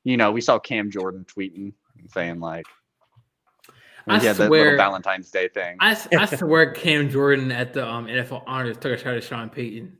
You 0.04 0.16
know, 0.16 0.32
we 0.32 0.40
saw 0.40 0.58
Cam 0.58 0.90
Jordan 0.90 1.24
tweeting 1.24 1.72
and 1.98 2.10
saying 2.10 2.40
like, 2.40 2.66
I 4.06 4.14
yeah, 4.22 4.32
that 4.32 4.46
swear- 4.46 4.48
little 4.64 4.76
Valentine's 4.76 5.30
Day 5.30 5.48
thing. 5.48 5.76
I, 5.80 5.90
s- 5.92 6.08
I 6.16 6.24
swear 6.36 6.72
Cam 6.72 7.10
Jordan 7.10 7.52
at 7.52 7.74
the 7.74 7.86
um, 7.86 8.06
NFL 8.06 8.42
honors 8.46 8.78
took 8.78 8.92
a 8.92 8.96
shot 8.96 9.14
at 9.14 9.24
Sean 9.24 9.50
Payton. 9.50 9.98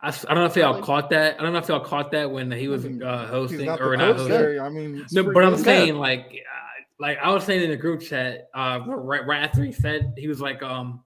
I 0.00 0.10
don't 0.10 0.34
know 0.34 0.44
if 0.46 0.56
y'all 0.56 0.72
Really? 0.74 0.82
caught 0.84 1.10
that. 1.10 1.38
I 1.40 1.42
don't 1.42 1.52
know 1.54 1.58
if 1.58 1.68
y'all 1.68 1.80
caught 1.80 2.10
that 2.12 2.30
when 2.30 2.50
he 2.50 2.68
was 2.68 2.84
I 2.84 2.88
mean, 2.88 3.02
uh, 3.02 3.26
hosting 3.26 3.64
not 3.66 3.80
or 3.80 3.96
not 3.96 4.08
coach 4.08 4.16
hosting. 4.18 4.28
there. 4.38 4.62
I 4.64 4.68
mean, 4.68 5.04
No, 5.12 5.22
but 5.32 5.42
I'm 5.44 5.54
game. 5.54 5.64
saying 5.64 5.94
like, 5.96 6.26
uh, 6.26 6.82
like 6.98 7.18
I 7.22 7.30
was 7.30 7.44
saying 7.44 7.62
in 7.62 7.70
the 7.70 7.76
group 7.76 8.02
chat, 8.02 8.48
uh, 8.54 8.80
right, 8.86 9.26
right 9.26 9.42
after 9.42 9.64
he 9.64 9.72
said 9.72 10.12
he 10.18 10.28
was 10.28 10.40
like, 10.42 10.62
um, 10.62 11.02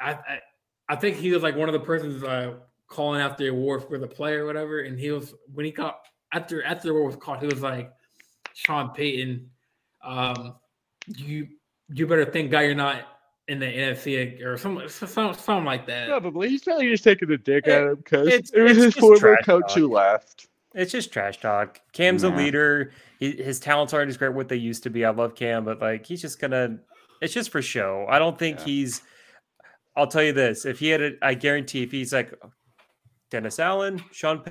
I, 0.00 0.12
I, 0.12 0.38
I 0.88 0.96
think 0.96 1.16
he 1.16 1.30
was 1.32 1.42
like 1.42 1.56
one 1.56 1.68
of 1.68 1.72
the 1.72 1.80
persons 1.80 2.22
uh, 2.22 2.54
calling 2.86 3.20
out 3.20 3.36
the 3.36 3.48
award 3.48 3.84
for 3.88 3.98
the 3.98 4.06
player 4.06 4.44
or 4.44 4.46
whatever, 4.46 4.80
and 4.80 4.98
he 4.98 5.10
was 5.10 5.34
when 5.52 5.66
he 5.66 5.72
got 5.72 5.98
after 6.32 6.62
after 6.64 6.88
the 6.88 6.94
award 6.94 7.06
was 7.14 7.16
called, 7.16 7.40
he 7.40 7.46
was 7.46 7.62
like, 7.62 7.92
Sean 8.54 8.90
Payton, 8.90 9.48
um, 10.02 10.54
you 11.06 11.48
you 11.92 12.06
better 12.06 12.24
thank 12.24 12.50
God 12.50 12.60
you're 12.60 12.74
not 12.74 13.02
in 13.48 13.58
the 13.58 13.66
NFC 13.66 14.44
or 14.44 14.58
some 14.58 14.86
some 14.88 15.32
something 15.34 15.64
like 15.64 15.86
that. 15.86 16.08
Probably 16.08 16.48
he's 16.50 16.64
probably 16.64 16.88
just 16.90 17.04
taking 17.04 17.30
a 17.30 17.38
dick 17.38 17.66
It- 17.66 17.72
at 17.72 17.82
him 17.86 17.96
because 17.96 18.28
it 18.52 18.60
was 18.60 18.76
his 18.76 18.94
former 18.94 19.36
coach 19.44 19.74
who 19.74 19.88
left. 19.88 20.48
It's 20.74 20.92
just 20.92 21.12
trash 21.12 21.40
talk. 21.40 21.80
Cam's 21.92 22.24
a 22.24 22.28
leader. 22.28 22.92
He, 23.18 23.32
his 23.32 23.58
talents 23.58 23.94
aren't 23.94 24.10
as 24.10 24.16
great 24.18 24.34
what 24.34 24.48
they 24.48 24.56
used 24.56 24.82
to 24.84 24.90
be. 24.90 25.04
I 25.04 25.10
love 25.10 25.34
Cam, 25.34 25.64
but 25.64 25.80
like 25.80 26.06
he's 26.06 26.20
just 26.20 26.38
gonna. 26.38 26.78
It's 27.22 27.32
just 27.34 27.50
for 27.50 27.62
show. 27.62 28.06
I 28.08 28.18
don't 28.18 28.38
think 28.38 28.58
Yeah. 28.60 28.64
he's. 28.66 29.02
I'll 29.96 30.06
tell 30.06 30.22
you 30.22 30.32
this: 30.34 30.66
if 30.66 30.78
he 30.78 30.90
had, 30.90 31.00
a, 31.00 31.12
I 31.22 31.34
guarantee, 31.34 31.82
if 31.82 31.90
he's 31.90 32.12
like 32.12 32.32
Dennis 33.30 33.58
Allen, 33.58 34.04
Sean 34.12 34.44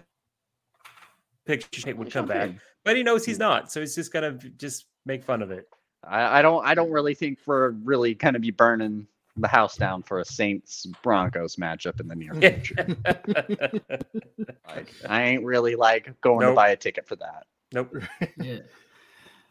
Pick 1.47 1.65
would 1.97 2.11
come 2.11 2.25
back, 2.27 2.51
but 2.83 2.95
he 2.97 3.03
knows 3.03 3.25
he's 3.25 3.39
not, 3.39 3.71
so 3.71 3.79
he's 3.79 3.95
just 3.95 4.11
gonna 4.11 4.33
just 4.57 4.85
make 5.05 5.23
fun 5.23 5.41
of 5.41 5.49
it. 5.49 5.67
I, 6.03 6.39
I 6.39 6.41
don't. 6.41 6.65
I 6.65 6.75
don't 6.75 6.91
really 6.91 7.15
think 7.15 7.39
we're 7.45 7.69
really 7.69 8.13
gonna 8.13 8.39
be 8.39 8.51
burning 8.51 9.07
the 9.37 9.47
house 9.47 9.77
down 9.77 10.03
for 10.03 10.19
a 10.19 10.25
Saints 10.25 10.85
Broncos 11.03 11.55
matchup 11.55 11.99
in 12.01 12.07
the 12.07 12.15
near 12.15 12.33
future. 12.33 12.87
like, 14.67 14.91
I 15.07 15.23
ain't 15.23 15.43
really 15.43 15.75
like 15.75 16.19
going 16.21 16.39
Nope. 16.41 16.51
to 16.51 16.55
buy 16.55 16.69
a 16.69 16.75
ticket 16.75 17.07
for 17.07 17.15
that. 17.17 17.45
nope. 17.71 17.93
Yeah. 18.43 18.59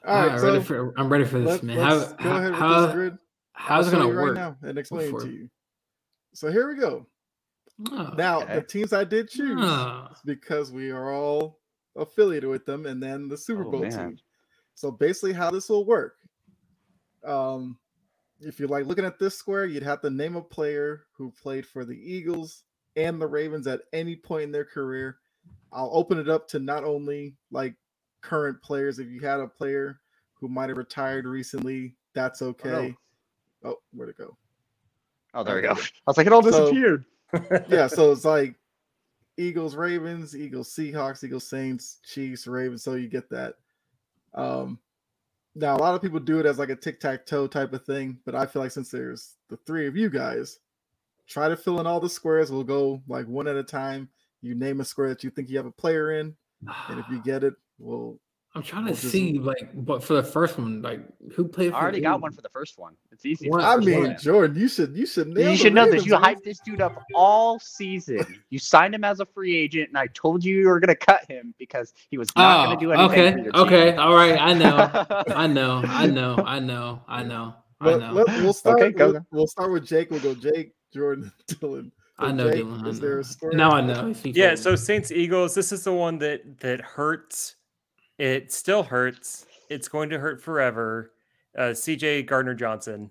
All 0.04 0.14
All 0.14 0.20
right, 0.22 0.30
right, 0.32 0.40
so 0.40 0.52
ready 0.52 0.62
for, 0.64 0.94
I'm 0.98 1.08
ready 1.08 1.24
for 1.24 1.38
this, 1.40 1.48
let, 1.48 1.62
man. 1.64 1.78
us 1.78 2.14
How, 2.18 2.24
go 2.24 2.36
ahead 2.36 2.50
with 2.50 2.60
how, 2.60 2.86
this 2.86 2.94
grid. 2.94 3.18
how's 3.54 3.88
it 3.88 3.92
gonna 3.92 4.06
work? 4.08 4.36
right 4.36 4.40
now 4.40 4.56
and 4.68 4.78
explain 4.78 5.10
for 5.10 5.20
to 5.22 5.30
you. 5.30 5.48
So 6.34 6.50
here 6.50 6.68
we 6.68 6.78
go. 6.78 7.06
Oh, 7.90 8.14
Now 8.16 8.42
Okay. 8.42 8.54
the 8.56 8.62
teams 8.62 8.92
I 8.92 9.04
did 9.04 9.28
choose 9.28 9.58
oh. 9.64 10.08
is 10.12 10.20
because 10.24 10.70
we 10.70 10.90
are 10.90 11.12
all 11.12 11.58
affiliated 11.96 12.48
with 12.48 12.66
them, 12.66 12.86
and 12.86 13.02
then 13.02 13.28
the 13.28 13.36
Super 13.36 13.64
Oh, 13.66 13.70
Bowl 13.70 13.80
man. 13.82 13.90
team. 13.92 14.18
So 14.74 14.90
basically, 14.90 15.32
how 15.32 15.50
this 15.50 15.68
will 15.68 15.84
work. 15.86 16.16
Um, 17.24 17.78
if 18.40 18.58
you're 18.58 18.68
like 18.68 18.86
looking 18.86 19.04
at 19.04 19.18
this 19.18 19.36
square, 19.36 19.64
you'd 19.64 19.82
have 19.82 20.00
to 20.02 20.10
name 20.10 20.36
a 20.36 20.42
player 20.42 21.04
who 21.16 21.30
played 21.30 21.66
for 21.66 21.84
the 21.84 21.94
Eagles 21.96 22.64
and 22.96 23.20
the 23.20 23.26
Ravens 23.26 23.66
at 23.66 23.80
any 23.92 24.14
point 24.16 24.44
in 24.44 24.52
their 24.52 24.64
career. 24.64 25.18
I'll 25.72 25.90
open 25.92 26.18
it 26.18 26.28
up 26.28 26.46
to 26.48 26.58
not 26.58 26.84
only 26.84 27.34
like 27.50 27.74
current 28.20 28.60
players. 28.62 28.98
If 28.98 29.08
you 29.08 29.20
had 29.20 29.40
a 29.40 29.46
player 29.48 30.00
who 30.34 30.48
might 30.48 30.68
have 30.68 30.78
retired 30.78 31.24
recently, 31.26 31.96
that's 32.14 32.42
okay. 32.42 32.94
Oh, 33.64 33.76
where'd 33.92 34.10
it 34.10 34.18
go? 34.18 34.36
Oh, 35.34 35.42
there 35.42 35.56
we 35.56 35.66
Okay. 35.66 35.74
go. 35.74 35.80
I 35.80 36.10
was 36.10 36.16
like, 36.18 36.26
it 36.26 36.32
all 36.32 36.42
So- 36.42 36.50
disappeared. 36.50 37.04
yeah, 37.68 37.86
so 37.88 38.12
it's 38.12 38.24
like 38.24 38.54
Eagles, 39.38 39.76
Ravens, 39.76 40.36
Eagles, 40.36 40.72
Seahawks, 40.74 41.22
Eagles, 41.22 41.46
Saints, 41.46 41.98
Chiefs, 42.04 42.46
Ravens. 42.46 42.82
So 42.82 42.94
you 42.94 43.08
get 43.08 43.28
that. 43.30 43.54
Um, 44.34 44.78
now 45.54 45.76
a 45.76 45.78
lot 45.78 45.94
of 45.94 46.02
people 46.02 46.20
do 46.20 46.38
it 46.38 46.46
as 46.46 46.58
like 46.58 46.68
a 46.68 46.76
tic 46.76 47.00
tac 47.00 47.26
toe 47.26 47.46
type 47.46 47.72
of 47.72 47.84
thing, 47.84 48.18
but 48.24 48.34
I 48.34 48.46
feel 48.46 48.62
like 48.62 48.70
since 48.70 48.90
there's 48.90 49.34
the 49.48 49.56
three 49.66 49.86
of 49.86 49.96
you 49.96 50.10
guys, 50.10 50.58
try 51.26 51.48
to 51.48 51.56
fill 51.56 51.80
in 51.80 51.86
all 51.86 52.00
the 52.00 52.08
squares. 52.08 52.52
We'll 52.52 52.64
go 52.64 53.02
like 53.08 53.26
one 53.26 53.48
at 53.48 53.56
a 53.56 53.62
time. 53.62 54.10
You 54.42 54.54
name 54.54 54.80
a 54.80 54.84
square 54.84 55.08
that 55.08 55.24
you 55.24 55.30
think 55.30 55.48
you 55.48 55.56
have 55.56 55.66
a 55.66 55.72
player 55.72 56.12
in, 56.12 56.36
and 56.88 57.00
if 57.00 57.06
you 57.10 57.20
get 57.24 57.42
it, 57.42 57.54
we'll 57.78 58.20
I'm 58.56 58.62
trying 58.62 58.84
to 58.86 58.90
We'll 58.92 58.96
just- 59.00 59.12
see 59.12 59.38
like, 59.38 59.68
but 59.74 60.02
for 60.02 60.14
the 60.14 60.22
first 60.22 60.58
one, 60.58 60.80
like 60.82 61.00
who 61.34 61.46
played? 61.46 61.68
I 61.68 61.70
For 61.72 61.82
already 61.82 61.98
the 61.98 62.02
got 62.04 62.20
one 62.20 62.30
Eagles? 62.30 62.36
for 62.36 62.42
the 62.42 62.48
first 62.48 62.78
one. 62.78 62.94
It's 63.12 63.24
easy. 63.26 63.48
What? 63.50 63.58
for 63.58 63.62
the 63.62 63.68
I 63.68 63.74
first 63.76 63.86
mean, 63.86 64.00
one. 64.02 64.16
Jordan, 64.18 64.56
you 64.58 64.68
should 64.68 64.96
you 64.96 65.06
should 65.06 65.28
nail 65.28 65.44
you 65.44 65.50
the 65.50 65.56
should 65.56 65.74
know 65.74 65.84
this. 65.84 65.92
Ravens, 65.92 66.06
You 66.06 66.12
man. 66.12 66.22
hyped 66.22 66.42
this 66.42 66.58
dude 66.60 66.80
up 66.80 67.02
all 67.14 67.58
season. 67.60 68.40
You 68.50 68.58
signed 68.58 68.94
him 68.94 69.04
as 69.04 69.20
a 69.20 69.26
free 69.26 69.54
agent, 69.54 69.88
and 69.90 69.98
I 69.98 70.06
told 70.08 70.42
you 70.44 70.58
you 70.58 70.68
were 70.68 70.80
going 70.80 70.88
to 70.88 70.94
cut 70.96 71.24
him 71.30 71.54
because 71.58 71.92
he 72.10 72.16
was 72.18 72.28
not 72.34 72.60
Oh, 72.60 72.66
going 72.68 72.78
to 72.78 72.84
do 72.86 72.92
anything 72.92 73.10
okay, 73.10 73.32
for 73.50 73.56
your 73.56 73.56
okay, 73.66 73.90
team. 73.92 74.00
all 74.00 74.14
right. 74.14 74.40
I 74.40 74.54
know, 74.54 75.06
I 75.34 75.46
know, 75.46 75.82
I 75.86 76.06
know, 76.06 76.36
I 76.44 76.58
know, 76.58 77.02
I 77.06 77.22
know, 77.22 77.54
I 77.80 77.84
Let, 77.90 78.00
know. 78.00 78.12
let, 78.14 78.26
we'll 78.42 78.52
start. 78.54 78.80
Okay, 78.80 78.90
go 78.92 79.06
with, 79.08 79.14
then. 79.16 79.26
we'll 79.32 79.46
start 79.46 79.70
with 79.70 79.86
Jake. 79.86 80.10
We'll 80.10 80.20
go 80.20 80.34
Jake, 80.34 80.72
Jordan, 80.94 81.30
Dylan. 81.48 81.90
I 82.18 82.32
know, 82.32 82.50
Jake, 82.50 82.64
Dylan. 82.64 82.86
I 82.86 82.88
is 82.88 83.00
there 83.00 83.14
know. 83.16 83.20
a 83.20 83.24
square? 83.24 83.52
Now 83.52 83.72
I 83.72 83.82
know. 83.82 84.14
He 84.14 84.30
Yeah, 84.30 84.48
told 84.50 84.58
so. 84.60 84.76
Saints 84.76 85.10
Eagles, 85.12 85.54
this 85.54 85.72
is 85.72 85.84
the 85.84 85.92
one 85.92 86.16
that 86.18 86.60
that 86.60 86.80
hurts. 86.80 87.56
It 88.18 88.52
still 88.52 88.82
hurts. 88.82 89.46
It's 89.68 89.88
going 89.88 90.10
to 90.10 90.18
hurt 90.18 90.42
forever. 90.42 91.12
Uh, 91.56 91.72
CJ 91.72 92.26
Gardner 92.26 92.54
Johnson. 92.54 93.10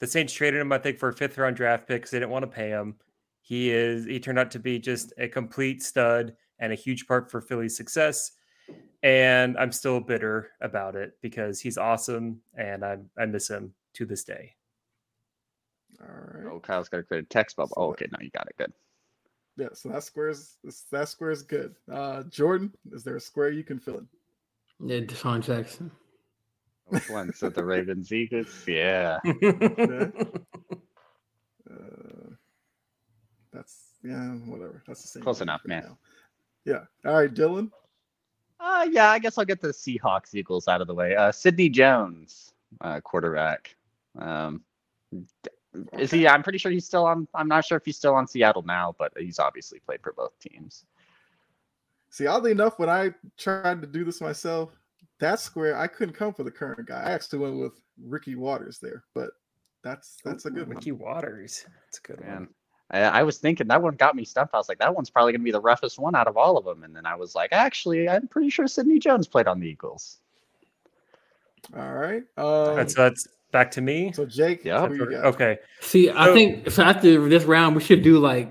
The 0.00 0.06
Saints 0.06 0.32
traded 0.32 0.60
him, 0.60 0.72
I 0.72 0.78
think, 0.78 0.98
for 0.98 1.08
a 1.08 1.12
fifth 1.12 1.38
round 1.38 1.56
draft 1.56 1.88
pick 1.88 2.02
because 2.02 2.10
they 2.10 2.18
didn't 2.18 2.30
want 2.32 2.42
to 2.42 2.50
pay 2.50 2.68
him. 2.68 2.96
He 3.40 3.70
is 3.70 4.04
he 4.04 4.18
turned 4.18 4.38
out 4.38 4.50
to 4.50 4.58
be 4.58 4.78
just 4.78 5.12
a 5.18 5.28
complete 5.28 5.82
stud 5.82 6.34
and 6.58 6.72
a 6.72 6.76
huge 6.76 7.06
part 7.06 7.30
for 7.30 7.40
Philly's 7.40 7.76
success. 7.76 8.32
And 9.02 9.56
I'm 9.56 9.72
still 9.72 10.00
bitter 10.00 10.50
about 10.60 10.96
it 10.96 11.12
because 11.22 11.60
he's 11.60 11.78
awesome 11.78 12.40
and 12.56 12.84
I 12.84 12.98
I 13.16 13.26
miss 13.26 13.48
him 13.48 13.72
to 13.94 14.04
this 14.04 14.24
day. 14.24 14.56
All 16.00 16.08
right. 16.08 16.52
Oh, 16.52 16.60
Kyle's 16.60 16.88
got 16.88 16.98
to 16.98 17.02
create 17.04 17.24
a 17.24 17.28
text 17.28 17.56
bubble. 17.56 17.74
So 17.76 17.82
Oh, 17.82 17.90
okay, 17.90 18.06
now 18.10 18.18
you 18.20 18.30
got 18.30 18.48
it. 18.48 18.56
Good. 18.58 18.72
Yeah, 19.56 19.68
so 19.72 19.88
that 19.90 20.02
square's 20.02 20.56
that 20.90 21.08
square 21.08 21.30
is 21.30 21.42
good. 21.42 21.76
Uh 21.90 22.24
Jordan, 22.24 22.72
is 22.92 23.04
there 23.04 23.16
a 23.16 23.20
square 23.20 23.50
you 23.50 23.64
can 23.64 23.78
fill 23.78 23.98
in? 23.98 24.08
Yeah, 24.84 25.00
DeSean 25.00 25.42
Jackson. 25.42 25.90
Which 26.86 27.08
one? 27.10 27.32
So 27.34 27.48
the 27.48 27.64
Ravens 27.64 28.12
Eagles? 28.12 28.64
Yeah. 28.66 29.18
Uh, 31.68 32.30
that's 33.52 33.86
yeah, 34.04 34.30
whatever. 34.46 34.82
That's 34.86 35.02
the 35.02 35.08
same. 35.08 35.22
Close 35.24 35.40
enough, 35.40 35.62
man. 35.66 35.82
now. 35.82 35.98
Yeah. 36.64 37.10
All 37.10 37.18
right, 37.18 37.32
Dylan. 37.32 37.70
Uh, 38.60 38.86
yeah, 38.90 39.10
I 39.10 39.18
guess 39.18 39.36
I'll 39.36 39.44
get 39.44 39.60
the 39.60 39.68
Seahawks 39.68 40.34
Eagles 40.34 40.68
out 40.68 40.80
of 40.80 40.86
the 40.86 40.94
way. 40.94 41.14
Uh, 41.16 41.32
Sidney 41.32 41.68
Jones, 41.68 42.52
uh, 42.80 43.00
quarterback. 43.00 43.74
Um, 44.18 44.62
is 45.98 46.10
he? 46.10 46.26
I'm 46.26 46.42
pretty 46.42 46.58
sure 46.58 46.70
he's 46.70 46.86
still 46.86 47.04
on. 47.04 47.28
I'm 47.34 47.48
not 47.48 47.64
sure 47.64 47.76
if 47.76 47.84
he's 47.84 47.96
still 47.96 48.14
on 48.14 48.26
Seattle 48.26 48.62
now, 48.62 48.94
but 48.98 49.12
he's 49.18 49.38
obviously 49.38 49.80
played 49.80 50.00
for 50.02 50.12
both 50.12 50.38
teams. 50.38 50.84
See, 52.10 52.26
oddly 52.26 52.50
enough, 52.50 52.78
when 52.78 52.88
I 52.88 53.10
tried 53.36 53.80
to 53.82 53.86
do 53.86 54.04
this 54.04 54.20
myself, 54.20 54.70
that 55.18 55.40
square 55.40 55.76
I 55.76 55.86
couldn't 55.86 56.14
come 56.14 56.32
for 56.32 56.44
the 56.44 56.50
current 56.50 56.86
guy. 56.86 57.02
I 57.02 57.10
actually 57.12 57.38
went 57.40 57.58
with 57.58 57.72
Ricky 58.02 58.34
Watters 58.36 58.78
there, 58.78 59.04
but 59.14 59.30
that's 59.82 60.16
that's 60.24 60.46
a 60.46 60.50
good 60.50 60.66
one. 60.68 60.76
Ricky 60.76 60.92
Watters. 60.92 61.64
That's 61.84 61.98
a 61.98 62.02
good 62.02 62.20
Man, 62.20 62.34
one. 62.34 62.48
I, 62.90 63.00
I 63.00 63.22
was 63.22 63.38
thinking 63.38 63.66
that 63.68 63.82
one 63.82 63.96
got 63.96 64.14
me 64.16 64.24
stumped. 64.24 64.54
I 64.54 64.58
was 64.58 64.68
like, 64.68 64.78
that 64.78 64.94
one's 64.94 65.10
probably 65.10 65.32
gonna 65.32 65.44
be 65.44 65.50
the 65.50 65.60
roughest 65.60 65.98
one 65.98 66.14
out 66.14 66.28
of 66.28 66.36
all 66.36 66.56
of 66.56 66.64
them. 66.64 66.82
And 66.84 66.94
then 66.94 67.04
I 67.06 67.14
was 67.16 67.34
like, 67.34 67.50
actually, 67.52 68.08
I'm 68.08 68.28
pretty 68.28 68.50
sure 68.50 68.66
Sidney 68.66 68.98
Jones 68.98 69.26
played 69.26 69.46
on 69.48 69.60
the 69.60 69.66
Eagles. 69.68 70.20
All 71.76 71.92
right. 71.94 72.22
Um, 72.36 72.76
That's 72.76 72.94
that's 72.94 73.26
back 73.52 73.70
to 73.72 73.80
me. 73.80 74.12
so 74.12 74.24
Jake, 74.26 74.64
Yeah. 74.64 74.86
who 74.86 74.94
you 74.94 75.10
got? 75.10 75.24
Okay. 75.26 75.58
See, 75.80 76.10
I 76.10 76.26
So- 76.26 76.34
think 76.34 76.70
so. 76.70 76.82
After 76.84 77.28
this 77.28 77.44
round, 77.44 77.74
we 77.76 77.82
should 77.82 78.02
do 78.02 78.18
like, 78.18 78.50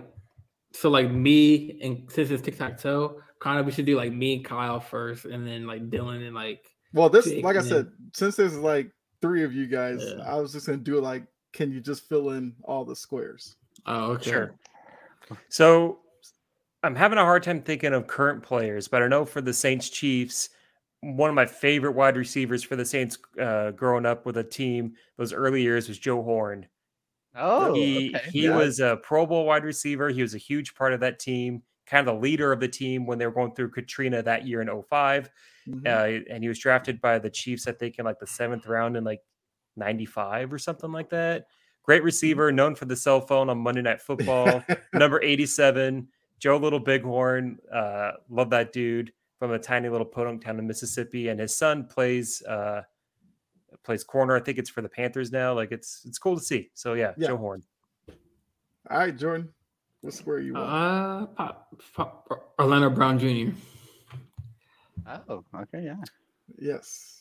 so 0.73 0.89
like 0.89 1.09
me 1.11 1.79
and 1.81 2.11
since 2.11 2.29
it's 2.31 2.41
tic 2.41 2.57
tac 2.57 2.79
toe, 2.81 3.21
kind 3.45 3.59
of 3.59 3.65
we 3.67 3.71
should 3.71 3.85
do 3.85 3.95
like 3.95 4.11
me 4.11 4.37
and 4.37 4.43
Kyle 4.45 4.79
first, 4.79 5.25
and 5.25 5.45
then 5.47 5.67
like 5.67 5.87
Dylan 5.89 6.25
and 6.25 6.33
like. 6.35 6.65
Well, 6.93 7.09
this, 7.09 7.25
Jake, 7.25 7.43
like 7.43 7.57
I 7.57 7.59
man. 7.59 7.67
said, 7.69 7.87
since 8.13 8.35
there's 8.35 8.57
like 8.57 8.89
three 9.21 9.43
of 9.43 9.53
you 9.53 9.67
guys, 9.67 10.01
Yeah. 10.01 10.23
I 10.25 10.35
was 10.35 10.51
just 10.51 10.65
gonna 10.65 10.79
do 10.79 10.99
like, 10.99 11.27
can 11.53 11.71
you 11.71 11.79
just 11.79 12.09
fill 12.09 12.31
in 12.31 12.53
all 12.63 12.85
the 12.85 12.95
squares? 12.95 13.55
Oh, 13.85 14.13
okay. 14.13 14.31
Sure. 14.31 14.55
So 15.49 15.99
I'm 16.83 16.95
having 16.95 17.17
a 17.19 17.23
hard 17.23 17.43
time 17.43 17.61
thinking 17.61 17.93
of 17.93 18.07
current 18.07 18.41
players, 18.41 18.87
but 18.87 19.03
I 19.03 19.07
know 19.07 19.25
for 19.25 19.41
the 19.41 19.53
Saints 19.53 19.89
Chiefs, 19.89 20.49
one 21.01 21.29
of 21.29 21.35
my 21.35 21.45
favorite 21.45 21.91
wide 21.93 22.17
receivers 22.17 22.63
for 22.63 22.75
the 22.75 22.85
Saints 22.85 23.17
uh, 23.39 23.71
growing 23.71 24.05
up 24.07 24.25
with 24.25 24.37
a 24.37 24.43
team 24.43 24.93
those 25.17 25.33
early 25.33 25.61
years 25.61 25.87
was 25.87 25.99
Joe 25.99 26.23
Horn. 26.23 26.65
Oh, 27.35 27.73
he 27.73 28.15
okay. 28.15 28.29
he 28.31 28.43
Yeah. 28.45 28.55
was 28.57 28.79
a 28.79 28.97
Pro 29.03 29.25
Bowl 29.25 29.45
wide 29.45 29.65
receiver. 29.65 30.09
He 30.09 30.21
was 30.21 30.33
a 30.33 30.37
huge 30.39 30.73
part 30.75 30.93
of 30.93 31.01
that 31.01 31.19
team, 31.19 31.61
kind 31.85 32.07
of 32.07 32.15
the 32.15 32.19
leader 32.21 32.51
of 32.51 32.59
the 32.59 32.67
team 32.67 33.05
when 33.05 33.17
they 33.17 33.25
were 33.25 33.31
going 33.31 33.53
through 33.53 33.69
Katrina 33.71 34.21
that 34.23 34.45
year 34.47 34.61
in 34.61 34.69
5 34.83 35.29
Mhm. 35.67 35.85
uh, 35.87 36.23
and 36.31 36.43
he 36.43 36.47
was 36.47 36.59
drafted 36.59 36.99
by 37.01 37.17
the 37.19 37.29
Chiefs, 37.29 37.67
I 37.67 37.71
think, 37.71 37.97
in 37.99 38.05
like 38.05 38.19
the 38.19 38.27
seventh 38.27 38.67
round 38.67 38.95
in 38.97 39.03
like 39.03 39.21
95 39.75 40.53
or 40.53 40.57
something 40.59 40.91
like 40.91 41.09
that. 41.09 41.47
Great 41.83 42.03
receiver, 42.03 42.51
known 42.51 42.75
for 42.75 42.85
the 42.85 42.95
cell 42.95 43.21
phone 43.21 43.49
on 43.49 43.57
Monday 43.59 43.81
Night 43.81 44.01
Football. 44.01 44.63
Number 44.93 45.21
87, 45.23 46.07
Joe 46.39 46.57
Little 46.57 46.79
Bighorn. 46.79 47.59
Uh, 47.71 48.11
love 48.29 48.49
that 48.51 48.73
dude 48.73 49.11
from 49.37 49.51
a 49.51 49.59
tiny 49.59 49.89
little 49.89 50.05
podunk 50.05 50.43
town 50.43 50.57
in 50.59 50.65
Mississippi. 50.67 51.27
And 51.29 51.39
his 51.39 51.55
son 51.55 51.85
plays 51.85 52.41
uh, 52.43 52.81
plays 53.83 54.03
corner. 54.03 54.35
I 54.35 54.39
think 54.39 54.57
it's 54.57 54.69
for 54.69 54.81
the 54.81 54.89
Panthers 54.89 55.31
now. 55.31 55.53
Like 55.53 55.71
it's 55.71 56.03
it's 56.05 56.17
cool 56.17 56.35
to 56.37 56.43
see. 56.43 56.71
So 56.73 56.93
yeah, 56.93 57.13
Yeah. 57.17 57.27
Joe 57.27 57.37
Horn. 57.37 57.63
all 58.89 58.97
right, 58.99 59.15
Jordan, 59.15 59.49
what 60.05 60.13
square 60.13 60.39
you 60.39 60.53
want? 60.53 60.69
Uh, 60.69 61.25
pop, 61.27 61.73
pop, 61.95 62.53
Orlando 62.59 62.89
Brown 62.91 63.17
Jr. 63.19 63.51
Oh, 65.29 65.43
okay, 65.63 65.83
yeah. 65.83 65.95
yes. 66.59 67.19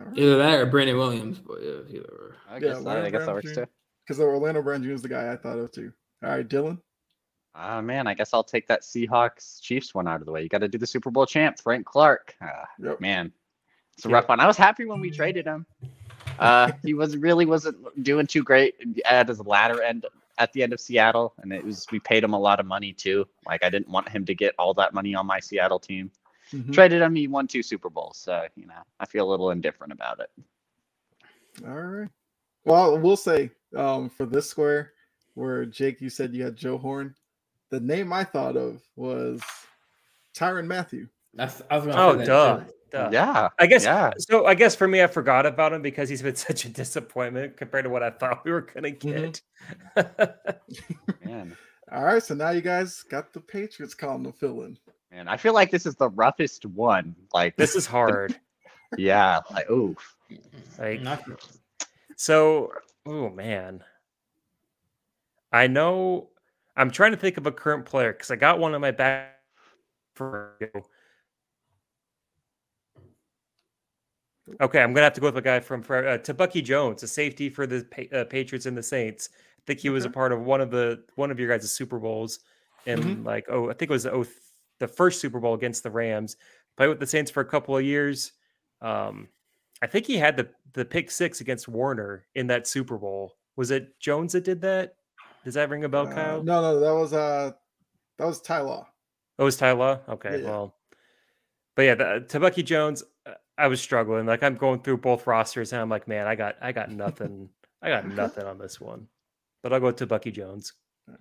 All 0.00 0.06
right. 0.06 0.18
Either 0.18 0.36
that 0.38 0.58
or 0.60 0.66
Brandon 0.66 0.96
Williams, 0.96 1.38
but 1.38 1.58
yeah, 1.62 1.80
either. 1.90 2.08
or. 2.08 2.36
I 2.48 2.54
Yeah, 2.54 2.60
guess, 2.60 2.78
that, 2.78 2.88
I 2.88 2.94
Larry 2.94 3.10
guess 3.10 3.20
that 3.20 3.24
Brown 3.26 3.34
works 3.36 3.48
Jr. 3.52 3.60
too. 3.60 3.66
Because 4.06 4.20
Orlando 4.20 4.62
Brown 4.62 4.82
Jr. 4.82 4.90
is 4.92 5.02
the 5.02 5.08
guy 5.08 5.30
I 5.32 5.36
thought 5.36 5.58
of 5.58 5.70
too. 5.72 5.92
All 6.24 6.30
right, 6.30 6.48
Dylan. 6.48 6.78
Ah 7.54 7.82
man, 7.82 8.06
I 8.06 8.14
guess 8.14 8.32
I'll 8.32 8.42
take 8.42 8.66
that 8.68 8.80
Seahawks 8.80 9.60
Chiefs 9.60 9.94
one 9.94 10.08
out 10.08 10.20
of 10.20 10.26
the 10.26 10.32
way. 10.32 10.42
You 10.42 10.48
got 10.48 10.58
to 10.62 10.68
do 10.68 10.78
the 10.78 10.86
Super 10.86 11.10
Bowl 11.10 11.26
champ, 11.26 11.58
Frank 11.60 11.84
Clark. 11.84 12.34
Ah, 12.40 12.64
Yep. 12.78 13.00
man, 13.00 13.30
it's 13.94 14.06
a 14.06 14.08
Yeah. 14.08 14.14
rough 14.14 14.28
one. 14.30 14.40
I 14.40 14.46
was 14.46 14.56
happy 14.56 14.86
when 14.86 15.00
we 15.00 15.10
traded 15.10 15.44
him. 15.44 15.66
Uh, 16.38 16.72
he 16.82 16.94
was 16.94 17.14
really 17.18 17.44
wasn't 17.44 17.76
doing 18.02 18.26
too 18.26 18.42
great 18.42 18.74
at 19.04 19.28
his 19.28 19.38
latter 19.40 19.82
end 19.82 20.06
at 20.38 20.52
the 20.52 20.62
end 20.62 20.72
of 20.72 20.80
Seattle, 20.80 21.34
and 21.42 21.52
it 21.52 21.64
was 21.64 21.86
we 21.92 22.00
paid 22.00 22.24
him 22.24 22.32
a 22.32 22.38
lot 22.38 22.60
of 22.60 22.66
money 22.66 22.92
too. 22.92 23.26
Like 23.46 23.62
I 23.64 23.70
didn't 23.70 23.88
want 23.88 24.08
him 24.08 24.24
to 24.26 24.34
get 24.34 24.54
all 24.58 24.74
that 24.74 24.94
money 24.94 25.14
on 25.14 25.26
my 25.26 25.40
Seattle 25.40 25.78
team. 25.78 26.10
Mhm. 26.52 26.72
Traded 26.72 27.00
him, 27.00 27.14
he 27.14 27.28
won 27.28 27.46
two 27.46 27.62
Super 27.62 27.88
Bowls, 27.90 28.18
so 28.18 28.46
you 28.56 28.66
know 28.66 28.82
I 29.00 29.06
feel 29.06 29.28
a 29.28 29.30
little 29.30 29.50
indifferent 29.50 29.92
about 29.92 30.20
it. 30.20 30.30
All 31.66 31.74
right. 31.80 32.08
Well, 32.64 32.98
we'll 32.98 33.16
say 33.16 33.50
um, 33.76 34.08
for 34.10 34.26
this 34.26 34.48
square, 34.48 34.92
where 35.34 35.64
Jake, 35.66 36.00
you 36.00 36.10
said 36.10 36.34
you 36.34 36.44
had 36.44 36.56
Joe 36.56 36.78
Horn. 36.78 37.14
The 37.70 37.80
name 37.80 38.12
I 38.12 38.24
thought 38.24 38.56
of 38.56 38.82
was 38.96 39.40
Tyrann 40.34 40.66
Mathieu. 40.66 41.08
That's 41.34 41.62
I 41.70 41.76
was 41.76 41.86
gonna 41.86 41.98
Oh, 42.02 42.12
say 42.12 42.18
that 42.18 42.26
duh. 42.26 42.56
too. 42.60 42.72
Duh. 42.92 43.08
Yeah. 43.12 43.48
I 43.58 43.66
guess 43.66 43.84
Yeah. 43.84 44.12
so. 44.18 44.46
I 44.46 44.54
guess 44.54 44.74
for 44.76 44.86
me, 44.86 45.02
I 45.02 45.06
forgot 45.06 45.46
about 45.46 45.72
him 45.72 45.82
because 45.82 46.08
he's 46.08 46.22
been 46.22 46.36
such 46.48 46.64
a 46.64 46.68
disappointment 46.68 47.56
compared 47.56 47.84
to 47.84 47.90
what 47.90 48.02
I 48.02 48.10
thought 48.10 48.44
we 48.44 48.52
were 48.52 48.60
gonna 48.62 48.90
Mhm. 48.90 49.40
get. 49.96 50.26
Man. 51.24 51.56
All 51.90 52.04
right, 52.04 52.22
so 52.22 52.34
now 52.34 52.50
you 52.50 52.60
guys 52.62 53.02
got 53.02 53.32
the 53.32 53.40
Patriots 53.40 53.94
column 53.94 54.24
to 54.24 54.32
fill 54.32 54.62
in. 54.62 54.78
Man, 55.10 55.28
I 55.28 55.36
feel 55.36 55.52
like 55.52 55.70
this 55.70 55.84
is 55.84 55.94
the 55.96 56.08
roughest 56.10 56.64
one. 56.66 57.14
Like 57.34 57.56
this 57.56 57.74
is 57.76 57.86
hard. 57.96 58.38
yeah, 58.96 59.40
like 59.50 59.68
oof. 59.70 60.16
Like 60.78 61.00
Not- 61.02 61.22
so. 62.16 62.72
Oh 63.06 63.28
man. 63.30 63.82
I 65.52 65.66
know. 65.66 66.30
I'm 66.76 66.90
trying 66.90 67.10
to 67.10 67.18
think 67.18 67.36
of 67.36 67.46
a 67.46 67.52
current 67.52 67.84
player 67.84 68.12
because 68.12 68.30
I 68.30 68.36
got 68.36 68.58
one 68.58 68.74
in 68.74 68.80
my 68.80 68.90
back 68.92 69.38
for. 70.14 70.56
Okay, 74.60 74.82
I'm 74.82 74.92
gonna 74.92 75.04
have 75.04 75.12
to 75.14 75.20
go 75.20 75.28
with 75.28 75.36
a 75.36 75.42
guy 75.42 75.60
from 75.60 75.80
uh, 75.82 76.18
Tebucky 76.18 76.64
Jones, 76.64 77.02
a 77.02 77.08
safety 77.08 77.48
for 77.48 77.66
the 77.66 77.84
Pa- 77.90 78.16
uh, 78.16 78.24
Patriots 78.24 78.66
and 78.66 78.76
the 78.76 78.82
Saints. 78.82 79.28
I 79.34 79.62
think 79.66 79.78
he 79.80 79.88
was 79.90 80.04
a 80.04 80.10
part 80.10 80.32
of 80.32 80.40
one 80.42 80.60
of 80.60 80.70
the 80.70 81.04
one 81.14 81.30
of 81.30 81.38
your 81.38 81.48
guys' 81.48 81.70
Super 81.70 81.98
Bowls, 81.98 82.40
in 82.86 83.22
like 83.22 83.46
oh, 83.48 83.70
I 83.70 83.74
think 83.74 83.90
it 83.90 83.94
was 83.94 84.02
the, 84.02 84.12
oh, 84.12 84.26
the 84.80 84.88
first 84.88 85.20
Super 85.20 85.38
Bowl 85.38 85.54
against 85.54 85.84
the 85.84 85.90
Rams. 85.90 86.36
Played 86.76 86.88
with 86.88 87.00
the 87.00 87.06
Saints 87.06 87.30
for 87.30 87.40
a 87.40 87.44
couple 87.44 87.76
of 87.76 87.84
years. 87.84 88.32
Um, 88.80 89.28
I 89.80 89.86
think 89.86 90.06
he 90.06 90.16
had 90.16 90.36
the 90.36 90.48
the 90.72 90.84
pick 90.84 91.10
six 91.10 91.40
against 91.40 91.68
Warner 91.68 92.24
in 92.34 92.48
that 92.48 92.66
Super 92.66 92.98
Bowl. 92.98 93.36
Was 93.56 93.70
it 93.70 93.98
Jones 94.00 94.32
that 94.32 94.42
did 94.44 94.60
that? 94.62 94.96
Does 95.44 95.54
that 95.54 95.68
ring 95.70 95.84
a 95.84 95.88
bell, 95.88 96.08
Uh, 96.08 96.14
Kyle? 96.14 96.42
no, 96.42 96.62
no, 96.62 96.80
that 96.80 96.94
was 96.94 97.12
uh, 97.12 97.52
that 98.18 98.26
was 98.26 98.40
Ty 98.40 98.62
Law. 98.62 98.88
Oh, 99.38 99.42
it 99.42 99.44
was 99.44 99.56
Ty 99.56 99.72
Law? 99.72 100.00
Okay, 100.08 100.40
Yeah. 100.40 100.48
well, 100.48 100.74
but 101.76 101.82
yeah, 101.82 101.94
the, 101.94 102.24
Tebucky 102.28 102.64
Jones. 102.64 103.04
Uh, 103.58 103.62
I 103.62 103.66
was 103.68 103.80
struggling. 103.80 104.26
Like 104.26 104.42
I'm 104.42 104.56
going 104.56 104.80
through 104.80 104.98
both 104.98 105.26
rosters, 105.26 105.72
and 105.72 105.80
I'm 105.82 105.88
like, 105.88 106.08
man, 106.08 106.26
I 106.26 106.34
got, 106.34 106.56
I 106.60 106.72
got 106.72 106.90
nothing. 106.90 107.48
I 107.80 107.88
got 107.88 108.06
nothing 108.14 108.44
on 108.44 108.58
this 108.58 108.80
one. 108.80 109.06
But 109.62 109.72
I'll 109.72 109.80
go 109.80 109.90
to 109.92 110.06
Bucky 110.06 110.30
Jones. 110.30 110.72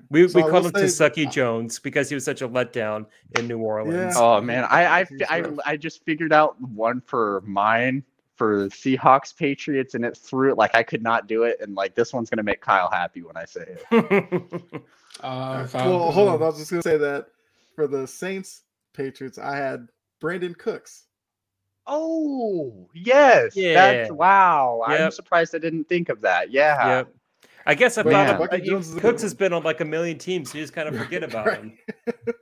We, 0.10 0.28
So 0.28 0.38
we 0.40 0.44
I 0.44 0.50
called 0.50 0.66
him 0.68 0.72
say- 0.76 1.10
Tusucky 1.10 1.26
Jones 1.32 1.80
because 1.80 2.08
he 2.10 2.16
was 2.16 2.24
such 2.24 2.42
a 2.42 2.48
letdown 2.48 3.06
in 3.38 3.48
New 3.48 3.58
Orleans. 3.60 4.16
Yeah. 4.16 4.22
Oh 4.22 4.40
man, 4.42 4.64
I 4.66 5.02
I, 5.02 5.08
I. 5.30 5.44
I 5.66 5.78
just 5.78 6.04
figured 6.06 6.32
out 6.34 6.60
one 6.62 7.02
for 7.02 7.42
mine 7.46 8.04
for 8.36 8.68
Seahawks 8.70 9.36
Patriots 9.36 9.94
and 9.96 10.04
it 10.06 10.16
threw 10.18 10.52
it 10.52 10.58
like 10.58 10.74
I 10.76 10.82
could 10.84 11.02
not 11.04 11.28
do 11.28 11.44
it 11.44 11.58
and 11.62 11.76
like 11.76 11.96
this 11.96 12.14
one's 12.14 12.30
gonna 12.30 12.44
make 12.44 12.62
Kyle 12.62 12.90
happy 12.92 13.22
when 13.24 13.36
I 13.38 13.46
say 13.46 13.78
it. 13.92 14.82
Uh, 15.20 15.68
well, 15.74 16.10
hold 16.12 16.30
on. 16.30 16.42
I 16.42 16.46
was 16.46 16.58
just 16.58 16.72
gonna 16.72 16.82
say 16.82 16.98
that 16.98 17.28
for 17.76 17.86
the 17.86 18.08
Saints 18.08 18.64
Patriots, 18.94 19.38
I 19.38 19.56
had 19.58 19.88
Brandin 20.22 20.58
Cooks. 20.58 21.04
Oh 21.88 22.88
yes, 22.94 23.56
Yeah. 23.56 23.74
that's 23.74 24.12
wow. 24.12 24.82
I'm 24.86 25.12
surprised 25.12 25.56
I 25.56 25.58
didn't 25.60 25.86
think 25.86 26.10
of 26.10 26.22
that. 26.22 26.52
Yeah, 26.52 26.98
Yep. 26.98 27.16
I 27.66 27.76
guess 27.76 27.98
I 27.98 28.04
But 28.04 28.12
thought 28.14 28.28
yeah, 28.28 28.44
of- 28.46 28.54
uh, 28.54 28.56
you- 28.56 28.72
Jones 28.72 28.88
is 28.90 28.92
a 28.94 28.96
good 28.96 29.02
Cooks 29.02 29.22
has 29.24 29.34
been 29.34 29.54
on 29.54 29.64
like 29.64 29.82
a 29.82 29.86
million 29.86 30.18
teams, 30.18 30.52
so 30.52 30.58
you 30.58 30.64
just 30.64 30.74
kind 30.74 30.88
of 30.90 30.96
forget 30.98 31.24
about 31.24 31.46
Right. 31.48 31.60
him. 31.60 31.78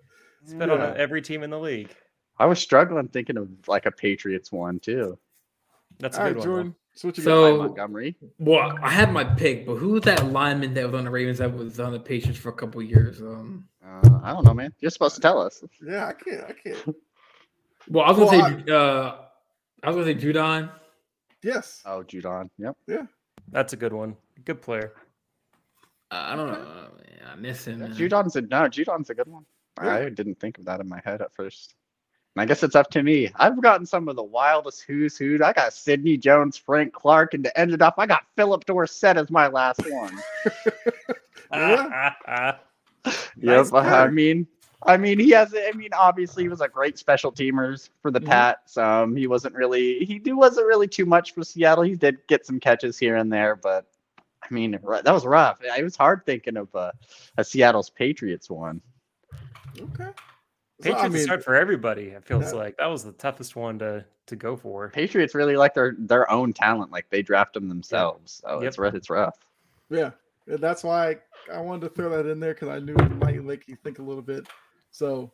He's 0.44 0.54
been 0.54 0.70
on 0.70 0.98
every 0.98 1.22
team 1.22 1.44
in 1.44 1.50
the 1.50 1.60
league. 1.60 1.90
I 2.38 2.46
was 2.46 2.60
struggling 2.60 3.08
thinking 3.10 3.38
of 3.38 3.50
like 3.68 3.86
a 3.86 3.92
Patriots 3.92 4.52
one 4.52 4.80
too. 4.80 5.18
That's 6.00 6.18
a 6.18 6.22
All 6.22 6.28
good 6.28 6.36
right, 6.36 6.40
one. 6.40 6.46
Jordan. 6.46 6.76
So 6.96 7.08
what 7.10 7.18
you 7.18 7.24
So- 7.24 7.58
Montgomery. 7.58 8.16
Well, 8.40 8.78
I 8.82 8.90
had 8.90 9.12
my 9.12 9.24
pick, 9.24 9.66
but 9.66 9.76
who's 9.76 10.02
that 10.04 10.26
lineman 10.28 10.74
that 10.76 10.86
was 10.86 10.96
on 10.96 11.04
the 11.06 11.12
Ravens 11.12 11.40
that 11.40 11.54
was 11.54 11.80
on 11.80 11.92
the 11.92 12.00
Patriots 12.00 12.40
for 12.40 12.50
a 12.50 12.54
couple 12.54 12.82
years? 12.82 13.22
Um, 13.22 13.66
Uh, 13.86 14.20
I 14.24 14.34
don't 14.34 14.46
know, 14.46 14.54
man. 14.54 14.74
You're 14.80 14.92
supposed 14.92 15.16
to 15.16 15.22
tell 15.22 15.42
us. 15.42 15.64
Yeah, 15.86 16.08
I 16.08 16.14
can't. 16.14 16.44
I 16.44 16.54
can't. 16.54 16.96
well, 17.90 18.06
I 18.06 18.12
was 18.12 18.18
gonna 18.20 18.38
Well, 18.38 18.66
say, 18.66 18.72
uh, 18.72 19.16
I 19.84 19.90
was 19.90 19.96
gonna 19.96 20.20
say 20.20 20.28
Judon. 20.28 20.70
Yes. 21.44 21.82
Oh, 21.86 22.04
Judon. 22.04 22.50
Yep. 22.58 22.76
Yeah. 22.88 23.06
That's 23.52 23.74
a 23.74 23.78
good 23.78 23.94
one. 23.94 24.16
Good 24.46 24.62
player. 24.62 24.94
Uh, 26.12 26.26
I 26.30 26.36
don't 26.36 26.48
know. 26.48 26.54
Uh, 26.54 26.90
man, 26.98 27.32
I 27.32 27.36
miss 27.36 27.66
him. 27.66 27.80
Yeah, 27.80 27.88
man. 27.88 27.98
Judon's 27.98 28.36
a 28.36 28.42
no. 28.42 28.62
Judon's 28.64 29.10
a 29.10 29.16
good 29.16 29.28
one. 29.28 29.46
Yeah. 29.82 29.96
I 29.96 30.10
didn't 30.10 30.40
think 30.40 30.58
of 30.58 30.66
that 30.66 30.82
in 30.82 30.90
my 30.90 31.02
head 31.06 31.22
at 31.22 31.34
first. 31.34 31.76
And 32.36 32.44
I 32.44 32.46
guess 32.46 32.64
it's 32.64 32.76
up 32.76 32.90
to 32.92 33.04
me. 33.04 33.32
I've 33.36 33.62
gotten 33.62 33.86
some 33.86 34.08
of 34.08 34.16
the 34.16 34.24
wildest 34.24 34.84
who's 34.84 35.18
who. 35.18 35.40
I 35.44 35.54
got 35.54 35.74
Sidney 35.74 36.18
Jones, 36.18 36.58
Frank 36.58 36.94
Clark, 36.94 37.34
and 37.34 37.44
to 37.44 37.60
end 37.60 37.72
it 37.72 37.82
off, 37.82 37.96
I 37.98 38.06
got 38.06 38.24
Phillip 38.36 38.66
Dorsett 38.66 39.18
as 39.18 39.30
my 39.30 39.48
last 39.48 39.82
one. 39.90 40.20
Yeah. 41.52 42.58
yep. 43.38 43.74
I 43.74 44.08
mean, 44.08 44.48
I 44.86 44.96
mean, 44.98 45.20
he 45.20 45.30
has. 45.32 45.54
I 45.54 45.72
mean, 45.76 45.90
obviously, 45.94 46.44
he 46.44 46.50
was 46.50 46.62
a 46.62 46.68
great 46.68 46.98
special 46.98 47.32
teamers 47.32 47.90
for 48.02 48.12
the 48.12 48.22
Mhm. 48.22 48.28
Pats. 48.28 48.78
Um, 48.78 49.16
he 49.16 49.28
wasn't 49.28 49.54
really. 49.56 50.06
He 50.06 50.20
do- 50.20 50.38
wasn't 50.38 50.68
really 50.68 50.88
too 50.88 51.06
much 51.06 51.34
for 51.34 51.44
Seattle. 51.44 51.84
He 51.84 51.96
did 51.96 52.26
get 52.28 52.46
some 52.46 52.60
catches 52.60 52.98
here 52.98 53.18
and 53.18 53.32
there, 53.32 53.56
but 53.58 53.86
I 54.42 54.54
mean, 54.54 54.72
that 54.72 55.06
was 55.14 55.26
rough. 55.26 55.60
It 55.62 55.84
was 55.84 55.98
hard 55.98 56.26
thinking 56.26 56.56
of 56.56 56.74
uh, 56.74 56.92
a 57.38 57.44
Seattle's 57.44 57.90
Patriots 57.90 58.50
one. 58.50 58.82
Okay. 59.78 60.10
So, 60.82 60.84
Patriots 60.84 61.04
I 61.04 61.10
mean, 61.10 61.28
hard 61.28 61.44
for 61.44 61.56
everybody. 61.56 62.04
It 62.12 62.24
feels 62.24 62.54
Yeah. 62.54 62.60
like 62.60 62.78
that 62.78 62.88
was 62.88 63.04
the 63.04 63.12
toughest 63.14 63.56
one 63.58 63.80
to 63.80 64.06
to 64.28 64.36
go 64.38 64.56
for. 64.56 64.90
Patriots 64.90 65.36
really 65.36 65.58
like 65.58 65.74
their 65.74 65.96
their 65.98 66.30
own 66.32 66.54
talent. 66.54 66.90
Like 66.92 67.10
they 67.10 67.22
draft 67.22 67.54
them 67.54 67.68
themselves. 67.68 68.42
So 68.46 68.62
it's 68.62 68.78
Yep. 68.78 68.84
rough. 68.84 68.96
It's 68.96 69.10
rough. 69.10 69.38
yeah, 69.90 70.12
that's 70.48 70.84
why 70.86 71.18
I, 71.52 71.56
I 71.58 71.60
wanted 71.62 71.82
to 71.82 71.90
throw 71.90 72.10
that 72.12 72.28
in 72.30 72.40
there 72.40 72.54
because 72.54 72.70
I 72.70 72.80
knew 72.80 72.94
it 72.96 73.12
might 73.18 73.44
make 73.44 73.68
you 73.68 73.76
think 73.76 74.00
a 74.00 74.04
little 74.04 74.22
bit. 74.22 74.48
So, 74.92 75.32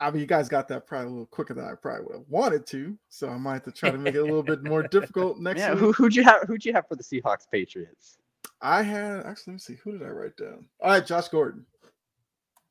I 0.00 0.10
mean, 0.10 0.20
you 0.20 0.26
guys 0.26 0.48
got 0.48 0.68
that 0.68 0.86
probably 0.86 1.06
a 1.06 1.10
little 1.10 1.26
quicker 1.26 1.54
than 1.54 1.64
I 1.64 1.74
probably 1.74 2.04
would 2.06 2.16
have 2.16 2.28
wanted 2.28 2.66
to. 2.66 2.98
So 3.08 3.28
I 3.28 3.36
might 3.38 3.54
have 3.54 3.62
to 3.64 3.72
try 3.72 3.90
to 3.90 3.98
make 3.98 4.14
it 4.14 4.18
a 4.18 4.24
little 4.24 4.42
bit 4.42 4.62
more 4.64 4.82
difficult 4.82 5.38
next 5.40 5.60
Yeah. 5.60 5.70
week. 5.72 5.80
Who 5.80 5.92
who'd 5.92 6.14
you 6.16 6.24
have? 6.24 6.42
Who'd 6.48 6.64
you 6.64 6.72
have 6.72 6.88
for 6.88 6.96
the 6.96 7.04
Seahawks 7.04 7.46
Patriots? 7.50 8.18
I 8.60 8.82
had 8.82 9.24
actually. 9.26 9.52
Let 9.52 9.54
me 9.54 9.58
see. 9.58 9.74
Who 9.84 9.92
did 9.92 10.02
I 10.02 10.10
write 10.10 10.36
down? 10.36 10.66
All 10.80 10.90
right, 10.90 11.04
Josh 11.06 11.28
Gordon. 11.28 11.66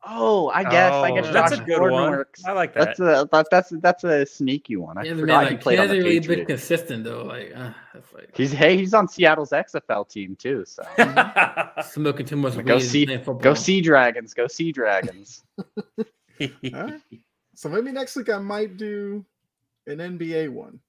Oh, 0.03 0.49
I 0.49 0.63
guess. 0.63 0.93
I 0.93 1.11
Oh, 1.11 1.15
guess 1.15 1.31
that's 1.31 1.51
Josh 1.51 1.59
a 1.59 1.63
good 1.63 1.77
Gordon 1.77 1.91
one. 1.91 2.11
works. 2.11 2.43
I 2.43 2.53
like 2.53 2.73
that. 2.73 2.97
That's 2.97 2.99
a 2.99 3.27
that, 3.31 3.47
that's 3.51 3.69
that's 3.81 4.03
a 4.03 4.25
sneaky 4.25 4.75
one. 4.75 4.97
I 4.97 5.03
Yeah, 5.03 5.11
man, 5.11 5.19
forgot 5.19 5.39
he 5.41 5.45
like, 5.45 5.51
he 5.51 5.57
played 5.63 5.79
on 5.79 5.87
the 5.87 5.93
hasn't 5.95 6.05
really 6.07 6.19
been 6.37 6.45
consistent 6.47 7.03
though. 7.03 7.23
Like, 7.23 7.53
uh, 7.55 7.69
like 8.15 8.35
He's 8.35 8.51
hey, 8.51 8.77
he's 8.77 8.93
on 8.95 9.07
Seattle's 9.07 9.51
XFL 9.51 10.09
team 10.09 10.35
too. 10.35 10.63
So 10.65 10.83
smoking 11.83 12.25
too 12.25 12.35
much 12.35 12.55
weed. 12.55 12.65
go 12.65 12.79
see 12.79 13.05
go 13.05 13.53
Sea 13.53 13.81
Dragons. 13.81 14.33
Go 14.33 14.47
Sea 14.47 14.71
Dragons. 14.71 15.43
All 16.41 16.47
right. 16.73 17.01
So 17.53 17.69
maybe 17.69 17.91
next 17.91 18.15
week 18.15 18.29
I 18.29 18.39
might 18.39 18.77
do 18.77 19.23
an 19.85 19.97
NBA 19.97 20.49
one. 20.49 20.79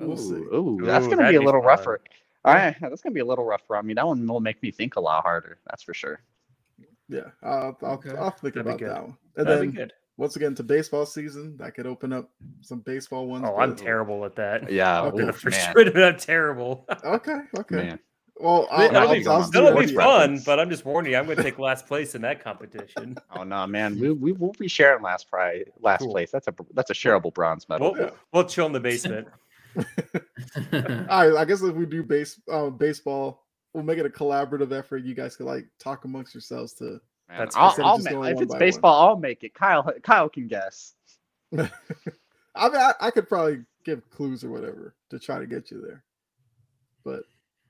We'll 0.00 0.16
see. 0.16 0.34
Ooh, 0.34 0.78
ooh, 0.80 0.86
that's 0.86 1.06
Ooh, 1.06 1.10
gonna 1.10 1.28
be 1.28 1.36
a 1.36 1.42
little 1.42 1.60
fun. 1.60 1.68
rougher. 1.68 2.00
All 2.44 2.54
right, 2.54 2.74
that's 2.80 3.02
gonna 3.02 3.14
be 3.14 3.20
a 3.20 3.24
little 3.24 3.44
rough 3.44 3.62
for 3.66 3.80
me. 3.82 3.94
That 3.94 4.06
one 4.06 4.26
will 4.26 4.40
make 4.40 4.62
me 4.62 4.70
think 4.70 4.96
a 4.96 5.00
lot 5.00 5.22
harder. 5.22 5.58
That's 5.68 5.82
for 5.82 5.94
sure. 5.94 6.20
Yeah, 7.08 7.22
I'll, 7.42 7.76
I'll, 7.82 7.92
Okay. 7.94 8.10
I'll 8.10 8.30
think 8.30 8.54
That'd 8.54 8.54
be 8.54 8.60
about 8.60 8.78
good. 8.78 8.88
that 8.90 9.02
one. 9.02 9.16
And 9.36 9.46
That'd 9.46 9.60
then 9.62 9.70
be 9.70 9.76
good. 9.76 9.92
once 10.16 10.36
again 10.36 10.54
to 10.56 10.62
baseball 10.62 11.06
season, 11.06 11.56
that 11.58 11.74
could 11.74 11.86
open 11.86 12.12
up 12.12 12.30
some 12.60 12.80
baseball 12.80 13.26
ones. 13.26 13.44
Oh, 13.48 13.56
I'm 13.56 13.74
terrible 13.76 14.24
at 14.24 14.36
that. 14.36 14.70
Yeah. 14.70 15.00
Okay, 15.06 15.22
In 15.22 15.28
oof, 15.30 15.36
first 15.40 15.56
man, 15.56 15.74
minute, 15.76 15.96
I'm 15.96 16.16
terrible. 16.18 16.86
Okay, 17.04 17.38
okay. 17.58 17.76
man. 17.76 17.98
Well, 18.40 18.68
I'll, 18.70 18.88
That'll 18.92 19.08
I'll, 19.08 19.14
be, 19.14 19.26
I'll, 19.26 19.42
fun. 19.42 19.50
do 19.50 19.62
that'll 19.62 19.80
be 19.80 19.94
fun, 19.94 20.40
but 20.46 20.60
I'm 20.60 20.70
just 20.70 20.84
warning 20.84 21.10
you, 21.10 21.18
I'm 21.18 21.24
going 21.24 21.38
to 21.38 21.42
take 21.42 21.58
last 21.58 21.88
place 21.88 22.14
in 22.14 22.22
that 22.22 22.42
competition. 22.44 23.16
Oh 23.34 23.42
no, 23.42 23.66
man. 23.66 23.98
We 23.98 24.12
we 24.12 24.30
will 24.30 24.52
be 24.60 24.68
sharing 24.68 25.02
last 25.02 25.28
prize, 25.28 25.64
last 25.80 26.02
Cool. 26.02 26.12
place. 26.12 26.30
That's 26.30 26.46
a 26.46 26.54
that's 26.72 26.90
a 26.90 26.94
shareable 26.94 27.34
bronze 27.34 27.68
medal. 27.68 27.94
We'll, 27.94 28.10
we'll 28.32 28.44
chill 28.44 28.66
in 28.66 28.72
the 28.72 28.78
basement. 28.78 29.26
All 29.76 29.82
right, 30.72 31.36
I 31.36 31.44
guess 31.44 31.62
if 31.62 31.74
we 31.74 31.84
do 31.86 32.02
base 32.04 32.40
uh, 32.50 32.70
baseball, 32.70 33.44
we'll 33.78 33.86
make 33.86 33.98
it 33.98 34.06
a 34.06 34.10
collaborative 34.10 34.72
effort. 34.76 35.04
You 35.04 35.14
guys 35.14 35.36
could 35.36 35.46
like 35.46 35.66
talk 35.78 36.04
amongst 36.04 36.34
yourselves 36.34 36.72
to. 36.74 36.84
Man, 37.28 37.38
That's 37.38 37.56
I'll, 37.56 37.74
I'll 37.84 37.98
just 37.98 38.10
ma- 38.10 38.22
if 38.22 38.40
it's 38.40 38.46
by 38.46 38.54
one. 38.54 38.58
baseball, 38.58 39.08
I'll 39.08 39.16
make 39.16 39.44
it. 39.44 39.54
Kyle 39.54 39.88
Kyle 40.02 40.28
can 40.28 40.48
guess. 40.48 40.94
I 41.56 41.58
mean, 41.62 41.70
I, 42.76 42.92
I 43.00 43.10
could 43.10 43.28
probably 43.28 43.64
give 43.84 44.08
clues 44.10 44.42
or 44.44 44.50
whatever 44.50 44.94
to 45.10 45.18
try 45.18 45.38
to 45.38 45.46
get 45.46 45.70
you 45.70 45.80
there. 45.80 46.02
But 47.04 47.22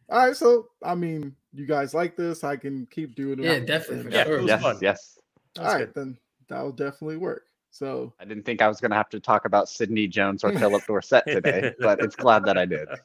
all 0.09 0.27
right, 0.27 0.37
so 0.37 0.69
I 0.83 0.95
mean, 0.95 1.35
you 1.53 1.67
guys 1.67 1.93
like 1.93 2.17
this? 2.17 2.43
I 2.45 2.57
can 2.57 2.87
keep 2.91 3.15
doing 3.15 3.41
it. 3.41 3.45
Yeah, 3.45 3.59
definitely, 3.61 4.05
for 4.05 4.09
And- 4.09 4.13
Yeah, 4.15 4.25
sure. 4.25 4.39
it 4.39 4.47
yes, 4.47 4.63
fun. 4.63 4.79
yes. 4.81 5.19
That's 5.55 5.69
all 5.69 5.75
right, 5.75 5.93
good. 5.93 5.95
then 5.95 6.19
that 6.49 6.63
will 6.63 6.73
definitely 6.73 7.19
work. 7.19 7.45
So 7.71 8.13
I 8.19 8.25
didn't 8.25 8.45
think 8.45 8.63
I 8.63 8.69
was 8.69 8.81
going 8.81 8.91
to 8.93 8.97
have 8.97 9.11
to 9.11 9.21
talk 9.21 9.45
about 9.45 9.69
Sidney 9.69 10.07
Jones 10.09 10.43
or 10.43 10.53
Phillip 10.59 10.85
Dorsett 10.87 11.25
today, 11.27 11.75
but 11.79 12.01
it's 12.01 12.17
glad 12.17 12.45
that 12.47 12.57
I 12.57 12.65
did. 12.65 12.89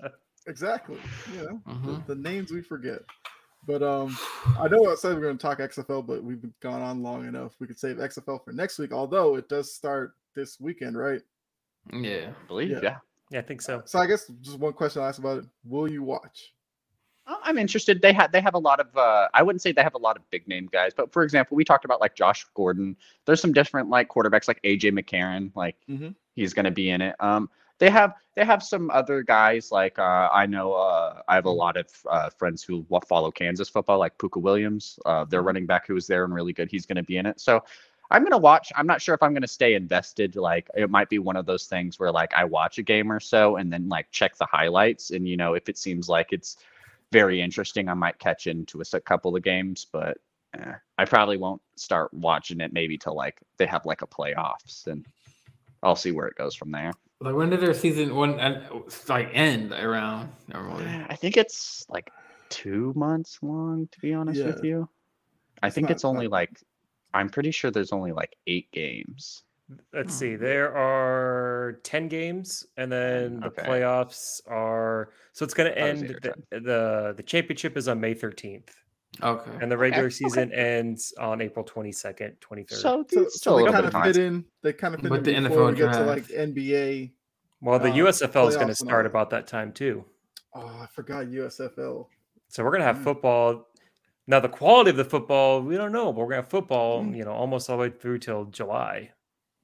exactly, 0.48 0.98
you 1.34 1.44
know, 1.44 1.62
Mhm. 1.68 2.06
the, 2.08 2.16
the 2.16 2.22
names 2.22 2.52
we 2.52 2.62
forget. 2.62 3.00
But 3.66 3.82
um, 3.82 4.18
I 4.60 4.68
know 4.68 4.92
I 4.92 4.96
said 4.96 5.16
we're 5.16 5.22
going 5.22 5.38
to 5.38 5.42
talk 5.42 5.60
XFL, 5.60 6.06
but 6.06 6.22
we've 6.24 6.44
gone 6.60 6.82
on 6.82 7.02
long 7.02 7.26
enough. 7.28 7.54
We 7.60 7.68
could 7.68 7.80
save 7.80 7.96
XFL 7.98 8.44
for 8.44 8.52
next 8.52 8.78
week, 8.78 8.92
although 8.92 9.36
it 9.36 9.48
does 9.48 9.74
start 9.74 10.14
this 10.36 10.60
weekend, 10.60 10.98
right? 10.98 11.22
Yeah. 11.94 12.32
I 12.44 12.48
believe, 12.48 12.72
Yeah. 12.72 12.80
yeah. 12.84 12.98
Yeah, 13.32 13.40
I 13.40 13.44
think 13.44 13.62
so. 13.62 13.82
So 13.86 14.00
I 14.00 14.06
guess 14.06 14.28
just 14.42 14.60
one 14.60 14.74
question 14.74 15.02
I 15.02 15.08
asked 15.08 15.20
about 15.20 15.40
it: 15.40 15.46
Will 15.64 15.88
you 15.90 16.04
watch? 16.04 16.54
Uh, 17.26 17.38
I'm 17.42 17.58
interested. 17.58 18.02
They 18.02 18.12
have 18.14 18.32
they 18.34 18.42
have 18.42 18.54
a 18.54 18.60
lot 18.60 18.80
of 18.82 18.96
uh, 18.98 19.28
I 19.34 19.42
wouldn't 19.42 19.62
say 19.62 19.72
they 19.72 19.82
have 19.82 19.96
a 19.96 20.00
lot 20.00 20.18
of 20.18 20.30
big 20.30 20.46
name 20.48 20.70
guys, 20.72 20.92
but 20.96 21.12
for 21.14 21.24
example, 21.24 21.56
we 21.56 21.64
talked 21.64 21.86
about 21.86 22.00
like 22.02 22.16
Josh 22.16 22.46
Gordon. 22.54 22.96
There's 23.26 23.40
some 23.42 23.54
different 23.54 23.90
like 23.90 24.10
quarterbacks 24.10 24.48
like 24.48 24.62
AJ 24.64 24.92
McCarron, 24.92 25.52
like 25.56 25.78
Mhm. 25.90 26.14
he's 26.36 26.54
going 26.54 26.66
to 26.66 26.72
be 26.72 26.90
in 26.90 27.02
it. 27.02 27.16
Um, 27.22 27.50
they 27.80 27.90
have 27.90 28.14
they 28.36 28.46
have 28.46 28.64
some 28.64 28.90
other 28.92 29.24
guys 29.24 29.72
like 29.72 30.00
uh, 30.00 30.30
I 30.32 30.46
know 30.46 30.74
uh, 30.74 31.22
I 31.28 31.36
have 31.36 31.46
a 31.46 31.52
lot 31.52 31.78
of 31.78 31.88
uh, 32.10 32.30
friends 32.30 32.64
who 32.64 32.86
follow 33.08 33.32
Kansas 33.32 33.70
football, 33.70 34.00
like 34.00 34.18
Pooka 34.18 34.42
Williams, 34.42 35.00
uh, 35.06 35.26
their 35.26 35.42
running 35.42 35.66
back 35.66 35.88
who 35.88 35.94
was 35.94 36.08
there 36.08 36.24
and 36.24 36.34
really 36.34 36.54
good. 36.54 36.70
He's 36.72 36.86
going 36.86 36.98
to 36.98 37.04
be 37.04 37.18
in 37.18 37.26
it. 37.26 37.40
So 37.40 37.64
I'm 38.14 38.24
gonna 38.24 38.38
watch. 38.38 38.72
I'm 38.76 38.86
not 38.86 39.02
sure 39.02 39.16
if 39.16 39.24
I'm 39.24 39.34
gonna 39.34 39.48
stay 39.48 39.74
invested. 39.74 40.36
Like 40.36 40.70
it 40.76 40.90
might 40.90 41.10
be 41.10 41.18
one 41.20 41.36
of 41.36 41.48
those 41.48 41.66
things 41.66 42.00
where 42.00 42.12
like 42.12 42.34
I 42.34 42.46
watch 42.46 42.78
a 42.78 42.84
game 42.84 43.12
or 43.12 43.20
so 43.20 43.56
and 43.56 43.74
then 43.74 43.90
like 43.90 44.12
check 44.12 44.38
the 44.38 44.46
highlights, 44.46 45.10
and 45.10 45.28
you 45.28 45.36
know 45.36 45.56
if 45.56 45.68
it 45.68 45.78
seems 45.78 46.08
like 46.08 46.32
it's 46.32 46.58
very 47.12 47.42
interesting, 47.42 47.90
I 47.90 47.96
might 47.96 48.20
catch 48.20 48.48
into 48.48 48.82
a 48.82 49.00
couple 49.02 49.36
of 49.36 49.42
games. 49.42 49.88
But 49.92 50.20
eh, 50.54 50.74
I 50.98 51.06
probably 51.06 51.38
won't 51.38 51.62
start 51.76 52.14
watching 52.14 52.62
it 52.62 52.72
maybe 52.72 53.00
till 53.00 53.16
like 53.16 53.40
they 53.58 53.66
have 53.66 53.86
like 53.86 54.04
a 54.04 54.08
playoffs, 54.08 54.86
and 54.86 55.08
I'll 55.82 55.96
see 55.96 56.12
where 56.12 56.28
it 56.28 56.36
goes 56.36 56.56
from 56.56 56.72
there. 56.72 56.94
Like 57.20 57.36
when 57.36 57.50
did 57.50 57.62
their 57.62 57.74
season 57.74 58.16
one 58.16 58.40
uh, 58.40 58.68
like 59.08 59.30
end 59.34 59.72
around 59.72 60.32
normally? 60.48 60.86
I 61.10 61.16
think 61.16 61.38
it's 61.38 61.86
like 61.90 62.12
two 62.50 62.94
months 62.96 63.40
long, 63.42 63.88
to 63.92 64.00
be 64.00 64.14
honest 64.14 64.44
with 64.44 64.64
you. 64.64 64.90
I 65.62 65.68
It's 65.68 65.76
think 65.76 65.86
not- 65.86 65.92
it's 65.92 66.06
only 66.06 66.26
not- 66.26 66.32
like 66.34 66.60
I'm 67.14 67.30
pretty 67.30 67.52
sure 67.52 67.70
there's 67.72 67.92
only 67.94 68.12
like 68.12 68.36
eight 68.48 68.72
games. 68.72 69.44
Let's 69.94 70.14
see. 70.14 70.36
There 70.36 70.76
are 70.76 71.80
10 71.84 72.08
games 72.10 72.66
and 72.76 72.92
then 72.92 73.40
the 73.40 73.48
okay. 73.48 73.64
playoffs 73.64 74.42
are 74.48 75.12
so 75.32 75.46
it's 75.46 75.54
going 75.54 75.74
to 75.74 75.80
Thought 75.80 75.88
it 75.88 75.94
was 75.94 76.02
end 76.04 76.20
the, 76.52 76.60
the 76.60 77.14
the 77.18 77.24
championship 77.24 77.78
is 77.78 77.88
on 77.88 78.00
May 78.02 78.14
13th 78.14 78.70
Okay. 79.22 79.52
and 79.62 79.72
the 79.72 79.78
regular 79.78 80.06
okay. 80.08 80.14
season 80.14 80.52
ends 80.54 81.14
on 81.20 81.40
April 81.42 81.64
22nd, 81.64 82.38
23rd. 82.40 82.74
So, 82.74 83.06
So, 83.10 83.28
so 83.30 83.58
they 83.58 83.72
kind 83.72 83.86
of 83.86 83.94
of 83.96 84.04
fit 84.04 84.18
in. 84.18 84.44
They 84.64 84.74
kind 84.74 84.96
of 84.96 85.02
fit 85.02 85.12
With 85.12 85.28
in 85.28 85.44
the 85.44 85.50
before 85.50 85.70
NFL 85.70 85.72
we 85.72 85.78
get 85.78 85.94
to 85.94 86.04
like. 86.06 86.24
NBA. 86.28 87.12
well, 87.62 87.80
the 87.80 87.90
uh, 87.92 87.96
USFL 87.96 88.48
is 88.50 88.56
going 88.56 88.68
to 88.70 88.76
start 88.76 89.06
about 89.06 89.30
that 89.30 89.46
time 89.48 89.72
too. 89.72 90.04
Oh, 90.56 90.66
I 90.66 90.88
forgot 90.92 91.26
USFL. 91.28 92.08
So 92.50 92.64
we're 92.64 92.72
going 92.72 92.82
to 92.82 92.86
have 92.88 92.98
Mm. 92.98 93.04
football. 93.04 93.68
Now 94.26 94.40
the 94.40 94.50
quality 94.50 94.90
of 94.92 94.98
the 94.98 95.06
football, 95.06 95.62
we 95.62 95.76
don't 95.76 95.92
know, 95.92 96.06
but 96.14 96.20
we're 96.22 96.26
going 96.26 96.38
to 96.38 96.44
have 96.44 96.50
football, 96.50 97.04
Mm. 97.04 97.16
you 97.18 97.24
know, 97.26 97.32
almost 97.34 97.70
all 97.70 97.78
the 97.78 97.82
way 97.84 97.90
through 97.90 98.20
till 98.20 98.46
July. 98.46 99.12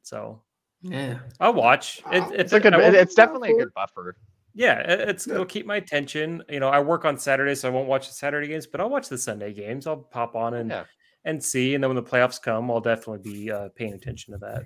So 0.04 0.42
Yeah. 0.82 1.20
I'll 1.40 1.54
watch. 1.54 2.00
It, 2.12 2.22
I'll- 2.24 2.32
It's 2.34 2.54
a 2.54 2.60
good. 2.60 2.74
I 2.74 2.80
it- 2.80 2.82
won't- 2.84 2.96
It's 2.96 3.16
definitely 3.16 3.52
a 3.52 3.58
good 3.58 3.74
buffer. 3.74 4.16
Yeah, 4.60 4.80
it- 4.80 5.08
it's 5.10 5.26
Yeah. 5.26 5.36
it'll 5.36 5.46
keep 5.46 5.66
my 5.66 5.78
attention. 5.78 6.44
You 6.50 6.60
know, 6.60 6.68
I 6.68 6.82
work 6.82 7.06
on 7.06 7.18
Saturday, 7.18 7.56
so 7.56 7.70
I 7.70 7.72
won't 7.72 7.88
watch 7.88 8.08
the 8.10 8.14
Saturday 8.14 8.48
games, 8.48 8.68
but 8.68 8.82
I'll 8.82 8.90
watch 8.90 9.08
the 9.08 9.18
Sunday 9.18 9.54
games. 9.54 9.88
I'll 9.88 9.96
pop 9.98 10.36
on 10.36 10.54
and 10.56 10.70
Yeah. 10.70 10.84
and 11.24 11.42
see, 11.42 11.76
and 11.76 11.84
then 11.84 11.90
when 11.90 11.96
the 12.04 12.10
playoffs 12.10 12.42
come, 12.42 12.70
I'll 12.70 12.82
definitely 12.82 13.20
be 13.32 13.52
uh, 13.52 13.70
paying 13.76 13.94
attention 13.94 14.34
to 14.34 14.38
that. 14.40 14.64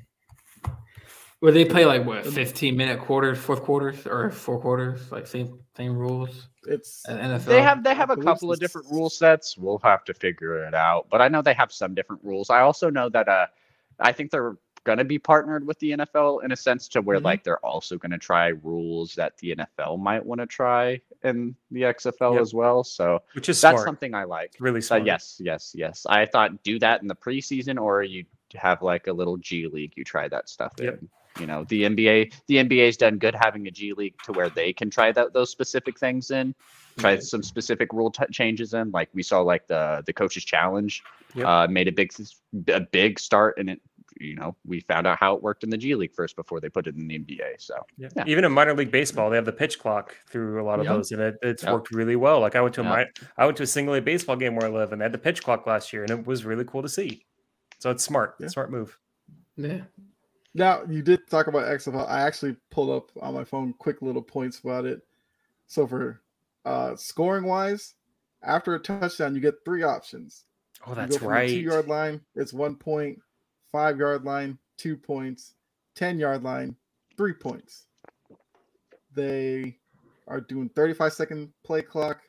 Where 1.41 1.51
they 1.51 1.65
play 1.65 1.85
like 1.85 2.05
what, 2.05 2.25
fifteen 2.25 2.75
minute 2.77 2.99
quarters, 3.01 3.37
fourth 3.37 3.61
quarters, 3.61 4.07
or 4.07 4.31
four 4.31 4.59
quarters, 4.59 5.11
like 5.11 5.27
same 5.27 5.59
same 5.77 5.95
rules 5.95 6.47
It's 6.65 7.07
at 7.07 7.19
NFL. 7.19 7.45
They 7.45 7.61
have 7.61 7.83
they 7.83 7.93
have 7.93 8.09
a 8.09 8.17
couple 8.17 8.51
of 8.51 8.59
different 8.59 8.87
rule 8.89 9.09
sets. 9.11 9.57
We'll 9.57 9.79
have 9.83 10.03
to 10.05 10.13
figure 10.13 10.65
it 10.65 10.73
out. 10.73 11.07
But 11.11 11.21
I 11.21 11.27
know 11.27 11.41
they 11.43 11.53
have 11.53 11.71
some 11.71 11.93
different 11.93 12.23
rules. 12.23 12.49
I 12.49 12.61
also 12.61 12.89
know 12.89 13.09
that 13.09 13.27
uh 13.27 13.47
I 13.99 14.11
think 14.13 14.31
they're 14.31 14.55
gonna 14.83 15.03
be 15.03 15.17
partnered 15.17 15.65
with 15.65 15.79
the 15.79 15.91
NFL 15.91 16.39
in 16.43 16.51
a 16.51 16.55
sense 16.55 16.87
to 16.89 17.01
where 17.01 17.19
Mhm. 17.19 17.23
like 17.23 17.43
they're 17.43 17.65
also 17.65 17.97
gonna 17.97 18.17
try 18.17 18.47
rules 18.49 19.15
that 19.15 19.37
the 19.37 19.51
NFL 19.55 19.97
might 19.97 20.25
want 20.25 20.41
to 20.41 20.47
try 20.47 20.99
in 21.23 21.55
the 21.71 21.85
XFL 21.85 22.33
Yep. 22.33 22.41
as 22.41 22.53
well. 22.53 22.83
So 22.83 23.21
Which 23.33 23.49
is 23.49 23.59
that's 23.61 23.75
smart. 23.75 23.85
something 23.85 24.13
I 24.13 24.25
like. 24.25 24.55
really 24.59 24.81
So 24.81 24.95
smart. 24.95 25.05
yes, 25.05 25.39
yes, 25.43 25.73
yes. 25.77 26.05
I 26.09 26.25
thought 26.25 26.63
do 26.63 26.79
that 26.79 27.01
in 27.01 27.07
the 27.07 27.15
preseason 27.15 27.81
or 27.81 28.03
you 28.03 28.25
have 28.55 28.81
like 28.81 29.07
a 29.07 29.13
little 29.13 29.37
G 29.37 29.67
League, 29.67 29.93
you 29.95 30.03
try 30.03 30.27
that 30.27 30.49
stuff 30.49 30.73
Yep. 30.79 30.99
in. 31.01 31.09
You 31.39 31.47
know, 31.47 31.63
the 31.63 31.85
NBA 31.85 32.31
the 32.47 32.57
NBA's 32.57 32.95
done 32.97 33.17
good 33.17 33.33
having 33.33 33.65
a 33.67 33.71
G 33.71 33.93
League 33.93 34.13
to 34.23 34.31
where 34.33 34.49
they 34.49 34.71
can 34.73 34.89
try 34.91 35.11
that 35.13 35.33
those 35.33 35.49
specific 35.49 35.97
things 35.97 36.29
in, 36.29 36.53
try 36.99 37.11
Right. 37.13 37.23
some 37.23 37.41
specific 37.41 37.91
rule 37.91 38.11
t- 38.11 38.23
changes 38.31 38.75
in. 38.75 38.91
Like 38.91 39.09
we 39.13 39.23
saw 39.23 39.41
like 39.41 39.65
the 39.65 40.03
the 40.05 40.13
coaches 40.13 40.45
challenge 40.45 41.01
Yep. 41.33 41.47
uh 41.47 41.67
made 41.67 41.87
a 41.87 41.91
big 41.91 42.13
a 42.67 42.81
big 42.81 43.17
start 43.19 43.57
and 43.57 43.67
it 43.71 43.81
you 44.19 44.35
know, 44.35 44.55
we 44.65 44.79
found 44.81 45.07
out 45.07 45.17
how 45.19 45.35
it 45.35 45.41
worked 45.43 45.63
in 45.63 45.69
the 45.69 45.77
G 45.77 45.95
League 45.95 46.13
first 46.13 46.35
before 46.35 46.59
they 46.59 46.69
put 46.69 46.87
it 46.87 46.95
in 46.95 47.07
the 47.07 47.15
NBA. 47.19 47.55
So 47.59 47.75
Yeah. 47.97 48.09
Yeah. 48.15 48.23
Even 48.27 48.45
in 48.45 48.51
minor 48.51 48.73
league 48.73 48.91
baseball, 48.91 49.29
they 49.29 49.35
have 49.35 49.45
the 49.45 49.51
pitch 49.53 49.79
clock 49.79 50.15
through 50.29 50.61
a 50.61 50.65
lot 50.65 50.79
of 50.79 50.85
Yep. 50.85 50.93
those, 50.95 51.11
and 51.11 51.21
it, 51.21 51.35
it's 51.41 51.63
Yep. 51.63 51.73
worked 51.73 51.91
really 51.91 52.15
well. 52.15 52.39
Like 52.39 52.55
I 52.55 52.61
went 52.61 52.75
to 52.75 52.81
a 52.81 52.83
Yep. 52.83 53.07
mi- 53.21 53.27
I 53.37 53.45
went 53.45 53.57
to 53.57 53.63
a 53.63 53.67
single 53.67 53.95
A 53.95 54.01
baseball 54.01 54.35
game 54.35 54.55
where 54.55 54.65
I 54.67 54.69
live, 54.69 54.91
and 54.91 55.01
they 55.01 55.05
had 55.05 55.11
the 55.11 55.17
pitch 55.17 55.43
clock 55.43 55.65
last 55.67 55.91
year, 55.93 56.03
and 56.03 56.11
it 56.11 56.25
was 56.25 56.45
really 56.45 56.65
cool 56.65 56.81
to 56.81 56.89
see. 56.89 57.25
So 57.79 57.91
it's 57.91 58.03
smart, 58.03 58.35
Yeah. 58.39 58.47
smart 58.47 58.71
move. 58.71 58.97
yeah. 59.57 59.81
Now 60.55 60.83
you 60.87 61.01
did 61.01 61.27
talk 61.29 61.47
about 61.47 61.67
XFL. 61.67 62.05
I 62.07 62.21
actually 62.21 62.55
pulled 62.69 62.89
up 62.91 63.09
on 63.21 63.33
my 63.33 63.43
phone 63.43 63.73
quick 63.73 64.01
little 64.01 64.21
points 64.21 64.59
about 64.59 64.85
it. 64.85 65.01
So 65.67 65.87
for 65.87 66.21
uh 66.65 66.95
scoring 66.95 67.45
wise, 67.45 67.95
after 68.43 68.75
a 68.75 68.79
touchdown, 68.79 69.33
you 69.35 69.41
get 69.41 69.55
three 69.65 69.83
options. 69.83 70.45
Oh, 70.85 70.91
You 70.91 70.95
that's 70.95 71.11
go 71.15 71.19
from 71.19 71.27
right. 71.29 71.47
The 71.49 71.55
two 71.55 71.61
yard 71.61 71.87
line, 71.87 72.21
it's 72.35 72.53
one 72.53 72.75
point. 72.75 73.19
Five 73.73 73.97
yard 73.99 74.23
line, 74.23 74.57
two 74.77 74.95
points. 74.95 75.55
Ten 75.95 76.17
yard 76.17 76.43
line, 76.43 76.75
three 77.17 77.33
points. 77.33 77.87
They 79.13 79.77
are 80.27 80.39
doing 80.39 80.69
35 80.69 81.11
second 81.13 81.51
play 81.63 81.81
clock. 81.81 82.21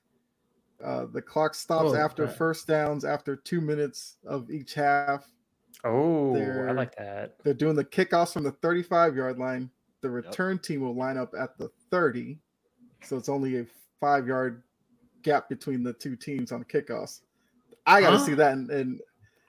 Uh, 0.83 1.07
the 1.07 1.23
clock 1.23 1.55
stops 1.55 1.93
Oh, 1.93 1.97
after 1.97 2.25
crap. 2.25 2.37
first 2.37 2.67
downs 2.67 3.05
after 3.05 3.37
two 3.37 3.61
minutes 3.61 4.17
of 4.27 4.51
each 4.51 4.75
half. 4.75 5.27
Oh, 5.85 6.35
I 6.35 6.39
They're- 6.39 6.73
like 6.75 6.97
that. 6.97 7.39
They're 7.45 7.55
doing 7.55 7.77
the 7.77 7.85
kickoffs 7.85 8.33
from 8.33 8.43
the 8.43 8.53
35 8.53 9.15
yard 9.15 9.39
line. 9.39 9.71
The 10.01 10.11
return 10.11 10.59
team 10.59 10.81
will 10.81 10.95
line 10.95 11.17
up 11.17 11.35
at 11.39 11.57
the 11.59 11.69
30. 11.91 12.39
So 13.03 13.17
it's 13.17 13.29
only 13.29 13.59
a 13.61 13.67
five 14.01 14.27
yard 14.27 14.63
gap 15.23 15.49
between 15.49 15.83
the 15.83 15.93
two 15.93 16.17
teams 16.17 16.53
on 16.53 16.65
kickoffs. 16.65 17.21
I 17.87 18.01
got 18.01 18.11
to 18.11 18.19
Huh? 18.19 18.25
see 18.25 18.35
that. 18.35 18.53
And, 18.53 18.71
and 18.71 19.01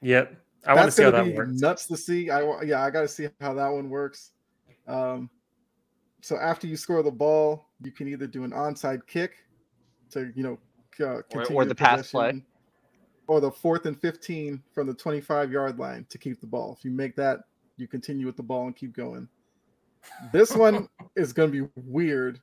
Yep, 0.02 0.45
I 0.66 0.74
want 0.74 0.80
to 0.80 0.86
that's 0.86 0.96
see 0.96 1.04
how 1.04 1.12
gonna 1.12 1.24
that 1.26 1.32
be 1.32 1.38
works. 1.38 1.62
nuts 1.62 1.88
to 1.88 1.98
see. 1.98 2.30
I 2.30 2.42
wa- 2.44 2.62
yeah, 2.62 2.84
I 2.84 2.90
got 2.90 3.02
to 3.02 3.08
see 3.08 3.28
how 3.40 3.54
that 3.54 3.68
one 3.68 3.90
works. 3.90 4.32
Um, 4.88 5.30
so 6.22 6.38
after 6.38 6.66
you 6.68 6.76
score 6.76 7.04
the 7.04 7.12
ball, 7.12 7.70
you 7.82 7.92
can 7.92 8.08
either 8.08 8.28
do 8.28 8.44
an 8.44 8.52
onside 8.52 9.06
kick 9.08 9.34
to 10.12 10.32
you 10.36 10.44
know 10.44 11.06
uh, 11.06 11.22
continue 11.30 11.56
or 11.62 11.66
the 11.66 11.76
pass 11.76 12.10
play. 12.12 12.42
or 13.28 13.40
the 13.40 13.52
fourth 13.52 13.86
and 13.86 14.00
fifteen 14.00 14.62
from 14.74 14.88
the 14.88 14.94
twenty-five 14.94 15.52
yard 15.52 15.78
line 15.78 16.06
to 16.10 16.18
keep 16.18 16.42
the 16.42 16.48
ball. 16.48 16.76
If 16.78 16.84
you 16.86 16.92
make 16.92 17.16
that, 17.18 17.42
you 17.78 17.88
continue 17.88 18.26
with 18.26 18.38
the 18.38 18.44
ball 18.44 18.66
and 18.66 18.76
keep 18.76 18.96
going. 18.96 19.28
This 20.32 20.52
one 20.56 20.88
is 21.16 21.34
going 21.34 21.52
to 21.52 21.66
be 21.68 21.72
weird, 21.76 22.40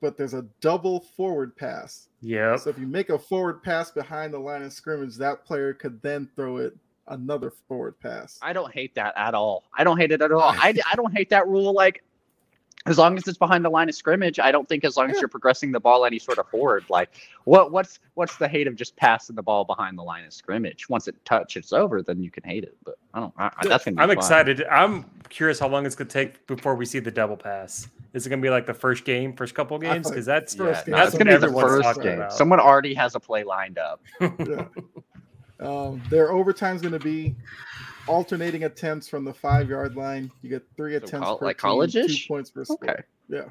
but 0.00 0.16
there's 0.16 0.34
a 0.34 0.46
double 0.60 1.00
forward 1.00 1.56
pass. 1.56 2.08
Yeah. 2.20 2.56
So 2.56 2.70
if 2.70 2.78
you 2.78 2.86
make 2.86 3.10
a 3.10 3.18
forward 3.18 3.62
pass 3.62 3.90
behind 3.90 4.32
the 4.32 4.38
line 4.38 4.62
of 4.62 4.72
scrimmage, 4.72 5.16
that 5.16 5.44
player 5.44 5.74
could 5.74 6.00
then 6.02 6.28
throw 6.36 6.58
it 6.58 6.74
another 7.10 7.50
forward 7.50 7.98
pass. 8.00 8.38
I 8.42 8.52
don't 8.52 8.72
hate 8.72 8.94
that 8.96 9.14
at 9.16 9.34
all. 9.34 9.64
I 9.76 9.84
don't 9.84 9.98
hate 9.98 10.12
it 10.12 10.22
at 10.22 10.32
all. 10.32 10.40
I, 10.56 10.74
I 10.90 10.96
don't 10.96 11.12
hate 11.16 11.30
that 11.30 11.46
rule. 11.48 11.72
Like, 11.72 12.02
as 12.86 12.96
long 12.96 13.18
as 13.18 13.26
it's 13.28 13.36
behind 13.36 13.64
the 13.64 13.68
line 13.68 13.88
of 13.88 13.94
scrimmage, 13.94 14.38
I 14.38 14.50
don't 14.50 14.66
think 14.66 14.82
as 14.84 14.96
long 14.96 15.10
as 15.10 15.18
you're 15.20 15.28
progressing 15.28 15.72
the 15.72 15.80
ball 15.80 16.06
any 16.06 16.18
sort 16.18 16.38
of 16.38 16.48
forward. 16.48 16.84
Like, 16.88 17.10
what 17.44 17.70
what's 17.70 17.98
what's 18.14 18.36
the 18.36 18.48
hate 18.48 18.66
of 18.66 18.76
just 18.76 18.96
passing 18.96 19.36
the 19.36 19.42
ball 19.42 19.64
behind 19.64 19.98
the 19.98 20.02
line 20.02 20.24
of 20.24 20.32
scrimmage? 20.32 20.88
Once 20.88 21.06
it 21.08 21.16
touches 21.24 21.72
over, 21.72 22.02
then 22.02 22.22
you 22.22 22.30
can 22.30 22.44
hate 22.44 22.64
it. 22.64 22.76
But 22.84 22.94
I 23.12 23.20
don't. 23.20 23.34
I, 23.36 23.46
I- 23.58 23.66
that's 23.68 23.84
gonna 23.84 23.96
be 23.96 24.02
I'm 24.02 24.08
fun. 24.08 24.16
excited. 24.16 24.64
I'm 24.70 25.04
curious 25.28 25.58
how 25.58 25.68
long 25.68 25.84
it's 25.84 25.96
gonna 25.96 26.08
take 26.08 26.46
before 26.46 26.76
we 26.76 26.86
see 26.86 27.00
the 27.00 27.10
double 27.10 27.36
pass. 27.36 27.88
Is 28.14 28.26
it 28.26 28.30
gonna 28.30 28.40
be 28.40 28.48
like 28.48 28.64
the 28.64 28.72
first 28.72 29.04
game, 29.04 29.34
first 29.34 29.54
couple 29.54 29.76
of 29.76 29.82
games? 29.82 30.08
Because 30.08 30.24
that's 30.24 30.54
Yeah, 30.56 30.64
First 30.72 30.86
no, 30.88 30.96
game. 30.96 31.04
it's 31.04 31.12
what 31.14 31.18
gonna 31.26 31.40
be 31.40 31.46
the 31.46 31.52
first 31.60 32.00
game. 32.00 32.14
about. 32.20 32.32
Someone 32.32 32.58
already 32.60 32.94
has 32.94 33.14
a 33.16 33.20
play 33.20 33.44
lined 33.44 33.76
up. 33.78 34.00
Yeah. 34.20 34.64
Um, 35.60 36.02
their 36.10 36.30
overtime's 36.32 36.80
going 36.82 36.92
to 36.92 36.98
be 37.00 37.34
alternating 38.06 38.64
attempts 38.64 39.08
from 39.08 39.24
the 39.24 39.34
five 39.34 39.68
yard 39.68 39.96
line. 39.96 40.30
You 40.42 40.50
get 40.50 40.62
three 40.76 40.92
So 40.92 40.98
attempts 40.98 41.26
col- 41.26 41.38
per 41.38 41.46
like 41.46 41.56
team, 41.56 41.62
college-ish? 41.62 42.22
two 42.26 42.28
points 42.28 42.50
per 42.50 42.64
score. 42.64 42.78
Okay. 42.82 43.02
Yeah. 43.28 43.46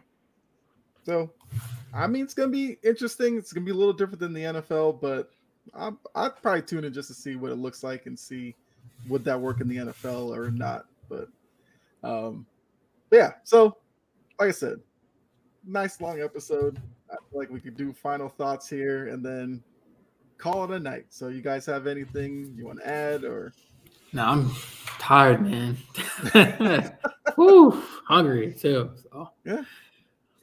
So, 1.04 1.32
I 1.94 2.08
mean, 2.08 2.24
it's 2.24 2.34
going 2.34 2.50
to 2.50 2.54
be 2.54 2.78
interesting. 2.84 3.38
It's 3.38 3.54
going 3.54 3.66
to 3.66 3.72
be 3.72 3.76
a 3.76 3.78
little 3.80 3.94
different 3.94 4.20
than 4.20 4.34
the 4.34 4.44
NFL, 4.44 5.00
but 5.02 5.30
I'm, 5.74 5.98
I'd 6.16 6.36
probably 6.42 6.62
tune 6.64 6.84
in 6.84 6.94
just 6.94 7.08
to 7.10 7.14
see 7.14 7.36
what 7.36 7.52
it 7.52 7.56
looks 7.56 7.84
like 7.84 8.06
and 8.08 8.18
see 8.18 8.56
would 9.08 9.24
that 9.26 9.40
work 9.40 9.62
in 9.62 9.68
the 9.70 9.78
NFL 9.78 10.36
or 10.36 10.52
not. 10.52 10.86
But, 11.08 11.30
um, 12.04 12.46
but 13.10 13.16
yeah. 13.18 13.32
So, 13.44 13.78
like 14.40 14.50
I 14.50 14.52
said, 14.52 14.80
nice 15.66 16.02
long 16.02 16.22
episode. 16.22 16.82
I 17.10 17.16
feel 17.30 17.40
like 17.40 17.50
we 17.50 17.62
could 17.62 17.78
do 17.78 17.94
final 17.94 18.28
thoughts 18.28 18.70
here 18.70 19.08
and 19.08 19.24
then 19.26 19.64
call 20.38 20.64
it 20.65 20.72
a 20.72 20.80
night. 20.80 21.05
So, 21.09 21.27
you 21.27 21.41
guys 21.41 21.65
have 21.65 21.88
anything 21.88 22.53
you 22.55 22.65
want 22.65 22.80
to 22.80 22.88
add 22.88 23.23
or? 23.23 23.53
No, 24.14 24.23
I'm 24.23 24.51
tired, 24.99 25.41
man. 25.41 25.77
Woo, 27.38 27.72
hungry 28.05 28.53
too. 28.53 28.91
So. 29.11 29.30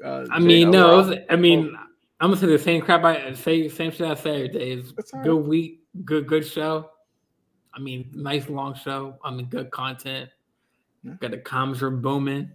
Uh, 0.05 0.27
I 0.31 0.39
mean, 0.39 0.71
no, 0.71 0.89
we're 0.89 0.97
was- 0.97 1.19
I 1.31 1.37
mean, 1.37 1.75
I'm 2.21 2.31
gonna 2.31 2.41
say 2.41 2.47
the 2.47 2.59
same 2.59 2.81
crap 2.83 3.05
I 3.05 3.33
say, 3.35 3.69
same 3.69 3.91
shit 3.91 4.07
I 4.07 4.15
say 4.15 4.35
every 4.37 4.49
day. 4.49 4.71
It's 4.73 4.93
good 4.93 5.27
right. 5.27 5.47
week, 5.47 5.81
good 6.05 6.27
good 6.27 6.47
show. 6.47 6.91
I 7.73 7.81
mean, 7.81 8.11
nice 8.15 8.49
long 8.49 8.75
show. 8.75 9.19
I 9.25 9.31
mean, 9.31 9.47
good 9.47 9.71
content. 9.71 10.31
Yeah. 11.03 11.15
Got 11.21 11.33
the 11.33 11.39
comms 11.39 11.83
are 11.83 11.91
booming. 11.91 12.51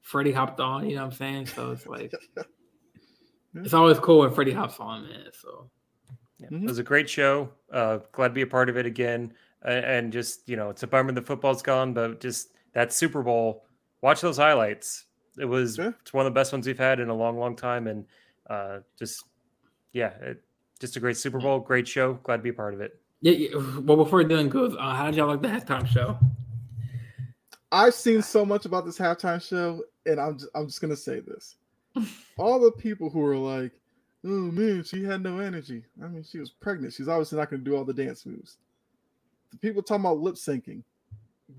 Freddie 0.00 0.32
hopped 0.32 0.60
on. 0.60 0.88
You 0.88 0.96
know 0.96 1.02
what 1.02 1.12
I'm 1.12 1.16
saying? 1.16 1.46
So 1.46 1.70
it's 1.72 1.86
like 1.86 2.12
it's 3.54 3.74
always 3.74 3.98
cool 3.98 4.20
when 4.20 4.30
Freddie 4.32 4.52
hops 4.52 4.80
on, 4.80 5.04
man. 5.04 5.26
So 5.40 5.70
Yeah, 6.38 6.48
Mhm. 6.48 6.62
It 6.64 6.68
was 6.68 6.78
a 6.78 6.82
great 6.82 7.08
show. 7.08 7.50
Uh, 7.72 7.98
glad 8.12 8.28
to 8.28 8.34
be 8.34 8.42
a 8.42 8.46
part 8.46 8.68
of 8.68 8.76
it 8.76 8.86
again. 8.86 9.32
Uh, 9.64 9.68
and 9.70 10.12
just 10.12 10.48
you 10.48 10.56
know, 10.56 10.70
it's 10.70 10.82
a 10.82 10.86
bummer 10.86 11.12
the 11.12 11.22
football's 11.22 11.62
gone, 11.62 11.94
but 11.94 12.20
just 12.20 12.52
that 12.72 12.92
Super 12.92 13.22
Bowl. 13.22 13.64
Watch 14.02 14.20
those 14.20 14.36
highlights. 14.36 15.04
It 15.38 15.46
was 15.46 15.78
Yeah. 15.78 15.92
it's 16.00 16.12
one 16.12 16.26
of 16.26 16.32
the 16.34 16.38
best 16.38 16.52
ones 16.52 16.66
we've 16.66 16.78
had 16.78 17.00
in 17.00 17.08
a 17.08 17.14
long, 17.14 17.38
long 17.38 17.56
time, 17.56 17.86
and 17.86 18.04
uh, 18.50 18.80
just 18.98 19.24
yeah, 19.92 20.10
it, 20.20 20.42
just 20.80 20.96
a 20.96 21.00
great 21.00 21.16
Super 21.16 21.38
Bowl, 21.40 21.60
great 21.60 21.86
show. 21.88 22.14
Glad 22.24 22.38
to 22.38 22.42
be 22.42 22.50
a 22.50 22.52
part 22.54 22.74
of 22.74 22.80
it. 22.80 23.00
yeah. 23.20 23.32
yeah. 23.32 23.78
Well, 23.80 23.96
before 23.96 24.18
we're 24.22 24.28
done 24.28 24.48
goes, 24.48 24.74
uh, 24.76 24.94
how 24.94 25.06
did 25.06 25.14
y'all 25.16 25.28
like 25.28 25.40
the 25.40 25.48
halftime 25.48 25.86
show? 25.86 26.18
I've 27.72 27.94
seen 27.94 28.22
so 28.22 28.44
much 28.44 28.66
about 28.66 28.84
this 28.84 28.98
halftime 28.98 29.40
show, 29.46 29.82
and 30.06 30.20
I'm 30.20 30.38
just, 30.38 30.50
I'm 30.54 30.66
just 30.66 30.80
gonna 30.80 30.96
say 30.96 31.20
this: 31.20 31.56
all 32.38 32.60
the 32.60 32.70
people 32.72 33.08
who 33.10 33.24
are 33.24 33.36
like, 33.36 33.72
"Oh 34.24 34.50
man, 34.50 34.82
she 34.84 35.04
had 35.04 35.22
no 35.22 35.38
energy." 35.38 35.84
I 36.02 36.08
mean, 36.08 36.24
she 36.24 36.38
was 36.38 36.50
pregnant. 36.50 36.92
She's 36.94 37.08
obviously 37.08 37.38
not 37.38 37.50
gonna 37.50 37.62
do 37.62 37.76
all 37.76 37.84
the 37.84 37.92
dance 37.94 38.24
moves. 38.26 38.56
The 39.50 39.58
people 39.58 39.82
talking 39.82 40.04
about 40.04 40.18
lip 40.20 40.34
syncing. 40.36 40.82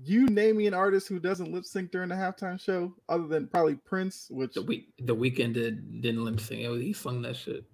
You 0.04 0.26
name 0.26 0.56
me 0.56 0.66
an 0.66 0.74
artist 0.74 1.08
who 1.08 1.20
doesn't 1.20 1.52
lip 1.52 1.64
sync 1.64 1.92
during 1.92 2.08
the 2.08 2.14
halftime 2.16 2.60
show, 2.60 2.92
other 3.08 3.26
than 3.28 3.46
probably 3.46 3.76
Prince, 3.76 4.26
which 4.30 4.54
The 4.54 4.62
week, 4.62 4.88
the 4.98 5.14
Weeknd 5.14 5.54
did 5.54 6.02
didn't 6.02 6.24
lip 6.24 6.40
sync. 6.40 6.68
Was- 6.68 6.82
He 6.82 6.92
sung 6.92 7.22
that 7.22 7.36
shit. 7.36 7.64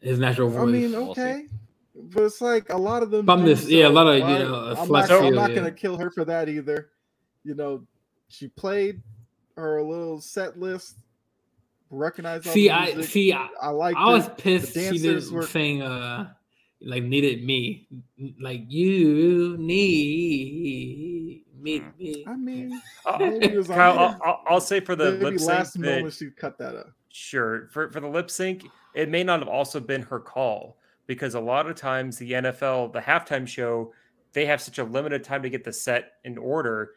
His 0.00 0.18
natural 0.18 0.48
voice. 0.48 0.62
I 0.62 0.66
mean, 0.66 0.94
okay, 0.94 1.46
but 1.94 2.24
it's 2.24 2.40
like 2.40 2.70
a 2.70 2.76
lot 2.76 3.02
of 3.02 3.10
them. 3.10 3.28
I'm 3.28 3.44
do, 3.44 3.54
yeah, 3.66 3.88
a 3.88 3.90
lot 3.90 4.06
of, 4.06 4.16
you 4.18 4.38
know, 4.38 4.74
I'm 4.78 4.88
not, 4.88 5.10
I'm 5.10 5.34
not 5.34 5.50
yeah. 5.50 5.56
gonna 5.56 5.72
kill 5.72 5.96
her 5.96 6.10
for 6.10 6.24
that 6.24 6.48
either. 6.48 6.90
You 7.42 7.54
know, 7.54 7.86
she 8.28 8.48
played 8.48 9.02
her 9.56 9.82
little 9.82 10.20
set 10.20 10.58
list. 10.58 10.98
Recognize 11.94 12.46
all 12.46 12.52
see, 12.52 12.70
I 12.70 13.00
see. 13.02 13.32
I, 13.32 13.48
I 13.60 13.68
like. 13.70 13.96
I 13.96 14.10
was 14.12 14.28
pissed 14.36 14.74
she 14.74 14.80
dancers 14.80 15.02
didn't 15.02 15.32
were- 15.32 15.46
sing 15.46 15.82
uh 15.82 16.30
like 16.80 17.02
needed 17.04 17.44
me 17.44 17.88
like 18.40 18.62
you 18.68 19.56
need 19.58 21.42
me 21.58 21.78
Hmm. 21.78 21.88
me. 21.98 22.24
I 22.26 22.36
mean, 22.36 22.80
Uh, 23.06 23.16
maybe 23.18 23.46
it 23.46 23.56
was 23.56 23.70
on 23.70 23.76
Kyle. 23.76 23.98
I'll, 23.98 24.20
I'll, 24.24 24.42
I'll 24.46 24.60
say 24.60 24.80
for 24.80 24.94
the 24.96 25.12
maybe 25.12 25.24
lip 25.24 25.38
sync 25.38 25.48
last 25.50 25.72
that 25.74 25.80
moment 25.80 26.12
she 26.14 26.30
cut 26.30 26.58
that 26.58 26.74
up. 26.76 26.88
Sure. 27.10 27.68
For 27.72 27.90
for 27.90 28.00
the 28.00 28.08
lip 28.08 28.30
sync, 28.30 28.64
it 28.94 29.08
may 29.08 29.24
not 29.24 29.38
have 29.38 29.48
also 29.48 29.80
been 29.80 30.02
her 30.02 30.20
call 30.20 30.76
because 31.06 31.34
a 31.34 31.40
lot 31.40 31.66
of 31.66 31.74
times 31.76 32.18
the 32.18 32.32
NFL, 32.32 32.92
the 32.92 33.00
halftime 33.00 33.46
show, 33.48 33.92
they 34.32 34.44
have 34.46 34.60
such 34.60 34.78
a 34.78 34.84
limited 34.84 35.22
time 35.24 35.42
to 35.42 35.48
get 35.50 35.64
the 35.64 35.72
set 35.72 36.12
in 36.24 36.36
order. 36.36 36.90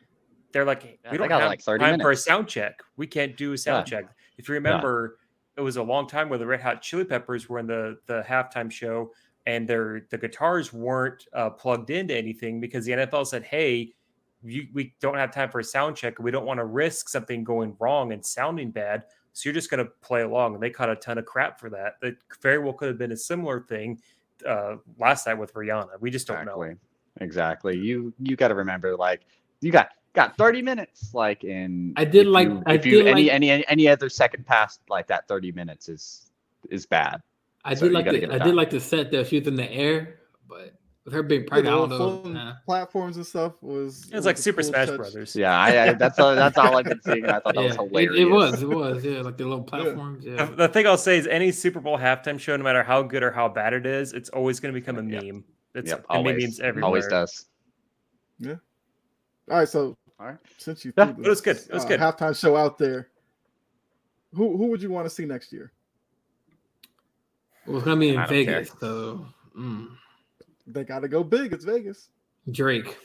They're 0.53 0.65
like, 0.65 0.99
we 1.11 1.18
don't 1.18 1.28
got 1.30 1.41
have 1.41 1.49
like 1.49 1.61
30 1.61 1.84
time 1.84 1.99
for 1.99 2.11
a 2.11 2.15
sound 2.18 2.48
check. 2.48 2.82
We 2.98 3.06
can't 3.07 3.38
do 3.38 3.53
a 3.53 3.57
sound 3.57 3.90
Yeah. 3.91 4.02
check. 4.02 4.10
If 4.38 4.47
you 4.47 4.53
remember, 4.53 5.19
it 5.57 5.61
was 5.61 5.77
a 5.77 5.84
long 5.84 6.07
time 6.07 6.30
where 6.30 6.39
the 6.39 6.45
Red 6.45 6.61
Hot 6.61 6.81
Chili 6.81 7.03
Peppers 7.03 7.49
were 7.49 7.59
in 7.59 7.68
the 7.68 7.97
the 8.05 8.23
halftime 8.27 8.72
show, 8.72 9.11
and 9.45 9.68
their 9.68 10.05
the 10.09 10.18
guitars 10.18 10.72
weren't 10.72 11.26
uh, 11.34 11.49
plugged 11.49 11.89
into 11.89 12.15
anything 12.15 12.59
because 12.59 12.85
the 12.85 12.91
NFL 12.93 13.27
said, 13.27 13.43
"Hey, 13.43 13.93
you, 14.43 14.68
we 14.73 14.93
don't 14.99 15.18
have 15.18 15.31
time 15.31 15.49
for 15.49 15.59
a 15.59 15.64
sound 15.64 15.95
check. 15.95 16.19
We 16.19 16.31
don't 16.31 16.45
want 16.45 16.59
to 16.59 16.65
risk 16.65 17.09
something 17.09 17.43
going 17.43 17.76
wrong 17.80 18.14
and 18.14 18.26
sounding 18.26 18.72
bad. 18.72 19.03
So 19.34 19.49
you're 19.49 19.53
just 19.53 19.72
going 19.72 19.84
to 19.84 19.91
play 20.01 20.22
along." 20.22 20.53
And 20.53 20.64
they 20.64 20.69
caught 20.69 20.89
a 20.89 20.95
ton 20.95 21.18
of 21.18 21.26
crap 21.26 21.59
for 21.59 21.69
that. 21.72 21.93
That 22.01 22.15
very 22.41 22.59
well 22.59 22.73
could 22.73 22.89
have 22.89 22.97
been 22.97 23.11
a 23.11 23.18
similar 23.18 23.61
thing 23.61 23.99
uh, 24.47 24.76
last 24.99 25.26
night 25.26 25.35
with 25.35 25.53
Rihanna. 25.53 25.99
We 25.99 26.11
just 26.11 26.27
don't 26.27 26.45
know. 26.45 26.61
Exactly. 26.61 26.88
Exactly. 27.19 27.77
You 27.77 28.14
you 28.19 28.35
got 28.35 28.49
to 28.49 28.55
remember, 28.55 28.95
like 28.95 29.22
you 29.61 29.72
got 29.72 29.89
got 30.18 30.35
30 30.35 30.61
minutes. 30.64 31.14
Like 31.14 31.44
in, 31.44 31.94
I 31.95 32.03
did 32.03 32.26
if 32.27 32.34
like- 32.34 32.48
you- 32.49 32.64
I 32.65 32.73
if 32.73 32.85
you 32.85 32.91
did 33.03 33.07
any 33.07 33.23
like- 33.26 33.34
any 33.34 33.49
any 33.52 33.68
any 33.68 33.88
other 33.88 34.10
second 34.10 34.45
past 34.45 34.81
like 34.89 35.07
that 35.07 35.27
30 35.27 35.52
minutes 35.53 35.88
is 35.88 36.31
is 36.69 36.85
bad. 36.85 37.22
I 37.64 37.73
So 37.76 37.85
did 37.85 37.94
like 37.94 38.06
the, 38.06 38.34
I 38.34 38.39
did 38.39 38.56
like 38.56 38.69
the 38.72 38.80
set 38.80 39.11
that 39.11 39.27
she 39.27 39.39
was 39.39 39.48
in 39.48 39.56
the 39.56 39.72
air, 39.72 40.19
but 40.48 40.73
with 41.06 41.14
her 41.14 41.22
being 41.23 41.41
Yeah, 41.44 41.48
pregnant, 41.49 41.76
I 41.76 41.77
don't 41.80 41.89
know. 41.89 42.31
Nah. 42.31 42.49
Uh, 42.49 42.53
platforms 42.65 43.15
and 43.18 43.26
stuff 43.26 43.53
was. 43.61 44.10
It 44.11 44.15
was 44.15 44.26
like 44.26 44.38
Super 44.38 44.61
cool 44.61 44.69
Smash 44.72 44.88
touch. 44.88 44.98
Brothers. 44.98 45.35
Yeah, 45.35 45.57
I, 45.57 45.89
I 45.89 45.94
that's 45.94 46.18
all, 46.19 46.34
that's 46.35 46.57
all 46.57 46.76
I've 46.77 46.85
been 46.85 47.02
seeing. 47.02 47.26
I 47.26 47.39
thought 47.39 47.56
that 47.56 47.61
Yeah, 47.61 47.68
was 47.68 47.76
it, 47.76 47.89
hilarious. 47.89 48.19
it 48.19 48.26
was, 48.30 48.61
it 48.64 48.69
was, 48.69 49.06
yeah, 49.06 49.22
like 49.22 49.38
the 49.38 49.44
little 49.45 49.64
platforms. 49.64 50.26
Yeah, 50.26 50.45
The, 50.45 50.56
the 50.56 50.68
thing 50.68 50.88
I'll 50.88 50.98
say 50.98 51.18
is 51.18 51.27
any 51.27 51.52
Super 51.52 51.80
Bowl 51.80 51.98
halftime 51.98 52.39
show, 52.39 52.56
no 52.57 52.64
matter 52.64 52.84
how 52.84 53.03
good 53.03 53.22
or 53.23 53.31
how 53.31 53.48
bad 53.49 53.73
it 53.73 53.85
is, 53.85 54.14
it's 54.14 54.30
always 54.30 54.60
going 54.60 54.73
to 54.73 54.80
become 54.80 54.98
a 54.98 55.03
Yep. 55.03 55.23
meme. 55.23 55.44
It's 55.76 55.89
Yep, 55.89 56.07
gonna 56.07 56.19
always, 56.19 56.44
memes 56.44 56.60
everywhere. 56.60 56.85
always 56.88 57.07
does. 57.07 57.45
Yeah. 58.39 58.56
All 59.52 59.60
right, 59.60 59.69
so 59.69 59.95
All 60.19 60.26
right. 60.27 60.38
since 60.57 60.84
you 60.84 60.94
Yeah, 60.98 61.14
threw 61.14 61.23
it 61.26 61.30
was 61.30 61.41
good. 61.41 61.57
It 61.57 61.73
was 61.73 61.85
uh, 61.85 61.88
good. 61.88 61.99
halftime 61.99 62.39
show 62.39 62.56
out 62.56 62.77
there, 62.77 63.10
who 64.34 64.57
who 64.57 64.68
would 64.68 64.81
you 64.81 64.89
want 64.89 65.06
to 65.06 65.10
see 65.10 65.26
next 65.26 65.52
year? 65.53 65.72
it 67.68 67.72
was 67.72 67.84
gonna 67.84 67.99
be 67.99 68.10
in 68.10 68.18
I 68.18 68.26
don't 68.26 68.30
care. 68.45 68.56
Vegas, 68.61 68.72
so 68.80 69.26
mm. 69.57 69.88
They 70.65 70.84
got 70.84 70.99
to 70.99 71.07
go 71.07 71.23
big. 71.23 71.53
It's 71.53 71.64
Vegas. 71.65 72.10
Drake. 72.52 72.98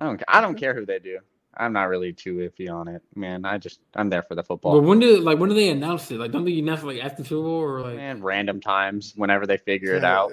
I 0.00 0.06
don't 0.06 0.22
I 0.28 0.40
don't 0.40 0.56
care 0.56 0.74
who 0.74 0.84
they 0.86 0.98
do. 0.98 1.18
I'm 1.54 1.72
not 1.74 1.84
really 1.88 2.12
too 2.14 2.36
iffy 2.36 2.72
on 2.72 2.88
it, 2.88 3.02
man. 3.14 3.44
I 3.44 3.58
just 3.58 3.80
I'm 3.94 4.08
there 4.08 4.22
for 4.22 4.34
the 4.34 4.42
football. 4.42 4.80
But 4.80 4.86
when 4.86 4.98
do 5.00 5.18
like 5.20 5.38
when 5.38 5.48
do 5.50 5.54
they 5.54 5.68
announce 5.68 6.10
it? 6.10 6.18
Like, 6.18 6.32
don't 6.32 6.44
they 6.44 6.58
announce 6.58 6.82
it 6.82 6.86
like 6.86 7.04
after 7.04 7.22
Super 7.22 7.42
Bowl 7.42 7.50
or 7.60 7.80
like? 7.82 7.98
and 7.98 8.24
random 8.24 8.60
times 8.60 9.12
whenever 9.16 9.46
they 9.46 9.58
figure 9.58 9.94
it 9.94 10.04
out. 10.04 10.32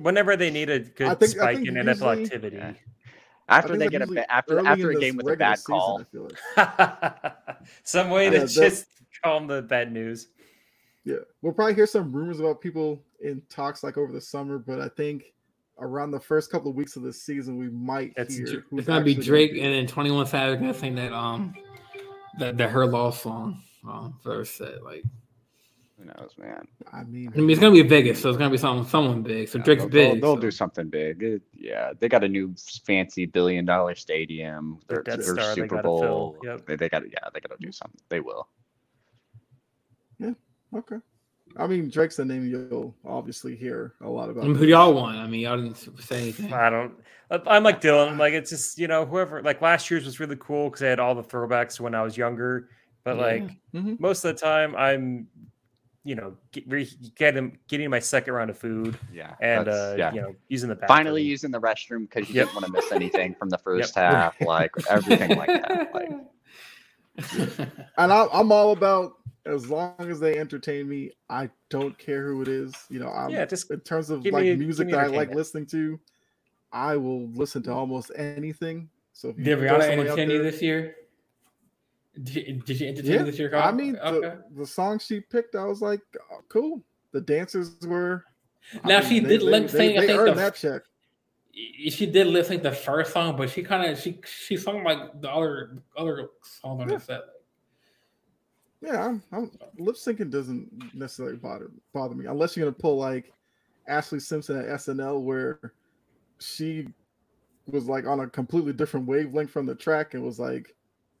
Whenever 0.00 0.36
they 0.36 0.50
need 0.50 0.68
a 0.68 0.80
good 0.80 1.18
think- 1.20 1.30
spike 1.32 1.56
think 1.58 1.68
in 1.68 1.74
NFL 1.74 1.86
usually- 1.88 2.22
activity. 2.24 2.56
Yeah. 2.56 2.72
I 3.48 3.58
After 3.58 3.76
they 3.76 3.88
get 3.88 4.02
a 4.02 4.04
usually 4.04 4.16
ba- 4.16 4.32
after 4.32 4.66
after 4.66 4.90
a 4.90 4.94
game 5.00 5.16
with 5.16 5.26
a 5.26 5.30
regular 5.30 5.36
bad 5.36 5.58
season, 5.58 5.74
call. 5.74 6.06
Like. 6.56 7.34
Some 7.84 8.10
way 8.10 8.28
to 8.30 8.40
that- 8.40 8.48
just 8.48 8.86
calm 9.22 9.46
the 9.46 9.62
bad 9.62 9.92
news. 9.92 10.28
Yeah, 11.04 11.16
we'll 11.40 11.52
probably 11.52 11.74
hear 11.74 11.86
some 11.86 12.12
rumors 12.12 12.40
about 12.40 12.60
people 12.60 13.00
in 13.20 13.40
talks 13.48 13.84
like 13.84 13.96
over 13.96 14.12
the 14.12 14.20
summer, 14.20 14.58
but 14.58 14.80
I 14.80 14.88
think 14.88 15.32
around 15.78 16.10
the 16.10 16.18
first 16.18 16.50
couple 16.50 16.68
of 16.70 16.76
weeks 16.76 16.96
of 16.96 17.02
the 17.02 17.12
season, 17.12 17.56
we 17.58 17.68
might 17.68 18.12
It's 18.16 18.36
hear. 18.36 18.46
Dr- 18.46 18.62
who's 18.70 18.78
It's 18.80 18.86
gonna 18.88 19.04
be 19.04 19.12
actually 19.12 19.24
Drake 19.26 19.52
be 19.52 19.60
and 19.60 19.72
then 19.72 19.86
Twenty 19.86 20.10
One 20.10 20.26
Savage 20.26 20.58
gonna 20.58 20.74
sing 20.74 20.96
that 20.96 21.12
um 21.12 21.54
that 22.40 22.56
that 22.58 22.70
her 22.70 22.84
loss 22.86 23.22
song 23.22 23.62
um 23.88 24.18
first 24.24 24.56
set 24.56 24.82
like 24.82 25.04
Who 25.98 26.04
knows, 26.04 26.30
man? 26.38 26.66
I 26.92 27.04
mean, 27.04 27.30
I 27.34 27.38
mean 27.38 27.50
it's 27.50 27.58
gonna 27.60 27.72
be 27.72 27.80
Vegas 27.82 28.20
so 28.20 28.28
it's 28.28 28.36
gonna 28.36 28.50
be 28.50 28.58
someone 28.58 28.84
someone 28.86 29.22
big 29.22 29.48
so 29.48 29.56
Yeah, 29.58 29.64
Drake's 29.64 29.82
they'll, 29.84 29.88
big 29.90 30.12
They'll, 30.12 30.20
they'll 30.20 30.34
so- 30.36 30.40
do 30.40 30.50
something 30.50 30.88
big. 30.88 31.22
It- 31.22 31.42
yeah, 31.54 31.92
they 31.98 32.08
got 32.08 32.22
a 32.22 32.28
new 32.28 32.54
fancy 32.84 33.24
billion 33.26 33.64
dollar 33.64 33.94
stadium. 33.94 34.78
The 34.88 34.94
Their, 34.96 35.02
Death 35.04 35.24
their 35.24 35.34
Star 35.34 35.54
Super 35.54 35.76
gotta. 35.76 35.82
Bowl. 35.88 36.36
Yep. 36.42 36.66
They, 36.66 36.76
they 36.76 36.88
got 36.90 37.00
to 37.00 37.08
yeah, 37.08 37.28
they 37.32 37.40
got 37.40 37.58
to 37.58 37.64
do 37.64 37.72
something. 37.72 37.98
They 38.10 38.20
will. 38.20 38.46
Yeah. 40.18 40.32
Okay. 40.74 40.96
I 41.58 41.66
mean, 41.66 41.88
Drake's 41.88 42.16
the 42.16 42.24
name 42.24 42.46
you'll 42.46 42.94
obviously 43.06 43.56
hear 43.56 43.94
a 44.02 44.08
lot 44.10 44.28
about. 44.28 44.44
I 44.44 44.48
mean, 44.48 44.56
who 44.56 44.64
do 44.66 44.70
y'all 44.70 44.92
want 44.92 45.16
I 45.16 45.26
mean 45.26 45.40
y'all 45.40 45.56
didn't 45.56 45.76
say 46.02 46.20
anything 46.22 46.52
I 46.52 46.68
don't. 46.68 46.94
I'm 47.30 47.62
like 47.64 47.80
Dylan. 47.80 48.18
Like 48.18 48.34
it's 48.34 48.50
just 48.50 48.78
you 48.78 48.86
know 48.88 49.06
whoever. 49.06 49.42
Like 49.42 49.62
last 49.62 49.90
year's 49.90 50.04
was 50.04 50.20
really 50.20 50.36
cool 50.38 50.68
because 50.68 50.82
I 50.82 50.88
had 50.88 51.00
all 51.00 51.14
the 51.14 51.22
throwbacks 51.24 51.80
when 51.80 51.94
I 51.94 52.02
was 52.02 52.16
younger. 52.18 52.68
But 53.04 53.16
Yeah. 53.16 53.22
like 53.22 53.50
Mhm. 53.74 53.98
most 54.00 54.24
of 54.24 54.34
the 54.34 54.40
time, 54.40 54.74
I'm, 54.76 55.28
you 56.06 56.16
know, 56.16 56.36
get, 56.52 56.64
re- 56.68 56.90
getting 57.16 57.58
getting 57.68 57.90
my 57.90 58.00
second 58.00 58.34
round 58.34 58.50
of 58.50 58.58
food 58.58 59.00
Yeah, 59.12 59.36
and 59.40 59.68
uh, 59.68 59.94
yeah. 59.98 60.12
you 60.12 60.22
know 60.22 60.36
using 60.48 60.70
the 60.70 60.76
bathroom. 60.76 60.96
Finally 60.96 61.22
using 61.24 61.52
the 61.52 61.60
restroom 61.60 62.02
because 62.08 62.28
you 62.30 62.36
Yep. 62.36 62.36
didn't 62.36 62.54
want 62.54 62.66
to 62.66 62.72
miss 62.72 62.92
anything 62.92 63.34
from 63.36 63.50
the 63.50 63.58
first 63.58 63.94
Yep. 63.94 63.96
half, 63.96 64.36
like 64.40 64.72
everything 64.88 65.34
like 65.34 65.54
that. 65.58 65.82
Like 65.94 66.10
and 67.98 68.12
I, 68.12 68.28
I'm 68.32 68.52
all 68.52 68.72
about 68.72 69.14
as 69.46 69.70
long 69.70 69.94
as 70.00 70.20
they 70.20 70.38
entertain 70.38 70.88
me. 70.88 71.12
I 71.30 71.50
don't 71.70 71.98
care 71.98 72.28
who 72.28 72.42
it 72.42 72.48
is. 72.48 72.86
You 72.90 73.00
know, 73.00 73.08
I'm 73.10 73.32
Yeah, 73.32 73.46
just 73.46 73.70
in 73.70 73.80
terms 73.80 74.10
of 74.10 74.30
like 74.32 74.48
me- 74.48 74.56
give 74.56 74.58
music 74.58 74.90
that 74.90 75.00
I 75.00 75.08
like 75.08 75.32
listening 75.32 75.66
to. 75.68 76.00
I 76.72 76.96
will 76.96 77.28
listen 77.30 77.62
to 77.64 77.72
almost 77.72 78.12
anything. 78.16 78.90
So 79.14 79.30
if 79.30 79.38
you 79.38 79.44
did 79.44 79.58
throw 79.68 79.80
Rihanna 79.80 79.80
somebody 79.80 80.10
out 80.10 80.14
entertain 80.14 80.30
you 80.30 80.42
this 80.42 80.62
year 80.62 80.96
did, 82.22 82.64
did 82.64 82.80
you 82.80 82.88
entertain 82.88 83.12
Yeah, 83.12 83.22
this 83.22 83.38
year 83.38 83.54
I 83.54 83.70
mean, 83.72 83.96
okay 83.96 84.20
the, 84.20 84.42
the 84.60 84.66
song 84.66 84.98
she 84.98 85.20
picked, 85.20 85.54
I 85.54 85.64
was 85.64 85.80
like, 85.82 86.00
oh, 86.32 86.40
cool. 86.48 86.82
The 87.12 87.20
dancers 87.20 87.76
were. 87.86 88.24
I 88.84 88.88
Now, 88.88 88.98
mean, 89.00 89.08
she 89.08 89.20
they- 89.20 89.28
did 89.28 89.42
lip 89.42 89.70
sync, 89.70 89.98
I 89.98 90.06
think, 90.06 90.24
the- 90.24 90.34
that 90.34 90.54
check. 90.54 90.82
she 91.88 92.06
did 92.06 92.26
lip 92.26 92.46
sync 92.46 92.62
the 92.62 92.72
first 92.72 93.12
song 93.12 93.36
but 93.36 93.48
she 93.50 93.62
kind 93.62 93.90
of 93.90 93.98
she 93.98 94.20
she 94.26 94.56
sung 94.56 94.84
like 94.84 95.20
the 95.22 95.30
other 95.30 95.82
other 95.96 96.28
song 96.42 96.80
on 96.82 96.88
Yeah. 96.88 96.96
the 96.98 97.00
set 97.04 97.22
Yeah, 98.82 99.04
I'm, 99.06 99.22
I'm, 99.32 99.50
lip 99.78 99.96
syncing 99.96 100.30
doesn't 100.30 100.94
necessarily 100.94 101.36
bother 101.36 101.70
bother 101.94 102.14
me 102.14 102.26
unless 102.26 102.56
you're 102.56 102.66
gonna 102.66 102.76
pull 102.76 102.98
like 102.98 103.32
Ashlee 103.88 104.20
Simpson 104.20 104.58
at 104.58 104.66
SNL 104.80 105.22
where 105.22 105.72
she 106.40 106.88
was 107.68 107.86
like 107.86 108.06
on 108.06 108.20
a 108.20 108.26
completely 108.28 108.72
different 108.74 109.06
wavelength 109.06 109.50
from 109.50 109.64
the 109.66 109.74
track 109.74 110.12
and 110.14 110.22
was 110.22 110.38
like 110.38 110.74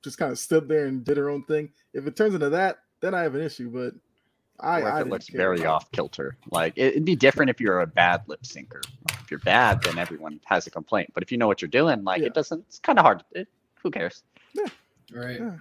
just 0.06 0.18
kind 0.18 0.30
of 0.30 0.38
stood 0.38 0.68
there 0.68 0.86
and 0.86 1.04
did 1.04 1.16
her 1.16 1.28
own 1.28 1.42
thing. 1.44 1.70
If 1.92 2.06
it 2.06 2.14
turns 2.14 2.34
into 2.34 2.48
that, 2.50 2.78
then 3.00 3.12
I 3.12 3.22
have 3.22 3.34
an 3.34 3.42
issue. 3.42 3.68
But 3.70 3.94
I, 4.60 4.80
or 4.80 4.88
if 4.88 4.94
I 4.94 5.00
it 5.00 5.08
looks 5.08 5.26
care 5.28 5.36
very 5.38 5.66
off 5.66 5.90
kilter. 5.90 6.36
Like 6.52 6.74
it, 6.76 6.92
it'd 6.92 7.04
be 7.04 7.16
different 7.16 7.50
if 7.50 7.60
you're 7.60 7.80
a 7.80 7.86
bad 7.86 8.22
lip 8.28 8.42
syncer. 8.44 8.80
If 9.20 9.30
you're 9.30 9.40
bad, 9.40 9.82
then 9.82 9.98
everyone 9.98 10.38
has 10.44 10.66
a 10.68 10.70
complaint. 10.70 11.10
But 11.12 11.22
if 11.24 11.32
you 11.32 11.38
know 11.38 11.48
what 11.48 11.60
you're 11.60 11.68
doing, 11.68 12.04
like 12.04 12.20
Yeah. 12.20 12.28
it 12.28 12.34
doesn't. 12.34 12.64
It's 12.68 12.78
kind 12.78 12.98
of 12.98 13.04
hard. 13.04 13.24
It, 13.32 13.48
who 13.82 13.90
cares? 13.90 14.22
Right. 15.12 15.38
Yeah. 15.40 15.56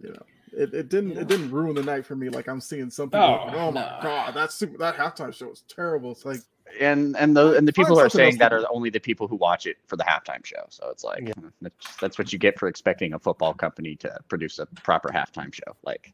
You 0.00 0.10
know, 0.12 0.22
it, 0.52 0.74
it 0.74 0.88
didn't 0.88 1.10
Yeah. 1.12 1.20
it 1.20 1.28
didn't 1.28 1.50
ruin 1.50 1.74
the 1.74 1.82
night 1.82 2.04
for 2.06 2.16
me. 2.16 2.28
Like 2.28 2.48
I'm 2.48 2.60
seeing 2.60 2.90
something. 2.90 3.18
people. 3.20 3.46
like, 3.46 3.54
Oh, 3.54 3.58
Oh, 3.68 3.70
my 3.72 3.80
no. 3.82 3.98
god, 4.02 4.34
that 4.34 4.52
super 4.52 4.78
that 4.78 4.96
halftime 4.96 5.32
show 5.34 5.48
was 5.48 5.62
terrible. 5.68 6.12
It's 6.12 6.24
like 6.24 6.40
And 6.78 7.16
and 7.16 7.36
the 7.36 7.56
and 7.56 7.66
the 7.66 7.72
people 7.72 7.96
who 7.96 8.00
are 8.00 8.10
saying 8.10 8.38
that 8.38 8.52
are 8.52 8.64
only 8.70 8.90
the 8.90 9.00
people 9.00 9.26
who 9.28 9.36
watch 9.36 9.66
it 9.66 9.78
for 9.86 9.96
the 9.96 10.04
halftime 10.04 10.44
show. 10.44 10.64
So 10.68 10.88
it's 10.90 11.04
like 11.04 11.22
Yeah. 11.26 11.32
hmm, 11.34 11.48
that's, 11.60 11.96
that's 11.96 12.18
what 12.18 12.32
you 12.32 12.38
get 12.38 12.58
for 12.58 12.68
expecting 12.68 13.14
a 13.14 13.18
football 13.18 13.54
company 13.54 13.96
to 13.96 14.18
produce 14.28 14.58
a 14.58 14.66
proper 14.66 15.08
halftime 15.08 15.52
show. 15.52 15.76
Like 15.82 16.12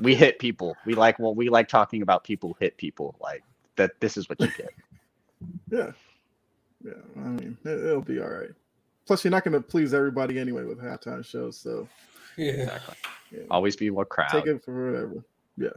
we 0.00 0.14
hit 0.14 0.38
people. 0.38 0.76
We 0.84 0.94
like 0.94 1.18
well, 1.18 1.34
we 1.34 1.48
like 1.48 1.68
talking 1.68 2.02
about 2.02 2.24
people 2.24 2.56
hit 2.60 2.76
people. 2.76 3.16
Like 3.20 3.42
that. 3.76 3.92
This 4.00 4.16
is 4.16 4.28
what 4.28 4.40
you 4.40 4.48
get. 4.48 4.70
yeah, 5.70 5.92
yeah. 6.84 6.92
I 7.16 7.28
mean, 7.28 7.56
it, 7.64 7.84
it'll 7.84 8.02
be 8.02 8.20
all 8.20 8.28
right. 8.28 8.50
Plus, 9.06 9.24
you're 9.24 9.30
not 9.30 9.44
going 9.44 9.54
to 9.54 9.60
please 9.60 9.94
everybody 9.94 10.38
anyway 10.38 10.64
with 10.64 10.80
halftime 10.80 11.24
shows, 11.24 11.56
so 11.56 11.88
Yeah. 12.36 12.52
Exactly. 12.52 12.94
yeah, 13.32 13.40
Always 13.50 13.76
be 13.76 13.88
more 13.90 14.04
crowd. 14.04 14.30
take 14.30 14.46
it 14.46 14.64
for 14.64 14.90
whatever. 14.92 15.24
Yeah, 15.56 15.70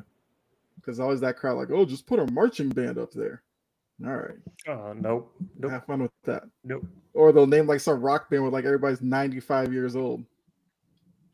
because 0.76 1.00
always 1.00 1.22
that 1.22 1.38
crowd 1.38 1.58
like, 1.58 1.70
oh, 1.72 1.86
just 1.86 2.06
put 2.08 2.20
a 2.20 2.30
marching 2.32 2.70
band 2.70 2.98
up 2.98 3.12
there. 3.14 3.42
All 4.06 4.16
right, 4.16 4.38
Oh, 4.68 4.92
uh, 4.92 4.94
nope. 4.94 5.34
Nope. 5.58 5.72
have 5.72 5.86
fun 5.86 6.02
with 6.04 6.12
that. 6.26 6.44
Nope. 6.64 6.86
Or 7.14 7.32
they'll 7.32 7.48
name 7.48 7.68
like 7.68 7.82
some 7.82 8.00
rock 8.02 8.30
band 8.30 8.44
with 8.44 8.54
like 8.54 8.66
everybody's 8.66 9.02
95 9.02 9.74
years 9.74 9.96
old. 9.96 10.24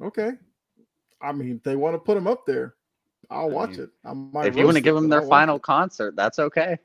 Okay. 0.02 0.32
I 1.22 1.32
mean, 1.32 1.62
they 1.64 1.76
want 1.76 1.96
to 1.96 2.00
put 2.00 2.16
them 2.16 2.28
up 2.28 2.46
there. 2.46 2.76
I'll 3.30 3.50
I 3.50 3.54
watch 3.54 3.70
mean, 3.72 3.82
it. 3.82 3.90
I 4.04 4.14
might 4.14 4.48
if 4.48 4.56
you 4.56 4.66
want 4.66 4.78
to 4.78 4.82
give 4.82 4.96
them 4.96 5.10
their 5.10 5.22
I'll 5.22 5.30
final 5.30 5.60
concert, 5.60 6.16
that's 6.16 6.40
okay. 6.40 6.78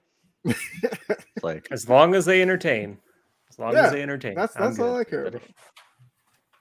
Like 1.42 1.68
As 1.70 1.88
long 1.88 2.14
as 2.14 2.24
they 2.26 2.42
entertain. 2.42 2.98
As 3.50 3.58
long 3.58 3.74
Yeah, 3.74 3.86
as 3.86 3.92
they 3.92 4.02
entertain. 4.02 4.34
that's 4.34 4.56
I'm 4.56 4.62
that's 4.64 4.78
all. 4.78 4.96
I 4.98 5.04
care 5.04 5.24
better, 5.24 5.36
about. 5.38 5.48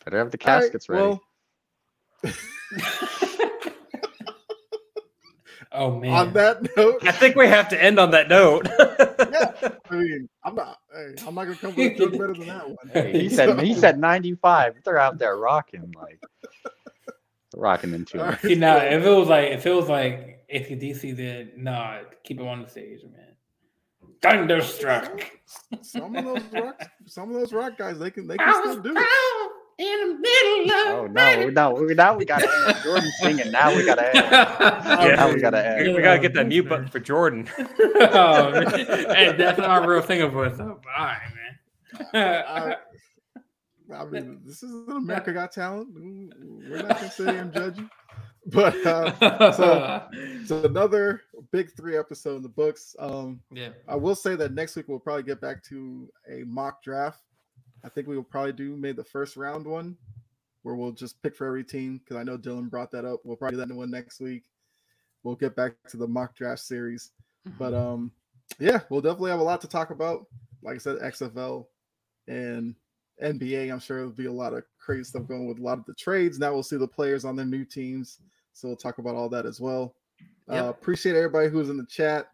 better 0.05 0.17
have 0.19 0.31
the 0.31 0.37
All 0.45 0.53
right, 0.53 0.63
caskets 0.63 0.89
ready. 0.89 1.03
Well, 1.09 1.21
oh 5.71 5.99
man. 5.99 6.11
on 6.11 6.33
that 6.33 6.67
note, 6.77 7.05
I 7.05 7.11
think 7.11 7.35
we 7.35 7.47
have 7.47 7.69
to 7.69 7.81
end 7.81 7.99
on 7.99 8.11
that 8.11 8.29
note. 8.29 8.67
I 8.79 9.95
mean, 9.95 10.29
I'm 10.43 10.55
not. 10.55 10.77
Hey, 10.93 11.15
I'm 11.25 11.35
not 11.35 11.45
gonna 11.45 11.55
come 11.55 11.75
with 11.75 11.93
a 11.93 11.97
joke 11.97 12.11
better 12.11 12.33
than 12.33 12.47
that 12.47 12.67
one. 12.67 12.77
Hey, 12.91 13.19
he 13.19 13.29
said 13.29 13.59
he 13.59 13.73
said 13.73 13.99
95. 13.99 14.75
They're 14.83 14.97
out 14.97 15.17
there 15.17 15.37
rocking 15.37 15.93
like 15.99 16.21
rocking 17.55 17.93
into 17.93 18.19
All 18.19 18.25
it. 18.25 18.29
right, 18.29 18.41
See 18.41 18.55
now, 18.55 18.77
if 18.77 19.03
it 19.03 19.09
was 19.09 19.27
like 19.27 19.51
if 19.51 19.65
it 19.65 19.73
was 19.73 19.89
like 19.89 20.45
ACDC, 20.53 21.15
then 21.15 21.51
nah, 21.57 21.99
keep 22.23 22.39
it 22.39 22.47
on 22.47 22.61
the 22.63 22.69
stage, 22.69 23.01
man. 23.03 23.35
Thunderstruck. 24.21 25.23
some 25.81 26.15
of 26.15 26.25
those 26.25 26.43
rock, 26.51 26.89
some 27.05 27.29
of 27.29 27.39
those 27.39 27.53
rock 27.53 27.77
guys, 27.77 27.97
they 27.99 28.11
can 28.11 28.27
they 28.27 28.37
can 28.37 28.53
still 28.53 28.81
do 28.81 28.93
it. 28.95 29.48
In 29.79 29.99
the 30.09 30.19
middle 30.19 30.71
of. 30.75 30.87
Oh 30.99 31.07
no, 31.07 31.49
no, 31.49 31.71
we- 31.73 31.93
now 31.93 32.15
we 32.17 32.25
gotta 32.25 32.47
end. 32.67 32.77
Jordan's 32.83 33.13
singing. 33.21 33.51
Now 33.51 33.73
we 33.75 33.85
gotta 33.85 34.07
end. 34.15 34.27
Yeah. 34.31 35.15
Now 35.15 35.33
we 35.33 35.39
gotta 35.41 35.75
we, 35.79 35.87
end. 35.87 35.95
we 35.95 36.01
gotta 36.01 36.19
get 36.19 36.33
that 36.33 36.47
mute 36.47 36.67
button 36.67 36.87
for 36.87 36.99
Jordan. 36.99 37.47
oh, 37.57 38.51
man. 38.51 38.65
Hey, 39.15 39.33
that's 39.37 39.57
not 39.57 39.69
our 39.69 39.89
real 39.89 40.03
singer 40.03 40.27
voice. 40.27 40.57
though. 40.57 40.79
All 40.97 41.05
right, 41.05 41.21
man. 42.13 42.43
I, 42.47 42.75
I 43.95 44.05
mean, 44.05 44.41
this 44.45 44.61
is 44.61 44.87
America 44.89 45.33
Got 45.33 45.51
Talent. 45.53 45.87
We're 45.95 46.83
not 46.83 46.89
gonna 46.97 47.09
say 47.11 47.23
here 47.23 47.41
and 47.41 47.53
judge 47.53 47.77
you, 47.79 47.89
but 48.47 48.75
uh, 48.85 49.51
so- 49.53 50.07
it's 50.11 50.51
another 50.51 51.21
big 51.51 51.71
three 51.75 51.97
episode 51.97 52.35
in 52.35 52.43
the 52.43 52.49
books. 52.49 52.95
Um, 52.99 53.39
yeah. 53.51 53.69
I 53.87 53.95
will 53.95 54.13
say 54.15 54.35
that 54.35 54.53
next 54.53 54.75
week 54.75 54.89
we'll 54.89 54.99
probably 54.99 55.23
get 55.23 55.39
back 55.41 55.63
to 55.69 56.09
a 56.29 56.43
mock 56.43 56.83
draft. 56.83 57.21
I 57.83 57.89
think 57.89 58.07
we 58.07 58.15
will 58.15 58.23
probably 58.23 58.53
do 58.53 58.75
maybe 58.75 58.97
the 58.97 59.03
first 59.03 59.37
round 59.37 59.65
one 59.65 59.97
where 60.63 60.75
we'll 60.75 60.91
just 60.91 61.21
pick 61.21 61.35
for 61.35 61.47
every 61.47 61.63
team 61.63 61.99
because 61.99 62.17
I 62.17 62.23
know 62.23 62.37
Dylan 62.37 62.69
brought 62.69 62.91
that 62.91 63.05
up. 63.05 63.21
We'll 63.23 63.37
probably 63.37 63.55
do 63.55 63.61
that 63.61 63.69
in 63.69 63.77
one 63.77 63.91
next 63.91 64.19
week. 64.19 64.43
We'll 65.23 65.35
get 65.35 65.55
back 65.55 65.73
to 65.89 65.97
the 65.97 66.07
mock 66.07 66.35
draft 66.35 66.61
series. 66.61 67.11
But 67.57 67.73
um 67.73 68.11
yeah, 68.59 68.81
we'll 68.89 69.01
definitely 69.01 69.31
have 69.31 69.39
a 69.39 69.43
lot 69.43 69.61
to 69.61 69.67
talk 69.67 69.91
about. 69.91 70.25
Like 70.61 70.75
I 70.75 70.79
said, 70.79 70.97
XFL 70.99 71.65
and 72.27 72.75
NBA. 73.23 73.71
I'm 73.71 73.79
sure 73.79 73.97
there'll 73.97 74.11
be 74.11 74.25
a 74.25 74.31
lot 74.31 74.53
of 74.53 74.63
crazy 74.79 75.03
stuff 75.05 75.27
going 75.27 75.47
with 75.47 75.59
a 75.59 75.63
lot 75.63 75.77
of 75.77 75.85
the 75.85 75.93
trades. 75.93 76.39
Now 76.39 76.53
we'll 76.53 76.63
see 76.63 76.77
the 76.77 76.87
players 76.87 77.25
on 77.25 77.35
their 77.35 77.45
new 77.45 77.63
teams. 77.63 78.19
So 78.53 78.67
we'll 78.67 78.77
talk 78.77 78.97
about 78.97 79.15
all 79.15 79.29
that 79.29 79.45
as 79.45 79.61
well. 79.61 79.95
Yep. 80.49 80.63
Uh, 80.63 80.69
appreciate 80.69 81.15
everybody 81.15 81.49
who's 81.49 81.69
in 81.69 81.77
the 81.77 81.85
chat. 81.85 82.27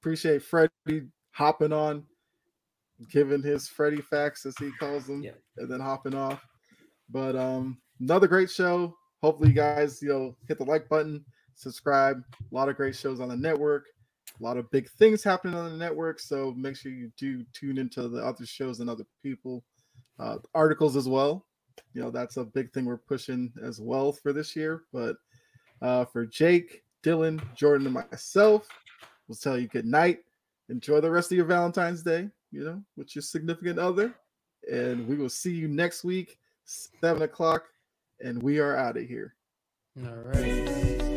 Appreciate 0.00 0.42
Freddie 0.42 1.06
hopping 1.32 1.72
on, 1.72 2.04
giving 3.10 3.42
his 3.42 3.68
Freddy 3.68 4.00
facts 4.00 4.44
as 4.46 4.56
he 4.58 4.70
calls 4.72 5.06
them, 5.06 5.22
Yep. 5.22 5.40
and 5.58 5.70
then 5.70 5.80
hopping 5.80 6.14
off. 6.14 6.44
But 7.10 7.36
um, 7.36 7.78
another 8.00 8.26
great 8.26 8.50
show. 8.50 8.96
Hopefully, 9.22 9.48
you 9.50 9.54
guys, 9.54 10.00
you 10.02 10.08
know, 10.08 10.36
hit 10.46 10.58
the 10.58 10.64
like 10.64 10.88
button, 10.88 11.24
subscribe. 11.54 12.22
A 12.50 12.54
lot 12.54 12.68
of 12.68 12.76
great 12.76 12.94
shows 12.96 13.20
on 13.20 13.28
the 13.28 13.36
network. 13.36 13.86
A 14.38 14.42
lot 14.42 14.56
of 14.56 14.70
big 14.70 14.88
things 14.90 15.24
happening 15.24 15.54
on 15.56 15.70
the 15.70 15.76
network. 15.76 16.20
So 16.20 16.52
make 16.56 16.76
sure 16.76 16.92
you 16.92 17.10
do 17.16 17.44
tune 17.52 17.78
into 17.78 18.08
the 18.08 18.24
other 18.24 18.46
shows 18.46 18.78
and 18.80 18.88
other 18.88 19.04
people, 19.22 19.64
uh, 20.20 20.38
articles 20.54 20.96
as 20.96 21.08
well. 21.08 21.46
You 21.94 22.02
know, 22.02 22.10
that's 22.10 22.36
a 22.36 22.44
big 22.44 22.72
thing 22.72 22.84
we're 22.84 22.98
pushing 22.98 23.52
as 23.62 23.80
well 23.80 24.12
for 24.12 24.32
this 24.32 24.54
year. 24.54 24.82
But 24.92 25.16
uh, 25.82 26.04
for 26.04 26.26
Jake, 26.26 26.84
Dylan, 27.02 27.42
Jordan, 27.56 27.86
and 27.86 27.94
myself, 27.94 28.68
we'll 29.26 29.36
tell 29.36 29.58
you 29.58 29.66
good 29.66 29.86
night. 29.86 30.20
Enjoy 30.68 31.00
the 31.00 31.10
rest 31.10 31.32
of 31.32 31.36
your 31.36 31.46
Valentine's 31.46 32.02
Day, 32.02 32.28
you 32.50 32.64
know, 32.64 32.82
with 32.96 33.14
your 33.14 33.22
significant 33.22 33.78
other. 33.78 34.14
And 34.70 35.06
we 35.06 35.16
will 35.16 35.28
see 35.28 35.52
you 35.52 35.68
next 35.68 36.04
week, 36.04 36.38
seven 36.64 37.22
o'clock. 37.22 37.64
And 38.20 38.42
we 38.42 38.58
are 38.58 38.76
out 38.76 38.96
of 38.96 39.06
here. 39.06 39.34
All 40.04 40.14
right. 40.24 41.07